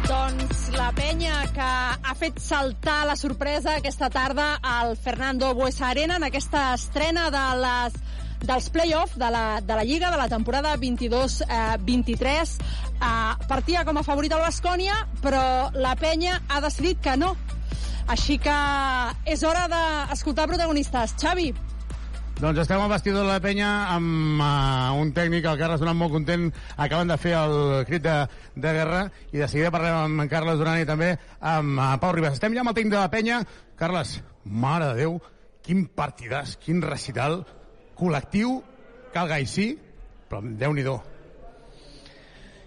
Doncs 0.08 0.64
la 0.74 0.88
penya 0.98 1.44
que 1.54 1.68
ha 2.10 2.16
fet 2.18 2.42
saltar 2.42 3.04
la 3.06 3.14
sorpresa 3.14 3.76
aquesta 3.78 4.10
tarda 4.10 4.56
al 4.58 4.96
Fernando 4.96 5.54
Buesa 5.54 5.92
Arena 5.92 6.18
en 6.18 6.26
aquesta 6.26 6.72
estrena 6.74 7.30
de 7.30 7.46
les 7.62 8.02
dels 8.42 8.68
play-off 8.74 9.16
de 9.16 9.30
la, 9.30 9.60
de 9.60 9.74
la 9.78 9.84
Lliga 9.84 10.10
de 10.10 10.18
la 10.18 10.28
temporada 10.28 10.74
22-23 10.76 12.22
eh, 12.26 13.46
partia 13.48 13.84
com 13.86 13.98
a 13.98 14.06
favorit 14.06 14.32
al 14.34 14.44
Bascònia 14.44 15.02
però 15.22 15.70
la 15.74 15.94
penya 15.96 16.40
ha 16.48 16.62
decidit 16.64 17.02
que 17.02 17.16
no 17.16 17.34
així 18.10 18.38
que 18.42 18.54
és 19.30 19.44
hora 19.46 19.68
d'escoltar 19.70 20.48
protagonistes 20.50 21.14
Xavi, 21.20 21.52
Doncs 22.42 22.58
estem 22.58 22.80
al 22.82 22.90
vestidor 22.90 23.22
de 23.22 23.28
la 23.28 23.38
penya 23.38 23.68
amb 23.94 24.40
uh, 24.42 24.96
un 24.98 25.12
tècnic, 25.14 25.44
el 25.46 25.60
Carles 25.60 25.78
Duran, 25.78 25.94
molt 25.94 26.10
content. 26.10 26.48
Acaben 26.74 27.12
de 27.12 27.16
fer 27.20 27.36
el 27.38 27.54
crit 27.86 28.02
de, 28.02 28.16
de 28.56 28.72
guerra 28.74 29.04
i 29.30 29.38
de 29.38 29.46
seguida 29.46 29.70
parlem 29.70 29.98
amb 30.00 30.24
en 30.24 30.30
Carles 30.32 30.58
Duran 30.58 30.80
i 30.82 30.88
també 30.88 31.12
amb 31.38 31.78
uh, 31.78 31.92
Pau 32.02 32.10
Ribas. 32.16 32.34
Estem 32.34 32.56
ja 32.56 32.64
amb 32.64 32.72
el 32.72 32.78
tècnic 32.80 32.96
de 32.96 32.98
la 32.98 33.12
penya. 33.12 33.38
Carles, 33.78 34.16
mare 34.42 34.90
de 34.90 35.04
Déu, 35.04 35.20
quin 35.62 35.86
partidàs, 35.94 36.56
quin 36.64 36.82
recital 36.82 37.44
col·lectiu, 38.02 38.58
calga 39.14 39.38
i 39.38 39.46
sí, 39.46 39.72
però 40.28 40.42
Déu-n'hi-do. 40.42 40.98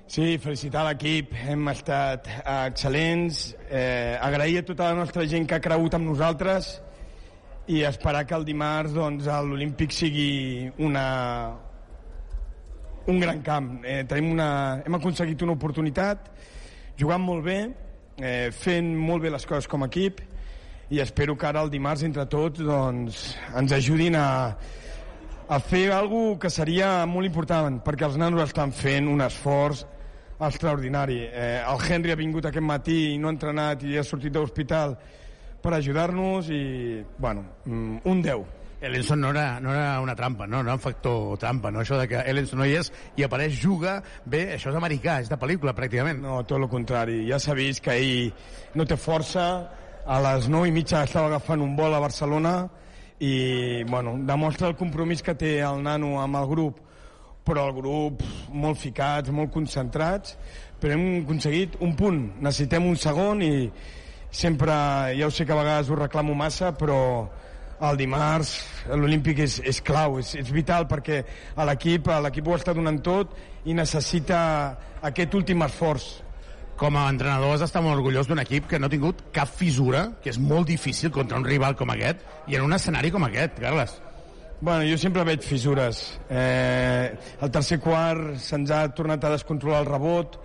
Sí, 0.06 0.36
felicitar 0.38 0.84
l'equip, 0.86 1.32
hem 1.50 1.66
estat 1.72 2.28
eh, 2.30 2.42
excel·lents, 2.70 3.40
eh, 3.66 4.14
agrair 4.22 4.60
a 4.62 4.66
tota 4.68 4.92
la 4.92 5.00
nostra 5.00 5.26
gent 5.26 5.48
que 5.50 5.58
ha 5.58 5.64
cregut 5.64 5.98
amb 5.98 6.06
nosaltres 6.12 6.76
i 7.74 7.82
esperar 7.90 8.22
que 8.30 8.38
el 8.38 8.46
dimarts 8.46 8.94
doncs, 8.94 9.26
l'Olímpic 9.26 9.96
sigui 9.98 10.70
una, 10.78 11.08
un 13.10 13.20
gran 13.20 13.42
camp. 13.42 13.72
Eh, 13.82 14.04
tenim 14.06 14.30
una, 14.36 14.50
hem 14.86 15.00
aconseguit 15.00 15.42
una 15.42 15.58
oportunitat, 15.58 16.30
jugant 17.02 17.26
molt 17.26 17.44
bé, 17.50 17.60
eh, 18.22 18.54
fent 18.54 18.94
molt 18.96 19.26
bé 19.26 19.34
les 19.34 19.50
coses 19.50 19.68
com 19.68 19.84
a 19.84 19.90
equip 19.90 20.22
i 20.94 21.02
espero 21.02 21.34
que 21.34 21.50
ara 21.50 21.66
el 21.66 21.74
dimarts 21.74 22.06
entre 22.06 22.30
tots 22.30 22.62
doncs, 22.62 23.32
ens 23.58 23.74
ajudin 23.74 24.22
a, 24.22 24.28
a 25.48 25.60
fer 25.60 25.92
alguna 25.94 26.40
que 26.40 26.50
seria 26.50 27.06
molt 27.06 27.28
important 27.28 27.78
perquè 27.86 28.08
els 28.08 28.18
nanos 28.18 28.44
estan 28.48 28.74
fent 28.74 29.08
un 29.12 29.22
esforç 29.22 29.86
extraordinari. 30.40 31.22
Eh, 31.30 31.62
el 31.62 31.84
Henry 31.86 32.12
ha 32.12 32.20
vingut 32.20 32.48
aquest 32.50 32.66
matí 32.66 32.98
i 33.14 33.18
no 33.22 33.30
ha 33.30 33.36
entrenat 33.36 33.86
i 33.86 33.98
ha 33.98 34.04
sortit 34.04 34.34
de 34.34 34.42
l'hospital 34.42 34.98
per 35.62 35.74
ajudar-nos 35.78 36.50
i, 36.50 37.04
bueno, 37.18 37.46
mm, 37.66 37.98
un 38.04 38.22
10. 38.22 38.46
Ellenson 38.86 39.22
no 39.22 39.30
era, 39.32 39.60
no 39.60 39.72
era 39.74 40.02
una 40.02 40.16
trampa, 40.16 40.46
no? 40.46 40.58
no 40.58 40.70
era 40.70 40.76
un 40.76 40.84
factor 40.84 41.38
trampa, 41.42 41.72
no? 41.72 41.80
Això 41.82 41.98
de 41.98 42.10
que 42.12 42.20
Ellenson 42.20 42.60
no 42.60 42.68
hi 42.68 42.76
és 42.78 42.92
i 43.18 43.24
apareix, 43.24 43.56
juga, 43.62 43.96
bé, 44.26 44.44
això 44.58 44.70
és 44.70 44.78
americà, 44.78 45.22
és 45.24 45.32
de 45.32 45.40
pel·lícula, 45.42 45.74
pràcticament. 45.74 46.20
No, 46.22 46.44
tot 46.44 46.60
el 46.60 46.70
contrari. 46.70 47.24
Ja 47.30 47.40
s'ha 47.40 47.56
vist 47.58 47.82
que 47.86 47.96
ell 47.96 48.34
no 48.76 48.86
té 48.86 48.98
força, 49.00 49.48
a 50.06 50.20
les 50.22 50.50
9 50.54 50.70
i 50.70 50.74
mitja 50.74 51.02
estava 51.02 51.32
agafant 51.32 51.64
un 51.66 51.74
vol 51.78 51.96
a 51.98 52.04
Barcelona 52.04 52.68
i, 53.20 53.84
bueno, 53.88 54.18
demostra 54.28 54.68
el 54.68 54.76
compromís 54.76 55.24
que 55.24 55.36
té 55.40 55.60
el 55.64 55.82
nano 55.84 56.20
amb 56.22 56.40
el 56.42 56.50
grup, 56.50 56.82
però 57.46 57.68
el 57.70 57.76
grup 57.78 58.24
molt 58.52 58.82
ficats, 58.82 59.32
molt 59.32 59.54
concentrats, 59.54 60.36
però 60.82 60.96
hem 60.96 61.24
aconseguit 61.24 61.78
un 61.86 61.96
punt. 61.96 62.22
Necessitem 62.42 62.88
un 62.90 62.98
segon 63.00 63.44
i 63.46 63.54
sempre, 64.36 64.74
ja 65.16 65.28
ho 65.28 65.32
sé 65.32 65.46
que 65.46 65.54
a 65.56 65.62
vegades 65.62 65.90
ho 65.90 66.00
reclamo 66.00 66.36
massa, 66.36 66.74
però 66.76 67.00
el 67.86 67.98
dimarts 68.00 68.56
l'Olímpic 68.88 69.40
és, 69.44 69.60
és 69.64 69.82
clau, 69.84 70.20
és, 70.20 70.34
és 70.40 70.52
vital 70.52 70.88
perquè 70.88 71.22
l'equip 71.68 72.08
l'equip 72.24 72.48
ho 72.48 72.56
està 72.56 72.74
donant 72.76 73.02
tot 73.04 73.34
i 73.68 73.76
necessita 73.76 74.40
aquest 75.04 75.36
últim 75.36 75.64
esforç 75.66 76.08
com 76.76 76.98
a 77.00 77.06
entrenador 77.10 77.54
has 77.56 77.64
d'estar 77.64 77.82
molt 77.84 77.96
orgullós 77.98 78.28
d'un 78.28 78.42
equip 78.44 78.68
que 78.68 78.80
no 78.80 78.90
ha 78.90 78.92
tingut 78.92 79.22
cap 79.36 79.48
fissura, 79.48 80.10
que 80.22 80.32
és 80.34 80.40
molt 80.40 80.68
difícil 80.68 81.12
contra 81.12 81.40
un 81.40 81.48
rival 81.48 81.78
com 81.80 81.94
aquest, 81.94 82.24
i 82.52 82.58
en 82.60 82.66
un 82.68 82.76
escenari 82.76 83.12
com 83.16 83.24
aquest, 83.24 83.60
Carles. 83.64 83.96
Bueno, 84.60 84.84
jo 84.88 84.98
sempre 85.00 85.24
veig 85.28 85.44
fissures. 85.44 86.02
Eh, 86.30 87.16
el 87.42 87.52
tercer 87.52 87.80
quart 87.84 88.36
se'ns 88.44 88.72
ha 88.72 88.86
tornat 88.96 89.24
a 89.24 89.34
descontrolar 89.36 89.82
el 89.84 89.90
rebot, 89.90 90.40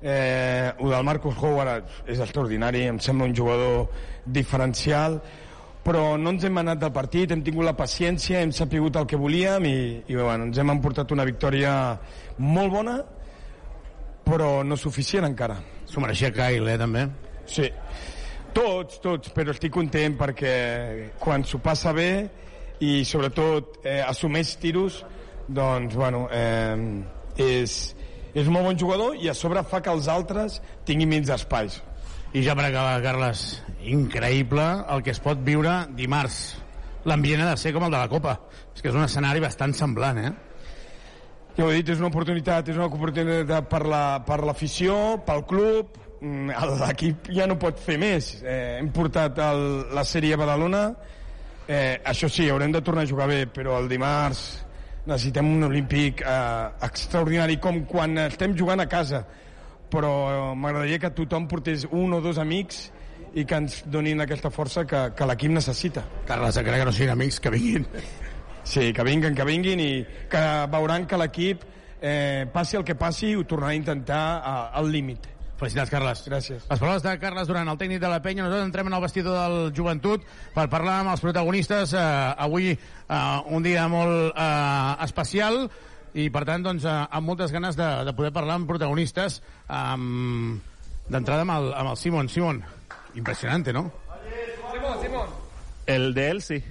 eh, 0.00 0.72
el 0.78 0.90
del 0.90 1.04
Marcus 1.04 1.36
Howard 1.40 2.04
és 2.06 2.20
extraordinari, 2.20 2.84
em 2.88 3.00
sembla 3.00 3.28
un 3.28 3.36
jugador 3.36 3.88
diferencial, 4.24 5.20
però 5.84 6.16
no 6.16 6.32
ens 6.32 6.44
hem 6.44 6.60
anat 6.60 6.80
del 6.80 6.92
partit, 6.92 7.32
hem 7.32 7.42
tingut 7.44 7.64
la 7.64 7.76
paciència, 7.76 8.40
hem 8.40 8.52
sapigut 8.56 8.96
el 8.96 9.08
que 9.08 9.20
volíem 9.20 9.68
i, 9.68 9.76
i 10.08 10.16
bueno, 10.16 10.48
ens 10.48 10.60
hem 10.60 10.72
emportat 10.72 11.12
una 11.12 11.28
victòria 11.28 11.74
molt 12.38 12.72
bona, 12.72 12.98
però 14.24 14.62
no 14.64 14.80
suficient 14.80 15.28
encara. 15.28 15.60
S'ho 15.94 16.02
mereixia 16.02 16.32
Kyle, 16.34 16.72
eh, 16.72 16.74
també? 16.74 17.04
Sí. 17.46 17.68
Tots, 18.54 18.96
tots, 18.98 19.30
però 19.30 19.52
estic 19.52 19.70
content 19.76 20.16
perquè 20.18 20.54
quan 21.22 21.44
s'ho 21.46 21.60
passa 21.62 21.92
bé 21.94 22.08
i 22.82 23.04
sobretot 23.06 23.76
eh, 23.86 24.00
assumeix 24.02 24.56
tiros, 24.58 24.96
doncs, 25.46 25.94
bueno, 25.94 26.24
eh, 26.34 26.74
és, 27.38 27.76
és 28.34 28.50
un 28.50 28.56
molt 28.56 28.66
bon 28.72 28.80
jugador 28.80 29.14
i 29.22 29.30
a 29.30 29.36
sobre 29.38 29.62
fa 29.70 29.78
que 29.84 29.94
els 29.94 30.10
altres 30.10 30.58
tinguin 30.88 31.12
menys 31.12 31.30
espais. 31.36 31.78
I 32.34 32.42
ja 32.42 32.58
per 32.58 32.66
acabar, 32.66 32.98
Carles, 33.04 33.44
increïble 33.86 34.66
el 34.90 35.06
que 35.06 35.14
es 35.14 35.22
pot 35.22 35.46
viure 35.46 35.84
dimarts. 35.94 36.40
L'ambient 37.06 37.44
ha 37.44 37.52
de 37.52 37.62
ser 37.62 37.70
com 37.76 37.86
el 37.86 37.94
de 37.94 38.02
la 38.02 38.10
Copa. 38.10 38.40
És 38.74 38.82
que 38.82 38.90
és 38.90 38.98
un 38.98 39.06
escenari 39.06 39.46
bastant 39.46 39.78
semblant, 39.78 40.18
eh? 40.18 40.34
Ja 41.56 41.64
ho 41.64 41.70
he 41.70 41.76
dit, 41.82 41.88
és 41.94 42.00
una 42.02 42.08
oportunitat, 42.10 42.68
és 42.68 42.76
una 42.76 42.86
oportunitat 42.90 43.68
per 43.70 43.84
la- 43.86 44.24
per 44.26 44.40
l'afició, 44.44 44.96
la, 45.16 45.24
pel 45.24 45.44
club, 45.46 46.00
Mm, 46.24 46.48
l'equip 46.80 47.26
ja 47.36 47.44
no 47.46 47.58
pot 47.60 47.76
fer 47.78 47.98
més. 48.00 48.40
Eh, 48.42 48.78
hem 48.78 48.86
portat 48.94 49.36
el, 49.44 49.58
la 49.92 50.04
sèrie 50.08 50.32
a 50.32 50.38
Badalona, 50.40 50.94
eh, 51.68 52.00
això 52.02 52.30
sí, 52.32 52.46
haurem 52.48 52.72
de 52.72 52.80
tornar 52.80 53.02
a 53.04 53.06
jugar 53.10 53.26
bé, 53.28 53.42
però 53.46 53.74
el 53.78 53.88
dimarts 53.90 54.64
necessitem 55.04 55.50
un 55.52 55.64
olímpic 55.66 56.22
eh, 56.24 56.70
extraordinari, 56.86 57.58
com 57.60 57.82
quan 57.84 58.16
estem 58.24 58.56
jugant 58.56 58.80
a 58.80 58.86
casa. 58.88 59.20
Però 59.90 60.14
eh, 60.30 60.54
m'agradaria 60.56 60.98
que 61.02 61.10
tothom 61.10 61.44
portés 61.50 61.84
un 61.90 62.14
o 62.16 62.22
dos 62.24 62.38
amics 62.40 62.86
i 63.34 63.44
que 63.44 63.54
ens 63.60 63.82
donin 63.84 64.20
aquesta 64.24 64.48
força 64.48 64.86
que, 64.88 65.10
que 65.18 65.26
l'equip 65.28 65.50
necessita. 65.52 66.06
Carles, 66.26 66.56
encara 66.56 66.78
que 66.78 66.84
no 66.88 66.92
siguin 66.92 67.12
amics, 67.18 67.38
que 67.40 67.50
vinguin. 67.52 67.84
Sí, 68.64 68.92
que 68.92 69.04
vinguen, 69.04 69.36
que 69.36 69.44
vinguin 69.44 69.80
i 69.80 69.92
que 70.30 70.42
veuran 70.72 71.06
que 71.06 71.20
l'equip, 71.20 71.62
eh, 72.00 72.46
passi 72.52 72.80
el 72.80 72.84
que 72.84 72.96
passi, 72.96 73.34
ho 73.36 73.44
tornarà 73.48 73.74
a 73.74 73.78
intentar 73.78 74.24
a, 74.40 74.56
al 74.80 74.90
límit. 74.90 75.30
Felicitats, 75.54 75.90
Carles. 75.92 76.24
Gràcies. 76.26 76.64
Les 76.66 76.80
paraules 76.80 77.04
de 77.04 77.14
Carles 77.22 77.48
Durant, 77.48 77.68
el 77.70 77.78
tècnic 77.78 78.00
de 78.02 78.10
la 78.10 78.20
penya. 78.24 78.42
Nosaltres 78.42 78.66
entrem 78.66 78.90
en 78.90 78.96
el 78.96 79.04
vestidor 79.04 79.36
del 79.38 79.72
joventut 79.76 80.24
per 80.54 80.66
parlar 80.72 80.98
amb 81.02 81.12
els 81.14 81.22
protagonistes. 81.22 81.94
Eh, 81.94 82.04
avui 82.46 82.72
eh, 82.74 83.18
un 83.54 83.62
dia 83.62 83.86
molt 83.88 84.34
eh, 84.34 85.04
especial 85.06 85.62
i, 86.14 86.28
per 86.34 86.44
tant, 86.48 86.66
doncs, 86.66 86.84
eh, 86.84 86.96
amb 87.10 87.30
moltes 87.30 87.54
ganes 87.54 87.78
de, 87.78 87.90
de 88.08 88.14
poder 88.18 88.32
parlar 88.34 88.58
amb 88.58 88.70
protagonistes. 88.70 89.40
Um, 89.68 90.58
D'entrada 91.04 91.44
amb, 91.44 91.52
el, 91.58 91.70
amb 91.76 91.92
el 91.92 91.98
Simon. 92.00 92.28
Simon, 92.32 92.62
impressionante, 93.14 93.72
¿no? 93.72 93.90
El 95.86 96.14
de 96.14 96.30
él, 96.30 96.42
sí. 96.42 96.62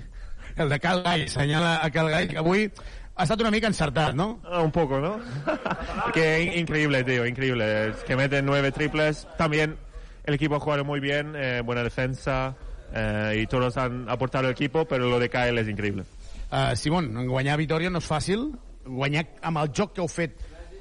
El 0.56 0.70
de 0.70 0.80
Cal 0.80 1.02
Gall, 1.04 1.28
senyala 1.30 1.80
a 1.84 1.90
Cal 1.92 2.10
Gall, 2.10 2.28
que 2.28 2.38
avui 2.38 2.72
ha 3.16 3.24
estat 3.24 3.42
una 3.42 3.52
mica 3.52 3.68
encertat, 3.68 4.14
¿no? 4.16 4.40
Un 4.64 4.72
poco, 4.72 5.00
¿no? 5.00 5.20
que 6.14 6.42
in- 6.44 6.60
increíble, 6.60 7.04
tío, 7.04 7.26
increíble. 7.26 7.90
Es 7.90 8.04
Que 8.04 8.16
meten 8.16 8.46
nueve 8.46 8.72
triples. 8.72 9.28
También 9.38 9.78
el 10.24 10.34
equipo 10.36 10.56
ha 10.56 10.60
jugado 10.60 10.84
muy 10.86 11.00
bien, 11.00 11.34
eh, 11.36 11.62
buena 11.64 11.84
defensa 11.84 12.56
eh, 12.94 13.40
y 13.44 13.48
todos 13.48 13.78
han 13.78 14.10
aportado 14.10 14.46
al 14.48 14.52
equipo, 14.52 14.86
pero 14.86 15.10
lo 15.10 15.20
de 15.20 15.30
Kyle 15.30 15.58
es 15.60 15.68
increíble. 15.68 16.04
Uh, 16.52 16.76
Simon, 16.76 17.26
guanyar 17.28 17.56
a 17.56 17.58
Vitoria 17.58 17.90
no 17.90 17.98
és 17.98 18.06
fàcil, 18.06 18.52
guanyar 18.86 19.24
amb 19.42 19.58
el 19.58 19.72
joc 19.74 19.96
que 19.96 20.04
heu 20.04 20.10
fet 20.12 20.36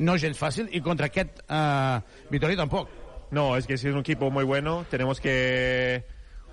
no 0.04 0.16
és 0.18 0.20
gens 0.20 0.36
fàcil, 0.36 0.66
i 0.68 0.82
contra 0.84 1.06
aquest 1.08 1.40
uh, 1.48 1.96
Vitoria 2.28 2.58
tampoc. 2.60 2.90
No, 3.32 3.56
es 3.56 3.66
que 3.66 3.74
es 3.80 3.84
un 3.84 3.96
equipo 4.00 4.30
muy 4.30 4.44
bueno. 4.44 4.84
Tenemos 4.90 5.18
que 5.18 6.04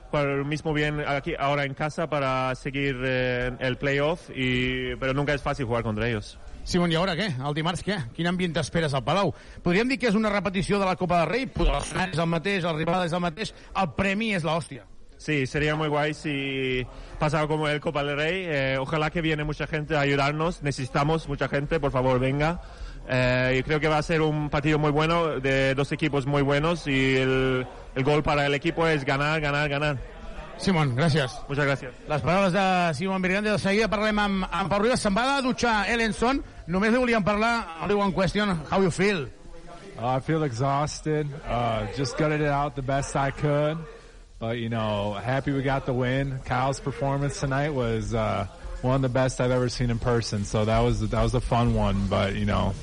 jugar 0.09 0.25
lo 0.25 0.45
mismo 0.45 0.73
bien 0.73 1.01
aquí 1.05 1.33
ahora 1.37 1.65
en 1.65 1.73
casa 1.73 2.09
para 2.09 2.53
seguir 2.55 2.97
eh, 3.03 3.51
el 3.59 3.77
playoff, 3.77 4.29
y, 4.35 4.95
pero 4.97 5.13
nunca 5.13 5.33
es 5.33 5.41
fácil 5.41 5.65
jugar 5.65 5.83
contra 5.83 6.07
ellos. 6.07 6.37
Simon, 6.69 6.91
i 6.91 6.97
ara 6.99 7.15
què? 7.17 7.31
El 7.39 7.55
dimarts 7.57 7.81
què? 7.81 7.95
Quin 8.13 8.27
ambient 8.29 8.53
t'esperes 8.53 8.93
al 8.93 9.01
Palau? 9.01 9.31
Podríem 9.65 9.89
dir 9.89 9.97
que 9.97 10.09
és 10.11 10.17
una 10.17 10.29
repetició 10.29 10.77
de 10.77 10.85
la 10.85 10.93
Copa 10.99 11.23
del 11.23 11.31
Rei? 11.31 11.47
L'escenari 11.57 12.13
és 12.13 12.21
el 12.21 12.29
mateix, 12.29 12.67
el 12.69 12.77
rival 12.77 13.07
és 13.07 13.15
el 13.15 13.23
mateix, 13.23 13.53
el 13.73 13.91
premi 13.97 14.35
és 14.37 14.45
l'hòstia. 14.45 14.85
Sí, 15.19 15.47
sería 15.47 15.75
muy 15.75 15.89
guay 15.89 16.13
si 16.13 16.87
pasara 17.19 17.47
como 17.47 17.67
el 17.67 17.81
Copa 17.81 18.03
del 18.03 18.15
Rey. 18.15 18.45
Eh, 18.47 18.77
ojalá 18.79 19.09
que 19.09 19.21
viene 19.21 19.43
mucha 19.43 19.67
gente 19.67 19.97
a 19.97 20.01
ayudarnos. 20.01 20.61
Necesitamos 20.63 21.27
mucha 21.27 21.49
gente, 21.49 21.79
por 21.79 21.91
favor, 21.91 22.19
venga. 22.19 22.61
Eh, 23.11 23.55
yo 23.57 23.63
creo 23.63 23.79
que 23.79 23.87
va 23.87 23.97
a 23.97 24.03
ser 24.03 24.21
un 24.21 24.49
partido 24.51 24.77
muy 24.77 24.91
bueno, 24.91 25.39
de 25.39 25.73
dos 25.73 25.91
equipos 25.91 26.27
muy 26.27 26.43
buenos 26.43 26.85
y 26.85 27.17
el, 27.17 27.65
el 27.95 28.03
gol 28.03 28.21
para 28.21 28.45
el 28.45 28.53
equipo 28.53 28.85
es 28.85 29.03
ganar, 29.03 29.41
ganar, 29.41 29.67
ganar. 29.67 29.97
Simon, 30.59 30.95
gràcies. 30.95 31.31
Muchas 31.47 31.65
gracias. 31.65 31.93
Les 32.07 32.21
paraules 32.21 32.51
de 32.53 32.93
Simon 32.93 33.21
Virgante, 33.21 33.49
de 33.49 33.59
seguida 33.59 33.87
parlem 33.87 34.19
amb, 34.19 34.45
amb 34.51 34.69
Pau 34.69 34.81
Ribas. 34.83 34.99
Se'n 34.99 35.15
va 35.15 35.37
a 35.37 35.41
dutxar 35.41 35.87
Ellenson. 35.89 36.43
Només 36.67 36.91
li 36.91 36.99
volíem 36.99 37.23
parlar, 37.23 37.63
only 37.81 37.95
one 37.95 38.11
question, 38.11 38.51
how 38.69 38.81
you 38.83 38.91
feel? 38.91 39.23
Uh, 39.97 40.17
I 40.17 40.19
feel 40.19 40.43
exhausted. 40.43 41.27
Uh, 41.47 41.87
just 41.95 42.17
gutted 42.17 42.41
it 42.41 42.51
out 42.51 42.75
the 42.75 42.81
best 42.81 43.15
I 43.15 43.31
could. 43.31 43.77
But, 44.37 44.57
you 44.57 44.69
know, 44.69 45.13
happy 45.13 45.51
we 45.51 45.63
got 45.63 45.85
the 45.85 45.93
win. 45.93 46.39
Kyle's 46.45 46.79
performance 46.79 47.39
tonight 47.39 47.73
was 47.73 48.13
uh, 48.13 48.47
one 48.81 48.95
of 48.95 49.01
the 49.01 49.09
best 49.09 49.39
I've 49.41 49.51
ever 49.51 49.69
seen 49.69 49.89
in 49.89 49.99
person. 49.99 50.43
So 50.43 50.65
that 50.65 50.79
was 50.79 50.99
that 51.09 51.23
was 51.23 51.35
a 51.35 51.41
fun 51.41 51.73
one. 51.73 52.07
But, 52.07 52.35
you 52.35 52.45
know, 52.45 52.73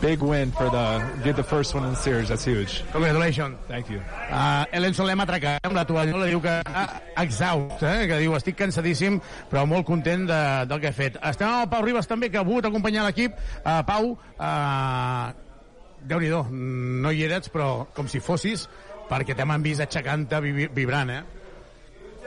big 0.00 0.22
win 0.22 0.52
for 0.52 0.68
the 0.70 1.02
get 1.24 1.36
the 1.36 1.42
first 1.42 1.74
one 1.74 1.84
in 1.84 1.90
the 1.90 2.00
series. 2.00 2.28
That's 2.28 2.44
huge. 2.44 2.82
Congratulations. 2.92 3.56
Thank 3.68 3.90
you. 3.90 4.00
Uh, 4.30 4.64
Ellenson 4.72 5.06
l'hem 5.08 5.22
atracat 5.24 5.64
amb 5.66 5.76
la 5.76 5.84
tovallola, 5.88 6.28
diu 6.30 6.40
que 6.44 6.54
ah, 6.64 7.00
exhaust, 7.22 7.82
eh? 7.82 8.06
que 8.10 8.20
diu 8.22 8.36
estic 8.36 8.58
cansadíssim, 8.58 9.20
però 9.50 9.66
molt 9.68 9.86
content 9.88 10.26
de, 10.28 10.40
del 10.70 10.82
que 10.82 10.92
he 10.92 10.96
fet. 10.96 11.20
Estem 11.22 11.48
amb 11.48 11.66
el 11.66 11.70
Pau 11.72 11.84
Ribas 11.86 12.10
també, 12.10 12.30
que 12.30 12.40
ha 12.40 12.46
volgut 12.46 12.68
acompanyar 12.70 13.06
l'equip. 13.06 13.38
Uh, 13.62 13.80
Pau, 13.88 14.12
uh, 14.36 15.30
déu 16.06 16.22
nhi 16.22 16.32
no 16.32 17.12
hi 17.12 17.24
eres, 17.26 17.50
però 17.52 17.86
com 17.96 18.08
si 18.08 18.20
fossis, 18.20 18.66
perquè 19.10 19.36
t'hem 19.36 19.54
vist 19.64 19.84
aixecant-te, 19.84 20.40
vi- 20.44 20.70
vibrant, 20.74 21.10
eh? 21.10 21.22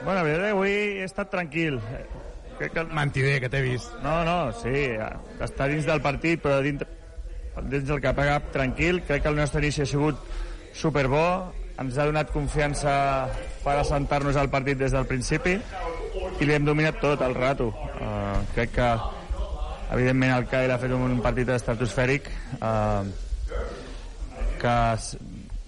Bueno, 0.04 0.24
que 0.24 0.36
avui 0.48 0.70
he 0.72 1.04
estat 1.04 1.30
tranquil. 1.30 1.78
Crec 2.58 2.72
que... 2.72 2.84
Mentider, 2.84 3.40
que 3.40 3.48
t'he 3.52 3.60
vist. 3.64 3.92
No, 4.04 4.20
no, 4.24 4.38
sí, 4.56 4.88
està 5.40 5.68
dins 5.68 5.86
del 5.88 6.00
partit, 6.04 6.40
però 6.44 6.60
dintre, 6.64 6.88
dins 7.68 7.86
del 7.88 8.00
cap 8.00 8.18
a 8.18 8.26
cap, 8.26 8.50
tranquil. 8.54 9.02
Crec 9.06 9.22
que 9.22 9.28
el 9.32 9.36
nostre 9.36 9.60
inici 9.62 9.82
ha 9.82 9.86
sigut 9.86 10.20
superbo, 10.76 11.22
ens 11.80 11.96
ha 11.98 12.04
donat 12.06 12.30
confiança 12.32 12.92
per 13.64 13.78
assentar-nos 13.80 14.36
al 14.36 14.50
partit 14.52 14.78
des 14.78 14.92
del 14.92 15.06
principi 15.08 15.56
i 16.40 16.46
l'hem 16.48 16.64
dominat 16.68 17.00
tot 17.00 17.22
el 17.24 17.34
rato. 17.34 17.70
Uh, 18.00 18.38
crec 18.54 18.74
que, 18.76 18.90
evidentment, 19.92 20.36
el 20.36 20.46
Kyle 20.48 20.72
ha 20.72 20.78
fet 20.80 20.92
un 20.96 21.20
partit 21.24 21.48
estratosfèric 21.56 22.28
uh, 22.60 23.04
que 24.60 24.76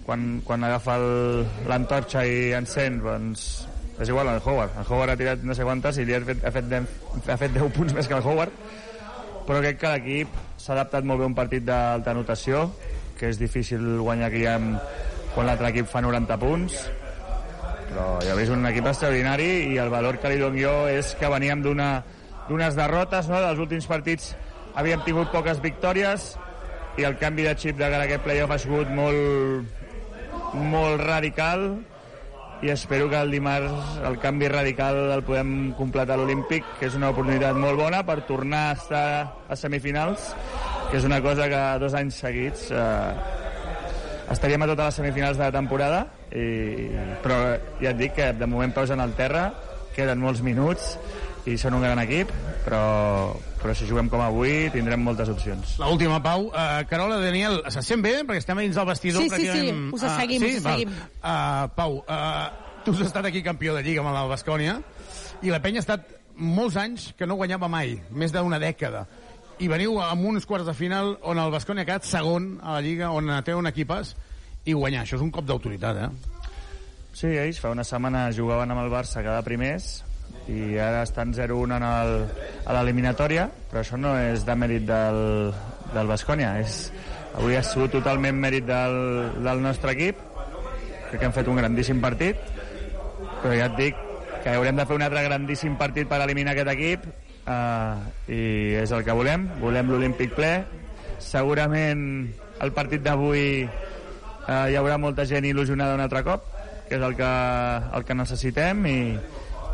quan, 0.05 0.41
quan 0.45 0.63
agafa 0.63 0.97
el- 0.99 1.45
l'antorxa 1.69 2.25
i 2.27 2.51
encén, 2.57 2.99
doncs, 3.01 3.67
és 3.99 4.09
igual 4.09 4.27
al 4.29 4.41
Howard. 4.43 4.77
El 4.81 4.87
Howard 4.89 5.13
ha 5.13 5.17
tirat 5.17 5.43
no 5.45 5.55
sé 5.55 5.63
quantes 5.63 5.97
i 5.97 6.05
li 6.05 6.13
ha 6.15 6.21
fet, 6.25 6.43
ha 6.45 6.51
fet, 6.51 6.65
10, 6.69 6.87
ha 7.29 7.37
fet 7.37 7.53
10 7.55 7.69
punts 7.75 7.93
més 7.97 8.07
que 8.09 8.17
el 8.17 8.25
Howard, 8.25 8.51
però 9.47 9.61
crec 9.63 9.79
que 9.81 9.91
l'equip 9.93 10.35
s'ha 10.57 10.73
adaptat 10.75 11.05
molt 11.07 11.21
bé 11.21 11.27
a 11.27 11.31
un 11.31 11.37
partit 11.37 11.65
d'alta 11.67 12.13
notació, 12.15 12.67
que 13.19 13.29
és 13.31 13.39
difícil 13.39 13.81
guanyar 13.99 14.29
aquí 14.29 14.45
amb, 14.49 14.77
quan 15.33 15.47
l'altre 15.47 15.71
equip 15.73 15.89
fa 15.91 16.01
90 16.03 16.37
punts, 16.41 16.79
però 17.89 18.07
ja 18.25 18.35
veus 18.37 18.49
un 18.53 18.65
equip 18.69 18.87
extraordinari 18.89 19.49
i 19.73 19.77
el 19.81 19.91
valor 19.93 20.17
que 20.21 20.31
li 20.31 20.39
dono 20.41 20.57
jo 20.57 20.73
és 20.89 21.13
que 21.19 21.29
veníem 21.29 21.61
d'unes 21.61 22.79
derrotes, 22.79 23.29
no? 23.29 23.41
dels 23.43 23.61
últims 23.61 23.87
partits 23.89 24.33
havíem 24.73 25.03
tingut 25.05 25.31
poques 25.31 25.61
victòries 25.61 26.33
i 26.97 27.05
el 27.05 27.17
canvi 27.21 27.45
de 27.45 27.55
xip 27.57 27.77
de 27.77 27.89
cara 27.89 28.03
a 28.05 28.07
aquest 28.07 28.25
playoff 28.25 28.53
ha 28.53 28.59
sigut 28.61 28.89
molt, 28.93 29.67
molt 30.53 31.01
radical 31.03 31.67
i 32.63 32.69
espero 32.71 33.09
que 33.11 33.19
el 33.19 33.31
dimarts 33.31 33.97
el 34.07 34.15
canvi 34.23 34.47
radical 34.47 34.95
el 35.11 35.23
podem 35.27 35.73
completar 35.75 36.15
a 36.15 36.21
l'Olímpic, 36.21 36.63
que 36.79 36.87
és 36.87 36.95
una 36.95 37.09
oportunitat 37.11 37.57
molt 37.59 37.75
bona 37.79 37.99
per 38.07 38.21
tornar 38.29 38.69
a 38.69 38.77
estar 38.77 39.07
a 39.51 39.57
semifinals, 39.59 40.29
que 40.89 41.01
és 41.01 41.07
una 41.07 41.19
cosa 41.21 41.49
que 41.51 41.61
dos 41.83 41.97
anys 41.99 42.21
seguits 42.23 42.69
eh, 42.71 43.11
estaríem 44.31 44.63
a 44.63 44.69
totes 44.71 44.85
les 44.85 44.99
semifinals 45.01 45.37
de 45.41 45.43
la 45.43 45.51
temporada, 45.51 46.05
i, 46.31 46.87
però 47.25 47.41
ja 47.81 47.91
et 47.91 47.99
dic 47.99 48.15
que 48.21 48.31
de 48.39 48.47
moment 48.47 48.71
peus 48.75 48.95
en 48.95 49.03
el 49.03 49.11
terra, 49.19 49.49
queden 49.93 50.23
molts 50.23 50.41
minuts 50.41 50.95
i 51.45 51.57
són 51.59 51.75
un 51.75 51.81
gran 51.83 51.99
equip, 51.99 52.29
però, 52.63 53.33
però 53.59 53.73
si 53.75 53.87
juguem 53.89 54.07
com 54.11 54.21
avui 54.23 54.69
tindrem 54.71 55.01
moltes 55.03 55.27
opcions. 55.33 55.73
L'última, 55.81 56.21
Pau. 56.23 56.45
Uh, 56.47 56.83
Carola, 56.89 57.17
Daniel, 57.19 57.59
se 57.73 57.81
sent 57.83 58.03
bé? 58.05 58.13
Perquè 58.23 58.39
estem 58.43 58.61
dins 58.63 58.77
del 58.79 58.87
vestidor. 58.87 59.25
Sí, 59.25 59.29
sí, 59.29 59.49
sí. 59.51 59.73
Us 59.91 60.03
Ah, 60.07 60.13
seguim, 60.21 60.45
us 60.47 60.63
Val. 60.63 60.77
seguim. 60.79 60.93
Uh, 61.19 61.67
Pau, 61.75 61.97
uh, 62.07 62.81
tu 62.85 62.93
has 62.95 63.01
estat 63.09 63.25
aquí 63.27 63.43
campió 63.43 63.75
de 63.75 63.83
Lliga 63.83 63.99
amb 64.05 64.15
el 64.15 64.29
Bascònia 64.31 64.77
i 65.43 65.51
la 65.51 65.59
penya 65.61 65.81
ha 65.81 65.85
estat 65.87 66.07
molts 66.35 66.77
anys 66.79 67.11
que 67.17 67.27
no 67.27 67.35
guanyava 67.35 67.67
mai, 67.67 67.97
més 68.11 68.31
d'una 68.31 68.59
dècada. 68.59 69.03
I 69.59 69.67
veniu 69.69 69.99
amb 70.01 70.23
uns 70.25 70.47
quarts 70.49 70.65
de 70.65 70.73
final 70.73 71.17
on 71.21 71.37
el 71.39 71.51
Bascònia 71.51 71.83
ha 71.83 71.85
quedat 71.91 72.07
segon 72.07 72.55
a 72.63 72.77
la 72.77 72.81
Lliga, 72.81 73.11
on 73.11 73.27
té 73.43 73.53
un 73.53 73.67
equipàs, 73.67 74.15
i 74.65 74.73
guanyar. 74.73 75.03
Això 75.03 75.19
és 75.19 75.21
un 75.21 75.29
cop 75.31 75.45
d'autoritat, 75.45 75.97
eh? 76.07 76.09
Sí, 77.13 77.27
ells 77.27 77.59
fa 77.61 77.69
una 77.69 77.83
setmana 77.83 78.31
jugaven 78.33 78.71
amb 78.71 78.81
el 78.81 78.89
Barça 78.89 79.21
cada 79.21 79.43
primers 79.45 79.99
i 80.51 80.77
ara 80.77 81.03
estan 81.05 81.33
0-1 81.33 81.77
en 81.77 81.85
el, 81.87 82.13
a 82.67 82.75
l'eliminatòria, 82.75 83.47
però 83.71 83.83
això 83.83 83.99
no 83.99 84.15
és 84.19 84.43
de 84.45 84.55
mèrit 84.59 84.85
del, 84.87 85.53
del 85.93 86.09
Bascònia. 86.09 86.57
És, 86.59 86.89
avui 87.37 87.55
ha 87.57 87.63
sigut 87.65 87.93
totalment 87.95 88.39
mèrit 88.39 88.67
del, 88.67 88.97
del 89.45 89.63
nostre 89.63 89.95
equip. 89.95 90.19
Crec 91.09 91.19
que 91.19 91.27
hem 91.29 91.35
fet 91.35 91.49
un 91.51 91.61
grandíssim 91.61 92.01
partit, 92.03 92.39
però 93.41 93.53
ja 93.55 93.69
et 93.69 93.77
dic 93.79 94.01
que 94.43 94.55
haurem 94.57 94.75
de 94.75 94.85
fer 94.87 94.97
un 94.97 95.05
altre 95.05 95.23
grandíssim 95.23 95.77
partit 95.79 96.09
per 96.09 96.19
eliminar 96.25 96.51
aquest 96.51 96.71
equip 96.73 97.05
uh, 97.07 98.01
i 98.27 98.75
és 98.81 98.91
el 98.91 99.05
que 99.07 99.15
volem. 99.15 99.47
Volem 99.61 99.91
l'Olímpic 99.93 100.35
ple. 100.35 100.53
Segurament 101.23 102.03
el 102.63 102.73
partit 102.75 103.03
d'avui 103.05 103.63
uh, 103.63 104.65
hi 104.67 104.75
haurà 104.75 104.99
molta 104.99 105.23
gent 105.29 105.47
il·lusionada 105.47 105.95
un 105.95 106.03
altre 106.03 106.25
cop, 106.27 106.49
que 106.89 106.99
és 106.99 107.05
el 107.07 107.15
que, 107.15 107.31
el 107.95 108.03
que 108.03 108.19
necessitem 108.19 108.83
i 108.89 108.97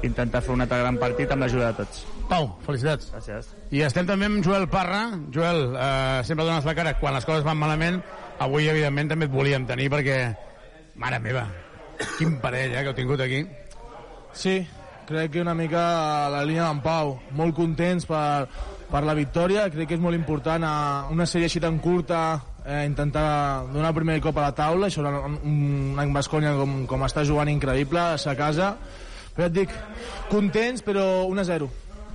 intentar 0.03 0.42
fer 0.45 0.53
un 0.53 0.64
altre 0.64 0.80
gran 0.82 0.98
partit 1.02 1.32
amb 1.32 1.44
l'ajuda 1.44 1.72
de 1.72 1.84
tots. 1.84 2.03
Pau, 2.30 2.50
felicitats. 2.66 3.10
Gràcies. 3.14 3.53
I 3.74 3.84
estem 3.88 4.08
també 4.10 4.30
amb 4.30 4.44
Joel 4.45 4.68
Parra. 4.72 5.02
Joel, 5.34 5.64
eh, 5.76 6.22
sempre 6.28 6.45
dones 6.45 6.66
la 6.66 6.76
cara 6.76 6.95
quan 7.00 7.16
les 7.18 7.26
coses 7.26 7.44
van 7.44 7.58
malament. 7.58 8.02
Avui, 8.40 8.69
evidentment, 8.72 9.10
també 9.10 9.28
et 9.30 9.34
volíem 9.34 9.66
tenir 9.68 9.90
perquè... 9.92 10.19
Mare 11.00 11.16
meva, 11.24 11.45
quin 12.18 12.34
parell, 12.44 12.74
eh, 12.74 12.82
que 12.84 12.92
heu 12.92 12.95
tingut 12.98 13.22
aquí. 13.24 13.45
Sí, 14.36 14.68
crec 15.08 15.32
que 15.32 15.42
una 15.42 15.56
mica 15.56 15.84
a 16.26 16.30
la 16.30 16.44
línia 16.44 16.68
d'en 16.68 16.82
Pau. 16.84 17.16
Molt 17.40 17.56
contents 17.56 18.06
per, 18.10 18.50
per 18.92 19.03
la 19.08 19.16
victòria. 19.16 19.69
Crec 19.72 19.88
que 19.88 19.95
és 19.95 20.03
molt 20.03 20.18
important 20.18 20.66
a 20.68 20.74
una 21.14 21.28
sèrie 21.30 21.48
així 21.48 21.61
tan 21.64 21.80
curta 21.80 22.22
eh, 22.66 22.86
intentar 22.86 23.66
donar 23.72 23.90
el 23.90 23.95
primer 23.95 24.19
cop 24.22 24.38
a 24.38 24.50
la 24.50 24.56
taula 24.56 24.88
i 24.88 24.94
sobre 24.94 25.11
un, 25.11 25.38
un 25.44 26.02
any 26.02 26.14
Bascònia 26.14 26.53
com, 26.58 26.84
com 26.90 27.06
està 27.08 27.26
jugant 27.26 27.50
increïble 27.52 28.02
a 28.02 28.18
sa 28.22 28.36
casa. 28.38 28.76
Però 29.35 29.45
ja 29.45 29.51
et 29.51 29.56
dic, 29.56 29.75
contents 30.32 30.83
però 30.85 31.06
1 31.30 31.43
a 31.43 31.48
0. 31.51 31.69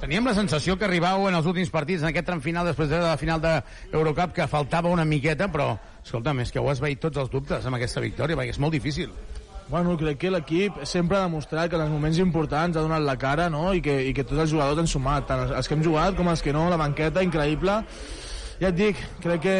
Teníem 0.05 0.27
la 0.27 0.35
sensació 0.37 0.75
que 0.77 0.85
arribàveu 0.85 1.29
en 1.31 1.39
els 1.39 1.47
últims 1.49 1.71
partits, 1.73 2.03
en 2.03 2.11
aquest 2.11 2.27
tram 2.29 2.43
final, 2.45 2.67
després 2.69 2.91
de 2.91 2.99
la 3.01 3.17
final 3.17 3.41
de 3.41 3.55
Eurocup, 3.93 4.35
que 4.37 4.49
faltava 4.51 4.91
una 4.93 5.07
miqueta, 5.09 5.49
però, 5.49 5.71
escolta'm, 6.03 6.43
és 6.45 6.53
que 6.53 6.61
heu 6.61 6.69
esveït 6.73 7.01
tots 7.01 7.23
els 7.23 7.31
dubtes 7.33 7.65
amb 7.65 7.79
aquesta 7.79 8.03
victòria, 8.05 8.37
perquè 8.37 8.53
és 8.53 8.61
molt 8.61 8.77
difícil. 8.77 9.15
Bueno, 9.69 9.95
crec 9.97 10.19
que 10.21 10.31
l'equip 10.31 10.83
sempre 10.85 11.17
ha 11.17 11.23
demostrat 11.25 11.71
que 11.73 11.79
en 11.79 11.87
els 11.87 11.93
moments 11.93 12.19
importants 12.21 12.77
ha 12.77 12.83
donat 12.85 13.01
la 13.01 13.17
cara 13.17 13.49
no? 13.49 13.71
I, 13.73 13.81
que, 13.81 13.95
i 14.11 14.13
que 14.13 14.27
tots 14.27 14.43
els 14.45 14.53
jugadors 14.53 14.83
han 14.83 14.91
sumat, 14.91 15.25
tant 15.31 15.47
els 15.47 15.69
que 15.71 15.79
hem 15.79 15.85
jugat 15.87 16.19
com 16.19 16.29
els 16.29 16.45
que 16.45 16.53
no, 16.53 16.67
la 16.69 16.77
banqueta, 16.77 17.25
increïble. 17.25 17.79
Ja 18.65 18.71
et 18.71 18.77
dic, 18.79 19.01
crec 19.21 19.43
que 19.45 19.55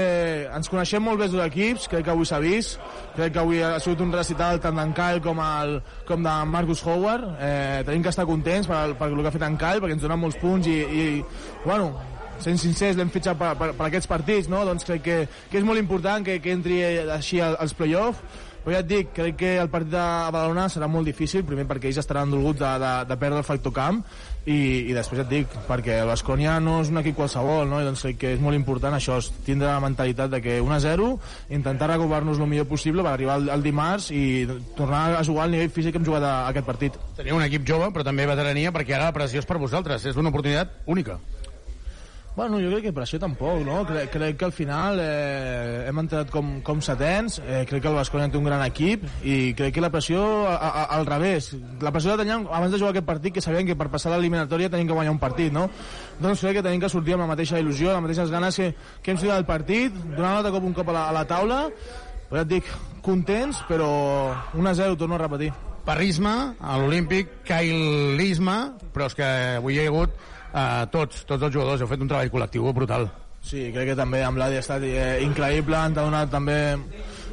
ens 0.49 0.71
coneixem 0.73 1.03
molt 1.05 1.19
bé 1.21 1.27
els 1.27 1.35
dos 1.35 1.43
equips, 1.45 1.91
crec 1.93 2.07
que 2.07 2.13
avui 2.15 2.25
s'ha 2.25 2.39
vist, 2.41 2.79
crec 3.13 3.35
que 3.35 3.41
avui 3.43 3.59
ha 3.61 3.75
sigut 3.83 4.01
un 4.01 4.15
recital 4.15 4.57
tant 4.65 4.79
d'en 4.81 4.95
Kyle 4.97 5.21
com, 5.21 5.43
el, 5.45 5.75
com 6.09 6.25
de 6.25 6.33
Marcus 6.49 6.81
Howard, 6.87 7.27
eh, 7.37 7.83
tenim 7.85 8.07
que 8.07 8.15
estar 8.15 8.25
contents 8.25 8.71
per, 8.71 8.95
per 8.97 9.11
el 9.11 9.21
que 9.21 9.29
ha 9.29 9.35
fet 9.35 9.45
en 9.45 9.59
Kyle, 9.61 9.83
perquè 9.85 9.99
ens 9.99 10.07
dona 10.07 10.17
molts 10.17 10.41
punts 10.41 10.71
i, 10.73 10.79
i 10.81 11.05
bueno, 11.67 11.91
sent 12.41 12.57
sincers, 12.65 12.97
l'hem 12.97 13.13
fitxat 13.13 13.37
per, 13.37 13.53
per, 13.61 13.71
per 13.77 13.91
aquests 13.91 14.09
partits, 14.09 14.49
no? 14.49 14.65
doncs 14.65 14.89
crec 14.89 15.05
que, 15.05 15.21
que 15.53 15.61
és 15.61 15.69
molt 15.69 15.85
important 15.85 16.25
que, 16.25 16.39
que 16.41 16.57
entri 16.57 16.81
així 17.19 17.45
al- 17.45 17.61
als 17.61 17.77
play-off, 17.77 18.25
però 18.65 18.79
ja 18.79 18.81
et 18.81 18.89
dic, 18.89 19.11
crec 19.13 19.37
que 19.37 19.53
el 19.61 19.69
partit 19.69 19.93
de 19.93 20.01
Badalona 20.33 20.71
serà 20.73 20.89
molt 20.89 21.05
difícil, 21.05 21.45
primer 21.45 21.69
perquè 21.69 21.91
ells 21.93 22.01
estaran 22.01 22.33
dolguts 22.33 22.63
de, 22.65 22.73
de, 22.81 22.95
de 23.13 23.21
perdre 23.21 23.45
el 23.45 23.51
factor 23.53 23.77
camp, 23.77 24.01
i, 24.45 24.91
i 24.91 24.95
després 24.97 25.23
et 25.23 25.31
dic, 25.31 25.55
perquè 25.69 25.99
el 26.03 26.11
Bascònia 26.11 26.59
no 26.61 26.79
és 26.83 26.91
un 26.93 27.01
equip 27.01 27.17
qualsevol, 27.17 27.69
no? 27.69 27.81
I 27.81 27.89
doncs 27.89 28.05
que 28.21 28.35
és 28.37 28.43
molt 28.43 28.57
important 28.59 28.97
això, 28.97 29.17
és 29.23 29.31
tindre 29.47 29.71
la 29.71 29.81
mentalitat 29.85 30.33
de 30.35 30.43
que 30.45 30.59
1-0, 30.61 31.11
intentar 31.57 31.89
recuperar-nos 31.95 32.41
el 32.41 32.51
millor 32.51 32.69
possible 32.69 33.05
per 33.07 33.15
arribar 33.15 33.39
al, 33.39 33.49
al 33.57 33.65
dimarts 33.65 34.11
i 34.13 34.45
tornar 34.77 35.07
a 35.19 35.25
jugar 35.25 35.47
al 35.47 35.57
nivell 35.57 35.73
físic 35.73 35.95
que 35.95 36.03
hem 36.03 36.09
jugat 36.09 36.29
a, 36.29 36.35
a 36.45 36.53
aquest 36.53 36.69
partit. 36.69 37.01
Teniu 37.17 37.39
un 37.39 37.47
equip 37.47 37.65
jove, 37.69 37.89
però 37.95 38.05
també 38.07 38.29
veterania, 38.29 38.75
perquè 38.75 38.99
ara 38.99 39.09
la 39.09 39.17
pressió 39.17 39.41
és 39.41 39.49
per 39.49 39.61
vosaltres. 39.63 40.05
És 40.11 40.21
una 40.21 40.33
oportunitat 40.35 40.77
única. 40.91 41.19
Bueno, 42.35 42.59
jo 42.59 42.67
crec 42.73 42.89
que 42.89 42.91
per 42.91 43.05
això 43.05 43.19
tampoc, 43.23 43.61
no? 43.63 43.77
Crec, 43.87 44.09
crec 44.11 44.39
que 44.41 44.47
al 44.49 44.53
final 44.53 44.99
eh, 44.99 45.85
hem 45.87 46.01
entrat 46.03 46.33
com, 46.35 46.57
com 46.67 46.81
setens, 46.83 47.37
eh, 47.39 47.61
crec 47.71 47.85
que 47.85 47.93
el 47.93 47.95
Basconia 47.95 48.27
té 48.27 48.41
un 48.41 48.49
gran 48.49 48.65
equip 48.65 49.05
i 49.23 49.53
crec 49.55 49.77
que 49.77 49.85
la 49.85 49.93
pressió 49.95 50.25
a, 50.51 50.57
a, 50.57 50.83
al 50.97 51.07
revés. 51.07 51.53
La 51.85 51.93
pressió 51.95 52.11
la 52.11 52.25
teníem 52.25 52.49
abans 52.51 52.75
de 52.75 52.81
jugar 52.83 52.91
aquest 52.91 53.07
partit, 53.07 53.37
que 53.37 53.45
sabien 53.45 53.69
que 53.69 53.77
per 53.79 53.87
passar 53.93 54.11
l'eliminatòria 54.17 54.73
tenim 54.73 54.91
que 54.91 54.99
guanyar 54.99 55.15
un 55.15 55.23
partit, 55.23 55.55
no? 55.55 55.69
Doncs 56.19 56.43
crec 56.43 56.59
que 56.59 56.67
tenim 56.67 56.83
que 56.83 56.91
sortir 56.91 57.15
amb 57.15 57.23
la 57.23 57.31
mateixa 57.37 57.63
il·lusió, 57.63 57.93
les 57.95 58.03
mateixes 58.09 58.35
ganes 58.35 58.59
que, 58.59 58.69
que 58.99 59.15
hem 59.15 59.23
sortit 59.23 59.37
del 59.37 59.49
partit, 59.55 60.03
donant 60.17 60.41
altre 60.41 60.57
cop 60.59 60.67
un 60.67 60.75
cop 60.75 60.91
a 60.91 60.99
la, 60.99 61.07
a 61.13 61.17
la 61.21 61.25
taula, 61.31 61.63
però 62.27 62.43
ja 62.43 62.49
et 62.49 62.55
dic, 62.57 62.77
contents, 63.07 63.63
però 63.71 63.95
1-0 64.59 64.99
torno 64.99 65.15
a 65.15 65.23
repetir. 65.23 65.55
Parrisme, 65.87 66.35
a 66.59 66.77
l'Olímpic, 66.81 67.45
Kailisme, 67.47 68.59
però 68.91 69.07
és 69.07 69.15
que 69.15 69.35
avui 69.61 69.79
hi 69.79 69.85
ha 69.85 69.91
hagut 69.93 70.23
eh, 70.55 70.87
tots, 70.95 71.27
tots 71.29 71.43
els 71.43 71.53
jugadors, 71.55 71.83
heu 71.83 71.91
fet 71.91 72.07
un 72.07 72.11
treball 72.11 72.33
col·lectiu 72.33 72.73
brutal. 72.73 73.11
Sí, 73.45 73.69
crec 73.75 73.91
que 73.91 73.99
també 73.99 74.23
amb 74.25 74.41
l'Adi 74.41 74.57
ha 74.57 74.65
estat 74.65 74.87
eh, 74.89 75.19
increïble, 75.21 75.77
ens 75.77 75.99
ha 76.01 76.07
donat 76.07 76.31
també 76.33 76.57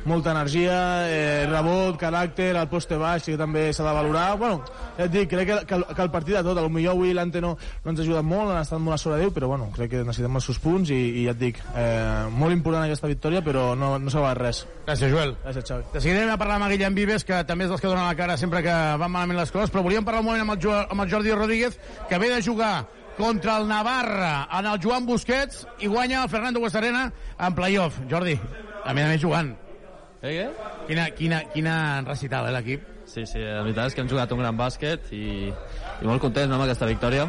molta 0.03 0.31
energia, 0.31 1.07
eh, 1.07 1.45
rebot, 1.47 1.95
caràcter, 2.01 2.49
el 2.57 2.67
poste 2.67 2.97
baix, 2.99 3.23
que 3.29 3.37
també 3.37 3.69
s'ha 3.71 3.85
de 3.85 3.93
valorar. 3.95 4.35
Bueno, 4.37 4.63
ja 4.97 5.05
et 5.05 5.13
dic, 5.13 5.29
crec 5.31 5.47
que, 5.47 5.59
que, 5.69 5.77
el, 5.77 5.85
que 5.87 6.03
el 6.03 6.11
partit 6.11 6.35
de 6.35 6.43
tot, 6.43 6.59
potser 6.59 6.89
avui 6.91 7.13
l'Ante 7.15 7.41
no, 7.43 7.53
no 7.55 7.93
ens 7.93 8.01
ha 8.01 8.03
ajudat 8.03 8.27
molt, 8.27 8.51
han 8.51 8.65
estat 8.65 8.81
molt 8.81 8.97
a 8.97 8.99
sobre 9.01 9.21
Déu, 9.21 9.31
però 9.31 9.51
bueno, 9.51 9.69
crec 9.75 9.93
que 9.93 10.03
necessitem 10.03 10.39
els 10.39 10.49
seus 10.49 10.59
punts 10.59 10.91
i, 10.91 10.99
i 11.21 11.25
ja 11.29 11.35
et 11.35 11.41
dic, 11.41 11.61
eh, 11.79 12.27
molt 12.33 12.55
important 12.55 12.83
aquesta 12.83 13.09
victòria, 13.11 13.43
però 13.45 13.71
no, 13.77 13.93
no 14.01 14.13
s'ha 14.13 14.33
res. 14.35 14.65
Gràcies, 14.87 15.13
Joel. 15.13 15.35
Gràcies, 15.45 15.67
Xavi. 15.69 15.89
De 15.93 16.01
seguida 16.03 16.25
anem 16.25 16.35
a 16.35 16.39
parlar 16.41 16.57
amb 16.59 16.71
Guillem 16.73 16.97
Vives, 16.97 17.27
que 17.27 17.43
també 17.47 17.69
és 17.69 17.71
dels 17.71 17.83
que 17.83 17.91
donen 17.91 18.07
la 18.07 18.17
cara 18.17 18.39
sempre 18.41 18.63
que 18.65 18.79
van 18.97 19.11
malament 19.11 19.39
les 19.39 19.53
coses, 19.53 19.71
però 19.71 19.85
volíem 19.85 20.07
parlar 20.07 20.25
un 20.25 20.31
moment 20.31 20.43
amb 20.47 20.57
el, 20.57 20.73
amb 20.81 21.05
el 21.05 21.13
Jordi 21.13 21.37
Rodríguez, 21.37 21.77
que 22.09 22.19
ve 22.19 22.33
de 22.33 22.41
jugar 22.43 22.73
contra 23.21 23.57
el 23.59 23.67
Navarra 23.67 24.47
en 24.57 24.65
el 24.65 24.79
Joan 24.81 25.05
Busquets 25.05 25.67
i 25.85 25.87
guanya 25.87 26.23
el 26.23 26.29
Fernando 26.29 26.59
Guasarena 26.59 27.03
en 27.37 27.53
playoff. 27.53 27.99
Jordi, 28.09 28.33
a 28.83 28.95
més 28.97 29.05
a 29.05 29.09
més 29.11 29.21
jugant. 29.21 29.51
Eh, 30.23 30.31
què? 30.33 30.45
Quina, 30.87 31.05
quina, 31.17 31.41
quina 31.53 31.75
recital, 32.01 32.47
eh, 32.49 32.55
l'equip? 32.55 32.87
Sí, 33.05 33.27
sí, 33.29 33.43
la 33.43 33.61
veritat 33.61 33.91
és 33.91 33.95
que 33.97 34.01
hem 34.01 34.09
jugat 34.09 34.33
un 34.33 34.41
gran 34.41 34.57
bàsquet 34.57 35.11
i, 35.13 35.51
i 35.51 36.09
molt 36.09 36.23
contents 36.23 36.49
no, 36.49 36.57
amb 36.57 36.65
aquesta 36.65 36.89
victòria. 36.89 37.27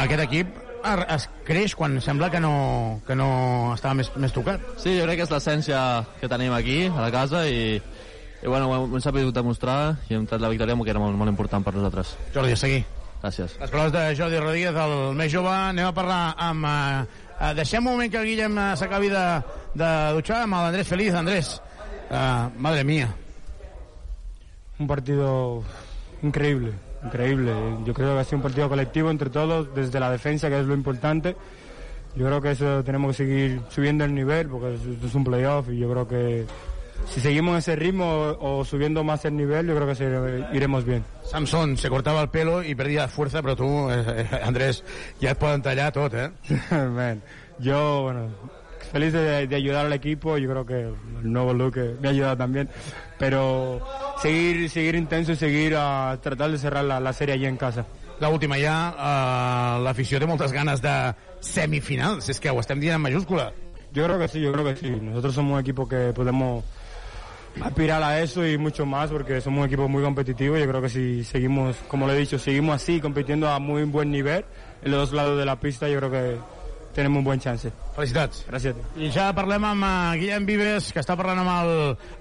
Aquest 0.00 0.22
equip 0.24 0.54
es, 0.56 1.02
es 1.16 1.26
creix 1.44 1.74
quan 1.76 1.98
sembla 2.00 2.30
que 2.32 2.40
no, 2.40 2.54
que 3.06 3.16
no 3.18 3.28
estava 3.74 3.98
més, 3.98 4.08
més 4.16 4.32
tocat. 4.32 4.64
Sí, 4.80 4.94
jo 4.96 5.04
crec 5.04 5.20
que 5.20 5.26
és 5.28 5.34
l'essència 5.34 5.82
que 6.22 6.30
tenim 6.32 6.56
aquí, 6.56 6.86
a 6.88 7.02
la 7.02 7.10
casa, 7.12 7.44
i, 7.44 7.76
i 7.76 8.48
bueno, 8.48 8.70
ho 8.70 8.78
hem, 8.78 8.88
ho 8.88 8.96
hem 8.96 9.04
sabut 9.04 9.36
demostrar 9.36 9.98
i 10.08 10.16
hem 10.16 10.24
tret 10.30 10.40
la 10.40 10.52
victòria 10.52 10.80
que 10.80 10.96
era 10.96 11.04
molt, 11.04 11.20
molt 11.20 11.34
important 11.34 11.66
per 11.66 11.76
nosaltres. 11.76 12.16
Jordi, 12.32 12.56
a 12.56 12.62
seguir. 12.64 12.80
Gràcies. 13.20 13.56
Les 13.60 13.70
paraules 13.70 13.92
de 13.92 14.04
Jordi 14.16 14.38
Rodríguez, 14.40 14.76
el 14.84 15.16
més 15.16 15.32
jove. 15.32 15.52
Anem 15.52 15.88
a 15.88 15.96
parlar 15.96 16.20
amb... 16.40 16.64
Eh, 16.64 17.24
eh, 17.38 17.54
deixem 17.58 17.84
un 17.84 17.92
moment 17.92 18.12
que 18.12 18.20
el 18.20 18.30
Guillem 18.30 18.56
eh, 18.58 18.68
s'acabi 18.80 19.10
de, 19.12 19.24
de 19.76 19.90
dutxar 20.16 20.44
amb 20.44 20.60
l'Andrés 20.60 20.88
Feliz. 20.88 21.16
Andrés, 21.18 21.58
eh, 22.08 22.46
madre 22.56 22.84
mía. 22.84 23.10
un 24.80 24.86
partido 24.86 25.62
increíble, 26.22 26.72
increíble. 27.04 27.52
Yo 27.84 27.92
creo 27.92 28.14
que 28.14 28.20
ha 28.20 28.24
sido 28.24 28.38
un 28.38 28.42
partido 28.42 28.68
colectivo 28.68 29.10
entre 29.10 29.30
todos, 29.30 29.72
desde 29.74 30.00
la 30.00 30.10
defensa, 30.10 30.48
que 30.48 30.58
es 30.58 30.66
lo 30.66 30.74
importante. 30.74 31.36
Yo 32.16 32.26
creo 32.26 32.40
que 32.40 32.52
eso 32.52 32.82
tenemos 32.82 33.16
que 33.16 33.24
seguir 33.24 33.60
subiendo 33.68 34.04
el 34.04 34.14
nivel, 34.14 34.48
porque 34.48 34.74
esto 34.74 35.06
es 35.06 35.14
un 35.14 35.22
playoff 35.22 35.68
y 35.68 35.78
yo 35.78 35.90
creo 35.90 36.08
que 36.08 36.46
si 37.06 37.20
seguimos 37.20 37.58
ese 37.58 37.76
ritmo 37.76 38.04
o, 38.06 38.60
o 38.60 38.64
subiendo 38.64 39.02
más 39.04 39.24
el 39.24 39.36
nivel, 39.36 39.66
yo 39.66 39.74
creo 39.74 39.86
que 39.88 39.94
se- 39.94 40.44
iremos 40.56 40.84
bien. 40.84 41.04
Samson 41.24 41.76
se 41.76 41.88
cortaba 41.88 42.22
el 42.22 42.28
pelo 42.30 42.62
y 42.62 42.74
perdía 42.74 43.08
fuerza, 43.08 43.42
pero 43.42 43.56
tú, 43.56 43.90
eh, 43.90 44.04
eh, 44.30 44.40
Andrés, 44.44 44.84
ja 45.20 45.30
et 45.32 45.38
poden 45.38 45.62
tallar 45.62 45.92
tot, 45.92 46.14
eh? 46.14 46.30
Man, 46.70 47.22
yo, 47.58 48.02
bueno, 48.02 48.28
feliz 48.92 49.12
de, 49.12 49.46
de 49.46 49.56
ayudar 49.56 49.86
al 49.86 49.92
equipo, 49.92 50.38
yo 50.38 50.48
creo 50.50 50.66
que 50.66 50.80
el 51.22 51.32
nuevo 51.32 51.52
Luke 51.54 51.96
me 52.00 52.08
ha 52.08 52.10
ayudado 52.12 52.36
también, 52.36 52.68
pero 53.18 53.80
seguir, 54.22 54.68
seguir 54.70 54.94
intenso 54.94 55.32
y 55.32 55.36
seguir 55.36 55.74
a 55.76 56.18
tratar 56.22 56.50
de 56.50 56.58
cerrar 56.58 56.84
la, 56.84 57.00
la 57.00 57.12
serie 57.12 57.34
allí 57.34 57.46
en 57.46 57.56
casa. 57.56 57.86
L'última 58.20 58.58
ja, 58.60 58.92
eh, 58.92 59.80
l'afició 59.80 60.18
té 60.20 60.26
moltes 60.28 60.52
ganes 60.52 60.82
de 60.84 60.92
semifinals, 61.40 62.26
és 62.28 62.36
que 62.38 62.50
ho 62.52 62.60
estem 62.60 62.76
dient 62.78 62.98
en 62.98 63.00
mayúscula. 63.06 63.46
Yo 63.92 64.04
creo 64.04 64.18
que 64.18 64.28
sí, 64.28 64.40
yo 64.42 64.52
creo 64.52 64.62
que 64.66 64.76
sí. 64.76 64.90
Nosotros 64.90 65.34
somos 65.34 65.54
un 65.54 65.60
equipo 65.60 65.88
que 65.88 66.12
podemos 66.14 66.62
aspirar 67.60 68.02
a 68.02 68.20
eso 68.20 68.46
y 68.46 68.56
mucho 68.58 68.86
más 68.86 69.10
porque 69.10 69.40
somos 69.40 69.60
un 69.60 69.66
equipo 69.66 69.88
muy 69.88 70.02
competitivo. 70.02 70.56
Yo 70.56 70.68
creo 70.68 70.82
que 70.82 70.88
si 70.88 71.24
seguimos, 71.24 71.76
como 71.88 72.06
lo 72.06 72.12
he 72.12 72.18
dicho, 72.18 72.38
seguimos 72.38 72.76
así, 72.76 73.00
compitiendo 73.00 73.48
a 73.48 73.58
muy 73.58 73.84
buen 73.84 74.10
nivel 74.10 74.44
en 74.82 74.90
los 74.90 75.10
dos 75.10 75.16
lados 75.16 75.38
de 75.38 75.44
la 75.44 75.58
pista, 75.58 75.88
yo 75.88 75.98
creo 75.98 76.10
que 76.10 76.38
tenemos 76.94 77.18
un 77.18 77.24
buen 77.24 77.40
chance. 77.40 77.70
Felicitats. 77.94 78.44
Gràcies. 78.48 78.78
I 78.98 79.10
ja 79.14 79.30
parlem 79.36 79.64
amb 79.68 79.86
uh, 79.86 80.12
Guillem 80.18 80.46
Vives, 80.48 80.90
que 80.94 81.02
està 81.02 81.16
parlant 81.18 81.38
amb 81.42 81.52
el, 81.52 81.72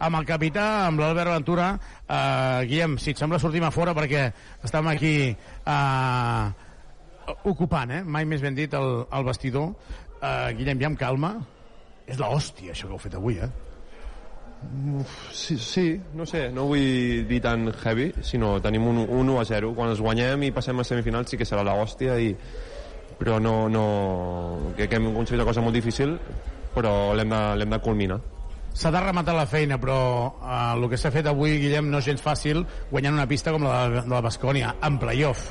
amb 0.05 0.19
el 0.19 0.27
capità, 0.29 0.65
amb 0.87 1.01
l'Albert 1.01 1.33
Ventura. 1.33 1.69
Uh, 2.05 2.65
Guillem, 2.69 2.97
si 3.01 3.13
et 3.13 3.21
sembla, 3.21 3.39
sortim 3.41 3.65
a 3.65 3.73
fora 3.73 3.95
perquè 3.97 4.27
estem 4.65 4.91
aquí 4.91 5.13
uh, 5.33 6.51
ocupant, 7.49 7.95
eh? 7.97 8.03
mai 8.05 8.27
més 8.29 8.43
ben 8.45 8.57
dit, 8.57 8.73
el, 8.77 9.05
el 9.09 9.25
vestidor. 9.25 9.73
Uh, 10.19 10.51
Guillem, 10.57 10.81
ja 10.81 10.91
amb 10.91 11.01
calma. 11.01 11.33
És 12.09 12.21
la 12.21 12.29
hòstia, 12.33 12.73
això 12.73 12.89
que 12.89 12.97
heu 12.97 13.01
fet 13.01 13.17
avui, 13.17 13.37
eh? 13.41 13.68
Uf, 14.99 15.31
sí, 15.31 15.57
sí, 15.57 16.01
no 16.13 16.25
sé, 16.27 16.49
no 16.51 16.65
vull 16.67 17.23
dir 17.29 17.39
tan 17.41 17.69
heavy, 17.71 18.09
sinó 18.21 18.57
tenim 18.61 18.87
un, 18.89 18.97
un 19.05 19.29
1 19.31 19.37
a 19.39 19.45
0. 19.47 19.71
Quan 19.77 19.93
els 19.93 20.01
guanyem 20.03 20.43
i 20.49 20.51
passem 20.55 20.79
a 20.79 20.83
semifinals 20.83 21.31
sí 21.31 21.39
que 21.39 21.47
serà 21.47 21.63
la 21.63 21.77
hòstia, 21.79 22.17
i, 22.19 22.33
però 23.19 23.39
no, 23.39 23.53
no, 23.71 23.85
crec 24.75 24.91
que 24.91 24.99
hem 24.99 25.07
aconseguit 25.13 25.39
una 25.39 25.47
cosa 25.47 25.63
molt 25.63 25.79
difícil, 25.79 26.17
però 26.75 27.13
l'hem 27.15 27.31
de, 27.31 27.69
de 27.71 27.81
culminar. 27.85 28.19
S'ha 28.79 28.91
de 28.93 28.99
rematar 29.01 29.33
la 29.35 29.47
feina, 29.49 29.79
però 29.81 29.99
uh, 30.27 30.59
el 30.75 30.85
que 30.91 30.99
s'ha 30.99 31.11
fet 31.11 31.27
avui, 31.31 31.57
Guillem, 31.63 31.89
no 31.89 32.03
és 32.03 32.11
gens 32.11 32.21
fàcil 32.23 32.61
guanyant 32.91 33.15
una 33.15 33.27
pista 33.31 33.55
com 33.55 33.65
la 33.65 33.87
de, 33.87 34.03
de 34.03 34.13
la 34.13 34.21
Bascònia, 34.27 34.75
en 34.85 34.99
playoff. 35.01 35.49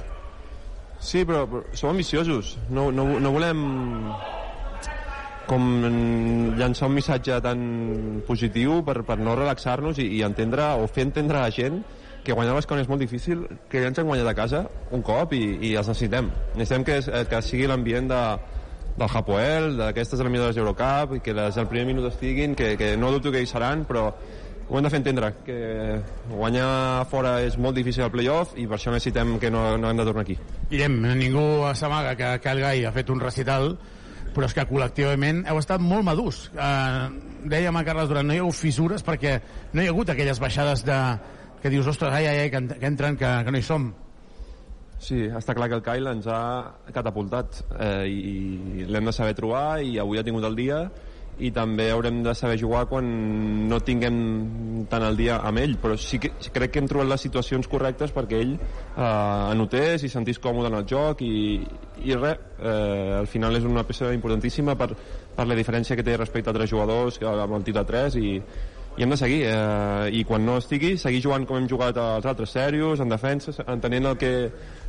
Sí, 1.00 1.24
però, 1.24 1.46
però 1.48 1.64
som 1.72 1.90
ambiciosos. 1.94 2.56
No, 2.70 2.90
no, 2.94 3.08
no 3.22 3.32
volem 3.34 3.64
com 5.48 5.64
llançar 6.58 6.88
un 6.90 6.94
missatge 6.98 7.38
tan 7.44 7.62
positiu 8.28 8.82
per, 8.84 9.00
per 9.08 9.16
no 9.18 9.34
relaxar-nos 9.38 9.98
i, 10.02 10.06
i 10.18 10.22
entendre 10.26 10.66
o 10.78 10.86
fer 10.90 11.06
entendre 11.08 11.38
a 11.40 11.46
la 11.48 11.54
gent 11.54 11.80
que 12.24 12.34
guanyar 12.36 12.54
l'Escònia 12.58 12.84
és 12.84 12.88
molt 12.90 13.00
difícil, 13.00 13.46
que 13.70 13.80
ja 13.80 13.88
ens 13.88 13.98
han 14.02 14.08
guanyat 14.10 14.28
a 14.28 14.34
casa 14.36 14.64
un 14.92 15.00
cop 15.06 15.32
i, 15.32 15.42
i 15.70 15.74
els 15.78 15.88
necessitem. 15.88 16.28
Necessitem 16.58 16.84
que, 16.84 16.96
es- 17.00 17.08
que 17.30 17.40
sigui 17.46 17.68
l'ambient 17.70 18.10
de, 18.10 18.18
del 18.98 19.08
Hapoel, 19.14 19.70
d'aquestes 19.78 20.20
eliminadores 20.20 20.58
d'Eurocup, 20.58 21.14
i 21.16 21.22
que 21.24 21.32
les 21.32 21.56
del 21.56 21.68
primer 21.70 21.86
minut 21.94 22.10
estiguin, 22.10 22.52
que, 22.58 22.74
que 22.76 22.90
no 23.00 23.12
dubto 23.14 23.32
que 23.32 23.40
hi 23.40 23.48
seran, 23.48 23.86
però 23.88 24.10
ho 24.68 24.76
hem 24.76 24.84
de 24.84 24.90
fer 24.92 24.98
entendre, 25.00 25.30
que 25.46 25.56
guanyar 26.34 27.06
fora 27.08 27.38
és 27.46 27.56
molt 27.56 27.78
difícil 27.78 28.04
al 28.04 28.12
playoff 28.12 28.52
i 28.60 28.66
per 28.68 28.76
això 28.76 28.92
necessitem 28.92 29.38
que 29.40 29.48
no, 29.54 29.62
no 29.80 29.88
hem 29.88 29.96
de 30.02 30.04
tornar 30.10 30.26
aquí. 30.26 30.36
Guillem, 30.68 30.98
ningú 31.16 31.46
s'amaga 31.78 32.12
que 32.18 32.34
Calgai 32.44 32.84
ha 32.84 32.92
fet 32.92 33.08
un 33.14 33.22
recital, 33.24 33.78
però 34.38 34.46
és 34.46 34.54
que 34.54 34.62
col·lectivament 34.70 35.40
heu 35.50 35.58
estat 35.58 35.82
molt 35.82 36.06
madurs. 36.06 36.44
Eh, 36.54 37.06
dèiem 37.50 37.74
a 37.74 37.82
Carles 37.82 38.06
Durant, 38.06 38.28
no 38.28 38.36
hi 38.36 38.38
ha 38.38 38.50
fissures 38.54 39.02
perquè 39.02 39.32
no 39.72 39.82
hi 39.82 39.88
ha 39.88 39.94
hagut 39.94 40.12
aquelles 40.14 40.38
baixades 40.38 40.84
de, 40.86 40.98
que 41.58 41.72
dius, 41.72 41.88
ostres, 41.90 42.14
ai, 42.14 42.28
ai, 42.30 42.44
ai, 42.44 42.52
que, 42.52 42.60
que 42.78 42.86
entren, 42.86 43.18
que, 43.18 43.26
que 43.44 43.50
no 43.50 43.58
hi 43.58 43.66
som. 43.66 43.88
Sí, 45.02 45.24
està 45.26 45.56
clar 45.58 45.68
que 45.70 45.78
el 45.78 45.82
Kyle 45.82 46.14
ens 46.14 46.30
ha 46.30 46.38
catapultat 46.94 47.64
eh, 47.82 48.06
i 48.06 48.86
l'hem 48.86 49.10
de 49.10 49.14
saber 49.14 49.34
trobar 49.38 49.80
i 49.82 49.98
avui 49.98 50.22
ha 50.22 50.26
tingut 50.26 50.46
el 50.46 50.58
dia 50.58 50.84
i 51.38 51.50
també 51.54 51.88
haurem 51.92 52.22
de 52.24 52.34
saber 52.34 52.58
jugar 52.58 52.84
quan 52.90 53.08
no 53.70 53.78
tinguem 53.84 54.86
tant 54.90 55.04
el 55.06 55.18
dia 55.18 55.38
amb 55.46 55.62
ell. 55.62 55.76
Però 55.82 55.96
sí 55.98 56.18
que 56.22 56.32
crec 56.54 56.74
que 56.74 56.82
hem 56.82 56.88
trobat 56.90 57.10
les 57.12 57.26
situacions 57.28 57.68
correctes 57.70 58.14
perquè 58.14 58.40
ell 58.42 58.54
eh, 58.56 59.02
anotés 59.02 60.04
i 60.04 60.12
sentís 60.12 60.40
còmode 60.42 60.72
en 60.72 60.78
el 60.80 60.88
joc 60.88 61.22
i, 61.26 61.60
i 62.04 62.16
res, 62.18 62.42
eh, 62.58 63.18
al 63.20 63.30
final 63.30 63.56
és 63.58 63.68
una 63.68 63.86
peça 63.86 64.10
importantíssima 64.14 64.74
per, 64.78 64.90
per 65.36 65.46
la 65.46 65.58
diferència 65.58 65.96
que 65.96 66.06
té 66.06 66.16
respecte 66.16 66.50
a 66.50 66.56
altres 66.56 66.70
jugadors 66.70 67.22
amb 67.22 67.60
el 67.60 67.68
de 67.68 67.84
3 67.92 68.18
i, 68.18 68.34
i 68.98 69.04
hem 69.04 69.14
de 69.14 69.16
seguir 69.20 69.42
eh, 69.46 70.10
i 70.18 70.24
quan 70.26 70.44
no 70.46 70.56
estigui 70.58 70.96
seguir 70.98 71.22
jugant 71.22 71.46
com 71.46 71.60
hem 71.60 71.68
jugat 71.70 71.98
als 72.02 72.26
altres 72.26 72.50
serios 72.50 73.00
en 73.00 73.12
defensa, 73.12 73.54
entenent 73.66 74.10
el 74.10 74.18
que, 74.18 74.32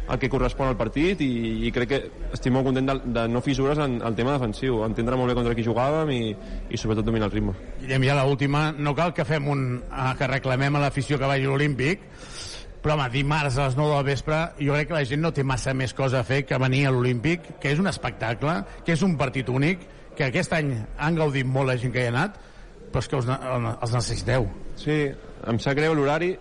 el 0.10 0.18
que 0.20 0.30
correspon 0.30 0.68
al 0.72 0.78
partit 0.78 1.20
i, 1.22 1.30
i 1.68 1.72
crec 1.72 1.90
que 1.92 2.00
estic 2.34 2.54
molt 2.54 2.66
content 2.66 2.88
de, 2.90 2.96
de 3.14 3.24
no 3.30 3.42
fissures 3.46 3.78
en 3.84 4.00
el 4.02 4.16
tema 4.18 4.34
defensiu, 4.38 4.82
entendre 4.86 5.18
molt 5.20 5.30
bé 5.30 5.36
contra 5.38 5.54
qui 5.58 5.66
jugàvem 5.66 6.10
i, 6.16 6.22
i 6.74 6.78
sobretot 6.82 7.06
dominar 7.06 7.28
el 7.30 7.36
ritme. 7.38 7.54
Guillem, 7.84 8.08
ja 8.10 8.16
l'última, 8.24 8.70
no 8.74 8.96
cal 8.98 9.14
que 9.14 9.26
fem 9.28 9.48
un... 9.54 9.66
eh, 9.86 10.14
que 10.18 10.28
reclamem 10.32 10.76
a 10.80 10.84
l'afició 10.88 11.20
que 11.22 11.30
vagi 11.30 11.46
a 11.46 11.52
l'Olímpic, 11.54 12.02
però 12.82 12.96
home, 12.96 13.10
dimarts 13.12 13.58
a 13.60 13.68
les 13.68 13.78
9 13.78 13.96
del 13.98 14.06
vespre 14.08 14.42
jo 14.58 14.74
crec 14.74 14.88
que 14.88 14.96
la 14.98 15.06
gent 15.06 15.22
no 15.22 15.34
té 15.36 15.44
massa 15.44 15.74
més 15.76 15.94
cosa 15.94 16.22
a 16.22 16.28
fer 16.28 16.46
que 16.48 16.58
venir 16.58 16.86
a 16.88 16.94
l'Olímpic, 16.96 17.58
que 17.60 17.74
és 17.76 17.80
un 17.82 17.90
espectacle, 17.92 18.62
que 18.88 18.96
és 18.96 19.04
un 19.06 19.18
partit 19.20 19.50
únic, 19.52 19.84
que 20.16 20.26
aquest 20.30 20.54
any 20.56 20.74
han 20.98 21.16
gaudit 21.20 21.46
molt 21.48 21.68
la 21.70 21.78
gent 21.80 21.92
que 21.94 22.02
hi 22.02 22.08
ha 22.10 22.14
anat, 22.16 22.40
però 22.90 23.04
és 23.04 23.08
que 23.12 23.20
ne- 23.28 23.76
els 23.84 23.94
necessiteu. 23.94 24.48
Sí, 24.80 25.02
em 25.48 25.60
sap 25.60 25.76
greu 25.78 25.94
l'horari, 25.94 26.34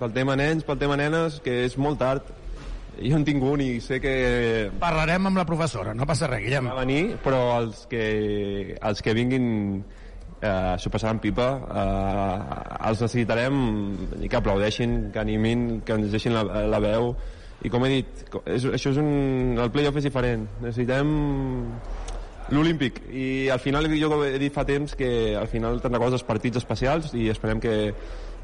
pel 0.00 0.14
tema 0.16 0.36
nens, 0.38 0.64
pel 0.64 0.78
tema 0.80 0.96
nenes, 0.96 1.40
que 1.44 1.64
és 1.66 1.76
molt 1.76 1.98
tard. 2.00 2.30
Jo 2.98 3.16
en 3.16 3.24
tinc 3.24 3.44
un 3.46 3.62
i 3.64 3.70
sé 3.84 4.00
que... 4.02 4.12
Parlarem 4.80 5.30
amb 5.30 5.40
la 5.40 5.46
professora, 5.48 5.94
no 5.96 6.08
passa 6.08 6.28
res, 6.28 6.42
Guillem. 6.44 6.68
Va 6.72 6.82
venir, 6.82 7.16
però 7.24 7.40
els 7.60 7.86
que, 7.90 8.76
els 8.76 9.02
que 9.04 9.14
vinguin 9.16 9.46
eh, 10.40 10.74
s'ho 10.78 10.92
passaran 10.92 11.20
pipa. 11.22 11.48
Eh, 11.70 12.88
els 12.90 13.04
necessitarem 13.06 13.60
i 14.20 14.28
que 14.28 14.40
aplaudeixin, 14.40 15.10
que 15.14 15.22
animin 15.22 15.80
que 15.86 15.96
ens 15.96 16.12
deixin 16.12 16.36
la, 16.36 16.44
la 16.68 16.82
veu. 16.82 17.14
I 17.64 17.72
com 17.72 17.84
he 17.84 17.92
dit, 17.98 18.22
és, 18.48 18.64
això 18.64 18.92
és 18.94 19.00
un, 19.00 19.58
el 19.60 19.72
playoff 19.72 20.00
és 20.00 20.08
diferent. 20.08 20.46
Necessitem 20.62 21.12
l'Olímpic. 22.50 23.02
I 23.12 23.48
al 23.52 23.60
final 23.62 23.86
jo 23.94 24.22
he 24.24 24.38
dit 24.40 24.54
fa 24.54 24.64
temps 24.66 24.96
que 24.98 25.36
al 25.38 25.48
final 25.48 25.80
te'n 25.80 25.94
recordes 25.94 26.20
els 26.20 26.26
partits 26.26 26.60
especials 26.60 27.14
i 27.14 27.28
esperem 27.32 27.60
que, 27.62 27.74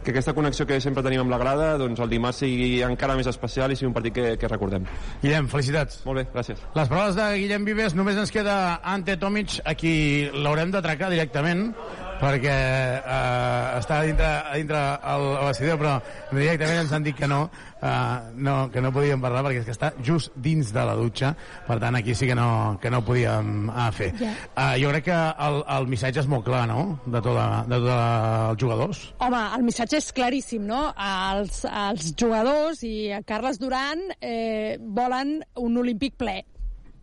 que 0.06 0.14
aquesta 0.14 0.32
connexió 0.36 0.64
que 0.68 0.78
sempre 0.80 1.02
tenim 1.02 1.24
amb 1.24 1.32
la 1.34 1.38
grada 1.40 1.72
doncs 1.80 1.98
el 2.04 2.12
dimarts 2.12 2.44
sigui 2.44 2.78
encara 2.86 3.16
més 3.18 3.26
especial 3.26 3.72
i 3.74 3.78
sigui 3.78 3.90
un 3.90 3.96
partit 3.96 4.14
que, 4.14 4.26
que 4.38 4.50
recordem 4.52 4.86
Guillem, 5.22 5.48
felicitats. 5.50 5.98
Molt 6.06 6.20
bé, 6.20 6.24
gràcies. 6.30 6.62
Les 6.76 6.90
paraules 6.92 7.16
de 7.18 7.26
Guillem 7.40 7.66
Vives 7.66 7.96
només 7.98 8.18
ens 8.20 8.30
queda 8.30 8.56
Ante 8.86 9.16
Tomic, 9.18 9.58
a 9.66 9.74
qui 9.74 9.94
l'haurem 10.30 10.70
d'atracar 10.70 11.10
directament 11.10 11.72
perquè 12.20 12.56
eh, 12.98 13.78
està 13.78 14.00
dintre, 14.06 14.28
dintre 14.54 14.82
el, 15.12 15.26
vestidor, 15.46 15.78
però 15.80 15.94
directament 16.32 16.82
ens 16.84 16.94
han 16.96 17.06
dit 17.06 17.16
que 17.16 17.28
no, 17.30 17.42
eh, 17.80 18.32
no, 18.34 18.56
que 18.72 18.82
no 18.84 18.92
podíem 18.94 19.22
parlar 19.22 19.44
perquè 19.46 19.62
és 19.62 19.68
que 19.68 19.74
està 19.76 19.92
just 20.04 20.32
dins 20.42 20.72
de 20.74 20.86
la 20.88 20.96
dutxa, 20.98 21.34
per 21.66 21.78
tant 21.82 21.98
aquí 21.98 22.16
sí 22.16 22.28
que 22.30 22.38
no, 22.38 22.48
que 22.82 22.92
no 22.92 23.02
podíem 23.06 23.70
eh, 23.70 23.90
fer. 23.96 24.10
Ja. 24.20 24.32
Eh, 24.32 24.72
jo 24.82 24.92
crec 24.94 25.08
que 25.10 25.20
el, 25.48 25.60
el 25.76 25.88
missatge 25.92 26.24
és 26.24 26.30
molt 26.30 26.46
clar, 26.48 26.64
no?, 26.70 26.98
de 27.06 27.22
tots 27.22 27.68
de 27.70 27.78
tot 27.82 27.92
els 27.92 28.60
jugadors. 28.60 29.04
Home, 29.24 29.44
el 29.58 29.64
missatge 29.66 30.00
és 30.00 30.10
claríssim, 30.16 30.66
no? 30.66 30.88
Els, 30.96 31.62
els 31.68 32.12
jugadors 32.18 32.82
i 32.86 32.96
Carles 33.28 33.60
Duran 33.62 34.02
eh, 34.20 34.76
volen 34.80 35.40
un 35.60 35.82
olímpic 35.82 36.16
ple 36.20 36.40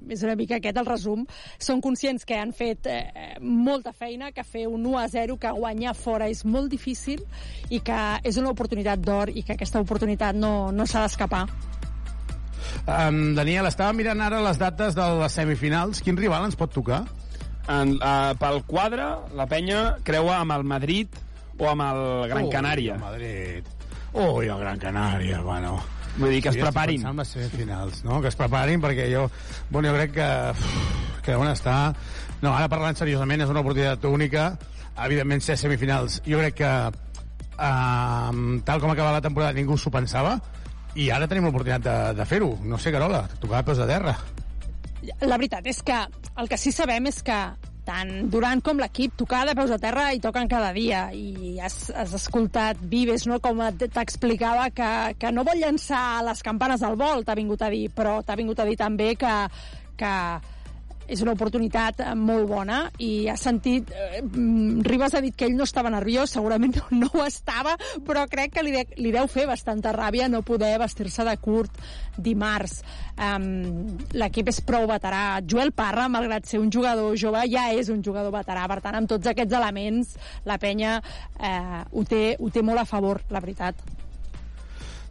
és 0.09 0.23
una 0.23 0.35
mica 0.39 0.57
aquest 0.57 0.77
el 0.79 0.87
resum. 0.87 1.25
Són 1.57 1.81
conscients 1.81 2.25
que 2.25 2.37
han 2.39 2.53
fet 2.55 2.89
eh, 2.91 3.37
molta 3.39 3.93
feina, 3.93 4.31
que 4.31 4.43
fer 4.43 4.67
un 4.67 4.85
1 4.85 4.99
a 4.99 5.07
0, 5.11 5.37
que 5.41 5.51
guanyar 5.53 5.95
fora 5.97 6.29
és 6.31 6.43
molt 6.45 6.71
difícil 6.71 7.23
i 7.69 7.79
que 7.85 7.99
és 8.23 8.39
una 8.41 8.51
oportunitat 8.53 9.01
d'or 9.03 9.33
i 9.33 9.43
que 9.43 9.55
aquesta 9.57 9.81
oportunitat 9.83 10.35
no, 10.35 10.71
no 10.71 10.87
s'ha 10.89 11.05
d'escapar. 11.05 11.45
Um, 12.87 13.33
Daniel, 13.35 13.67
estava 13.69 13.93
mirant 13.95 14.21
ara 14.23 14.41
les 14.43 14.59
dates 14.59 14.95
de 14.97 15.09
les 15.19 15.37
semifinals. 15.39 16.01
Quin 16.03 16.17
rival 16.19 16.47
ens 16.47 16.57
pot 16.59 16.73
tocar? 16.73 17.03
En, 17.71 17.95
uh, 17.95 18.33
pel 18.39 18.63
quadre, 18.67 19.05
la 19.37 19.47
penya 19.47 19.99
creua 20.03 20.41
amb 20.41 20.55
el 20.57 20.67
Madrid 20.67 21.15
o 21.59 21.69
amb 21.69 21.85
el 21.85 22.03
Gran 22.31 22.49
Ui, 22.49 22.51
Canària. 22.51 22.97
el 22.99 23.03
Madrid. 23.03 23.73
Ui, 24.13 24.47
el 24.47 24.59
Gran 24.59 24.79
Canària, 24.79 25.41
bueno. 25.41 25.77
Vull 26.17 26.29
dir 26.35 26.41
que 26.45 26.51
es 26.53 26.57
preparin. 26.57 27.05
en 27.09 27.17
les 27.17 27.31
semifinals, 27.33 28.03
no? 28.05 28.19
Que 28.21 28.29
es 28.29 28.37
preparin, 28.37 28.81
perquè 28.81 29.07
jo, 29.09 29.29
bueno, 29.69 29.89
jo 29.89 29.95
crec 29.95 30.13
que, 30.13 30.27
uf, 30.51 31.21
que 31.23 31.31
deuen 31.31 31.49
estar... 31.49 31.95
No, 32.43 32.51
ara 32.51 32.67
parlant 32.69 32.97
seriosament, 32.99 33.41
és 33.45 33.49
una 33.49 33.63
oportunitat 33.63 34.03
única. 34.05 34.51
Evidentment, 35.05 35.41
ser 35.41 35.55
semifinals. 35.57 36.19
Jo 36.27 36.41
crec 36.43 36.57
que, 36.59 36.71
uh, 37.55 38.59
tal 38.67 38.83
com 38.83 38.91
acaba 38.91 39.15
la 39.15 39.23
temporada, 39.23 39.55
ningú 39.55 39.77
s'ho 39.79 39.93
pensava. 39.93 40.35
I 40.99 41.09
ara 41.09 41.27
tenim 41.27 41.47
l'oportunitat 41.47 41.85
de, 41.87 41.97
de 42.19 42.25
fer-ho. 42.29 42.51
No 42.67 42.77
sé, 42.77 42.91
Carola, 42.93 43.23
tocar 43.41 43.63
peus 43.65 43.79
de 43.81 43.87
terra. 43.89 44.17
La 45.23 45.37
veritat 45.39 45.65
és 45.67 45.81
que 45.83 45.97
el 46.37 46.51
que 46.51 46.59
sí 46.59 46.71
sabem 46.75 47.09
és 47.09 47.23
que 47.25 47.39
tant 47.87 48.11
Durant 48.33 48.61
com 48.63 48.79
l'equip 48.81 49.15
tocar 49.19 49.43
de 49.47 49.55
peus 49.57 49.73
a 49.73 49.79
terra 49.81 50.09
i 50.15 50.21
toquen 50.23 50.49
cada 50.51 50.71
dia 50.75 51.05
i 51.13 51.57
has, 51.59 51.89
has 51.91 52.15
escoltat 52.17 52.79
Vives 52.91 53.27
no? 53.29 53.39
com 53.43 53.61
t'explicava 53.83 54.69
que, 54.75 54.89
que 55.19 55.31
no 55.35 55.45
vol 55.47 55.59
llançar 55.61 56.23
les 56.27 56.43
campanes 56.45 56.83
al 56.83 56.97
vol 56.99 57.23
t'ha 57.25 57.37
vingut 57.37 57.61
a 57.61 57.71
dir, 57.73 57.87
però 57.93 58.21
t'ha 58.23 58.37
vingut 58.39 58.59
a 58.59 58.67
dir 58.69 58.77
també 58.79 59.13
que, 59.19 59.35
que 59.99 60.13
és 61.13 61.21
una 61.21 61.35
oportunitat 61.37 62.01
eh, 62.01 62.13
molt 62.17 62.47
bona 62.49 62.83
i 63.03 63.27
ha 63.29 63.37
sentit... 63.39 63.91
Eh, 63.93 64.21
mm, 64.23 64.81
Ribas 64.87 65.13
ha 65.13 65.21
dit 65.23 65.35
que 65.37 65.47
ell 65.47 65.57
no 65.57 65.67
estava 65.67 65.91
nerviós, 65.93 66.33
segurament 66.33 66.75
no, 66.79 66.85
no 67.03 67.11
ho 67.13 67.25
estava, 67.27 67.75
però 68.07 68.25
crec 68.31 68.55
que 68.57 68.65
li, 68.65 68.73
de, 68.75 68.83
li 68.99 69.13
deu 69.13 69.29
fer 69.31 69.45
bastanta 69.49 69.93
ràbia 69.95 70.29
no 70.31 70.43
poder 70.45 70.73
vestir-se 70.81 71.25
de 71.27 71.35
curt 71.41 71.81
dimarts. 72.17 72.81
Um, 73.13 73.97
L'equip 74.17 74.49
és 74.49 74.61
prou 74.65 74.87
veterà. 74.89 75.39
Joel 75.49 75.73
Parra, 75.75 76.09
malgrat 76.11 76.49
ser 76.49 76.61
un 76.61 76.71
jugador 76.73 77.17
jove, 77.19 77.45
ja 77.51 77.69
és 77.73 77.89
un 77.93 78.03
jugador 78.05 78.33
veterà. 78.33 78.67
Per 78.69 78.79
tant, 78.83 78.97
amb 78.99 79.09
tots 79.09 79.29
aquests 79.29 79.57
elements, 79.57 80.15
la 80.49 80.59
penya 80.61 80.99
eh, 81.39 81.83
ho, 81.91 82.05
té, 82.09 82.23
ho 82.39 82.53
té 82.53 82.65
molt 82.65 82.81
a 82.81 82.89
favor, 82.89 83.21
la 83.33 83.43
veritat. 83.43 84.02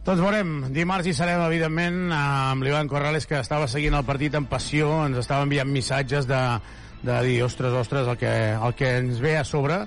Doncs 0.03 0.19
veurem, 0.19 0.49
dimarts 0.75 1.07
hi 1.07 1.13
serem, 1.15 1.39
evidentment, 1.45 2.09
amb 2.11 2.65
l'Ivan 2.65 2.89
Corrales, 2.91 3.23
que 3.23 3.37
estava 3.39 3.69
seguint 3.71 3.95
el 3.95 4.03
partit 4.03 4.33
amb 4.35 4.49
passió, 4.51 4.89
ens 5.05 5.21
estava 5.21 5.45
enviant 5.47 5.69
missatges 5.71 6.27
de, 6.27 6.39
de 7.07 7.19
dir, 7.23 7.37
ostres, 7.45 7.71
ostres, 7.79 8.09
el 8.11 8.17
que, 8.19 8.33
el 8.51 8.75
que 8.75 8.89
ens 8.97 9.21
ve 9.23 9.37
a 9.39 9.45
sobre 9.47 9.77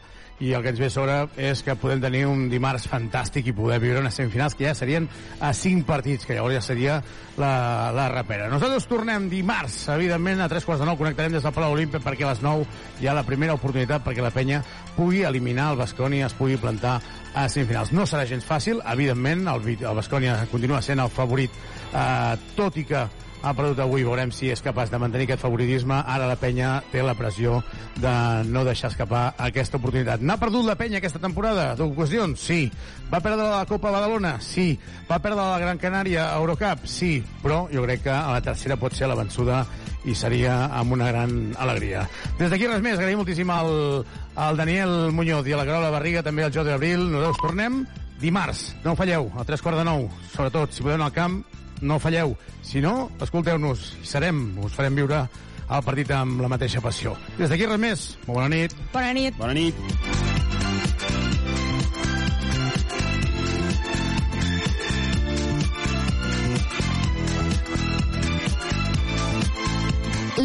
i 0.41 0.53
el 0.53 0.63
que 0.63 0.73
ens 0.75 0.81
ve 0.81 0.89
sobre 0.93 1.17
és 1.41 1.63
que 1.65 1.77
podem 1.81 2.03
tenir 2.03 2.27
un 2.29 2.47
dimarts 2.53 2.87
fantàstic 2.91 3.49
i 3.49 3.55
poder 3.57 3.79
viure 3.81 4.03
unes 4.03 4.17
semifinals 4.19 4.57
que 4.57 4.67
ja 4.67 4.75
serien 4.77 5.09
a 5.41 5.53
cinc 5.57 5.87
partits, 5.89 6.27
que 6.29 6.37
llavors 6.37 6.59
ja 6.59 6.65
seria 6.65 6.97
la, 7.41 7.91
la 7.97 8.09
repera. 8.13 8.51
Nosaltres 8.53 8.89
tornem 8.91 9.31
dimarts, 9.33 9.87
evidentment, 9.97 10.43
a 10.45 10.51
tres 10.53 10.69
quarts 10.69 10.85
de 10.85 10.89
nou, 10.89 10.99
connectarem 11.01 11.33
des 11.33 11.45
del 11.47 11.55
Palau 11.57 11.77
Olímpic 11.77 12.05
perquè 12.05 12.27
a 12.27 12.35
les 12.35 12.45
nou 12.45 12.67
hi 13.01 13.09
ha 13.09 13.17
la 13.17 13.25
primera 13.27 13.57
oportunitat 13.57 14.05
perquè 14.05 14.25
la 14.25 14.35
penya 14.35 14.63
pugui 14.97 15.25
eliminar 15.29 15.73
el 15.73 15.81
Bascònia, 15.81 16.29
es 16.29 16.37
pugui 16.37 16.61
plantar 16.61 16.99
a 17.37 17.49
semifinals. 17.53 17.93
No 17.97 18.05
serà 18.09 18.25
gens 18.29 18.45
fàcil, 18.49 18.83
evidentment, 18.93 19.47
el, 19.53 19.71
el 19.77 20.01
Bascònia 20.01 20.43
continua 20.53 20.83
sent 20.85 21.01
el 21.01 21.13
favorit, 21.13 21.53
eh, 21.93 22.37
tot 22.57 22.77
i 22.77 22.85
que 22.89 23.07
ha 23.47 23.55
perdut 23.55 23.79
avui, 23.85 24.03
veurem 24.03 24.33
si 24.35 24.49
és 24.51 24.63
capaç 24.63 24.91
de 24.91 24.99
mantenir 24.99 25.29
aquest 25.29 25.45
favoritisme. 25.45 26.01
Ara 26.03 26.27
la 26.27 26.37
penya 26.41 26.81
té 26.91 27.03
la 27.07 27.15
pressió 27.15 27.61
de 28.03 28.15
no 28.51 28.65
deixar 28.67 28.91
escapar 28.91 29.37
aquesta 29.39 29.79
oportunitat. 29.79 30.21
N'ha 30.21 30.39
perdut 30.41 30.67
la 30.67 30.75
penya 30.79 30.99
aquesta 30.99 31.23
temporada? 31.23 31.69
D'ocasions? 31.79 32.43
Sí. 32.43 32.67
Va 33.13 33.21
perdre 33.23 33.47
la 33.47 33.65
Copa 33.71 33.93
Badalona? 33.95 34.37
Sí. 34.43 34.73
Va 35.07 35.21
perdre 35.23 35.39
la 35.39 35.61
Gran 35.63 35.79
Canària 35.79 36.33
a 36.33 36.41
Eurocup? 36.41 36.89
Sí. 36.91 37.21
Però 37.43 37.67
jo 37.71 37.85
crec 37.87 38.03
que 38.09 38.15
a 38.15 38.33
la 38.35 38.43
tercera 38.43 38.79
pot 38.81 38.97
ser 38.99 39.07
la 39.07 39.19
vençuda 39.19 39.63
i 40.07 40.15
seria 40.15 40.57
amb 40.75 40.97
una 40.99 41.11
gran 41.13 41.55
alegria. 41.59 42.07
Des 42.41 42.51
d'aquí 42.51 42.67
res 42.67 42.83
més, 42.83 42.99
agraïm 42.99 43.23
moltíssim 43.23 43.51
al, 43.51 44.03
al 44.35 44.59
Daniel 44.59 45.13
Muñoz 45.15 45.47
i 45.47 45.55
a 45.55 45.61
la 45.61 45.67
Carola 45.69 45.93
Barriga, 45.95 46.23
també 46.27 46.47
al 46.47 46.55
Jordi 46.55 46.75
Abril. 46.75 47.07
Nosaltres 47.11 47.43
tornem 47.43 47.85
dimarts, 48.23 48.73
no 48.85 48.95
ho 48.95 48.99
falleu, 48.99 49.31
a 49.37 49.45
tres 49.47 49.63
quarts 49.63 49.83
de 49.83 49.87
nou. 49.87 50.09
Sobretot, 50.33 50.75
si 50.75 50.83
podeu 50.83 50.97
anar 50.99 51.11
al 51.11 51.17
camp, 51.17 51.41
no 51.83 51.99
falleu. 52.03 52.37
Si 52.63 52.81
no, 52.81 53.11
escolteu-nos, 53.21 53.97
serem, 54.07 54.59
us 54.65 54.75
farem 54.77 54.97
viure 54.99 55.25
el 55.67 55.83
partit 55.83 56.11
amb 56.15 56.41
la 56.43 56.51
mateixa 56.53 56.81
passió. 56.83 57.17
Des 57.39 57.51
d'aquí 57.51 57.67
res 57.67 57.81
més, 57.83 58.07
molt 58.27 58.39
bona 58.39 58.51
nit. 58.53 58.77
Bona 58.93 59.13
nit. 59.17 59.37
Bona 59.41 59.55
nit. 59.57 59.75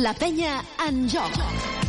La 0.02 0.14
penya 0.18 0.62
en 0.88 1.06
joc. 1.12 1.81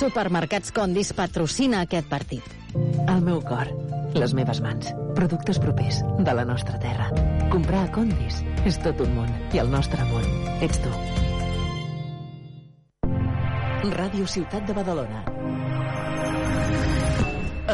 Supermercats 0.00 0.72
Condis 0.72 1.10
patrocina 1.12 1.82
aquest 1.84 2.06
partit. 2.08 2.44
El 2.72 3.18
meu 3.20 3.42
cor, 3.44 3.68
les 4.16 4.32
meves 4.32 4.62
mans, 4.64 4.94
productes 5.18 5.58
propers 5.60 5.98
de 6.24 6.32
la 6.38 6.46
nostra 6.48 6.78
terra. 6.80 7.10
Comprar 7.52 7.82
a 7.84 7.90
Condis 7.92 8.38
és 8.64 8.78
tot 8.80 9.02
un 9.04 9.12
món 9.18 9.28
i 9.52 9.60
el 9.60 9.68
nostre 9.68 10.00
món 10.08 10.24
ets 10.64 10.80
tu. 10.80 10.92
Ràdio 13.92 14.24
Ciutat 14.24 14.64
de 14.64 14.78
Badalona. 14.80 15.20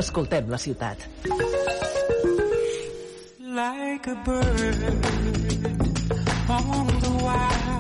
Escoltem 0.03 0.51
la 0.51 0.59
ciutat. 0.59 1.07
Like 3.39 4.11
a 4.11 4.19
bird 4.27 4.83
on 6.51 6.87
the 7.07 7.13
wire, 7.23 7.79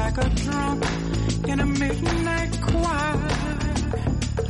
like 0.00 0.16
a 0.16 0.28
drum 0.40 1.21
in 1.48 1.60
a 1.60 1.66
midnight 1.66 2.60
choir. 2.62 3.28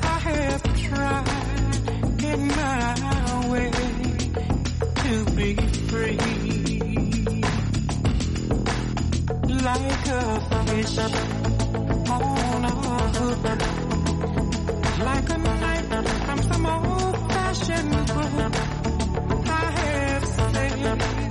I 0.03 0.19
have 0.19 0.63
tried 0.75 2.25
in 2.25 2.49
my 2.49 3.49
way 3.51 3.71
to 5.03 5.25
be 5.37 5.55
free, 5.89 6.19
like 9.63 10.07
a 10.09 10.23
fish 10.67 10.99
on 12.09 12.65
a 12.65 12.71
hook, 12.71 13.45
like 15.05 15.29
a 15.31 15.39
knife 15.39 15.89
from 16.27 16.43
some 16.43 16.67
old-fashioned 16.67 17.91
book. 17.91 18.55
I 19.47 19.51
have 19.81 20.25
stayed. 20.27 21.22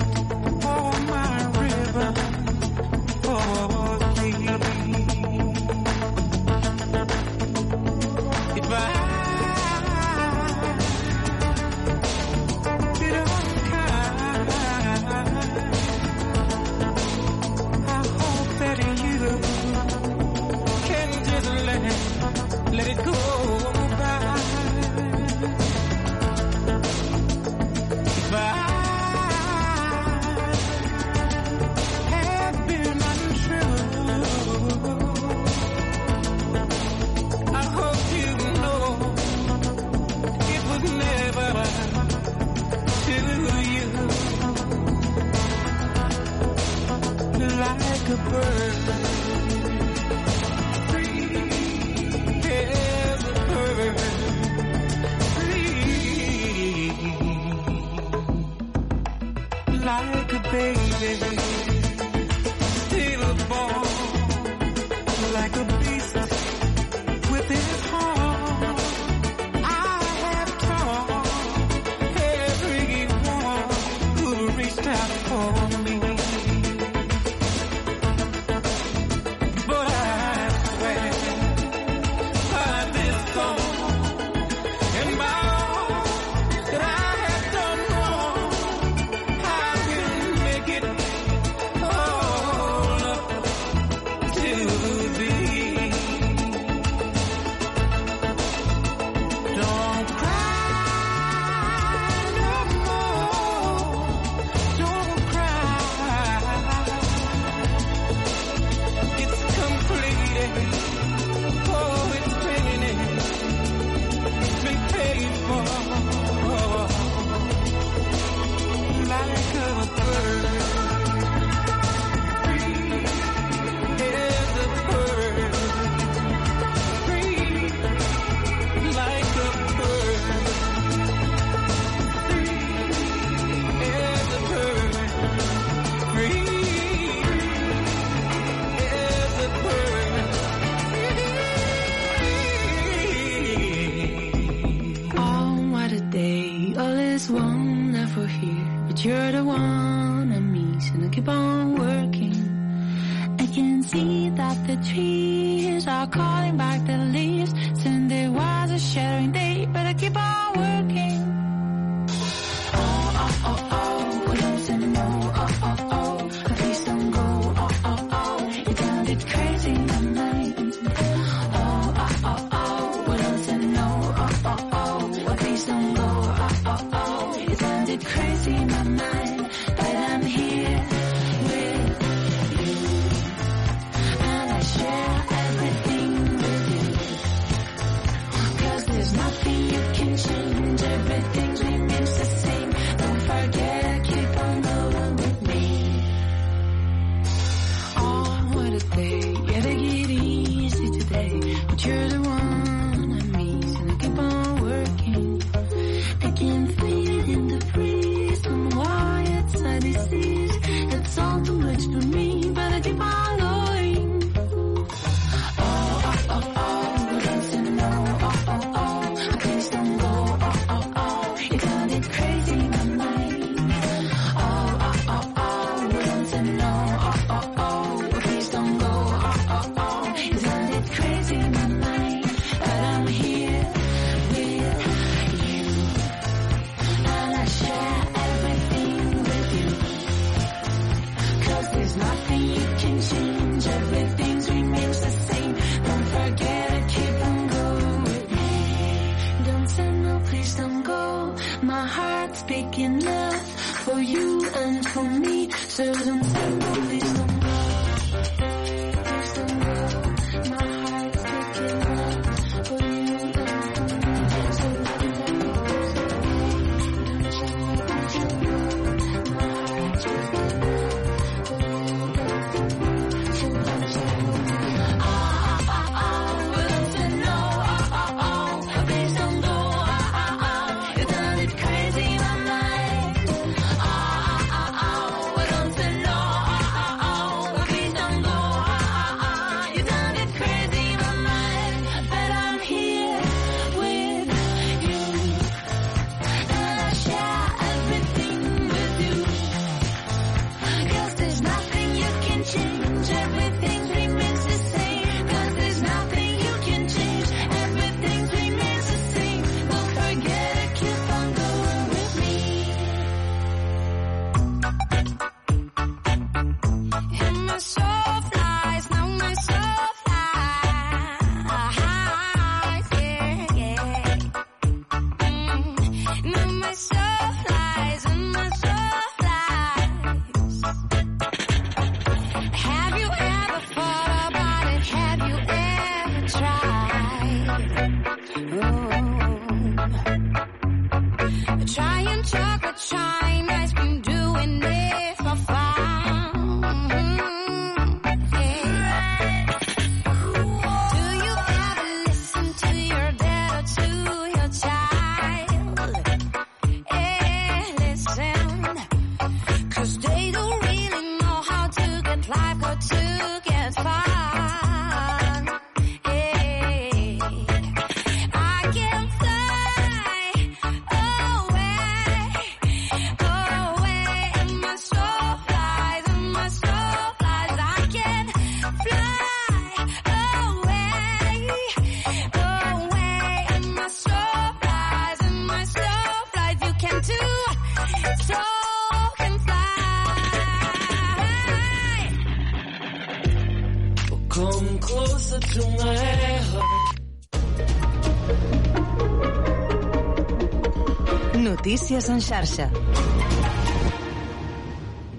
Notícies 401.91 402.09
en 402.09 402.21
xarxa. 402.23 402.65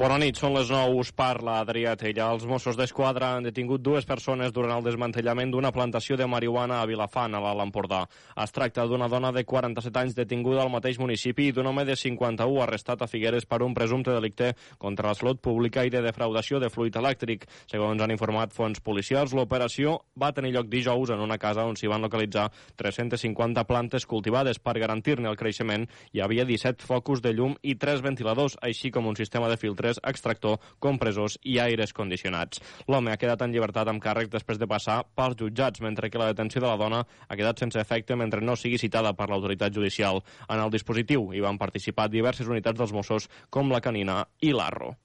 Bona 0.00 0.16
nit, 0.22 0.38
són 0.40 0.54
les 0.56 0.70
9, 0.72 0.94
us 1.02 1.10
parla 1.22 1.60
Adrià 1.62 1.92
Tella. 1.94 2.32
Els 2.34 2.42
Mossos 2.50 2.74
d'Esquadra 2.74 3.28
han 3.36 3.44
detingut 3.46 3.82
dues 3.84 4.06
persones 4.08 4.50
durant 4.54 4.72
el 4.74 4.82
desmantellament 4.82 5.52
d'una 5.52 5.70
plantació 5.70 6.16
de 6.18 6.26
marihuana 6.26 6.80
a 6.82 6.86
Vilafant, 6.90 7.36
a 7.36 7.42
l'Alt 7.44 7.62
Empordà. 7.62 8.00
Es 8.42 8.50
tracta 8.50 8.88
d'una 8.90 9.06
dona 9.12 9.30
de 9.30 9.44
47 9.46 10.00
anys 10.00 10.16
detinguda 10.18 10.64
al 10.64 10.72
mateix 10.72 10.98
municipi 10.98 11.46
i 11.46 11.52
d'un 11.54 11.68
home 11.70 11.84
de 11.86 11.94
51 12.00 12.64
arrestat 12.64 13.04
a 13.04 13.06
Figueres 13.06 13.46
per 13.46 13.60
un 13.62 13.74
presumpte 13.76 14.10
delicte 14.10 14.48
contra 14.82 15.12
la 15.12 15.14
salut 15.14 15.38
pública 15.38 15.84
i 15.86 15.92
de 15.94 16.02
defraudació 16.02 16.58
de 16.58 16.72
fluid 16.74 16.98
elèctric. 16.98 17.46
Segons 17.70 18.02
han 18.02 18.16
informat 18.16 18.56
fons 18.56 18.82
policials, 18.82 19.36
l'operació 19.38 20.00
va 20.18 20.32
tenir 20.34 20.50
lloc 20.56 20.66
dijous 20.74 21.14
en 21.14 21.22
una 21.22 21.38
casa 21.38 21.68
on 21.70 21.78
s'hi 21.78 21.92
van 21.92 22.02
localitzar 22.02 22.48
350 22.82 23.66
plantes 23.70 24.08
cultivades. 24.10 24.58
Per 24.58 24.74
garantir-ne 24.74 25.30
el 25.30 25.38
creixement, 25.38 25.86
hi 26.10 26.24
havia 26.26 26.48
17 26.50 26.82
focus 26.82 27.22
de 27.22 27.36
llum 27.36 27.54
i 27.62 27.78
3 27.78 28.02
ventiladors, 28.02 28.58
així 28.58 28.90
com 28.90 29.06
un 29.06 29.22
sistema 29.22 29.46
de 29.52 29.60
filtres, 29.60 30.02
extractor, 30.02 30.58
compressors 31.12 31.38
i 31.44 31.58
aires 31.60 31.92
condicionats. 31.92 32.60
L'home 32.88 33.12
ha 33.12 33.18
quedat 33.20 33.42
en 33.42 33.52
llibertat 33.52 33.88
amb 33.88 34.02
càrrec 34.02 34.30
després 34.32 34.58
de 34.58 34.68
passar 34.68 35.02
pels 35.16 35.36
jutjats, 35.38 35.80
mentre 35.80 36.10
que 36.10 36.18
la 36.18 36.30
detenció 36.32 36.60
de 36.60 36.68
la 36.68 36.76
dona 36.76 37.02
ha 37.28 37.36
quedat 37.36 37.58
sense 37.58 37.80
efecte 37.80 38.16
mentre 38.16 38.40
no 38.40 38.56
sigui 38.56 38.78
citada 38.78 39.12
per 39.14 39.28
l'autoritat 39.28 39.74
judicial. 39.74 40.22
En 40.48 40.58
el 40.60 40.70
dispositiu 40.70 41.32
hi 41.32 41.40
van 41.40 41.58
participar 41.58 42.08
diverses 42.08 42.48
unitats 42.48 42.78
dels 42.78 42.92
Mossos, 42.92 43.28
com 43.50 43.70
la 43.70 43.80
Canina 43.80 44.24
i 44.40 44.52
l'Arro. 44.52 44.96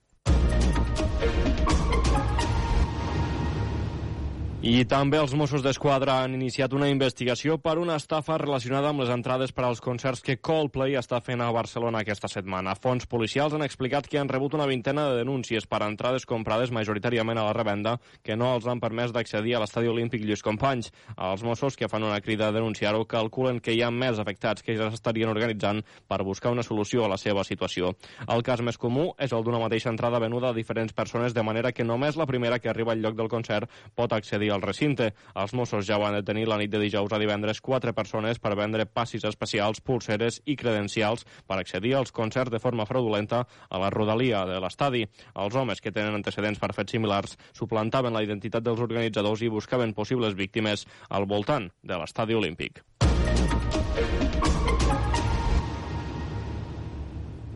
I 4.68 4.82
també 4.84 5.16
els 5.16 5.32
Mossos 5.32 5.62
d'Esquadra 5.64 6.18
han 6.20 6.34
iniciat 6.36 6.74
una 6.76 6.90
investigació 6.92 7.54
per 7.56 7.78
una 7.80 7.94
estafa 7.96 8.34
relacionada 8.36 8.90
amb 8.90 9.00
les 9.00 9.08
entrades 9.08 9.54
per 9.56 9.62
als 9.64 9.78
concerts 9.80 10.20
que 10.20 10.34
Coldplay 10.44 10.98
està 11.00 11.22
fent 11.24 11.40
a 11.40 11.46
Barcelona 11.56 12.02
aquesta 12.04 12.28
setmana. 12.28 12.74
Fons 12.76 13.06
policials 13.08 13.56
han 13.56 13.64
explicat 13.64 14.04
que 14.12 14.18
han 14.20 14.28
rebut 14.28 14.58
una 14.58 14.66
vintena 14.68 15.06
de 15.08 15.22
denúncies 15.22 15.64
per 15.64 15.80
entrades 15.86 16.26
comprades 16.28 16.68
majoritàriament 16.76 17.40
a 17.40 17.46
la 17.46 17.54
revenda 17.56 17.94
que 18.20 18.36
no 18.36 18.50
els 18.58 18.66
han 18.68 18.82
permès 18.82 19.14
d'accedir 19.16 19.54
a 19.56 19.62
l'estadi 19.62 19.88
olímpic 19.88 20.26
Lluís 20.26 20.44
Companys. 20.44 20.92
Els 21.16 21.46
Mossos, 21.48 21.80
que 21.80 21.88
fan 21.88 22.04
una 22.04 22.20
crida 22.20 22.50
a 22.50 22.56
denunciar-ho, 22.58 23.06
calculen 23.08 23.62
que 23.64 23.72
hi 23.72 23.80
ha 23.80 23.88
més 23.88 24.20
afectats 24.20 24.60
que 24.60 24.76
ja 24.76 24.90
s'estarien 24.92 25.32
organitzant 25.32 25.80
per 26.12 26.20
buscar 26.28 26.52
una 26.52 26.66
solució 26.66 27.06
a 27.06 27.10
la 27.14 27.16
seva 27.16 27.46
situació. 27.48 27.94
El 28.28 28.44
cas 28.44 28.60
més 28.60 28.76
comú 28.76 29.14
és 29.16 29.32
el 29.32 29.48
d'una 29.48 29.64
mateixa 29.64 29.88
entrada 29.88 30.20
venuda 30.20 30.52
a 30.52 30.60
diferents 30.60 30.92
persones, 30.92 31.32
de 31.32 31.48
manera 31.52 31.72
que 31.72 31.88
només 31.88 32.20
la 32.20 32.28
primera 32.28 32.60
que 32.60 32.68
arriba 32.68 32.92
al 32.92 33.00
lloc 33.00 33.16
del 33.16 33.32
concert 33.32 33.72
pot 33.96 34.12
accedir 34.12 34.52
al 34.52 34.57
recinte. 34.64 35.12
Els 35.34 35.54
Mossos 35.54 35.86
ja 35.86 35.98
van 36.00 36.16
detenir 36.16 36.46
la 36.48 36.58
nit 36.60 36.72
de 36.72 36.80
dijous 36.82 37.12
a 37.12 37.20
divendres 37.20 37.60
quatre 37.60 37.92
persones 37.96 38.40
per 38.42 38.56
vendre 38.58 38.86
passis 38.86 39.24
especials, 39.28 39.80
pulseres 39.80 40.40
i 40.46 40.56
credencials 40.56 41.24
per 41.46 41.58
accedir 41.58 41.94
als 41.96 42.12
concerts 42.12 42.52
de 42.52 42.60
forma 42.62 42.86
fraudulenta 42.86 43.44
a 43.68 43.82
la 43.82 43.90
rodalia 43.90 44.44
de 44.46 44.60
l'estadi. 44.60 45.04
Els 45.34 45.54
homes 45.54 45.80
que 45.80 45.92
tenen 45.92 46.18
antecedents 46.18 46.58
per 46.58 46.74
fets 46.76 46.96
similars 46.96 47.38
suplantaven 47.52 48.14
la 48.14 48.24
identitat 48.26 48.64
dels 48.66 48.80
organitzadors 48.80 49.42
i 49.42 49.52
buscaven 49.52 49.94
possibles 49.94 50.36
víctimes 50.38 50.86
al 51.08 51.26
voltant 51.26 51.70
de 51.82 51.98
l'estadi 51.98 52.34
olímpic. 52.38 52.82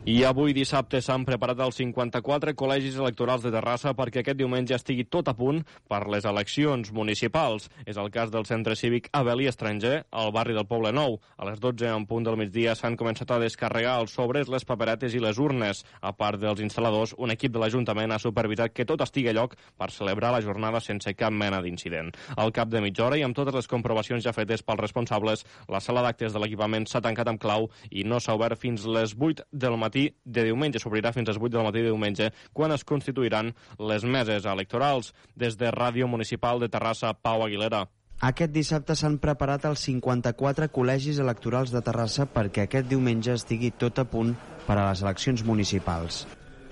I 0.03 0.25
avui 0.27 0.51
dissabte 0.51 0.99
s'han 0.99 1.23
preparat 1.23 1.61
els 1.63 1.77
54 1.79 2.57
col·legis 2.59 2.97
electorals 2.99 3.45
de 3.45 3.53
Terrassa 3.55 3.93
perquè 3.95 4.25
aquest 4.25 4.41
diumenge 4.41 4.75
estigui 4.75 5.05
tot 5.07 5.29
a 5.31 5.35
punt 5.39 5.61
per 5.87 6.01
les 6.11 6.25
eleccions 6.27 6.89
municipals. 6.91 7.69
És 7.87 8.01
el 8.03 8.11
cas 8.11 8.33
del 8.35 8.43
centre 8.49 8.75
cívic 8.75 9.07
Avelí 9.15 9.47
Estranger, 9.47 10.01
al 10.11 10.33
barri 10.35 10.57
del 10.57 10.67
Poble 10.67 10.91
Nou. 10.91 11.21
A 11.39 11.47
les 11.47 11.61
12 11.63 11.87
en 11.87 12.07
punt 12.11 12.27
del 12.27 12.35
migdia 12.41 12.75
s'han 12.75 12.97
començat 12.99 13.31
a 13.31 13.39
descarregar 13.39 14.01
els 14.01 14.17
sobres, 14.19 14.51
les 14.51 14.67
paperetes 14.67 15.15
i 15.15 15.21
les 15.23 15.39
urnes. 15.39 15.85
A 16.03 16.11
part 16.19 16.43
dels 16.43 16.65
instal·ladors, 16.67 17.15
un 17.23 17.31
equip 17.31 17.55
de 17.55 17.63
l'Ajuntament 17.63 18.11
ha 18.11 18.19
supervisat 18.19 18.75
que 18.75 18.89
tot 18.91 19.07
estigui 19.07 19.31
a 19.31 19.37
lloc 19.39 19.55
per 19.79 19.93
celebrar 19.95 20.35
la 20.35 20.43
jornada 20.43 20.83
sense 20.83 21.15
cap 21.15 21.31
mena 21.31 21.63
d'incident. 21.63 22.11
Al 22.35 22.51
cap 22.51 22.75
de 22.75 22.83
mitja 22.83 23.07
hora 23.07 23.21
i 23.21 23.23
amb 23.23 23.39
totes 23.39 23.55
les 23.55 23.71
comprovacions 23.71 24.27
ja 24.27 24.35
fetes 24.35 24.67
pels 24.67 24.83
responsables, 24.83 25.47
la 25.71 25.79
sala 25.79 26.03
d'actes 26.03 26.35
de 26.35 26.43
l'equipament 26.43 26.91
s'ha 26.91 27.07
tancat 27.07 27.31
amb 27.31 27.39
clau 27.47 27.71
i 27.93 28.03
no 28.03 28.19
s'ha 28.19 28.35
obert 28.35 28.59
fins 28.59 28.83
les 28.83 29.15
8 29.15 29.47
del 29.53 29.79
matí 29.79 29.92
de 29.93 30.45
diumenge. 30.49 30.81
S'obrirà 30.83 31.13
fins 31.15 31.29
a 31.29 31.35
les 31.35 31.41
8 31.41 31.55
del 31.57 31.67
matí 31.69 31.81
de 31.83 31.91
diumenge, 31.91 32.31
quan 32.53 32.73
es 32.73 32.85
constituiran 32.85 33.53
les 33.79 34.05
meses 34.05 34.47
electorals. 34.49 35.13
Des 35.37 35.59
de 35.59 35.71
Ràdio 35.73 36.09
Municipal 36.09 36.61
de 36.61 36.71
Terrassa, 36.73 37.15
Pau 37.15 37.45
Aguilera. 37.45 37.87
Aquest 38.23 38.53
dissabte 38.55 38.95
s'han 38.95 39.17
preparat 39.19 39.65
els 39.67 39.83
54 39.89 40.69
col·legis 40.71 41.19
electorals 41.19 41.73
de 41.75 41.83
Terrassa 41.83 42.29
perquè 42.31 42.69
aquest 42.69 42.87
diumenge 42.87 43.35
estigui 43.35 43.73
tot 43.75 43.99
a 43.99 44.05
punt 44.07 44.37
per 44.69 44.77
a 44.79 44.85
les 44.93 45.03
eleccions 45.03 45.43
municipals. 45.43 46.23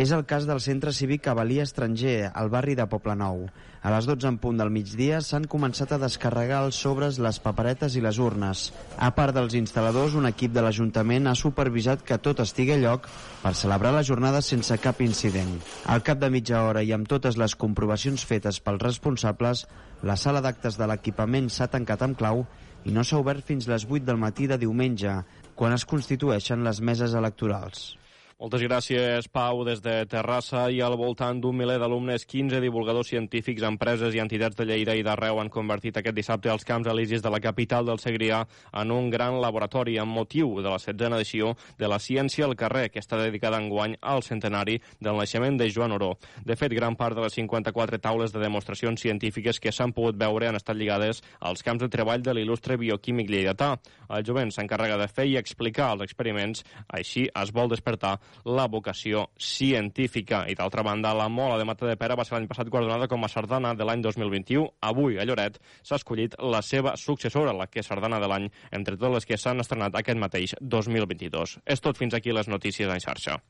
És 0.01 0.15
el 0.17 0.23
cas 0.25 0.47
del 0.49 0.63
centre 0.65 0.95
cívic 0.97 1.27
Cavalí 1.27 1.59
Estranger, 1.61 2.31
al 2.33 2.49
barri 2.49 2.73
de 2.73 2.87
Poblenou. 2.89 3.43
A 3.85 3.91
les 3.93 4.07
12 4.09 4.31
en 4.31 4.39
punt 4.41 4.57
del 4.57 4.71
migdia 4.73 5.19
s'han 5.21 5.45
començat 5.55 5.93
a 5.93 5.99
descarregar 6.01 6.63
els 6.65 6.79
sobres, 6.87 7.19
les 7.21 7.37
paperetes 7.45 7.99
i 7.99 8.01
les 8.01 8.17
urnes. 8.17 8.63
A 8.97 9.11
part 9.19 9.37
dels 9.37 9.59
instal·ladors, 9.61 10.17
un 10.17 10.31
equip 10.31 10.57
de 10.57 10.65
l'Ajuntament 10.65 11.29
ha 11.29 11.37
supervisat 11.37 12.01
que 12.01 12.17
tot 12.17 12.41
estigui 12.41 12.79
a 12.79 12.81
lloc 12.81 13.11
per 13.45 13.53
celebrar 13.53 13.93
la 13.93 14.07
jornada 14.13 14.41
sense 14.41 14.81
cap 14.81 15.05
incident. 15.05 15.53
Al 15.85 16.01
cap 16.01 16.25
de 16.25 16.33
mitja 16.33 16.65
hora 16.65 16.81
i 16.81 16.97
amb 16.97 17.05
totes 17.05 17.37
les 17.37 17.53
comprovacions 17.53 18.25
fetes 18.25 18.65
pels 18.65 18.81
responsables, 18.81 19.67
la 20.01 20.17
sala 20.17 20.41
d'actes 20.41 20.81
de 20.81 20.89
l'equipament 20.89 21.53
s'ha 21.53 21.69
tancat 21.69 22.09
amb 22.09 22.17
clau 22.17 22.47
i 22.89 22.97
no 22.97 23.05
s'ha 23.05 23.21
obert 23.21 23.45
fins 23.45 23.69
les 23.69 23.85
8 23.85 24.09
del 24.09 24.25
matí 24.25 24.49
de 24.49 24.57
diumenge, 24.65 25.21
quan 25.53 25.77
es 25.77 25.85
constitueixen 25.85 26.65
les 26.65 26.81
meses 26.81 27.13
electorals. 27.13 28.00
Moltes 28.41 28.63
gràcies, 28.65 29.27
Pau, 29.29 29.59
des 29.69 29.83
de 29.85 29.99
Terrassa 30.09 30.63
i 30.73 30.79
al 30.81 30.95
voltant 30.97 31.43
d'un 31.45 31.59
miler 31.59 31.75
d'alumnes, 31.77 32.23
15 32.25 32.57
divulgadors 32.65 33.11
científics, 33.13 33.67
empreses 33.69 34.15
i 34.17 34.23
entitats 34.23 34.57
de 34.57 34.65
Lleida 34.65 34.95
i 34.97 35.03
d'arreu 35.05 35.43
han 35.43 35.51
convertit 35.53 35.99
aquest 36.01 36.17
dissabte 36.17 36.49
els 36.49 36.65
Camps 36.65 36.89
Elisis 36.89 37.21
de 37.21 37.29
la 37.29 37.41
capital 37.45 37.85
del 37.85 38.01
Segrià 38.01 38.39
en 38.81 38.95
un 38.95 39.11
gran 39.13 39.37
laboratori 39.43 39.99
amb 40.01 40.17
motiu 40.17 40.55
de 40.57 40.71
la 40.73 40.79
setzena 40.81 41.19
edició 41.21 41.51
de 41.77 41.91
la 41.93 41.99
ciència 42.01 42.47
al 42.49 42.57
carrer, 42.57 42.87
que 42.89 43.03
està 43.05 43.19
dedicada 43.21 43.61
enguany 43.61 43.99
al 44.01 44.25
centenari 44.25 44.79
del 45.05 45.21
naixement 45.21 45.61
de 45.61 45.69
Joan 45.69 45.99
Oró. 45.99 46.15
De 46.41 46.57
fet, 46.57 46.73
gran 46.73 46.97
part 46.97 47.21
de 47.21 47.27
les 47.27 47.37
54 47.37 48.01
taules 48.01 48.33
de 48.33 48.41
demostracions 48.41 49.05
científiques 49.05 49.61
que 49.61 49.69
s'han 49.69 49.93
pogut 49.93 50.17
veure 50.17 50.49
han 50.49 50.57
estat 50.57 50.81
lligades 50.81 51.21
als 51.41 51.61
camps 51.61 51.85
de 51.85 51.93
treball 51.93 52.25
de 52.25 52.39
l'il·lustre 52.41 52.81
bioquímic 52.81 53.29
lleidatà. 53.29 53.75
El 54.09 54.25
jovent 54.25 54.49
s'encarrega 54.49 54.97
de 54.97 55.13
fer 55.13 55.29
i 55.29 55.37
explicar 55.37 55.93
els 55.93 56.09
experiments, 56.09 56.65
així 56.89 57.29
es 57.29 57.53
vol 57.53 57.69
despertar 57.69 58.17
la 58.45 58.67
vocació 58.69 59.27
científica. 59.39 60.45
I 60.49 60.57
d'altra 60.59 60.85
banda, 60.87 61.15
la 61.17 61.29
Mola 61.29 61.59
de 61.59 61.67
Mata 61.69 61.89
de 61.89 61.97
Pera 62.01 62.17
va 62.19 62.25
ser 62.25 62.37
l'any 62.37 62.49
passat 62.51 62.71
guardonada 62.73 63.09
com 63.09 63.25
a 63.25 63.31
sardana 63.33 63.75
de 63.75 63.87
l'any 63.87 64.03
2021. 64.03 64.67
Avui, 64.91 65.19
a 65.19 65.27
Lloret, 65.29 65.61
s'ha 65.83 66.01
escollit 66.01 66.37
la 66.41 66.63
seva 66.63 66.97
successora, 66.97 67.55
la 67.57 67.67
que 67.67 67.81
és 67.85 67.91
sardana 67.91 68.21
de 68.21 68.29
l'any, 68.31 68.51
entre 68.73 68.97
totes 68.97 69.15
les 69.19 69.29
que 69.29 69.41
s'han 69.41 69.63
estrenat 69.65 69.97
aquest 69.97 70.19
mateix 70.19 70.57
2022. 70.61 71.59
És 71.67 71.81
tot 71.81 71.99
fins 71.99 72.15
aquí 72.15 72.33
les 72.33 72.49
notícies 72.49 72.91
en 72.91 73.01
xarxa. 73.01 73.41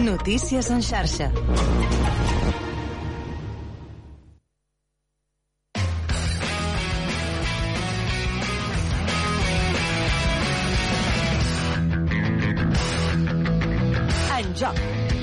Notícies 0.00 0.70
en 0.70 0.80
xarxa. 0.80 1.99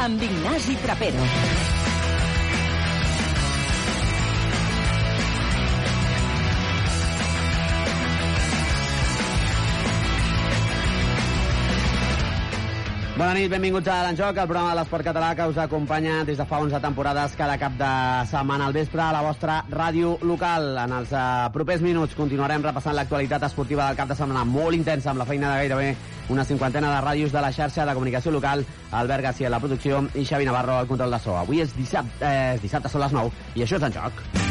Amb 0.08 0.24
Ignasi 0.24 0.76
Trapero. 0.80 1.67
Bona 13.18 13.34
nit, 13.34 13.48
benvinguts 13.50 13.90
a 13.90 14.04
l'Enjoc, 14.06 14.38
el 14.38 14.46
programa 14.46 14.76
de 14.76 14.78
l'esport 14.78 15.02
català 15.08 15.32
que 15.34 15.48
us 15.50 15.56
acompanya 15.58 16.20
des 16.24 16.38
de 16.38 16.46
fa 16.46 16.60
11 16.62 16.78
temporades 16.84 17.34
cada 17.34 17.56
cap 17.58 17.74
de 17.80 17.88
setmana 18.30 18.68
al 18.68 18.76
vespre 18.76 19.02
a 19.02 19.08
la 19.16 19.24
vostra 19.26 19.56
ràdio 19.72 20.20
local. 20.22 20.68
En 20.84 20.94
els 21.00 21.16
uh, 21.18 21.48
propers 21.56 21.82
minuts 21.82 22.14
continuarem 22.14 22.62
repassant 22.62 22.94
l'actualitat 22.94 23.48
esportiva 23.50 23.88
del 23.88 23.98
cap 23.98 24.14
de 24.14 24.20
setmana 24.20 24.46
molt 24.46 24.78
intensa 24.78 25.10
amb 25.10 25.24
la 25.24 25.26
feina 25.26 25.50
de 25.50 25.64
gairebé 25.64 25.96
una 26.30 26.46
cinquantena 26.46 26.94
de 26.94 27.02
ràdios 27.08 27.34
de 27.34 27.42
la 27.42 27.50
xarxa 27.56 27.88
de 27.90 27.96
comunicació 27.98 28.36
local, 28.36 28.62
Albert 28.92 29.32
García 29.32 29.50
a 29.50 29.56
la 29.56 29.64
producció 29.66 30.04
i 30.14 30.22
Xavi 30.22 30.46
Navarro 30.46 30.78
al 30.78 30.92
control 30.92 31.18
de 31.18 31.24
so. 31.26 31.34
Avui 31.42 31.66
és 31.66 31.74
dissabte, 31.74 32.22
eh, 32.22 32.60
dissabte 32.62 32.94
són 32.94 33.02
les 33.02 33.18
9 33.18 33.34
i 33.56 33.66
això 33.66 33.82
és 33.82 33.90
Enjoc. 33.90 34.22
Vinga, 34.22 34.47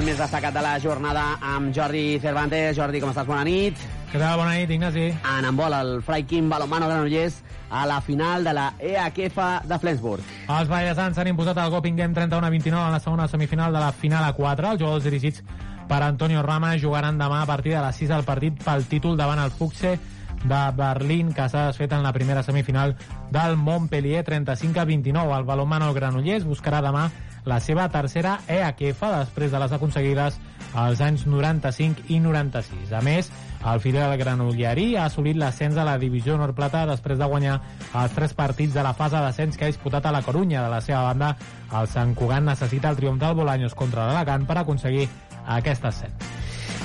el 0.00 0.06
més 0.08 0.20
destacat 0.20 0.54
de 0.54 0.60
la 0.64 0.78
jornada 0.80 1.22
amb 1.44 1.74
Jordi 1.76 2.18
Cervantes. 2.22 2.72
Jordi, 2.76 3.02
com 3.02 3.10
estàs? 3.10 3.26
Bona 3.28 3.42
nit. 3.44 3.76
Què 4.08 4.16
tal? 4.16 4.38
Bona 4.40 4.54
nit, 4.56 4.70
Ignasi. 4.72 5.10
En 5.12 5.44
embol, 5.44 5.74
el 5.76 5.90
Freikin 6.06 6.48
Balomano 6.48 6.88
Granollers 6.88 7.42
a 7.68 7.82
la 7.86 7.98
final 8.00 8.46
de 8.46 8.54
la 8.56 8.70
EHF 8.78 9.36
de 9.68 9.78
Flensburg. 9.82 10.24
Els 10.46 10.70
ballesans 10.72 11.18
s'han 11.18 11.28
imposat 11.34 11.60
al 11.60 11.72
Gopingen 11.74 12.14
31 12.16 12.48
a 12.48 12.52
29 12.54 12.86
en 12.86 12.96
la 12.96 13.02
segona 13.04 13.28
semifinal 13.28 13.76
de 13.76 13.82
la 13.84 13.92
final 13.92 14.24
a 14.24 14.32
4. 14.32 14.72
Els 14.72 14.80
jugadors 14.80 15.04
dirigits 15.04 15.44
per 15.90 16.02
Antonio 16.06 16.40
Rama 16.46 16.78
jugaran 16.78 17.20
demà 17.20 17.42
a 17.42 17.50
partir 17.50 17.74
de 17.76 17.84
les 17.84 18.00
6 18.00 18.14
del 18.14 18.24
partit 18.24 18.56
pel 18.64 18.88
títol 18.88 19.20
davant 19.20 19.44
el 19.44 19.52
Fuchse 19.52 19.98
de 20.44 20.62
Berlín, 20.76 21.34
que 21.36 21.48
s'ha 21.52 21.66
desfet 21.68 21.92
en 21.92 22.06
la 22.06 22.14
primera 22.16 22.42
semifinal 22.42 22.96
del 23.30 23.58
Montpellier 23.58 24.24
35 24.24 24.80
a 24.80 24.84
29. 24.88 25.36
El 25.36 25.44
balomano 25.44 25.92
Granollers 25.92 26.48
buscarà 26.48 26.80
demà 26.80 27.10
la 27.44 27.60
seva 27.60 27.88
tercera 27.88 28.38
EHF 28.48 29.04
després 29.14 29.52
de 29.52 29.60
les 29.62 29.72
aconseguides 29.72 30.38
als 30.74 31.00
anys 31.00 31.26
95 31.26 32.06
i 32.08 32.20
96. 32.20 32.92
A 32.92 33.00
més, 33.02 33.30
el 33.66 33.80
filial 33.82 34.14
granollerí 34.20 34.94
ha 34.96 35.06
assolit 35.08 35.38
l'ascens 35.40 35.76
a 35.76 35.86
la 35.86 35.98
divisió 35.98 36.36
nord-plata 36.38 36.86
després 36.90 37.18
de 37.18 37.28
guanyar 37.30 37.60
els 37.94 38.14
tres 38.16 38.34
partits 38.34 38.76
de 38.76 38.84
la 38.86 38.94
fase 38.94 39.18
d'ascens 39.18 39.56
que 39.56 39.66
ha 39.66 39.72
disputat 39.72 40.06
a 40.06 40.14
la 40.14 40.22
Corunya. 40.22 40.62
De 40.62 40.70
la 40.72 40.80
seva 40.84 41.02
banda, 41.08 41.34
el 41.72 41.88
Sant 41.88 42.14
Cugat 42.14 42.44
necessita 42.46 42.90
el 42.90 43.00
triomf 43.00 43.20
del 43.20 43.34
Bolaños 43.34 43.74
contra 43.74 44.06
l'Alacant 44.06 44.46
per 44.46 44.60
aconseguir 44.60 45.08
aquest 45.46 45.84
ascens. 45.84 46.30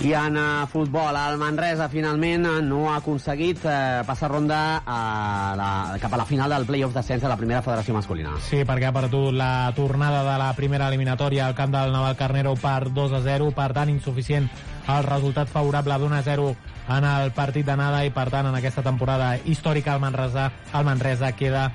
I 0.04 0.12
en 0.14 0.36
uh, 0.38 0.68
futbol, 0.68 1.16
el 1.16 1.38
Manresa 1.40 1.88
finalment 1.90 2.44
uh, 2.46 2.60
no 2.62 2.90
ha 2.92 2.98
aconseguit 3.00 3.64
uh, 3.64 4.04
passar 4.06 4.30
ronda 4.30 4.84
a 4.86 5.56
la, 5.58 5.70
cap 6.02 6.14
a 6.14 6.20
la 6.20 6.28
final 6.28 6.52
del 6.52 6.68
play-off 6.68 6.94
d'ascens 6.94 7.24
a 7.24 7.32
la 7.32 7.38
primera 7.40 7.64
federació 7.64 7.96
masculina. 7.96 8.36
Sí, 8.44 8.62
perquè 8.68 8.90
ha 8.90 8.94
perdut 8.96 9.34
la 9.34 9.72
tornada 9.78 10.22
de 10.28 10.38
la 10.42 10.52
primera 10.54 10.90
eliminatòria 10.92 11.48
al 11.48 11.56
camp 11.56 11.74
del 11.74 11.96
Naval 11.96 12.20
Carnero 12.20 12.54
per 12.60 12.92
2 12.92 13.16
a 13.18 13.22
0, 13.24 13.50
per 13.56 13.72
tant 13.74 13.90
insuficient 13.90 14.50
el 14.86 15.04
resultat 15.08 15.50
favorable 15.50 15.98
d'1 15.98 16.20
a 16.20 16.24
0 16.28 16.50
en 16.96 17.06
el 17.10 17.32
partit 17.34 17.66
d'anada 17.66 18.04
i 18.06 18.12
per 18.14 18.28
tant 18.30 18.46
en 18.52 18.56
aquesta 18.60 18.84
temporada 18.86 19.36
històrica 19.46 19.96
el 19.96 20.04
Manresa, 20.04 20.52
el 20.74 20.86
Manresa 20.86 21.32
queda 21.34 21.70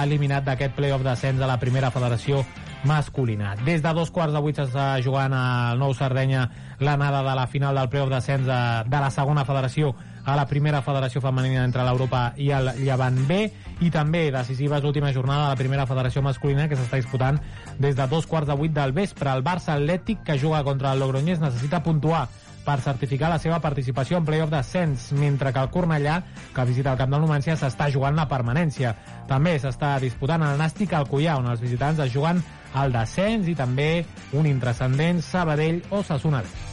eliminat 0.00 0.48
d'aquest 0.48 0.74
play-off 0.74 1.04
d'ascens 1.06 1.42
a 1.42 1.50
la 1.50 1.60
primera 1.62 1.92
federació 1.94 2.42
masculina. 2.86 3.54
Des 3.66 3.82
de 3.82 3.92
dos 3.94 4.10
quarts 4.10 4.34
de 4.34 4.42
vuit 4.42 4.58
s'està 4.58 4.96
jugant 5.02 5.34
al 5.34 5.78
Nou 5.78 5.94
Sardenya 5.94 6.48
l'anada 6.80 7.22
de 7.22 7.34
la 7.34 7.46
final 7.46 7.74
del 7.74 7.88
playoff 7.88 8.10
d'ascens 8.10 8.46
de, 8.46 8.60
de 8.86 9.00
la 9.00 9.10
segona 9.10 9.44
federació 9.44 9.94
a 10.26 10.34
la 10.34 10.46
primera 10.50 10.82
federació 10.82 11.22
femenina 11.22 11.62
entre 11.64 11.84
l'Europa 11.86 12.32
i 12.42 12.50
el 12.50 12.72
Llevant 12.80 13.20
B 13.28 13.44
i 13.86 13.92
també 13.94 14.26
decisiva 14.34 14.80
és 14.80 14.84
l'última 14.84 15.12
jornada 15.14 15.44
de 15.44 15.52
la 15.54 15.60
primera 15.60 15.86
federació 15.86 16.22
masculina 16.26 16.66
que 16.68 16.76
s'està 16.76 16.98
disputant 16.98 17.38
des 17.78 17.94
de 17.96 18.08
dos 18.10 18.26
quarts 18.26 18.50
de 18.50 18.56
vuit 18.58 18.74
del 18.74 18.92
vespre. 18.92 19.30
El 19.30 19.46
Barça 19.46 19.76
Atlètic 19.76 20.24
que 20.26 20.38
juga 20.38 20.64
contra 20.66 20.92
el 20.92 21.00
Logroñés 21.00 21.40
necessita 21.40 21.84
puntuar 21.84 22.26
per 22.66 22.80
certificar 22.82 23.30
la 23.30 23.38
seva 23.38 23.60
participació 23.62 24.18
en 24.18 24.26
playoff 24.26 24.50
d'ascens, 24.50 25.12
mentre 25.14 25.52
que 25.54 25.62
el 25.62 25.70
Cornellà, 25.70 26.18
que 26.52 26.66
visita 26.66 26.90
el 26.92 26.98
camp 26.98 27.14
del 27.14 27.22
Numancia, 27.22 27.54
s'està 27.54 27.86
jugant 27.94 28.18
la 28.18 28.26
permanència. 28.26 28.96
També 29.30 29.54
s'està 29.62 29.94
disputant 30.02 30.42
el 30.42 30.58
Nàstic 30.58 30.96
al 30.98 31.06
Cullà, 31.06 31.38
on 31.38 31.46
els 31.52 31.62
visitants 31.62 32.02
es 32.02 32.10
juguen 32.12 32.42
el 32.76 32.96
descens 32.98 33.46
i 33.46 33.54
també 33.54 33.90
un 34.34 34.50
intrascendent 34.50 35.22
Sabadell 35.22 35.84
o 35.94 36.02
Sassuna 36.02 36.42
B. 36.42 36.65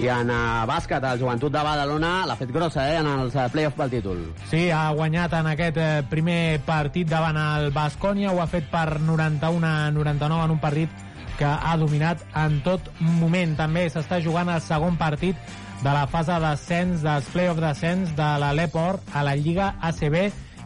I 0.00 0.06
en 0.08 0.30
uh, 0.32 0.64
bàsquet, 0.64 1.04
el 1.04 1.18
Joventut 1.20 1.52
de 1.52 1.60
Badalona 1.60 2.22
l'ha 2.24 2.36
fet 2.38 2.48
grossa 2.54 2.86
eh, 2.88 2.96
en 3.02 3.08
els 3.10 3.34
uh, 3.36 3.44
play-off 3.52 3.76
pel 3.76 3.90
títol. 3.92 4.22
Sí, 4.48 4.62
ha 4.72 4.86
guanyat 4.96 5.34
en 5.36 5.50
aquest 5.50 5.76
eh, 5.76 5.88
primer 6.08 6.62
partit 6.64 7.10
davant 7.10 7.36
el 7.36 7.68
Bascònia, 7.74 8.32
ho 8.32 8.40
ha 8.40 8.48
fet 8.48 8.70
per 8.72 8.96
91 9.04 9.68
a 9.68 9.90
99 9.92 10.46
en 10.46 10.54
un 10.56 10.62
partit 10.62 11.04
que 11.36 11.44
ha 11.44 11.76
dominat 11.76 12.24
en 12.32 12.62
tot 12.64 12.88
moment. 13.20 13.52
També 13.60 13.90
s'està 13.92 14.22
jugant 14.24 14.48
el 14.48 14.64
segon 14.64 14.96
partit 14.96 15.36
de 15.84 15.92
la 15.92 16.06
fase 16.08 16.40
d'ascens, 16.40 17.04
dels 17.04 17.28
play-off 17.34 17.60
d'ascens 17.60 18.16
de 18.16 18.30
la 18.40 18.54
Leport 18.56 19.04
a 19.12 19.26
la 19.26 19.36
Lliga 19.36 19.74
ACB 19.84 20.16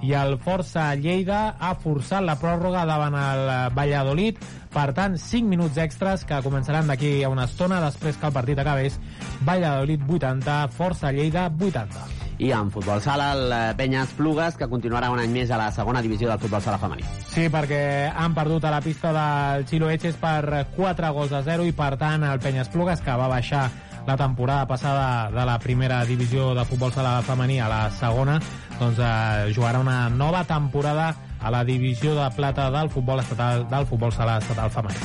i 0.05 0.13
el 0.15 0.37
Força 0.43 0.91
Lleida 1.01 1.55
ha 1.59 1.75
forçat 1.81 2.23
la 2.23 2.37
pròrroga 2.41 2.85
davant 2.87 3.15
el 3.19 3.49
Valladolid. 3.75 4.39
Per 4.75 4.91
tant, 4.91 5.15
5 5.15 5.47
minuts 5.47 5.79
extras 5.79 6.25
que 6.27 6.41
començaran 6.43 6.89
d'aquí 6.91 7.21
a 7.23 7.31
una 7.31 7.45
estona 7.47 7.79
després 7.85 8.17
que 8.19 8.27
el 8.27 8.35
partit 8.35 8.59
acabés. 8.59 8.99
Valladolid 9.47 10.03
80, 10.03 10.57
Força 10.75 11.13
Lleida 11.15 11.47
80. 11.47 12.03
I 12.43 12.51
en 12.51 12.73
futbol 12.75 12.99
sala, 12.99 13.29
el 13.37 13.77
Penyes 13.79 14.17
Plugues, 14.19 14.57
que 14.59 14.67
continuarà 14.67 15.13
un 15.15 15.23
any 15.23 15.31
més 15.31 15.53
a 15.55 15.61
la 15.61 15.69
segona 15.71 16.03
divisió 16.03 16.27
del 16.27 16.41
futbol 16.43 16.63
sala 16.65 16.81
femení. 16.83 17.07
Sí, 17.31 17.47
perquè 17.55 18.11
han 18.11 18.35
perdut 18.35 18.67
a 18.67 18.73
la 18.75 18.81
pista 18.83 19.13
del 19.15 19.69
Xilo 19.71 19.93
Eches 19.95 20.19
per 20.19 20.67
4 20.75 21.13
gols 21.15 21.37
a 21.39 21.45
0 21.47 21.69
i, 21.71 21.73
per 21.73 21.95
tant, 22.01 22.27
el 22.27 22.43
Penyes 22.43 22.73
Plugues, 22.75 23.05
que 23.05 23.15
va 23.15 23.31
baixar 23.31 23.69
la 24.09 24.17
temporada 24.17 24.67
passada 24.67 25.31
de 25.31 25.47
la 25.47 25.59
primera 25.59 26.05
divisió 26.05 26.51
de 26.55 26.65
futbol 26.67 26.93
sala 26.93 27.21
femení 27.23 27.61
a 27.61 27.71
la 27.71 27.85
segona, 27.95 28.41
doncs 28.81 28.99
eh, 28.99 29.55
jugarà 29.55 29.79
una 29.81 30.09
nova 30.11 30.43
temporada 30.45 31.15
a 31.45 31.51
la 31.53 31.63
divisió 31.65 32.15
de 32.17 32.31
plata 32.33 32.71
del 32.73 32.89
futbol 32.89 33.21
estatal 33.21 33.69
del 33.69 33.87
futbol 33.87 34.13
sala 34.13 34.39
estatal 34.41 34.71
femení. 34.73 34.97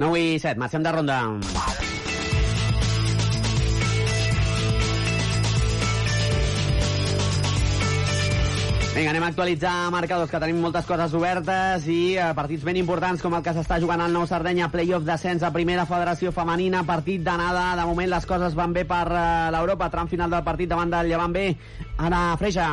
No 0.00 0.14
i 0.18 0.40
7, 0.40 0.58
marxem 0.58 0.82
de 0.82 0.96
ronda. 0.96 1.20
Vinga, 8.94 9.10
anem 9.10 9.24
a 9.24 9.28
actualitzar 9.32 9.90
marcadors, 9.90 10.30
que 10.30 10.38
tenim 10.38 10.60
moltes 10.62 10.86
coses 10.86 11.16
obertes 11.18 11.88
i 11.90 12.14
eh, 12.14 12.28
partits 12.38 12.62
ben 12.62 12.78
importants 12.78 13.24
com 13.24 13.34
el 13.34 13.42
que 13.42 13.50
s'està 13.56 13.80
jugant 13.82 14.04
al 14.04 14.14
Nou 14.14 14.22
Sardenya, 14.30 14.68
playoff 14.70 15.02
d'ascens 15.02 15.42
a 15.42 15.50
primera 15.56 15.82
federació 15.90 16.30
femenina, 16.36 16.84
partit 16.86 17.24
d'anada. 17.26 17.72
De 17.74 17.88
moment 17.90 18.12
les 18.14 18.30
coses 18.30 18.54
van 18.54 18.76
bé 18.76 18.86
per 18.86 19.02
eh, 19.10 19.26
l'Europa, 19.50 19.90
tram 19.90 20.06
final 20.06 20.30
del 20.30 20.46
partit 20.46 20.70
davant 20.70 20.94
del 20.94 21.10
Llevant 21.10 21.34
B. 21.34 21.50
Anna 21.98 22.22
Freixa. 22.38 22.70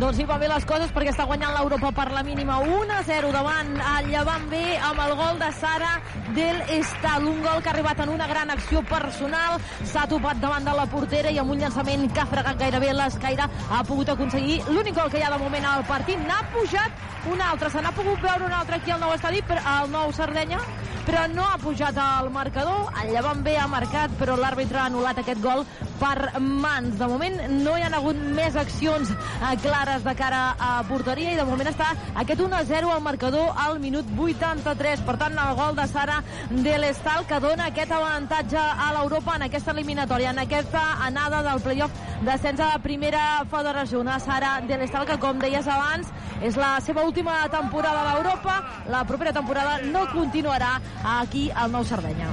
Doncs 0.00 0.16
sí, 0.16 0.24
va 0.24 0.38
bé 0.40 0.46
les 0.48 0.64
coses 0.64 0.92
perquè 0.94 1.10
està 1.12 1.26
guanyant 1.28 1.52
l'Europa 1.52 1.90
per 1.92 2.06
la 2.14 2.22
mínima 2.24 2.54
1-0 2.64 3.28
davant 3.34 3.74
el 3.76 4.06
Llevant 4.08 4.46
B 4.48 4.60
amb 4.88 5.02
el 5.04 5.12
gol 5.18 5.40
de 5.42 5.50
Sara 5.52 5.90
del 6.32 6.62
Estal. 6.78 7.26
Un 7.28 7.42
gol 7.44 7.60
que 7.60 7.68
ha 7.68 7.74
arribat 7.74 8.00
en 8.00 8.14
una 8.14 8.26
gran 8.30 8.50
acció 8.54 8.80
personal. 8.88 9.60
S'ha 9.84 10.06
topat 10.08 10.40
davant 10.40 10.64
de 10.64 10.76
la 10.78 10.86
portera 10.88 11.30
i 11.30 11.40
amb 11.42 11.52
un 11.52 11.60
llançament 11.60 12.08
que 12.08 12.24
ha 12.24 12.28
fregat 12.30 12.56
gairebé 12.62 12.94
l'escaire 12.96 13.44
ha 13.44 13.82
pogut 13.84 14.14
aconseguir 14.14 14.62
l'únic 14.70 14.96
gol 14.96 15.12
que 15.12 15.20
hi 15.20 15.26
ha 15.28 15.34
de 15.34 15.42
moment 15.44 15.68
al 15.68 15.84
partit. 15.84 16.24
N'ha 16.24 16.40
pujat 16.56 17.28
un 17.28 17.44
altre. 17.44 17.68
Se 17.70 17.84
n'ha 17.84 17.92
pogut 17.92 18.24
veure 18.24 18.48
un 18.48 18.56
altre 18.56 18.80
aquí 18.80 18.96
al 18.96 19.00
nou 19.04 19.12
estadi, 19.12 19.44
al 19.60 19.92
nou 19.92 20.12
Sardenya, 20.16 20.58
però 21.06 21.26
no 21.28 21.44
ha 21.44 21.58
pujat 21.58 21.98
al 21.98 22.30
marcador. 22.32 22.88
El 23.02 23.12
Llevant 23.12 23.44
B 23.44 23.56
ha 23.58 23.68
marcat, 23.68 24.16
però 24.18 24.40
l'àrbitre 24.40 24.80
ha 24.80 24.88
anul·lat 24.88 25.20
aquest 25.20 25.42
gol 25.42 25.66
per 26.00 26.40
mans. 26.40 26.96
De 26.98 27.08
moment 27.10 27.38
no 27.62 27.76
hi 27.76 27.84
ha 27.84 27.92
hagut 27.92 28.18
més 28.36 28.56
accions 28.56 29.12
eh, 29.12 29.54
clares 29.82 30.04
de 30.04 30.14
cara 30.14 30.54
a 30.60 30.82
porteria 30.86 31.32
i 31.32 31.38
de 31.38 31.44
moment 31.46 31.66
està 31.66 31.88
aquest 32.20 32.38
1-0 32.38 32.90
al 32.92 33.00
marcador 33.02 33.50
al 33.58 33.80
minut 33.82 34.06
83. 34.14 35.02
Per 35.02 35.16
tant, 35.18 35.34
el 35.34 35.56
gol 35.58 35.74
de 35.74 35.86
Sara 35.90 36.20
de 36.50 36.76
l'Estal 36.78 37.26
que 37.26 37.40
dona 37.42 37.66
aquest 37.72 37.90
avantatge 37.90 38.62
a 38.62 38.92
l'Europa 38.94 39.34
en 39.34 39.48
aquesta 39.48 39.74
eliminatòria, 39.74 40.30
en 40.30 40.38
aquesta 40.44 40.84
anada 41.02 41.42
del 41.48 41.62
playoff 41.66 41.98
descens 42.22 42.62
a 42.62 42.70
la 42.76 42.82
primera 42.84 43.42
federació. 43.50 44.04
Una 44.06 44.20
Sara 44.22 44.60
de 44.68 44.78
l'Estal 44.78 45.08
que, 45.08 45.18
com 45.18 45.42
deies 45.42 45.66
abans, 45.66 46.14
és 46.42 46.54
la 46.54 46.76
seva 46.80 47.02
última 47.02 47.40
temporada 47.50 48.04
a 48.04 48.12
l'Europa. 48.12 48.60
La 48.86 49.02
propera 49.08 49.34
temporada 49.34 49.80
no 49.82 50.06
continuarà 50.14 50.76
aquí 51.18 51.48
al 51.50 51.74
Nou 51.74 51.82
Sardenya. 51.82 52.30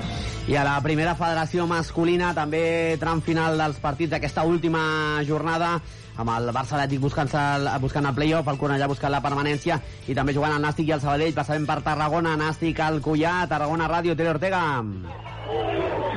I 0.49 0.55
a 0.57 0.63
la 0.65 0.79
primera 0.81 1.11
federació 1.13 1.67
masculina, 1.69 2.31
també 2.33 2.97
tram 2.97 3.19
final 3.21 3.57
dels 3.57 3.77
partits 3.81 4.15
d'aquesta 4.15 4.45
última 4.49 5.21
jornada, 5.27 5.75
amb 6.19 6.31
el 6.33 6.51
Barça 6.51 6.75
Atlètic 6.75 6.99
buscant, 6.99 7.31
el, 7.39 7.69
buscant 7.79 8.09
el 8.09 8.15
play-off, 8.15 8.47
el 8.51 8.59
Cornellà 8.59 8.89
buscant 8.91 9.13
la 9.13 9.23
permanència 9.23 9.79
i 10.11 10.15
també 10.17 10.35
jugant 10.35 10.55
el 10.55 10.65
Nàstic 10.65 10.89
i 10.89 10.95
el 10.97 11.03
Sabadell. 11.03 11.35
Passarem 11.37 11.67
per 11.69 11.79
Tarragona, 11.85 12.35
Nàstic, 12.39 12.81
el 12.83 12.99
Cullà, 13.05 13.45
Tarragona 13.51 13.87
Ràdio, 13.91 14.17
Tere 14.19 14.33
Ortega. 14.35 14.63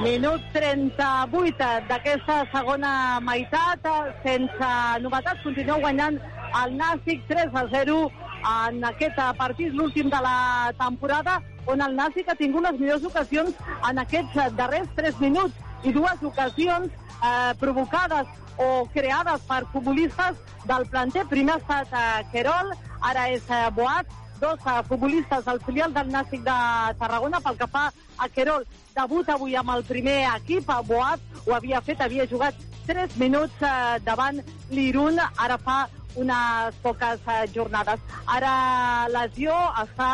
Minut 0.02 0.48
38 0.56 1.70
d'aquesta 1.88 2.40
segona 2.50 2.92
meitat, 3.22 3.86
sense 4.26 4.72
novetats, 5.04 5.44
continua 5.46 5.78
guanyant 5.84 6.18
el 6.64 6.76
Nàstic 6.80 7.22
3 7.30 7.54
a 7.54 7.66
0 7.70 8.02
en 8.42 8.82
aquest 8.90 9.20
partit, 9.38 9.70
l'últim 9.70 10.10
de 10.10 10.18
la 10.24 10.72
temporada, 10.80 11.38
on 11.70 11.80
el 11.86 11.94
Nàstic 11.94 12.32
ha 12.32 12.34
tingut 12.34 12.66
les 12.66 12.80
millors 12.80 13.06
ocasions 13.06 13.54
en 13.88 14.02
aquests 14.02 14.56
darrers 14.58 14.90
3 14.98 15.22
minuts 15.22 15.68
i 15.82 15.92
dues 15.92 16.22
ocasions 16.22 16.88
eh, 16.92 17.52
provocades 17.60 18.26
o 18.56 18.86
creades 18.92 19.44
per 19.48 19.64
futbolistes 19.72 20.36
del 20.68 20.86
planter. 20.86 21.26
Primer 21.28 21.58
ha 21.58 21.62
estat 21.62 21.94
eh, 21.94 22.26
Querol, 22.32 22.74
ara 23.00 23.28
és 23.34 23.46
eh, 23.50 23.68
Boat, 23.74 24.10
dos 24.42 24.60
eh, 24.66 24.82
futbolistes 24.88 25.46
del 25.46 25.62
filial 25.66 25.94
del 25.94 26.12
Nàstic 26.12 26.44
de 26.46 26.58
Tarragona. 27.00 27.40
Pel 27.40 27.58
que 27.58 27.70
fa 27.70 27.88
a 28.18 28.28
Querol, 28.28 28.66
debut 28.94 29.30
avui 29.30 29.56
amb 29.56 29.74
el 29.76 29.86
primer 29.88 30.20
equip. 30.34 30.70
A 30.70 30.82
Boat 30.86 31.42
ho 31.46 31.56
havia 31.56 31.80
fet, 31.80 32.02
havia 32.02 32.28
jugat 32.30 32.58
3 32.86 33.18
minuts 33.22 33.62
eh, 33.62 33.98
davant 34.04 34.42
l'Irun, 34.70 35.18
ara 35.38 35.58
fa 35.58 35.84
unes 36.14 36.74
poques 36.82 37.20
eh, 37.26 37.46
jornades. 37.54 38.00
Ara 38.28 39.08
lesió 39.12 39.54
està 39.80 40.10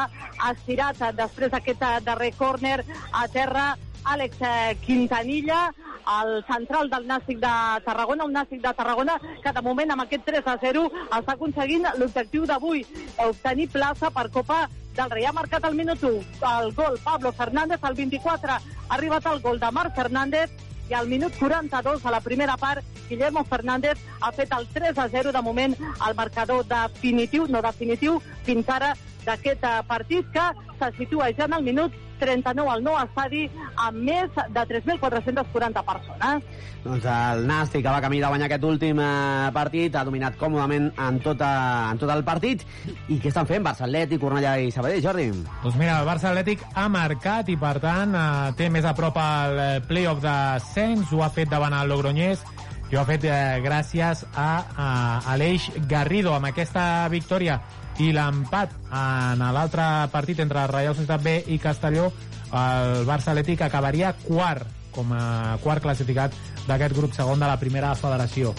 estirat 0.52 1.00
eh, 1.02 1.12
després 1.16 1.52
d'aquest 1.52 1.82
eh, 1.82 1.98
darrer 2.06 2.32
córner 2.38 2.78
a 3.12 3.26
terra 3.32 3.72
Àlex 4.04 4.40
eh, 4.40 4.76
Quintanilla, 4.84 5.72
el 6.20 6.44
central 6.48 6.90
del 6.90 7.06
Nàstic 7.08 7.40
de 7.42 7.54
Tarragona, 7.84 8.24
un 8.24 8.36
Nàstic 8.36 8.62
de 8.64 8.72
Tarragona 8.74 9.18
que 9.42 9.52
de 9.52 9.62
moment 9.62 9.92
amb 9.92 10.04
aquest 10.04 10.24
3 10.28 10.46
a 10.46 10.56
0 10.62 10.84
està 11.18 11.34
aconseguint 11.34 11.88
l'objectiu 11.98 12.46
d'avui, 12.48 12.84
obtenir 13.26 13.68
plaça 13.72 14.10
per 14.10 14.28
Copa 14.30 14.66
del 14.96 15.10
Rei. 15.10 15.26
Ha 15.28 15.34
marcat 15.36 15.64
el 15.68 15.76
minut 15.78 16.02
1 16.02 16.22
el 16.52 16.72
gol 16.74 16.98
Pablo 17.04 17.32
Fernández, 17.32 17.82
al 17.82 17.94
24 17.94 18.56
ha 18.56 18.60
arribat 18.96 19.26
el 19.26 19.40
gol 19.40 19.60
de 19.60 19.70
Marc 19.70 19.94
Fernández 19.94 20.50
i 20.88 20.94
al 20.94 21.08
minut 21.08 21.34
42 21.38 22.06
a 22.06 22.10
la 22.10 22.20
primera 22.24 22.56
part 22.56 22.84
Guillermo 23.08 23.44
Fernández 23.44 23.98
ha 24.20 24.32
fet 24.32 24.52
el 24.56 24.66
3 24.72 24.98
a 24.98 25.08
0 25.08 25.32
de 25.32 25.42
moment 25.42 25.76
el 25.76 26.14
marcador 26.16 26.64
definitiu, 26.68 27.46
no 27.48 27.62
definitiu, 27.62 28.20
fins 28.44 28.68
ara 28.68 28.94
d'aquest 29.26 29.64
eh, 29.64 29.78
partit 29.88 30.28
que 30.34 30.50
se 30.78 30.92
situa 30.98 31.32
ja 31.36 31.48
en 31.48 31.58
el 31.58 31.66
minut 31.66 32.04
39 32.18 32.70
al 32.72 32.82
nou 32.82 32.96
estadi 32.98 33.44
amb 33.78 34.02
més 34.02 34.34
de 34.34 34.64
3.440 34.72 35.84
persones. 35.86 36.48
Doncs 36.82 37.06
el 37.12 37.44
Nàstic, 37.46 37.84
que 37.84 37.92
va 37.94 38.02
camí 38.02 38.20
de 38.22 38.30
guanyar 38.30 38.48
aquest 38.48 38.66
últim 38.66 39.00
eh, 39.02 39.50
partit, 39.54 39.94
ha 39.94 40.04
dominat 40.06 40.38
còmodament 40.40 40.90
en, 40.90 41.20
tota, 41.24 41.50
en 41.92 42.02
tot 42.02 42.12
el 42.14 42.24
partit. 42.26 42.64
I 43.08 43.20
què 43.22 43.30
estan 43.30 43.48
fent 43.48 43.66
Barça 43.66 43.86
Atlètic, 43.86 44.20
Cornellà 44.22 44.56
i 44.62 44.72
Sabadell, 44.74 45.02
Jordi? 45.04 45.28
Doncs 45.62 45.78
mira, 45.78 46.00
el 46.00 46.08
Barça 46.08 46.32
Atlètic 46.32 46.64
ha 46.74 46.88
marcat 46.92 47.50
i, 47.50 47.58
per 47.60 47.76
tant, 47.84 48.14
eh, 48.18 48.54
té 48.58 48.70
més 48.72 48.86
a 48.88 48.94
prop 48.98 49.18
el 49.22 49.84
playoff 49.88 50.22
d'ascens, 50.24 51.12
ho 51.12 51.22
ha 51.22 51.32
fet 51.34 51.50
davant 51.52 51.76
el 51.78 51.90
Logroñés, 51.92 52.42
i 52.88 52.96
ho 52.96 53.02
ha 53.02 53.08
fet 53.08 53.26
eh, 53.28 53.58
gràcies 53.60 54.24
a, 54.32 54.50
a 54.72 54.88
Aleix 55.34 55.68
Garrido. 55.90 56.32
Amb 56.34 56.48
aquesta 56.50 57.06
victòria 57.12 57.58
i 57.98 58.12
l'empat 58.14 58.74
en 58.94 59.42
l'altre 59.54 59.84
partit 60.12 60.38
entre 60.44 60.66
Reial 60.70 60.94
Societat 60.94 61.22
B 61.22 61.36
i 61.54 61.58
Castelló, 61.58 62.10
el 62.48 63.06
Barça 63.08 63.32
Atlètic 63.32 63.64
acabaria 63.66 64.12
quart, 64.22 64.66
com 64.94 65.10
a 65.12 65.58
quart 65.62 65.82
classificat 65.82 66.34
d'aquest 66.68 66.94
grup 66.96 67.16
segon 67.16 67.40
de 67.42 67.48
la 67.50 67.58
primera 67.58 67.94
federació. 67.98 68.54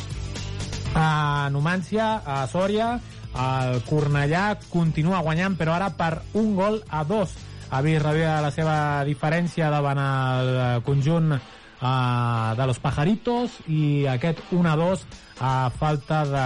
A 0.98 1.48
Numància, 1.54 2.20
a 2.26 2.44
Sòria, 2.52 2.98
el 3.40 3.80
Cornellà 3.88 4.58
continua 4.70 5.22
guanyant, 5.24 5.56
però 5.58 5.78
ara 5.78 5.92
per 5.96 6.20
un 6.34 6.56
gol 6.58 6.82
a 6.90 7.04
dos. 7.06 7.36
Ha 7.70 7.82
vist 7.86 8.02
reduïda 8.02 8.40
la 8.42 8.52
seva 8.52 8.76
diferència 9.06 9.70
davant 9.70 10.00
el 10.02 10.84
conjunt 10.84 11.36
uh, 11.36 12.56
de 12.58 12.66
los 12.66 12.80
Pajaritos 12.82 13.60
i 13.70 14.08
aquest 14.10 14.42
1 14.52 14.72
a 14.72 14.76
2 14.76 15.06
a 15.40 15.70
falta 15.70 16.24
de... 16.26 16.46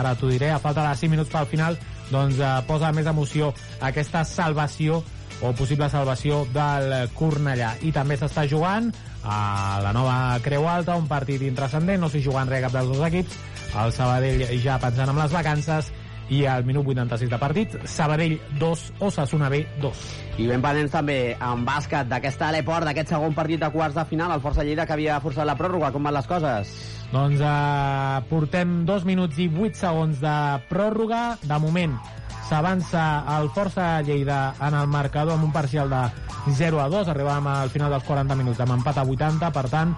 ara 0.00 0.14
t'ho 0.16 0.30
diré, 0.30 0.52
a 0.52 0.62
falta 0.62 0.86
de 0.86 0.94
5 0.96 1.10
minuts 1.10 1.32
pel 1.32 1.50
final 1.50 1.76
doncs 2.10 2.40
uh, 2.40 2.58
posa 2.66 2.92
més 2.92 3.06
emoció 3.06 3.52
aquesta 3.80 4.24
salvació 4.28 5.02
o 5.42 5.50
possible 5.58 5.88
salvació 5.90 6.44
del 6.54 6.92
Cornellà. 7.18 7.74
I 7.82 7.90
també 7.94 8.18
s'està 8.18 8.44
jugant 8.48 8.90
a 9.22 9.80
la 9.82 9.92
nova 9.94 10.38
Creu 10.42 10.68
Alta, 10.70 10.96
un 10.98 11.08
partit 11.10 11.42
intrascendent, 11.46 12.00
no 12.02 12.10
s'hi 12.10 12.22
jugant 12.22 12.50
res 12.50 12.62
cap 12.66 12.76
dels 12.76 12.92
dos 12.94 13.02
equips, 13.08 13.38
el 13.82 13.92
Sabadell 13.94 14.44
ja 14.62 14.78
pensant 14.82 15.10
en 15.10 15.18
les 15.18 15.34
vacances, 15.34 15.90
i 16.32 16.46
al 16.48 16.64
minut 16.64 16.86
86 16.88 17.28
de 17.30 17.38
partit, 17.38 17.76
Sabadell 17.84 18.38
2, 18.58 18.84
Osasuna 19.04 19.50
B 19.52 19.66
2. 19.82 20.04
I 20.40 20.48
ben 20.48 20.64
pendents 20.64 20.94
també 20.94 21.18
en 21.36 21.66
bàsquet 21.66 22.08
d'aquest 22.08 22.40
aleport, 22.48 22.88
d'aquest 22.88 23.12
segon 23.12 23.36
partit 23.36 23.60
de 23.60 23.68
quarts 23.74 23.98
de 23.98 24.06
final, 24.08 24.32
el 24.32 24.40
Força 24.40 24.64
Lleida 24.64 24.86
que 24.88 24.96
havia 24.96 25.20
forçat 25.20 25.46
la 25.48 25.58
pròrroga, 25.58 25.92
com 25.92 26.08
van 26.08 26.16
les 26.16 26.30
coses? 26.30 26.72
Doncs 27.12 27.44
eh, 27.44 28.24
portem 28.30 28.82
2 28.88 29.04
minuts 29.04 29.38
i 29.44 29.50
8 29.52 29.84
segons 29.84 30.24
de 30.24 30.36
pròrroga. 30.70 31.22
De 31.44 31.58
moment 31.60 31.98
s'avança 32.48 33.02
el 33.36 33.50
Força 33.52 34.00
Lleida 34.04 34.54
en 34.60 34.74
el 34.76 34.88
marcador 34.88 35.36
amb 35.36 35.44
un 35.50 35.52
parcial 35.52 35.92
de 35.92 36.02
0 36.56 36.80
a 36.80 36.88
2. 36.88 37.12
Arribàvem 37.12 37.46
al 37.52 37.70
final 37.72 37.92
dels 37.92 38.08
40 38.08 38.36
minuts 38.40 38.64
amb 38.64 38.78
empat 38.78 39.02
a 39.02 39.04
80. 39.04 39.52
Per 39.52 39.66
tant, 39.72 39.92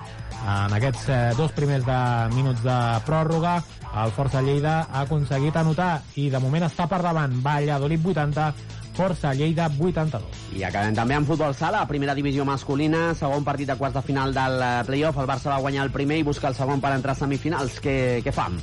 en 0.44 0.76
aquests 0.76 1.08
eh, 1.08 1.18
dos 1.38 1.52
primers 1.56 1.86
de 1.86 1.98
minuts 2.34 2.62
de 2.64 2.76
pròrroga, 3.06 3.56
el 4.04 4.12
Força 4.12 4.42
Lleida 4.44 4.82
ha 4.90 5.04
aconseguit 5.06 5.56
anotar 5.56 6.02
i 6.20 6.28
de 6.30 6.40
moment 6.42 6.66
està 6.66 6.84
per 6.90 7.00
davant. 7.04 7.38
Valladolid 7.44 8.04
80, 8.12 8.50
Força 8.94 9.32
Lleida 9.34 9.70
82. 9.72 10.42
I 10.58 10.66
acabem 10.68 10.94
també 10.94 11.16
amb 11.16 11.30
futbol 11.30 11.54
sala, 11.56 11.86
primera 11.88 12.14
divisió 12.14 12.44
masculina, 12.44 13.12
segon 13.16 13.46
partit 13.46 13.72
de 13.72 13.78
quarts 13.80 13.96
de 13.96 14.04
final 14.04 14.36
del 14.36 14.60
eh, 14.60 14.72
playoff. 14.86 15.18
El 15.22 15.30
Barça 15.30 15.54
va 15.54 15.62
guanyar 15.64 15.88
el 15.88 15.94
primer 15.94 16.20
i 16.20 16.26
busca 16.26 16.52
el 16.52 16.58
segon 16.58 16.84
per 16.84 16.92
entrar 16.98 17.16
a 17.16 17.22
semifinals. 17.24 17.80
Què, 17.80 17.96
què 18.24 18.34
fan? 18.34 18.60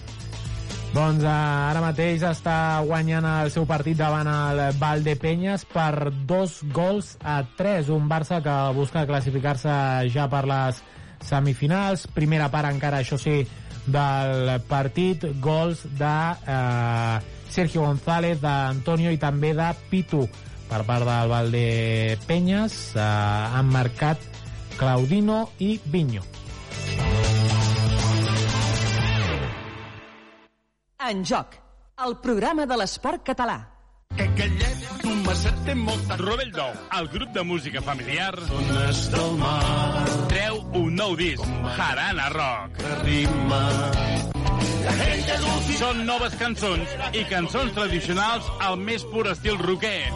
Doncs 0.91 1.23
eh, 1.23 1.33
ara 1.33 1.81
mateix 1.81 2.21
està 2.27 2.55
guanyant 2.85 3.25
el 3.25 3.51
seu 3.51 3.65
partit 3.65 3.97
davant 3.97 4.29
el 4.29 4.63
Valdepenyes 4.77 5.65
per 5.71 6.11
dos 6.29 6.61
gols 6.75 7.15
a 7.23 7.41
tres. 7.57 7.89
Un 7.89 8.05
Barça 8.11 8.43
que 8.43 8.57
busca 8.77 9.07
classificar-se 9.09 9.73
ja 10.13 10.29
per 10.29 10.45
les 10.51 10.85
semifinals. 11.27 12.07
Primera 12.13 12.49
part 12.53 12.71
encara, 12.71 13.01
això 13.01 13.17
sí, 13.19 13.41
del 13.85 14.61
partit. 14.69 15.25
Gols 15.41 15.85
de 15.97 16.15
eh, 16.47 17.19
Sergio 17.49 17.85
González, 17.85 18.41
d'Antonio 18.41 19.11
i 19.11 19.19
també 19.21 19.53
de 19.57 19.71
Pitu 19.89 20.25
per 20.69 20.83
part 20.87 21.07
del 21.07 21.31
Valdepenyes. 21.31 22.77
Eh, 22.95 23.07
han 23.57 23.71
marcat 23.71 24.29
Claudino 24.77 25.49
i 25.59 25.75
Vinyo. 25.85 26.23
En 31.11 31.25
joc, 31.25 31.57
el 32.05 32.15
programa 32.23 32.65
de 32.69 32.77
l'esport 32.77 33.25
català. 33.25 33.57
Que 34.15 34.27
callet, 34.37 35.10
Rovell 35.31 36.51
d'Ou, 36.51 36.73
el 36.97 37.07
grup 37.07 37.29
de 37.31 37.43
música 37.43 37.81
familiar... 37.81 38.33
Zones 38.49 39.11
del 39.13 39.37
mar... 39.39 40.03
Treu 40.27 40.59
un 40.75 40.95
nou 40.99 41.15
disc, 41.15 41.45
Jarana 41.77 42.27
Rock. 42.33 42.81
Rima... 43.05 43.61
Són 45.79 46.03
noves 46.05 46.35
cançons 46.35 46.93
i 47.15 47.23
cançons 47.31 47.71
tradicionals 47.77 48.51
al 48.59 48.75
més 48.77 49.07
pur 49.07 49.23
estil 49.31 49.55
roquer. 49.61 50.11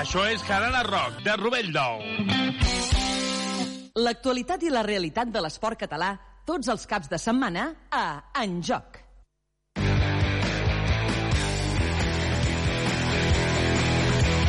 Això 0.00 0.26
és 0.34 0.42
Jarana 0.48 0.82
Rock, 0.88 1.22
de 1.22 1.38
Rovell 1.38 1.70
d'Ou. 1.72 2.02
L'actualitat 4.02 4.66
i 4.66 4.74
la 4.74 4.82
realitat 4.82 5.30
de 5.30 5.46
l'esport 5.46 5.78
català 5.86 6.16
tots 6.48 6.66
els 6.74 6.90
caps 6.90 7.06
de 7.12 7.22
setmana 7.22 7.70
a 7.94 8.08
En 8.42 8.58
Joc. 8.58 8.97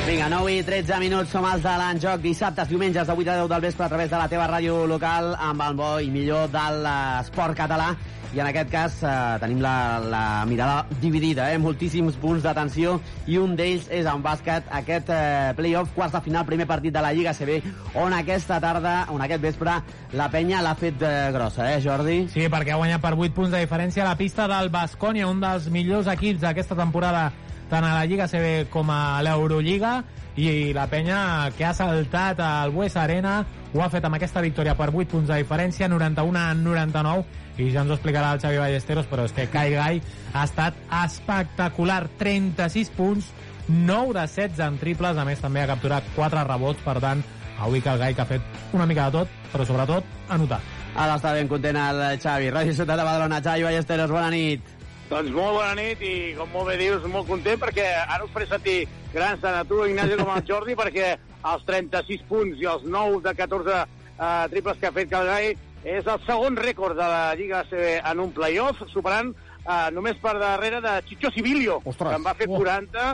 Vinga, 0.10 0.28
9 0.28 0.50
i 0.58 0.62
13 0.66 0.98
minuts 1.04 1.30
som 1.30 1.46
els 1.46 1.62
de 1.62 1.70
l'enjoc. 1.78 2.24
Dissabtes, 2.24 2.66
diumenges, 2.72 3.06
de 3.06 3.14
8 3.14 3.30
a 3.30 3.34
10 3.44 3.50
del 3.52 3.62
vespre 3.62 3.86
a 3.86 3.90
través 3.92 4.10
de 4.10 4.18
la 4.18 4.26
teva 4.28 4.48
ràdio 4.50 4.88
local 4.90 5.36
amb 5.38 5.62
el 5.62 5.76
bo 5.78 5.90
i 6.02 6.08
millor 6.10 6.48
de 6.50 6.64
l'esport 6.82 7.54
català. 7.54 7.92
I 8.34 8.40
en 8.42 8.48
aquest 8.50 8.72
cas 8.74 8.96
eh, 9.06 9.12
tenim 9.44 9.60
la, 9.62 10.00
la 10.02 10.22
mirada 10.50 10.88
dividida, 11.02 11.52
eh? 11.54 11.60
moltíssims 11.62 12.18
punts 12.18 12.42
d'atenció 12.42 12.96
i 13.30 13.38
un 13.38 13.54
d'ells 13.58 13.86
és 13.94 14.10
en 14.10 14.24
bàsquet 14.26 14.72
aquest 14.80 15.12
eh, 15.14 15.52
playoff, 15.58 15.94
quarts 15.94 16.16
de 16.18 16.22
final, 16.26 16.48
primer 16.48 16.66
partit 16.66 16.94
de 16.96 17.04
la 17.06 17.12
Lliga 17.14 17.36
CB, 17.38 17.60
on 18.02 18.14
aquesta 18.18 18.58
tarda, 18.64 18.96
on 19.14 19.22
aquest 19.22 19.44
vespre, 19.46 19.76
la 20.18 20.30
penya 20.34 20.64
l'ha 20.66 20.74
fet 20.78 21.06
eh, 21.06 21.30
grossa, 21.38 21.70
eh, 21.70 21.84
Jordi? 21.86 22.24
Sí, 22.34 22.48
perquè 22.50 22.74
ha 22.74 22.82
guanyat 22.82 23.06
per 23.06 23.14
8 23.14 23.38
punts 23.38 23.54
de 23.54 23.62
diferència 23.62 24.10
la 24.10 24.18
pista 24.18 24.50
del 24.50 24.74
Bascònia, 24.74 25.30
un 25.30 25.46
dels 25.46 25.70
millors 25.70 26.10
equips 26.18 26.42
d'aquesta 26.48 26.78
temporada 26.82 27.28
tant 27.70 27.86
a 27.86 27.94
la 27.96 28.06
Lliga 28.10 28.28
CB 28.28 28.70
com 28.74 28.90
a 28.92 29.22
l'Eurolliga 29.26 30.00
i 30.40 30.72
la 30.74 30.88
penya 30.90 31.50
que 31.58 31.66
ha 31.68 31.74
saltat 31.76 32.40
al 32.44 32.72
Bues 32.76 32.96
Arena 32.98 33.42
ho 33.74 33.84
ha 33.84 33.90
fet 33.94 34.06
amb 34.08 34.18
aquesta 34.18 34.42
victòria 34.42 34.76
per 34.78 34.90
8 34.90 35.12
punts 35.12 35.28
de 35.30 35.38
diferència, 35.42 35.90
91 35.92 36.40
a 36.40 36.54
99 36.58 37.60
i 37.60 37.70
ja 37.74 37.84
ens 37.84 37.92
ho 37.92 37.98
explicarà 37.98 38.34
el 38.34 38.42
Xavi 38.42 38.62
Ballesteros 38.62 39.10
però 39.12 39.28
és 39.28 39.36
que 39.36 39.50
Kai 39.52 39.76
Gai 39.76 40.02
ha 40.34 40.46
estat 40.48 40.80
espectacular, 41.04 42.06
36 42.18 42.94
punts 42.98 43.30
9 43.68 44.16
de 44.16 44.26
16 44.26 44.66
en 44.66 44.82
triples 44.82 45.18
a 45.18 45.28
més 45.28 45.44
també 45.44 45.62
ha 45.62 45.70
capturat 45.70 46.16
4 46.16 46.48
rebots 46.48 46.82
per 46.86 46.98
tant 47.04 47.24
avui 47.60 47.84
el 47.86 48.04
Gai 48.04 48.16
que 48.16 48.26
ha 48.26 48.30
fet 48.34 48.74
una 48.74 48.90
mica 48.90 49.10
de 49.10 49.20
tot 49.20 49.40
però 49.54 49.68
sobretot 49.68 50.30
anotar 50.30 50.62
Ara 50.98 51.20
està 51.20 51.34
ben 51.36 51.48
content 51.48 51.78
el 51.78 52.02
Xavi. 52.20 52.50
Ràdio 52.54 52.74
Ciutat 52.74 52.98
de 52.98 53.06
Badalona, 53.06 53.42
Xavi 53.46 53.64
Ballesteros, 53.68 54.12
bona 54.12 54.30
nit. 54.34 54.79
Doncs 55.10 55.32
molt 55.34 55.56
bona 55.58 55.74
nit 55.74 56.02
i, 56.06 56.14
com 56.38 56.52
molt 56.54 56.70
bé 56.70 56.76
dius, 56.78 57.06
molt 57.10 57.26
content 57.26 57.58
perquè 57.58 57.88
ara 58.04 58.26
us 58.28 58.34
faré 58.34 58.46
sentir 58.46 58.78
grans 59.10 59.42
tant 59.42 59.58
a 59.58 59.64
tu, 59.66 59.82
Ignasi, 59.90 60.20
com 60.20 60.30
al 60.30 60.46
Jordi, 60.46 60.76
perquè 60.82 61.16
els 61.50 61.66
36 61.66 62.28
punts 62.30 62.62
i 62.62 62.68
els 62.70 62.86
9 62.86 63.24
de 63.26 63.34
14 63.40 63.80
eh, 63.80 64.46
triples 64.54 64.78
que 64.78 64.90
ha 64.90 64.94
fet 64.94 65.10
Calgai 65.10 65.56
és 65.88 66.06
el 66.12 66.22
segon 66.28 66.60
rècord 66.60 67.00
de 67.00 67.08
la 67.10 67.34
Lliga 67.40 67.64
ACB 67.64 68.06
en 68.12 68.22
un 68.22 68.36
playoff, 68.36 68.86
superant 68.94 69.34
eh, 69.34 69.90
només 69.96 70.22
per 70.22 70.36
darrere 70.38 70.84
de 70.86 70.94
Chicho 71.10 71.34
Sibilio, 71.34 71.80
Ostres. 71.86 72.12
que 72.12 72.22
en 72.22 72.30
va 72.30 72.38
fer 72.38 72.50
40, 72.52 73.10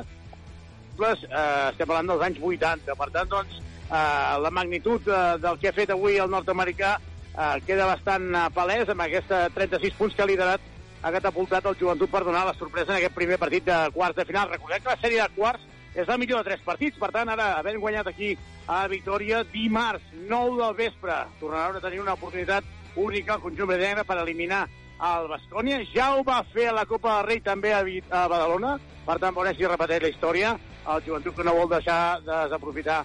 triples, 0.95 1.25
eh, 1.29 1.71
estem 1.71 1.87
parlant 1.87 2.11
dels 2.11 2.27
anys 2.27 2.43
80. 2.43 2.99
Per 2.99 3.11
tant, 3.15 3.33
doncs, 3.37 3.59
eh, 3.87 4.37
la 4.43 4.51
magnitud 4.51 5.07
eh, 5.07 5.25
del 5.39 5.63
que 5.63 5.71
ha 5.71 5.77
fet 5.79 5.95
avui 5.95 6.19
el 6.19 6.31
nord-americà 6.33 6.97
eh, 6.99 7.57
queda 7.67 7.87
bastant 7.93 8.31
eh, 8.33 8.47
palès 8.55 8.91
amb 8.91 9.07
aquests 9.07 9.53
36 9.55 10.01
punts 10.01 10.15
que 10.15 10.25
ha 10.25 10.33
liderat 10.33 10.73
ha 11.05 11.11
catapultat 11.13 11.67
el 11.69 11.75
joventut 11.77 12.09
per 12.09 12.23
donar 12.25 12.47
la 12.47 12.55
sorpresa 12.57 12.95
en 12.95 12.97
aquest 12.97 13.13
primer 13.13 13.37
partit 13.37 13.65
de 13.67 13.75
quarts 13.93 14.17
de 14.17 14.25
final. 14.25 14.49
Recordem 14.49 14.81
que 14.81 14.89
la 14.89 15.01
sèrie 15.03 15.21
de 15.21 15.35
quarts 15.35 15.67
és 15.93 16.07
la 16.09 16.17
millor 16.17 16.41
de 16.41 16.49
tres 16.49 16.63
partits, 16.65 16.97
per 16.97 17.11
tant, 17.13 17.29
ara 17.29 17.51
havent 17.59 17.77
guanyat 17.79 18.09
aquí 18.09 18.31
a 18.67 18.79
Victòria 18.89 19.43
dimarts, 19.51 20.07
9 20.25 20.57
del 20.63 20.73
vespre, 20.79 21.19
tornaran 21.39 21.77
a 21.77 21.83
tenir 21.83 22.01
una 22.01 22.15
oportunitat 22.17 22.65
única 22.97 23.35
al 23.35 23.43
conjunt 23.43 23.75
negre 23.77 24.03
per 24.03 24.17
eliminar 24.17 24.63
el 25.11 25.29
Bascònia. 25.29 25.83
Ja 25.93 26.15
ho 26.15 26.23
va 26.25 26.41
fer 26.55 26.71
a 26.71 26.75
la 26.79 26.87
Copa 26.89 27.19
del 27.19 27.29
Rei 27.29 27.43
també 27.45 27.75
a, 27.75 27.83
a 27.85 28.25
Badalona, 28.31 28.79
per 29.05 29.19
tant, 29.21 29.35
veurem 29.37 29.53
si 29.55 29.69
repeteix 29.69 30.01
la 30.07 30.13
història. 30.15 30.55
El 30.89 31.05
joventut 31.05 31.37
que 31.37 31.45
no 31.45 31.53
vol 31.53 31.69
deixar 31.69 32.19
de 32.25 32.33
desaprofitar 32.33 33.03